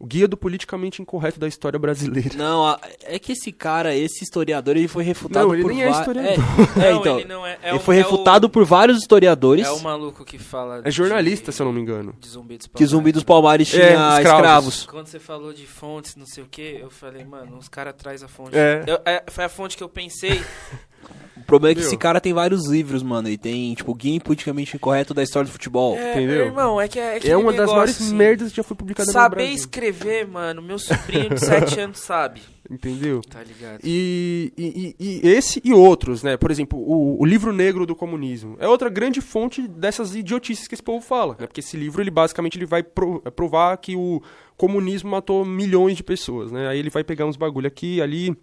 O 0.00 0.06
Guia 0.06 0.28
do 0.28 0.36
Politicamente 0.36 1.02
Incorreto 1.02 1.40
da 1.40 1.48
História 1.48 1.76
Brasileira. 1.76 2.30
Não, 2.36 2.78
é 3.02 3.18
que 3.18 3.32
esse 3.32 3.50
cara, 3.50 3.96
esse 3.96 4.22
historiador, 4.22 4.76
ele 4.76 4.86
foi 4.86 5.02
refutado 5.02 5.46
Não, 5.48 5.54
ele 5.54 5.62
por 5.62 5.72
nem 5.72 5.82
é 5.82 5.90
historiador. 5.90 6.30
É, 6.76 6.86
é, 6.86 6.92
Não, 6.92 7.00
então. 7.00 7.18
ele 7.18 7.28
não 7.28 7.44
é- 7.44 7.58
é 7.60 7.68
ele 7.70 7.78
um- 7.78 7.80
foi 7.80 7.96
é 7.96 7.98
refutado 7.98 8.48
por 8.48 8.64
vários 8.64 8.98
historiadores 8.98 9.66
É 9.66 9.70
o 9.72 9.80
maluco 9.80 10.24
que 10.24 10.38
fala. 10.38 10.82
É 10.84 10.90
jornalista, 10.92 11.50
de- 11.50 11.56
se 11.56 11.60
eu 11.62 11.66
não 11.66 11.72
me 11.72 11.80
engano. 11.80 12.14
De 12.20 12.28
zumbi 12.28 12.58
dos 12.58 12.68
que 12.68 12.86
Zumbi 12.86 13.10
dos 13.10 13.24
Palmares. 13.24 13.68
Palmares 13.68 13.70
tinha 13.70 13.82
É, 13.82 14.18
escravos. 14.18 14.24
escravos. 14.76 14.86
Quando 14.86 15.06
você 15.08 15.18
falou 15.18 15.52
de 15.52 15.66
fontes, 15.66 16.14
não 16.14 16.26
sei 16.26 16.44
o 16.44 16.46
que, 16.48 16.78
eu 16.80 16.90
falei, 16.90 17.24
mano, 17.24 17.58
os 17.58 17.66
caras 17.68 17.94
traz 17.98 18.22
a 18.22 18.28
fonte. 18.28 18.56
É. 18.56 18.84
Eu- 18.86 19.00
é, 19.04 19.24
foi 19.28 19.44
a 19.44 19.48
fonte 19.48 19.76
que 19.76 19.82
eu 19.82 19.88
pensei. 19.88 20.40
O 21.36 21.42
problema 21.48 21.72
é 21.72 21.74
que 21.76 21.80
Meu. 21.80 21.88
esse 21.88 21.96
cara 21.96 22.20
tem 22.20 22.34
vários 22.34 22.66
livros, 22.68 23.02
mano. 23.02 23.26
Ele 23.26 23.38
tem, 23.38 23.72
tipo, 23.72 23.94
Guia 23.94 24.20
Politicamente 24.20 24.76
Incorreto 24.76 25.14
da 25.14 25.22
História 25.22 25.48
do 25.48 25.52
Futebol. 25.52 25.96
É, 25.96 26.12
Entendeu? 26.12 26.46
Irmão, 26.46 26.78
é 26.78 26.86
que 26.88 26.98
é, 26.98 27.14
É 27.14 27.16
aquele 27.16 27.34
uma 27.36 27.44
das 27.52 27.54
negócio, 27.60 27.74
maiores 27.76 28.02
assim, 28.02 28.14
merdas 28.14 28.50
que 28.50 28.56
já 28.58 28.62
foi 28.62 28.76
publicada 28.76 29.06
no 29.06 29.12
Saber 29.12 29.36
Brasil. 29.36 29.54
escrever, 29.54 30.26
mano, 30.28 30.60
meu 30.60 30.78
sobrinho 30.78 31.30
de 31.30 31.40
7 31.40 31.80
anos 31.80 32.00
sabe. 32.00 32.42
Entendeu? 32.70 33.22
Tá 33.22 33.42
ligado? 33.42 33.80
E, 33.82 34.52
e, 34.58 34.94
e- 35.00 35.20
e 35.26 35.28
esse 35.30 35.58
e 35.64 35.72
outros, 35.72 36.22
né? 36.22 36.36
Por 36.36 36.50
exemplo, 36.50 36.78
o, 36.78 37.18
o 37.18 37.24
livro 37.24 37.50
negro 37.50 37.86
do 37.86 37.96
comunismo 37.96 38.56
é 38.60 38.68
outra 38.68 38.90
grande 38.90 39.22
fonte 39.22 39.66
dessas 39.66 40.14
idiotices 40.14 40.68
que 40.68 40.74
esse 40.74 40.82
povo 40.82 41.02
fala, 41.02 41.34
né? 41.40 41.46
Porque 41.46 41.60
esse 41.60 41.78
livro, 41.78 42.02
ele 42.02 42.10
basicamente 42.10 42.58
ele 42.58 42.66
vai 42.66 42.80
é, 43.24 43.30
provar 43.30 43.74
que 43.78 43.96
o 43.96 44.20
comunismo 44.54 45.08
matou 45.10 45.46
milhões 45.46 45.96
de 45.96 46.02
pessoas, 46.02 46.52
né? 46.52 46.68
Aí 46.68 46.78
ele 46.78 46.90
vai 46.90 47.02
pegar 47.02 47.24
uns 47.24 47.38
bagulho 47.38 47.66
aqui 47.68 47.96
e 47.96 48.02
ali, 48.02 48.36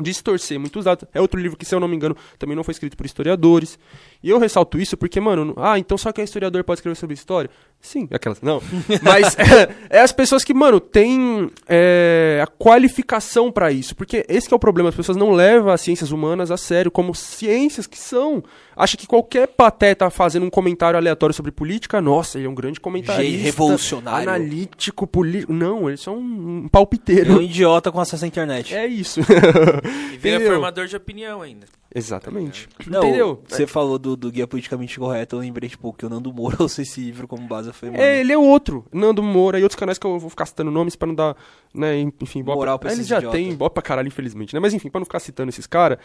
distorcer 0.00 0.58
muitos 0.58 0.84
dados. 0.84 1.08
É 1.12 1.20
outro 1.20 1.40
livro 1.40 1.56
que, 1.56 1.64
se 1.64 1.74
eu 1.74 1.80
não 1.80 1.88
me 1.88 1.96
engano, 1.96 2.16
também 2.38 2.56
não 2.56 2.64
foi 2.64 2.72
escrito 2.72 2.96
por 2.96 3.06
historiadores. 3.06 3.78
E 4.22 4.28
eu 4.28 4.38
ressalto 4.38 4.78
isso 4.78 4.96
porque, 4.96 5.18
mano, 5.18 5.54
ah, 5.56 5.78
então 5.78 5.96
só 5.96 6.12
que 6.12 6.20
historiador 6.22 6.62
pode 6.62 6.78
escrever 6.78 6.96
sobre 6.96 7.14
história? 7.14 7.50
Sim, 7.80 8.06
aquelas, 8.12 8.42
não. 8.42 8.60
Mas 9.02 9.34
é, 9.38 9.74
é 9.88 10.00
as 10.00 10.12
pessoas 10.12 10.44
que, 10.44 10.52
mano, 10.52 10.78
têm 10.78 11.50
é, 11.66 12.38
a 12.42 12.46
qualificação 12.46 13.50
pra 13.50 13.72
isso. 13.72 13.96
Porque 13.96 14.26
esse 14.28 14.46
que 14.46 14.52
é 14.52 14.56
o 14.56 14.60
problema, 14.60 14.90
as 14.90 14.94
pessoas 14.94 15.16
não 15.16 15.30
levam 15.32 15.72
as 15.72 15.80
ciências 15.80 16.10
humanas 16.10 16.50
a 16.50 16.58
sério 16.58 16.90
como 16.90 17.14
ciências 17.14 17.86
que 17.86 17.98
são. 17.98 18.44
Acha 18.76 18.96
que 18.98 19.06
qualquer 19.06 19.48
pateta 19.48 20.10
fazendo 20.10 20.44
um 20.44 20.50
comentário 20.50 20.98
aleatório 20.98 21.34
sobre 21.34 21.50
política, 21.50 22.00
nossa, 22.02 22.38
ele 22.38 22.46
é 22.46 22.50
um 22.50 22.54
grande 22.54 22.78
comentarista. 22.78 23.32
Gente, 23.32 23.42
revolucionário. 23.42 24.28
Analítico, 24.28 25.06
político. 25.06 25.52
Não, 25.52 25.88
ele 25.88 25.94
é 25.94 25.96
só 25.96 26.12
um, 26.12 26.18
um 26.18 26.66
É 26.66 26.68
palpiteiro. 26.68 27.38
um 27.38 27.42
idiota 27.42 27.90
com 27.90 28.00
acesso 28.00 28.26
à 28.26 28.28
internet. 28.28 28.74
É 28.74 28.86
isso. 28.86 29.20
E 30.12 30.16
vira 30.18 30.40
formador 30.40 30.86
de 30.86 30.96
opinião 30.96 31.40
ainda. 31.40 31.66
Exatamente. 31.94 32.68
Não, 32.86 33.00
Entendeu? 33.00 33.42
Você 33.48 33.66
falou 33.66 33.98
do, 33.98 34.16
do 34.16 34.30
Guia 34.30 34.46
Politicamente 34.46 34.98
Correto, 34.98 35.36
eu 35.36 35.40
lembrei, 35.40 35.68
tipo, 35.68 35.92
que 35.92 36.06
o 36.06 36.08
Nando 36.08 36.32
Moura 36.32 36.56
usou 36.62 36.82
esse 36.82 37.00
livro 37.00 37.26
como 37.26 37.46
base. 37.48 37.70
Mano, 37.82 37.96
É, 37.96 38.20
ele 38.20 38.32
é 38.32 38.38
outro. 38.38 38.84
Nando 38.92 39.22
Moura 39.22 39.58
e 39.58 39.62
outros 39.62 39.78
canais 39.78 39.98
que 39.98 40.06
eu 40.06 40.18
vou 40.18 40.30
ficar 40.30 40.46
citando 40.46 40.70
nomes 40.70 40.94
pra 40.94 41.08
não 41.08 41.14
dar, 41.14 41.36
né, 41.74 41.98
enfim, 41.98 42.42
boa 42.44 42.56
Moral 42.56 42.78
pra... 42.78 42.88
pra 42.88 42.90
Eles 42.90 43.00
esses 43.00 43.08
já 43.08 43.18
idiota. 43.18 43.36
têm 43.36 43.54
boa 43.54 43.68
pra 43.70 43.82
caralho, 43.82 44.06
infelizmente, 44.08 44.54
né? 44.54 44.60
Mas 44.60 44.72
enfim, 44.72 44.88
pra 44.88 45.00
não 45.00 45.04
ficar 45.04 45.18
citando 45.20 45.48
esses 45.48 45.66
caras, 45.66 45.98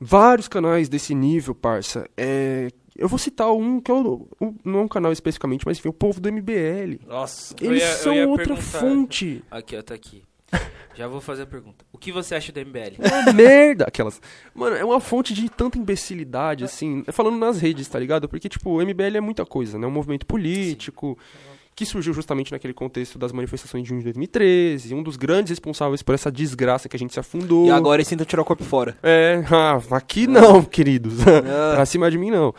vários 0.00 0.48
canais 0.48 0.88
desse 0.88 1.14
nível, 1.14 1.54
parça, 1.54 2.08
é... 2.16 2.68
Eu 2.96 3.06
vou 3.08 3.16
citar 3.16 3.52
um 3.52 3.80
que 3.80 3.92
eu, 3.92 4.28
um- 4.40 4.56
não 4.64 4.80
é 4.80 4.82
um 4.82 4.88
canal 4.88 5.12
especificamente, 5.12 5.64
mas 5.64 5.78
enfim, 5.78 5.88
o 5.88 5.92
povo 5.92 6.20
do 6.20 6.28
MBL. 6.32 6.98
Nossa. 7.06 7.54
Eu 7.60 7.70
Eles 7.70 7.84
ia- 7.84 7.90
eu 7.92 7.96
são 7.98 8.12
ia 8.12 8.26
outra 8.28 8.56
fonte. 8.56 9.44
Aqui, 9.48 9.76
ó, 9.76 9.82
tá 9.82 9.94
aqui. 9.94 10.24
Já 10.98 11.06
vou 11.06 11.20
fazer 11.20 11.42
a 11.42 11.46
pergunta. 11.46 11.84
O 11.92 11.98
que 11.98 12.10
você 12.10 12.34
acha 12.34 12.50
do 12.50 12.58
MBL? 12.58 12.96
Uma 12.98 13.32
merda. 13.32 13.84
Aquelas. 13.84 14.20
Mano, 14.52 14.74
é 14.74 14.84
uma 14.84 14.98
fonte 14.98 15.32
de 15.32 15.48
tanta 15.48 15.78
imbecilidade, 15.78 16.64
assim. 16.64 17.04
Falando 17.12 17.38
nas 17.38 17.60
redes, 17.60 17.86
tá 17.86 18.00
ligado? 18.00 18.28
Porque, 18.28 18.48
tipo, 18.48 18.70
o 18.70 18.84
MBL 18.84 19.16
é 19.16 19.20
muita 19.20 19.46
coisa, 19.46 19.78
né? 19.78 19.86
Um 19.86 19.92
movimento 19.92 20.26
político. 20.26 21.16
Que 21.76 21.86
surgiu 21.86 22.12
justamente 22.12 22.50
naquele 22.50 22.74
contexto 22.74 23.16
das 23.16 23.30
manifestações 23.30 23.84
de 23.84 23.88
junho 23.90 24.00
de 24.00 24.06
2013. 24.06 24.92
Um 24.92 25.00
dos 25.00 25.16
grandes 25.16 25.50
responsáveis 25.50 26.02
por 26.02 26.16
essa 26.16 26.32
desgraça 26.32 26.88
que 26.88 26.96
a 26.96 26.98
gente 26.98 27.14
se 27.14 27.20
afundou. 27.20 27.68
E 27.68 27.70
agora 27.70 27.98
eles 28.00 28.08
tentam 28.08 28.26
tirar 28.26 28.42
o 28.42 28.44
corpo 28.44 28.64
fora. 28.64 28.98
É, 29.00 29.44
ah, 29.52 29.80
aqui 29.92 30.26
não, 30.26 30.64
queridos. 30.64 31.18
Ah. 31.28 31.76
pra 31.76 31.86
cima 31.86 32.10
de 32.10 32.18
mim, 32.18 32.32
não. 32.32 32.52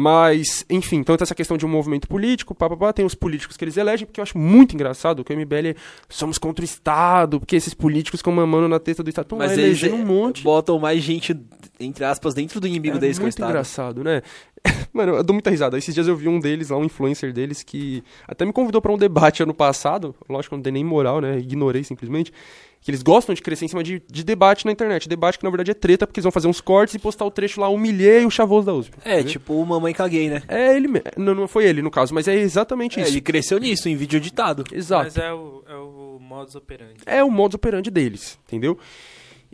Mas, 0.00 0.64
enfim, 0.70 0.98
então 0.98 1.16
tem 1.16 1.24
essa 1.24 1.34
questão 1.34 1.56
de 1.56 1.66
um 1.66 1.68
movimento 1.68 2.06
político, 2.06 2.54
pá, 2.54 2.68
pá, 2.68 2.76
pá, 2.76 2.92
tem 2.92 3.04
os 3.04 3.16
políticos 3.16 3.56
que 3.56 3.64
eles 3.64 3.76
elegem, 3.76 4.06
porque 4.06 4.20
eu 4.20 4.22
acho 4.22 4.38
muito 4.38 4.72
engraçado 4.72 5.24
que 5.24 5.32
o 5.34 5.36
MBL 5.36 5.70
é, 5.70 5.74
somos 6.08 6.38
contra 6.38 6.62
o 6.62 6.64
Estado, 6.64 7.40
porque 7.40 7.56
esses 7.56 7.74
políticos 7.74 8.20
ficam 8.20 8.32
mamando 8.32 8.68
na 8.68 8.78
testa 8.78 9.02
do 9.02 9.10
Estado, 9.10 9.24
estão 9.24 9.42
elegendo 9.42 9.96
um 9.96 10.06
monte. 10.06 10.44
botam 10.44 10.78
mais 10.78 11.02
gente, 11.02 11.36
entre 11.80 12.04
aspas, 12.04 12.32
dentro 12.32 12.60
do 12.60 12.68
inimigo 12.68 12.96
É 12.98 13.00
deles 13.00 13.16
é 13.16 13.20
o 13.20 13.22
muito 13.22 13.32
Estado. 13.32 13.50
engraçado, 13.50 14.04
né? 14.04 14.22
Mano, 14.92 15.16
eu 15.16 15.24
dou 15.24 15.34
muita 15.34 15.50
risada. 15.50 15.76
Esses 15.76 15.92
dias 15.92 16.06
eu 16.06 16.14
vi 16.14 16.28
um 16.28 16.38
deles 16.38 16.70
lá, 16.70 16.76
um 16.76 16.84
influencer 16.84 17.32
deles, 17.32 17.64
que 17.64 18.04
até 18.28 18.44
me 18.44 18.52
convidou 18.52 18.80
pra 18.80 18.92
um 18.92 18.98
debate 18.98 19.42
ano 19.42 19.52
passado. 19.54 20.14
Lógico 20.28 20.50
que 20.50 20.54
eu 20.54 20.58
não 20.58 20.62
dei 20.62 20.72
nem 20.72 20.84
moral, 20.84 21.20
né? 21.20 21.38
Ignorei 21.38 21.82
simplesmente. 21.82 22.32
Que 22.80 22.90
eles 22.90 23.02
gostam 23.02 23.34
de 23.34 23.42
crescer 23.42 23.64
em 23.64 23.68
cima 23.68 23.82
de, 23.82 24.02
de 24.10 24.24
debate 24.24 24.64
na 24.64 24.72
internet. 24.72 25.08
Debate 25.08 25.38
que 25.38 25.44
na 25.44 25.50
verdade 25.50 25.70
é 25.72 25.74
treta, 25.74 26.06
porque 26.06 26.20
eles 26.20 26.24
vão 26.24 26.32
fazer 26.32 26.48
uns 26.48 26.60
cortes 26.60 26.94
e 26.94 26.98
postar 26.98 27.24
o 27.24 27.30
trecho 27.30 27.60
lá, 27.60 27.68
humilhei 27.68 28.24
o 28.24 28.30
chavoso 28.30 28.66
da 28.66 28.72
USP. 28.74 28.94
É, 29.04 29.22
tipo 29.22 29.54
o 29.54 29.66
Mamãe 29.66 29.92
Caguei, 29.92 30.28
né? 30.30 30.42
É 30.48 30.74
ele 30.76 30.88
mesmo. 30.88 31.08
Não, 31.16 31.34
não 31.34 31.48
foi 31.48 31.64
ele, 31.66 31.82
no 31.82 31.90
caso, 31.90 32.14
mas 32.14 32.28
é 32.28 32.34
exatamente 32.36 32.98
É, 32.98 33.02
isso. 33.02 33.12
ele 33.12 33.20
cresceu 33.20 33.58
nisso, 33.58 33.88
em 33.88 33.96
vídeo 33.96 34.16
editado. 34.16 34.64
Exato. 34.72 35.04
Mas 35.04 35.16
é 35.16 35.32
o, 35.32 35.62
é 35.68 35.74
o 35.74 36.18
modus 36.20 36.54
operandi. 36.54 36.94
É 37.04 37.22
o 37.24 37.30
modus 37.30 37.56
operandi 37.56 37.90
deles, 37.90 38.38
entendeu? 38.46 38.78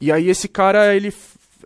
E 0.01 0.11
aí 0.13 0.29
esse 0.29 0.49
cara, 0.49 0.95
ele 0.95 1.13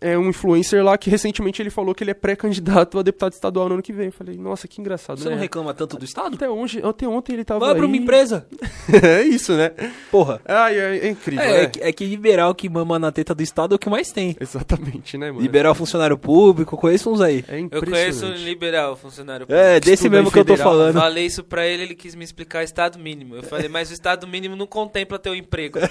é 0.01 0.17
um 0.19 0.29
influencer 0.29 0.83
lá 0.85 0.97
que 0.99 1.11
recentemente 1.11 1.61
ele 1.61 1.71
falou 1.71 1.95
que 1.95 2.03
ele 2.05 2.11
é 2.11 2.15
pré-candidato 2.15 2.99
a 2.99 3.03
deputado 3.03 3.33
estadual 3.33 3.69
no 3.69 3.75
ano 3.75 3.83
que 3.83 3.93
vem. 3.93 4.07
Eu 4.07 4.13
falei, 4.13 4.37
nossa, 4.37 4.67
que 4.69 4.81
engraçado, 4.81 5.19
Você 5.19 5.29
né? 5.29 5.35
não 5.35 5.41
reclama 5.41 5.73
tanto 5.75 5.97
do 5.99 6.05
Estado? 6.05 6.35
Até, 6.37 6.49
onde, 6.49 6.81
até 6.85 7.07
ontem 7.09 7.33
ele 7.35 7.45
tava 7.45 7.61
Vai 7.61 7.75
pra 7.75 7.83
aí. 7.85 7.89
uma 7.89 7.97
empresa. 7.97 8.47
é 9.03 9.23
isso, 9.23 9.53
né? 9.55 9.73
Porra. 10.11 10.41
Ai, 10.47 10.79
é, 10.79 10.99
é 11.07 11.09
incrível, 11.09 11.45
É, 11.45 11.53
né? 11.53 11.63
é, 11.63 11.67
que- 11.67 11.81
é 11.81 11.93
que 11.93 12.05
liberal 12.07 12.55
que 12.55 12.69
mama 12.69 12.99
na 12.99 13.11
teta 13.13 13.35
do 13.35 13.43
Estado 13.43 13.75
é 13.75 13.77
o 13.77 13.79
que 13.79 13.89
mais 13.91 14.11
tem. 14.13 14.37
Exatamente, 14.41 15.17
né, 15.19 15.31
mano? 15.31 15.41
Liberal 15.43 15.75
funcionário 15.75 16.17
público, 16.19 16.77
conheço 16.77 17.11
uns 17.11 17.21
aí. 17.21 17.45
É 17.49 17.61
Eu 17.71 17.83
conheço 17.85 18.27
um 18.27 18.33
liberal, 18.35 18.97
funcionário 18.97 19.47
público. 19.47 19.65
É, 19.67 19.81
desse 19.81 20.09
mesmo 20.09 20.31
que 20.31 20.39
eu 20.39 20.45
tô 20.45 20.53
federal, 20.57 20.73
falando. 20.73 20.95
Falei 20.95 21.27
isso 21.27 21.43
pra 21.45 21.67
ele, 21.67 21.83
ele 21.85 21.95
quis 21.95 22.15
me 22.15 22.25
explicar 22.25 22.63
estado 22.65 22.99
mínimo. 22.99 23.37
Eu 23.37 23.43
falei, 23.43 23.69
mas 23.69 23.91
o 23.91 23.93
estado 23.93 24.27
mínimo 24.27 24.57
não 24.57 24.67
contempla 24.67 25.19
teu 25.19 25.35
emprego. 25.35 25.79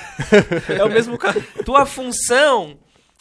É 0.78 0.84
o 0.84 0.90
mesmo 0.90 1.18
cara. 1.18 1.40
Tua 1.66 1.86
função, 1.86 2.78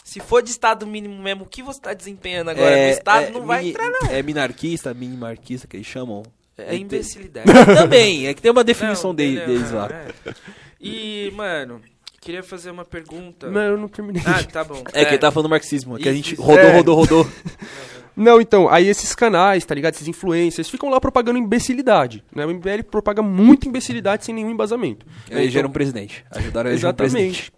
se 0.07 0.21
for 0.21 0.41
de 0.41 0.51
estado 0.51 0.87
mínimo 0.87 1.21
mesmo, 1.21 1.43
o 1.43 1.47
que 1.49 1.65
você 1.65 1.81
tá 1.81 1.93
desempenhando 1.93 2.51
agora 2.51 2.71
no 2.71 2.93
estado 2.93 3.33
não 3.33 3.45
vai 3.45 3.59
mini- 3.59 3.71
entrar, 3.71 3.91
não. 3.91 4.09
É 4.09 4.23
minarquista, 4.23 4.95
minimarquista 4.95 5.67
que 5.67 5.77
eles 5.77 5.87
chamam. 5.87 6.23
É 6.57 6.77
imbecilidade. 6.77 7.51
Também, 7.77 8.29
é 8.29 8.33
que 8.33 8.41
tem 8.41 8.53
uma 8.53 8.63
definição 8.63 9.11
Não, 9.11 9.17
de- 9.17 9.35
deles 9.45 9.73
lá. 9.73 9.89
É. 9.91 10.33
E, 10.81 11.33
mano, 11.35 11.81
queria 12.21 12.45
fazer 12.45 12.71
uma 12.71 12.85
pergunta. 12.85 13.51
Não, 13.51 13.61
eu 13.61 13.77
não 13.77 13.89
terminei. 13.89 14.23
Ah, 14.25 14.45
tá 14.45 14.63
bom. 14.63 14.81
É, 14.93 15.05
que 15.05 15.11
ele 15.11 15.19
tá 15.19 15.33
falando 15.33 15.51
marxismo, 15.51 15.99
que 15.99 16.09
a 16.09 16.13
gente 16.15 16.37
rodou, 16.37 16.59
é. 16.61 16.77
rodou, 16.77 16.95
rodou. 16.95 17.29
Não, 18.17 18.41
então, 18.41 18.67
aí 18.71 18.87
esses 18.87 19.13
canais, 19.15 19.63
tá 19.67 19.75
ligado? 19.75 19.93
Esses 19.95 20.07
influencers 20.09 20.71
ficam 20.71 20.89
lá 20.89 20.99
propagando 20.99 21.37
imbecilidade. 21.37 22.25
Né? 22.35 22.47
O 22.47 22.51
MBL 22.55 22.85
propaga 22.91 23.21
muita 23.23 23.69
imbecilidade 23.69 24.25
sem 24.25 24.35
nenhum 24.35 24.51
embasamento. 24.51 25.05
Elegeram 25.29 25.69
um 25.69 25.73
presidente. 25.73 26.25
Ajudaram 26.31 26.71
a 26.71 26.73
eleger 26.73 26.87
um 26.87 26.89
Exatamente. 26.89 27.53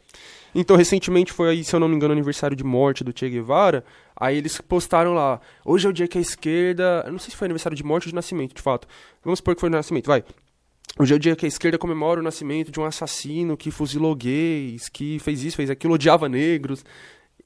Então, 0.61 0.77
recentemente 0.77 1.33
foi 1.33 1.51
aí, 1.51 1.63
se 1.63 1.73
eu 1.73 1.79
não 1.79 1.89
me 1.89 1.95
engano, 1.95 2.13
aniversário 2.13 2.57
de 2.57 2.65
morte 2.65 3.05
do 3.05 3.17
Che 3.17 3.31
Guevara. 3.31 3.85
Aí 4.17 4.37
eles 4.37 4.61
postaram 4.61 5.15
lá, 5.15 5.41
hoje 5.65 5.87
é 5.87 5.91
o 5.91 5.93
dia 5.93 6.09
que 6.09 6.19
a 6.19 6.21
esquerda. 6.21 7.05
Eu 7.07 7.13
não 7.13 7.19
sei 7.21 7.31
se 7.31 7.37
foi 7.37 7.47
aniversário 7.47 7.77
de 7.77 7.85
morte 7.85 8.07
ou 8.07 8.11
de 8.11 8.15
nascimento, 8.17 8.57
de 8.57 8.61
fato. 8.61 8.89
Vamos 9.23 9.39
supor 9.39 9.55
que 9.55 9.61
foi 9.61 9.71
no 9.71 9.77
nascimento, 9.77 10.09
vai. 10.09 10.25
Hoje 10.99 11.15
é 11.15 11.17
o 11.17 11.19
dia 11.21 11.37
que 11.37 11.45
a 11.45 11.49
esquerda 11.49 11.79
comemora 11.79 12.19
o 12.19 12.25
nascimento 12.25 12.73
de 12.73 12.81
um 12.81 12.85
assassino 12.85 13.57
que 13.57 13.71
fuzilou 13.71 14.17
gays, 14.17 14.89
que 14.89 15.21
fez 15.21 15.45
isso, 15.45 15.57
fez 15.57 15.71
aquilo, 15.71 15.95
odiava 15.95 16.29
negros. 16.29 16.85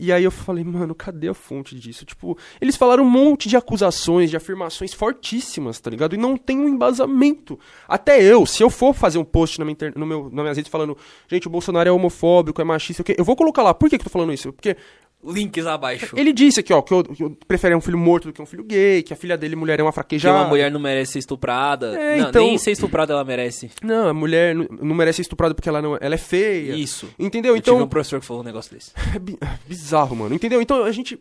E 0.03 0.11
aí 0.11 0.24
eu 0.24 0.33
falei, 0.33 0.65
mano, 0.65 0.97
cadê 0.97 1.29
a 1.29 1.35
fonte 1.35 1.79
disso? 1.79 2.05
Tipo, 2.05 2.37
eles 2.61 2.74
falaram 2.74 3.05
um 3.05 3.09
monte 3.09 3.49
de 3.49 3.57
acusações, 3.57 4.31
de 4.31 4.37
afirmações 4.37 4.93
fortíssimas, 4.93 5.79
tá 5.79 5.89
ligado? 5.89 6.16
E 6.16 6.19
não 6.19 6.37
tem 6.37 6.59
um 6.59 6.66
embasamento. 6.66 7.57
Até 7.87 8.20
eu, 8.20 8.45
se 8.45 8.65
eu 8.65 8.69
for 8.69 8.95
fazer 8.95 9.19
um 9.19 9.24
post 9.24 9.61
na 9.61 9.65
minha, 9.65 9.74
inter... 9.74 9.93
no 9.97 10.05
meu, 10.05 10.24
nas 10.24 10.43
minhas 10.43 10.57
redes 10.57 10.69
falando, 10.69 10.99
gente, 11.29 11.47
o 11.47 11.51
Bolsonaro 11.51 11.89
é 11.89 11.93
homofóbico, 11.93 12.61
é 12.61 12.65
machista, 12.65 13.05
eu 13.16 13.24
vou 13.24 13.37
colocar 13.37 13.62
lá. 13.62 13.73
Por 13.73 13.89
que, 13.89 13.97
que 13.97 14.03
eu 14.03 14.07
tô 14.07 14.11
falando 14.11 14.33
isso? 14.33 14.53
Porque 14.53 14.77
Links 15.24 15.66
abaixo. 15.66 16.15
ele 16.19 16.32
disse 16.32 16.61
aqui, 16.61 16.73
ó, 16.73 16.82
que 16.82 16.93
eu, 16.93 17.05
que 17.05 17.23
eu 17.23 17.31
prefere 17.47 17.74
um 17.74 17.81
filho 17.81 17.97
morto 17.99 18.28
do 18.28 18.32
que 18.32 18.43
um 18.43 18.47
filho 18.47 18.65
gay, 18.65 19.03
que 19.03 19.12
a 19.12 19.16
filha 19.16 19.36
dele, 19.36 19.55
mulher, 19.55 19.78
é 19.78 19.82
uma 19.82 19.90
Que 19.93 19.94
fraquejada. 19.94 20.39
uma 20.40 20.49
mulher 20.49 20.70
não 20.70 20.81
merece 20.81 21.12
ser 21.12 21.19
estuprada. 21.20 21.97
É, 21.99 22.19
não, 22.19 22.28
então- 22.28 22.44
nem 22.47 22.59
ser 22.59 22.73
estuprada 22.73 23.12
ela 23.12 23.24
merece. 23.24 23.70
Não, 23.82 24.09
a 24.09 24.15
mulher 24.15 24.55
não, 24.55 24.66
não 24.81 24.94
merece 24.97 25.16
ser 25.16 25.23
estuprada 25.23 25.55
porque 25.55 25.69
ela, 25.69 25.81
não, 25.81 25.97
ela 26.01 26.15
é 26.15 26.19
feia. 26.19 26.74
Isso. 26.74 27.09
Entendeu? 27.19 27.53
Eu 27.53 27.57
Então, 27.59 27.74
tive 27.74 27.85
um 27.85 27.89
professor 27.89 28.19
que 28.20 28.27
falou 28.27 28.43
um 28.43 28.47
negócio 28.47 28.74
desse. 28.74 28.90
É 29.15 29.19
bi- 29.19 29.39
bizarro, 29.69 30.16
mano. 30.16 30.35
Entendeu? 30.35 30.61
Então 30.61 30.82
a 30.85 30.90
gente. 30.90 31.19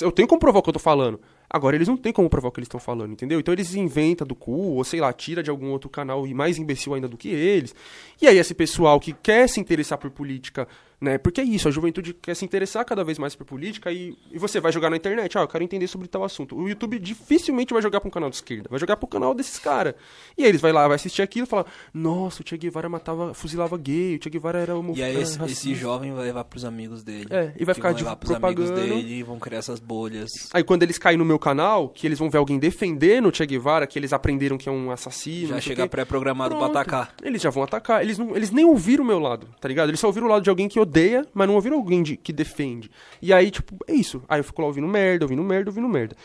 Eu 0.00 0.10
tenho 0.10 0.26
como 0.26 0.40
provar 0.40 0.58
o 0.58 0.62
que 0.62 0.68
eu 0.70 0.72
tô 0.74 0.78
falando. 0.78 1.20
Agora, 1.48 1.76
eles 1.76 1.86
não 1.86 1.96
têm 1.96 2.12
como 2.12 2.28
provar 2.28 2.48
o 2.48 2.50
que 2.50 2.58
eles 2.58 2.66
estão 2.66 2.80
falando, 2.80 3.12
entendeu? 3.12 3.38
Então 3.38 3.54
eles 3.54 3.76
inventam 3.76 4.26
do 4.26 4.34
cu, 4.34 4.50
ou 4.74 4.82
sei 4.82 4.98
lá, 5.00 5.12
tira 5.12 5.40
de 5.40 5.50
algum 5.50 5.70
outro 5.70 5.88
canal 5.88 6.26
e 6.26 6.34
mais 6.34 6.58
imbecil 6.58 6.94
ainda 6.94 7.06
do 7.06 7.16
que 7.16 7.28
eles. 7.28 7.72
E 8.20 8.26
aí 8.26 8.38
esse 8.38 8.54
pessoal 8.54 8.98
que 8.98 9.12
quer 9.12 9.48
se 9.48 9.60
interessar 9.60 9.96
por 9.98 10.10
política, 10.10 10.66
né? 11.00 11.18
Porque 11.18 11.40
é 11.40 11.44
isso, 11.44 11.68
a 11.68 11.70
juventude 11.70 12.14
quer 12.14 12.34
se 12.34 12.44
interessar 12.44 12.84
cada 12.84 13.02
vez 13.04 13.18
mais 13.18 13.34
por 13.34 13.44
política 13.44 13.92
e, 13.92 14.16
e 14.30 14.38
você 14.38 14.60
vai 14.60 14.72
jogar 14.72 14.90
na 14.90 14.96
internet, 14.96 15.36
ah, 15.36 15.42
eu 15.42 15.48
quero 15.48 15.64
entender 15.64 15.86
sobre 15.86 16.08
tal 16.08 16.24
assunto. 16.24 16.56
O 16.56 16.68
YouTube 16.68 16.98
dificilmente 16.98 17.72
vai 17.72 17.82
jogar 17.82 18.00
pra 18.00 18.08
um 18.08 18.10
canal 18.10 18.30
de 18.30 18.36
esquerda, 18.36 18.68
vai 18.70 18.78
jogar 18.78 18.96
pro 18.96 19.06
canal 19.06 19.34
desses 19.34 19.58
caras. 19.58 19.94
E 20.36 20.42
aí 20.42 20.48
eles 20.48 20.60
vai 20.60 20.72
lá, 20.72 20.86
vai 20.88 20.96
assistir 20.96 21.22
aquilo 21.22 21.46
e 21.46 21.48
falar, 21.48 21.66
nossa, 21.92 22.42
o 22.42 22.48
Che 22.48 22.56
Guevara 22.56 22.88
matava, 22.88 23.34
fuzilava 23.34 23.76
gay, 23.76 24.16
o 24.16 24.22
Che 24.22 24.30
Guevara 24.30 24.58
era 24.58 24.74
homofóbico. 24.74 25.00
E 25.00 25.02
aí 25.02 25.20
esse, 25.20 25.38
racista." 25.38 25.68
esse 25.68 25.74
jovem 25.74 26.12
vai 26.12 26.24
levar 26.24 26.44
pros 26.44 26.64
amigos 26.64 27.02
dele. 27.02 27.26
É, 27.30 27.52
e 27.58 27.64
vai 27.64 27.74
ficar 27.74 27.92
de- 27.92 28.02
levar 28.02 28.16
pros 28.16 28.30
amigos 28.32 28.70
propagando. 28.70 28.94
dele 28.96 29.14
e 29.18 29.22
vão 29.22 29.38
criar 29.38 29.58
essas 29.58 29.80
bolhas. 29.80 30.30
Aí 30.52 30.62
quando 30.62 30.82
eles 30.82 30.98
caem 30.98 31.18
no 31.18 31.24
meu 31.24 31.38
canal, 31.38 31.88
que 31.88 32.06
eles 32.06 32.18
vão 32.18 32.30
ver 32.30 32.38
alguém 32.38 32.58
defendendo 32.58 33.28
o 33.28 33.34
Che 33.34 33.44
Guevara, 33.46 33.86
que 33.86 33.98
eles 33.98 34.12
aprenderam 34.12 34.56
que 34.58 34.68
é 34.68 34.72
um 34.72 34.90
assassino. 34.90 35.48
Já 35.48 35.56
o 35.56 35.60
chega 35.60 35.86
pré-programado 35.88 36.50
pra 36.56 36.64
pronto. 36.64 36.76
atacar. 36.78 37.14
Eles 37.22 37.40
já 37.42 37.50
vão 37.50 37.62
atacar. 37.62 38.02
Eles, 38.02 38.18
não, 38.18 38.34
eles 38.36 38.50
nem 38.50 38.64
ouviram 38.64 39.04
o 39.04 39.06
meu 39.06 39.18
lado, 39.18 39.46
tá 39.60 39.68
ligado? 39.68 39.88
Eles 39.90 40.00
só 40.00 40.06
ouviram 40.06 40.26
o 40.26 40.30
lado 40.30 40.42
de 40.42 40.50
alguém 40.50 40.68
que 40.68 40.78
odeia, 40.84 41.26
mas 41.34 41.46
não 41.48 41.54
ouviram 41.54 41.76
alguém 41.76 42.02
de- 42.02 42.16
que 42.16 42.32
defende. 42.32 42.90
E 43.20 43.32
aí, 43.32 43.50
tipo, 43.50 43.76
é 43.88 43.92
isso. 43.94 44.22
Aí 44.28 44.40
eu 44.40 44.44
fico 44.44 44.60
lá 44.62 44.68
ouvindo 44.68 44.86
merda, 44.86 45.24
ouvindo 45.24 45.42
merda, 45.42 45.70
ouvindo 45.70 45.88
merda. 45.88 46.16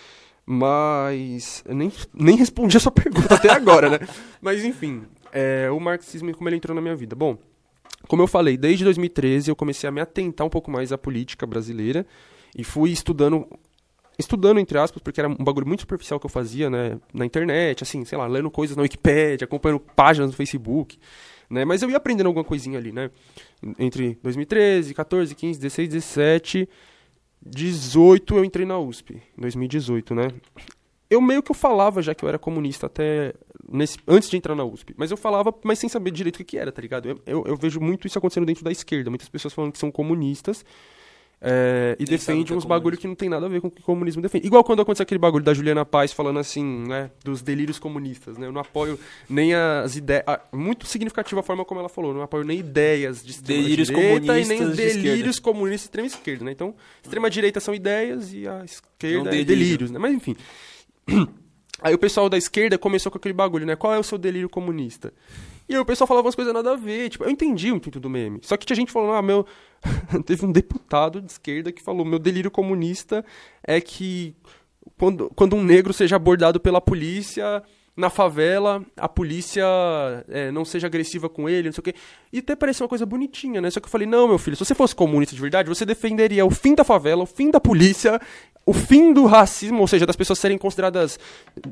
Mas. 0.46 1.64
Nem, 1.68 1.92
nem 2.14 2.36
respondi 2.36 2.76
a 2.78 2.80
sua 2.80 2.92
pergunta 2.94 3.36
até 3.36 3.52
agora, 3.52 3.90
né? 3.90 4.00
Mas 4.42 4.64
enfim, 4.66 5.04
é, 5.32 5.70
o 5.72 5.80
marxismo 5.80 6.30
e 6.30 6.34
como 6.34 6.50
ele 6.50 6.56
entrou 6.56 6.74
na 6.76 6.82
minha 6.82 6.96
vida. 6.96 7.16
Bom, 7.16 7.38
como 8.08 8.22
eu 8.24 8.28
falei, 8.28 8.58
desde 8.58 8.84
2013 8.84 9.50
eu 9.52 9.56
comecei 9.56 9.88
a 9.88 9.92
me 9.92 10.02
atentar 10.02 10.46
um 10.46 10.50
pouco 10.50 10.72
mais 10.72 10.92
à 10.92 10.98
política 10.98 11.46
brasileira 11.46 12.06
e 12.58 12.64
fui 12.64 12.92
estudando 12.92 13.46
estudando 14.18 14.60
entre 14.60 14.78
aspas, 14.78 15.02
porque 15.02 15.22
era 15.22 15.30
um 15.30 15.36
bagulho 15.36 15.66
muito 15.66 15.80
superficial 15.82 16.20
que 16.20 16.26
eu 16.26 16.30
fazia, 16.30 16.70
né, 16.70 17.00
na 17.14 17.26
internet, 17.26 17.84
assim, 17.84 18.04
sei 18.04 18.18
lá, 18.18 18.28
lendo 18.28 18.52
coisas 18.52 18.76
na 18.76 18.84
Wikipédia, 18.84 19.46
acompanhando 19.46 19.80
páginas 19.80 20.30
no 20.32 20.36
Facebook, 20.36 21.00
né? 21.50 21.64
Mas 21.64 21.82
eu 21.82 21.90
ia 21.90 21.96
aprendendo 21.96 22.28
alguma 22.28 22.44
coisinha 22.44 22.78
ali, 22.78 22.92
né? 22.92 23.12
Entre 23.78 24.18
2013, 24.24 24.94
14, 24.94 25.36
15, 25.36 25.60
16, 25.60 25.90
17, 25.90 26.70
18 27.42 28.38
eu 28.38 28.46
entrei 28.46 28.66
na 28.66 28.78
USP, 28.80 29.22
em 29.38 29.42
2018, 29.42 30.16
né? 30.16 30.28
Eu 31.10 31.20
meio 31.20 31.42
que 31.42 31.52
eu 31.52 31.56
falava 31.56 32.02
já 32.02 32.14
que 32.14 32.24
eu 32.24 32.30
era 32.30 32.38
comunista 32.38 32.86
até 32.86 33.34
nesse, 33.68 33.98
antes 34.08 34.30
de 34.30 34.38
entrar 34.38 34.56
na 34.56 34.64
USP. 34.64 34.94
Mas 34.96 35.10
eu 35.10 35.18
falava, 35.18 35.54
mas 35.64 35.80
sem 35.80 35.90
saber 35.90 36.12
direito 36.12 36.36
o 36.36 36.38
que, 36.40 36.44
que 36.44 36.58
era, 36.58 36.72
tá 36.72 36.82
ligado? 36.82 37.10
Eu, 37.10 37.22
eu, 37.26 37.44
eu 37.48 37.58
vejo 37.58 37.80
muito 37.80 38.06
isso 38.06 38.18
acontecendo 38.18 38.46
dentro 38.46 38.64
da 38.64 38.72
esquerda. 38.72 39.10
Muitas 39.10 39.28
pessoas 39.28 39.54
falando 39.54 39.72
que 39.72 39.80
são 39.80 39.92
comunistas 39.92 40.64
é, 41.42 41.96
e 41.98 42.04
defendem 42.04 42.44
que 42.44 42.52
é 42.52 42.56
uns 42.56 42.66
bagulho 42.66 42.98
que 42.98 43.08
não 43.08 43.16
tem 43.16 43.30
nada 43.30 43.46
a 43.46 43.50
ver 43.50 43.62
com 43.62 43.68
o 43.68 43.72
que 43.72 43.80
o 43.80 43.84
comunismo 43.84 44.22
defende. 44.22 44.46
Igual 44.46 44.64
quando 44.64 44.82
aconteceu 44.82 45.04
aquele 45.04 45.20
bagulho 45.20 45.44
da 45.44 45.54
Juliana 45.54 45.86
Paz 45.86 46.12
falando 46.12 46.38
assim, 46.38 46.64
né, 46.88 47.12
dos 47.24 47.42
delírios 47.42 47.80
comunistas, 47.80 48.38
né? 48.38 48.48
Eu 48.48 48.52
não 48.52 48.60
apoio 48.60 49.00
nem 49.30 49.54
as 49.54 49.96
ideias... 49.96 50.26
Muito 50.52 50.86
significativa 50.86 51.40
a 51.40 51.44
forma 51.44 51.64
como 51.64 51.80
ela 51.80 51.88
falou. 51.88 52.12
eu 52.12 52.16
Não 52.18 52.24
apoio 52.24 52.44
nem 52.44 52.60
ideias 52.60 53.24
de 53.24 53.32
extrema 53.32 53.62
Delírios 53.64 53.88
direita 53.88 54.40
e 54.40 54.46
nem 54.46 54.58
comunistas 54.58 54.96
de 54.96 55.02
delírios 55.02 55.40
comunistas 55.40 55.80
de 55.82 55.86
extrema 55.86 56.08
esquerda, 56.08 56.46
né? 56.46 56.52
Então, 56.52 56.76
extrema 57.02 57.30
direita 57.30 57.60
são 57.60 57.74
ideias 57.74 58.34
e 58.34 58.46
a 58.46 58.66
esquerda 58.66 59.24
Não 59.24 59.28
é 59.28 59.32
delírio. 59.32 59.46
delírios, 59.46 59.92
né? 59.92 60.00
Mas 60.00 60.14
enfim... 60.14 60.36
Aí 61.82 61.94
o 61.94 61.98
pessoal 61.98 62.28
da 62.28 62.38
esquerda 62.38 62.78
começou 62.78 63.10
com 63.10 63.18
aquele 63.18 63.34
bagulho, 63.34 63.66
né? 63.66 63.74
Qual 63.74 63.94
é 63.94 63.98
o 63.98 64.04
seu 64.04 64.18
delírio 64.18 64.50
comunista? 64.50 65.14
E 65.70 65.76
aí 65.76 65.80
o 65.80 65.86
pessoal 65.86 66.08
falava 66.08 66.26
umas 66.26 66.36
coisas 66.36 66.52
nada 66.52 66.74
a 66.74 66.76
ver. 66.76 67.10
Tipo, 67.10 67.26
eu 67.26 67.30
entendi 67.30 67.72
o 67.72 67.76
intuito 67.76 68.00
do 68.00 68.10
meme. 68.10 68.40
Só 68.42 68.58
que 68.58 68.66
tinha 68.66 68.76
gente 68.76 68.92
falando, 68.92 69.14
ah, 69.14 69.22
meu. 69.22 69.46
Teve 70.26 70.46
um 70.46 70.52
deputado 70.52 71.22
de 71.22 71.32
esquerda 71.32 71.72
que 71.72 71.82
falou: 71.82 72.04
meu 72.04 72.18
delírio 72.18 72.50
comunista 72.50 73.24
é 73.64 73.80
que 73.80 74.36
quando, 74.98 75.32
quando 75.36 75.56
um 75.56 75.64
negro 75.64 75.94
seja 75.94 76.16
abordado 76.16 76.60
pela 76.60 76.82
polícia 76.82 77.64
na 78.00 78.10
favela, 78.10 78.82
a 78.96 79.10
polícia 79.10 79.66
é, 80.30 80.50
não 80.52 80.64
seja 80.64 80.88
agressiva 80.88 81.28
com 81.28 81.50
ele, 81.50 81.68
não 81.68 81.74
sei 81.74 81.82
o 81.82 81.84
quê. 81.84 81.94
E 82.32 82.40
até 82.40 82.56
parece 82.56 82.82
uma 82.82 82.88
coisa 82.88 83.06
bonitinha, 83.06 83.60
né? 83.60 83.70
Só 83.70 83.82
que 83.82 83.88
eu 83.88 83.92
falei, 83.92 84.08
não, 84.08 84.26
meu 84.26 84.38
filho, 84.38 84.56
se 84.56 84.64
você 84.64 84.74
fosse 84.74 84.96
comunista 84.96 85.36
de 85.36 85.42
verdade, 85.42 85.68
você 85.68 85.86
defenderia 85.86 86.46
o 86.46 86.50
fim 86.50 86.74
da 86.74 86.86
favela, 86.86 87.24
o 87.24 87.26
fim 87.26 87.52
da 87.52 87.60
polícia, 87.60 88.20
o 88.66 88.74
fim 88.74 89.12
do 89.12 89.26
racismo, 89.26 89.82
ou 89.82 89.88
seja, 89.88 90.06
das 90.06 90.16
pessoas 90.16 90.40
serem 90.40 90.58
consideradas, 90.58 91.20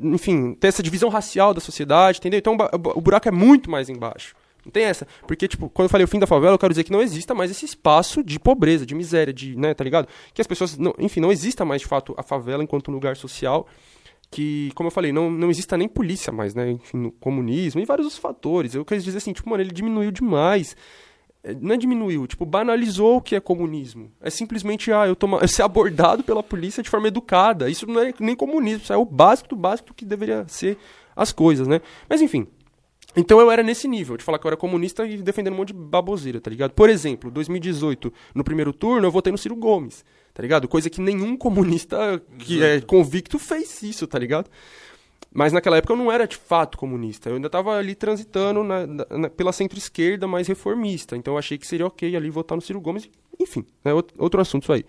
enfim, 0.02 0.52
ter 0.52 0.68
essa 0.68 0.82
divisão 0.82 1.08
racial 1.08 1.54
da 1.54 1.60
sociedade, 1.60 2.18
entendeu? 2.18 2.38
Então 2.38 2.58
o 2.94 3.00
buraco 3.00 3.26
é 3.26 3.32
muito 3.32 3.70
mais 3.70 3.88
embaixo. 3.88 4.36
Não 4.66 4.70
tem 4.70 4.84
essa. 4.84 5.06
Porque, 5.26 5.48
tipo, 5.48 5.70
quando 5.70 5.86
eu 5.86 5.90
falei 5.90 6.04
o 6.04 6.08
fim 6.08 6.18
da 6.18 6.26
favela, 6.26 6.52
eu 6.54 6.58
quero 6.58 6.74
dizer 6.74 6.84
que 6.84 6.92
não 6.92 7.00
exista 7.00 7.34
mais 7.34 7.50
esse 7.50 7.64
espaço 7.64 8.22
de 8.22 8.38
pobreza, 8.38 8.84
de 8.84 8.94
miséria, 8.94 9.32
de, 9.32 9.56
né, 9.56 9.72
tá 9.72 9.82
ligado? 9.82 10.06
Que 10.34 10.42
as 10.42 10.46
pessoas, 10.46 10.76
não, 10.76 10.92
enfim, 10.98 11.20
não 11.20 11.32
exista 11.32 11.64
mais, 11.64 11.80
de 11.80 11.88
fato, 11.88 12.14
a 12.18 12.22
favela 12.22 12.62
enquanto 12.62 12.90
lugar 12.90 13.16
social 13.16 13.66
que, 14.30 14.70
como 14.74 14.88
eu 14.88 14.90
falei, 14.92 15.12
não, 15.12 15.30
não 15.30 15.50
exista 15.50 15.76
nem 15.76 15.88
polícia 15.88 16.32
mais, 16.32 16.54
né? 16.54 16.72
Enfim, 16.72 16.98
no 16.98 17.12
comunismo 17.12 17.80
e 17.80 17.84
vários 17.84 18.06
outros 18.06 18.20
fatores. 18.20 18.74
Eu 18.74 18.84
quero 18.84 19.00
dizer 19.00 19.18
assim, 19.18 19.32
tipo, 19.32 19.48
mano, 19.48 19.62
ele 19.62 19.72
diminuiu 19.72 20.10
demais. 20.10 20.76
É, 21.42 21.54
Não 21.54 21.74
é 21.74 21.78
diminuiu, 21.78 22.26
tipo, 22.26 22.44
banalizou 22.44 23.16
o 23.16 23.22
que 23.22 23.34
é 23.34 23.40
comunismo. 23.40 24.12
É 24.20 24.28
simplesmente, 24.28 24.92
ah, 24.92 25.06
eu, 25.06 25.16
toma, 25.16 25.38
eu 25.38 25.48
ser 25.48 25.62
abordado 25.62 26.22
pela 26.22 26.42
polícia 26.42 26.82
de 26.82 26.90
forma 26.90 27.08
educada. 27.08 27.70
Isso 27.70 27.86
não 27.86 28.00
é 28.00 28.12
nem 28.20 28.36
comunismo, 28.36 28.82
isso 28.82 28.92
é 28.92 28.96
o 28.96 29.04
básico 29.04 29.48
do 29.48 29.56
básico 29.56 29.94
que 29.94 30.04
deveria 30.04 30.44
ser 30.48 30.76
as 31.16 31.32
coisas, 31.32 31.66
né? 31.66 31.80
Mas 32.08 32.20
enfim. 32.20 32.46
Então 33.16 33.40
eu 33.40 33.50
era 33.50 33.62
nesse 33.62 33.88
nível, 33.88 34.16
de 34.16 34.22
falar 34.22 34.38
que 34.38 34.46
eu 34.46 34.50
era 34.50 34.56
comunista 34.56 35.06
e 35.06 35.16
defendendo 35.16 35.54
um 35.54 35.56
monte 35.56 35.68
de 35.68 35.74
baboseira, 35.74 36.40
tá 36.40 36.50
ligado? 36.50 36.72
Por 36.72 36.90
exemplo, 36.90 37.30
2018, 37.30 38.12
no 38.34 38.44
primeiro 38.44 38.72
turno, 38.72 39.06
eu 39.06 39.10
votei 39.10 39.32
no 39.32 39.38
Ciro 39.38 39.56
Gomes, 39.56 40.04
tá 40.38 40.42
ligado? 40.42 40.68
Coisa 40.68 40.88
que 40.88 41.00
nenhum 41.00 41.34
comunista 41.36 42.22
que 42.38 42.62
é 42.62 42.80
convicto 42.80 43.40
fez 43.40 43.82
isso, 43.82 44.06
tá 44.06 44.16
ligado? 44.20 44.48
Mas 45.34 45.52
naquela 45.52 45.76
época 45.78 45.92
eu 45.92 45.96
não 45.96 46.12
era 46.12 46.28
de 46.28 46.36
fato 46.36 46.78
comunista. 46.78 47.28
Eu 47.28 47.34
ainda 47.34 47.48
estava 47.48 47.76
ali 47.76 47.96
transitando 47.96 48.62
na- 48.62 48.86
na- 48.86 49.28
pela 49.28 49.52
centro-esquerda 49.52 50.28
mais 50.28 50.46
reformista. 50.46 51.16
Então 51.16 51.34
eu 51.34 51.38
achei 51.38 51.58
que 51.58 51.66
seria 51.66 51.84
ok 51.88 52.14
ali 52.14 52.30
votar 52.30 52.54
no 52.54 52.62
Ciro 52.62 52.80
Gomes. 52.80 53.10
Enfim, 53.40 53.64
é 53.84 53.90
out- 53.90 54.14
outro 54.16 54.40
assunto 54.40 54.62
isso 54.62 54.72
aí. 54.72 54.84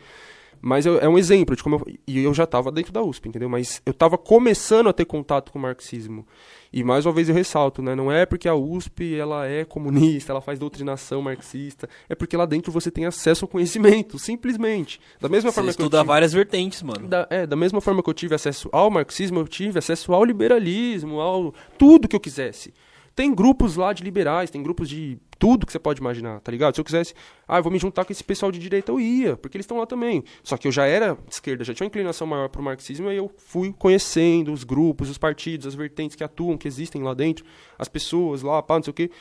Mas 0.61 0.86
eu- 0.86 0.99
é 0.99 1.07
um 1.07 1.18
exemplo 1.18 1.56
de 1.56 1.64
como 1.64 1.76
eu, 1.77 1.86
e 2.07 2.19
eu 2.23 2.34
já 2.34 2.44
estava 2.44 2.72
dentro 2.72 2.91
da 2.91 3.02
USP, 3.02 3.30
entendeu? 3.30 3.48
Mas 3.49 3.81
eu 3.86 3.91
estava 3.91 4.18
começando 4.18 4.90
a 4.90 4.94
ter 4.94 5.06
contato 5.06 5.52
com 5.52 5.60
o 5.60 5.61
marxismo. 5.61 6.26
E 6.72 6.84
mais 6.84 7.06
uma 7.06 7.11
vez 7.14 7.27
eu 7.30 7.34
ressalto, 7.34 7.81
né? 7.81 7.95
Não 7.95 8.11
é 8.11 8.26
porque 8.26 8.48
a 8.48 8.53
USP 8.53 9.15
ela 9.15 9.48
é 9.48 9.65
comunista, 9.65 10.31
ela 10.31 10.41
faz 10.41 10.60
doutrinação 10.60 11.22
marxista, 11.22 11.90
é 12.07 12.14
porque 12.14 12.38
lá 12.38 12.45
dentro 12.45 12.72
você 12.72 12.91
tem 12.91 13.06
acesso 13.06 13.45
ao 13.45 13.49
conhecimento, 13.49 14.19
simplesmente. 14.19 14.99
Da 15.19 15.27
mesma 15.30 15.49
Você 15.49 15.56
forma 15.56 15.73
que 15.73 15.81
eu 15.81 15.86
estuda 15.86 15.98
tive- 15.99 16.07
várias 16.07 16.34
vertentes, 16.34 16.84
mano. 16.84 17.07
da, 17.07 17.26
é, 17.30 17.48
da 17.48 17.56
mesma 17.56 17.81
forma 17.81 18.03
que 18.03 18.10
eu 18.10 18.14
tive 18.14 18.36
acesso 18.36 18.69
ao 18.72 18.90
marxismo, 18.91 19.40
eu 19.40 19.48
tive 19.48 19.80
acesso 19.80 20.14
ao 20.14 20.23
liberalismo, 20.23 21.19
ao 21.19 21.53
tudo 21.77 22.07
que 22.07 22.15
eu 22.15 22.19
quisesse. 22.19 22.73
Tem 23.20 23.36
grupos 23.36 23.76
lá 23.76 23.91
de 23.91 24.02
liberais, 24.02 24.50
tem 24.50 24.64
grupos 24.64 24.88
de 24.88 25.18
tudo 25.38 25.66
que 25.66 25.74
você 25.74 25.78
pode 25.78 26.00
imaginar, 26.00 26.40
tá 26.40 26.50
ligado? 26.50 26.74
Se 26.74 26.80
eu 26.80 26.86
quisesse, 26.86 27.14
ah, 27.46 27.58
eu 27.58 27.64
vou 27.64 27.70
me 27.70 27.78
juntar 27.78 28.06
com 28.06 28.14
esse 28.14 28.24
pessoal 28.24 28.50
de 28.50 28.58
direita, 28.58 28.94
eu 28.94 28.98
ia, 28.98 29.36
porque 29.36 29.58
eles 29.58 29.66
estão 29.66 29.78
lá 29.78 29.86
também. 29.86 30.24
Só 30.41 30.56
que 30.56 30.66
eu 30.70 30.72
já 30.72 30.86
era 30.86 31.18
esquerda, 31.30 31.66
já 31.66 31.74
tinha 31.74 31.84
uma 31.84 31.90
inclinação 31.90 32.26
maior 32.26 32.48
pro 32.48 32.64
marxismo, 32.64 33.12
e 33.12 33.18
eu 33.18 33.30
fui 33.36 33.74
conhecendo 33.78 34.54
os 34.54 34.64
grupos, 34.64 35.10
os 35.10 35.18
partidos, 35.18 35.68
as 35.68 35.76
vertentes 35.76 36.16
que 36.16 36.24
atuam, 36.24 36.58
que 36.58 36.66
existem 36.66 37.04
lá 37.04 37.14
dentro, 37.14 37.44
as 37.78 37.90
pessoas 37.90 38.41
lá, 38.41 38.64
pá, 38.64 38.76
não 38.76 38.84
sei 38.84 38.91
o 38.91 38.94
quê. 38.94 39.12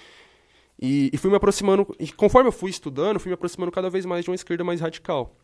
E, 0.81 1.11
e 1.12 1.16
fui 1.16 1.29
me 1.29 1.37
aproximando, 1.37 1.85
e 1.99 2.12
conforme 2.12 2.51
eu 2.51 2.53
fui 2.53 2.70
estudando, 2.70 3.19
fui 3.19 3.31
me 3.31 3.35
aproximando 3.35 3.73
cada 3.73 3.91
vez 3.91 4.07
mais 4.07 4.23
de 4.23 4.31
uma 4.31 4.37
esquerda 4.37 4.62
mais 4.62 4.81
radical. 4.81 5.35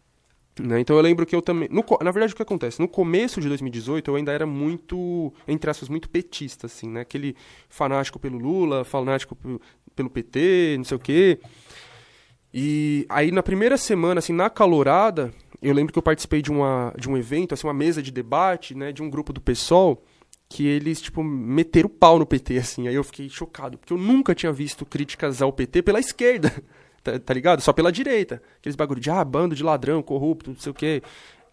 Né? 0.60 0.80
Então 0.80 0.94
eu 0.94 1.02
lembro 1.02 1.26
que 1.26 1.34
eu 1.34 1.42
também. 1.42 1.68
no 1.70 1.84
na 2.00 2.10
verdade, 2.12 2.32
o 2.32 2.36
que 2.36 2.42
acontece? 2.42 2.80
No 2.80 2.86
começo 2.86 3.40
de 3.40 3.48
2018, 3.48 4.10
eu 4.10 4.14
ainda 4.14 4.32
era 4.32 4.46
muito, 4.46 5.32
entre 5.48 5.68
aspas, 5.68 5.88
muito 5.88 6.08
petista, 6.08 6.66
assim, 6.66 6.88
né? 6.88 7.00
Aquele 7.00 7.34
fanático 7.68 8.18
pelo 8.18 8.38
Lula, 8.38 8.84
fanático 8.84 9.34
pelo, 9.34 9.60
pelo 9.96 10.10
PT, 10.10 10.76
não 10.78 10.84
sei 10.84 10.96
o 10.96 11.00
quê. 11.00 11.40
E 12.52 13.04
aí, 13.08 13.32
na 13.32 13.42
primeira 13.42 13.76
semana, 13.76 14.20
assim, 14.20 14.32
na 14.32 14.48
calorada, 14.48 15.32
eu 15.60 15.74
lembro 15.74 15.92
que 15.92 15.98
eu 15.98 16.02
participei 16.02 16.40
de, 16.40 16.52
uma, 16.52 16.94
de 16.96 17.10
um 17.10 17.16
evento, 17.16 17.52
assim, 17.52 17.66
uma 17.66 17.74
mesa 17.74 18.00
de 18.00 18.12
debate, 18.12 18.76
né? 18.76 18.92
De 18.92 19.02
um 19.02 19.10
grupo 19.10 19.32
do 19.32 19.40
PSOL, 19.40 20.04
que 20.48 20.68
eles, 20.68 21.00
tipo, 21.00 21.24
meteram 21.24 21.88
o 21.88 21.90
pau 21.90 22.16
no 22.16 22.24
PT, 22.24 22.58
assim. 22.58 22.86
Aí 22.86 22.94
eu 22.94 23.02
fiquei 23.02 23.28
chocado, 23.28 23.76
porque 23.76 23.92
eu 23.92 23.98
nunca 23.98 24.36
tinha 24.36 24.52
visto 24.52 24.86
críticas 24.86 25.42
ao 25.42 25.52
PT 25.52 25.82
pela 25.82 25.98
esquerda, 25.98 26.52
tá, 27.04 27.18
tá 27.18 27.34
ligado? 27.34 27.60
Só 27.60 27.72
pela 27.72 27.92
direita. 27.92 28.42
Aqueles 28.58 28.74
bagulho 28.74 29.00
de, 29.00 29.10
ah, 29.10 29.24
bando 29.24 29.54
de 29.54 29.62
ladrão, 29.62 30.02
corrupto, 30.02 30.50
não 30.50 30.58
sei 30.58 30.72
o 30.72 30.74
quê. 30.74 31.02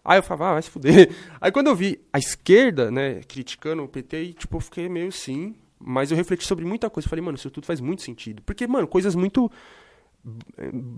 Aí 0.04 0.18
eu 0.18 0.22
falava, 0.22 0.50
ah, 0.50 0.52
vai 0.54 0.62
se 0.62 0.70
fuder. 0.70 1.10
Aí 1.40 1.52
quando 1.52 1.68
eu 1.68 1.76
vi 1.76 2.00
a 2.12 2.18
esquerda, 2.18 2.90
né, 2.90 3.20
criticando 3.28 3.84
o 3.84 3.88
PT, 3.88 4.32
tipo, 4.32 4.56
eu 4.56 4.60
fiquei 4.60 4.88
meio 4.88 5.12
sim. 5.12 5.54
Mas 5.84 6.10
eu 6.10 6.16
refleti 6.16 6.46
sobre 6.46 6.64
muita 6.64 6.88
coisa. 6.88 7.08
Falei, 7.08 7.24
mano, 7.24 7.36
isso 7.36 7.50
tudo 7.50 7.66
faz 7.66 7.80
muito 7.80 8.02
sentido. 8.02 8.40
Porque, 8.42 8.66
mano, 8.66 8.86
coisas 8.86 9.14
muito. 9.14 9.50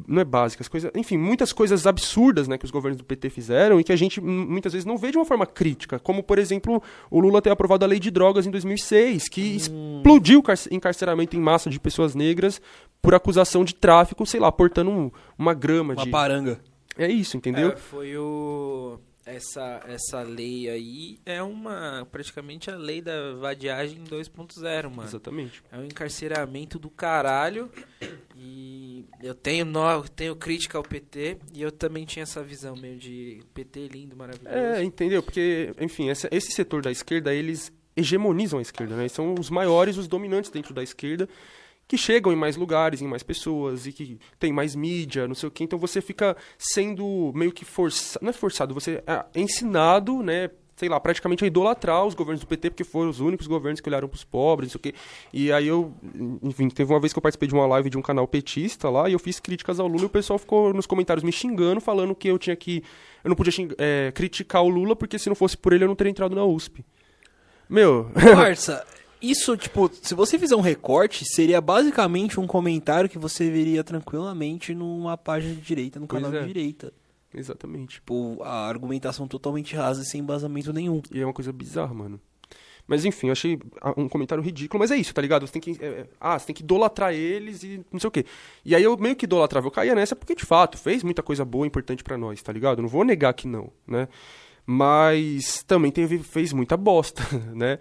Não 0.06 0.20
é 0.20 0.24
básicas, 0.24 0.68
coisas. 0.68 0.90
Enfim, 0.94 1.16
muitas 1.16 1.52
coisas 1.52 1.86
absurdas, 1.86 2.46
né, 2.46 2.58
que 2.58 2.64
os 2.64 2.70
governos 2.70 2.98
do 2.98 3.04
PT 3.04 3.30
fizeram 3.30 3.80
e 3.80 3.84
que 3.84 3.92
a 3.92 3.96
gente 3.96 4.20
hum, 4.20 4.46
muitas 4.48 4.72
vezes 4.72 4.84
não 4.84 4.98
vê 4.98 5.10
de 5.10 5.16
uma 5.16 5.24
forma 5.24 5.46
crítica. 5.46 5.98
Como, 5.98 6.22
por 6.22 6.38
exemplo, 6.38 6.82
o 7.10 7.20
Lula 7.20 7.40
ter 7.40 7.50
aprovado 7.50 7.84
a 7.84 7.88
lei 7.88 7.98
de 7.98 8.10
drogas 8.10 8.46
em 8.46 8.50
2006, 8.50 9.28
que 9.28 9.40
explodiu 9.56 10.40
o 10.40 10.42
carce- 10.42 10.68
encarceramento 10.72 11.36
em 11.36 11.40
massa 11.40 11.70
de 11.70 11.80
pessoas 11.80 12.14
negras 12.14 12.60
por 13.00 13.14
acusação 13.14 13.64
de 13.64 13.74
tráfico, 13.74 14.26
sei 14.26 14.40
lá, 14.40 14.52
portando 14.52 14.90
um- 14.90 15.10
uma 15.38 15.54
grama 15.54 15.94
Uma 15.94 16.04
de. 16.04 16.10
paranga. 16.10 16.60
É 16.96 17.08
isso, 17.08 17.36
entendeu? 17.36 17.70
É, 17.70 17.76
foi 17.76 18.16
o. 18.16 18.98
Essa, 19.26 19.80
essa 19.86 20.20
lei 20.22 20.68
aí 20.68 21.18
é 21.24 21.42
uma. 21.42 22.06
praticamente 22.12 22.70
a 22.70 22.76
lei 22.76 23.00
da 23.00 23.34
vadiagem 23.34 24.04
2.0, 24.04 24.90
mano. 24.90 25.08
Exatamente. 25.08 25.62
É 25.72 25.78
um 25.78 25.84
encarceramento 25.84 26.78
do 26.78 26.90
caralho. 26.90 27.70
E 28.36 29.06
eu 29.22 29.34
tenho, 29.34 29.66
eu 29.78 30.02
tenho 30.08 30.36
crítica 30.36 30.76
ao 30.76 30.84
PT. 30.84 31.38
E 31.54 31.62
eu 31.62 31.72
também 31.72 32.04
tinha 32.04 32.22
essa 32.24 32.42
visão 32.42 32.76
meio 32.76 32.98
de 32.98 33.40
PT 33.54 33.88
lindo, 33.88 34.14
maravilhoso. 34.16 34.54
É, 34.54 34.82
entendeu? 34.82 35.22
Porque, 35.22 35.72
enfim, 35.80 36.10
essa- 36.10 36.28
esse 36.30 36.52
setor 36.52 36.82
da 36.82 36.90
esquerda, 36.90 37.32
eles 37.34 37.72
hegemonizam 37.96 38.58
a 38.58 38.62
esquerda, 38.62 38.96
né? 38.96 39.08
São 39.08 39.34
os 39.38 39.48
maiores, 39.48 39.96
os 39.96 40.08
dominantes 40.08 40.50
dentro 40.50 40.74
da 40.74 40.82
esquerda, 40.82 41.28
que 41.86 41.98
chegam 41.98 42.32
em 42.32 42.36
mais 42.36 42.56
lugares, 42.56 43.02
em 43.02 43.06
mais 43.06 43.22
pessoas, 43.22 43.86
e 43.86 43.92
que 43.92 44.18
tem 44.38 44.52
mais 44.52 44.74
mídia, 44.74 45.28
não 45.28 45.34
sei 45.34 45.48
o 45.48 45.52
quê. 45.52 45.64
Então 45.64 45.78
você 45.78 46.00
fica 46.00 46.36
sendo 46.58 47.30
meio 47.34 47.52
que 47.52 47.64
forçado, 47.64 48.22
não 48.24 48.30
é 48.30 48.32
forçado, 48.32 48.72
você 48.74 49.02
é 49.06 49.24
ensinado, 49.40 50.22
né? 50.22 50.50
Sei 50.76 50.88
lá, 50.88 50.98
praticamente 50.98 51.44
a 51.44 51.46
idolatrar 51.46 52.04
os 52.04 52.14
governos 52.14 52.40
do 52.40 52.48
PT, 52.48 52.70
porque 52.70 52.82
foram 52.82 53.08
os 53.08 53.20
únicos 53.20 53.46
governos 53.46 53.80
que 53.80 53.88
olharam 53.88 54.08
pros 54.08 54.24
pobres, 54.24 54.68
não 54.68 54.72
sei 54.72 54.78
o 54.78 54.82
quê. 54.92 54.98
E 55.32 55.52
aí 55.52 55.68
eu, 55.68 55.94
enfim, 56.42 56.68
teve 56.68 56.92
uma 56.92 56.98
vez 56.98 57.12
que 57.12 57.18
eu 57.18 57.22
participei 57.22 57.46
de 57.46 57.54
uma 57.54 57.64
live 57.64 57.88
de 57.88 57.96
um 57.96 58.02
canal 58.02 58.26
petista 58.26 58.90
lá, 58.90 59.08
e 59.08 59.12
eu 59.12 59.18
fiz 59.20 59.38
críticas 59.38 59.78
ao 59.78 59.86
Lula, 59.86 60.02
e 60.02 60.06
o 60.06 60.08
pessoal 60.10 60.36
ficou 60.36 60.74
nos 60.74 60.84
comentários 60.84 61.22
me 61.22 61.30
xingando, 61.30 61.80
falando 61.80 62.12
que 62.12 62.26
eu 62.26 62.36
tinha 62.40 62.56
que. 62.56 62.82
Eu 63.22 63.28
não 63.28 63.36
podia 63.36 63.52
xing- 63.52 63.70
é, 63.78 64.10
criticar 64.12 64.64
o 64.64 64.68
Lula, 64.68 64.96
porque 64.96 65.16
se 65.16 65.28
não 65.28 65.36
fosse 65.36 65.56
por 65.56 65.72
ele 65.72 65.84
eu 65.84 65.88
não 65.88 65.94
teria 65.94 66.10
entrado 66.10 66.34
na 66.34 66.44
USP. 66.44 66.84
Meu, 67.68 68.10
Parça, 68.34 68.84
isso, 69.30 69.56
tipo, 69.56 69.90
se 70.02 70.14
você 70.14 70.38
fizer 70.38 70.56
um 70.56 70.60
recorte, 70.60 71.24
seria 71.24 71.60
basicamente 71.60 72.38
um 72.38 72.46
comentário 72.46 73.08
que 73.08 73.18
você 73.18 73.50
veria 73.50 73.82
tranquilamente 73.84 74.74
numa 74.74 75.16
página 75.16 75.54
de 75.54 75.60
direita, 75.60 76.00
no 76.00 76.06
canal 76.06 76.32
é. 76.34 76.40
de 76.40 76.46
direita. 76.46 76.92
exatamente. 77.34 77.94
Tipo, 77.94 78.42
a 78.42 78.68
argumentação 78.68 79.26
totalmente 79.26 79.74
rasa 79.74 80.02
e 80.02 80.06
sem 80.06 80.20
embasamento 80.20 80.72
nenhum. 80.72 81.02
E 81.12 81.20
é 81.20 81.24
uma 81.24 81.32
coisa 81.32 81.52
bizarra, 81.52 81.94
mano. 81.94 82.20
Mas 82.86 83.04
enfim, 83.04 83.28
eu 83.28 83.32
achei 83.32 83.58
ah, 83.80 83.94
um 83.96 84.08
comentário 84.08 84.44
ridículo, 84.44 84.78
mas 84.78 84.90
é 84.90 84.96
isso, 84.96 85.14
tá 85.14 85.22
ligado? 85.22 85.46
Você 85.46 85.58
tem 85.58 85.62
que. 85.62 85.82
é, 85.82 85.86
é, 85.86 86.06
ah, 86.20 86.38
você 86.38 86.46
tem 86.46 86.54
que 86.54 86.62
idolatrar 86.62 87.14
eles 87.14 87.62
e 87.62 87.84
não 87.90 87.98
sei 87.98 88.08
o 88.08 88.10
quê. 88.10 88.26
E 88.64 88.74
aí 88.74 88.82
eu 88.82 88.96
meio 88.98 89.16
que 89.16 89.24
idolatrava, 89.24 89.66
eu 89.66 89.70
caía 89.70 89.94
nessa 89.94 90.14
porque, 90.14 90.34
de 90.34 90.44
fato, 90.44 90.76
fez 90.76 91.02
muita 91.02 91.22
coisa 91.22 91.44
boa 91.44 91.64
e 91.64 91.68
importante 91.68 92.04
pra 92.04 92.18
nós, 92.18 92.42
tá 92.42 92.52
ligado? 92.52 92.82
Não 92.82 92.88
vou 92.88 93.04
negar 93.04 93.32
que 93.32 93.48
não, 93.48 93.72
né? 93.86 94.06
Mas 94.66 95.62
também 95.62 95.90
teve, 95.90 96.18
fez 96.18 96.52
muita 96.52 96.76
bosta, 96.76 97.22
né? 97.54 97.78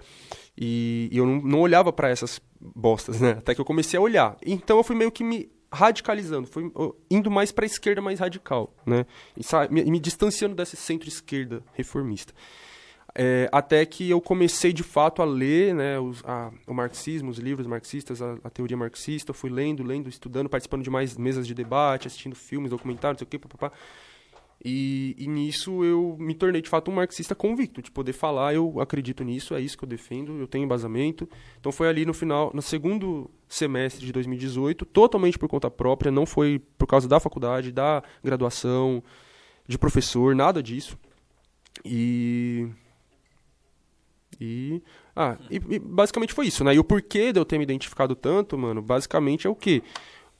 E, 0.58 1.10
e 1.12 1.18
eu 1.18 1.26
não, 1.26 1.42
não 1.42 1.60
olhava 1.62 1.92
pra 1.92 2.10
essas 2.10 2.40
bostas, 2.60 3.20
né? 3.20 3.32
Até 3.32 3.56
que 3.56 3.62
eu 3.62 3.66
comecei 3.66 3.98
a 3.98 4.02
olhar. 4.02 4.38
Então 4.46 4.78
eu 4.78 4.84
fui 4.84 4.96
meio 4.96 5.12
que 5.12 5.24
me 5.24 5.50
radicalizando, 5.72 6.48
fui 6.48 6.72
indo 7.10 7.32
mais 7.32 7.52
pra 7.52 7.66
esquerda 7.66 8.00
mais 8.00 8.20
radical, 8.20 8.72
né? 8.86 9.06
E 9.36 9.44
me, 9.74 9.84
me 9.86 10.00
distanciando 10.00 10.54
dessa 10.56 10.76
centro-esquerda 10.76 11.64
reformista. 11.74 12.32
É, 13.16 13.48
até 13.52 13.86
que 13.86 14.10
eu 14.10 14.20
comecei 14.20 14.74
de 14.74 14.82
fato 14.82 15.22
a 15.22 15.26
ler 15.26 15.74
né, 15.76 16.00
os- 16.00 16.24
a- 16.26 16.52
o 16.68 16.74
marxismo, 16.74 17.30
os 17.30 17.38
livros 17.38 17.68
marxistas, 17.68 18.22
a, 18.24 18.38
a 18.44 18.50
teoria 18.50 18.78
marxista. 18.78 19.30
Eu 19.32 19.36
fui 19.36 19.50
lendo, 19.52 19.84
lendo, 19.84 20.10
estudando, 20.10 20.50
participando 20.50 20.84
de 20.84 20.90
mais 20.90 21.16
mesas 21.18 21.46
de 21.46 21.54
debate, 21.54 22.08
assistindo 22.08 22.36
filmes, 22.36 22.72
documentários, 22.72 23.16
não 23.16 23.20
sei 23.20 23.26
o 23.28 23.30
quê, 23.30 23.40
papapá. 23.40 23.72
E, 24.66 25.14
e 25.18 25.28
nisso 25.28 25.84
eu 25.84 26.16
me 26.18 26.34
tornei 26.34 26.62
de 26.62 26.70
fato 26.70 26.90
um 26.90 26.94
marxista 26.94 27.36
convicto, 27.36 27.82
de 27.82 27.92
poder 27.92 28.14
falar, 28.14 28.54
eu 28.54 28.80
acredito 28.80 29.24
nisso, 29.24 29.54
é 29.54 29.60
isso 29.60 29.78
que 29.78 29.84
eu 29.84 29.90
defendo, 29.90 30.40
eu 30.40 30.48
tenho 30.48 30.64
embasamento. 30.64 31.28
Então 31.60 31.72
foi 31.72 31.90
ali 31.90 32.06
no 32.06 32.14
final, 32.14 32.50
no 32.54 32.62
segundo 32.62 33.30
semestre 33.50 34.06
de 34.06 34.14
2018, 34.14 34.86
totalmente 34.86 35.38
por 35.38 35.50
conta 35.50 35.70
própria, 35.70 36.12
não 36.12 36.26
foi 36.26 36.60
por 36.78 36.88
causa 36.88 37.10
da 37.10 37.20
faculdade, 37.20 37.72
da 37.74 38.02
graduação, 38.24 39.04
de 39.68 39.78
professor, 39.78 40.34
nada 40.34 40.64
disso. 40.64 40.98
E 41.84 42.70
e. 44.40 44.82
Ah, 45.16 45.38
e, 45.50 45.56
e 45.56 45.80
basicamente 45.80 46.34
foi 46.34 46.48
isso, 46.48 46.64
né? 46.64 46.74
E 46.74 46.80
o 46.80 46.84
porquê 46.84 47.32
de 47.32 47.40
eu 47.40 47.46
ter 47.46 47.58
me 47.58 47.64
identificado 47.64 48.16
tanto, 48.16 48.58
mano, 48.58 48.82
basicamente 48.82 49.46
é 49.46 49.50
o 49.50 49.56
quê? 49.56 49.84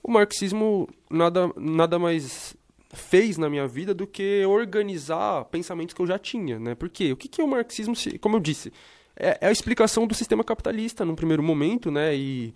O 0.02 0.12
marxismo 0.12 0.90
nada, 1.10 1.52
nada 1.56 2.00
mais 2.00 2.56
fez 2.94 3.38
na 3.38 3.50
minha 3.50 3.68
vida 3.68 3.94
do 3.94 4.08
que 4.08 4.46
organizar 4.46 5.46
pensamentos 5.46 5.94
que 5.94 6.02
eu 6.02 6.08
já 6.08 6.18
tinha, 6.18 6.60
né? 6.60 6.76
Por 6.76 6.90
quê? 6.90 7.12
O 7.12 7.18
que, 7.18 7.28
que 7.28 7.42
é 7.42 7.44
o 7.44 7.48
marxismo? 7.48 7.94
Como 8.22 8.38
eu 8.38 8.40
disse, 8.40 8.72
é, 9.16 9.38
é 9.42 9.48
a 9.48 9.52
explicação 9.52 10.08
do 10.08 10.14
sistema 10.14 10.44
capitalista 10.44 11.04
num 11.04 11.16
primeiro 11.16 11.44
momento, 11.44 11.92
né? 11.92 12.16
E. 12.16 12.54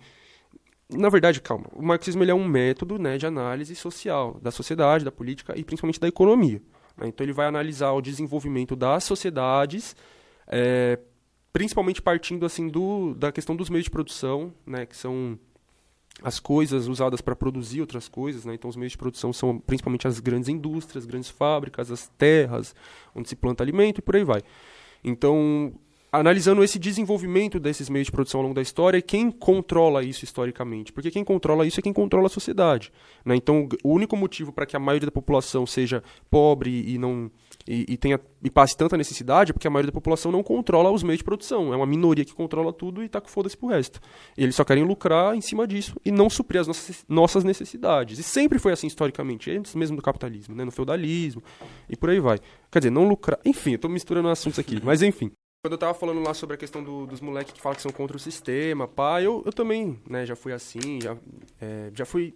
Na 0.90 1.10
verdade, 1.10 1.42
calma, 1.42 1.66
o 1.74 1.82
marxismo 1.82 2.22
ele 2.24 2.30
é 2.30 2.34
um 2.34 2.48
método 2.48 2.98
né, 2.98 3.18
de 3.18 3.26
análise 3.26 3.76
social 3.76 4.38
da 4.40 4.50
sociedade, 4.50 5.04
da 5.04 5.12
política 5.12 5.52
e 5.54 5.62
principalmente 5.62 6.00
da 6.00 6.08
economia. 6.08 6.62
né? 6.96 7.08
Então 7.08 7.26
ele 7.26 7.34
vai 7.34 7.46
analisar 7.46 7.92
o 7.92 8.00
desenvolvimento 8.00 8.74
das 8.74 9.04
sociedades 9.04 9.94
é, 10.46 10.98
principalmente 11.52 12.00
partindo 12.00 12.46
assim 12.46 12.68
do, 12.68 13.14
da 13.14 13.30
questão 13.30 13.54
dos 13.54 13.68
meios 13.68 13.84
de 13.84 13.90
produção, 13.90 14.52
né, 14.66 14.86
que 14.86 14.96
são 14.96 15.38
as 16.22 16.40
coisas 16.40 16.88
usadas 16.88 17.20
para 17.20 17.36
produzir 17.36 17.80
outras 17.80 18.08
coisas, 18.08 18.44
né? 18.44 18.54
Então 18.54 18.68
os 18.68 18.76
meios 18.76 18.92
de 18.92 18.98
produção 18.98 19.32
são 19.32 19.58
principalmente 19.58 20.08
as 20.08 20.18
grandes 20.20 20.48
indústrias, 20.48 21.06
grandes 21.06 21.30
fábricas, 21.30 21.90
as 21.90 22.08
terras 22.18 22.74
onde 23.14 23.28
se 23.28 23.36
planta 23.36 23.62
alimento 23.62 23.98
e 23.98 24.02
por 24.02 24.16
aí 24.16 24.24
vai. 24.24 24.42
Então, 25.02 25.72
analisando 26.10 26.64
esse 26.64 26.78
desenvolvimento 26.78 27.60
desses 27.60 27.88
meios 27.88 28.06
de 28.06 28.12
produção 28.12 28.40
ao 28.40 28.42
longo 28.44 28.54
da 28.54 28.62
história, 28.62 29.00
quem 29.00 29.30
controla 29.30 30.02
isso 30.02 30.24
historicamente? 30.24 30.92
Porque 30.92 31.10
quem 31.10 31.22
controla 31.22 31.66
isso 31.66 31.80
é 31.80 31.82
quem 31.82 31.92
controla 31.92 32.26
a 32.26 32.30
sociedade, 32.30 32.92
né? 33.24 33.36
Então, 33.36 33.68
o 33.84 33.92
único 33.92 34.16
motivo 34.16 34.52
para 34.52 34.66
que 34.66 34.76
a 34.76 34.80
maioria 34.80 35.06
da 35.06 35.12
população 35.12 35.66
seja 35.66 36.02
pobre 36.30 36.90
e 36.90 36.98
não 36.98 37.30
e, 37.66 37.84
e 37.88 37.96
tenha 37.96 38.18
e 38.42 38.50
passe 38.50 38.76
tanta 38.76 38.96
necessidade 38.96 39.50
é 39.50 39.52
porque 39.52 39.66
a 39.66 39.70
maioria 39.70 39.90
da 39.90 39.94
população 39.94 40.32
não 40.32 40.42
controla 40.42 40.90
os 40.90 41.02
meios 41.02 41.18
de 41.18 41.24
produção. 41.24 41.72
É 41.72 41.76
uma 41.76 41.86
minoria 41.86 42.24
que 42.24 42.32
controla 42.32 42.72
tudo 42.72 43.02
e 43.02 43.08
tá 43.08 43.20
com 43.20 43.28
foda-se 43.28 43.56
pro 43.56 43.68
resto. 43.68 44.00
E 44.36 44.42
eles 44.42 44.54
só 44.54 44.64
querem 44.64 44.84
lucrar 44.84 45.34
em 45.34 45.40
cima 45.40 45.66
disso 45.66 45.96
e 46.04 46.10
não 46.10 46.30
suprir 46.30 46.60
as 46.60 47.04
nossas, 47.08 47.44
necessidades. 47.44 48.18
E 48.18 48.22
sempre 48.22 48.58
foi 48.58 48.72
assim 48.72 48.86
historicamente, 48.86 49.50
antes 49.50 49.74
mesmo 49.74 49.96
do 49.96 50.02
capitalismo, 50.02 50.54
né? 50.54 50.64
no 50.64 50.72
feudalismo 50.72 51.42
e 51.88 51.96
por 51.96 52.10
aí 52.10 52.20
vai. 52.20 52.38
Quer 52.70 52.78
dizer, 52.78 52.90
não 52.90 53.06
lucrar. 53.06 53.38
Enfim, 53.44 53.76
tô 53.76 53.88
misturando 53.88 54.28
assuntos 54.28 54.58
aqui, 54.58 54.80
mas 54.82 55.02
enfim. 55.02 55.30
Quando 55.60 55.72
eu 55.72 55.78
tava 55.78 55.92
falando 55.94 56.20
lá 56.22 56.32
sobre 56.34 56.54
a 56.54 56.56
questão 56.56 56.84
do- 56.84 57.04
dos 57.04 57.20
moleques 57.20 57.52
que 57.52 57.60
falam 57.60 57.74
que 57.74 57.82
são 57.82 57.90
contra 57.90 58.16
o 58.16 58.20
sistema, 58.20 58.86
pá, 58.86 59.20
eu, 59.20 59.42
eu 59.44 59.52
também, 59.52 59.98
né, 60.08 60.24
já 60.24 60.36
fui 60.36 60.52
assim, 60.52 61.00
já, 61.02 61.16
é, 61.60 61.90
já 61.92 62.04
fui 62.06 62.32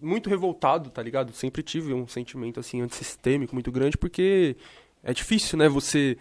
muito 0.00 0.30
revoltado, 0.30 0.88
tá 0.88 1.02
ligado? 1.02 1.32
Sempre 1.34 1.62
tive 1.62 1.92
um 1.92 2.08
sentimento, 2.08 2.58
assim, 2.58 2.80
antissistêmico 2.80 3.54
muito 3.54 3.70
grande, 3.70 3.98
porque 3.98 4.56
é 5.02 5.12
difícil, 5.12 5.58
né, 5.58 5.68
você 5.68 6.16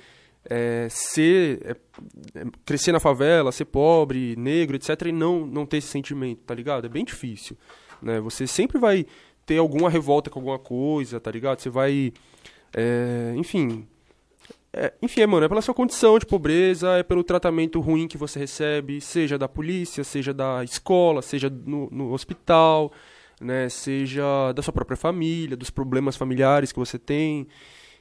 é, 0.50 0.88
ser, 0.90 1.62
é, 1.64 2.40
é, 2.42 2.46
crescer 2.66 2.92
na 2.92 3.00
favela, 3.00 3.50
ser 3.54 3.66
pobre, 3.66 4.36
negro, 4.36 4.76
etc, 4.76 4.90
e 5.08 5.12
não, 5.14 5.46
não 5.46 5.66
ter 5.66 5.78
esse 5.78 5.88
sentimento, 5.88 6.42
tá 6.46 6.54
ligado? 6.54 6.86
É 6.86 6.90
bem 6.90 7.06
difícil, 7.06 7.56
né? 8.02 8.20
Você 8.20 8.46
sempre 8.46 8.78
vai 8.78 9.06
ter 9.46 9.58
alguma 9.58 9.90
revolta 9.90 10.30
com 10.30 10.40
alguma 10.40 10.60
coisa, 10.60 11.18
tá 11.18 11.32
ligado? 11.32 11.62
Você 11.62 11.70
vai, 11.70 12.12
é, 12.74 13.34
enfim, 13.38 13.88
é, 14.78 14.94
enfim, 15.02 15.22
é, 15.22 15.26
mano, 15.26 15.46
é 15.46 15.50
pela 15.50 15.62
sua 15.62 15.74
condição 15.74 16.20
de 16.20 16.26
pobreza, 16.26 16.98
é 16.98 17.04
pelo 17.04 17.24
tratamento 17.24 17.80
ruim 17.80 18.10
que 18.10 18.18
você 18.18 18.38
recebe, 18.40 19.00
seja 19.00 19.38
da 19.38 19.48
polícia, 19.48 20.04
seja 20.04 20.34
da 20.34 20.66
escola, 20.66 21.22
seja 21.22 21.50
no, 21.50 21.90
no 21.90 22.12
hospital, 22.12 22.92
né, 23.40 23.70
seja 23.70 24.52
da 24.54 24.62
sua 24.62 24.74
própria 24.74 24.98
família, 24.98 25.56
dos 25.56 25.70
problemas 25.70 26.18
familiares 26.18 26.74
que 26.74 26.80
você 26.80 27.00
tem. 27.00 27.48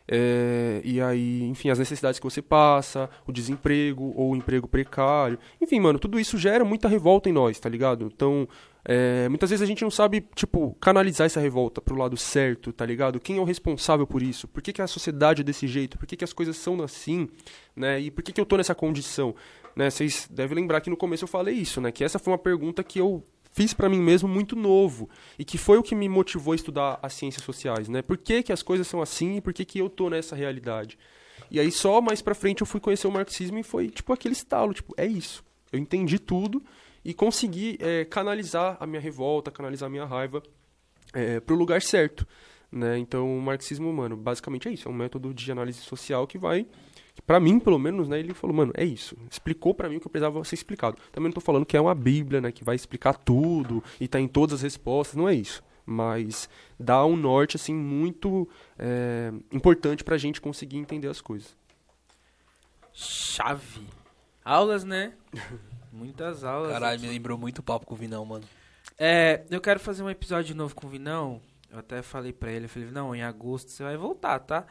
É, 0.08 0.80
e 0.84 1.00
aí, 1.00 1.44
enfim, 1.44 1.70
as 1.70 1.78
necessidades 1.78 2.18
que 2.18 2.24
você 2.24 2.42
passa, 2.42 3.08
o 3.24 3.32
desemprego 3.32 4.12
ou 4.16 4.32
o 4.32 4.36
emprego 4.36 4.66
precário. 4.66 5.38
Enfim, 5.60 5.78
mano, 5.78 5.98
tudo 5.98 6.18
isso 6.18 6.36
gera 6.36 6.64
muita 6.64 6.88
revolta 6.88 7.28
em 7.28 7.32
nós, 7.32 7.58
tá 7.60 7.68
ligado? 7.68 8.10
Então, 8.12 8.48
é, 8.84 9.28
muitas 9.30 9.48
vezes 9.48 9.62
a 9.62 9.66
gente 9.66 9.82
não 9.82 9.90
sabe, 9.90 10.26
tipo, 10.34 10.76
canalizar 10.78 11.24
essa 11.24 11.40
revolta 11.40 11.80
pro 11.80 11.96
lado 11.96 12.16
certo, 12.16 12.72
tá 12.72 12.84
ligado? 12.84 13.18
Quem 13.18 13.38
é 13.38 13.40
o 13.40 13.44
responsável 13.44 14.06
por 14.06 14.22
isso? 14.22 14.46
Por 14.46 14.62
que, 14.62 14.74
que 14.74 14.82
a 14.82 14.86
sociedade 14.86 15.40
é 15.40 15.44
desse 15.44 15.66
jeito? 15.66 15.96
Por 15.96 16.06
que, 16.06 16.16
que 16.16 16.24
as 16.24 16.34
coisas 16.34 16.56
são 16.56 16.82
assim? 16.82 17.28
Né? 17.74 18.00
E 18.00 18.10
por 18.10 18.22
que, 18.22 18.32
que 18.32 18.40
eu 18.40 18.44
tô 18.44 18.58
nessa 18.58 18.74
condição? 18.74 19.34
Né? 19.74 19.88
Vocês 19.88 20.28
devem 20.30 20.56
lembrar 20.56 20.82
que 20.82 20.90
no 20.90 20.96
começo 20.96 21.24
eu 21.24 21.28
falei 21.28 21.54
isso, 21.54 21.80
né? 21.80 21.90
Que 21.90 22.04
essa 22.04 22.18
foi 22.18 22.32
uma 22.32 22.38
pergunta 22.38 22.84
que 22.84 22.98
eu 22.98 23.24
fiz 23.52 23.72
para 23.72 23.88
mim 23.88 24.00
mesmo 24.00 24.28
muito 24.28 24.54
novo 24.54 25.08
e 25.38 25.44
que 25.44 25.56
foi 25.56 25.78
o 25.78 25.82
que 25.82 25.94
me 25.94 26.08
motivou 26.08 26.52
a 26.52 26.56
estudar 26.56 26.98
as 27.00 27.14
ciências 27.14 27.42
sociais, 27.42 27.88
né? 27.88 28.02
Por 28.02 28.18
que, 28.18 28.42
que 28.42 28.52
as 28.52 28.62
coisas 28.62 28.86
são 28.86 29.00
assim 29.00 29.36
e 29.36 29.40
por 29.40 29.54
que, 29.54 29.64
que 29.64 29.78
eu 29.78 29.88
tô 29.88 30.10
nessa 30.10 30.36
realidade? 30.36 30.98
E 31.50 31.58
aí 31.58 31.70
só 31.70 32.00
mais 32.02 32.20
pra 32.20 32.34
frente 32.34 32.60
eu 32.60 32.66
fui 32.66 32.80
conhecer 32.80 33.06
o 33.06 33.12
marxismo 33.12 33.58
e 33.58 33.62
foi 33.62 33.88
tipo 33.88 34.12
aquele 34.12 34.34
estalo, 34.34 34.74
tipo, 34.74 34.92
é 34.96 35.06
isso. 35.06 35.42
Eu 35.72 35.78
entendi 35.78 36.18
tudo 36.18 36.62
e 37.04 37.12
consegui 37.12 37.76
é, 37.80 38.04
canalizar 38.04 38.76
a 38.80 38.86
minha 38.86 39.00
revolta, 39.00 39.50
canalizar 39.50 39.86
a 39.88 39.90
minha 39.90 40.04
raiva 40.04 40.42
é, 41.12 41.40
pro 41.40 41.54
lugar 41.54 41.82
certo, 41.82 42.26
né? 42.70 42.98
Então 42.98 43.36
o 43.36 43.40
marxismo, 43.40 43.92
mano, 43.92 44.16
basicamente 44.16 44.68
é 44.68 44.72
isso, 44.72 44.88
é 44.88 44.90
um 44.90 44.94
método 44.94 45.34
de 45.34 45.52
análise 45.52 45.80
social 45.80 46.26
que 46.26 46.38
vai 46.38 46.66
pra 47.26 47.40
mim, 47.40 47.58
pelo 47.58 47.78
menos, 47.78 48.08
né, 48.08 48.18
ele 48.18 48.34
falou, 48.34 48.56
mano, 48.56 48.72
é 48.76 48.84
isso. 48.84 49.16
Explicou 49.30 49.74
pra 49.74 49.88
mim 49.88 49.96
o 49.96 50.00
que 50.00 50.06
eu 50.06 50.10
precisava 50.10 50.42
ser 50.44 50.54
explicado. 50.54 50.96
Também 51.12 51.28
não 51.28 51.34
tô 51.34 51.40
falando 51.40 51.66
que 51.66 51.76
é 51.76 51.80
uma 51.80 51.94
bíblia, 51.94 52.40
né, 52.40 52.52
que 52.52 52.64
vai 52.64 52.74
explicar 52.74 53.14
tudo 53.14 53.82
e 54.00 54.08
tá 54.08 54.20
em 54.20 54.28
todas 54.28 54.54
as 54.54 54.62
respostas, 54.62 55.16
não 55.16 55.28
é 55.28 55.34
isso. 55.34 55.62
Mas 55.86 56.48
dá 56.80 57.04
um 57.04 57.16
norte, 57.16 57.56
assim, 57.56 57.74
muito 57.74 58.48
é, 58.78 59.32
importante 59.52 60.02
pra 60.02 60.16
gente 60.16 60.40
conseguir 60.40 60.78
entender 60.78 61.08
as 61.08 61.20
coisas. 61.20 61.56
Chave. 62.92 63.86
Aulas, 64.44 64.84
né? 64.84 65.14
Muitas 65.94 66.42
aulas. 66.44 66.72
Caralho, 66.72 66.96
aqui. 66.98 67.06
me 67.06 67.12
lembrou 67.12 67.38
muito 67.38 67.58
o 67.60 67.62
papo 67.62 67.86
com 67.86 67.94
o 67.94 67.96
Vinão, 67.96 68.24
mano. 68.24 68.44
É, 68.98 69.44
eu 69.50 69.60
quero 69.60 69.78
fazer 69.80 70.02
um 70.02 70.10
episódio 70.10 70.54
novo 70.54 70.74
com 70.74 70.86
o 70.86 70.90
Vinão. 70.90 71.40
Eu 71.70 71.78
até 71.78 72.02
falei 72.02 72.32
pra 72.32 72.50
ele, 72.52 72.66
eu 72.66 72.68
falei, 72.68 72.90
não, 72.90 73.14
em 73.14 73.22
agosto 73.22 73.70
você 73.70 73.82
vai 73.82 73.96
voltar, 73.96 74.38
tá? 74.40 74.66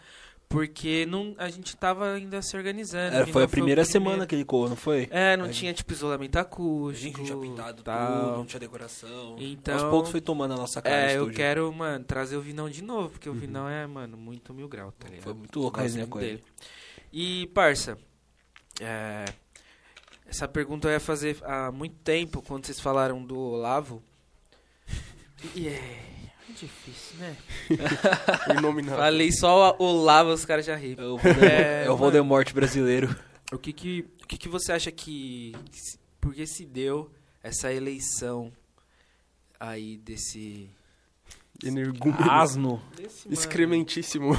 Porque 0.48 1.06
não, 1.08 1.34
a 1.40 1.50
gente 1.50 1.76
tava 1.76 2.14
ainda 2.14 2.40
se 2.42 2.56
organizando. 2.56 3.16
Era, 3.16 3.26
o 3.26 3.28
foi 3.28 3.44
a 3.44 3.48
primeira 3.48 3.82
primeiro. 3.82 3.86
semana 4.06 4.28
que 4.28 4.36
ele 4.36 4.46
colou, 4.46 4.70
não 4.70 4.76
foi? 4.76 5.08
É, 5.10 5.36
não 5.36 5.46
A 5.46 5.50
tinha, 5.50 5.74
tipo, 5.74 5.92
isolamento 5.92 6.36
A 6.38 6.42
acústico. 6.42 7.04
gente 7.04 7.18
não 7.18 7.26
tinha 7.26 7.38
pintado 7.56 7.82
tal. 7.82 8.22
tudo, 8.26 8.38
não 8.38 8.46
tinha 8.46 8.60
decoração. 8.60 9.36
Então- 9.40 9.74
Aos 9.74 9.84
poucos 9.84 10.12
foi 10.12 10.22
tomando 10.22 10.54
a 10.54 10.58
nossa 10.58 10.80
cara 10.82 11.12
É, 11.12 11.18
eu 11.18 11.30
quero, 11.32 11.74
mano, 11.74 12.06
trazer 12.06 12.38
o 12.38 12.42
Vinão 12.42 12.70
de 12.70 12.84
novo, 12.84 13.10
porque 13.10 13.28
o 13.28 13.34
Vinão 13.34 13.68
é, 13.68 13.88
mano, 13.88 14.16
muito 14.16 14.54
mil 14.54 14.68
grau, 14.70 14.92
tá 14.92 15.08
ligado? 15.08 15.24
Foi 15.24 15.34
muito 15.34 15.60
louco 15.60 15.80
a 15.80 15.84
resenha 15.84 16.06
com 16.06 16.20
ele. 16.22 16.44
E, 17.12 17.48
parça, 17.48 17.98
é, 18.80 19.26
essa 20.34 20.48
pergunta 20.48 20.88
eu 20.88 20.94
ia 20.94 21.00
fazer 21.00 21.38
há 21.44 21.72
muito 21.72 21.96
tempo, 21.98 22.42
quando 22.42 22.66
vocês 22.66 22.80
falaram 22.80 23.24
do 23.24 23.38
Olavo. 23.38 24.02
E 25.54 25.68
é, 25.68 25.74
é 26.50 26.54
difícil, 26.54 27.20
né? 27.20 27.38
O 28.50 28.54
inominável. 28.58 28.98
Falei 28.98 29.32
só 29.32 29.76
o 29.78 29.84
Olavo, 29.84 30.32
os 30.32 30.44
caras 30.44 30.66
já 30.66 30.76
riram. 30.76 31.04
É 31.04 31.08
o 31.08 31.18
Voldemort, 31.18 31.44
É, 31.44 31.86
é 31.86 31.92
o 31.92 31.96
Voldemort 31.96 32.52
brasileiro. 32.52 33.16
O 33.52 33.60
que 33.60 33.72
que, 33.72 34.08
o 34.24 34.28
que 34.28 34.36
que 34.40 34.50
você 34.50 34.72
acha 34.72 34.92
que... 34.92 35.56
Por 36.20 36.34
que 36.34 36.48
se 36.48 36.66
deu 36.66 37.12
essa 37.44 37.72
eleição 37.72 38.52
aí 39.60 39.98
desse... 39.98 40.68
Energúmeno. 41.64 42.32
Asno. 42.32 42.82
desse 42.98 43.32
Excrementíssimo. 43.32 44.34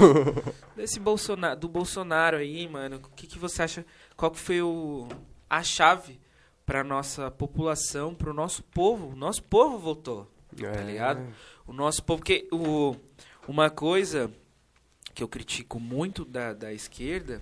desse 0.75 0.99
Bolsonaro, 0.99 1.57
do 1.57 1.69
Bolsonaro 1.69 2.35
aí, 2.35 2.67
mano, 2.67 2.97
o 2.97 3.15
que, 3.15 3.27
que 3.27 3.39
você 3.39 3.63
acha? 3.63 3.85
Qual 4.17 4.29
que 4.29 4.37
foi 4.37 4.61
o, 4.61 5.07
a 5.57 5.63
chave 5.63 6.19
pra 6.65 6.83
nossa 6.83 7.29
população, 7.29 8.13
pro 8.13 8.33
nosso 8.33 8.63
povo? 8.63 9.09
O 9.09 9.15
nosso 9.15 9.43
povo 9.43 9.77
votou, 9.77 10.31
tá 10.55 10.81
ligado? 10.81 11.25
O 11.67 11.73
nosso 11.73 12.03
povo, 12.03 12.19
porque 12.19 12.47
o, 12.51 12.95
uma 13.47 13.69
coisa 13.69 14.31
que 15.13 15.23
eu 15.23 15.27
critico 15.27 15.79
muito 15.79 16.25
da, 16.25 16.53
da 16.53 16.73
esquerda, 16.73 17.41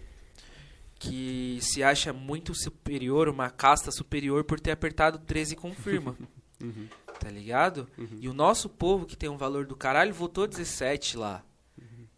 que 0.99 1.59
se 1.61 1.83
acha 1.83 2.13
muito 2.13 2.53
superior, 2.53 3.27
uma 3.27 3.49
casta 3.49 3.91
superior 3.91 4.43
por 4.43 4.59
ter 4.59 4.71
apertado 4.71 5.17
13 5.19 5.53
e 5.53 5.57
confirma. 5.57 6.15
Uhum. 6.61 6.87
Tá 7.19 7.29
ligado? 7.29 7.89
E 8.21 8.29
o 8.29 8.33
nosso 8.33 8.69
povo, 8.69 9.05
que 9.05 9.17
tem 9.17 9.27
um 9.27 9.35
valor 9.35 9.65
do 9.65 9.75
caralho, 9.75 10.13
votou 10.13 10.47
17 10.47 11.17
lá. 11.17 11.43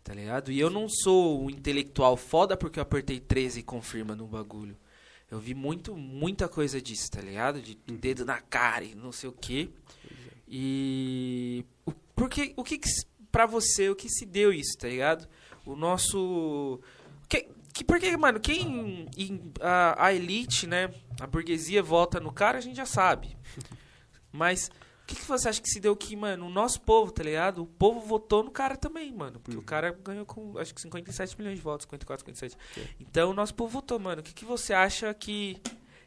Tá 0.05 0.13
ligado? 0.13 0.51
E 0.51 0.59
eu 0.59 0.69
não 0.69 0.87
sou 0.87 1.43
um 1.43 1.49
intelectual 1.49 2.15
foda 2.15 2.55
porque 2.55 2.77
eu 2.77 2.83
apertei 2.83 3.19
13 3.19 3.61
e 3.61 3.63
confirma 3.63 4.15
no 4.15 4.27
bagulho. 4.27 4.77
Eu 5.29 5.39
vi 5.39 5.53
muito, 5.53 5.95
muita 5.95 6.47
coisa 6.47 6.81
disso, 6.81 7.09
tá 7.11 7.19
ligado? 7.21 7.61
De 7.61 7.75
dedo 7.75 8.23
na 8.25 8.39
cara 8.41 8.83
e 8.83 8.93
não 8.95 9.11
sei 9.11 9.29
o 9.29 9.33
quê. 9.33 9.69
E. 10.47 11.65
O, 11.85 11.91
porque, 12.15 12.53
o 12.55 12.63
que, 12.63 12.77
que 12.77 12.89
pra 13.31 13.45
você, 13.45 13.89
o 13.89 13.95
que 13.95 14.07
se 14.09 14.25
deu 14.25 14.53
isso, 14.53 14.77
tá 14.77 14.87
ligado? 14.87 15.27
O 15.65 15.75
nosso. 15.75 16.79
Que, 17.27 17.47
que, 17.73 17.83
porque, 17.83 18.15
mano, 18.15 18.39
quem. 18.39 19.07
em- 19.17 19.51
a, 19.59 20.05
a 20.07 20.13
elite, 20.13 20.67
né? 20.67 20.93
A 21.19 21.25
burguesia 21.27 21.81
vota 21.81 22.19
no 22.19 22.31
cara, 22.31 22.57
a 22.59 22.61
gente 22.61 22.77
já 22.77 22.85
sabe. 22.85 23.35
Mas. 24.31 24.69
O 25.05 25.07
que, 25.07 25.15
que 25.17 25.25
você 25.25 25.47
acha 25.47 25.61
que 25.61 25.69
se 25.69 25.79
deu 25.79 25.95
que, 25.95 26.15
mano, 26.15 26.47
o 26.47 26.49
nosso 26.49 26.81
povo, 26.81 27.11
tá 27.11 27.21
ligado? 27.21 27.61
O 27.61 27.67
povo 27.67 27.99
votou 27.99 28.43
no 28.43 28.49
cara 28.49 28.75
também, 28.75 29.13
mano. 29.13 29.39
Porque 29.39 29.55
o 29.55 29.61
cara 29.61 29.91
ganhou 29.91 30.25
com, 30.25 30.57
acho 30.57 30.73
que 30.73 30.81
57 30.81 31.37
milhões 31.37 31.57
de 31.57 31.61
votos, 31.61 31.83
54, 31.83 32.25
57. 32.25 32.57
Então 32.99 33.29
o 33.29 33.33
nosso 33.33 33.53
povo 33.53 33.71
votou, 33.71 33.99
mano. 33.99 34.21
O 34.21 34.23
que, 34.23 34.33
que 34.33 34.43
você 34.43 34.73
acha 34.73 35.13
que 35.13 35.61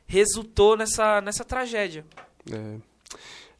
resultou 0.05 0.77
nessa, 0.77 1.21
nessa 1.21 1.45
tragédia? 1.45 2.05
É, 2.51 2.79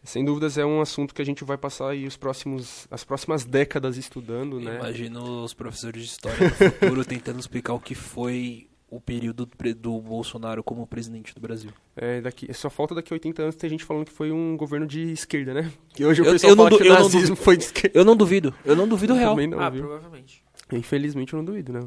sem 0.03 0.25
dúvidas 0.25 0.59
é 0.59 0.67
um 0.67 0.81
assunto 0.81 1.15
que 1.15 1.23
a 1.23 1.25
gente 1.25 1.45
vai 1.45 1.57
passar 1.57 1.91
aí 1.91 2.05
os 2.05 2.17
próximos, 2.17 2.89
as 2.91 3.05
próximas 3.05 3.45
décadas 3.45 3.97
estudando, 3.97 4.59
né? 4.59 4.77
Imagino 4.77 5.45
os 5.45 5.55
professores 5.55 6.03
de 6.03 6.09
história 6.09 6.49
do 6.49 6.55
futuro 6.55 7.05
tentando 7.07 7.39
explicar 7.39 7.75
o 7.75 7.81
que 7.81 7.95
foi 7.95 8.68
o 8.91 9.01
período 9.01 9.47
do, 9.77 10.01
Bolsonaro 10.01 10.63
como 10.63 10.87
presidente 10.87 11.35
do 11.35 11.41
Brasil. 11.41 11.71
É, 11.95 12.21
daqui, 12.23 12.53
só 12.55 12.71
falta 12.71 12.95
daqui 12.95 13.13
a 13.13 13.17
80 13.17 13.43
anos 13.43 13.55
ter 13.55 13.69
gente 13.69 13.85
falando 13.85 14.07
que 14.07 14.13
foi 14.13 14.33
um 14.33 14.57
governo 14.57 14.87
de 14.87 15.13
esquerda, 15.13 15.53
né? 15.53 15.71
Que 15.93 16.05
hoje 16.05 16.23
o 16.23 16.25
Eu- 16.25 16.33
pessoal 16.33 16.51
eu 16.53 16.57
não 16.57 16.65
fala 16.65 16.71
du- 16.71 16.77
que 16.79 16.83
o 16.83 16.87
eu 16.87 16.95
não 16.95 17.03
nazismo 17.03 17.21
duvido. 17.29 17.37
foi 17.37 17.57
de 17.57 17.65
esquerda. 17.65 17.99
Eu 17.99 18.05
não 18.05 18.17
duvido, 18.17 18.55
eu 18.65 18.75
não 18.77 18.89
duvido 18.89 19.15
real. 19.15 19.33
Também 19.33 19.47
não, 19.47 19.61
ah, 19.61 19.69
viu? 19.69 19.83
provavelmente. 19.83 20.43
Infelizmente 20.73 21.33
eu 21.33 21.37
não 21.39 21.45
duvido, 21.45 21.73
né? 21.73 21.81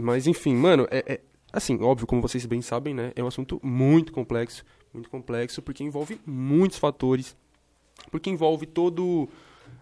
Mas 0.00 0.26
enfim, 0.26 0.54
mano, 0.54 0.86
é, 0.90 1.04
é- 1.14 1.20
assim, 1.52 1.80
óbvio, 1.82 2.06
como 2.06 2.20
vocês 2.20 2.44
bem 2.46 2.60
sabem, 2.62 2.94
né? 2.94 3.12
É 3.16 3.22
um 3.22 3.26
assunto 3.26 3.60
muito 3.62 4.12
complexo, 4.12 4.64
muito 4.92 5.08
complexo, 5.08 5.62
porque 5.62 5.82
envolve 5.84 6.20
muitos 6.26 6.78
fatores, 6.78 7.36
porque 8.10 8.28
envolve 8.30 8.66
todo 8.66 9.28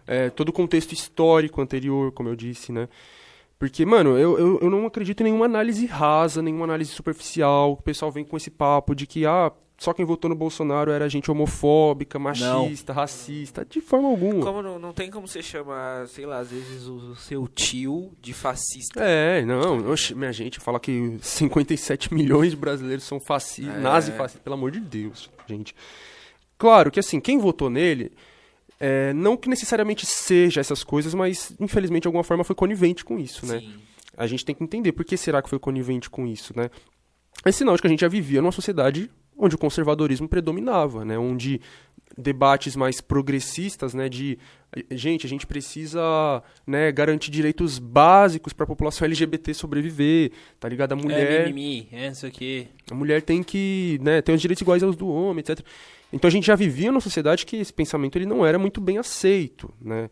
é, 0.05 0.29
todo 0.29 0.49
o 0.49 0.53
contexto 0.53 0.93
histórico 0.93 1.61
anterior, 1.61 2.11
como 2.11 2.29
eu 2.29 2.35
disse, 2.35 2.71
né? 2.71 2.87
Porque, 3.59 3.85
mano, 3.85 4.17
eu, 4.17 4.37
eu, 4.37 4.59
eu 4.61 4.69
não 4.69 4.85
acredito 4.85 5.21
em 5.21 5.25
nenhuma 5.25 5.45
análise 5.45 5.85
rasa, 5.87 6.41
nenhuma 6.41 6.65
análise 6.65 6.91
superficial. 6.91 7.71
O 7.73 7.81
pessoal 7.81 8.11
vem 8.11 8.23
com 8.23 8.37
esse 8.37 8.51
papo 8.51 8.93
de 8.93 9.07
que, 9.07 9.25
ah, 9.25 9.51
só 9.79 9.93
quem 9.93 10.05
votou 10.05 10.29
no 10.29 10.35
Bolsonaro 10.35 10.91
era 10.91 11.09
gente 11.09 11.29
homofóbica, 11.31 12.19
machista, 12.19 12.93
racista. 12.93 13.65
De 13.65 13.81
forma 13.81 14.09
alguma. 14.09 14.43
Como 14.43 14.61
não, 14.61 14.77
não 14.77 14.93
tem 14.93 15.09
como 15.09 15.27
você 15.27 15.41
chamar, 15.41 16.07
sei 16.07 16.25
lá, 16.25 16.39
às 16.39 16.51
vezes 16.51 16.87
o, 16.87 17.15
seu 17.15 17.47
tio 17.47 18.11
de 18.21 18.33
fascista. 18.33 19.03
É, 19.03 19.43
não, 19.43 19.89
oxe, 19.89 20.13
minha 20.13 20.31
gente, 20.31 20.59
fala 20.59 20.79
que 20.79 21.17
57 21.21 22.13
milhões 22.13 22.51
de 22.51 22.57
brasileiros 22.57 23.05
são 23.05 23.19
fascistas, 23.19 23.75
É. 23.75 23.79
nazi-fascistas, 23.79 24.43
pelo 24.43 24.55
amor 24.55 24.69
de 24.71 24.79
Deus, 24.79 25.29
gente. 25.47 25.75
Claro 26.59 26.89
que 26.91 26.99
assim, 26.99 27.19
quem 27.19 27.37
votou 27.37 27.69
nele, 27.69 28.11
é, 28.79 29.13
não 29.13 29.35
que 29.37 29.49
necessariamente 29.49 30.05
seja 30.05 30.61
essas 30.61 30.83
coisas, 30.83 31.13
mas 31.13 31.53
infelizmente 31.59 32.03
de 32.03 32.07
alguma 32.07 32.23
forma 32.23 32.43
foi 32.43 32.55
conivente 32.55 33.03
com 33.03 33.17
isso, 33.19 33.45
né? 33.45 33.59
Sim. 33.59 33.73
A 34.15 34.25
gente 34.27 34.43
tem 34.45 34.55
que 34.55 34.63
entender 34.63 34.91
por 34.91 35.05
que 35.05 35.15
será 35.17 35.41
que 35.41 35.49
foi 35.49 35.59
conivente 35.59 36.09
com 36.09 36.25
isso, 36.25 36.53
né? 36.55 36.69
É 37.45 37.51
sinal 37.51 37.75
de 37.75 37.81
que 37.81 37.87
a 37.87 37.89
gente 37.89 38.01
já 38.01 38.07
vivia 38.07 38.41
numa 38.41 38.51
sociedade 38.51 39.09
onde 39.37 39.53
o 39.55 39.57
conservadorismo 39.59 40.27
predominava, 40.27 41.05
né? 41.05 41.17
Onde 41.19 41.61
debates 42.17 42.75
mais 42.75 42.99
progressistas, 42.99 43.93
né? 43.93 44.09
De 44.09 44.39
gente, 44.89 45.27
a 45.27 45.29
gente 45.29 45.45
precisa, 45.45 46.01
né? 46.65 46.91
Garantir 46.91 47.29
direitos 47.29 47.77
básicos 47.77 48.53
para 48.53 48.63
a 48.63 48.67
população 48.67 49.05
LGBT 49.05 49.53
sobreviver, 49.53 50.31
tá 50.59 50.67
ligado? 50.67 50.93
A 50.93 50.97
É 50.97 51.01
mulher, 51.01 51.47
mimimi, 51.47 51.87
é 51.91 52.07
isso 52.07 52.25
aqui. 52.25 52.67
a 52.89 52.95
mulher 52.95 53.21
tem 53.21 53.43
que, 53.43 53.99
né? 54.01 54.19
Ter 54.23 54.31
os 54.31 54.41
direitos 54.41 54.61
iguais 54.61 54.81
aos 54.81 54.95
do 54.95 55.07
homem, 55.07 55.41
etc. 55.47 55.63
Então 56.11 56.27
a 56.27 56.31
gente 56.31 56.47
já 56.47 56.55
vivia 56.55 56.91
numa 56.91 57.01
sociedade 57.01 57.45
que 57.45 57.57
esse 57.57 57.73
pensamento 57.73 58.17
ele 58.17 58.25
não 58.25 58.45
era 58.45 58.57
muito 58.57 58.79
bem 58.79 58.97
aceito, 58.97 59.73
né? 59.81 60.09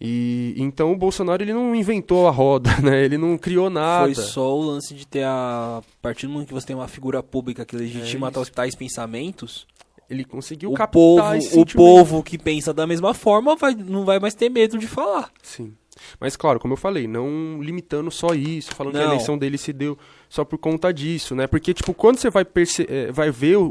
E 0.00 0.54
então 0.56 0.92
o 0.92 0.96
Bolsonaro 0.96 1.42
ele 1.42 1.52
não 1.52 1.74
inventou 1.74 2.26
a 2.26 2.30
roda, 2.30 2.70
né? 2.82 3.04
Ele 3.04 3.18
não 3.18 3.36
criou 3.36 3.68
nada. 3.68 4.06
Foi 4.06 4.14
só 4.14 4.56
o 4.56 4.62
lance 4.62 4.94
de 4.94 5.06
ter 5.06 5.24
a. 5.24 5.82
A 5.82 6.02
partir 6.02 6.26
do 6.26 6.32
momento 6.32 6.48
que 6.48 6.54
você 6.54 6.66
tem 6.66 6.76
uma 6.76 6.88
figura 6.88 7.22
pública 7.22 7.66
que 7.66 7.76
legitima 7.76 8.28
É 8.28 8.44
tais 8.50 8.74
pensamentos, 8.74 9.66
Ele 10.08 10.24
conseguiu 10.24 10.70
o 10.70 10.74
captar 10.74 10.90
povo, 11.38 11.60
o 11.60 11.66
povo 11.66 12.22
que 12.22 12.38
pensa 12.38 12.72
da 12.72 12.86
mesma 12.86 13.12
forma 13.12 13.54
vai, 13.56 13.74
não 13.74 14.06
vai 14.06 14.18
mais 14.18 14.34
ter 14.34 14.48
medo 14.48 14.78
de 14.78 14.86
falar. 14.86 15.30
Sim. 15.42 15.74
Mas 16.18 16.34
claro, 16.34 16.58
como 16.58 16.72
eu 16.72 16.78
falei, 16.78 17.06
não 17.06 17.60
limitando 17.62 18.10
só 18.10 18.28
isso, 18.28 18.74
falando 18.74 18.94
que 18.94 19.00
a 19.00 19.04
Não. 19.04 19.12
eleição 19.12 19.36
dele 19.36 19.58
se 19.58 19.70
deu 19.70 19.98
só 20.30 20.44
por 20.44 20.56
conta 20.58 20.92
disso, 20.94 21.34
né? 21.34 21.46
Porque, 21.48 21.74
tipo, 21.74 21.92
quando 21.92 22.16
você 22.18 22.30
vai, 22.30 22.44
perce- 22.44 22.86
eh, 22.88 23.10
vai 23.10 23.30
ver 23.32 23.56
o, 23.56 23.64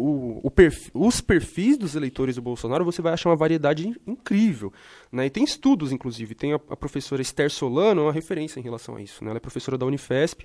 o- 0.44 0.52
os 0.94 1.22
perfis 1.22 1.78
dos 1.78 1.96
eleitores 1.96 2.36
do 2.36 2.42
Bolsonaro, 2.42 2.84
você 2.84 3.02
vai 3.02 3.14
achar 3.14 3.30
uma 3.30 3.36
variedade 3.38 3.88
in- 3.88 3.96
incrível, 4.06 4.72
né? 5.10 5.26
E 5.26 5.30
tem 5.30 5.42
estudos, 5.44 5.94
inclusive. 5.94 6.36
Tem 6.36 6.52
a, 6.52 6.58
a 6.70 6.76
professora 6.76 7.22
Esther 7.22 7.50
Solano, 7.50 8.02
é 8.02 8.04
uma 8.04 8.12
referência 8.14 8.60
em 8.60 8.64
relação 8.64 8.98
a 8.98 9.02
isso, 9.02 9.24
né? 9.24 9.30
Ela 9.30 9.38
é 9.38 9.40
professora 9.40 9.78
da 9.78 9.86
Unifesp, 9.86 10.44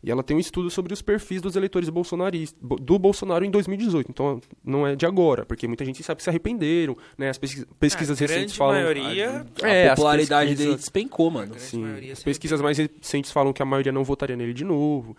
e 0.00 0.12
ela 0.12 0.22
tem 0.22 0.36
um 0.36 0.38
estudo 0.38 0.70
sobre 0.70 0.94
os 0.94 1.02
perfis 1.02 1.42
dos 1.42 1.56
eleitores 1.56 1.88
bolsonaristas, 1.88 2.56
bo- 2.62 2.76
do 2.76 2.96
Bolsonaro 2.96 3.44
em 3.44 3.50
2018. 3.50 4.12
Então, 4.12 4.40
não 4.64 4.86
é 4.86 4.94
de 4.94 5.04
agora, 5.06 5.44
porque 5.44 5.66
muita 5.66 5.84
gente 5.84 6.00
sabe 6.04 6.18
que 6.18 6.22
se 6.22 6.30
arrependeram, 6.30 6.96
né? 7.18 7.30
As 7.30 7.36
pesquis- 7.36 7.66
pesquisas 7.80 8.16
A 8.16 8.20
recentes 8.20 8.56
grande 8.56 8.56
falam... 8.56 8.74
maioria- 8.74 9.44
É, 9.64 9.88
a 9.88 9.92
as 9.94 9.96
popularidade 9.98 10.50
pesquisas- 10.50 10.66
dele 10.66 10.76
despencou, 10.78 11.30
mano. 11.32 11.54
Sim, 11.58 11.80
maioria 11.80 12.12
as 12.12 12.22
pesquisas 12.22 12.60
mais 12.60 12.78
recentes 12.78 13.32
falam 13.32 13.52
que 13.52 13.60
a 13.60 13.64
maioria 13.64 13.90
não 13.90 14.04
votaria 14.04 14.36
nele 14.36 14.54
de 14.54 14.62
novo. 14.62 15.16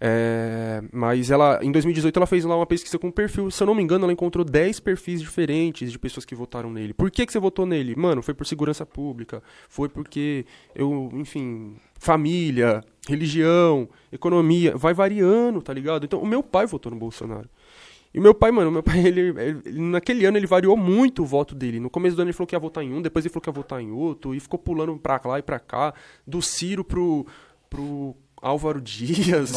É, 0.00 0.82
mas 0.92 1.30
ela, 1.30 1.60
em 1.62 1.70
2018, 1.72 2.16
ela 2.18 2.26
fez 2.26 2.44
lá 2.44 2.56
uma 2.56 2.66
pesquisa 2.66 2.98
com 2.98 3.10
perfil. 3.10 3.50
Se 3.50 3.62
eu 3.62 3.66
não 3.66 3.74
me 3.74 3.82
engano, 3.82 4.04
ela 4.04 4.12
encontrou 4.12 4.44
10 4.44 4.80
perfis 4.80 5.20
diferentes 5.20 5.90
de 5.90 5.98
pessoas 5.98 6.24
que 6.24 6.34
votaram 6.34 6.70
nele. 6.70 6.92
Por 6.92 7.10
que, 7.10 7.24
que 7.24 7.32
você 7.32 7.38
votou 7.38 7.64
nele? 7.64 7.94
Mano, 7.96 8.22
foi 8.22 8.34
por 8.34 8.46
segurança 8.46 8.84
pública. 8.84 9.42
Foi 9.68 9.88
porque 9.88 10.44
eu, 10.74 11.10
enfim, 11.14 11.76
família, 11.98 12.82
religião, 13.08 13.88
economia. 14.12 14.76
Vai 14.76 14.92
variando, 14.92 15.62
tá 15.62 15.72
ligado? 15.72 16.04
Então, 16.04 16.20
o 16.20 16.26
meu 16.26 16.42
pai 16.42 16.66
votou 16.66 16.90
no 16.92 16.98
Bolsonaro. 16.98 17.48
E 18.12 18.18
o 18.18 18.22
meu 18.22 18.34
pai, 18.34 18.50
mano, 18.52 18.70
meu 18.70 18.82
pai, 18.82 18.98
ele- 19.06 19.34
ele- 19.40 19.80
naquele 19.80 20.24
ano 20.26 20.36
ele 20.36 20.46
variou 20.46 20.76
muito 20.76 21.22
o 21.22 21.26
voto 21.26 21.54
dele. 21.54 21.80
No 21.80 21.88
começo 21.90 22.14
do 22.14 22.20
ano 22.22 22.28
ele 22.28 22.36
falou 22.36 22.46
que 22.46 22.54
ia 22.54 22.60
votar 22.60 22.84
em 22.84 22.92
um, 22.92 23.00
depois 23.02 23.24
ele 23.24 23.32
falou 23.32 23.42
que 23.42 23.48
ia 23.48 23.52
votar 23.54 23.80
em 23.80 23.90
outro, 23.90 24.34
e 24.34 24.40
ficou 24.40 24.58
pulando 24.58 24.96
pra 24.98 25.20
lá 25.24 25.38
e 25.38 25.42
pra 25.42 25.58
cá, 25.58 25.92
do 26.26 26.40
Ciro 26.40 26.84
pro, 26.84 27.26
pro 27.68 28.14
Álvaro 28.46 28.80
Dias. 28.80 29.52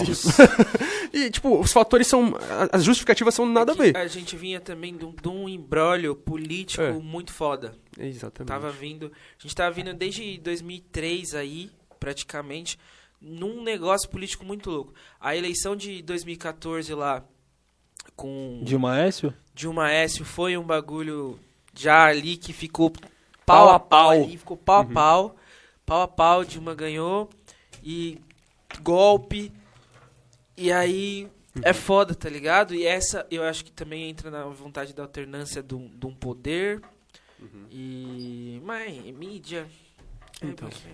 E, 1.14 1.18
e, 1.26 1.30
tipo, 1.30 1.60
os 1.60 1.72
fatores 1.74 2.08
são. 2.08 2.34
a- 2.72 2.78
As 2.78 2.84
justificativas 2.84 3.34
são 3.36 3.46
nada 3.46 3.72
a 3.72 3.74
É 3.74 3.76
que 3.78 3.84
ver. 3.84 3.98
A 3.98 4.08
gente 4.08 4.36
vinha 4.36 4.60
também 4.60 4.96
de 4.96 5.06
um, 5.06 5.12
de 5.14 5.28
um 5.28 5.50
embrólio 5.50 6.16
político 6.16 6.82
É. 6.84 6.92
muito 6.94 7.34
foda. 7.34 7.76
Exatamente. 8.00 8.48
Tava 8.48 8.70
vindo. 8.72 9.12
A 9.38 9.42
gente 9.44 9.56
tava 9.56 9.72
vindo 9.72 9.94
desde 9.94 10.38
2003 10.38 11.36
aí, 11.36 11.70
praticamente, 12.00 12.80
num 13.20 13.62
negócio 13.64 14.10
político 14.10 14.46
muito 14.46 14.70
louco. 14.70 14.94
A 15.20 15.36
eleição 15.36 15.76
de 15.76 16.02
2014 16.02 16.94
lá, 16.94 17.24
com 18.16 18.62
Dilma 18.64 18.98
Écio? 19.00 19.34
Dilma 19.54 19.92
Écio, 19.92 20.24
foi 20.24 20.56
um 20.58 20.64
bagulho 20.64 21.40
já 21.74 22.06
ali 22.06 22.38
que 22.38 22.54
ficou 22.54 22.92
pau 23.46 23.70
a 23.70 23.80
pau. 23.80 24.10
Ali, 24.12 24.38
ficou 24.38 24.56
pau 24.58 24.82
a 24.82 24.86
pau. 24.86 25.36
Pau 25.86 26.02
a 26.02 26.08
pau, 26.08 26.44
Dilma 26.46 26.76
ganhou. 26.76 27.30
E 27.84 28.20
golpe. 28.82 29.52
E 30.56 30.72
aí 30.72 31.30
é 31.64 31.74
foda, 31.74 32.14
tá 32.16 32.30
ligado? 32.30 32.74
E 32.74 32.86
essa 32.86 33.26
eu 33.30 33.44
acho 33.44 33.64
que 33.64 33.72
também 33.72 34.10
entra 34.10 34.30
na 34.30 34.46
vontade 34.46 34.94
da 34.94 35.04
alternância 35.04 35.62
de 35.62 35.76
um, 35.76 35.88
de 35.88 36.06
um 36.06 36.14
poder. 36.14 36.82
E. 37.72 38.62
Mas, 38.64 38.96
mídia. 39.14 39.68
é 40.42 40.46
Então. 40.46 40.70
você. 40.70 40.88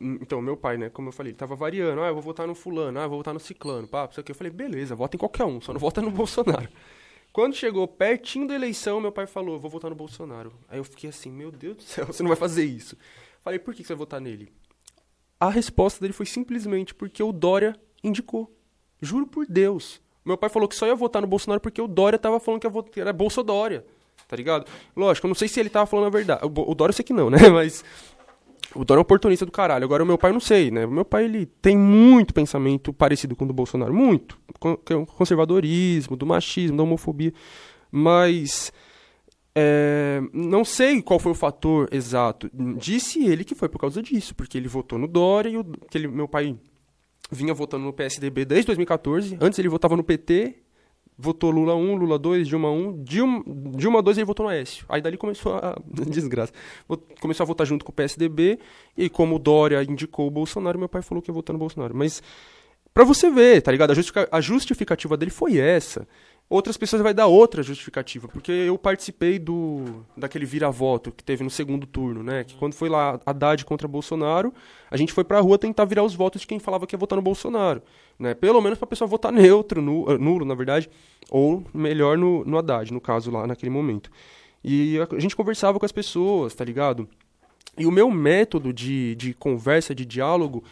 Hum, 0.00 0.18
Então, 0.20 0.42
meu 0.42 0.56
pai, 0.56 0.76
né, 0.76 0.90
como 0.90 1.08
eu 1.08 1.12
falei, 1.12 1.30
ele 1.30 1.38
tava 1.38 1.54
variando. 1.54 2.02
Ah, 2.02 2.08
eu 2.08 2.14
vou 2.14 2.22
votar 2.22 2.46
no 2.46 2.54
fulano, 2.54 2.98
ah, 2.98 3.04
eu 3.04 3.08
vou 3.08 3.18
votar 3.18 3.34
no 3.34 3.40
ciclano, 3.40 3.86
pá, 3.86 4.04
não 4.04 4.12
sei 4.12 4.22
o 4.22 4.24
que. 4.24 4.32
Eu 4.32 4.36
falei, 4.36 4.52
beleza, 4.52 4.94
vota 4.94 5.16
em 5.16 5.18
qualquer 5.18 5.44
um, 5.44 5.60
só 5.60 5.72
não 5.72 5.80
vota 5.80 6.00
no 6.00 6.10
Bolsonaro. 6.12 6.68
Quando 7.32 7.54
chegou 7.54 7.86
pertinho 7.88 8.46
da 8.46 8.54
eleição, 8.54 9.00
meu 9.00 9.12
pai 9.12 9.26
falou, 9.26 9.58
vou 9.58 9.70
votar 9.70 9.90
no 9.90 9.96
Bolsonaro. 9.96 10.52
Aí 10.68 10.78
eu 10.78 10.84
fiquei 10.84 11.10
assim, 11.10 11.30
meu 11.30 11.50
Deus 11.50 11.76
do 11.76 11.82
céu, 11.82 12.06
você 12.12 12.22
não 12.22 12.28
vai 12.28 12.36
fazer 12.36 12.64
isso. 12.64 12.96
Falei, 13.42 13.58
por 13.58 13.74
que 13.74 13.82
que 13.82 13.86
você 13.86 13.94
vai 13.94 13.98
votar 13.98 14.20
nele? 14.20 14.52
A 15.44 15.50
resposta 15.50 16.00
dele 16.00 16.14
foi 16.14 16.24
simplesmente 16.24 16.94
porque 16.94 17.22
o 17.22 17.30
Dória 17.30 17.76
indicou. 18.02 18.50
Juro 19.02 19.26
por 19.26 19.44
Deus. 19.46 20.00
Meu 20.24 20.38
pai 20.38 20.48
falou 20.48 20.66
que 20.66 20.74
só 20.74 20.86
ia 20.86 20.94
votar 20.94 21.20
no 21.20 21.28
Bolsonaro 21.28 21.60
porque 21.60 21.82
o 21.82 21.86
Dória 21.86 22.18
tava 22.18 22.40
falando 22.40 22.62
que 22.62 22.66
ia 22.66 22.70
votar, 22.70 22.98
era 22.98 23.12
Bolsodória. 23.12 23.84
Tá 24.26 24.36
ligado? 24.36 24.64
Lógico, 24.96 25.26
eu 25.26 25.28
não 25.28 25.34
sei 25.34 25.46
se 25.46 25.60
ele 25.60 25.68
tava 25.68 25.84
falando 25.84 26.06
a 26.06 26.10
verdade. 26.10 26.40
O, 26.46 26.74
Dória 26.74 26.92
eu 26.92 26.96
sei 26.96 27.04
que 27.04 27.12
não, 27.12 27.28
né? 27.30 27.50
Mas 27.50 27.84
o 28.74 28.86
Dória 28.86 29.00
é 29.00 29.02
um 29.02 29.02
oportunista 29.02 29.44
do 29.44 29.52
caralho. 29.52 29.84
Agora 29.84 30.02
o 30.02 30.06
meu 30.06 30.16
pai 30.16 30.32
não 30.32 30.40
sei, 30.40 30.70
né? 30.70 30.86
O 30.86 30.90
meu 30.90 31.04
pai 31.04 31.26
ele 31.26 31.44
tem 31.44 31.76
muito 31.76 32.32
pensamento 32.32 32.90
parecido 32.90 33.36
com 33.36 33.44
o 33.44 33.48
do 33.48 33.52
Bolsonaro. 33.52 33.92
Muito. 33.92 34.40
Conservadorismo, 35.14 36.16
do 36.16 36.24
machismo, 36.24 36.78
da 36.78 36.82
homofobia. 36.82 37.34
Mas. 37.92 38.72
É, 39.56 40.20
não 40.32 40.64
sei 40.64 41.00
qual 41.00 41.20
foi 41.20 41.32
o 41.32 41.34
fator 41.34 41.88
exato. 41.92 42.50
Disse 42.76 43.24
ele 43.24 43.44
que 43.44 43.54
foi 43.54 43.68
por 43.68 43.78
causa 43.78 44.02
disso, 44.02 44.34
porque 44.34 44.58
ele 44.58 44.66
votou 44.66 44.98
no 44.98 45.06
Dória 45.06 45.48
e 45.48 45.56
o, 45.56 45.64
ele, 45.94 46.08
meu 46.08 46.26
pai 46.26 46.56
vinha 47.30 47.54
votando 47.54 47.84
no 47.84 47.92
PSDB 47.92 48.44
desde 48.44 48.66
2014. 48.66 49.38
Antes 49.40 49.58
ele 49.58 49.68
votava 49.68 49.96
no 49.96 50.02
PT, 50.02 50.56
votou 51.16 51.50
Lula 51.50 51.76
1, 51.76 51.94
Lula 51.94 52.18
2, 52.18 52.48
Dilma 52.48 52.70
1, 52.70 53.04
Dilma, 53.04 53.44
Dilma 53.76 54.02
2 54.02 54.18
ele 54.18 54.24
votou 54.24 54.44
no 54.44 54.50
Aécio. 54.50 54.84
Aí 54.88 55.00
dali 55.00 55.16
começou 55.16 55.54
a 55.54 55.80
desgraça. 56.08 56.52
Começou 57.20 57.44
a 57.44 57.46
votar 57.46 57.66
junto 57.66 57.84
com 57.84 57.92
o 57.92 57.94
PSDB 57.94 58.58
e 58.96 59.08
como 59.08 59.36
o 59.36 59.38
Dória 59.38 59.82
indicou 59.84 60.26
o 60.26 60.30
Bolsonaro, 60.30 60.78
meu 60.78 60.88
pai 60.88 61.02
falou 61.02 61.22
que 61.22 61.30
ia 61.30 61.34
votar 61.34 61.54
no 61.54 61.60
Bolsonaro. 61.60 61.94
Mas 61.94 62.20
pra 62.92 63.04
você 63.04 63.30
ver, 63.30 63.62
tá 63.62 63.70
ligado? 63.70 63.92
A 64.32 64.40
justificativa 64.40 65.16
dele 65.16 65.30
foi 65.30 65.58
essa. 65.58 66.08
Outras 66.48 66.76
pessoas 66.76 67.00
vai 67.02 67.14
dar 67.14 67.26
outra 67.26 67.62
justificativa, 67.62 68.28
porque 68.28 68.52
eu 68.52 68.76
participei 68.78 69.38
do 69.38 70.04
daquele 70.16 70.44
vira-voto 70.44 71.10
que 71.10 71.24
teve 71.24 71.42
no 71.42 71.50
segundo 71.50 71.86
turno, 71.86 72.22
né? 72.22 72.44
Que 72.44 72.54
quando 72.54 72.74
foi 72.74 72.88
lá 72.88 73.18
Haddad 73.24 73.64
contra 73.64 73.88
Bolsonaro, 73.88 74.52
a 74.90 74.96
gente 74.96 75.12
foi 75.12 75.24
pra 75.24 75.40
rua 75.40 75.58
tentar 75.58 75.84
virar 75.86 76.04
os 76.04 76.14
votos 76.14 76.42
de 76.42 76.46
quem 76.46 76.58
falava 76.58 76.86
que 76.86 76.94
ia 76.94 76.98
votar 76.98 77.16
no 77.16 77.22
Bolsonaro, 77.22 77.82
né? 78.18 78.34
Pelo 78.34 78.60
menos 78.60 78.78
pra 78.78 78.86
pessoa 78.86 79.08
votar 79.08 79.32
neutro, 79.32 79.80
nu- 79.80 80.04
eh, 80.08 80.18
nulo, 80.18 80.44
na 80.44 80.54
verdade, 80.54 80.88
ou 81.30 81.64
melhor 81.72 82.16
no, 82.18 82.44
no 82.44 82.58
Haddad, 82.58 82.92
no 82.92 83.00
caso 83.00 83.30
lá 83.30 83.46
naquele 83.46 83.70
momento. 83.70 84.10
E 84.62 84.98
a, 85.00 85.16
a 85.16 85.20
gente 85.20 85.34
conversava 85.34 85.78
com 85.80 85.86
as 85.86 85.92
pessoas, 85.92 86.54
tá 86.54 86.64
ligado? 86.64 87.08
E 87.76 87.86
o 87.86 87.90
meu 87.90 88.10
método 88.10 88.72
de, 88.72 89.14
de 89.16 89.32
conversa, 89.34 89.94
de 89.94 90.04
diálogo, 90.04 90.62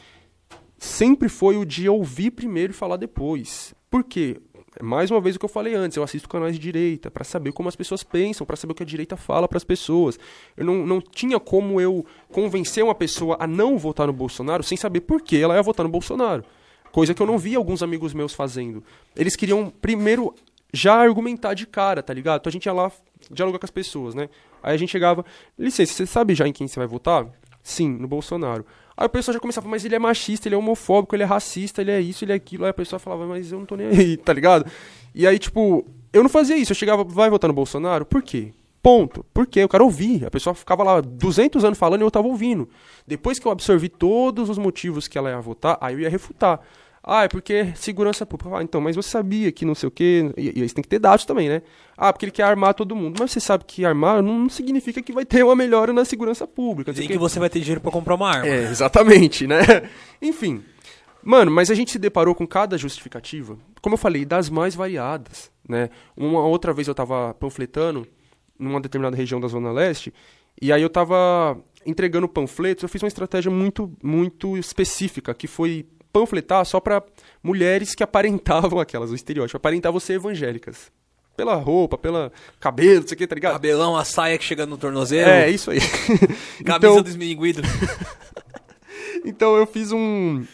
sempre 0.78 1.28
foi 1.28 1.57
o 1.57 1.65
de 1.65 1.89
ouvir 1.89 2.31
primeiro 2.31 2.73
e 2.73 2.77
falar 2.77 2.97
depois. 2.99 3.74
Por 3.90 4.05
quê? 4.05 4.39
Mais 4.81 5.11
uma 5.11 5.20
vez 5.20 5.36
o 5.36 5.39
que 5.39 5.44
eu 5.44 5.49
falei 5.49 5.74
antes, 5.74 5.97
eu 5.97 6.03
assisto 6.03 6.28
canais 6.28 6.55
de 6.55 6.61
direita 6.61 7.11
para 7.11 7.24
saber 7.24 7.53
como 7.53 7.69
as 7.69 7.77
pessoas 7.77 8.03
pensam, 8.03 8.47
para 8.47 8.57
saber 8.57 8.73
o 8.73 8.74
que 8.74 8.82
a 8.82 8.86
direita 8.86 9.16
fala 9.16 9.47
para 9.47 9.59
as 9.59 9.65
pessoas. 9.65 10.19
Eu 10.57 10.65
não, 10.65 10.86
não 10.86 11.01
tinha 11.01 11.39
como 11.39 11.81
eu 11.81 12.07
convencer 12.31 12.82
uma 12.82 12.94
pessoa 12.94 13.36
a 13.39 13.47
não 13.47 13.77
votar 13.77 14.07
no 14.07 14.12
Bolsonaro 14.12 14.62
sem 14.62 14.77
saber 14.77 15.01
por 15.01 15.20
que 15.20 15.36
ela 15.36 15.55
ia 15.55 15.62
votar 15.62 15.85
no 15.85 15.90
Bolsonaro. 15.90 16.44
Coisa 16.90 17.12
que 17.12 17.20
eu 17.20 17.27
não 17.27 17.39
vi 17.39 17.55
alguns 17.55 17.82
amigos 17.82 18.15
meus 18.15 18.32
fazendo. 18.32 18.82
Eles 19.15 19.36
queriam 19.36 19.70
primeiro 19.70 20.35
já 20.73 20.94
argumentar 20.94 21.55
de 21.55 21.66
cara, 21.66 22.03
tá 22.03 22.15
ligado? 22.15 22.40
Então 22.40 22.51
a 22.51 22.53
gente 22.53 22.66
ia 22.66 22.73
lá 22.73 22.90
dialogar 23.31 23.59
com 23.59 23.66
as 23.66 23.70
pessoas, 23.70 24.15
né? 24.15 24.28
Aí 24.62 24.74
a 24.74 24.77
gente 24.77 24.90
chegava, 24.90 25.24
licença, 25.59 25.93
você 25.93 26.07
sabe 26.07 26.35
já 26.35 26.47
em 26.47 26.53
quem 26.53 26.66
você 26.66 26.78
vai 26.78 26.86
votar? 26.86 27.27
Sim, 27.62 27.90
no 27.90 28.09
Bolsonaro. 28.09 28.64
Aí 28.97 29.06
o 29.06 29.10
pessoal 29.10 29.34
já 29.34 29.40
começava, 29.40 29.68
mas 29.68 29.84
ele 29.84 29.94
é 29.94 29.98
machista, 29.98 30.48
ele 30.48 30.55
é 30.55 30.59
homofóbico, 30.59 31.14
ele 31.14 31.22
é 31.22 31.26
racista, 31.26 31.80
ele 31.80 31.90
é 31.90 32.01
isso, 32.01 32.24
ele 32.24 32.32
é 32.32 32.34
aquilo. 32.34 32.64
Aí 32.64 32.70
a 32.70 32.74
pessoa 32.74 32.98
falava, 32.98 33.26
mas 33.26 33.51
eu 33.51 33.59
não 33.59 33.66
tô 33.66 33.76
nem 33.76 33.86
aí, 33.86 34.16
tá 34.18 34.32
ligado? 34.32 34.70
E 35.14 35.26
aí, 35.26 35.39
tipo, 35.39 35.86
eu 36.12 36.22
não 36.22 36.30
fazia 36.30 36.56
isso. 36.56 36.72
Eu 36.72 36.76
chegava, 36.76 37.05
vai 37.05 37.30
votar 37.30 37.48
no 37.48 37.55
Bolsonaro? 37.55 38.05
Por 38.05 38.22
quê? 38.22 38.52
Ponto. 38.82 39.24
Por 39.32 39.47
quê? 39.47 39.60
Eu 39.60 39.68
quero 39.68 39.84
ouvir. 39.84 40.26
A 40.26 40.30
pessoa 40.30 40.55
ficava 40.55 40.82
lá 40.82 41.01
200 41.01 41.64
anos 41.64 41.78
falando 41.78 42.01
e 42.01 42.05
eu 42.05 42.10
tava 42.10 42.26
ouvindo. 42.26 42.68
Depois 43.06 43.39
que 43.39 43.47
eu 43.47 43.52
absorvi 43.52 43.89
todos 43.89 44.51
os 44.51 44.59
motivos 44.59 45.06
que 45.06 45.16
ela 45.16 45.30
ia 45.30 45.40
votar, 45.40 45.78
aí 45.80 45.94
eu 45.94 46.01
ia 46.01 46.10
refutar. 46.10 46.60
Ah, 47.05 47.24
é 47.24 47.29
porque 47.29 47.73
segurança 47.74 48.24
pública. 48.24 48.57
Ah, 48.59 48.62
então, 48.62 48.81
mas 48.81 48.95
você 48.95 49.09
sabia 49.09 49.51
que 49.51 49.65
não 49.65 49.74
sei 49.74 49.89
o 49.89 49.91
quê. 49.91 50.33
E, 50.37 50.59
e 50.59 50.62
aí 50.62 50.69
você 50.69 50.74
tem 50.74 50.83
que 50.83 50.89
ter 50.89 51.01
dados 51.01 51.24
também, 51.24 51.49
né? 51.49 51.62
Ah, 51.97 52.12
porque 52.12 52.27
ele 52.27 52.33
quer 52.33 52.45
armar 52.45 52.74
todo 52.74 52.95
mundo. 52.95 53.16
Mas 53.19 53.33
você 53.33 53.41
sabe 53.41 53.65
que 53.66 53.85
armar 53.85 54.23
não, 54.23 54.39
não 54.39 54.49
significa 54.49 55.03
que 55.03 55.12
vai 55.12 55.24
ter 55.24 55.43
uma 55.43 55.57
melhora 55.57 55.93
na 55.93 56.05
segurança 56.05 56.47
pública. 56.47 56.93
Dizem 56.93 57.09
Tem 57.09 57.16
que 57.16 57.20
você 57.20 57.41
vai 57.41 57.51
ter 57.51 57.59
dinheiro 57.59 57.81
pra 57.81 57.91
comprar 57.91 58.15
uma 58.15 58.31
arma. 58.31 58.47
é, 58.47 58.62
exatamente, 58.70 59.47
né? 59.49 59.61
Enfim. 60.23 60.62
Mano, 61.24 61.51
mas 61.51 61.70
a 61.70 61.74
gente 61.74 61.91
se 61.93 61.99
deparou 61.99 62.35
com 62.35 62.47
cada 62.47 62.77
justificativa, 62.77 63.57
como 63.81 63.95
eu 63.95 63.99
falei, 63.99 64.24
das 64.24 64.51
mais 64.51 64.74
variadas, 64.74 65.53
né? 65.69 65.89
Uma 66.16 66.45
outra 66.45 66.73
vez 66.73 66.89
eu 66.89 66.95
tava 66.95 67.33
panfletando 67.35 68.07
numa 68.59 68.81
determinada 68.81 69.16
região 69.16 69.41
da 69.41 69.47
Zona 69.47 69.70
Leste, 69.70 70.12
e 70.61 70.73
aí 70.73 70.83
eu 70.83 70.91
tava 70.91 71.57
entregando 71.87 72.29
panfletos, 72.29 72.83
eu 72.83 72.89
fiz 72.89 73.01
uma 73.03 73.09
estratégia 73.09 73.53
muito, 73.53 73.93
muito 74.03 74.57
específica, 74.57 75.33
que 75.33 75.47
foi 75.47 75.87
panfletar 76.12 76.64
só 76.64 76.78
pra 76.80 77.02
mulheres 77.43 77.94
que 77.94 78.02
aparentavam 78.02 78.78
aquelas, 78.78 79.10
o 79.10 79.14
estereótipo, 79.14 79.56
aparentavam 79.56 79.98
ser 79.98 80.14
evangélicas. 80.14 80.90
Pela 81.36 81.55
roupa, 81.55 81.97
pela 81.97 82.30
cabelo, 82.60 83.01
não 83.01 83.09
sei 83.09 83.14
o 83.14 83.18
que, 83.18 83.26
tá 83.26 83.34
ligado? 83.34 83.52
Cabelão, 83.52 83.97
a 83.97 84.05
saia 84.05 84.36
que 84.36 84.44
chega 84.44 84.66
no 84.66 84.76
tornozelo. 84.76 85.30
É, 85.30 85.48
isso 85.48 85.70
aí. 85.70 85.78
Camisa 86.64 87.01
então. 87.01 87.62
Então 89.24 89.56
eu 89.56 89.66
fiz 89.66 89.93
um. 89.93 90.44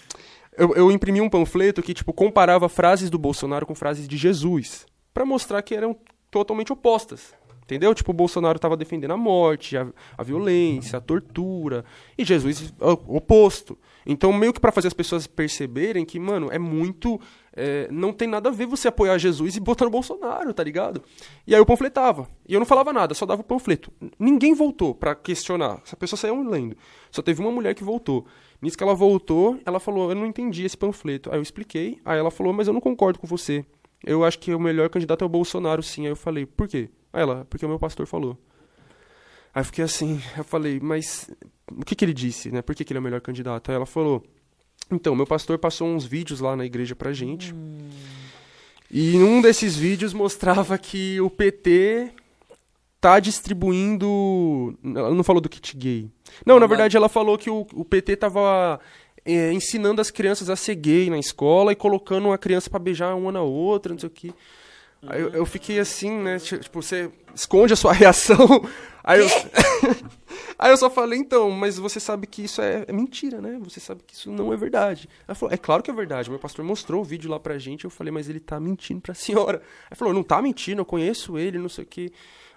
Eu, 0.56 0.74
eu 0.74 0.92
imprimi 0.92 1.20
um 1.20 1.28
panfleto 1.30 1.82
que, 1.82 1.94
tipo, 1.94 2.12
comparava 2.12 2.68
frases 2.68 3.08
do 3.08 3.18
Bolsonaro 3.18 3.64
com 3.64 3.74
frases 3.74 4.06
de 4.06 4.16
Jesus. 4.16 4.86
Pra 5.14 5.24
mostrar 5.24 5.62
que 5.62 5.74
eram 5.74 5.96
totalmente 6.30 6.72
opostas. 6.72 7.32
Entendeu? 7.62 7.94
Tipo, 7.94 8.10
o 8.10 8.14
Bolsonaro 8.14 8.58
tava 8.58 8.76
defendendo 8.76 9.12
a 9.12 9.16
morte, 9.16 9.76
a, 9.76 9.86
a 10.16 10.22
violência, 10.22 10.98
a 10.98 11.00
tortura. 11.00 11.84
E 12.16 12.24
Jesus, 12.24 12.72
o 12.80 13.16
oposto. 13.16 13.78
Então, 14.10 14.32
meio 14.32 14.54
que 14.54 14.58
pra 14.60 14.72
fazer 14.72 14.88
as 14.88 14.94
pessoas 14.94 15.26
perceberem 15.26 16.02
que, 16.02 16.18
mano, 16.18 16.48
é 16.50 16.58
muito. 16.58 17.20
é, 17.54 17.86
não 17.90 18.10
tem 18.10 18.26
nada 18.26 18.48
a 18.48 18.52
ver 18.52 18.64
você 18.66 18.88
apoiar 18.88 19.18
Jesus 19.18 19.54
e 19.54 19.60
botar 19.60 19.84
no 19.84 19.90
Bolsonaro, 19.90 20.54
tá 20.54 20.64
ligado? 20.64 21.02
E 21.46 21.54
aí 21.54 21.60
eu 21.60 21.66
panfletava. 21.66 22.26
E 22.48 22.54
eu 22.54 22.58
não 22.58 22.64
falava 22.64 22.90
nada, 22.90 23.12
só 23.12 23.26
dava 23.26 23.42
o 23.42 23.44
panfleto. 23.44 23.92
Ninguém 24.18 24.54
voltou 24.54 24.94
pra 24.94 25.14
questionar. 25.14 25.82
Essa 25.84 25.94
pessoa 25.94 26.18
saiu 26.18 26.42
lendo. 26.42 26.74
Só 27.10 27.20
teve 27.20 27.42
uma 27.42 27.52
mulher 27.52 27.74
que 27.74 27.84
voltou. 27.84 28.24
Nisso 28.62 28.78
que 28.78 28.82
ela 28.82 28.94
voltou, 28.94 29.60
ela 29.66 29.78
falou: 29.78 30.10
Eu 30.10 30.16
não 30.16 30.24
entendi 30.24 30.64
esse 30.64 30.76
panfleto. 30.76 31.30
Aí 31.30 31.36
eu 31.38 31.42
expliquei. 31.42 31.98
Aí 32.02 32.18
ela 32.18 32.30
falou: 32.30 32.54
Mas 32.54 32.66
eu 32.66 32.72
não 32.72 32.80
concordo 32.80 33.18
com 33.18 33.26
você. 33.26 33.62
Eu 34.02 34.24
acho 34.24 34.38
que 34.38 34.54
o 34.54 34.58
melhor 34.58 34.88
candidato 34.88 35.22
é 35.22 35.26
o 35.26 35.28
Bolsonaro, 35.28 35.82
sim. 35.82 36.06
Aí 36.06 36.12
eu 36.12 36.16
falei: 36.16 36.46
Por 36.46 36.66
quê? 36.66 36.88
Aí 37.12 37.20
ela: 37.20 37.46
Porque 37.50 37.66
o 37.66 37.68
meu 37.68 37.78
pastor 37.78 38.06
falou. 38.06 38.38
Aí 39.54 39.60
eu 39.60 39.64
fiquei 39.64 39.84
assim. 39.84 40.20
Eu 40.36 40.44
falei: 40.44 40.78
Mas 40.80 41.30
o 41.70 41.84
que, 41.84 41.94
que 41.94 42.04
ele 42.04 42.14
disse, 42.14 42.50
né? 42.50 42.62
Por 42.62 42.74
que, 42.74 42.84
que 42.84 42.92
ele 42.92 42.98
é 42.98 43.00
o 43.00 43.04
melhor 43.04 43.20
candidato? 43.20 43.70
Aí 43.70 43.76
ela 43.76 43.86
falou: 43.86 44.24
Então, 44.90 45.14
meu 45.14 45.26
pastor 45.26 45.58
passou 45.58 45.88
uns 45.88 46.04
vídeos 46.04 46.40
lá 46.40 46.56
na 46.56 46.64
igreja 46.64 46.94
pra 46.94 47.12
gente. 47.12 47.54
E 48.90 49.18
num 49.18 49.42
desses 49.42 49.76
vídeos 49.76 50.14
mostrava 50.14 50.78
que 50.78 51.20
o 51.20 51.28
PT 51.28 52.10
tá 53.00 53.20
distribuindo. 53.20 54.76
Ela 54.82 55.14
não 55.14 55.24
falou 55.24 55.40
do 55.40 55.48
kit 55.48 55.76
gay. 55.76 56.10
Não, 56.44 56.58
na 56.58 56.66
verdade 56.66 56.96
ela 56.96 57.08
falou 57.08 57.36
que 57.38 57.50
o, 57.50 57.66
o 57.72 57.84
PT 57.84 58.16
tava 58.16 58.80
é, 59.24 59.52
ensinando 59.52 60.00
as 60.00 60.10
crianças 60.10 60.48
a 60.48 60.56
ser 60.56 60.74
gay 60.74 61.10
na 61.10 61.18
escola 61.18 61.72
e 61.72 61.76
colocando 61.76 62.32
a 62.32 62.38
criança 62.38 62.70
pra 62.70 62.78
beijar 62.78 63.14
uma 63.14 63.30
na 63.30 63.42
outra, 63.42 63.92
não 63.92 63.98
sei 63.98 64.06
o 64.06 64.10
que. 64.10 64.34
Aí 65.06 65.20
eu, 65.20 65.28
eu 65.30 65.46
fiquei 65.46 65.78
assim, 65.78 66.10
né? 66.18 66.38
ti- 66.38 66.58
Tipo, 66.58 66.82
você 66.82 67.10
esconde 67.34 67.72
a 67.72 67.76
sua 67.76 67.92
reação. 67.94 68.62
Aí 69.04 69.20
eu, 69.20 69.26
aí 70.58 70.70
eu 70.70 70.76
só 70.76 70.90
falei, 70.90 71.18
então, 71.18 71.50
mas 71.50 71.78
você 71.78 72.00
sabe 72.00 72.26
que 72.26 72.42
isso 72.42 72.60
é, 72.60 72.84
é 72.86 72.92
mentira, 72.92 73.40
né? 73.40 73.58
Você 73.62 73.80
sabe 73.80 74.02
que 74.06 74.14
isso 74.14 74.30
não 74.30 74.52
é 74.52 74.56
verdade. 74.56 75.08
Ela 75.26 75.34
falou, 75.34 75.54
é 75.54 75.56
claro 75.56 75.82
que 75.82 75.90
é 75.90 75.94
verdade. 75.94 76.28
Meu 76.30 76.38
pastor 76.38 76.64
mostrou 76.64 77.00
o 77.00 77.04
vídeo 77.04 77.30
lá 77.30 77.38
pra 77.38 77.58
gente. 77.58 77.84
Eu 77.84 77.90
falei, 77.90 78.12
mas 78.12 78.28
ele 78.28 78.40
tá 78.40 78.58
mentindo 78.60 79.00
pra 79.00 79.14
senhora. 79.14 79.62
Aí 79.90 79.96
falou, 79.96 80.12
não 80.12 80.22
tá 80.22 80.42
mentindo, 80.42 80.80
eu 80.80 80.86
conheço 80.86 81.38
ele, 81.38 81.58
não 81.58 81.68
sei 81.68 81.84
o 81.84 81.86
que. 81.86 82.12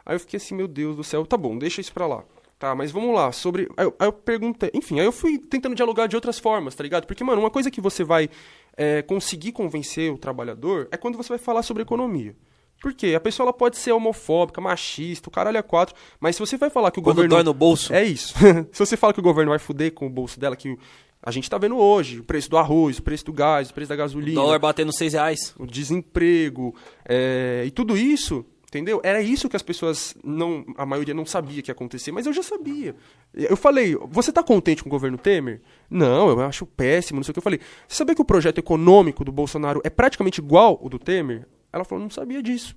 Aí 0.05 0.15
eu 0.15 0.19
fiquei 0.19 0.37
assim, 0.37 0.55
meu 0.55 0.67
Deus 0.67 0.95
do 0.95 1.03
céu, 1.03 1.25
tá 1.25 1.37
bom, 1.37 1.57
deixa 1.57 1.79
isso 1.79 1.93
pra 1.93 2.07
lá. 2.07 2.23
Tá, 2.57 2.75
mas 2.75 2.91
vamos 2.91 3.15
lá, 3.15 3.31
sobre. 3.31 3.67
Aí 3.75 3.85
eu, 3.85 3.95
aí 3.97 4.07
eu 4.07 4.13
perguntei. 4.13 4.69
Enfim, 4.73 4.99
aí 4.99 5.05
eu 5.05 5.11
fui 5.11 5.39
tentando 5.39 5.73
dialogar 5.75 6.05
de 6.07 6.15
outras 6.15 6.37
formas, 6.37 6.75
tá 6.75 6.83
ligado? 6.83 7.07
Porque, 7.07 7.23
mano, 7.23 7.41
uma 7.41 7.49
coisa 7.49 7.71
que 7.71 7.81
você 7.81 8.03
vai 8.03 8.29
é, 8.77 9.01
conseguir 9.01 9.51
convencer 9.51 10.11
o 10.11 10.17
trabalhador 10.17 10.87
é 10.91 10.97
quando 10.97 11.17
você 11.17 11.29
vai 11.29 11.37
falar 11.37 11.63
sobre 11.63 11.83
economia. 11.83 12.35
Por 12.81 12.93
quê? 12.93 13.13
A 13.15 13.19
pessoa 13.19 13.45
ela 13.45 13.53
pode 13.53 13.77
ser 13.77 13.91
homofóbica, 13.91 14.59
machista, 14.59 15.29
o 15.29 15.31
caralho 15.31 15.57
é 15.57 15.61
quatro, 15.61 15.95
mas 16.19 16.35
se 16.35 16.39
você 16.39 16.57
vai 16.57 16.69
falar 16.71 16.89
que 16.89 16.99
o 16.99 17.03
Quando 17.03 17.17
governo. 17.17 17.35
dói 17.35 17.43
no 17.43 17.53
bolso. 17.53 17.93
É 17.93 18.03
isso. 18.03 18.33
se 18.73 18.79
você 18.79 18.97
fala 18.97 19.13
que 19.13 19.19
o 19.19 19.23
governo 19.23 19.51
vai 19.51 19.59
fuder 19.59 19.93
com 19.93 20.07
o 20.07 20.09
bolso 20.09 20.39
dela, 20.39 20.55
que 20.55 20.75
a 21.21 21.29
gente 21.29 21.47
tá 21.47 21.59
vendo 21.59 21.77
hoje, 21.77 22.19
o 22.19 22.23
preço 22.23 22.49
do 22.49 22.57
arroz, 22.57 22.97
o 22.97 23.03
preço 23.03 23.25
do 23.25 23.33
gás, 23.33 23.69
o 23.69 23.73
preço 23.75 23.89
da 23.89 23.95
gasolina 23.95 24.33
Dólar 24.41 24.57
batendo 24.57 24.91
6 24.91 25.13
reais. 25.13 25.53
o 25.59 25.67
desemprego 25.67 26.73
é, 27.07 27.63
e 27.67 27.69
tudo 27.69 27.95
isso, 27.95 28.43
entendeu? 28.71 29.01
Era 29.03 29.21
isso 29.21 29.49
que 29.49 29.55
as 29.57 29.61
pessoas 29.61 30.15
não, 30.23 30.65
a 30.77 30.85
maioria 30.85 31.13
não 31.13 31.25
sabia 31.25 31.61
que 31.61 31.69
ia 31.69 31.73
acontecer, 31.73 32.13
mas 32.13 32.25
eu 32.25 32.31
já 32.31 32.41
sabia. 32.41 32.95
Eu 33.33 33.57
falei, 33.57 33.97
você 34.09 34.31
tá 34.31 34.41
contente 34.41 34.81
com 34.81 34.87
o 34.87 34.89
governo 34.89 35.17
Temer? 35.17 35.61
Não, 35.89 36.29
eu 36.29 36.39
acho 36.39 36.65
péssimo, 36.65 37.19
não 37.19 37.23
sei 37.23 37.31
o 37.31 37.33
que. 37.33 37.39
Eu 37.39 37.43
falei, 37.43 37.59
você 37.85 37.97
sabia 37.97 38.15
que 38.15 38.21
o 38.21 38.25
projeto 38.25 38.59
econômico 38.59 39.25
do 39.25 39.31
Bolsonaro 39.31 39.81
é 39.83 39.89
praticamente 39.89 40.39
igual 40.39 40.79
ao 40.81 40.87
do 40.87 40.97
Temer? 40.97 41.45
Ela 41.71 41.83
falou, 41.83 42.01
não 42.01 42.09
sabia 42.09 42.41
disso. 42.41 42.73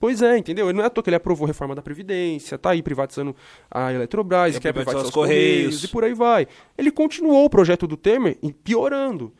Pois 0.00 0.22
é, 0.22 0.38
entendeu? 0.38 0.72
Não 0.72 0.82
é 0.82 0.86
à 0.86 0.90
toa 0.90 1.02
que 1.02 1.10
ele 1.10 1.16
aprovou 1.16 1.44
a 1.44 1.48
reforma 1.48 1.74
da 1.74 1.82
Previdência, 1.82 2.58
tá 2.58 2.70
aí 2.70 2.82
privatizando 2.82 3.34
a 3.70 3.92
Eletrobras, 3.92 4.58
Quer 4.58 4.72
privatizar 4.72 5.02
os 5.02 5.08
os 5.08 5.14
Correios. 5.14 5.64
Correios 5.64 5.84
e 5.84 5.88
por 5.88 6.04
aí 6.04 6.14
vai. 6.14 6.46
Ele 6.76 6.90
continuou 6.90 7.44
o 7.44 7.50
projeto 7.50 7.86
do 7.86 7.96
Temer 7.96 8.38
piorando. 8.64 9.32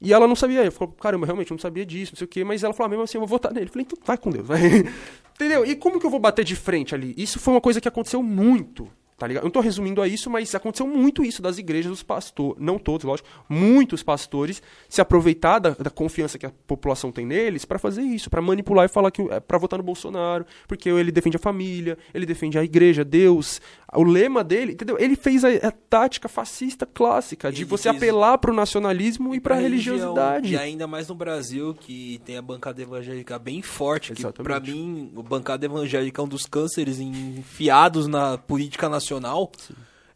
E 0.00 0.12
ela 0.12 0.26
não 0.26 0.34
sabia. 0.34 0.64
Eu 0.64 0.72
falei, 0.72 0.94
caramba, 1.00 1.26
realmente 1.26 1.50
eu 1.50 1.54
não 1.54 1.60
sabia 1.60 1.84
disso, 1.84 2.12
não 2.12 2.18
sei 2.18 2.24
o 2.24 2.28
quê. 2.28 2.44
Mas 2.44 2.64
ela 2.64 2.72
falou, 2.72 2.86
ah, 2.86 2.90
mesmo 2.90 3.02
assim, 3.04 3.18
eu 3.18 3.20
vou 3.20 3.28
votar 3.28 3.52
nele. 3.52 3.66
Eu 3.66 3.70
falei, 3.70 3.86
então 3.86 3.98
vai 4.04 4.16
com 4.16 4.30
Deus, 4.30 4.46
vai. 4.46 4.60
Entendeu? 5.34 5.64
E 5.64 5.74
como 5.74 5.98
que 5.98 6.06
eu 6.06 6.10
vou 6.10 6.20
bater 6.20 6.44
de 6.44 6.54
frente 6.54 6.94
ali? 6.94 7.14
Isso 7.16 7.38
foi 7.38 7.54
uma 7.54 7.60
coisa 7.60 7.80
que 7.80 7.88
aconteceu 7.88 8.22
muito, 8.22 8.88
tá 9.20 9.26
ligado? 9.26 9.42
Eu 9.42 9.44
não 9.48 9.50
tô 9.50 9.60
resumindo 9.60 10.00
a 10.00 10.08
isso, 10.08 10.30
mas 10.30 10.54
aconteceu 10.54 10.86
muito 10.86 11.22
isso 11.22 11.42
das 11.42 11.58
igrejas 11.58 11.90
dos 11.90 12.02
pastores. 12.02 12.56
Não 12.58 12.78
todos, 12.78 13.04
lógico. 13.04 13.28
Muitos 13.46 14.02
pastores 14.02 14.62
se 14.88 15.02
aproveitar 15.02 15.58
da, 15.58 15.70
da 15.70 15.90
confiança 15.90 16.38
que 16.38 16.46
a 16.46 16.52
população 16.66 17.12
tem 17.12 17.26
neles 17.26 17.66
pra 17.66 17.78
fazer 17.78 18.00
isso, 18.00 18.30
pra 18.30 18.40
manipular 18.40 18.86
e 18.86 18.88
falar 18.88 19.10
que 19.10 19.20
é 19.30 19.38
pra 19.38 19.58
votar 19.58 19.78
no 19.78 19.82
Bolsonaro, 19.84 20.46
porque 20.66 20.88
ele 20.88 21.12
defende 21.12 21.36
a 21.36 21.40
família, 21.40 21.98
ele 22.14 22.24
defende 22.24 22.58
a 22.58 22.64
igreja, 22.64 23.04
Deus. 23.04 23.60
O 23.92 24.02
lema 24.04 24.42
dele, 24.42 24.72
entendeu? 24.72 24.96
Ele 24.98 25.16
fez 25.16 25.44
a, 25.44 25.48
a 25.48 25.70
tática 25.70 26.26
fascista 26.28 26.86
clássica 26.86 27.52
de 27.52 27.62
Ele 27.62 27.68
você 27.68 27.90
apelar 27.90 28.38
pro 28.38 28.54
nacionalismo 28.54 29.34
e 29.34 29.40
pra 29.40 29.56
religião. 29.56 29.96
religiosidade. 29.96 30.54
E 30.54 30.56
ainda 30.56 30.86
mais 30.86 31.08
no 31.08 31.14
Brasil, 31.14 31.74
que 31.74 32.20
tem 32.24 32.38
a 32.38 32.42
bancada 32.42 32.80
evangélica 32.80 33.38
bem 33.38 33.60
forte, 33.60 34.14
que 34.14 34.24
pra 34.42 34.60
mim, 34.60 35.12
a 35.14 35.22
bancada 35.22 35.66
evangélica 35.66 36.22
é 36.22 36.24
um 36.24 36.28
dos 36.28 36.46
cânceres 36.46 37.00
enfiados 37.00 38.06
na 38.06 38.38
política 38.38 38.88
nacional. 38.88 39.09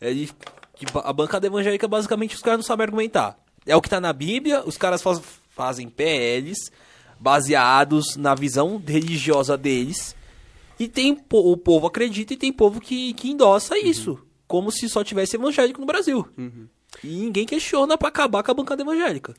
É 0.01 0.13
de- 0.13 0.31
que 0.77 0.85
ba- 0.93 1.03
a 1.05 1.13
bancada 1.13 1.47
evangélica, 1.47 1.89
basicamente, 1.89 2.35
os 2.35 2.43
caras 2.43 2.59
não 2.59 2.65
sabem 2.65 2.85
argumentar. 2.85 3.39
É 3.67 3.75
o 3.75 3.81
que 3.81 3.89
tá 3.89 4.01
na 4.01 4.13
Bíblia, 4.13 4.63
os 4.67 4.77
caras 4.77 5.01
faz- 5.03 5.21
fazem 5.51 5.89
PLs 5.89 6.71
baseados 7.19 8.17
na 8.17 8.35
visão 8.35 8.77
religiosa 8.85 9.57
deles. 9.57 10.15
E 10.79 10.89
tem 10.89 11.19
o 11.33 11.57
povo 11.57 11.87
acredita 11.87 12.35
e 12.35 12.37
tem 12.37 12.53
povo 12.53 12.81
que, 12.81 13.13
que 13.15 13.31
endossa 13.31 13.79
isso. 13.79 14.19
Como 14.47 14.71
se 14.71 14.89
só 14.89 15.03
tivesse 15.03 15.37
evangélico 15.37 15.81
no 15.81 15.87
Brasil. 15.87 16.27
E 17.03 17.09
ninguém 17.09 17.47
questiona 17.47 17.97
pra 17.97 18.09
acabar 18.09 18.43
com 18.43 18.51
a 18.51 18.55
bancada 18.55 18.83
evangélica. 18.83 19.35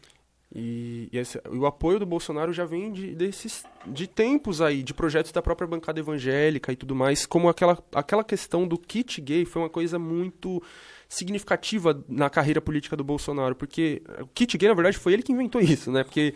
E, 0.58 1.10
e 1.12 1.18
esse- 1.18 1.42
o 1.52 1.66
apoio 1.66 2.00
do 2.00 2.06
Bolsonaro 2.06 2.54
já 2.54 2.64
vem 2.64 2.90
de, 2.90 3.14
desses, 3.14 3.66
de 3.86 4.08
tempos 4.08 4.62
aí, 4.62 4.82
de 4.84 4.94
projetos 4.94 5.34
da 5.34 5.42
própria 5.42 5.68
bancada 5.68 6.00
evangélica 6.00 6.72
e 6.72 6.78
tudo 6.78 6.96
mais, 6.96 7.26
como 7.26 7.50
aquela, 7.50 7.78
aquela 7.94 8.24
questão 8.24 8.66
do 8.66 8.78
kit 8.78 9.20
gay 9.20 9.44
foi 9.44 9.62
uma 9.64 9.70
coisa 9.70 10.00
muito 10.00 10.64
significativa 11.10 12.04
na 12.08 12.30
carreira 12.30 12.60
política 12.62 12.96
do 12.96 13.04
Bolsonaro, 13.04 13.54
porque 13.56 14.02
o 14.22 14.28
kit 14.28 14.58
gay, 14.58 14.70
na 14.70 14.76
verdade, 14.76 14.98
foi 14.98 15.14
ele 15.14 15.24
que 15.24 15.32
inventou 15.32 15.62
isso, 15.62 15.92
né? 15.92 16.04
Porque 16.04 16.34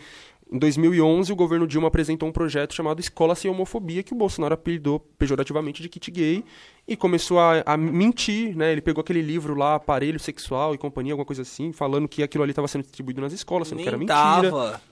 em 0.52 0.58
2011 0.58 1.32
o 1.32 1.36
governo 1.36 1.66
Dilma 1.66 1.88
apresentou 1.88 2.28
um 2.28 2.32
projeto 2.32 2.74
chamado 2.74 3.00
Escola 3.00 3.34
Sem 3.34 3.50
Homofobia, 3.50 4.02
que 4.02 4.12
o 4.12 4.16
Bolsonaro 4.16 4.54
apelidou 4.54 4.98
pejorativamente 4.98 5.80
de 5.80 5.88
kit 5.88 6.10
gay, 6.10 6.44
e 6.88 6.96
começou 6.96 7.38
a, 7.38 7.62
a 7.64 7.76
mentir, 7.76 8.56
né? 8.56 8.72
Ele 8.72 8.80
pegou 8.80 9.00
aquele 9.00 9.22
livro 9.22 9.54
lá, 9.54 9.76
Aparelho 9.76 10.18
Sexual 10.18 10.74
e 10.74 10.78
Companhia, 10.78 11.12
alguma 11.12 11.26
coisa 11.26 11.42
assim, 11.42 11.72
falando 11.72 12.08
que 12.08 12.22
aquilo 12.22 12.42
ali 12.42 12.50
estava 12.50 12.66
sendo 12.66 12.82
distribuído 12.82 13.20
nas 13.20 13.32
escolas, 13.32 13.68
sendo 13.68 13.80
que 13.80 13.88
era 13.88 13.96
Nem 13.96 14.06
mentira. 14.06 14.50
tava. 14.50 14.89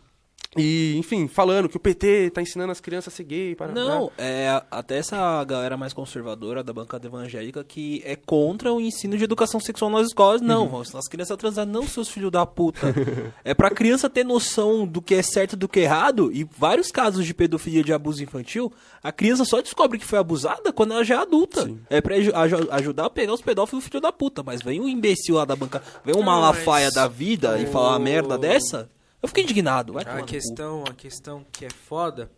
E, 0.56 0.96
enfim, 0.96 1.28
falando 1.28 1.68
que 1.68 1.76
o 1.76 1.80
PT 1.80 2.30
tá 2.30 2.40
ensinando 2.40 2.72
as 2.72 2.80
crianças 2.80 3.12
a 3.12 3.16
ser 3.16 3.24
gay. 3.24 3.54
Para, 3.54 3.70
Não, 3.70 4.10
é 4.16 4.62
até 4.70 4.96
essa 4.96 5.44
galera 5.44 5.76
mais 5.76 5.92
conservadora 5.92 6.64
da 6.64 6.72
bancada 6.72 7.06
evangélica 7.06 7.62
que 7.62 8.02
é 8.04 8.16
contra 8.16 8.72
o 8.72 8.80
ensino 8.80 9.16
de 9.18 9.24
educação 9.24 9.60
sexual 9.60 9.90
nas 9.90 10.06
escolas. 10.06 10.40
Não, 10.40 10.62
Uhum. 10.62 10.68
vão 10.68 10.82
ensinar 10.82 11.00
as 11.00 11.06
crianças 11.08 11.32
a 11.32 11.36
transar, 11.36 11.66
não, 11.66 11.86
seus 11.86 12.08
filhos 12.08 12.30
da 12.32 12.46
puta. 12.46 12.80
é 13.44 13.52
pra 13.52 13.70
criança 13.70 14.08
ter 14.08 14.24
noção 14.24 14.86
do 14.86 15.02
que 15.02 15.14
é 15.14 15.22
certo 15.22 15.52
e 15.52 15.56
do 15.56 15.68
que 15.68 15.80
é 15.80 15.82
errado. 15.82 16.32
E 16.32 16.44
vários 16.44 16.90
casos 16.90 17.26
de 17.26 17.34
pedofilia 17.34 17.84
de 17.84 17.92
abuso 17.92 18.22
infantil, 18.24 18.72
a 19.02 19.12
criança 19.12 19.44
só 19.44 19.60
descobre 19.60 19.98
que 19.98 20.04
foi 20.06 20.18
abusada 20.18 20.72
quando 20.72 20.94
ela 20.94 21.04
já 21.04 21.16
é 21.16 21.18
adulta. 21.18 21.64
Sim. 21.66 21.78
É 21.90 22.00
pra 22.00 22.16
aju- 22.16 22.32
ajudar 22.70 23.04
a 23.04 23.10
pegar 23.10 23.34
os 23.34 23.42
pedófilos 23.42 23.84
filho 23.84 24.00
da 24.00 24.10
puta. 24.10 24.42
Mas 24.42 24.62
vem 24.62 24.80
um 24.80 24.88
imbecil 24.88 25.34
lá 25.36 25.44
da 25.44 25.54
bancada, 25.54 25.84
vem 26.04 26.14
um 26.14 26.20
Não, 26.20 26.24
malafaia 26.24 26.86
mas 26.86 26.94
da 26.94 27.06
vida 27.06 27.58
e 27.58 27.64
o- 27.64 27.68
falar 27.68 27.90
uma 27.90 27.98
merda 27.98 28.38
dessa. 28.38 28.88
Eu 29.22 29.28
fiquei 29.28 29.44
indignado. 29.44 29.92
Vai 29.92 30.04
A 30.04 30.22
questão, 30.22 30.84
a 30.84 30.94
questão 30.94 31.44
que 31.52 31.64
é 31.64 31.70
foda 31.70 32.30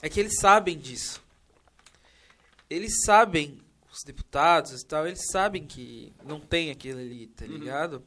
é 0.00 0.08
que 0.08 0.18
eles 0.18 0.38
sabem 0.40 0.76
disso. 0.76 1.22
Eles 2.68 3.04
sabem, 3.04 3.60
os 3.90 4.02
deputados 4.04 4.80
e 4.80 4.86
tal, 4.86 5.06
eles 5.06 5.30
sabem 5.30 5.64
que 5.64 6.12
não 6.24 6.40
tem 6.40 6.70
aquilo 6.70 6.98
ali, 6.98 7.26
tá 7.28 7.46
ligado? 7.46 8.02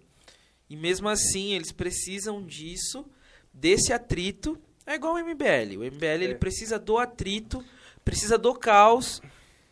E 0.70 0.76
mesmo 0.76 1.08
assim, 1.08 1.54
eles 1.54 1.72
precisam 1.72 2.44
disso, 2.44 3.06
desse 3.54 3.94
atrito. 3.94 4.60
É 4.86 4.96
igual 4.96 5.14
o 5.14 5.20
MBL. 5.20 5.78
O 5.78 5.84
MBL 5.84 6.24
ele 6.24 6.36
precisa 6.36 6.78
do 6.78 6.98
atrito, 6.98 7.64
precisa 8.04 8.38
do 8.38 8.54
caos 8.54 9.22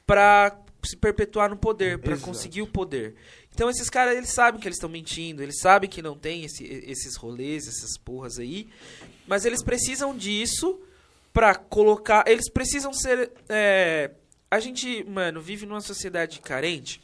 pra 0.06 0.60
se 0.84 0.98
perpetuar 0.98 1.50
no 1.50 1.58
poder, 1.58 2.00
Exato. 2.04 2.22
conseguir 2.22 2.62
o 2.62 2.68
poder. 2.68 3.16
Então 3.54 3.70
esses 3.70 3.90
caras, 3.90 4.16
eles 4.18 4.30
sabem 4.32 4.60
que 4.60 4.68
eles 4.68 4.78
estão 4.78 4.90
mentindo, 4.90 5.44
eles 5.44 5.60
sabem 5.60 5.90
que 5.90 6.02
não 6.02 6.18
tem 6.18 6.44
esse- 6.44 6.64
esses 6.66 7.16
rolês, 7.16 7.68
essas 7.68 7.98
porras 7.98 8.40
aí, 8.40 8.68
mas 9.28 9.46
eles 9.46 9.64
precisam 9.64 10.16
disso 10.18 10.82
pra 11.32 11.54
colocar, 11.56 12.24
eles 12.28 12.50
precisam 12.50 12.92
ser, 12.94 13.32
é, 13.50 14.12
a 14.50 14.60
gente, 14.60 15.04
mano, 15.04 15.42
vive 15.42 15.66
numa 15.66 15.82
sociedade 15.82 16.40
carente, 16.40 17.02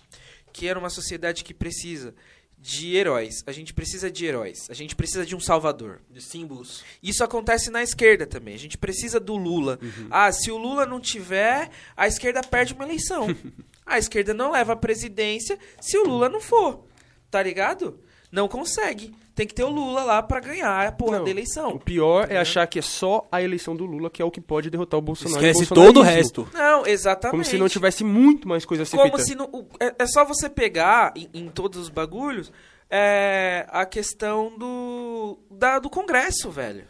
que 0.52 0.68
era 0.68 0.78
uma 0.80 0.90
sociedade 0.90 1.44
que 1.44 1.54
precisa 1.54 2.14
de 2.60 2.95
heróis. 2.95 3.41
A 3.48 3.52
gente 3.52 3.73
precisa 3.73 4.11
de 4.11 4.26
heróis. 4.26 4.69
A 4.69 4.73
gente 4.73 4.95
precisa 4.95 5.26
de 5.26 5.36
um 5.36 5.40
salvador. 5.40 6.02
De 6.10 6.22
símbolos. 6.22 6.84
Isso 7.02 7.23
acontece 7.23 7.69
na 7.69 7.81
esquerda 7.81 8.27
também. 8.27 8.53
A 8.53 8.60
gente 8.60 8.77
precisa 8.77 9.19
do 9.19 9.38
Lula. 9.38 9.80
Ah, 10.11 10.31
se 10.31 10.52
o 10.52 10.57
Lula 10.57 10.86
não 10.86 10.99
tiver, 10.99 11.69
a 11.95 12.07
esquerda 12.07 12.41
perde 12.41 12.73
uma 12.73 12.84
eleição. 12.84 13.27
a 13.86 13.98
esquerda 13.98 14.34
não 14.34 14.52
leva 14.52 14.73
a 14.73 14.77
presidência 14.77 15.57
se 15.80 15.98
o 15.98 16.03
Lula 16.03 16.27
não 16.27 16.41
for. 16.41 16.86
Tá 17.31 17.41
ligado? 17.41 17.99
Não 18.31 18.48
consegue. 18.48 19.15
Tem 19.40 19.48
que 19.48 19.53
ter 19.56 19.64
o 19.64 19.70
Lula 19.70 20.03
lá 20.03 20.22
pra 20.22 20.41
ganhar 20.41 20.86
a 20.86 20.91
porra 20.91 21.20
Não, 21.20 21.24
da 21.24 21.30
O 21.30 21.32
eleição. 21.32 21.78
pior 21.78 22.30
é 22.30 22.38
achar 22.38 22.68
que 22.68 22.78
é 22.78 22.82
só 22.82 23.26
a 23.32 23.41
eleição 23.41 23.74
do 23.74 23.86
Lula 23.86 24.10
que 24.10 24.22
é 24.22 24.26
o 24.26 24.30
que 24.30 24.41
pode 24.41 24.70
derrotar 24.70 24.98
o 24.99 25.02
Bolsonaro. 25.02 25.38
Esquece 25.38 25.60
bolsonarismo. 25.70 25.94
todo 25.94 25.99
o 26.02 26.03
resto. 26.03 26.49
Não, 26.53 26.86
exatamente. 26.86 27.32
Como 27.32 27.45
se 27.45 27.57
não 27.57 27.70
tivesse 27.70 28.03
muito 28.03 28.49
mais 28.49 28.66
coisa 28.66 28.84
a 28.84 28.86
ser 28.86 28.98
Como 28.98 29.07
feita. 29.16 29.24
se 29.24 29.36
não, 29.36 29.45
o- 29.45 29.66
é, 29.80 29.95
é 29.98 30.06
só 30.07 30.26
você 30.26 30.49
pegar 30.49 31.14
em, 31.16 31.30
em 31.34 31.48
todos 31.48 31.80
os 31.80 31.88
bagulhos 31.88 32.52
é, 32.90 33.66
a 33.70 33.86
questão 33.86 34.52
do, 34.57 35.40
da- 35.49 35.80
do 35.80 35.90
Congresso, 35.90 36.52
velho. 36.52 36.84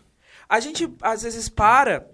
A 0.49 0.59
gente 0.59 0.91
às 1.03 1.21
vezes 1.21 1.49
para 1.49 2.07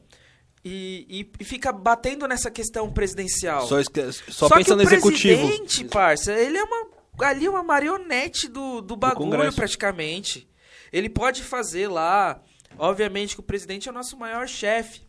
e, 0.66 1.06
e- 1.10 1.32
e 1.40 1.44
fica 1.45 1.72
batendo 1.72 2.28
nessa 2.28 2.52
questão 2.52 2.91
presidencial. 2.91 3.66
Só, 3.68 3.80
esque- 3.80 4.12
só, 4.12 4.49
Só 4.49 4.56
pensa 4.57 4.72
que 4.72 4.76
no 4.76 4.78
o 4.80 4.82
executivo. 4.84 5.48
presidente, 5.48 5.86
parça, 5.86 6.34
ele 6.34 6.57
é 6.57 6.64
uma 6.64 6.88
ali 7.20 7.46
é 7.46 7.50
uma 7.50 7.64
marionete 7.64 8.48
do, 8.48 8.82
do 8.82 8.96
bagulho 8.96 9.32
Congresso. 9.32 9.56
praticamente. 9.56 10.48
Ele 10.92 11.10
pode 11.10 11.44
fazer 11.44 11.88
lá, 11.88 12.42
obviamente 12.78 13.36
que 13.36 13.40
o 13.40 13.44
presidente 13.44 13.88
é 13.88 13.92
o 13.92 13.94
nosso 13.94 14.18
maior 14.18 14.48
chefe, 14.48 15.02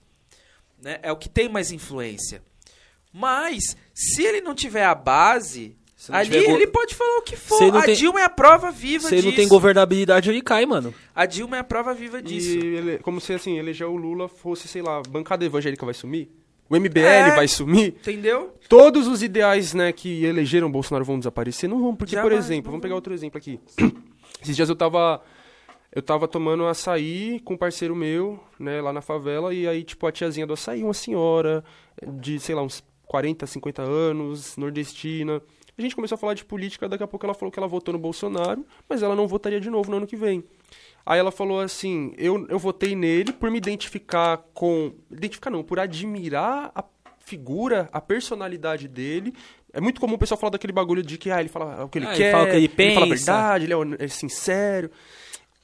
né? 0.83 0.99
É 1.03 1.13
o 1.13 1.17
que 1.17 1.29
tem 1.29 1.49
mais 1.49 1.71
influência. 1.71 2.43
Mas 3.13 3.77
se 3.95 4.23
ele 4.25 4.41
não 4.41 4.55
tiver 4.55 4.85
a 4.85 4.95
base, 4.95 5.77
Se 5.97 6.13
ali 6.13 6.31
tiver 6.31 6.51
ele 6.51 6.67
pode 6.67 6.95
falar 6.95 7.19
o 7.19 7.23
que 7.23 7.37
Se 7.37 7.43
for. 7.43 7.77
A 7.77 7.83
tem- 7.83 7.95
Dilma 7.95 8.21
é 8.21 8.25
a 8.25 8.29
prova 8.29 8.71
viva 8.71 9.09
Se 9.09 9.15
ele 9.15 9.23
disso. 9.23 9.29
não 9.31 9.37
tem 9.37 9.49
governabilidade, 9.49 10.29
ele 10.29 10.43
cai, 10.43 10.67
mano. 10.67 10.95
A 11.15 11.25
Dilma 11.25 11.57
é 11.57 11.61
a 11.61 11.65
prova 11.65 11.95
viva 11.95 12.21
disso. 12.21 12.51
E 12.51 12.77
ele, 12.77 12.99
como 12.99 13.21
se 13.21 13.33
assim, 13.33 13.59
eleger 13.59 13.87
o 13.87 13.97
Lula 13.97 14.29
fosse, 14.29 14.69
sei 14.69 14.83
lá, 14.83 14.99
a 14.99 15.03
bancada 15.03 15.45
evangélica 15.45 15.85
vai 15.85 15.95
sumir? 15.95 16.29
O 16.69 16.77
MBL 16.77 17.01
É. 17.07 17.35
vai 17.37 17.47
sumir? 17.49 17.89
Entendeu? 18.01 18.55
Todos 18.69 19.07
os 19.07 19.23
ideais, 19.23 19.73
né, 19.73 19.93
que 19.93 20.25
elegeram 20.25 20.71
Bolsonaro 20.71 21.05
vão 21.05 21.19
desaparecer? 21.19 21.69
Não 21.69 21.81
vão, 21.81 21.95
porque, 21.95 22.17
por 22.17 22.23
Jamais, 22.31 22.45
exemplo, 22.45 22.65
não 22.65 22.73
vamos 22.73 22.83
pegar 22.83 22.95
outro 22.97 23.15
exemplo 23.15 23.39
aqui. 23.39 23.61
Esses 24.43 24.57
dias 24.57 24.69
eu 24.69 24.77
tava. 24.77 25.23
Eu 25.95 26.03
tava 26.03 26.29
tomando 26.29 26.67
açaí 26.67 27.41
com 27.41 27.55
um 27.55 27.57
parceiro 27.57 27.97
meu, 27.97 28.39
né, 28.59 28.83
lá 28.83 28.93
na 28.93 29.01
favela, 29.01 29.55
e 29.55 29.67
aí, 29.67 29.83
tipo, 29.83 30.07
a 30.07 30.13
tiazinha 30.13 30.47
do 30.47 30.53
açaí, 30.53 30.83
uma 30.83 30.93
senhora 30.93 31.65
de, 32.21 32.39
sei 32.39 32.55
lá, 32.55 32.61
uns 32.63 32.85
40, 33.07 33.47
50 33.47 33.81
anos, 33.83 34.57
nordestina. 34.59 35.41
A 35.79 35.81
gente 35.81 35.95
começou 35.95 36.17
a 36.17 36.19
falar 36.19 36.35
de 36.35 36.45
política, 36.45 36.87
daqui 36.89 37.03
a 37.03 37.07
pouco 37.07 37.25
ela 37.25 37.33
falou 37.35 37.51
que 37.51 37.59
ela 37.59 37.69
votou 37.69 37.93
no 37.95 37.99
Bolsonaro, 37.99 38.67
mas 38.89 39.03
ela 39.03 39.15
não 39.15 39.27
votaria 39.27 39.61
de 39.61 39.71
novo 39.71 39.91
no 39.91 39.97
ano 39.99 40.07
que 40.07 40.17
vem. 40.17 40.45
Aí 41.07 41.21
ela 41.21 41.31
falou 41.31 41.61
assim: 41.61 42.13
eu, 42.19 42.45
eu 42.49 42.59
votei 42.59 42.97
nele 42.97 43.33
por 43.33 43.49
me 43.49 43.59
identificar 43.59 44.39
com. 44.53 44.93
Identificar 45.09 45.51
não, 45.51 45.63
por 45.63 45.79
admirar 45.79 46.73
a 46.75 46.85
figura, 47.21 47.89
a 47.93 48.01
personalidade 48.01 48.89
dele. 48.89 49.33
É 49.73 49.81
muito 49.81 50.01
comum 50.01 50.15
o 50.15 50.19
pessoal 50.19 50.39
falar 50.39 50.51
daquele 50.51 50.73
bagulho 50.73 51.03
de 51.03 51.17
que 51.17 51.31
ah, 51.31 51.39
ele 51.39 51.49
fala 51.49 51.85
o 51.85 51.89
que 51.89 51.99
ele 51.99 52.07
Ah, 52.07 52.11
ele 52.11 52.17
quer, 52.17 52.33
fala 52.33 52.45
o 52.45 52.51
que 52.51 52.57
ele 52.57 52.95
fala 52.95 53.07
a 53.07 53.09
verdade, 53.09 53.65
ele 53.67 53.75
é, 53.75 54.05
é 54.05 54.09
sincero. 54.09 54.91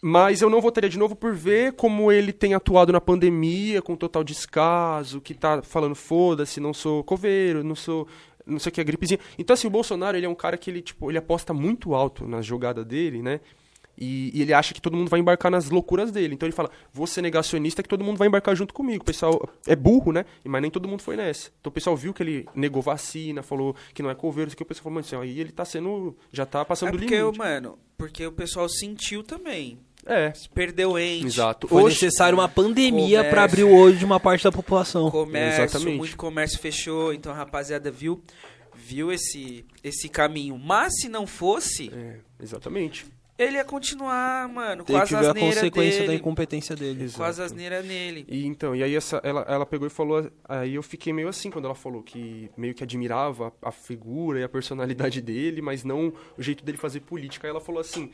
Mas 0.05 0.43
eu 0.43 0.51
não 0.51 0.61
votaria 0.61 0.91
de 0.91 0.99
novo 0.99 1.15
por 1.15 1.33
ver 1.33 1.73
como 1.73 2.11
ele 2.11 2.33
tem 2.33 2.55
atuado 2.55 2.93
na 2.93 3.01
pandemia 3.01 3.81
com 3.81 3.95
total 3.95 4.25
descaso, 4.25 5.21
que 5.21 5.33
tá 5.33 5.63
falando 5.63 5.95
foda-se, 5.95 6.61
não 6.61 6.75
sou 6.75 7.05
coveiro, 7.05 7.63
não 7.65 7.77
sou 7.77 8.07
não 8.45 8.59
sei 8.59 8.71
o 8.71 8.73
que, 8.73 8.81
é 8.81 8.85
gripezinha. 8.85 9.21
Então 9.39 9.55
assim, 9.55 9.69
o 9.69 9.71
Bolsonaro, 9.71 10.17
ele 10.17 10.27
é 10.27 10.29
um 10.29 10.35
cara 10.35 10.59
que 10.59 10.69
ele, 10.69 10.83
tipo, 10.83 11.11
ele 11.11 11.19
aposta 11.19 11.55
muito 11.55 11.95
alto 11.95 12.27
na 12.27 12.43
jogada 12.43 12.85
dele, 12.85 13.23
né? 13.23 13.41
E, 14.05 14.33
e 14.37 14.43
ele 14.43 14.53
acha 14.53 14.75
que 14.75 14.81
todo 14.83 14.97
mundo 14.97 15.09
vai 15.09 15.21
embarcar 15.21 15.49
nas 15.51 15.71
loucuras 15.71 16.11
dele. 16.11 16.35
Então 16.35 16.45
ele 16.47 16.55
fala, 16.57 16.71
vou 16.93 17.07
ser 17.07 17.23
negacionista 17.23 17.83
que 17.85 17.89
todo 17.89 18.03
mundo 18.03 18.17
vai 18.19 18.27
embarcar 18.27 18.57
junto 18.57 18.75
comigo. 18.75 19.03
O 19.03 19.07
pessoal 19.07 19.49
é 19.65 19.77
burro, 19.77 20.11
né? 20.11 20.25
Mas 20.45 20.61
nem 20.61 20.71
todo 20.73 20.89
mundo 20.89 21.03
foi 21.03 21.17
nessa. 21.17 21.51
Então 21.61 21.71
o 21.71 21.73
pessoal 21.73 21.97
viu 21.97 22.13
que 22.13 22.21
ele 22.23 22.49
negou 22.55 22.83
vacina, 22.83 23.43
falou 23.45 23.77
que 23.95 24.03
não 24.03 24.11
é 24.11 24.15
coveiro, 24.17 24.49
isso 24.49 24.57
que 24.57 24.63
o 24.65 24.67
pessoal 24.67 24.83
falou, 24.85 24.95
mano, 24.95 25.07
assim, 25.07 25.15
aí 25.17 25.39
ele 25.39 25.53
tá 25.53 25.65
sendo, 25.65 26.17
já 26.33 26.45
tá 26.45 26.65
passando 26.65 26.89
É 26.89 26.93
do 26.93 26.99
porque, 26.99 27.17
limite. 27.17 27.39
mano, 27.39 27.79
porque 27.97 28.27
o 28.27 28.33
pessoal 28.33 28.69
sentiu 28.69 29.23
também. 29.23 29.79
É, 30.05 30.33
Perdeu 30.53 30.99
ente. 30.99 31.27
exato. 31.27 31.69
Foi 31.69 31.85
Hoje- 31.85 31.95
necessário 31.95 32.37
uma 32.37 32.49
pandemia 32.49 33.23
pra 33.31 33.45
abrir 33.45 33.63
o 33.63 33.73
olho 33.73 33.97
de 33.97 34.05
uma 34.05 34.19
parte 34.19 34.43
da 34.43 34.51
população. 34.51 35.09
comércio, 35.13 35.63
Exatamente. 35.63 35.97
muito 35.99 36.17
comércio 36.17 36.59
fechou, 36.59 37.15
então 37.15 37.31
a 37.31 37.37
rapaziada 37.37 37.89
viu 37.89 38.21
viu 38.75 39.13
esse 39.13 39.65
esse 39.85 40.09
caminho. 40.09 40.59
Mas 40.59 40.95
se 41.01 41.09
não 41.09 41.25
fosse, 41.25 41.89
É, 41.95 42.17
exatamente. 42.43 43.07
Ele 43.43 43.57
ia 43.57 43.65
continuar, 43.65 44.49
mano, 44.49 44.85
com 44.85 44.97
as 44.97 45.09
que 45.09 45.15
ver 45.15 45.27
a 45.27 45.31
asneiras 45.31 45.55
consequência 45.55 46.01
da 46.01 46.07
dele, 46.07 46.19
incompetência 46.19 46.77
dele. 46.77 47.11
com 47.11 47.23
as 47.23 47.39
asneiras 47.39 47.85
nele. 47.85 48.25
E 48.29 48.47
então, 48.47 48.75
e 48.75 48.83
aí 48.83 48.95
essa, 48.95 49.21
ela, 49.23 49.45
ela 49.49 49.67
pegou 49.67 49.87
e 49.87 49.91
falou, 49.91 50.31
aí 50.49 50.75
eu 50.75 50.83
fiquei 50.83 51.13
meio 51.13 51.29
assim 51.29 51.51
quando 51.51 51.67
ela 51.67 51.75
falou 51.75 52.03
que 52.03 52.51
meio 52.57 52.75
que 52.75 52.83
admirava 52.83 53.53
a, 53.63 53.69
a 53.69 53.73
figura 53.73 54.41
e 54.41 54.45
a 54.45 54.49
personalidade 54.49 55.21
dele, 55.21 55.63
mas 55.63 55.85
não 55.85 56.13
o 56.37 56.43
jeito 56.43 56.65
dele 56.65 56.79
fazer 56.79 57.01
política. 57.01 57.47
Aí 57.47 57.51
ela 57.51 57.61
falou 57.61 57.81
assim, 57.81 58.11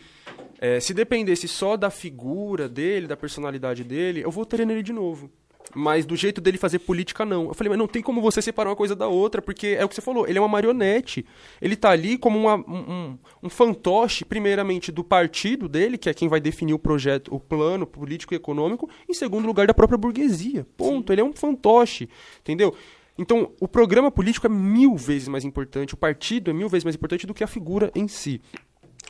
é, 0.60 0.80
se 0.80 0.92
dependesse 0.94 1.48
só 1.48 1.76
da 1.76 1.90
figura 1.90 2.68
dele, 2.68 3.06
da 3.06 3.16
personalidade 3.16 3.84
dele, 3.84 4.22
eu 4.22 4.30
votaria 4.30 4.66
nele 4.66 4.82
de 4.82 4.92
novo. 4.92 5.30
Mas 5.74 6.06
do 6.06 6.16
jeito 6.16 6.40
dele 6.40 6.56
fazer 6.56 6.78
política, 6.78 7.24
não. 7.24 7.48
Eu 7.48 7.54
falei, 7.54 7.68
mas 7.68 7.78
não 7.78 7.86
tem 7.86 8.02
como 8.02 8.22
você 8.22 8.40
separar 8.40 8.70
uma 8.70 8.76
coisa 8.76 8.96
da 8.96 9.06
outra, 9.06 9.42
porque 9.42 9.76
é 9.78 9.84
o 9.84 9.88
que 9.88 9.94
você 9.94 10.00
falou, 10.00 10.26
ele 10.26 10.38
é 10.38 10.40
uma 10.40 10.48
marionete. 10.48 11.26
Ele 11.60 11.76
tá 11.76 11.90
ali 11.90 12.16
como 12.16 12.38
uma- 12.38 12.56
um, 12.56 13.18
um, 13.42 13.48
fantoche, 13.48 14.24
primeiramente, 14.24 14.90
do 14.90 15.04
partido 15.04 15.68
dele, 15.68 15.98
que 15.98 16.08
é 16.08 16.14
quem 16.14 16.28
vai 16.28 16.40
definir 16.40 16.72
o 16.72 16.78
projeto, 16.78 17.34
o 17.34 17.38
plano 17.38 17.86
político 17.86 18.34
e 18.34 18.36
econômico, 18.36 18.88
em 19.08 19.12
segundo 19.12 19.46
lugar, 19.46 19.66
da 19.66 19.74
própria 19.74 19.98
burguesia. 19.98 20.66
Ponto. 20.76 21.12
Ele 21.12 21.20
é 21.20 21.24
um 21.24 21.32
fantoche, 21.32 22.08
entendeu? 22.40 22.74
Então, 23.18 23.52
o 23.60 23.66
programa 23.66 24.10
político 24.10 24.46
é 24.46 24.50
mil 24.50 24.96
vezes 24.96 25.28
mais 25.28 25.44
importante, 25.44 25.92
o 25.92 25.96
partido 25.96 26.50
é 26.50 26.54
mil 26.54 26.68
vezes 26.68 26.84
mais 26.84 26.94
importante 26.94 27.26
do 27.26 27.34
que 27.34 27.42
a 27.42 27.48
figura 27.48 27.90
em 27.94 28.06
si. 28.06 28.40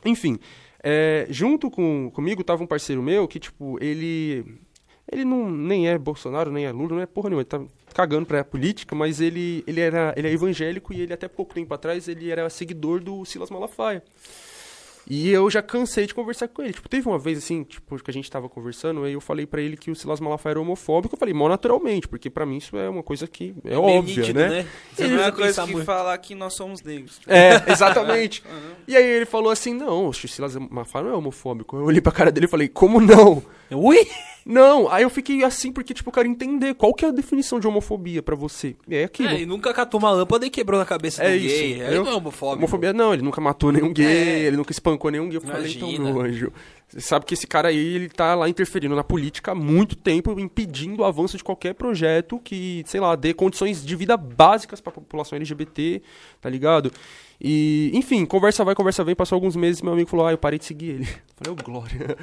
Enfim, 0.05 0.39
é, 0.83 1.27
junto 1.29 1.71
com, 1.71 2.11
comigo 2.13 2.43
tava 2.43 2.63
um 2.63 2.67
parceiro 2.67 3.03
meu 3.03 3.29
que, 3.29 3.39
tipo, 3.39 3.79
ele. 3.83 4.45
Ele 5.11 5.25
não 5.25 5.51
nem 5.51 5.89
é 5.89 5.97
Bolsonaro, 5.99 6.51
nem 6.51 6.67
é 6.67 6.73
Lula, 6.73 6.97
não 6.97 7.01
é 7.01 7.07
porra 7.07 7.31
nenhuma, 7.31 7.43
ele 7.43 7.49
tá 7.49 7.61
cagando 7.95 8.27
pra 8.27 8.45
política, 8.45 8.95
mas 8.95 9.21
ele, 9.21 9.65
ele, 9.67 9.81
era, 9.81 10.13
ele 10.17 10.29
é 10.29 10.33
evangélico 10.33 10.93
e 10.93 11.01
ele 11.01 11.13
até 11.13 11.27
pouco 11.27 11.55
tempo 11.55 11.73
atrás 11.73 12.07
ele 12.09 12.31
era 12.31 12.49
seguidor 12.51 13.01
do 13.01 13.25
Silas 13.25 13.51
Malafaia. 13.51 14.03
E 15.11 15.31
eu 15.31 15.49
já 15.49 15.63
cansei 15.63 16.07
de 16.07 16.15
conversar 16.15 16.49
com 16.49 16.61
ele. 16.61 16.75
Tipo, 16.75 16.87
teve 16.87 17.09
uma 17.09 17.19
vez 17.19 17.39
assim, 17.39 17.65
tipo, 17.65 17.97
que 17.97 18.11
a 18.11 18.13
gente 18.13 18.31
tava 18.31 18.47
conversando, 18.47 19.05
aí 19.05 19.15
eu 19.15 19.23
falei 19.23 19.47
pra 19.47 19.63
ele 19.63 19.75
que 19.75 19.91
o 19.91 19.95
Silas 19.97 20.21
Malafaia 20.21 20.53
era 20.53 20.61
homofóbico, 20.61 21.15
eu 21.15 21.19
falei, 21.19 21.33
mal 21.33 21.49
naturalmente, 21.49 22.07
porque 22.07 22.29
pra 22.29 22.45
mim 22.45 22.59
isso 22.59 22.77
é 22.77 22.91
uma 22.91 23.03
coisa 23.03 23.27
que 23.27 23.55
é 23.65 23.71
Meio 23.71 23.81
óbvia, 23.83 24.17
nítido, 24.17 24.39
né? 24.39 24.47
É 24.47 24.61
a 24.61 24.65
Ele 25.07 25.09
mesma 25.15 25.23
vai 25.23 25.33
coisa 25.33 25.65
que 25.65 25.73
muito. 25.73 25.87
falar 25.87 26.19
que 26.19 26.35
nós 26.35 26.53
somos 26.53 26.83
negros. 26.83 27.21
É, 27.27 27.73
exatamente. 27.73 28.43
E 28.87 28.97
aí 28.97 29.05
ele 29.05 29.27
falou 29.27 29.51
assim, 29.51 29.75
não, 29.75 30.09
o 30.09 30.15
Silas 30.15 30.57
Malafaia 30.57 31.05
não 31.07 31.13
é 31.13 31.17
homofóbico. 31.17 31.77
Eu 31.77 31.85
olhei 31.85 32.01
pra 32.01 32.11
cara 32.11 32.31
dele 32.33 32.47
e 32.47 32.49
falei, 32.49 32.69
como 32.69 33.01
não? 33.01 33.43
Ui! 33.71 33.99
Não, 34.51 34.91
aí 34.91 35.03
eu 35.03 35.11
fiquei 35.11 35.45
assim 35.45 35.71
porque, 35.71 35.93
tipo, 35.93 36.09
eu 36.09 36.13
quero 36.15 36.27
entender 36.27 36.73
qual 36.73 36.95
que 36.95 37.05
é 37.05 37.09
a 37.09 37.11
definição 37.13 37.61
de 37.61 37.67
homofobia 37.69 38.23
pra 38.23 38.35
você. 38.35 38.75
E 38.89 38.97
é 38.97 39.05
aquilo. 39.05 39.29
É, 39.29 39.35
ele 39.35 39.45
nunca 39.45 39.75
catou 39.75 40.01
uma 40.01 40.11
lâmpada 40.11 40.47
e 40.47 40.49
quebrou 40.51 40.81
na 40.81 40.87
cabeça 40.87 41.23
É 41.23 41.33
do 41.33 41.37
isso, 41.37 41.55
gay. 41.55 41.73
Ele 41.83 41.99
não 41.99 42.09
é 42.09 42.15
homofóbico. 42.15 42.57
Homofobia 42.61 42.95
não, 42.95 43.13
ele 43.13 43.21
nunca 43.23 43.43
matou 43.43 43.71
nenhum 43.71 43.93
gay, 43.93 44.07
É. 44.07 44.39
ele 44.47 44.57
nunca 44.57 44.73
espancou 44.73 45.11
nenhum 45.11 45.29
gay. 45.29 45.37
Eu 45.37 45.43
falei, 45.43 45.71
então, 45.71 45.91
Imagina. 45.91 46.13
meu 46.15 46.23
anjo, 46.23 46.53
você 46.89 47.01
sabe 47.03 47.27
que 47.27 47.35
esse 47.35 47.47
cara 47.47 47.69
aí, 47.69 47.77
ele 47.97 48.09
tá 48.09 48.35
lá 48.35 48.49
interferindo 48.49 48.97
na 48.97 49.05
política 49.05 49.53
há 49.53 49.55
muito 49.55 49.95
tempo, 49.95 50.41
impedindo 50.41 51.03
o 51.03 51.05
avanço 51.05 51.37
de 51.37 51.45
qualquer 51.45 51.75
projeto 51.75 52.41
que, 52.43 52.83
sei 52.87 53.01
lá, 53.01 53.15
dê 53.15 53.35
condições 53.35 53.85
de 53.85 53.95
vida 53.97 54.17
básicas 54.17 54.81
pra 54.81 54.91
população 54.91 55.37
LGBT, 55.37 56.01
tá 56.41 56.49
ligado? 56.49 56.91
E, 57.41 57.93
enfim, 57.95 58.27
conversa 58.27 58.65
vai, 58.65 58.75
conversa 58.75 59.05
vem, 59.05 59.15
passou 59.15 59.37
alguns 59.37 59.55
meses, 59.55 59.81
meu 59.81 59.93
amigo 59.93 60.11
falou, 60.11 60.27
ah, 60.27 60.33
eu 60.33 60.39
parei 60.39 60.59
de 60.59 60.65
seguir 60.65 60.91
ele. 60.91 61.09
Eu 61.39 61.55
falei, 61.55 61.61
ô, 61.61 61.65
glória. 61.65 62.17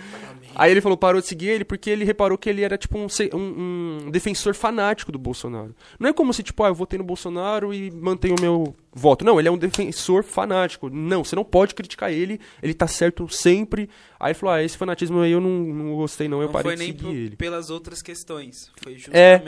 Aí 0.55 0.69
ele 0.71 0.81
falou, 0.81 0.97
parou 0.97 1.21
de 1.21 1.27
seguir 1.27 1.47
ele 1.47 1.63
porque 1.63 1.89
ele 1.89 2.03
reparou 2.03 2.37
que 2.37 2.49
ele 2.49 2.63
era, 2.63 2.77
tipo, 2.77 2.97
um, 2.97 3.07
um- 3.33 3.99
um 4.07 4.11
defensor 4.11 4.53
fanático 4.53 5.09
do 5.09 5.17
Bolsonaro. 5.17 5.73
Não 5.97 6.09
é 6.09 6.13
como 6.13 6.33
se, 6.33 6.43
tipo, 6.43 6.61
ah, 6.63 6.67
eu 6.67 6.75
votei 6.75 6.99
no 6.99 7.05
Bolsonaro 7.05 7.73
e 7.73 7.89
mantenho 7.91 8.35
o 8.37 8.41
meu 8.41 8.75
voto. 8.93 9.23
Não, 9.23 9.39
ele 9.39 9.47
é 9.47 9.51
um 9.51 9.57
defensor 9.57 10.21
fanático. 10.21 10.89
Não, 10.89 11.23
você 11.23 11.33
não 11.33 11.45
pode 11.45 11.73
criticar 11.73 12.11
ele, 12.11 12.41
ele 12.61 12.73
tá 12.73 12.87
certo 12.87 13.25
sempre. 13.29 13.89
Aí 14.19 14.31
ele 14.31 14.37
falou, 14.37 14.53
ah, 14.55 14.61
esse 14.63 14.77
fanatismo 14.77 15.21
aí 15.21 15.31
eu 15.31 15.39
não, 15.39 15.49
não 15.49 15.95
gostei 15.95 16.27
não, 16.27 16.41
eu 16.41 16.47
Não 16.47 16.51
parei 16.51 16.75
de 16.75 16.83
seguir 16.87 17.07
ele. 17.15 17.35
pelas 17.37 17.69
outras 17.69 18.01
questões. 18.01 18.69
Foi 18.83 18.97
É. 19.13 19.41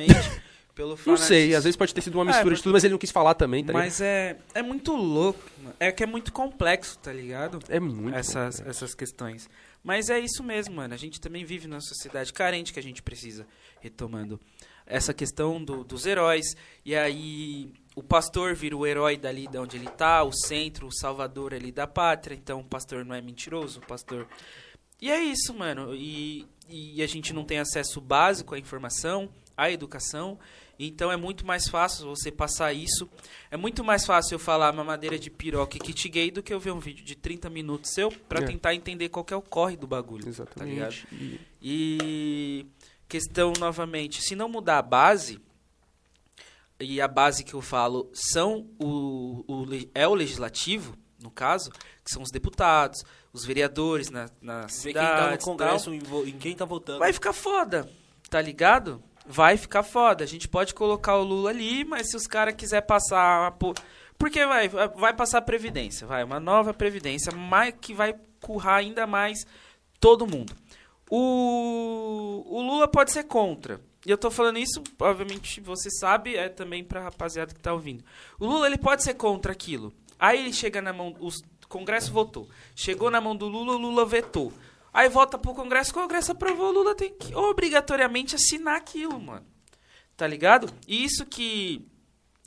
pelo 0.78 0.90
Não 0.92 0.98
fanatismo. 0.98 1.28
sei, 1.28 1.56
às 1.56 1.64
vezes 1.66 1.76
pode 1.76 1.94
ter 1.94 2.02
sido 2.02 2.14
uma 2.16 2.24
É, 2.24 2.28
mistura 2.28 2.44
de 2.46 2.50
porque- 2.52 2.64
tudo, 2.64 2.74
mas 2.74 2.84
ele 2.84 2.92
não 2.94 3.00
quis 3.00 3.12
falar 3.12 3.34
também, 3.34 3.64
tá 3.64 3.74
ligado? 3.74 3.84
Mas 3.84 4.00
é, 4.00 4.38
é 4.54 4.62
muito 4.62 4.96
louco. 4.96 5.40
mano. 5.62 5.76
É 5.80 5.92
que 5.92 6.04
é 6.04 6.06
muito 6.06 6.32
complexo, 6.32 6.98
tá 7.00 7.12
ligado? 7.12 7.60
É 7.68 7.80
muito 7.80 8.16
essas, 8.16 8.58
complexo. 8.58 8.70
essas 8.70 8.94
questões. 8.96 9.50
Mas 9.84 10.10
é 10.10 10.20
isso 10.20 10.44
mesmo, 10.44 10.76
mano. 10.76 10.94
A 10.94 10.98
gente 10.98 11.20
também 11.20 11.44
vive 11.44 11.68
numa 11.68 11.82
sociedade 11.82 12.32
carente 12.32 12.72
que 12.72 12.80
a 12.80 12.84
gente 12.84 13.02
precisa, 13.02 13.46
retomando 13.82 14.40
essa 14.86 15.14
questão 15.14 15.64
do- 15.64 15.84
dos 15.84 16.06
heróis. 16.06 16.56
E 16.86 16.96
aí, 16.96 17.72
o 17.96 18.04
pastor 18.04 18.54
vira 18.56 18.76
o 18.78 18.86
herói 18.86 19.18
dali 19.18 19.48
de 19.48 19.58
onde 19.58 19.78
ele 19.78 19.90
tá, 19.90 20.24
o 20.24 20.32
centro, 20.32 20.88
o 20.88 20.92
salvador 20.92 21.54
ali 21.54 21.72
da 21.72 21.88
pátria. 21.88 22.36
Então 22.36 22.60
o 22.60 22.64
pastor 22.64 23.04
não 23.04 23.16
é 23.16 23.22
mentiroso, 23.22 23.80
o 23.80 23.86
pastor. 23.86 24.28
E 25.02 25.10
é 25.12 25.22
isso, 25.24 25.54
mano. 25.54 25.94
E, 25.94 26.46
e 26.68 27.02
a 27.04 27.08
gente 27.08 27.32
não 27.34 27.44
tem 27.46 27.60
acesso 27.60 28.02
básico 28.02 28.56
à 28.56 28.60
informação, 28.60 29.30
à 29.56 29.70
educação. 29.72 30.38
Então 30.80 31.12
é 31.12 31.18
muito 31.18 31.46
mais 31.46 31.68
fácil 31.68 32.06
você 32.08 32.32
passar 32.32 32.72
isso. 32.74 33.10
É 33.50 33.58
muito 33.58 33.84
mais 33.84 34.06
fácil 34.06 34.36
eu 34.36 34.40
falar 34.40 34.72
mamadeira 34.74 35.18
de 35.18 35.30
piroca 35.32 35.76
e 35.78 35.80
kit 35.80 36.08
gay 36.10 36.30
do 36.30 36.44
que 36.44 36.54
eu 36.54 36.60
ver 36.60 36.72
um 36.72 36.80
vídeo 36.80 37.04
de 37.04 37.16
30 37.16 37.50
minutos 37.50 37.92
seu 37.94 38.12
pra 38.12 38.42
É. 38.42 38.46
tentar 38.46 38.76
entender 38.76 39.10
qual 39.10 39.26
que 39.26 39.34
é 39.34 39.38
o 39.38 39.42
corre 39.42 39.76
do 39.76 39.88
bagulho. 39.88 40.24
Tá 40.24 40.64
ligado? 40.66 40.92
Exatamente. 40.94 41.08
E- 41.12 41.40
E 41.62 42.66
questão 43.10 43.54
novamente, 43.60 44.22
se 44.22 44.36
não 44.36 44.48
mudar 44.48 44.78
a 44.78 44.82
base, 44.84 45.40
e 46.80 47.02
a 47.02 47.08
base 47.08 47.44
que 47.44 47.54
eu 47.56 47.62
falo 47.62 48.10
são 48.14 48.68
o, 48.80 49.44
o 49.48 49.66
é 49.96 50.08
o 50.08 50.14
legislativo, 50.14 50.96
no 51.20 51.32
caso, 51.32 51.72
que 51.72 52.12
são 52.12 52.22
os 52.22 52.30
deputados, 52.30 53.04
os 53.34 53.44
vereadores 53.44 54.10
na, 54.12 54.30
na 54.40 54.68
Ver 54.68 54.84
quem 54.84 54.94
tá 54.94 55.16
no 55.16 55.22
cidade. 55.24 55.44
Congresso, 55.44 55.94
em, 55.94 56.00
vo- 56.00 56.26
em 56.28 56.38
quem 56.38 56.56
tá 56.56 56.66
votando. 56.66 57.00
Vai 57.00 57.12
ficar 57.12 57.34
foda, 57.34 57.90
tá 58.30 58.40
ligado? 58.40 59.02
Vai 59.28 59.58
ficar 59.58 59.84
foda. 59.84 60.24
A 60.24 60.28
gente 60.28 60.48
pode 60.48 60.74
colocar 60.74 61.18
o 61.18 61.24
Lula 61.24 61.50
ali, 61.50 61.84
mas 61.84 62.10
se 62.10 62.16
os 62.16 62.26
caras 62.26 62.56
quiser 62.56 62.82
passar 62.82 63.42
uma 63.42 63.52
po- 63.52 63.74
porque 64.18 64.46
vai 64.46 64.68
vai 64.70 65.14
passar 65.14 65.40
a 65.40 65.42
previdência, 65.42 66.08
vai 66.08 66.24
uma 66.24 66.40
nova 66.40 66.74
previdência, 66.74 67.32
mais 67.32 67.74
que 67.80 67.94
vai 67.94 68.16
currar 68.42 68.78
ainda 68.78 69.06
mais 69.06 69.46
todo 70.00 70.26
mundo. 70.26 70.56
O, 71.10 72.44
o 72.48 72.62
Lula 72.62 72.88
pode 72.88 73.12
ser 73.12 73.24
contra. 73.24 73.80
E 74.06 74.10
eu 74.12 74.18
tô 74.18 74.32
falando 74.32 74.58
isso, 74.60 74.82
obviamente 75.00 75.60
você 75.60 75.90
sabe, 75.90 76.36
é 76.36 76.48
também 76.48 76.84
pra 76.84 77.02
rapaziada 77.02 77.54
que 77.54 77.60
tá 77.60 77.74
ouvindo. 77.74 78.04
O 78.40 78.46
Lula 78.46 78.68
ele 78.68 78.78
pode 78.78 79.04
ser 79.04 79.16
contra 79.16 79.52
aquilo. 79.52 79.94
Aí 80.18 80.40
ele 80.40 80.54
chega 80.54 80.82
na 80.82 80.94
mão, 80.94 81.14
o 81.20 81.30
Congresso 81.68 82.12
votou. 82.12 82.48
Chegou 82.76 83.12
na 83.12 83.20
mão 83.20 83.36
do 83.36 83.48
Lula, 83.48 83.74
o 83.74 83.78
Lula 83.78 84.06
vetou. 84.06 84.54
Aí 84.98 85.10
volta 85.10 85.38
pro 85.38 85.54
Congresso, 85.54 85.92
o 85.92 85.94
Congresso 85.94 86.32
aprovou, 86.32 86.70
o 86.70 86.72
Lula 86.72 86.96
tem 86.96 87.14
que 87.14 87.36
obrigatoriamente 87.36 88.34
assinar 88.34 88.78
aquilo, 88.78 89.22
mano. 89.22 89.46
Tá 90.16 90.26
ligado? 90.26 90.74
E 90.88 91.04
isso 91.04 91.24
que 91.24 91.88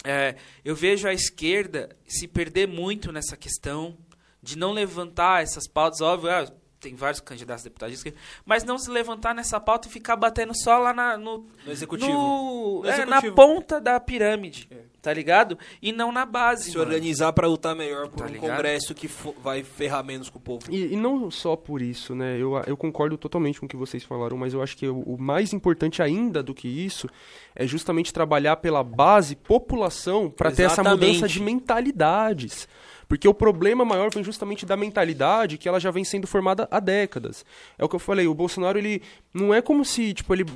é, 0.03 0.35
eu 0.65 0.75
vejo 0.75 1.07
a 1.07 1.15
esquerda 1.15 1.97
se 2.09 2.27
perder 2.27 2.67
muito 2.67 3.13
nessa 3.13 3.37
questão 3.37 3.97
de 4.43 4.59
não 4.59 4.73
levantar 4.73 5.45
essas 5.45 5.69
pautas, 5.69 6.01
óbvio, 6.01 6.29
ah, 6.29 6.53
tem 6.81 6.95
vários 6.95 7.21
candidatos 7.21 7.63
a 7.63 7.69
deputados 7.69 7.93
de 7.93 7.99
esquerda, 7.99 8.19
mas 8.45 8.65
não 8.65 8.79
se 8.79 8.91
levantar 8.91 9.35
nessa 9.35 9.61
pauta 9.61 9.87
e 9.87 9.91
ficar 9.91 10.17
batendo 10.17 10.53
só 10.55 10.79
lá 10.79 10.93
na- 10.95 11.17
no, 11.19 11.47
No 11.67 11.71
executivo. 11.73 12.11
no- 12.11 12.83
No 12.83 12.89
é, 12.89 13.05
na 13.05 13.21
ponta 13.33 13.79
da 13.81 14.01
pirâmide, 14.01 14.67
tá 15.03 15.13
ligado? 15.13 15.59
E 15.83 15.93
não 15.93 16.11
na 16.11 16.25
base, 16.25 16.71
Se 16.71 16.79
mano. 16.79 16.91
organizar 16.91 17.33
pra 17.35 17.47
lutar 17.47 17.77
melhor 17.77 18.09
por 18.09 18.19
Tá 18.21 18.25
um 18.25 18.29
ligado? 18.29 18.51
congresso 18.51 18.95
que 18.95 19.09
vai 19.43 19.63
ferrar 19.63 20.03
menos 20.03 20.31
com 20.31 20.39
o 20.39 20.41
povo. 20.41 20.65
E, 20.71 20.95
e 20.95 20.97
não 20.97 21.31
só 21.31 21.55
por 21.55 21.83
isso, 21.83 22.15
né? 22.15 22.37
Eu, 22.39 22.57
eu 22.67 22.77
concordo 22.77 23.19
totalmente 23.19 23.61
com 23.61 23.67
o 23.67 23.69
que 23.69 23.77
vocês 23.77 24.03
falaram, 24.03 24.37
mas 24.39 24.55
eu 24.55 24.63
acho 24.63 24.75
que 24.77 24.89
o, 24.89 25.01
o 25.01 25.19
mais 25.21 25.53
importante 25.53 26.03
ainda 26.03 26.43
do 26.43 26.55
que 26.55 26.67
isso 26.67 27.07
é 27.55 27.67
justamente 27.67 28.11
trabalhar 28.13 28.57
pela 28.57 28.83
base 28.83 29.37
população 29.37 30.31
para 30.31 30.51
ter 30.51 30.63
essa 30.63 30.83
mudança 30.83 31.29
de 31.29 31.41
mentalidades. 31.43 32.67
Porque 33.11 33.27
o 33.27 33.35
problema 33.35 33.85
maior 33.85 34.09
vem 34.15 34.23
justamente 34.23 34.65
da 34.65 34.77
mentalidade 34.77 35.59
que 35.59 35.69
ela 35.69 35.81
já 35.81 35.91
vem 35.91 36.05
sendo 36.05 36.29
formada 36.29 36.69
há 36.71 36.79
décadas. 36.79 37.45
É 37.77 37.85
o 37.85 37.89
que 37.89 37.97
eu 37.97 37.99
falei, 37.99 38.29
o 38.29 38.33
Bolsonaro 38.33 38.79
ele 38.79 39.03
não 39.35 39.53
é 39.53 39.61
como 39.61 39.85
se, 39.85 40.15
tipo, 40.15 40.33
ele 40.33 40.47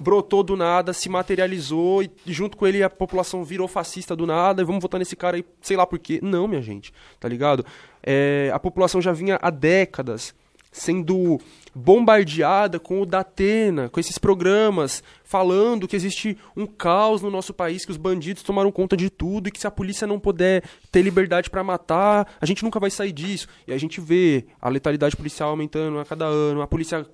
brotou 0.00 0.42
do 0.42 0.56
nada, 0.56 0.92
se 0.92 1.08
materializou 1.08 2.02
e 2.02 2.10
junto 2.26 2.56
com 2.56 2.66
ele 2.66 2.82
a 2.82 2.90
população 2.90 3.44
virou 3.44 3.68
fascista 3.68 4.16
do 4.16 4.26
nada 4.26 4.62
e 4.62 4.64
vamos 4.64 4.82
votar 4.82 4.98
nesse 4.98 5.14
cara 5.14 5.36
aí, 5.36 5.44
sei 5.60 5.76
lá 5.76 5.86
por 5.86 6.00
quê. 6.00 6.18
Não, 6.20 6.48
minha 6.48 6.60
gente, 6.60 6.92
tá 7.20 7.28
ligado? 7.28 7.64
É, 8.02 8.50
a 8.52 8.58
população 8.58 9.00
já 9.00 9.12
vinha 9.12 9.38
há 9.40 9.48
décadas 9.48 10.34
sendo 10.72 11.38
bombardeada 11.74 12.80
com 12.80 13.00
o 13.02 13.06
Datena, 13.06 13.88
com 13.88 14.00
esses 14.00 14.18
programas 14.18 15.02
falando 15.24 15.86
que 15.86 15.94
existe 15.96 16.36
um 16.56 16.66
caos 16.66 17.22
no 17.22 17.30
nosso 17.30 17.54
país, 17.54 17.84
que 17.84 17.90
os 17.90 17.96
bandidos 17.96 18.42
tomaram 18.42 18.72
conta 18.72 18.96
de 18.96 19.08
tudo 19.08 19.48
e 19.48 19.50
que 19.50 19.60
se 19.60 19.66
a 19.66 19.70
polícia 19.70 20.06
não 20.06 20.18
puder 20.18 20.62
ter 20.90 21.02
liberdade 21.02 21.48
pra 21.48 21.62
matar, 21.62 22.26
a 22.40 22.46
gente 22.46 22.62
nunca 22.64 22.80
vai 22.80 22.90
sair 22.90 23.12
disso. 23.12 23.46
E 23.66 23.72
a 23.72 23.78
gente 23.78 24.00
vê 24.00 24.44
a 24.60 24.68
letalidade 24.68 25.16
policial 25.16 25.50
aumentando 25.50 25.98
a 25.98 26.04
cada 26.04 26.24
ano, 26.26 26.60
a 26.62 26.66
polícia 26.66 27.06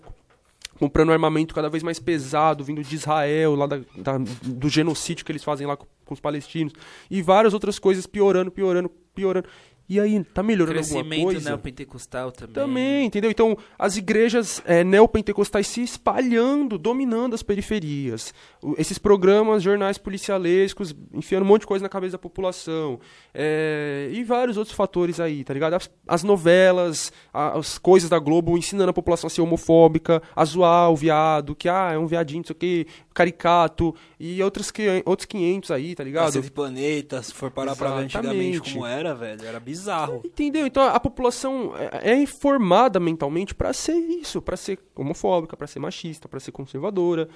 comprando 0.78 1.11
armamento 1.12 1.55
cada 1.55 1.69
vez 1.69 1.83
mais 1.83 1.99
pesado, 1.99 2.62
vindo 2.65 2.83
de 2.83 2.95
Israel, 2.95 3.57
lá 3.57 3.67
da- 3.67 3.81
da- 3.97 4.19
do 4.45 4.69
genocídio 4.69 5.25
que 5.25 5.33
eles 5.33 5.43
fazem 5.43 5.67
lá 5.67 5.77
com, 5.77 5.87
com 6.05 6.15
os 6.15 6.20
palestinos, 6.20 6.73
e 7.11 7.20
várias 7.20 7.53
outras 7.53 7.78
coisas 7.81 8.07
piorando, 8.07 8.51
piorando, 8.51 8.89
piorando. 9.15 9.49
E 9.89 9.99
aí, 9.99 10.23
tá 10.23 10.42
melhorando 10.42 10.78
alguma 10.78 10.97
Crescimento 11.02 11.23
coisa? 11.25 11.49
neopentecostal 11.49 12.31
também. 12.31 12.52
Também, 12.55 13.07
entendeu? 13.07 13.31
Então, 13.31 13.57
as 13.78 13.97
igrejas 13.97 14.62
é, 14.67 14.84
neopentecostais 14.84 15.67
se 15.67 15.83
espalhando, 15.83 16.76
dominando 16.76 17.33
as 17.34 17.42
periferias. 17.42 18.34
O- 18.62 18.75
esses 18.76 18.99
programas, 18.99 19.62
jornais 19.62 19.97
policialescos, 19.97 20.94
enfiando 21.15 21.42
um 21.44 21.47
monte 21.47 21.62
de 21.62 21.67
coisa 21.68 21.83
na 21.83 21.89
cabeça 21.89 22.12
da 22.12 22.18
população. 22.18 23.00
É, 23.33 24.10
e 24.12 24.23
vários 24.25 24.57
outros 24.58 24.76
fatores 24.76 25.20
aí, 25.20 25.42
tá 25.44 25.55
ligado? 25.55 25.75
As, 25.75 25.91
as 26.07 26.23
novelas, 26.23 27.10
a- 27.33 27.57
as 27.58 27.78
coisas 27.78 28.10
da 28.10 28.18
Globo 28.18 28.58
ensinando 28.58 28.91
a 28.91 28.92
população 28.92 29.28
a 29.28 29.31
ser 29.31 29.41
homofóbica, 29.41 30.23
a 30.36 30.44
zoar 30.44 30.91
o 30.91 30.97
viado, 30.97 31.55
que 31.55 31.68
ah, 31.68 31.92
é 31.94 31.99
um 31.99 32.07
viadinho, 32.07 32.41
não 32.41 32.47
sei 32.47 32.52
o 32.52 32.58
quê, 32.58 32.86
caricato, 33.15 33.94
e 34.20 34.42
outros, 34.42 34.70
que, 34.70 35.02
outros 35.07 35.25
500 35.26 35.70
aí, 35.70 35.94
tá 35.94 36.05
ligado? 36.05 36.26
Cacete 36.26 36.50
Planeta, 36.50 37.23
se 37.23 37.33
for 37.33 37.50
parar 37.50 37.75
pra 37.75 37.97
ver 37.97 38.05
antigamente 38.05 38.49
Exatamente. 38.57 38.73
como 38.75 38.86
era, 38.86 39.15
velho, 39.15 39.44
era 39.47 39.58
bizarro. 39.58 39.77
Entendeu? 40.24 40.66
Então 40.66 40.82
a 40.82 40.98
população 41.00 41.73
é 41.76 42.12
é 42.12 42.16
informada 42.20 42.98
mentalmente 43.00 43.55
pra 43.55 43.73
ser 43.73 43.94
isso, 43.97 44.40
pra 44.42 44.57
ser 44.57 44.78
homofóbica, 44.97 45.57
pra 45.57 45.66
ser 45.66 45.78
machista, 45.78 46.28
pra 46.28 46.40
ser 46.40 46.52
conservadora. 46.52 47.28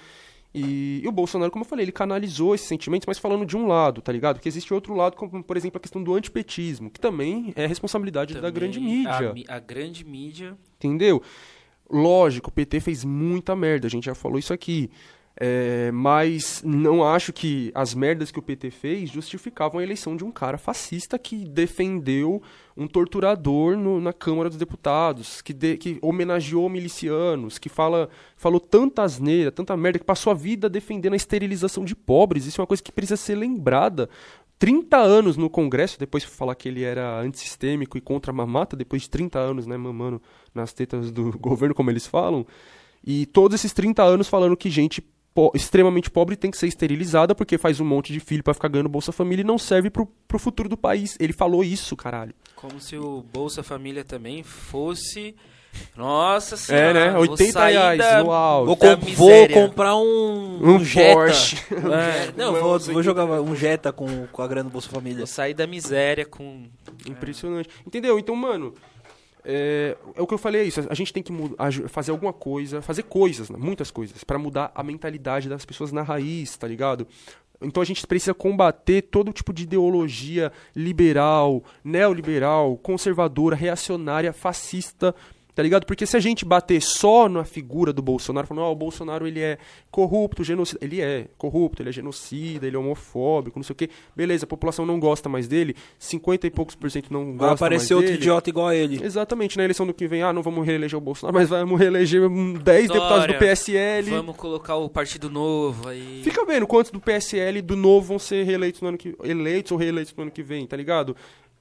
E, 0.55 1.01
e 1.03 1.09
o 1.09 1.13
Bolsonaro, 1.13 1.51
como 1.51 1.65
eu 1.65 1.69
falei, 1.69 1.85
ele 1.87 1.93
canalizou 1.93 2.55
esses 2.55 2.67
sentimentos, 2.69 3.07
mas 3.07 3.19
falando 3.19 3.47
de 3.47 3.57
um 3.57 3.67
lado, 3.67 4.03
tá 4.03 4.13
ligado? 4.13 4.37
Porque 4.37 4.49
existe 4.51 4.75
outro 4.75 4.95
lado, 4.95 5.17
como 5.17 5.43
por 5.43 5.57
exemplo 5.57 5.79
a 5.79 5.81
questão 5.81 6.03
do 6.05 6.13
antipetismo, 6.15 6.91
que 6.91 7.01
também 7.01 7.55
é 7.57 7.65
responsabilidade 7.67 8.35
da 8.35 8.41
Também 8.41 8.53
grande 8.53 8.79
A, 8.79 8.83
mídia, 8.83 9.33
mi- 9.33 9.45
a 9.49 9.59
grande 9.59 10.05
mídia. 10.05 10.55
entendeu? 10.77 11.23
Lógico, 11.91 12.51
o 12.51 12.53
PT 12.53 12.81
fez 12.81 13.05
muita 13.05 13.57
merda, 13.57 13.87
a 13.87 13.91
gente 13.91 14.05
já 14.05 14.15
falou 14.15 14.39
isso 14.39 14.53
aqui. 14.53 14.91
É, 15.35 15.91
mas 15.93 16.63
não 16.65 17.03
acho 17.03 17.33
que 17.33 17.73
as 17.75 17.95
merdas 17.95 18.31
que 18.31 18.39
o 18.39 18.43
PT 18.43 18.71
fez 18.71 19.11
justificavam 19.11 19.81
a 19.81 19.83
eleição 19.83 20.15
de 20.15 20.23
um 20.25 20.31
cara 20.31 20.59
fascista 20.59 21.19
que 21.19 21.45
defendeu 21.49 22.43
um 22.77 22.87
torturador 22.87 23.77
no- 23.77 23.99
na 24.01 24.13
Câmara 24.13 24.51
dos 24.51 24.59
Deputados, 24.59 25.41
que, 25.41 25.55
de- 25.55 25.79
que 25.79 25.99
homenageou 26.03 26.69
milicianos, 26.69 27.59
que 27.59 27.71
fala, 27.71 28.11
falou 28.37 28.61
tanta 28.61 29.03
asneira, 29.03 29.51
tanta 29.51 29.75
merda, 29.77 29.99
que 29.99 30.05
passou 30.05 30.31
a 30.31 30.35
vida 30.35 30.69
defendendo 30.69 31.15
a 31.15 31.17
esterilização 31.17 31.83
de 31.85 31.97
pobres. 31.97 32.45
Isso 32.47 32.61
é 32.61 32.63
uma 32.63 32.67
coisa 32.67 32.83
que 32.83 32.93
precisa 32.93 33.17
ser 33.17 33.35
lembrada. 33.35 34.11
30 34.59 34.99
anos 34.99 35.37
no 35.37 35.49
Congresso, 35.51 35.99
depois 35.99 36.23
falar 36.25 36.55
que 36.55 36.69
ele 36.69 36.85
era 36.85 37.19
antissistêmico 37.21 37.97
e 37.99 38.01
contra 38.01 38.31
a 38.31 38.35
mamata, 38.35 38.77
depois 38.77 39.03
de 39.03 39.11
30 39.11 39.39
anos, 39.39 39.67
né, 39.67 39.77
mamando 39.77 40.23
nas 40.55 40.73
tetas 40.75 41.11
do 41.11 41.33
governo, 41.41 41.75
como 41.75 41.91
eles 41.91 42.07
falam. 42.07 42.47
E 43.05 43.27
todos 43.27 43.57
esses 43.57 43.73
30 43.73 44.03
anos 44.05 44.29
falando 44.29 44.57
que 44.57 44.71
gente 44.71 45.03
po- 45.35 45.53
extremamente 45.55 46.11
pobre 46.11 46.37
tem 46.37 46.51
que 46.51 46.57
ser 46.59 46.67
esterilizada 46.67 47.35
porque 47.35 47.57
faz 47.59 47.81
um 47.81 47.85
monte 47.85 48.13
de 48.13 48.21
filho 48.21 48.43
pra 48.43 48.55
ficar 48.55 48.69
ganhando 48.69 48.89
Bolsa 48.89 49.13
Família 49.13 49.43
e 49.43 49.47
não 49.47 49.59
serve 49.59 49.91
pro, 49.91 50.07
pro 50.29 50.39
futuro 50.39 50.69
do 50.69 50.77
país. 50.77 51.17
Ele 51.21 51.33
falou 51.33 51.63
isso, 51.65 51.97
caralho. 51.97 52.35
Como 52.57 52.81
se 52.81 52.97
o 52.97 53.23
Bolsa 53.33 53.63
Família 53.63 54.05
também 54.05 54.43
fosse. 54.43 55.35
Nossa 55.97 56.55
senhora. 56.57 56.99
É, 57.01 57.07
né? 57.07 57.11
vou 57.13 57.23
80 57.23 57.53
sair 57.53 57.73
reais 57.73 57.99
da- 57.99 58.23
no 58.23 58.31
auge. 58.31 58.67
Vou, 58.67 58.77
da 58.77 58.97
com- 58.97 59.07
vou 59.15 59.49
comprar 59.49 59.97
um, 59.97 60.59
Um 60.63 60.85
Jetta. 60.85 61.15
Porsche. 61.15 61.57
É, 61.73 62.33
não, 62.37 62.53
vou, 62.53 62.79
vou 62.79 63.03
jogar 63.03 63.25
um 63.41 63.57
Jetta 63.57 63.91
com, 63.91 64.27
com 64.27 64.43
a 64.43 64.47
grana 64.47 64.69
do 64.69 64.73
Bolsa 64.73 64.91
Família. 64.91 65.19
Vou 65.19 65.27
sair 65.27 65.55
da 65.55 65.67
miséria 65.67 66.27
com. 66.27 66.65
Impressionante. 67.09 67.71
Entendeu? 67.87 68.19
Então, 68.19 68.37
mano, 68.37 68.75
é, 69.45 69.97
é 70.15 70.23
o 70.23 70.27
que 70.27 70.35
eu 70.35 70.39
falei, 70.39 70.63
é 70.63 70.65
isso. 70.65 70.87
A 70.89 70.95
gente 70.95 71.13
tem 71.13 71.23
que 71.23 71.33
fazer 71.89 72.11
alguma 72.11 72.33
coisa, 72.33 72.81
fazer 72.81 73.05
coisas, 73.05 73.51
né? 73.51 73.59
muitas 73.59 73.91
coisas, 73.91 74.23
pra 74.25 74.39
mudar 74.39 74.71
a 74.75 74.83
mentalidade 74.83 75.49
das 75.49 75.65
pessoas 75.65 75.93
na 75.93 76.03
raiz, 76.03 76.57
tá 76.57 76.67
ligado? 76.67 77.07
Então 77.61 77.83
a 77.83 77.87
gente 77.87 78.05
precisa 78.07 78.35
combater 78.35 79.03
todo 79.03 79.33
tipo 79.33 79.53
de 79.53 79.63
ideologia 79.63 80.53
liberal, 80.75 81.63
neoliberal, 81.85 82.77
conservadora, 82.77 83.55
reacionária, 83.55 84.33
fascista, 84.33 85.15
Tá 85.55 85.63
ligado? 85.63 85.85
Porque 85.85 86.07
se 86.07 86.17
a 86.17 86.21
gente 86.21 86.47
bater 86.47 86.81
só 86.81 87.29
na 87.29 87.45
figura 87.45 87.93
do 87.93 88.01
Bolsonaro, 88.01 88.47
falando, 88.47 88.65
ó, 88.65 88.73
o 88.73 88.75
Bolsonaro 88.75 89.27
ele 89.27 89.41
é 89.41 89.59
corrupto, 89.91 90.43
genocida. 90.43 90.79
Ele 90.83 91.01
é 91.03 91.29
corrupto, 91.37 91.83
ele 91.83 91.91
é 91.91 91.93
genocida, 91.93 92.67
ele 92.67 92.75
é 92.75 92.79
homofóbico, 92.79 93.59
não 93.59 93.63
sei 93.63 93.75
o 93.75 93.77
quê. 93.77 93.91
Beleza, 94.17 94.45
a 94.45 94.49
população 94.49 94.87
não 94.87 94.99
gosta 94.99 95.29
mais 95.29 95.47
dele, 95.47 95.77
50 95.99 96.47
e 96.47 96.51
poucos 96.51 96.75
por 96.75 96.91
cento 96.91 97.13
não 97.13 97.25
Vai 97.25 97.33
gosta 97.33 97.47
mais 97.47 97.61
aparecer 97.61 97.95
outro 97.95 98.09
dele. 98.09 98.23
idiota 98.23 98.49
igual 98.49 98.69
a 98.69 98.75
ele. 98.75 99.05
Exatamente, 99.05 99.59
na 99.59 99.65
eleição 99.65 99.87
do 99.87 99.93
que 99.93 100.09
vem, 100.09 100.23
ah, 100.23 100.33
não 100.33 100.43
vamos 100.43 100.65
reeleger 100.65 100.97
o 100.97 101.03
Bolsonaro, 101.03 101.37
mas 101.39 101.51
vamos 101.51 101.79
reeleger 101.79 102.23
hum, 102.23 102.55
10 102.55 102.89
deputados 102.89 103.27
do 103.27 103.35
PSL. 103.39 104.11
Vamos 104.11 104.37
colocar 104.37 104.77
o 104.77 104.89
Partido 104.89 105.29
Novo 105.29 105.87
aí. 105.87 106.23
Fica 106.25 106.47
vendo 106.47 106.67
quantos 106.67 106.91
do 106.91 106.99
PSL 107.01 107.59
e 107.59 107.63
do 107.63 107.77
novo 107.77 108.07
vão 108.07 108.19
ser 108.19 108.45
reeleitos 108.45 108.81
no 108.81 108.89
ano 108.89 108.97
que 108.97 109.15
eleitos 109.23 109.71
ou 109.71 109.77
reeleitos 109.77 110.15
no 110.17 110.23
ano 110.23 110.31
que 110.31 110.43
vem, 110.43 110.67
tá 110.67 110.77
ligado? 110.79 111.15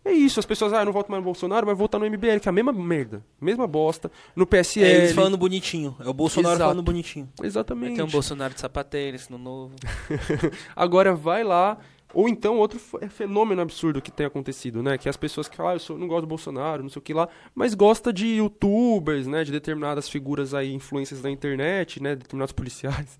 É 0.03 0.11
isso, 0.11 0.39
as 0.39 0.45
pessoas, 0.47 0.73
ah, 0.73 0.83
não 0.83 0.91
voto 0.91 1.11
mais 1.11 1.21
no 1.21 1.25
Bolsonaro, 1.25 1.65
mas 1.67 1.77
votar 1.77 1.99
no 2.01 2.07
MBL, 2.09 2.39
que 2.41 2.47
é 2.47 2.49
a 2.49 2.51
mesma 2.51 2.73
merda, 2.73 3.23
mesma 3.39 3.67
bosta, 3.67 4.11
no 4.35 4.43
É 4.43 4.45
PSL. 4.47 4.85
eles 4.89 5.11
falando 5.13 5.37
bonitinho. 5.37 5.95
É 5.99 6.09
o 6.09 6.13
Bolsonaro 6.13 6.55
Exato. 6.55 6.69
falando 6.71 6.83
bonitinho. 6.83 7.29
Vai 7.37 7.45
Exatamente. 7.47 7.95
ter 7.97 8.01
um 8.03 8.07
Bolsonaro 8.07 8.51
de 8.53 8.59
sapatênis 8.59 9.29
no 9.29 9.37
novo. 9.37 9.75
Agora 10.75 11.13
vai 11.13 11.43
lá, 11.43 11.77
ou 12.13 12.27
então 12.27 12.57
outro 12.57 12.79
f- 12.79 13.07
fenômeno 13.09 13.61
absurdo 13.61 14.01
que 14.01 14.11
tem 14.11 14.25
acontecido, 14.25 14.81
né? 14.81 14.97
Que 14.97 15.07
as 15.07 15.15
pessoas 15.17 15.47
que 15.47 15.55
falam, 15.55 15.73
ah, 15.73 15.75
eu 15.75 15.79
sou- 15.79 15.97
não 15.97 16.07
gosto 16.07 16.21
do 16.21 16.27
Bolsonaro, 16.27 16.81
não 16.81 16.89
sei 16.89 16.99
o 16.99 17.03
que 17.03 17.13
lá, 17.13 17.29
mas 17.53 17.73
gosta 17.75 18.11
de 18.11 18.25
youtubers, 18.37 19.27
né? 19.27 19.43
De 19.43 19.51
determinadas 19.51 20.09
figuras 20.09 20.53
aí, 20.55 20.73
influências 20.73 21.21
da 21.21 21.29
internet, 21.29 22.01
né? 22.01 22.15
Determinados 22.15 22.51
policiais. 22.51 23.19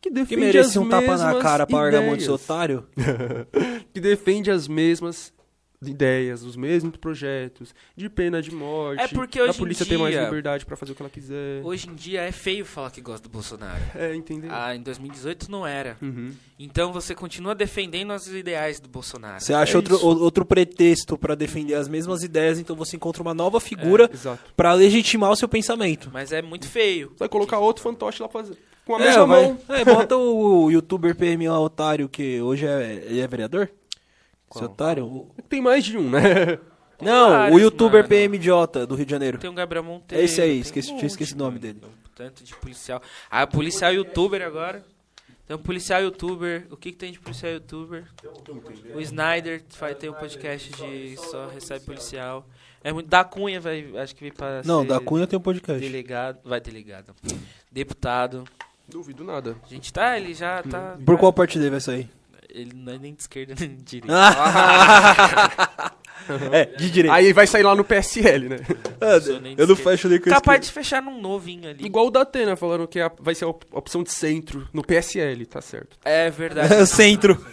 Que 0.00 0.08
Que 0.08 0.14
defende 0.14 0.44
as 0.46 0.54
merece 0.54 0.78
um 0.78 0.88
tapa 0.88 1.16
na 1.18 1.34
cara 1.40 1.66
pra 1.66 1.76
largar 1.80 2.02
a 2.02 2.06
mão 2.06 2.16
de 2.16 2.22
seu 2.22 2.34
ideias. 2.36 2.48
otário. 2.50 2.86
que 3.92 4.00
defende 4.00 4.50
as 4.50 4.66
mesmas 4.66 5.32
ideias, 5.88 6.42
os 6.42 6.56
mesmos 6.56 6.96
projetos, 6.98 7.74
de 7.96 8.08
pena 8.10 8.42
de 8.42 8.50
morte. 8.54 9.02
É 9.02 9.08
porque 9.08 9.38
a 9.38 9.44
hoje 9.44 9.52
em 9.56 9.58
polícia 9.58 9.86
ter 9.86 9.96
mais 9.98 10.12
dia- 10.12 10.24
liberdade 10.24 10.66
pra 10.66 10.76
fazer 10.76 10.92
o 10.92 10.94
que 10.94 11.02
ela 11.02 11.10
quiser. 11.10 11.62
Hoje 11.64 11.88
em 11.88 11.94
dia 11.94 12.20
é 12.20 12.30
feio 12.32 12.64
falar 12.66 12.90
que 12.90 13.00
gosta 13.00 13.26
do 13.28 13.32
Bolsonaro. 13.32 13.80
É, 13.94 14.14
entendeu? 14.14 14.50
Ah, 14.52 14.74
em 14.74 14.82
2018 14.82 15.50
não 15.50 15.66
era. 15.66 15.96
Uhum. 16.02 16.32
Então 16.58 16.92
você 16.92 17.14
continua 17.14 17.54
defendendo 17.54 18.12
os 18.12 18.26
ideais 18.28 18.78
do 18.78 18.88
Bolsonaro. 18.88 19.40
Você 19.40 19.54
acha 19.54 19.72
É 19.74 19.76
outro, 19.76 19.96
o- 19.96 20.22
outro 20.22 20.44
pretexto 20.44 21.16
pra 21.16 21.34
defender 21.34 21.74
as 21.74 21.88
mesmas 21.88 22.22
ideias, 22.22 22.58
então 22.58 22.76
você 22.76 22.96
encontra 22.96 23.22
uma 23.22 23.32
nova 23.32 23.58
figura 23.60 24.10
Exato. 24.12 24.52
pra 24.54 24.74
legitimar 24.74 25.30
o 25.30 25.36
seu 25.36 25.48
pensamento. 25.48 26.10
Mas 26.12 26.30
é 26.32 26.42
muito 26.42 26.68
feio. 26.68 27.12
Vai 27.18 27.28
colocar 27.28 27.58
outro 27.58 27.82
fantoche 27.82 28.22
lá 28.22 28.28
fazer. 28.28 28.56
Com 28.84 28.96
a 28.96 29.00
É, 29.00 29.04
mesma 29.06 29.26
vai- 29.26 29.42
mão. 29.44 29.58
é, 29.68 29.84
bota 29.84 30.16
o 30.16 30.70
youtuber 30.70 31.14
PM 31.14 31.48
lá, 31.48 31.60
otário, 31.60 32.08
que 32.08 32.40
hoje 32.40 32.66
é, 32.66 33.04
ele 33.06 33.20
é 33.20 33.26
vereador? 33.28 33.70
Qual? 34.50 34.62
Esse 34.64 34.70
otário? 34.72 35.06
O- 35.06 35.30
Tem 35.48 35.62
mais 35.62 35.82
de 35.84 35.96
um, 35.96 36.10
né? 36.10 36.58
Não, 37.00 37.28
o 37.28 37.30
vários, 37.30 37.62
youtuber 37.62 38.00
mano. 38.02 38.08
PM 38.10 38.36
idiota 38.36 38.86
do 38.86 38.94
Rio 38.94 39.06
de 39.06 39.10
Janeiro. 39.10 39.38
Tem 39.38 39.48
um 39.48 39.54
Gabriel 39.54 39.82
Monteiro. 39.82 40.20
É 40.20 40.24
esse 40.26 40.38
aí, 40.42 40.50
tem 40.50 40.60
esqueci- 40.60 40.92
um 40.92 40.96
tinha 40.98 41.06
esquecido 41.06 41.40
o 41.40 41.44
nome 41.44 41.58
mano. 41.58 41.60
dele. 41.80 41.80
Um 41.86 42.10
tanto 42.14 42.44
de 42.44 42.54
policial. 42.56 43.00
Ah, 43.30 43.46
policial 43.46 43.90
youtuber 43.94 44.42
agora. 44.42 44.84
Tem 45.46 45.56
um 45.56 45.60
policial 45.62 46.02
youtuber. 46.02 46.66
O 46.70 46.76
que, 46.76 46.92
que 46.92 46.98
tem 46.98 47.10
de 47.10 47.18
policial 47.18 47.52
youtuber? 47.54 48.04
O 48.94 49.00
Snyder 49.00 49.62
vai 49.78 49.94
ter 49.94 50.10
um 50.10 50.12
podcast 50.12 50.70
de 50.70 51.16
só 51.16 51.46
recebe 51.48 51.86
policial. 51.86 52.46
É 52.84 52.92
muito. 52.92 53.08
Da 53.08 53.24
Cunha 53.24 53.58
vai. 53.60 53.96
Acho 53.96 54.14
que 54.14 54.20
vai 54.24 54.32
para. 54.32 54.62
Não, 54.66 54.82
ser 54.82 54.88
da 54.88 55.00
Cunha 55.00 55.26
tem 55.26 55.38
um 55.38 55.42
podcast. 55.42 55.80
Delegado. 55.80 56.38
Vai 56.44 56.60
delegado. 56.60 57.14
Deputado. 57.72 58.44
Duvido 58.86 59.24
nada. 59.24 59.56
A 59.64 59.68
gente 59.68 59.92
tá, 59.92 60.18
ele 60.18 60.34
já 60.34 60.62
tá. 60.62 60.98
Por 61.04 61.16
qual 61.18 61.32
partido 61.32 61.68
vai 61.70 61.80
sair? 61.80 62.10
Ele 62.52 62.72
não 62.74 62.92
é 62.94 62.98
nem 62.98 63.14
de 63.14 63.20
esquerda 63.22 63.54
nem 63.60 63.76
de 63.76 64.00
direita. 64.00 64.16
é, 66.52 66.64
de 66.66 66.90
direita. 66.90 67.14
Aí 67.16 67.32
vai 67.32 67.46
sair 67.46 67.62
lá 67.62 67.74
no 67.74 67.84
PSL, 67.84 68.48
né? 68.48 68.58
Sou 69.24 69.40
nem 69.40 69.54
eu 69.56 69.66
não 69.66 69.76
fecho 69.76 70.08
nem 70.08 70.20
com 70.20 70.30
Capaz 70.30 70.60
esse. 70.60 70.68
de 70.68 70.74
fechar 70.74 71.02
num 71.02 71.20
novinho 71.20 71.68
ali. 71.68 71.84
Igual 71.84 72.06
o 72.06 72.10
da 72.10 72.22
Atena, 72.22 72.56
falando 72.56 72.86
que 72.86 73.00
a- 73.00 73.10
vai 73.18 73.34
ser 73.34 73.44
a 73.44 73.48
op- 73.48 73.64
opção 73.72 74.02
de 74.02 74.12
centro 74.12 74.68
no 74.72 74.82
PSL, 74.82 75.44
tá 75.46 75.60
certo. 75.60 75.98
É 76.04 76.30
verdade. 76.30 76.70
Centro. 76.86 77.44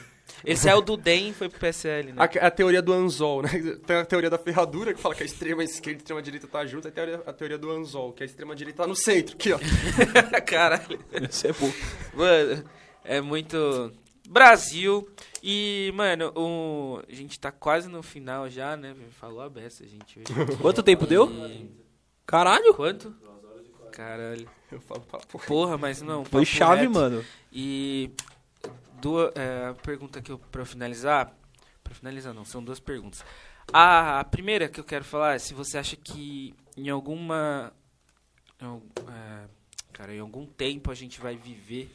Ele 0.45 0.55
saiu 0.55 0.81
do 0.81 0.95
DEM 0.95 1.29
e 1.29 1.33
foi 1.33 1.49
pro 1.49 1.59
PSL, 1.59 2.13
né? 2.13 2.15
A, 2.17 2.47
a 2.47 2.51
teoria 2.51 2.81
do 2.81 2.93
anzol, 2.93 3.41
né? 3.41 3.49
Tem 3.85 3.97
a 3.97 4.05
teoria 4.05 4.29
da 4.29 4.37
ferradura, 4.37 4.93
que 4.93 5.01
fala 5.01 5.15
que 5.15 5.23
a 5.23 5.25
extrema 5.25 5.63
esquerda 5.63 5.93
e 5.93 5.95
a 5.95 6.03
extrema 6.03 6.21
direita 6.21 6.47
tá 6.47 6.65
junto, 6.65 6.87
a 6.87 6.91
teoria, 6.91 7.21
a 7.25 7.33
teoria 7.33 7.57
do 7.57 7.71
anzol, 7.71 8.13
que 8.13 8.23
a 8.23 8.25
extrema 8.25 8.55
direita 8.55 8.83
tá 8.83 8.87
no 8.87 8.95
centro, 8.95 9.35
aqui, 9.35 9.51
ó. 9.51 9.59
Caralho. 10.45 10.99
Isso 11.29 11.47
é 11.47 11.53
bom. 11.53 11.71
Mano, 12.13 12.63
é 13.03 13.19
muito. 13.19 13.91
Brasil. 14.27 15.09
E, 15.41 15.91
mano, 15.95 16.31
o... 16.35 17.01
a 17.07 17.13
gente 17.13 17.39
tá 17.39 17.51
quase 17.51 17.87
no 17.87 18.03
final 18.03 18.49
já, 18.49 18.75
né? 18.75 18.95
Falou 19.11 19.41
a 19.41 19.49
beça, 19.49 19.87
gente. 19.87 20.21
Quanto 20.61 20.83
tempo 20.83 21.07
deu? 21.07 21.31
E- 21.47 21.69
Caralho. 22.25 22.73
Quanto? 22.73 23.15
Caralho. 23.91 24.49
Eu 24.71 24.81
falo, 24.81 25.01
porra. 25.01 25.45
Porra, 25.45 25.77
mas 25.77 26.01
não. 26.01 26.25
Foi 26.25 26.45
chave, 26.45 26.81
reto. 26.81 26.93
mano. 26.93 27.25
E 27.51 28.11
duas, 29.01 29.31
é, 29.35 29.67
a 29.69 29.73
pergunta 29.73 30.21
que 30.21 30.31
eu 30.31 30.37
pra 30.37 30.65
finalizar, 30.65 31.33
pra 31.83 31.95
finalizar 31.95 32.33
não, 32.33 32.43
são 32.43 32.61
duas 32.63 32.79
perguntas. 32.79 33.23
A, 33.71 34.19
a 34.19 34.23
primeira 34.23 34.67
que 34.67 34.79
eu 34.79 34.83
quero 34.83 35.03
falar 35.05 35.35
é 35.35 35.39
se 35.39 35.53
você 35.53 35.77
acha 35.77 35.95
que 35.95 36.53
em 36.75 36.89
alguma 36.89 37.71
em 38.61 38.65
é, 39.09 39.47
cara, 39.93 40.13
em 40.13 40.19
algum 40.19 40.45
tempo 40.45 40.91
a 40.91 40.95
gente 40.95 41.19
vai 41.19 41.35
viver 41.35 41.89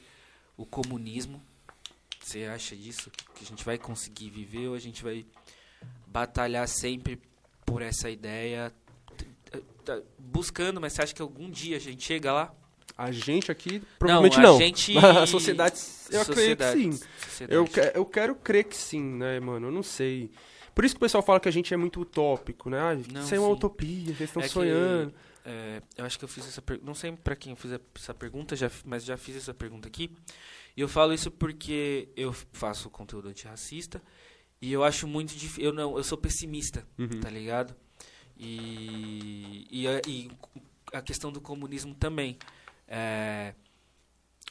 o 0.56 0.64
comunismo. 0.64 1.42
Você 2.22 2.44
acha 2.44 2.76
disso 2.76 3.10
que 3.34 3.44
a 3.44 3.46
gente 3.46 3.64
vai 3.64 3.76
conseguir 3.78 4.30
viver 4.30 4.68
ou 4.68 4.74
a 4.74 4.78
gente 4.78 5.02
vai 5.02 5.26
batalhar 6.06 6.66
sempre 6.68 7.20
por 7.66 7.82
essa 7.82 8.08
ideia? 8.10 8.72
T- 9.16 9.24
t- 9.50 9.64
t- 9.84 10.02
Buscando, 10.18 10.80
mas 10.80 10.92
você 10.92 11.02
acha 11.02 11.14
que 11.14 11.22
algum 11.22 11.50
dia 11.50 11.76
a 11.76 11.80
gente 11.80 12.02
chega 12.02 12.32
lá? 12.32 12.54
A 12.96 13.10
gente 13.10 13.50
aqui, 13.50 13.82
provavelmente 13.98 14.38
a 14.38 14.42
não. 14.42 14.58
gente- 14.58 14.96
a 14.98 15.26
sociedade, 15.26 15.74
eu 16.10 16.20
acredito 16.20 16.58
que 16.58 16.64
Sociedade. 16.64 16.80
sim. 16.80 16.92
Sociedade. 17.28 17.54
Eu, 17.56 17.64
que- 17.64 17.92
eu 17.98 18.04
quero 18.06 18.34
crer 18.34 18.64
que 18.64 18.76
sim, 18.76 19.02
né, 19.02 19.40
mano? 19.40 19.68
Eu 19.68 19.72
não 19.72 19.82
sei. 19.82 20.30
Por 20.74 20.84
isso 20.84 20.94
que 20.94 20.98
o 20.98 21.00
pessoal 21.00 21.22
fala 21.22 21.40
que 21.40 21.48
a 21.48 21.52
gente 21.52 21.72
é 21.74 21.76
muito 21.76 22.00
utópico, 22.00 22.70
né? 22.70 22.78
Ah, 22.78 22.94
Não, 23.12 23.20
isso 23.22 23.34
é 23.34 23.38
uma 23.40 23.48
sim. 23.48 23.54
utopia, 23.54 24.14
vocês 24.14 24.20
estão 24.30 24.42
É 24.42 24.46
que, 24.46 24.52
sonhando. 24.52 25.12
é, 25.44 25.82
eu 25.98 26.04
acho 26.04 26.18
que 26.18 26.24
eu 26.24 26.28
fiz 26.28 26.46
essa 26.46 26.62
pergunta. 26.62 26.86
Não 26.86 26.94
sei 26.94 27.12
pra 27.12 27.34
quem 27.36 27.50
eu 27.52 27.56
fiz 27.56 27.72
essa 27.96 28.14
pergunta, 28.14 28.54
já, 28.56 28.70
mas 28.84 29.04
já 29.04 29.16
fiz 29.16 29.36
essa 29.36 29.52
pergunta 29.52 29.88
aqui. 29.88 30.10
E 30.76 30.80
eu 30.80 30.88
falo 30.88 31.12
isso 31.12 31.30
porque 31.30 32.08
eu 32.16 32.32
faço 32.52 32.88
conteúdo 32.90 33.28
antirracista 33.28 34.02
e 34.60 34.72
eu 34.72 34.82
acho 34.82 35.06
muito 35.06 35.34
difícil. 35.34 35.64
Eu 35.64 35.72
não, 35.72 35.96
eu 35.96 36.04
sou 36.04 36.16
pessimista, 36.16 36.86
Uhum. 36.98 37.20
tá 37.20 37.28
ligado? 37.28 37.74
E, 38.38 39.66
e, 39.70 39.86
a, 39.88 40.00
e 40.06 40.30
a 40.92 41.00
questão 41.02 41.30
do 41.30 41.40
comunismo 41.40 41.94
também. 41.94 42.36
É, 42.88 43.54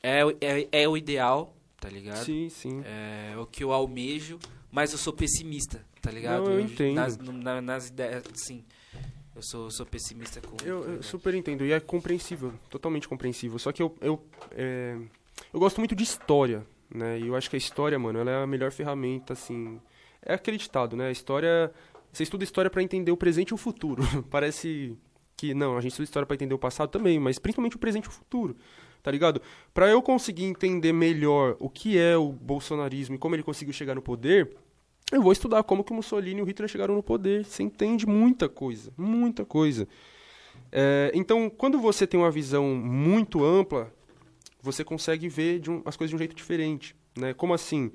é, 0.01 0.21
é, 0.41 0.67
é 0.83 0.87
o 0.89 0.95
ideal, 0.97 1.55
tá 1.79 1.89
ligado? 1.89 2.23
Sim, 2.25 2.49
sim. 2.49 2.81
É 2.85 3.35
o 3.37 3.45
que 3.45 3.63
eu 3.63 3.71
almejo, 3.71 4.39
mas 4.71 4.91
eu 4.91 4.97
sou 4.97 5.13
pessimista, 5.13 5.85
tá 6.01 6.09
ligado? 6.09 6.45
Não, 6.45 6.53
eu 6.53 6.59
entendo. 6.61 6.95
Nas, 6.95 7.17
na- 7.17 7.61
nas 7.61 7.87
ideias, 7.89 8.23
sim. 8.33 8.63
Eu 9.35 9.41
sou, 9.43 9.69
sou 9.71 9.85
pessimista 9.85 10.41
com. 10.41 10.57
Eu, 10.65 10.83
eu 10.95 11.03
super 11.03 11.33
entendo, 11.33 11.63
e 11.65 11.71
é 11.71 11.79
compreensível, 11.79 12.53
totalmente 12.69 13.07
compreensível. 13.07 13.57
Só 13.59 13.71
que 13.71 13.81
eu, 13.81 13.95
eu, 14.01 14.25
é, 14.51 14.97
eu 15.53 15.59
gosto 15.59 15.79
muito 15.79 15.95
de 15.95 16.03
história, 16.03 16.65
né? 16.93 17.19
E 17.19 17.27
eu 17.27 17.35
acho 17.35 17.49
que 17.49 17.55
a 17.55 17.59
história, 17.59 17.97
mano, 17.97 18.19
ela 18.19 18.31
é 18.31 18.43
a 18.43 18.47
melhor 18.47 18.71
ferramenta, 18.71 19.33
assim. 19.33 19.79
É 20.21 20.33
aquele 20.33 20.57
ditado, 20.57 20.95
né? 20.95 21.07
A 21.07 21.11
história. 21.11 21.71
Você 22.11 22.23
estuda 22.23 22.43
história 22.43 22.69
pra 22.69 22.83
entender 22.83 23.11
o 23.11 23.17
presente 23.17 23.49
e 23.49 23.53
o 23.53 23.57
futuro. 23.57 24.03
Parece 24.29 24.97
que, 25.37 25.53
não, 25.53 25.77
a 25.77 25.81
gente 25.81 25.91
estuda 25.91 26.03
história 26.03 26.25
pra 26.25 26.35
entender 26.35 26.53
o 26.53 26.59
passado 26.59 26.89
também, 26.89 27.19
mas 27.19 27.39
principalmente 27.39 27.75
o 27.75 27.79
presente 27.79 28.05
e 28.05 28.09
o 28.09 28.11
futuro. 28.11 28.55
Tá 29.01 29.09
ligado? 29.09 29.41
Pra 29.73 29.89
eu 29.89 30.01
conseguir 30.01 30.43
entender 30.43 30.93
melhor 30.93 31.55
o 31.59 31.69
que 31.69 31.97
é 31.97 32.15
o 32.15 32.31
bolsonarismo 32.31 33.15
e 33.15 33.17
como 33.17 33.35
ele 33.35 33.41
conseguiu 33.41 33.73
chegar 33.73 33.95
no 33.95 34.01
poder, 34.01 34.55
eu 35.11 35.21
vou 35.21 35.31
estudar 35.31 35.63
como 35.63 35.83
que 35.83 35.91
o 35.91 35.95
Mussolini 35.95 36.39
e 36.39 36.43
o 36.43 36.45
Hitler 36.45 36.69
chegaram 36.69 36.95
no 36.95 37.01
poder. 37.01 37.43
Você 37.43 37.63
entende 37.63 38.05
muita 38.05 38.47
coisa, 38.47 38.93
muita 38.95 39.43
coisa. 39.43 39.87
É, 40.71 41.11
então, 41.13 41.49
quando 41.49 41.79
você 41.79 42.05
tem 42.05 42.19
uma 42.19 42.31
visão 42.31 42.75
muito 42.75 43.43
ampla, 43.43 43.91
você 44.61 44.83
consegue 44.83 45.27
ver 45.29 45.59
de 45.59 45.69
um- 45.71 45.81
as 45.85 45.95
coisas 45.97 46.09
de 46.09 46.15
um 46.15 46.19
jeito 46.19 46.35
diferente. 46.35 46.95
Né? 47.17 47.33
Como 47.33 47.53
assim? 47.53 47.91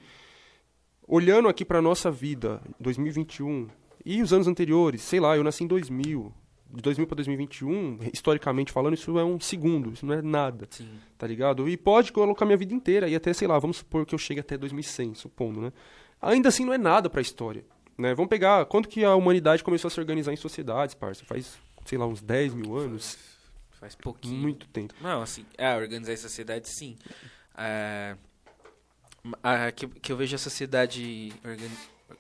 Olhando 1.07 1.49
aqui 1.49 1.65
para 1.65 1.81
nossa 1.81 2.11
vida, 2.11 2.61
2021, 2.81 3.69
e 4.05 4.21
os 4.23 4.33
anos 4.33 4.49
anteriores, 4.49 5.03
sei 5.03 5.21
lá, 5.21 5.37
eu 5.37 5.45
nasci 5.45 5.65
em 5.65 5.67
2000. 5.67 6.33
De 6.69 6.83
2000 6.83 7.07
para 7.07 7.15
2021, 7.17 7.99
historicamente 8.13 8.73
falando, 8.73 8.95
isso 8.95 9.17
é 9.19 9.25
um 9.25 9.39
segundo, 9.39 9.93
isso 9.93 10.05
não 10.05 10.15
é 10.15 10.21
nada 10.21 10.67
Sim. 10.69 10.89
tá 11.17 11.25
ligado? 11.25 11.69
E 11.69 11.77
pode 11.77 12.11
colocar 12.13 12.45
minha 12.45 12.57
vida 12.57 12.75
inteira, 12.75 13.09
e 13.09 13.15
até, 13.15 13.33
sei 13.33 13.47
lá, 13.47 13.57
vamos 13.57 13.77
supor 13.79 14.05
que 14.05 14.13
eu 14.15 14.19
chegue 14.19 14.41
até 14.41 14.59
2100, 14.59 15.15
supondo, 15.15 15.61
né? 15.61 15.73
Ainda 16.21 16.49
assim 16.49 16.65
não 16.65 16.73
é 16.73 16.79
nada 16.79 17.09
pra 17.09 17.21
história, 17.23 17.65
né? 17.97 18.15
Vamos 18.17 18.29
pegar, 18.29 18.65
quando 18.67 18.89
que 18.89 19.05
a 19.05 19.15
humanidade 19.15 19.63
começou 19.63 19.87
a 19.87 19.91
se 19.93 20.01
organizar 20.01 20.33
em 20.33 20.37
sociedades, 20.37 20.93
parça? 20.97 21.25
Faz, 21.25 21.57
sei 21.85 21.97
lá, 21.97 22.05
uns 22.07 22.21
10 22.21 22.53
mil 22.53 22.77
anos? 22.77 23.17
Faz 23.81 23.95
pouquinho. 23.95 24.37
Muito 24.41 24.67
tempo. 24.69 24.95
Não, 25.01 25.23
assim, 25.23 25.45
é, 25.59 25.75
organizar 25.77 26.13
a 26.13 26.17
sociedade, 26.17 26.69
sim. 26.69 26.97
É, 27.57 28.17
a- 29.43 29.71
que, 29.73 29.87
que 29.87 30.13
eu 30.13 30.17
vejo 30.17 30.35
a 30.35 30.39
sociedade, 30.39 31.33
organi 31.45 31.71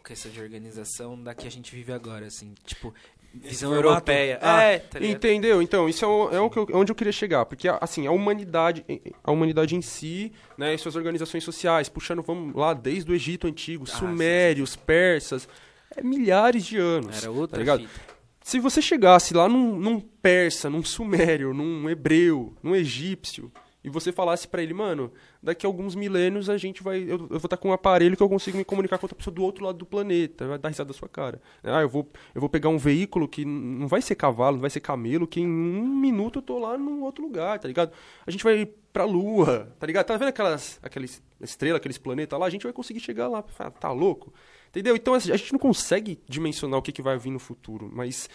questão 0.05 0.31
de 0.31 0.41
organização 0.41 1.21
da 1.23 1.35
que 1.35 1.47
a 1.47 1.51
gente 1.51 1.75
vive 1.75 1.93
agora, 1.93 2.27
assim. 2.27 2.55
Tipo, 2.65 2.93
visão 3.33 3.71
formato? 3.71 3.89
europeia. 4.11 4.39
Ah, 4.43 4.63
é, 4.63 4.79
tá 4.81 4.99
ligado? 4.99 5.17
Entendeu? 5.17 5.63
Então, 5.63 5.89
isso 5.89 6.05
é, 6.05 6.09
o- 6.09 6.31
é 6.31 6.41
o 6.41 6.51
que 6.51 6.59
eu- 6.59 6.67
onde 6.75 6.91
eu 6.93 6.97
queria 6.97 7.13
chegar. 7.13 7.45
Porque, 7.47 7.69
assim, 7.69 8.07
a 8.07 8.11
humanidade, 8.11 8.85
a 9.23 9.31
humanidade 9.33 9.75
em 9.77 9.83
si, 9.83 10.33
né, 10.59 10.75
e 10.75 10.79
suas 10.79 10.97
organizações 10.97 11.45
sociais, 11.45 11.89
puxando, 11.89 12.23
vamos 12.23 12.55
lá, 12.55 12.75
desde 12.75 13.11
o 13.11 13.15
Egito 13.15 13.47
Antigo, 13.47 13.85
Ah, 13.89 13.93
sumérios, 13.97 14.75
persas, 14.77 15.49
é 15.97 16.03
milhares 16.03 16.65
de 16.65 16.77
anos. 16.79 17.17
Era 17.23 17.31
outra 17.31 17.57
tá 17.57 17.61
ligado? 17.61 17.81
fita. 17.89 18.16
Se 18.47 18.61
você 18.61 18.81
chegasse 18.81 19.35
lá 19.35 19.49
num, 19.49 19.77
num 19.77 19.99
persa, 19.99 20.71
num 20.71 20.81
sumério, 20.85 21.53
num 21.53 21.91
hebreu, 21.91 22.55
num 22.63 22.77
egípcio, 22.77 23.51
e 23.83 23.91
você 23.91 24.13
falasse 24.13 24.47
pra 24.47 24.63
ele, 24.63 24.73
mano, 24.73 25.13
daqui 25.43 25.67
a 25.67 25.69
alguns 25.69 25.97
milênios 25.97 26.49
a 26.49 26.57
gente 26.57 26.81
vai. 26.81 27.03
Eu, 27.03 27.09
eu 27.09 27.27
vou 27.27 27.39
estar 27.39 27.57
com 27.57 27.71
um 27.71 27.73
aparelho 27.73 28.17
que 28.17 28.23
eu 28.23 28.29
consigo 28.29 28.57
me 28.57 28.65
comunicar 28.65 28.99
com 28.99 29.07
outra 29.07 29.17
pessoa 29.17 29.35
do 29.35 29.43
outro 29.43 29.65
lado 29.65 29.79
do 29.79 29.85
planeta. 29.85 30.47
Vai 30.47 30.59
dar 30.59 30.69
risada 30.69 30.87
da 30.87 30.95
sua 30.95 31.09
cara. 31.09 31.43
Ah, 31.65 31.81
eu 31.81 31.89
vou, 31.89 32.09
eu 32.37 32.41
vou 32.41 32.49
pegar 32.49 32.69
um 32.69 32.79
veículo 32.79 33.27
que 33.27 33.45
não 33.45 33.89
vai 33.89 34.01
ser 34.01 34.15
cavalo, 34.15 34.59
não 34.59 34.61
vai 34.61 34.71
ser 34.71 34.79
camelo, 34.79 35.27
que 35.27 35.41
em 35.41 35.47
um 35.49 35.97
minuto 35.97 36.39
eu 36.39 36.43
tô 36.43 36.61
lá 36.61 36.79
num 36.79 37.03
outro 37.03 37.25
lugar, 37.25 37.59
tá 37.59 37.67
ligado? 37.67 37.91
A 38.25 38.31
gente 38.31 38.45
vai 38.45 38.65
pra 38.93 39.05
lua, 39.05 39.75
tá 39.77 39.89
ligado? 39.89 40.07
Tá 40.07 40.17
vendo 40.17 40.29
aquelas, 40.29 40.79
aquelas 40.85 41.21
estrelas, 41.41 41.79
aqueles 41.79 41.99
planetas 41.99 42.39
lá? 42.39 42.47
A 42.47 42.51
gente 42.51 42.63
vai 42.63 42.73
conseguir 42.73 43.01
chegar 43.01 43.27
lá. 43.27 43.45
Ah, 43.59 43.73
Tá 43.73 43.91
louco? 43.91 44.33
Entendeu? 44.69 44.97
Então 44.97 45.15
assim, 45.15 45.33
a 45.33 45.37
gente 45.37 45.53
não 45.53 45.59
consegue 45.59 46.21
dimensionar 46.29 46.79
o 46.79 46.83
que, 46.83 46.93
que 46.93 47.03
vai 47.03 47.17
vir 47.19 47.31
no 47.31 47.39
futuro, 47.39 47.91
mas 47.93 48.29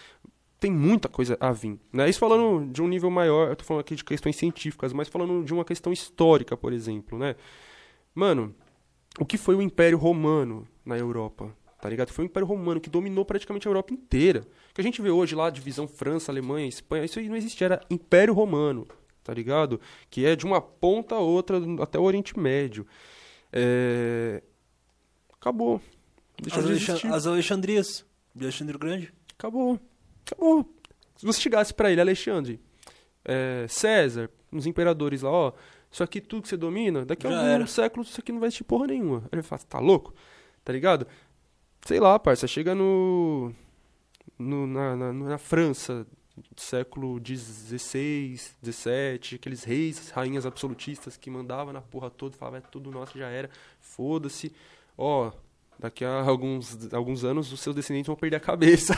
tem 0.62 0.70
muita 0.70 1.08
coisa 1.08 1.36
a 1.40 1.50
vir. 1.50 1.78
Né? 1.92 2.08
Isso 2.08 2.20
falando 2.20 2.70
de 2.70 2.80
um 2.80 2.86
nível 2.86 3.10
maior, 3.10 3.48
eu 3.48 3.56
tô 3.56 3.64
falando 3.64 3.80
aqui 3.80 3.96
de 3.96 4.04
questões 4.04 4.36
científicas, 4.36 4.92
mas 4.92 5.08
falando 5.08 5.44
de 5.44 5.52
uma 5.52 5.64
questão 5.64 5.92
histórica, 5.92 6.56
por 6.56 6.72
exemplo, 6.72 7.18
né? 7.18 7.34
Mano, 8.14 8.54
o 9.18 9.26
que 9.26 9.36
foi 9.36 9.56
o 9.56 9.62
Império 9.62 9.98
Romano 9.98 10.66
na 10.84 10.96
Europa? 10.96 11.52
Tá 11.80 11.88
ligado? 11.88 12.12
Foi 12.12 12.24
o 12.24 12.26
Império 12.26 12.46
Romano 12.46 12.80
que 12.80 12.88
dominou 12.88 13.24
praticamente 13.24 13.66
a 13.66 13.70
Europa 13.70 13.92
inteira. 13.92 14.46
O 14.70 14.74
que 14.74 14.80
a 14.80 14.84
gente 14.84 15.02
vê 15.02 15.10
hoje 15.10 15.34
lá, 15.34 15.50
divisão 15.50 15.88
França, 15.88 16.30
Alemanha, 16.30 16.68
Espanha, 16.68 17.04
isso 17.04 17.18
aí 17.18 17.28
não 17.28 17.34
existia, 17.34 17.64
era 17.64 17.80
Império 17.90 18.32
Romano, 18.32 18.86
tá 19.24 19.34
ligado? 19.34 19.80
Que 20.08 20.24
é 20.24 20.36
de 20.36 20.46
uma 20.46 20.60
ponta 20.60 21.16
a 21.16 21.18
outra 21.18 21.58
até 21.82 21.98
o 21.98 22.02
Oriente 22.02 22.38
Médio. 22.38 22.86
É... 23.52 24.44
Acabou. 25.32 25.80
Deixa 26.42 26.58
As, 26.58 26.64
de 26.66 26.70
Alexan- 26.72 26.92
existir. 26.92 27.12
as 27.12 27.26
Alexandrias, 27.26 28.04
de 28.34 28.44
Alexandre 28.44 28.76
o 28.76 28.78
Grande. 28.78 29.12
Acabou. 29.38 29.78
Acabou. 30.26 30.68
Se 31.16 31.24
você 31.24 31.40
chegasse 31.40 31.72
pra 31.72 31.90
ele, 31.90 32.00
Alexandre, 32.00 32.60
é, 33.24 33.66
César, 33.68 34.28
uns 34.52 34.66
imperadores 34.66 35.22
lá, 35.22 35.30
ó, 35.30 35.52
isso 35.90 36.02
aqui 36.02 36.20
tudo 36.20 36.42
que 36.42 36.48
você 36.48 36.56
domina, 36.56 37.04
daqui 37.04 37.26
a 37.26 37.30
Já 37.30 37.36
alguns 37.36 37.50
era. 37.52 37.66
séculos 37.66 38.08
isso 38.10 38.20
aqui 38.20 38.32
não 38.32 38.40
vai 38.40 38.48
existir 38.48 38.64
porra 38.64 38.86
nenhuma. 38.88 39.24
Ele 39.30 39.42
fala, 39.42 39.62
tá 39.68 39.78
louco? 39.78 40.12
Tá 40.64 40.72
ligado? 40.72 41.06
Sei 41.86 41.98
lá, 42.00 42.18
parça, 42.18 42.46
chega 42.46 42.74
no. 42.74 43.52
no 44.38 44.66
na, 44.66 44.96
na, 44.96 45.12
na 45.12 45.38
França, 45.38 46.06
século 46.56 47.20
XVI, 47.24 48.36
XVII, 48.64 49.34
aqueles 49.36 49.64
reis, 49.64 50.10
rainhas 50.10 50.46
absolutistas 50.46 51.16
que 51.16 51.28
mandavam 51.30 51.72
na 51.72 51.80
porra 51.82 52.10
toda, 52.10 52.36
falavam, 52.36 52.58
é 52.58 52.62
tudo 52.62 52.90
nosso, 52.90 53.18
já 53.18 53.28
era, 53.28 53.50
foda-se. 53.80 54.52
Ó, 54.96 55.30
daqui 55.78 56.04
a 56.04 56.22
alguns, 56.22 56.92
alguns 56.92 57.24
anos 57.24 57.52
os 57.52 57.60
seus 57.60 57.74
descendentes 57.74 58.06
vão 58.06 58.16
perder 58.16 58.36
a 58.36 58.40
cabeça. 58.40 58.94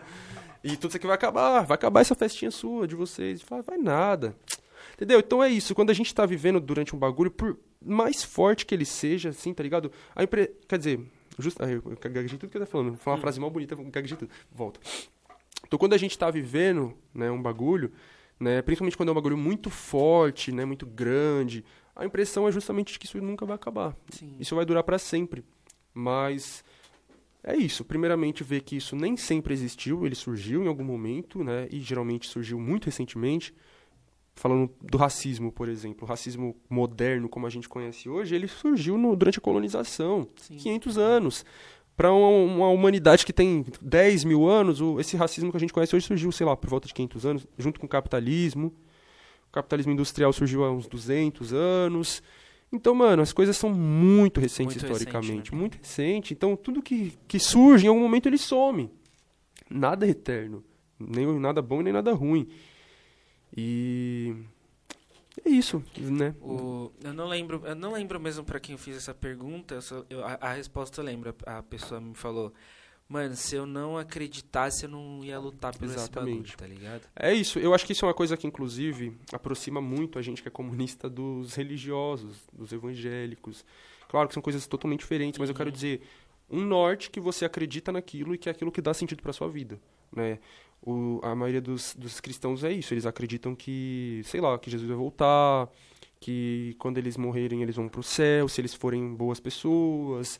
e 0.62 0.76
tudo 0.76 0.88
isso 0.88 0.96
aqui 0.96 1.06
vai 1.06 1.14
acabar, 1.14 1.62
vai 1.62 1.74
acabar 1.74 2.00
essa 2.00 2.14
festinha 2.14 2.50
sua, 2.50 2.86
de 2.86 2.94
vocês. 2.94 3.42
Fala, 3.42 3.62
vai 3.62 3.78
nada. 3.78 4.34
Entendeu? 4.94 5.20
Então 5.20 5.42
é 5.42 5.48
isso, 5.48 5.74
quando 5.74 5.90
a 5.90 5.94
gente 5.94 6.14
tá 6.14 6.24
vivendo 6.24 6.58
durante 6.58 6.96
um 6.96 6.98
bagulho, 6.98 7.30
por 7.30 7.58
mais 7.84 8.22
forte 8.22 8.64
que 8.64 8.74
ele 8.74 8.84
seja, 8.84 9.28
assim, 9.28 9.52
tá 9.52 9.62
ligado? 9.62 9.92
A 10.14 10.22
impre... 10.22 10.52
Quer 10.66 10.78
dizer, 10.78 11.00
justo... 11.38 11.62
ah, 11.62 11.70
eu 11.70 11.82
gaguejei 12.00 12.38
tudo 12.38 12.50
que 12.50 12.56
eu 12.56 12.62
tô 12.62 12.66
falando, 12.66 12.88
vou 12.90 12.98
falar 12.98 13.16
uma 13.16 13.20
frase 13.20 13.38
mal 13.38 13.50
bonita, 13.50 13.76
gaguejei 13.76 14.16
tudo. 14.16 14.30
Volta. 14.50 14.80
Então 15.66 15.78
quando 15.78 15.92
a 15.92 15.98
gente 15.98 16.16
tá 16.18 16.30
vivendo, 16.30 16.94
né, 17.14 17.30
um 17.30 17.40
bagulho, 17.40 17.92
né, 18.38 18.62
principalmente 18.62 18.96
quando 18.96 19.10
é 19.10 19.12
um 19.12 19.14
bagulho 19.14 19.36
muito 19.36 19.68
forte, 19.68 20.52
né, 20.52 20.64
muito 20.64 20.86
grande, 20.86 21.64
a 21.94 22.04
impressão 22.04 22.46
é 22.46 22.52
justamente 22.52 22.92
de 22.92 22.98
que 22.98 23.06
isso 23.06 23.20
nunca 23.20 23.44
vai 23.46 23.56
acabar. 23.56 23.96
Sim. 24.10 24.36
Isso 24.38 24.54
vai 24.54 24.64
durar 24.64 24.82
para 24.82 24.98
sempre. 24.98 25.44
Mas 25.98 26.62
é 27.42 27.56
isso. 27.56 27.82
Primeiramente, 27.84 28.44
ver 28.44 28.60
que 28.60 28.76
isso 28.76 28.94
nem 28.94 29.16
sempre 29.16 29.54
existiu, 29.54 30.04
ele 30.04 30.14
surgiu 30.14 30.62
em 30.62 30.68
algum 30.68 30.84
momento, 30.84 31.42
né? 31.42 31.66
E 31.70 31.80
geralmente 31.80 32.28
surgiu 32.28 32.60
muito 32.60 32.84
recentemente. 32.84 33.54
Falando 34.34 34.70
do 34.82 34.98
racismo, 34.98 35.50
por 35.50 35.66
exemplo, 35.66 36.04
o 36.04 36.06
racismo 36.06 36.54
moderno, 36.68 37.26
como 37.30 37.46
a 37.46 37.50
gente 37.50 37.66
conhece 37.66 38.06
hoje, 38.10 38.34
ele 38.34 38.46
surgiu 38.46 38.98
no- 38.98 39.16
durante 39.16 39.38
a 39.38 39.40
colonização, 39.40 40.28
Sim. 40.36 40.56
500 40.58 40.98
anos. 40.98 41.42
Para 41.96 42.12
uma, 42.12 42.28
uma 42.28 42.68
humanidade 42.68 43.24
que 43.24 43.32
tem 43.32 43.64
10 43.80 44.22
mil 44.24 44.46
anos, 44.46 44.82
o- 44.82 45.00
esse 45.00 45.16
racismo 45.16 45.50
que 45.50 45.56
a 45.56 45.60
gente 45.60 45.72
conhece 45.72 45.96
hoje 45.96 46.04
surgiu, 46.06 46.30
sei 46.30 46.44
lá, 46.44 46.54
por 46.54 46.68
volta 46.68 46.86
de 46.86 46.92
500 46.92 47.24
anos, 47.24 47.46
junto 47.56 47.80
com 47.80 47.86
o 47.86 47.88
capitalismo. 47.88 48.74
O 49.48 49.52
capitalismo 49.52 49.92
industrial 49.92 50.30
surgiu 50.34 50.62
há 50.64 50.70
uns 50.70 50.86
200 50.86 51.54
anos. 51.54 52.22
Então, 52.76 52.94
mano, 52.94 53.22
as 53.22 53.32
coisas 53.32 53.56
são 53.56 53.70
muito 53.70 54.40
recentes 54.40 54.74
Muito 54.76 54.86
recente, 54.86 55.02
historicamente, 55.02 55.52
né? 55.52 55.58
muito 55.58 55.78
recente. 55.78 56.32
Então, 56.34 56.56
tudo 56.56 56.80
que, 56.82 57.12
que 57.26 57.38
surge, 57.38 57.86
em 57.86 57.88
algum 57.88 58.00
momento 58.00 58.26
ele 58.26 58.38
some. 58.38 58.90
Nada 59.68 60.06
é 60.06 60.10
eterno, 60.10 60.62
nem 60.98 61.26
nada 61.40 61.60
bom 61.60 61.82
nem 61.82 61.92
nada 61.92 62.12
ruim. 62.12 62.48
E 63.56 64.34
é 65.44 65.48
isso, 65.48 65.82
né? 65.98 66.34
O- 66.40 66.90
eu 67.02 67.12
não 67.12 67.26
lembro, 67.28 67.62
eu 67.64 67.74
não 67.74 67.92
lembro 67.92 68.20
mesmo 68.20 68.44
pra 68.44 68.60
quem 68.60 68.74
eu 68.74 68.78
fiz 68.78 68.96
essa 68.96 69.14
pergunta. 69.14 69.74
eu 69.76 69.82
só- 69.82 70.04
eu- 70.10 70.24
a, 70.24 70.34
a 70.40 70.52
resposta 70.52 71.00
eu 71.00 71.04
lembro. 71.04 71.34
A, 71.46 71.58
a 71.58 71.62
pessoa 71.62 72.00
me 72.00 72.14
falou, 72.14 72.52
mano, 73.08 73.36
se 73.36 73.54
eu 73.54 73.66
não 73.66 73.96
acreditasse, 73.96 74.84
eu 74.84 74.90
não 74.90 75.24
ia 75.24 75.38
lutar 75.38 75.76
pelo 75.76 75.90
esse 75.90 76.00
Exatamente. 76.00 76.56
bagulho, 76.56 76.56
tá 76.56 76.66
ligado? 76.66 77.02
É 77.14 77.32
isso, 77.32 77.58
eu 77.58 77.72
acho 77.72 77.86
que 77.86 77.92
isso 77.92 78.04
é 78.04 78.08
uma 78.08 78.14
coisa 78.14 78.36
que, 78.36 78.46
inclusive, 78.46 79.16
aproxima 79.32 79.80
muito 79.80 80.18
a 80.18 80.22
gente 80.22 80.42
que 80.42 80.48
é 80.48 80.50
comunista 80.50 81.08
dos 81.08 81.54
religiosos, 81.54 82.38
dos 82.52 82.72
evangélicos. 82.72 83.64
Claro 84.08 84.28
que 84.28 84.34
são 84.34 84.42
coisas 84.42 84.66
totalmente 84.66 85.00
diferentes, 85.00 85.38
mas 85.38 85.48
eu 85.48 85.54
quero 85.54 85.70
dizer, 85.70 86.02
um 86.50 86.64
norte 86.64 87.10
que 87.10 87.20
você 87.20 87.44
acredita 87.44 87.92
naquilo 87.92 88.34
e 88.34 88.38
que 88.38 88.48
é 88.48 88.52
aquilo 88.52 88.72
que 88.72 88.80
dá 88.80 88.92
sentido 88.92 89.22
para 89.22 89.32
sua 89.32 89.48
vida, 89.48 89.80
né? 90.14 90.38
O, 90.82 91.20
a 91.22 91.34
maioria 91.34 91.60
dos, 91.60 91.94
dos 91.96 92.20
cristãos 92.20 92.62
é 92.62 92.70
isso, 92.70 92.92
eles 92.92 93.06
acreditam 93.06 93.54
que, 93.54 94.20
sei 94.24 94.40
lá, 94.40 94.58
que 94.58 94.70
Jesus 94.70 94.88
vai 94.88 94.96
voltar, 94.96 95.68
que 96.20 96.76
quando 96.78 96.98
eles 96.98 97.16
morrerem 97.16 97.62
eles 97.62 97.76
vão 97.76 97.88
pro 97.88 98.02
céu, 98.02 98.48
se 98.48 98.60
eles 98.60 98.74
forem 98.74 99.14
boas 99.14 99.40
pessoas. 99.40 100.38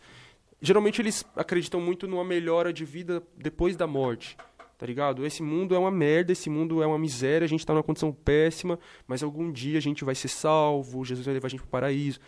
Geralmente 0.60 1.01
eles 1.02 1.25
acreditam 1.36 1.81
muito 1.81 2.09
numa 2.09 2.25
melhora 2.25 2.73
de 2.73 2.85
vida 2.85 3.23
depois 3.36 3.76
da 3.76 3.86
morte, 3.86 4.36
tá 4.78 4.86
ligado? 4.86 5.26
Esse 5.26 5.43
mundo 5.43 5.75
é 5.75 5.78
uma 5.78 5.91
merda, 5.91 6.33
esse 6.33 6.49
mundo 6.49 6.83
é 6.83 6.86
uma 6.86 6.99
miséria, 6.99 7.44
a 7.44 7.49
gente 7.49 7.65
tá 7.65 7.75
numa 7.75 7.83
condição 7.83 8.12
péssima, 8.12 8.78
mas 9.07 9.23
algum 9.23 9.52
dia 9.52 9.78
a 9.78 9.83
gente 9.83 10.05
vai 10.05 10.15
ser 10.15 10.28
salvo, 10.28 11.05
Jesus 11.05 11.26
vai 11.26 11.35
levar 11.35 11.47
a 11.47 11.51
gente 11.51 11.60
pro 11.60 11.68
paraíso. 11.68 12.18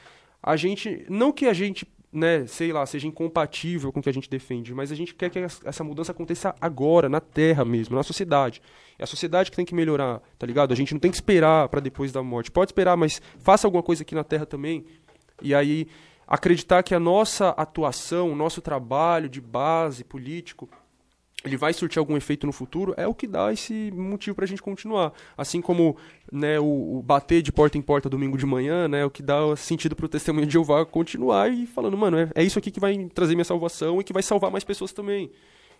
A 0.42 0.56
gente, 0.56 1.06
não 1.08 1.32
que 1.32 1.46
a 1.46 1.54
gente, 1.54 1.86
né, 2.12 2.46
sei 2.46 2.70
lá, 2.70 2.84
seja 2.84 3.08
incompatível 3.08 3.90
com 3.90 4.00
o 4.00 4.02
que 4.02 4.08
a 4.10 4.14
gente 4.14 4.28
defende, 4.28 4.74
mas 4.74 4.92
a 4.92 4.94
gente 4.94 5.14
quer 5.14 5.30
que 5.30 5.38
essa 5.38 5.82
mudança 5.82 6.12
aconteça 6.12 6.54
agora, 6.60 7.08
na 7.08 7.20
terra 7.20 7.64
mesmo, 7.64 7.96
na 7.96 8.02
sociedade. 8.02 8.62
É 8.98 9.04
a 9.04 9.06
sociedade 9.06 9.50
que 9.50 9.56
tem 9.56 9.64
que 9.64 9.74
melhorar, 9.74 10.22
tá 10.38 10.46
ligado? 10.46 10.72
A 10.72 10.76
gente 10.76 10.92
não 10.92 11.00
tem 11.00 11.10
que 11.10 11.16
esperar 11.16 11.68
pra 11.68 11.80
depois 11.80 12.12
da 12.12 12.22
morte. 12.22 12.50
Pode 12.50 12.70
esperar, 12.70 12.96
mas 12.96 13.22
faça 13.38 13.66
alguma 13.66 13.82
coisa 13.82 14.02
aqui 14.02 14.14
na 14.14 14.22
terra 14.22 14.44
também. 14.46 14.84
E 15.42 15.54
aí 15.54 15.88
acreditar 16.28 16.82
que 16.82 16.94
a 16.94 17.00
nossa 17.00 17.48
atuação, 17.50 18.30
o 18.30 18.36
nosso 18.36 18.60
trabalho 18.60 19.28
de 19.28 19.40
base 19.40 20.04
político, 20.04 20.68
ele 21.44 21.56
vai 21.56 21.72
surtir 21.72 21.98
algum 21.98 22.16
efeito 22.16 22.46
no 22.46 22.52
futuro, 22.52 22.94
é 22.96 23.06
o 23.06 23.14
que 23.14 23.26
dá 23.26 23.52
esse 23.52 23.92
motivo 23.92 24.34
pra 24.34 24.44
gente 24.44 24.60
continuar. 24.60 25.12
Assim 25.36 25.60
como 25.60 25.96
né, 26.30 26.58
o, 26.58 26.98
o 26.98 27.02
bater 27.02 27.40
de 27.40 27.52
porta 27.52 27.78
em 27.78 27.82
porta 27.82 28.08
domingo 28.08 28.36
de 28.36 28.44
manhã, 28.44 28.88
né, 28.88 29.00
é 29.00 29.04
o 29.04 29.10
que 29.10 29.22
dá 29.22 29.56
sentido 29.56 29.94
pro 29.94 30.08
testemunho 30.08 30.46
de 30.46 30.52
Jeová 30.52 30.84
continuar 30.84 31.50
e 31.50 31.64
falando, 31.64 31.96
mano, 31.96 32.18
é, 32.18 32.30
é 32.34 32.42
isso 32.42 32.58
aqui 32.58 32.70
que 32.70 32.80
vai 32.80 33.08
trazer 33.14 33.34
minha 33.34 33.44
salvação 33.44 34.00
e 34.00 34.04
que 34.04 34.12
vai 34.12 34.22
salvar 34.22 34.50
mais 34.50 34.64
pessoas 34.64 34.92
também. 34.92 35.30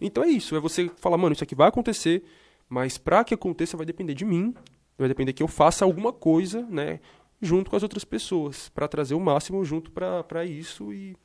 Então 0.01 0.23
é 0.23 0.29
isso, 0.29 0.55
é 0.55 0.61
você 0.61 0.91
falar, 0.97 1.19
mano, 1.19 1.33
isso 1.33 1.43
aqui 1.43 1.57
vai 1.57 1.69
acontecer, 1.69 2.23
mas 2.69 2.97
pra 2.97 3.25
que 3.25 3.35
aconteça 3.35 3.77
vai 3.77 3.85
depender 3.85 4.15
de 4.15 4.25
mim, 4.25 4.55
vai 4.97 5.09
depender 5.09 5.33
que 5.33 5.43
eu 5.43 5.49
faça 5.49 5.85
alguma 5.85 6.13
coisa, 6.13 6.63
né, 6.71 7.01
junto 7.41 7.71
com 7.71 7.77
as 7.77 7.83
outras 7.83 8.05
pessoas, 8.05 8.69
pra 8.69 8.89
trazer 8.89 9.15
o 9.15 9.21
máximo 9.21 9.65
junto 9.65 9.91
pra 9.91 10.25
pra 10.25 10.45
isso 10.45 10.93
e 10.93 11.17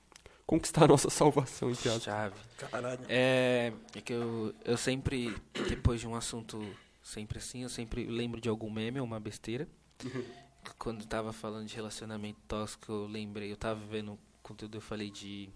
conquistar 0.46 0.84
a 0.84 0.88
nossa 0.88 1.10
salvação, 1.10 1.72
entre 1.72 1.90
aspas. 1.90 2.04
Chave. 2.04 2.36
Caralho. 2.58 3.00
É, 3.10 3.74
é 3.96 4.02
que 4.02 4.14
eu, 4.14 4.54
eu 4.64 4.78
sempre, 4.78 5.36
depois 5.68 6.00
de 6.00 6.08
um 6.08 6.16
assunto 6.16 6.64
sempre 7.02 7.38
assim, 7.38 7.64
eu 7.64 7.70
sempre 7.70 8.06
lembro 8.06 8.40
de 8.40 8.50
algum 8.50 8.70
meme 8.70 9.00
ou 9.00 9.06
uma 9.06 9.20
besteira. 9.20 9.68
Quando 10.78 11.06
tava 11.06 11.34
falando 11.34 11.68
de 11.68 11.76
relacionamento 11.76 12.40
tóxico, 12.48 12.92
eu 12.92 13.08
lembrei, 13.08 13.52
eu 13.52 13.58
tava 13.58 13.80
vendo 13.86 14.18
conteúdo, 14.42 14.78
eu 14.78 14.82
falei 14.82 15.10
de 15.10 15.50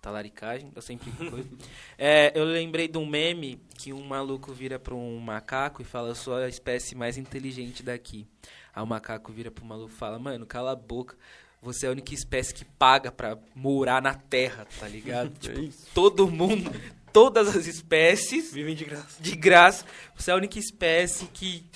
talaricagem, 0.00 0.72
eu 0.74 0.82
sempre 0.82 1.10
coisa. 1.12 1.48
É, 1.96 2.32
eu 2.34 2.44
lembrei 2.44 2.88
de 2.88 2.98
um 2.98 3.06
meme 3.06 3.60
que 3.76 3.92
um 3.92 4.04
maluco 4.04 4.52
vira 4.52 4.78
pra 4.78 4.94
um 4.94 5.18
macaco 5.18 5.82
e 5.82 5.84
fala, 5.84 6.08
eu 6.08 6.14
sou 6.14 6.34
a 6.34 6.48
espécie 6.48 6.94
mais 6.94 7.18
inteligente 7.18 7.82
daqui. 7.82 8.26
Aí 8.74 8.82
o 8.82 8.86
macaco 8.86 9.32
vira 9.32 9.50
pro 9.50 9.64
maluco 9.64 9.90
e 9.92 9.96
fala, 9.96 10.18
mano, 10.18 10.46
cala 10.46 10.72
a 10.72 10.76
boca. 10.76 11.16
Você 11.62 11.84
é 11.86 11.88
a 11.88 11.92
única 11.92 12.14
espécie 12.14 12.54
que 12.54 12.64
paga 12.64 13.12
pra 13.12 13.36
morar 13.54 14.00
na 14.00 14.14
terra, 14.14 14.66
tá 14.78 14.88
ligado? 14.88 15.30
Tipo, 15.38 15.60
É 15.60 15.68
todo 15.94 16.26
mundo 16.30 16.70
todas 17.12 17.54
as 17.54 17.66
espécies 17.66 18.52
Vivem 18.52 18.74
de 18.74 18.84
graça. 18.84 19.22
de 19.22 19.36
graça. 19.36 19.84
Você 20.16 20.30
é 20.30 20.34
a 20.34 20.36
única 20.36 20.58
espécie 20.58 21.26
que, 21.26 21.66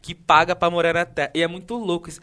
que 0.00 0.14
paga 0.14 0.54
pra 0.56 0.70
morar 0.70 0.94
na 0.94 1.04
Terra. 1.04 1.30
E 1.34 1.42
é 1.42 1.48
muito 1.48 1.74
louco 1.76 2.08
isso. 2.08 2.20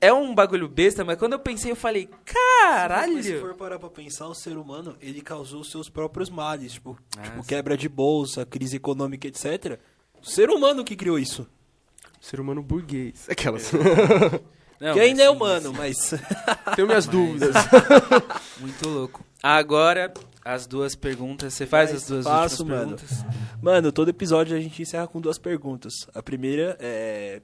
É 0.00 0.12
um 0.12 0.34
bagulho 0.34 0.68
besta, 0.68 1.04
mas 1.04 1.18
quando 1.18 1.34
eu 1.34 1.38
pensei, 1.38 1.70
eu 1.70 1.76
falei, 1.76 2.08
caralho. 2.24 3.22
Se 3.22 3.38
for 3.38 3.54
parar 3.54 3.78
pra 3.78 3.90
pensar, 3.90 4.26
o 4.26 4.34
ser 4.34 4.56
humano, 4.56 4.96
ele 5.00 5.20
causou 5.20 5.62
seus 5.62 5.88
próprios 5.88 6.30
males, 6.30 6.72
tipo, 6.72 6.98
Ah, 7.18 7.22
tipo 7.22 7.44
quebra 7.44 7.76
de 7.76 7.88
bolsa, 7.88 8.46
crise 8.46 8.76
econômica, 8.76 9.28
etc. 9.28 9.78
O 10.20 10.26
ser 10.26 10.50
humano 10.50 10.84
que 10.84 10.96
criou 10.96 11.18
isso. 11.18 11.46
Ser 12.22 12.38
humano 12.38 12.62
burguês. 12.62 13.26
Aquelas. 13.28 13.72
Não, 13.72 14.94
que 14.94 15.00
mas 15.00 15.08
ainda 15.08 15.22
é 15.24 15.26
sim, 15.26 15.32
humano, 15.32 15.72
mas... 15.76 16.14
Tenho 16.76 16.86
minhas 16.86 17.06
dúvidas. 17.06 17.54
Muito 18.58 18.88
louco. 18.88 19.24
Agora, 19.42 20.14
as 20.44 20.64
duas 20.64 20.94
perguntas. 20.94 21.52
Você 21.52 21.66
faz 21.66 21.92
as 21.92 22.06
duas 22.06 22.24
Faço, 22.24 22.62
últimas 22.62 22.78
mano. 22.86 22.96
perguntas? 22.96 23.24
Mano, 23.60 23.92
todo 23.92 24.08
episódio 24.08 24.56
a 24.56 24.60
gente 24.60 24.80
encerra 24.80 25.08
com 25.08 25.20
duas 25.20 25.36
perguntas. 25.36 25.92
A 26.14 26.22
primeira 26.22 26.76
é 26.80 27.42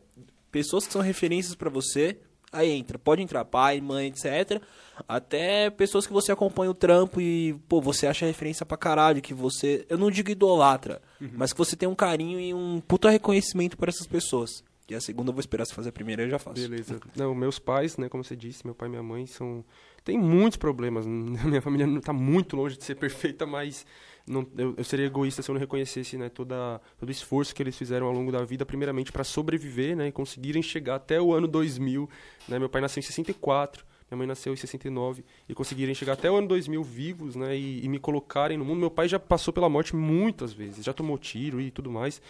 pessoas 0.50 0.86
que 0.86 0.92
são 0.92 1.02
referências 1.02 1.57
pra 1.57 1.68
você. 1.68 2.16
Aí 2.52 2.70
entra, 2.70 2.98
pode 2.98 3.20
entrar 3.20 3.44
pai, 3.44 3.81
mãe, 3.81 4.07
etc. 4.07 4.62
Até 5.07 5.70
pessoas 5.70 6.07
que 6.07 6.12
você 6.12 6.32
acompanha 6.32 6.70
o 6.70 6.74
trampo 6.74 7.20
e, 7.20 7.55
pô, 7.68 7.81
você 7.81 8.07
acha 8.07 8.26
referência 8.26 8.65
pra 8.65 8.76
caralho, 8.76 9.20
que 9.20 9.34
você, 9.34 9.84
eu 9.89 9.98
não 9.98 10.10
digo 10.10 10.31
idolatra, 10.31 11.02
mas 11.34 11.52
que 11.52 11.58
você 11.58 11.76
tem 11.76 11.89
um 11.89 11.94
carinho 11.94 12.40
e 12.40 12.55
um 12.55 12.81
puta 12.81 13.10
reconhecimento 13.10 13.76
por 13.76 13.89
essas 13.89 14.07
pessoas. 14.07 14.65
E 14.89 14.94
a 14.94 15.00
segunda 15.00 15.31
eu 15.31 15.34
vou 15.34 15.41
esperar 15.41 15.67
você 15.67 15.75
fazer 15.75 15.91
a 15.91 15.92
primeira, 15.92 16.23
eu 16.23 16.31
já 16.31 16.39
faço. 16.39 16.62
Beleza. 16.62 16.99
Não, 17.15 17.34
meus 17.34 17.58
pais, 17.58 17.99
né, 17.99 18.08
como 18.08 18.25
você 18.25 18.34
disse, 18.34 18.65
meu 18.65 18.75
pai 18.75 18.89
e 18.89 18.91
minha 18.91 19.02
mãe 19.02 19.26
são 19.26 19.65
tem 20.08 20.17
muitos 20.17 20.57
problemas. 20.57 21.05
Minha 21.44 21.60
família 21.60 21.86
não 21.86 22.00
tá 22.00 22.15
muito 22.15 22.57
longe 22.57 22.78
de 22.78 22.84
ser 22.84 22.94
perfeita, 22.94 23.44
mas 23.44 23.84
não, 24.26 24.47
eu, 24.57 24.75
eu 24.78 24.84
seria 24.84 25.05
egoísta 25.05 25.42
se 25.42 25.50
eu 25.50 25.52
não 25.52 25.60
reconhecesse, 25.60 26.17
né, 26.17 26.31
toda 26.31 26.81
todo 26.99 27.08
o 27.08 27.12
esforço 27.12 27.55
que 27.55 27.62
eles 27.62 27.76
fizeram 27.76 28.07
ao 28.07 28.12
longo 28.12 28.33
da 28.33 28.42
vida, 28.42 28.65
primeiramente 28.65 29.12
para 29.12 29.23
sobreviver, 29.23 29.94
né, 29.94 30.08
e 30.08 30.12
conseguirem 30.12 30.62
chegar 30.62 30.94
até 30.94 31.20
o 31.20 31.34
ano 31.34 31.47
2000, 31.47 32.08
né? 32.49 32.58
Meu 32.58 32.70
pai 32.70 32.81
nasceu 32.81 33.00
em 33.00 33.05
64, 33.05 33.84
minha 34.10 34.17
mãe 34.17 34.26
nasceu 34.26 34.52
em 34.52 34.57
69 34.57 35.23
e 35.47 35.55
conseguirem 35.55 35.94
chegar 35.94 36.15
até 36.15 36.31
o 36.31 36.36
ano 36.36 36.49
2000 36.49 36.83
vivos, 36.83 37.36
né, 37.36 37.55
e, 37.55 37.84
e 37.84 37.89
me 37.89 37.99
colocarem 37.99 38.57
no 38.57 38.65
mundo. 38.65 38.81
Meu 38.81 38.91
pai 38.91 39.08
já 39.08 39.18
passou 39.18 39.52
pela 39.52 39.68
morte 39.68 39.94
muitas 39.94 40.55
vezes, 40.55 40.84
já 40.84 40.94
tomou 40.94 41.18
tiro 41.18 41.60
e 41.60 41.70
tudo 41.70 41.91
mais. 41.91 42.23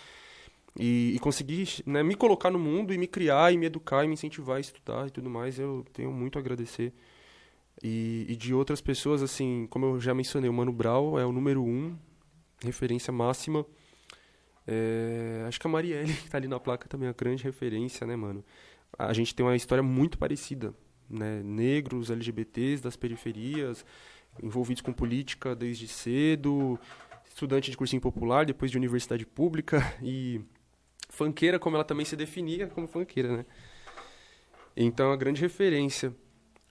E, 0.78 1.14
e 1.16 1.18
conseguir 1.18 1.82
né, 1.84 2.02
me 2.04 2.14
colocar 2.14 2.50
no 2.50 2.58
mundo 2.58 2.94
e 2.94 2.98
me 2.98 3.08
criar 3.08 3.52
e 3.52 3.58
me 3.58 3.66
educar 3.66 4.04
e 4.04 4.06
me 4.06 4.14
incentivar 4.14 4.58
a 4.58 4.60
estudar 4.60 5.08
e 5.08 5.10
tudo 5.10 5.28
mais, 5.28 5.58
eu 5.58 5.84
tenho 5.92 6.12
muito 6.12 6.38
a 6.38 6.40
agradecer. 6.40 6.92
E, 7.82 8.26
e 8.28 8.36
de 8.36 8.54
outras 8.54 8.80
pessoas, 8.80 9.22
assim, 9.22 9.66
como 9.70 9.86
eu 9.86 10.00
já 10.00 10.14
mencionei, 10.14 10.48
o 10.48 10.52
Mano 10.52 10.72
Brown 10.72 11.18
é 11.18 11.26
o 11.26 11.32
número 11.32 11.64
um, 11.64 11.96
referência 12.62 13.12
máxima. 13.12 13.66
É, 14.66 15.44
acho 15.48 15.58
que 15.58 15.66
a 15.66 15.70
Marielle, 15.70 16.12
que 16.12 16.30
tá 16.30 16.38
ali 16.38 16.46
na 16.46 16.60
placa, 16.60 16.88
também 16.88 17.06
é 17.06 17.10
uma 17.10 17.16
grande 17.16 17.42
referência, 17.42 18.06
né, 18.06 18.14
mano? 18.14 18.44
A 18.96 19.12
gente 19.12 19.34
tem 19.34 19.44
uma 19.44 19.56
história 19.56 19.82
muito 19.82 20.18
parecida, 20.18 20.74
né? 21.08 21.42
Negros, 21.42 22.10
LGBTs 22.10 22.82
das 22.82 22.96
periferias, 22.96 23.84
envolvidos 24.42 24.82
com 24.82 24.92
política 24.92 25.56
desde 25.56 25.88
cedo, 25.88 26.78
estudante 27.28 27.70
de 27.70 27.76
cursinho 27.76 28.02
popular, 28.02 28.44
depois 28.44 28.70
de 28.70 28.76
universidade 28.76 29.24
pública 29.24 29.78
e 30.02 30.40
fanqueira, 31.08 31.58
como 31.58 31.76
ela 31.76 31.84
também 31.84 32.04
se 32.04 32.16
definia 32.16 32.66
como 32.68 32.86
fanqueira, 32.86 33.38
né? 33.38 33.46
Então, 34.76 35.06
é 35.06 35.10
uma 35.10 35.16
grande 35.16 35.40
referência. 35.40 36.14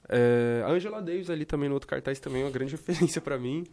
É, 0.09 0.63
a 0.65 0.69
Angela 0.69 1.01
Davis 1.01 1.29
ali 1.29 1.45
também 1.45 1.67
no 1.67 1.75
outro 1.75 1.89
cartaz 1.89 2.19
também 2.19 2.41
é 2.41 2.45
uma 2.45 2.51
grande 2.51 2.71
referência 2.75 3.19
pra 3.21 3.37
mim. 3.37 3.65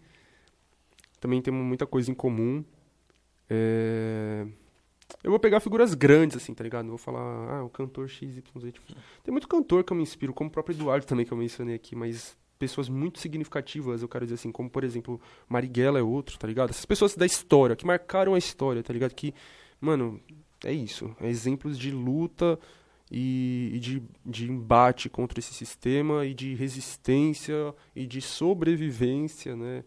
Também 1.20 1.40
temos 1.40 1.64
muita 1.64 1.86
coisa 1.86 2.10
em 2.10 2.14
comum. 2.14 2.64
É, 3.48 4.46
Eu 5.22 5.30
vou 5.30 5.38
pegar 5.38 5.60
figuras 5.60 5.94
grandes, 5.94 6.36
assim, 6.36 6.52
tá 6.54 6.64
ligado? 6.64 6.84
Não 6.84 6.90
vou 6.90 6.98
falar, 6.98 7.20
ah, 7.20 7.64
o 7.64 7.70
cantor 7.70 8.08
XYZ. 8.08 8.42
Tipo, 8.72 8.94
tem 9.22 9.32
muito 9.32 9.46
cantor 9.48 9.84
que 9.84 9.92
eu 9.92 9.96
me 9.96 10.02
inspiro, 10.02 10.34
como 10.34 10.48
o 10.48 10.52
próprio 10.52 10.74
Eduardo 10.74 11.06
também, 11.06 11.24
que 11.24 11.32
eu 11.32 11.38
mencionei 11.38 11.74
aqui, 11.76 11.94
mas 11.94 12.36
pessoas 12.58 12.88
muito 12.88 13.18
significativas, 13.20 14.02
eu 14.02 14.08
quero 14.08 14.24
dizer 14.24 14.34
assim, 14.36 14.50
como, 14.50 14.70
por 14.70 14.84
exemplo, 14.84 15.20
Marighella 15.48 15.98
é 15.98 16.02
outro, 16.02 16.38
tá 16.38 16.46
ligado? 16.46 16.70
Essas 16.70 16.84
pessoas 16.86 17.14
da 17.14 17.26
história, 17.26 17.76
que 17.76 17.86
marcaram 17.86 18.34
a 18.34 18.38
história, 18.38 18.82
tá 18.82 18.92
ligado? 18.92 19.14
Que, 19.14 19.34
mano, 19.80 20.20
é 20.64 20.72
isso. 20.72 21.14
É 21.20 21.28
exemplos 21.28 21.78
de 21.78 21.90
luta 21.90 22.58
e, 23.10 23.70
e 23.74 23.78
de, 23.78 24.02
de 24.24 24.50
embate 24.50 25.08
contra 25.08 25.38
esse 25.38 25.54
sistema 25.54 26.24
e 26.26 26.34
de 26.34 26.54
resistência 26.54 27.74
e 27.94 28.06
de 28.06 28.20
sobrevivência, 28.20 29.54
né? 29.54 29.84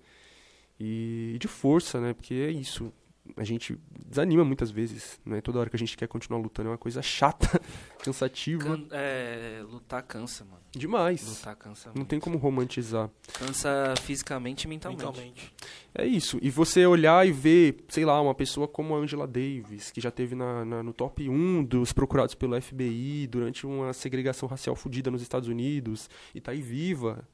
E, 0.80 1.34
e 1.36 1.40
de 1.40 1.48
força, 1.48 2.00
né? 2.00 2.14
Porque 2.14 2.36
é 2.36 2.52
isso. 2.52 2.94
A 3.36 3.44
gente 3.44 3.78
desanima 4.08 4.44
muitas 4.46 4.72
vezes, 4.72 5.20
né? 5.26 5.42
Toda 5.42 5.60
hora 5.60 5.70
que 5.70 5.76
a 5.76 5.80
gente 5.80 5.98
quer 5.98 6.08
continuar 6.08 6.40
lutando 6.40 6.70
é 6.70 6.72
uma 6.72 6.78
coisa 6.78 7.02
chata, 7.02 7.48
cansativa. 8.04 8.64
Can- 8.64 8.88
é, 8.92 9.64
lutar 9.70 10.04
cansa, 10.04 10.46
mano. 10.46 10.62
Demais. 10.72 11.28
Lutar 11.28 11.56
cansa 11.56 11.90
Não 11.90 11.96
muito. 11.98 12.10
tem 12.10 12.20
como 12.20 12.38
romantizar. 12.38 13.10
Cansa 13.34 13.94
fisicamente 14.02 14.64
e 14.64 14.68
mentalmente. 14.68 15.04
Mentalmente. 15.06 15.54
É 15.96 16.06
isso. 16.06 16.38
E 16.42 16.50
você 16.50 16.86
olhar 16.86 17.28
e 17.28 17.32
ver, 17.32 17.84
sei 17.90 18.06
lá, 18.06 18.22
uma 18.22 18.36
pessoa 18.36 18.68
como 18.68 18.96
a 18.96 19.00
Angela 19.00 19.26
Davis, 19.28 19.90
que 19.92 20.00
já 20.00 20.12
teve 20.12 20.36
na, 20.36 20.64
na- 20.64 20.84
no 20.84 20.94
top 20.94 21.28
1 21.28 21.64
dos 21.64 21.92
procurados 21.92 22.36
pelo 22.36 22.60
FBI 22.62 23.28
durante 23.28 23.66
uma 23.66 23.94
segregação 23.94 24.48
racial 24.48 24.76
fodida 24.76 25.10
nos 25.10 25.22
Estados 25.22 25.50
Unidos, 25.50 26.10
e 26.36 26.40
tá 26.42 26.52
aí 26.52 26.62
viva. 26.62 27.28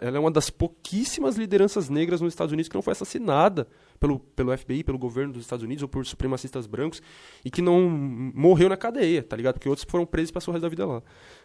Ela 0.00 0.16
é 0.16 0.20
uma 0.20 0.32
das 0.32 0.50
pouquíssimas 0.50 1.36
lideranças 1.36 1.88
negras 1.88 2.20
nos 2.20 2.32
Estados 2.32 2.52
Unidos 2.52 2.68
que 2.68 2.74
não 2.74 2.82
foi 2.82 2.90
assassinada 2.90 3.68
pelo, 4.00 4.18
pelo 4.18 4.56
FBI, 4.56 4.82
pelo 4.82 4.98
governo 4.98 5.32
dos 5.32 5.42
Estados 5.42 5.62
Unidos 5.64 5.82
ou 5.82 5.88
por 5.88 6.04
supremacistas 6.04 6.66
brancos 6.66 7.00
e 7.44 7.50
que 7.50 7.62
não 7.62 7.88
morreu 7.88 8.68
na 8.68 8.76
cadeia, 8.76 9.22
tá 9.22 9.36
ligado? 9.36 9.54
Porque 9.54 9.68
outros 9.68 9.86
foram 9.88 10.04
presos 10.04 10.30
e 10.30 10.32
passou 10.32 10.50
o 10.50 10.54
resto 10.54 10.62
da 10.62 10.68
vida 10.68 10.84
lá. 10.84 11.00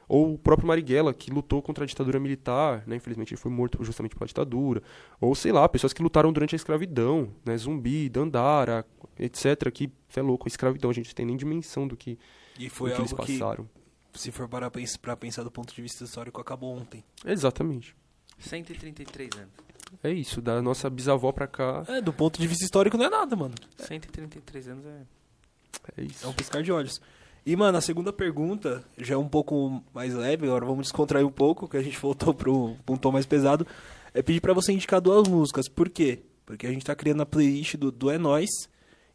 Ou 0.08 0.34
o 0.34 0.38
próprio 0.40 0.68
Marighella, 0.68 1.14
que 1.14 1.30
lutou 1.30 1.62
contra 1.62 1.84
a 1.84 1.88
ditadura 1.88 2.20
militar, 2.20 2.84
né? 2.88 2.96
Infelizmente 2.96 3.34
ele 3.34 3.40
foi 3.40 3.52
morto 3.52 3.78
justamente 3.84 4.16
pela 4.16 4.28
ditadura. 4.28 4.82
Ou, 5.22 5.36
sei 5.36 5.52
lá, 5.52 5.70
pessoas 5.70 5.94
que 5.94 6.02
lutaram 6.02 6.34
durante 6.34 6.56
a 6.56 6.58
escravidão, 6.58 7.30
né? 7.46 7.56
Zumbi, 7.56 8.10
Dandara, 8.10 8.84
etc. 9.20 9.72
Que, 9.72 9.92
é 10.16 10.22
louco, 10.22 10.48
a 10.48 10.50
escravidão, 10.50 10.90
a 10.90 10.94
gente 10.94 11.10
não 11.10 11.14
tem 11.14 11.26
nem 11.28 11.38
dimensão 11.38 11.88
do 11.88 11.96
que, 11.96 12.18
E 12.60 12.66
do 12.66 12.72
foi 12.72 12.90
que 12.92 12.98
eles 12.98 13.14
algo 13.14 13.24
que, 13.24 13.38
passaram. 13.38 13.70
se 14.16 14.32
for 14.32 14.50
pra 14.50 15.16
pensar 15.16 15.44
do 15.44 15.52
ponto 15.52 15.74
de 15.74 15.82
vista 15.82 16.04
histórico, 16.04 16.42
acabou 16.42 16.76
ontem. 16.76 17.04
Exatamente. 17.24 17.96
133 18.42 19.30
anos. 19.38 19.50
É 20.04 20.12
isso, 20.12 20.42
da 20.42 20.62
nossa 20.62 20.90
bisavó 20.90 21.32
pra 21.32 21.48
cá, 21.48 21.84
É, 21.88 22.00
do 22.02 22.14
ponto 22.14 22.40
de 22.40 22.48
vista 22.48 22.64
histórico 22.64 22.98
não 22.98 23.06
é 23.06 23.10
nada, 23.10 23.36
mano. 23.36 23.54
133 23.78 24.68
anos 24.70 24.86
é. 24.86 24.90
é 25.98 26.02
É 26.02 26.04
isso. 26.06 26.28
um 26.28 26.34
piscar 26.34 26.64
de 26.64 26.72
olhos. 26.72 27.02
E, 27.46 27.56
mano, 27.56 27.78
a 27.78 27.82
segunda 27.82 28.14
pergunta 28.14 28.84
já 28.98 29.16
é 29.16 29.18
um 29.18 29.28
pouco 29.28 29.84
mais 29.94 30.14
leve, 30.14 30.46
agora 30.46 30.66
vamos 30.66 30.84
descontrair 30.84 31.26
um 31.26 31.32
pouco, 31.32 31.68
que 31.68 31.76
a 31.76 31.82
gente 31.82 31.98
voltou 32.00 32.34
pro, 32.34 32.76
pra 32.86 32.96
um 32.96 32.98
tom 32.98 33.12
mais 33.12 33.26
pesado. 33.26 33.66
É 34.14 34.22
pedir 34.22 34.40
pra 34.42 34.54
você 34.54 34.72
indicar 34.72 35.02
duas 35.02 35.28
músicas. 35.28 35.68
Por 35.68 35.90
quê? 35.90 36.20
Porque 36.46 36.68
a 36.68 36.72
gente 36.72 36.86
tá 36.86 36.96
criando 36.96 37.22
a 37.22 37.26
playlist 37.26 37.76
do, 37.78 37.92
do 37.92 38.10
É 38.12 38.18
Nós. 38.18 38.50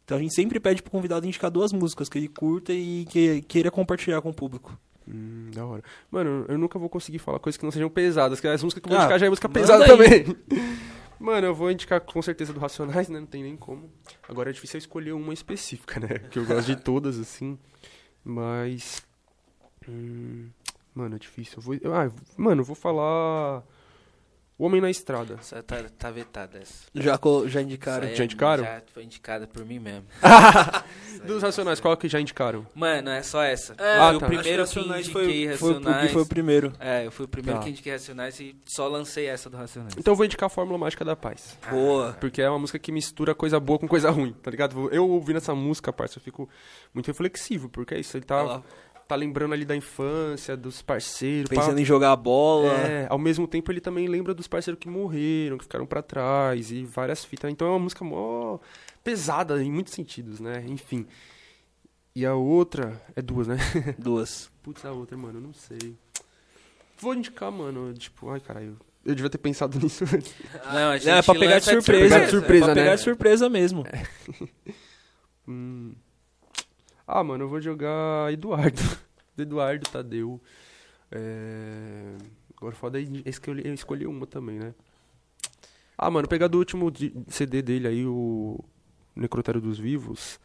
Então 0.03 0.17
a 0.17 0.21
gente 0.21 0.33
sempre 0.33 0.59
pede 0.59 0.81
pro 0.81 0.91
convidado 0.91 1.25
indicar 1.25 1.49
duas 1.51 1.71
músicas 1.71 2.07
que 2.09 2.17
ele 2.17 2.27
curta 2.27 2.73
e 2.73 3.05
que 3.09 3.41
queira 3.43 3.69
compartilhar 3.71 4.21
com 4.21 4.29
o 4.29 4.33
público. 4.33 4.77
Hum, 5.07 5.49
da 5.53 5.65
hora. 5.65 5.83
Mano, 6.11 6.45
eu 6.49 6.57
nunca 6.57 6.77
vou 6.77 6.89
conseguir 6.89 7.19
falar 7.19 7.39
coisas 7.39 7.57
que 7.57 7.63
não 7.63 7.71
sejam 7.71 7.89
pesadas, 7.89 8.39
que 8.41 8.47
as 8.47 8.61
músicas 8.63 8.81
que 8.81 8.87
eu 8.87 8.91
vou 8.91 8.99
Ah, 8.99 9.03
indicar 9.03 9.19
já 9.19 9.25
é 9.25 9.29
música 9.29 9.47
pesada 9.49 9.83
aí. 9.85 9.89
também. 9.89 10.25
Mano, 11.19 11.47
eu 11.47 11.55
vou 11.55 11.71
indicar 11.71 11.99
com 12.01 12.21
certeza 12.21 12.53
do 12.53 12.59
Racionais, 12.59 13.09
né? 13.09 13.19
Não 13.19 13.25
tem 13.25 13.41
nem 13.41 13.55
como. 13.57 13.89
Agora 14.29 14.49
é 14.49 14.53
difícil 14.53 14.77
eu 14.77 14.79
escolher 14.79 15.11
uma 15.13 15.33
específica, 15.33 15.99
né? 15.99 16.19
Que 16.29 16.37
eu 16.39 16.45
gosto 16.45 16.67
de 16.67 16.75
todas, 16.75 17.17
assim. 17.19 17.57
Mas. 18.23 19.01
hum, 19.87 20.49
mano, 20.93 21.15
é 21.15 21.19
difícil. 21.19 21.55
Eu 21.57 21.61
vou, 21.63 21.73
eu- 21.75 21.95
ah, 21.95 22.11
mano, 22.37 22.61
eu 22.61 22.65
vou 22.65 22.75
falar. 22.75 23.63
O 24.59 24.65
Homem 24.65 24.81
na 24.81 24.89
Estrada. 24.89 25.37
Só 25.41 25.61
tá, 25.61 25.77
tá 25.99 26.09
vetada 26.09 26.57
essa. 26.57 26.85
Já, 26.95 27.19
já 27.45 27.61
indicaram. 27.61 28.07
Essa 28.07 28.15
Já 28.15 28.23
indicaram? 28.23 28.63
Já 28.63 28.81
foi 28.91 29.03
indicada 29.03 29.45
por 29.45 29.63
mim 29.63 29.77
mesmo. 29.77 30.05
Dos 31.25 31.43
Racionais, 31.43 31.79
qual 31.79 31.95
que 31.95 32.07
já 32.09 32.19
indicaram? 32.19 32.65
Mano, 32.73 33.09
é 33.09 33.21
só 33.21 33.43
essa. 33.43 33.73
É, 33.77 33.97
Ah, 33.97 34.11
tá. 34.11 34.17
o 34.17 34.19
primeiro 34.29 34.65
que 34.67 34.79
indiquei 34.79 35.03
foi, 35.11 35.57
foi, 35.57 35.73
Racionais. 35.73 36.11
foi 36.11 36.21
o 36.21 36.25
primeiro. 36.25 36.73
É, 36.79 37.05
eu 37.05 37.11
fui 37.11 37.25
o 37.25 37.27
primeiro 37.27 37.59
Tá. 37.59 37.65
que 37.65 37.69
indiquei 37.69 37.91
Racionais 37.93 38.39
e 38.39 38.55
só 38.65 38.87
lancei 38.87 39.27
essa 39.27 39.49
do 39.49 39.57
Racionais. 39.57 39.93
Então 39.97 40.11
eu 40.13 40.15
vou 40.15 40.25
indicar 40.25 40.47
a 40.47 40.49
Fórmula 40.49 40.77
Mágica 40.77 41.05
da 41.05 41.15
Paz. 41.15 41.55
Boa. 41.69 42.13
Porque 42.19 42.41
é 42.41 42.49
uma 42.49 42.59
música 42.59 42.79
que 42.79 42.91
mistura 42.91 43.35
coisa 43.35 43.59
boa 43.59 43.77
com 43.77 43.87
coisa 43.87 44.09
ruim, 44.09 44.33
tá 44.41 44.49
ligado? 44.49 44.89
Eu 44.91 45.07
ouvindo 45.07 45.37
essa 45.37 45.53
música, 45.53 45.93
parça, 45.93 46.17
eu 46.17 46.23
fico 46.23 46.49
muito 46.93 47.05
reflexivo, 47.07 47.69
porque 47.69 47.93
é 47.95 47.99
isso, 47.99 48.17
ele 48.17 48.25
tá, 48.25 48.37
Olha 48.37 48.47
lá, 48.47 48.63
tá 49.07 49.15
lembrando 49.15 49.53
ali 49.53 49.65
da 49.65 49.75
infância, 49.75 50.57
dos 50.57 50.81
parceiros. 50.81 51.49
pá. 51.49 51.61
Pensando 51.61 51.79
em 51.79 51.85
jogar 51.85 52.11
a 52.11 52.15
bola. 52.15 52.71
É, 52.73 53.07
ao 53.09 53.17
mesmo 53.17 53.47
tempo 53.47 53.71
ele 53.71 53.79
também 53.79 54.07
lembra 54.07 54.33
dos 54.33 54.47
parceiros 54.47 54.79
que 54.79 54.89
morreram, 54.89 55.57
que 55.57 55.63
ficaram 55.63 55.85
pra 55.85 56.01
trás 56.01 56.71
e 56.71 56.83
várias 56.83 57.23
fitas. 57.23 57.51
Então 57.51 57.67
é 57.67 57.71
uma 57.71 57.79
música 57.79 58.03
mó 58.03 58.59
pesada 59.03 59.63
em 59.63 59.71
muitos 59.71 59.93
sentidos, 59.93 60.39
né? 60.39 60.63
Enfim. 60.67 61.05
E 62.13 62.25
a 62.25 62.33
outra, 62.33 63.01
é 63.15 63.21
duas, 63.21 63.47
né? 63.47 63.57
Duas. 63.97 64.49
Putz, 64.63 64.83
a 64.83 64.91
outra, 64.91 65.15
mano, 65.15 65.37
eu 65.37 65.41
não 65.41 65.53
sei. 65.53 65.95
Vou 66.99 67.13
indicar, 67.13 67.51
mano, 67.51 67.93
tipo, 67.93 68.29
ai 68.29 68.39
caralho. 68.39 68.77
Eu 69.05 69.15
devia 69.15 69.29
ter 69.29 69.37
pensado 69.37 69.77
nisso 69.79 70.03
antes. 70.03 70.33
Não, 70.65 70.89
a 70.89 70.97
gente 70.97 71.07
Não, 71.07 71.17
é 71.17 71.21
pra 71.21 71.35
pegar 71.35 71.59
de 71.59 71.65
surpresa. 71.65 72.15
Pegar 72.15 72.25
de 72.25 72.31
surpresa, 72.31 72.63
é 72.63 72.67
pra 72.67 72.75
pegar 72.75 72.89
né? 72.89 72.95
de 72.95 73.01
surpresa 73.03 73.49
mesmo. 73.49 73.83
Hum. 75.49 75.95
Ah, 77.07 77.23
mano, 77.23 77.45
eu 77.45 77.49
vou 77.49 77.61
jogar 77.61 78.31
Eduardo. 78.33 78.81
Eduardo, 79.37 79.89
Tadeu. 79.89 80.41
É... 81.09 82.17
Agora 82.57 82.75
foda 82.75 82.99
é 82.99 83.05
escolher, 83.25 83.65
escolher 83.67 84.07
uma 84.07 84.27
também, 84.27 84.59
né? 84.59 84.73
Ah, 85.97 86.11
mano, 86.11 86.27
pegar 86.27 86.47
do 86.47 86.57
último 86.57 86.91
CD 87.27 87.61
dele 87.61 87.87
aí, 87.87 88.05
o 88.05 88.59
Necrotério 89.15 89.61
dos 89.61 89.79
Vivos. 89.79 90.39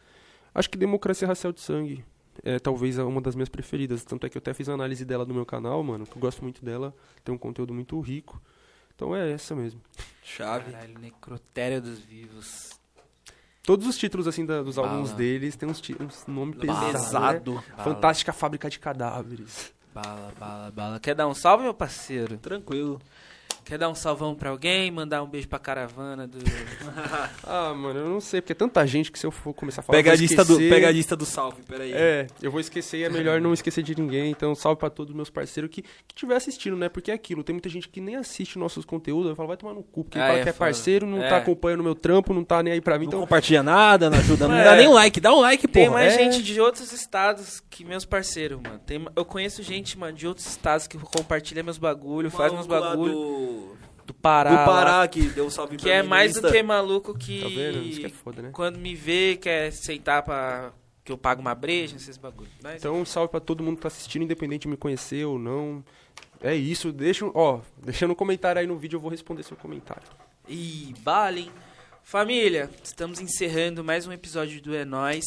Acho 0.55 0.69
que 0.69 0.77
Democracia 0.77 1.27
Racial 1.27 1.51
de 1.51 1.59
Sangue 1.59 2.05
é 2.43 2.59
talvez 2.59 2.97
uma 2.97 3.19
das 3.19 3.35
minhas 3.35 3.49
preferidas. 3.49 4.03
Tanto 4.03 4.25
é 4.25 4.29
que 4.29 4.37
eu 4.37 4.39
até 4.39 4.53
fiz 4.53 4.69
a 4.69 4.73
análise 4.73 5.03
dela 5.03 5.25
no 5.25 5.33
meu 5.33 5.45
canal, 5.45 5.83
mano. 5.83 6.05
Que 6.05 6.15
eu 6.15 6.21
gosto 6.21 6.41
muito 6.43 6.63
dela. 6.63 6.95
Tem 7.23 7.33
um 7.33 7.37
conteúdo 7.37 7.73
muito 7.73 7.99
rico. 7.99 8.41
Então 8.95 9.15
é 9.15 9.31
essa 9.31 9.55
mesmo. 9.55 9.81
Chave. 10.23 10.71
Caralho, 10.71 10.99
Necrotério 10.99 11.81
dos 11.81 11.99
Vivos. 11.99 12.71
Todos 13.63 13.87
os 13.87 13.97
títulos, 13.97 14.27
assim, 14.27 14.45
da- 14.45 14.61
dos 14.61 14.77
álbuns 14.77 15.09
Bala. 15.11 15.17
deles 15.17 15.55
tem 15.55 15.69
uns, 15.69 15.81
uns 15.99 16.25
Bala. 16.27 16.53
pesados. 16.55 16.91
Pesado. 16.91 17.53
Né? 17.53 17.61
Fantástica 17.83 18.33
Fábrica 18.33 18.69
de 18.69 18.77
Cadáveres. 18.77 19.73
Bala, 19.93 20.33
bala, 20.39 20.71
bala. 20.71 20.99
Quer 20.99 21.15
dar 21.15 21.27
um 21.27 21.33
salve, 21.33 21.63
meu 21.63 21.73
parceiro? 21.73 22.37
Tranquilo. 22.37 22.99
Quer 23.65 23.77
dar 23.77 23.87
um 23.89 23.95
salvão 23.95 24.35
pra 24.35 24.49
alguém? 24.49 24.91
Mandar 24.91 25.23
um 25.23 25.27
beijo 25.27 25.47
pra 25.47 25.57
caravana 25.57 26.27
do. 26.27 26.37
Ah, 27.45 27.73
mano, 27.73 27.99
eu 27.99 28.09
não 28.09 28.19
sei, 28.21 28.41
porque 28.41 28.51
é 28.53 28.55
tanta 28.55 28.85
gente 28.87 29.11
que 29.11 29.17
se 29.19 29.25
eu 29.25 29.31
for 29.31 29.53
começar 29.53 29.81
a 29.81 29.83
falar. 29.83 29.97
Pega 29.97 30.11
a, 30.11 30.13
eu 30.13 30.17
vou 30.17 30.21
lista 30.21 30.45
do, 30.45 30.53
esquecer. 30.53 30.69
pega 30.73 30.87
a 30.87 30.91
lista 30.91 31.15
do 31.15 31.25
salve, 31.25 31.61
peraí. 31.63 31.91
É, 31.93 32.27
eu 32.41 32.51
vou 32.51 32.59
esquecer 32.59 32.97
e 32.99 33.03
é 33.03 33.09
melhor 33.09 33.39
não 33.41 33.53
esquecer 33.53 33.83
de 33.83 33.95
ninguém. 33.99 34.31
Então, 34.31 34.53
salve 34.55 34.79
pra 34.79 34.89
todos 34.89 35.11
os 35.11 35.15
meus 35.15 35.29
parceiros 35.29 35.69
que, 35.71 35.81
que 35.81 36.15
tiver 36.15 36.35
assistindo, 36.35 36.75
né? 36.75 36.89
Porque 36.89 37.11
é 37.11 37.13
aquilo, 37.13 37.43
tem 37.43 37.53
muita 37.53 37.69
gente 37.69 37.87
que 37.89 37.99
nem 38.01 38.15
assiste 38.15 38.57
nossos 38.57 38.85
conteúdos. 38.85 39.29
Eu 39.29 39.35
falo, 39.35 39.47
vai 39.47 39.57
tomar 39.57 39.73
no 39.73 39.83
cu, 39.83 40.03
porque 40.03 40.17
Ah, 40.19 40.27
fala 40.27 40.39
é 40.39 40.43
que 40.43 40.49
é 40.49 40.53
parceiro, 40.53 41.05
não 41.05 41.21
É. 41.23 41.29
tá 41.29 41.37
acompanhando 41.37 41.83
meu 41.83 41.95
trampo, 41.95 42.33
não 42.33 42.43
tá 42.43 42.61
nem 42.63 42.73
aí 42.73 42.81
pra 42.81 42.97
mim. 42.97 43.05
Não 43.05 43.09
Então, 43.11 43.19
compartilha 43.21 43.61
nada, 43.63 44.09
não 44.09 44.17
ajuda, 44.17 44.47
não 44.47 44.55
É. 44.57 44.63
dá 44.63 44.75
nem 44.75 44.87
um 44.87 44.93
like. 44.93 45.19
Dá 45.19 45.33
um 45.33 45.39
like, 45.41 45.67
Tem 45.67 45.85
porra. 45.87 45.99
mais 45.99 46.13
É. 46.13 46.17
gente 46.23 46.41
de 46.43 46.59
outros 46.61 46.91
estados 46.91 47.61
que 47.69 47.83
meus 47.85 48.05
parceiros, 48.05 48.59
mano. 48.61 48.79
Tem, 48.85 49.05
eu 49.15 49.25
conheço 49.25 49.61
gente, 49.63 49.97
mano, 49.97 50.15
de 50.17 50.27
outros 50.27 50.45
estados 50.47 50.87
que 50.87 50.97
compartilha 50.97 51.61
meus 51.63 51.77
bagulho, 51.77 52.29
faz 52.31 52.51
meus 52.53 52.67
bagulho. 52.67 53.13
Do, 53.13 53.52
Do 54.05 54.13
Pará. 54.13 54.49
do 54.49 54.55
lá, 54.57 54.65
Pará, 54.65 55.07
que 55.07 55.21
deu 55.29 55.45
um 55.45 55.49
salve 55.49 55.77
que 55.77 55.83
pra 55.83 55.93
é 55.93 56.03
mais 56.03 56.33
do 56.33 56.51
que 56.51 56.61
maluco 56.61 57.17
que. 57.17 57.41
tá 57.41 57.47
vendo? 57.47 57.81
Isso 57.83 57.99
que 58.01 58.05
é 58.05 58.09
foda, 58.09 58.41
né? 58.41 58.49
Quando 58.51 58.77
me 58.77 58.93
vê, 58.95 59.37
quer 59.41 59.67
aceitar 59.67 60.21
pra. 60.23 60.73
Que 61.05 61.11
eu 61.11 61.17
pago 61.17 61.41
uma 61.41 61.53
breja, 61.53 61.95
esses 61.97 62.17
bagulho. 62.17 62.49
Mas, 62.61 62.79
Então, 62.79 62.99
um 62.99 63.05
salve 63.05 63.29
pra 63.29 63.39
todo 63.39 63.61
mundo 63.63 63.75
que 63.75 63.81
tá 63.81 63.89
assistindo, 63.89 64.23
independente 64.23 64.61
de 64.63 64.67
me 64.69 64.77
conhecer 64.77 65.25
ou 65.25 65.37
não. 65.37 65.83
É 66.41 66.55
isso, 66.55 66.91
deixa, 66.91 67.25
ó, 67.33 67.59
deixa 67.77 68.07
no 68.07 68.15
comentário 68.15 68.59
aí 68.59 68.67
no 68.67 68.77
vídeo, 68.77 68.97
eu 68.97 69.01
vou 69.01 69.11
responder 69.11 69.43
seu 69.43 69.55
comentário. 69.57 70.03
Ih, 70.47 70.93
balem. 70.99 71.49
Família, 72.03 72.69
estamos 72.83 73.19
encerrando 73.21 73.83
mais 73.83 74.05
um 74.05 74.11
episódio 74.11 74.61
do 74.61 74.75
É 74.75 74.83
Nós. 74.83 75.23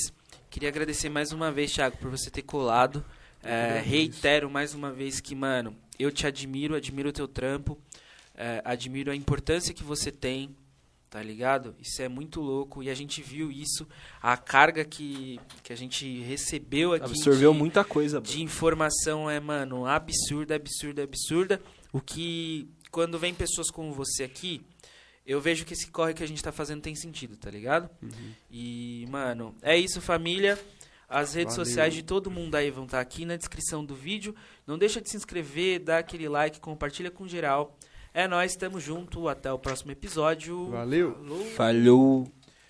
Queria 0.50 0.68
agradecer 0.68 1.08
mais 1.08 1.32
uma 1.32 1.50
vez, 1.50 1.72
Thiago, 1.72 1.96
por 1.96 2.10
você 2.10 2.30
ter 2.30 2.42
colado. 2.42 3.04
É, 3.42 3.82
reitero 3.84 4.50
mais 4.50 4.74
uma 4.74 4.90
vez 4.92 5.20
que, 5.20 5.34
mano, 5.34 5.74
eu 5.98 6.10
te 6.10 6.26
admiro, 6.26 6.74
admiro 6.74 7.08
o 7.08 7.12
teu 7.12 7.26
trampo, 7.28 7.78
é, 8.36 8.60
admiro 8.64 9.10
a 9.10 9.16
importância 9.16 9.72
que 9.74 9.82
você 9.82 10.12
tem, 10.12 10.54
tá 11.10 11.22
ligado? 11.22 11.74
Isso 11.80 12.02
é 12.02 12.08
muito 12.08 12.40
louco 12.40 12.82
e 12.82 12.90
a 12.90 12.94
gente 12.94 13.22
viu 13.22 13.50
isso, 13.50 13.86
a 14.20 14.36
carga 14.36 14.84
que, 14.84 15.40
que 15.62 15.72
a 15.72 15.76
gente 15.76 16.20
recebeu 16.22 16.92
aqui. 16.92 17.04
Absorveu 17.06 17.52
de- 17.52 17.58
muita 17.58 17.82
coisa. 17.84 18.20
de 18.20 18.42
informação 18.42 19.30
é, 19.30 19.40
mano, 19.40 19.86
absurda, 19.86 20.54
absurda, 20.54 21.02
absurda. 21.02 21.60
O 21.92 22.00
que, 22.00 22.68
quando 22.90 23.18
vem 23.18 23.32
pessoas 23.32 23.70
como 23.70 23.92
você 23.92 24.24
aqui, 24.24 24.60
eu 25.24 25.40
vejo 25.40 25.64
que 25.64 25.72
esse 25.72 25.90
corre 25.90 26.12
que 26.14 26.22
a 26.22 26.28
gente 26.28 26.42
tá 26.42 26.52
fazendo 26.52 26.82
tem 26.82 26.94
sentido, 26.94 27.36
tá 27.36 27.50
ligado? 27.50 27.88
E, 28.50 29.06
mano, 29.08 29.54
é 29.62 29.76
isso, 29.76 30.00
família. 30.00 30.58
As 31.08 31.34
redes 31.34 31.54
Valeu. 31.54 31.64
sociais 31.66 31.94
de 31.94 32.02
todo 32.02 32.30
mundo 32.30 32.56
aí 32.56 32.70
vão 32.70 32.84
estar 32.84 33.00
aqui 33.00 33.24
na 33.24 33.36
descrição 33.36 33.84
do 33.84 33.94
vídeo. 33.94 34.34
Não 34.66 34.76
deixa 34.76 35.00
de 35.00 35.08
se 35.08 35.16
inscrever, 35.16 35.78
dá 35.80 35.98
aquele 35.98 36.28
like, 36.28 36.58
compartilha 36.60 37.10
com 37.10 37.26
geral. 37.28 37.76
É 38.16 38.26
nóis, 38.26 38.56
tamo 38.56 38.80
junto. 38.80 39.28
Até 39.28 39.52
o 39.52 39.58
próximo 39.58 39.92
episódio. 39.92 40.70
Valeu! 40.70 41.12
Falou. 41.16 41.44
Falhou. 41.54 42.35